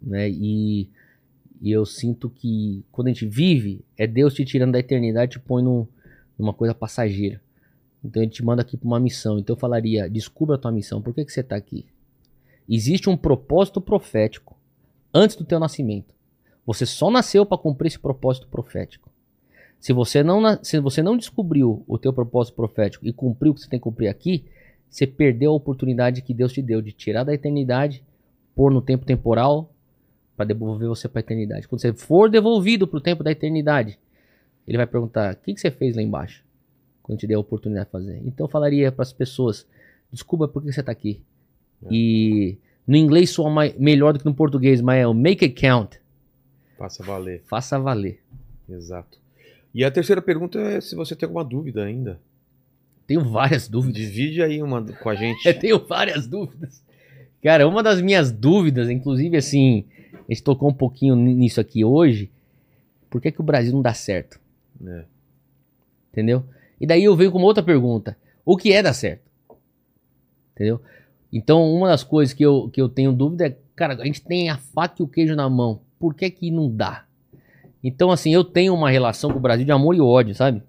Né? 0.00 0.28
E, 0.30 0.88
e 1.60 1.70
eu 1.70 1.84
sinto 1.86 2.28
que 2.30 2.84
quando 2.90 3.08
a 3.08 3.12
gente 3.12 3.26
vive, 3.26 3.84
é 3.96 4.06
Deus 4.06 4.34
te 4.34 4.44
tirando 4.44 4.72
da 4.72 4.78
eternidade 4.78 5.36
e 5.36 5.38
te 5.38 5.44
põe 5.44 5.62
num- 5.62 5.86
numa 6.42 6.52
coisa 6.52 6.74
passageira. 6.74 7.40
Então 8.04 8.22
ele 8.22 8.30
te 8.30 8.44
manda 8.44 8.62
aqui 8.62 8.76
para 8.76 8.86
uma 8.86 9.00
missão. 9.00 9.38
Então 9.38 9.54
eu 9.54 9.60
falaria: 9.60 10.10
descubra 10.10 10.56
a 10.56 10.58
tua 10.58 10.72
missão. 10.72 11.00
Por 11.00 11.14
que, 11.14 11.24
que 11.24 11.32
você 11.32 11.40
está 11.40 11.56
aqui? 11.56 11.86
Existe 12.68 13.08
um 13.08 13.16
propósito 13.16 13.80
profético 13.80 14.56
antes 15.12 15.36
do 15.36 15.44
teu 15.44 15.58
nascimento. 15.58 16.14
Você 16.66 16.86
só 16.86 17.10
nasceu 17.10 17.44
para 17.44 17.58
cumprir 17.58 17.88
esse 17.88 17.98
propósito 17.98 18.46
profético. 18.48 19.10
Se 19.80 19.92
você 19.92 20.22
não, 20.22 20.40
se 20.62 20.78
você 20.78 21.02
não 21.02 21.16
descobriu 21.16 21.82
o 21.88 21.98
teu 21.98 22.12
propósito 22.12 22.54
profético 22.54 23.06
e 23.06 23.12
cumpriu 23.12 23.50
o 23.50 23.54
que 23.54 23.62
você 23.62 23.68
tem 23.68 23.80
que 23.80 23.84
cumprir 23.84 24.08
aqui, 24.08 24.44
você 24.88 25.06
perdeu 25.06 25.50
a 25.50 25.54
oportunidade 25.54 26.22
que 26.22 26.32
Deus 26.32 26.52
te 26.52 26.62
deu 26.62 26.80
de 26.80 26.92
tirar 26.92 27.24
da 27.24 27.34
eternidade, 27.34 28.04
pôr 28.54 28.70
no 28.70 28.80
tempo 28.80 29.04
temporal 29.04 29.72
para 30.36 30.44
devolver 30.44 30.88
você 30.88 31.08
para 31.08 31.18
a 31.18 31.24
eternidade. 31.24 31.66
Quando 31.66 31.80
você 31.80 31.92
for 31.92 32.30
devolvido 32.30 32.86
para 32.86 32.98
o 32.98 33.00
tempo 33.00 33.24
da 33.24 33.32
eternidade, 33.32 33.98
ele 34.66 34.76
vai 34.76 34.86
perguntar: 34.86 35.34
o 35.34 35.36
que, 35.36 35.54
que 35.54 35.60
você 35.60 35.70
fez 35.70 35.96
lá 35.96 36.02
embaixo? 36.02 36.42
Quando 37.02 37.18
te 37.18 37.26
deu 37.26 37.38
a 37.38 37.40
oportunidade 37.40 37.86
de 37.86 37.92
fazer. 37.92 38.22
Então 38.24 38.46
eu 38.46 38.50
falaria 38.50 38.90
para 38.92 39.02
as 39.02 39.12
pessoas: 39.12 39.66
desculpa 40.10 40.46
por 40.48 40.62
que 40.62 40.72
você 40.72 40.80
está 40.80 40.92
aqui. 40.92 41.20
É. 41.84 41.88
E 41.90 42.58
no 42.86 42.96
inglês 42.96 43.30
soa 43.30 43.50
mai- 43.50 43.74
melhor 43.78 44.12
do 44.12 44.18
que 44.20 44.24
no 44.24 44.34
português, 44.34 44.80
mas 44.80 45.00
é 45.00 45.06
o 45.06 45.14
make 45.14 45.44
it 45.44 45.60
count. 45.60 46.00
Faça 46.78 47.02
valer. 47.02 47.42
Faça 47.46 47.78
valer. 47.78 48.20
Exato. 48.68 49.18
E 49.74 49.84
a 49.84 49.90
terceira 49.90 50.20
pergunta 50.22 50.58
é 50.60 50.80
se 50.80 50.94
você 50.94 51.14
tem 51.16 51.26
alguma 51.26 51.44
dúvida 51.44 51.84
ainda. 51.84 52.20
Tenho 53.06 53.24
várias 53.24 53.66
dúvidas. 53.68 54.00
Divide 54.00 54.42
aí 54.42 54.62
uma 54.62 54.82
com 54.84 55.08
a 55.08 55.14
gente. 55.14 55.44
Eu 55.48 55.58
tenho 55.58 55.78
várias 55.86 56.26
dúvidas. 56.26 56.82
Cara, 57.42 57.66
uma 57.66 57.82
das 57.82 58.00
minhas 58.00 58.30
dúvidas, 58.30 58.88
inclusive 58.88 59.36
assim, 59.36 59.84
a 60.12 60.32
gente 60.32 60.42
tocou 60.42 60.68
um 60.70 60.74
pouquinho 60.74 61.16
ni- 61.16 61.34
nisso 61.34 61.60
aqui 61.60 61.84
hoje, 61.84 62.30
Por 63.10 63.20
que, 63.20 63.30
que 63.32 63.40
o 63.40 63.44
Brasil 63.44 63.72
não 63.72 63.82
dá 63.82 63.92
certo? 63.92 64.40
É. 64.86 65.04
Entendeu? 66.10 66.44
E 66.80 66.86
daí 66.86 67.04
eu 67.04 67.16
venho 67.16 67.30
com 67.32 67.38
uma 67.38 67.46
outra 67.46 67.62
pergunta. 67.62 68.16
O 68.44 68.56
que 68.56 68.72
é 68.72 68.82
dar 68.82 68.92
certo? 68.92 69.22
Entendeu? 70.54 70.80
Então, 71.32 71.72
uma 71.74 71.88
das 71.88 72.04
coisas 72.04 72.34
que 72.34 72.44
eu, 72.44 72.68
que 72.70 72.80
eu 72.80 72.88
tenho 72.88 73.12
dúvida 73.12 73.46
é, 73.46 73.56
cara, 73.74 73.94
a 73.94 74.04
gente 74.04 74.20
tem 74.22 74.50
a 74.50 74.58
faca 74.58 74.96
e 75.00 75.02
o 75.02 75.08
queijo 75.08 75.34
na 75.34 75.48
mão. 75.48 75.80
Por 75.98 76.14
que 76.14 76.28
que 76.30 76.50
não 76.50 76.70
dá? 76.70 77.04
Então, 77.82 78.10
assim, 78.10 78.32
eu 78.34 78.44
tenho 78.44 78.74
uma 78.74 78.90
relação 78.90 79.30
com 79.30 79.38
o 79.38 79.42
Brasil 79.42 79.64
de 79.64 79.72
amor 79.72 79.94
e 79.94 80.00
ódio, 80.00 80.34
sabe? 80.34 80.62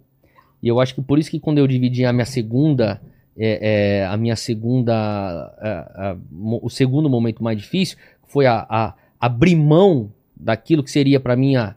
E 0.61 0.67
eu 0.67 0.79
acho 0.79 0.95
que 0.95 1.01
por 1.01 1.19
isso 1.19 1.29
que 1.29 1.39
quando 1.39 1.57
eu 1.57 1.67
dividi 1.67 2.05
a 2.05 2.13
minha 2.13 2.25
segunda, 2.25 3.01
é, 3.37 3.99
é, 4.01 4.05
a 4.05 4.15
minha 4.15 4.35
segunda, 4.35 4.93
a- 4.95 6.11
a- 6.11 6.17
o 6.61 6.69
segundo 6.69 7.09
momento 7.09 7.43
mais 7.43 7.57
difícil 7.57 7.97
foi 8.27 8.45
a, 8.45 8.65
a 8.69 8.95
abrir 9.19 9.55
mão 9.55 10.11
daquilo 10.35 10.83
que 10.83 10.89
seria 10.91 11.19
pra 11.19 11.35
mim 11.35 11.55
a, 11.55 11.75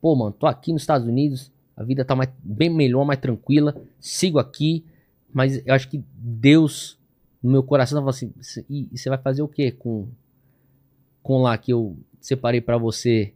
pô, 0.00 0.14
mano, 0.14 0.32
tô 0.38 0.46
aqui 0.46 0.72
nos 0.72 0.82
Estados 0.82 1.08
Unidos, 1.08 1.50
a 1.76 1.84
vida 1.84 2.04
tá 2.04 2.14
mais, 2.16 2.30
bem 2.42 2.70
melhor, 2.70 3.04
mais 3.04 3.20
tranquila, 3.20 3.74
sigo 4.00 4.38
aqui, 4.38 4.84
mas 5.32 5.64
eu 5.66 5.74
acho 5.74 5.88
que 5.88 6.02
Deus 6.14 6.98
no 7.42 7.50
meu 7.52 7.62
coração 7.62 7.98
tava 7.98 8.10
assim, 8.10 8.32
"Cê- 8.40 8.64
e 8.68 8.88
você 8.96 9.08
vai 9.08 9.18
fazer 9.18 9.42
o 9.42 9.48
quê 9.48 9.70
com 9.70 10.08
com 11.22 11.42
lá 11.42 11.58
que 11.58 11.72
eu 11.72 11.96
separei 12.20 12.60
pra 12.60 12.78
você 12.78 13.32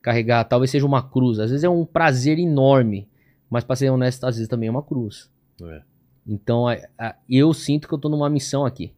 carregar, 0.00 0.44
talvez 0.44 0.70
seja 0.70 0.86
uma 0.86 1.02
cruz. 1.02 1.40
Às 1.40 1.50
vezes 1.50 1.64
é 1.64 1.68
um 1.68 1.84
prazer 1.84 2.38
enorme, 2.38 3.08
mas 3.50 3.64
pra 3.64 3.74
ser 3.74 3.90
honesto, 3.90 4.24
às 4.24 4.36
vezes 4.36 4.48
também 4.48 4.68
é 4.68 4.70
uma 4.70 4.82
cruz. 4.82 5.28
É. 5.62 5.82
Então, 6.26 6.68
a- 6.68 6.78
a- 6.98 7.16
eu 7.28 7.52
sinto 7.52 7.88
que 7.88 7.94
eu 7.94 7.98
tô 7.98 8.08
numa 8.08 8.30
missão 8.30 8.64
aqui. 8.64 8.92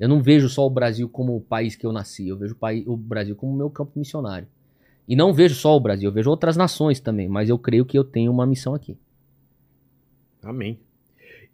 Eu 0.00 0.08
não 0.08 0.20
vejo 0.20 0.48
só 0.48 0.66
o 0.66 0.70
Brasil 0.70 1.08
como 1.08 1.36
o 1.36 1.40
país 1.40 1.76
que 1.76 1.86
eu 1.86 1.92
nasci, 1.92 2.26
eu 2.28 2.36
vejo 2.36 2.54
o, 2.54 2.56
país, 2.56 2.84
o 2.86 2.96
Brasil 2.96 3.36
como 3.36 3.54
meu 3.56 3.70
campo 3.70 3.92
missionário. 3.96 4.48
E 5.06 5.14
não 5.14 5.32
vejo 5.32 5.54
só 5.54 5.76
o 5.76 5.80
Brasil, 5.80 6.08
eu 6.08 6.14
vejo 6.14 6.30
outras 6.30 6.56
nações 6.56 7.00
também, 7.00 7.28
mas 7.28 7.48
eu 7.48 7.58
creio 7.58 7.84
que 7.84 7.98
eu 7.98 8.04
tenho 8.04 8.32
uma 8.32 8.46
missão 8.46 8.74
aqui. 8.74 8.96
Amém. 10.42 10.78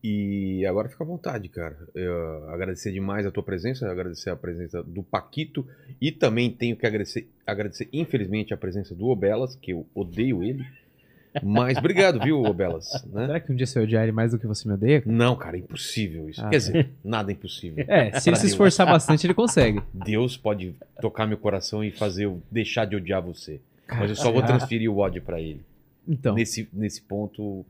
E 0.02 0.64
agora 0.64 0.88
fica 0.88 1.04
à 1.04 1.06
vontade, 1.06 1.48
cara. 1.48 1.76
Eu 1.94 2.48
agradecer 2.48 2.90
demais 2.90 3.26
a 3.26 3.30
tua 3.30 3.42
presença, 3.42 3.90
agradecer 3.90 4.30
a 4.30 4.36
presença 4.36 4.82
do 4.82 5.02
Paquito 5.02 5.66
e 6.00 6.10
também 6.10 6.50
tenho 6.50 6.74
que 6.74 6.86
agradecer, 6.86 7.28
agradecer 7.46 7.88
infelizmente, 7.92 8.54
a 8.54 8.56
presença 8.56 8.94
do 8.94 9.08
Obelas, 9.08 9.54
que 9.56 9.72
eu 9.72 9.86
odeio 9.94 10.42
ele. 10.42 10.64
Mas 11.42 11.78
obrigado, 11.78 12.18
viu, 12.20 12.42
Obelas? 12.42 12.88
Né? 13.12 13.26
Será 13.26 13.40
que 13.40 13.52
um 13.52 13.54
dia 13.54 13.66
você 13.66 13.78
odiar 13.80 14.02
ele 14.02 14.12
mais 14.12 14.32
do 14.32 14.38
que 14.38 14.46
você 14.46 14.66
me 14.66 14.74
odeia? 14.74 15.02
Não, 15.06 15.36
cara, 15.36 15.56
é 15.56 15.60
impossível 15.60 16.28
isso. 16.28 16.44
Ah. 16.44 16.48
Quer 16.48 16.56
dizer, 16.58 16.90
nada 17.04 17.30
é 17.30 17.34
impossível. 17.34 17.84
É, 17.86 18.18
se 18.18 18.28
ele 18.28 18.36
se 18.36 18.42
Deus. 18.42 18.52
esforçar 18.52 18.86
bastante, 18.86 19.26
ele 19.26 19.34
consegue. 19.34 19.80
Deus 19.94 20.36
pode 20.36 20.74
tocar 21.00 21.26
meu 21.26 21.38
coração 21.38 21.84
e 21.84 21.90
fazer 21.90 22.24
eu 22.24 22.42
deixar 22.50 22.84
de 22.84 22.96
odiar 22.96 23.22
você. 23.22 23.60
Mas 23.88 24.10
eu 24.10 24.16
só 24.16 24.30
vou 24.32 24.42
transferir 24.42 24.90
o 24.90 24.98
ódio 24.98 25.22
pra 25.22 25.40
ele. 25.40 25.60
Então, 26.08 26.34
Nesse, 26.34 26.68
nesse 26.72 27.02
ponto, 27.02 27.64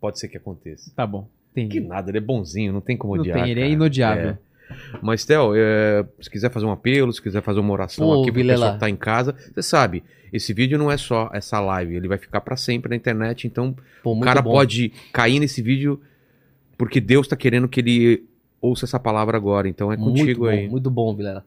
pode 0.00 0.18
ser 0.18 0.28
que 0.28 0.36
aconteça. 0.36 0.90
tá 0.94 1.06
bom. 1.06 1.28
Entendi. 1.52 1.80
Que 1.80 1.86
nada, 1.86 2.10
ele 2.10 2.18
é 2.18 2.20
bonzinho, 2.20 2.72
não 2.72 2.80
tem 2.82 2.96
como 2.96 3.14
Não 3.14 3.20
odiar. 3.22 3.40
tem, 3.42 3.50
ele 3.50 3.60
é 3.60 3.62
cara. 3.64 3.72
inodiável. 3.72 4.30
É. 4.30 4.38
Mas, 5.00 5.24
Theo, 5.24 5.52
é, 5.54 6.04
se 6.20 6.30
quiser 6.30 6.50
fazer 6.50 6.66
um 6.66 6.70
apelo, 6.70 7.12
se 7.12 7.22
quiser 7.22 7.42
fazer 7.42 7.60
uma 7.60 7.72
oração 7.72 8.06
Pô, 8.06 8.22
aqui 8.22 8.32
pro 8.32 8.44
pessoal 8.44 8.74
que 8.74 8.80
tá 8.80 8.90
em 8.90 8.96
casa, 8.96 9.34
você 9.52 9.62
sabe, 9.62 10.02
esse 10.32 10.52
vídeo 10.52 10.78
não 10.78 10.90
é 10.90 10.96
só 10.96 11.30
essa 11.32 11.60
live, 11.60 11.94
ele 11.94 12.08
vai 12.08 12.18
ficar 12.18 12.40
pra 12.40 12.56
sempre 12.56 12.90
na 12.90 12.96
internet, 12.96 13.46
então 13.46 13.74
Pô, 14.02 14.12
o 14.12 14.14
muito 14.14 14.24
cara 14.24 14.42
bom. 14.42 14.52
pode 14.52 14.92
cair 15.12 15.38
nesse 15.40 15.62
vídeo 15.62 16.00
porque 16.76 17.00
Deus 17.00 17.26
tá 17.26 17.36
querendo 17.36 17.68
que 17.68 17.80
ele 17.80 18.24
ouça 18.60 18.84
essa 18.84 18.98
palavra 18.98 19.36
agora, 19.36 19.68
então 19.68 19.92
é 19.92 19.96
muito 19.96 20.20
contigo 20.20 20.40
bom, 20.44 20.50
aí. 20.50 20.68
Muito 20.68 20.90
bom, 20.90 21.14
Vilela. 21.14 21.44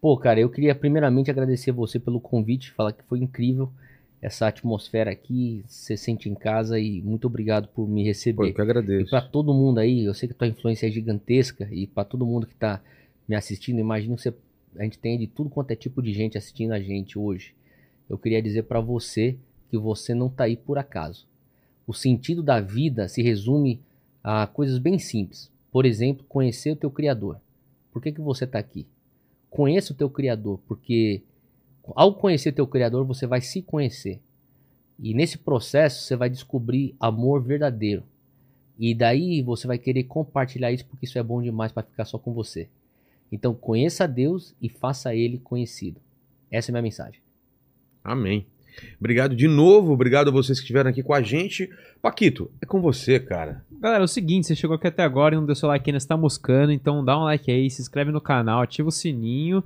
Pô, 0.00 0.16
cara, 0.16 0.40
eu 0.40 0.48
queria 0.50 0.74
primeiramente 0.74 1.30
agradecer 1.30 1.72
você 1.72 1.98
pelo 1.98 2.20
convite, 2.20 2.72
falar 2.72 2.92
que 2.92 3.02
foi 3.04 3.20
incrível 3.20 3.70
essa 4.24 4.46
atmosfera 4.48 5.10
aqui, 5.10 5.62
você 5.66 5.96
sente 5.96 6.28
em 6.30 6.34
casa 6.34 6.78
e 6.78 7.02
muito 7.02 7.26
obrigado 7.26 7.68
por 7.68 7.86
me 7.86 8.00
Pô, 8.02 8.06
receber. 8.06 8.48
eu 8.48 8.54
que 8.54 8.60
E 8.60 8.62
agradeço. 8.62 9.10
pra 9.10 9.20
todo 9.20 9.52
mundo 9.52 9.78
aí, 9.80 10.04
eu 10.04 10.14
sei 10.14 10.28
que 10.28 10.34
tua 10.34 10.46
influência 10.48 10.86
é 10.86 10.90
gigantesca 10.90 11.68
e 11.70 11.86
pra 11.86 12.04
todo 12.04 12.24
mundo 12.24 12.46
que 12.46 12.54
tá 12.54 12.82
me 13.28 13.36
assistindo, 13.36 13.78
imagino 13.80 14.16
que 14.16 14.22
você, 14.22 14.34
a 14.78 14.82
gente 14.82 14.98
tem 14.98 15.18
de 15.18 15.26
tudo 15.26 15.50
quanto 15.50 15.70
é 15.72 15.76
tipo 15.76 16.00
de 16.02 16.12
gente 16.12 16.38
assistindo 16.38 16.72
a 16.72 16.80
gente 16.80 17.18
hoje. 17.18 17.54
Eu 18.08 18.16
queria 18.16 18.40
dizer 18.40 18.62
pra 18.64 18.80
você 18.80 19.36
que 19.70 19.76
você 19.76 20.14
não 20.14 20.28
tá 20.30 20.44
aí 20.44 20.56
por 20.56 20.78
acaso. 20.78 21.26
O 21.86 21.92
sentido 21.92 22.42
da 22.42 22.60
vida 22.60 23.08
se 23.08 23.20
resume 23.22 23.78
a 24.22 24.46
coisas 24.46 24.78
bem 24.78 24.98
simples. 24.98 25.50
Por 25.70 25.84
exemplo, 25.84 26.24
conhecer 26.28 26.70
o 26.70 26.76
teu 26.76 26.90
criador. 26.90 27.38
Por 27.92 28.00
que 28.00 28.10
que 28.10 28.20
você 28.22 28.46
tá 28.46 28.58
aqui? 28.58 28.86
Conheça 29.50 29.92
o 29.92 29.96
teu 29.96 30.08
criador, 30.08 30.58
porque 30.66 31.20
ao 31.94 32.14
conhecer 32.14 32.52
teu 32.52 32.66
criador, 32.66 33.04
você 33.04 33.26
vai 33.26 33.40
se 33.40 33.60
conhecer. 33.60 34.20
E 34.98 35.12
nesse 35.12 35.38
processo 35.38 36.02
você 36.02 36.16
vai 36.16 36.30
descobrir 36.30 36.94
amor 36.98 37.42
verdadeiro. 37.42 38.02
E 38.78 38.94
daí 38.94 39.42
você 39.42 39.66
vai 39.66 39.78
querer 39.78 40.04
compartilhar 40.04 40.72
isso 40.72 40.86
porque 40.86 41.06
isso 41.06 41.18
é 41.18 41.22
bom 41.22 41.42
demais 41.42 41.72
para 41.72 41.82
ficar 41.82 42.04
só 42.04 42.18
com 42.18 42.32
você. 42.32 42.68
Então 43.30 43.54
conheça 43.54 44.04
a 44.04 44.06
Deus 44.06 44.54
e 44.60 44.68
faça 44.68 45.14
ele 45.14 45.38
conhecido. 45.38 46.00
Essa 46.50 46.70
é 46.70 46.72
a 46.72 46.74
minha 46.74 46.82
mensagem. 46.82 47.20
Amém. 48.02 48.46
Obrigado 48.98 49.36
de 49.36 49.46
novo, 49.46 49.92
obrigado 49.92 50.28
a 50.28 50.32
vocês 50.32 50.58
que 50.58 50.64
estiveram 50.64 50.90
aqui 50.90 51.02
com 51.02 51.14
a 51.14 51.22
gente. 51.22 51.70
Paquito, 52.02 52.50
é 52.60 52.66
com 52.66 52.80
você, 52.80 53.20
cara. 53.20 53.64
Galera, 53.80 54.02
é 54.02 54.04
o 54.04 54.08
seguinte, 54.08 54.48
você 54.48 54.56
chegou 54.56 54.74
aqui 54.74 54.88
até 54.88 55.02
agora 55.02 55.34
e 55.34 55.38
não 55.38 55.46
deu 55.46 55.54
seu 55.54 55.68
like 55.68 55.88
ainda, 55.88 56.00
você 56.00 56.08
tá 56.08 56.16
moscando, 56.16 56.72
então 56.72 57.04
dá 57.04 57.16
um 57.18 57.24
like 57.24 57.50
aí, 57.50 57.70
se 57.70 57.80
inscreve 57.80 58.10
no 58.10 58.20
canal, 58.20 58.62
ativa 58.62 58.88
o 58.88 58.92
sininho 58.92 59.62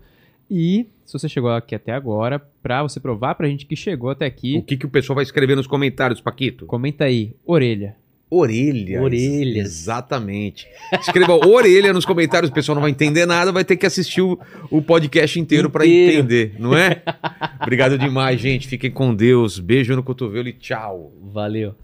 e 0.51 0.87
se 1.05 1.13
você 1.13 1.29
chegou 1.29 1.51
aqui 1.51 1.75
até 1.75 1.93
agora, 1.93 2.39
pra 2.63 2.83
você 2.83 3.01
provar 3.01 3.35
pra 3.35 3.49
gente 3.49 3.65
que 3.67 3.75
chegou 3.77 4.11
até 4.11 4.27
O 4.27 4.29
aqui, 4.29 4.63
que, 4.63 4.77
que 4.77 4.87
o 4.87 4.91
pessoal 4.91 5.15
vai 5.15 5.25
escrever 5.25 5.57
nos 5.57 5.67
comentários, 5.67 6.21
Paquito? 6.21 6.67
comenta 6.67 7.05
aí, 7.05 7.35
orelha. 7.47 7.97
Orelhas. 8.31 9.03
Orelhas. 9.03 9.67
Exatamente. 9.67 10.69
Escreva 11.01 11.33
orelha 11.49 11.95
nos 11.95 12.05
comentários, 12.05 12.51
o 12.51 12.55
pessoal 12.55 12.75
não 12.75 12.83
vai 12.83 12.91
entender 12.91 13.25
nada, 13.25 13.51
vai 13.51 13.65
ter 13.65 13.77
que 13.77 13.87
assistir 13.87 14.21
o, 14.21 14.39
o 14.71 14.83
podcast 14.83 15.41
inteiro 15.41 15.71
para 15.71 15.87
entender, 15.87 16.55
não 16.59 16.77
é? 16.77 17.03
Obrigado 17.63 17.97
demais, 17.97 18.39
gente. 18.39 18.69
Fiquem 18.69 18.91
com 18.91 19.15
Deus. 19.15 19.59
Beijo 19.59 19.97
no 19.97 20.03
cotovelo 20.03 20.47
e 20.49 20.53
tchau. 20.53 21.11
Valeu. 21.23 21.75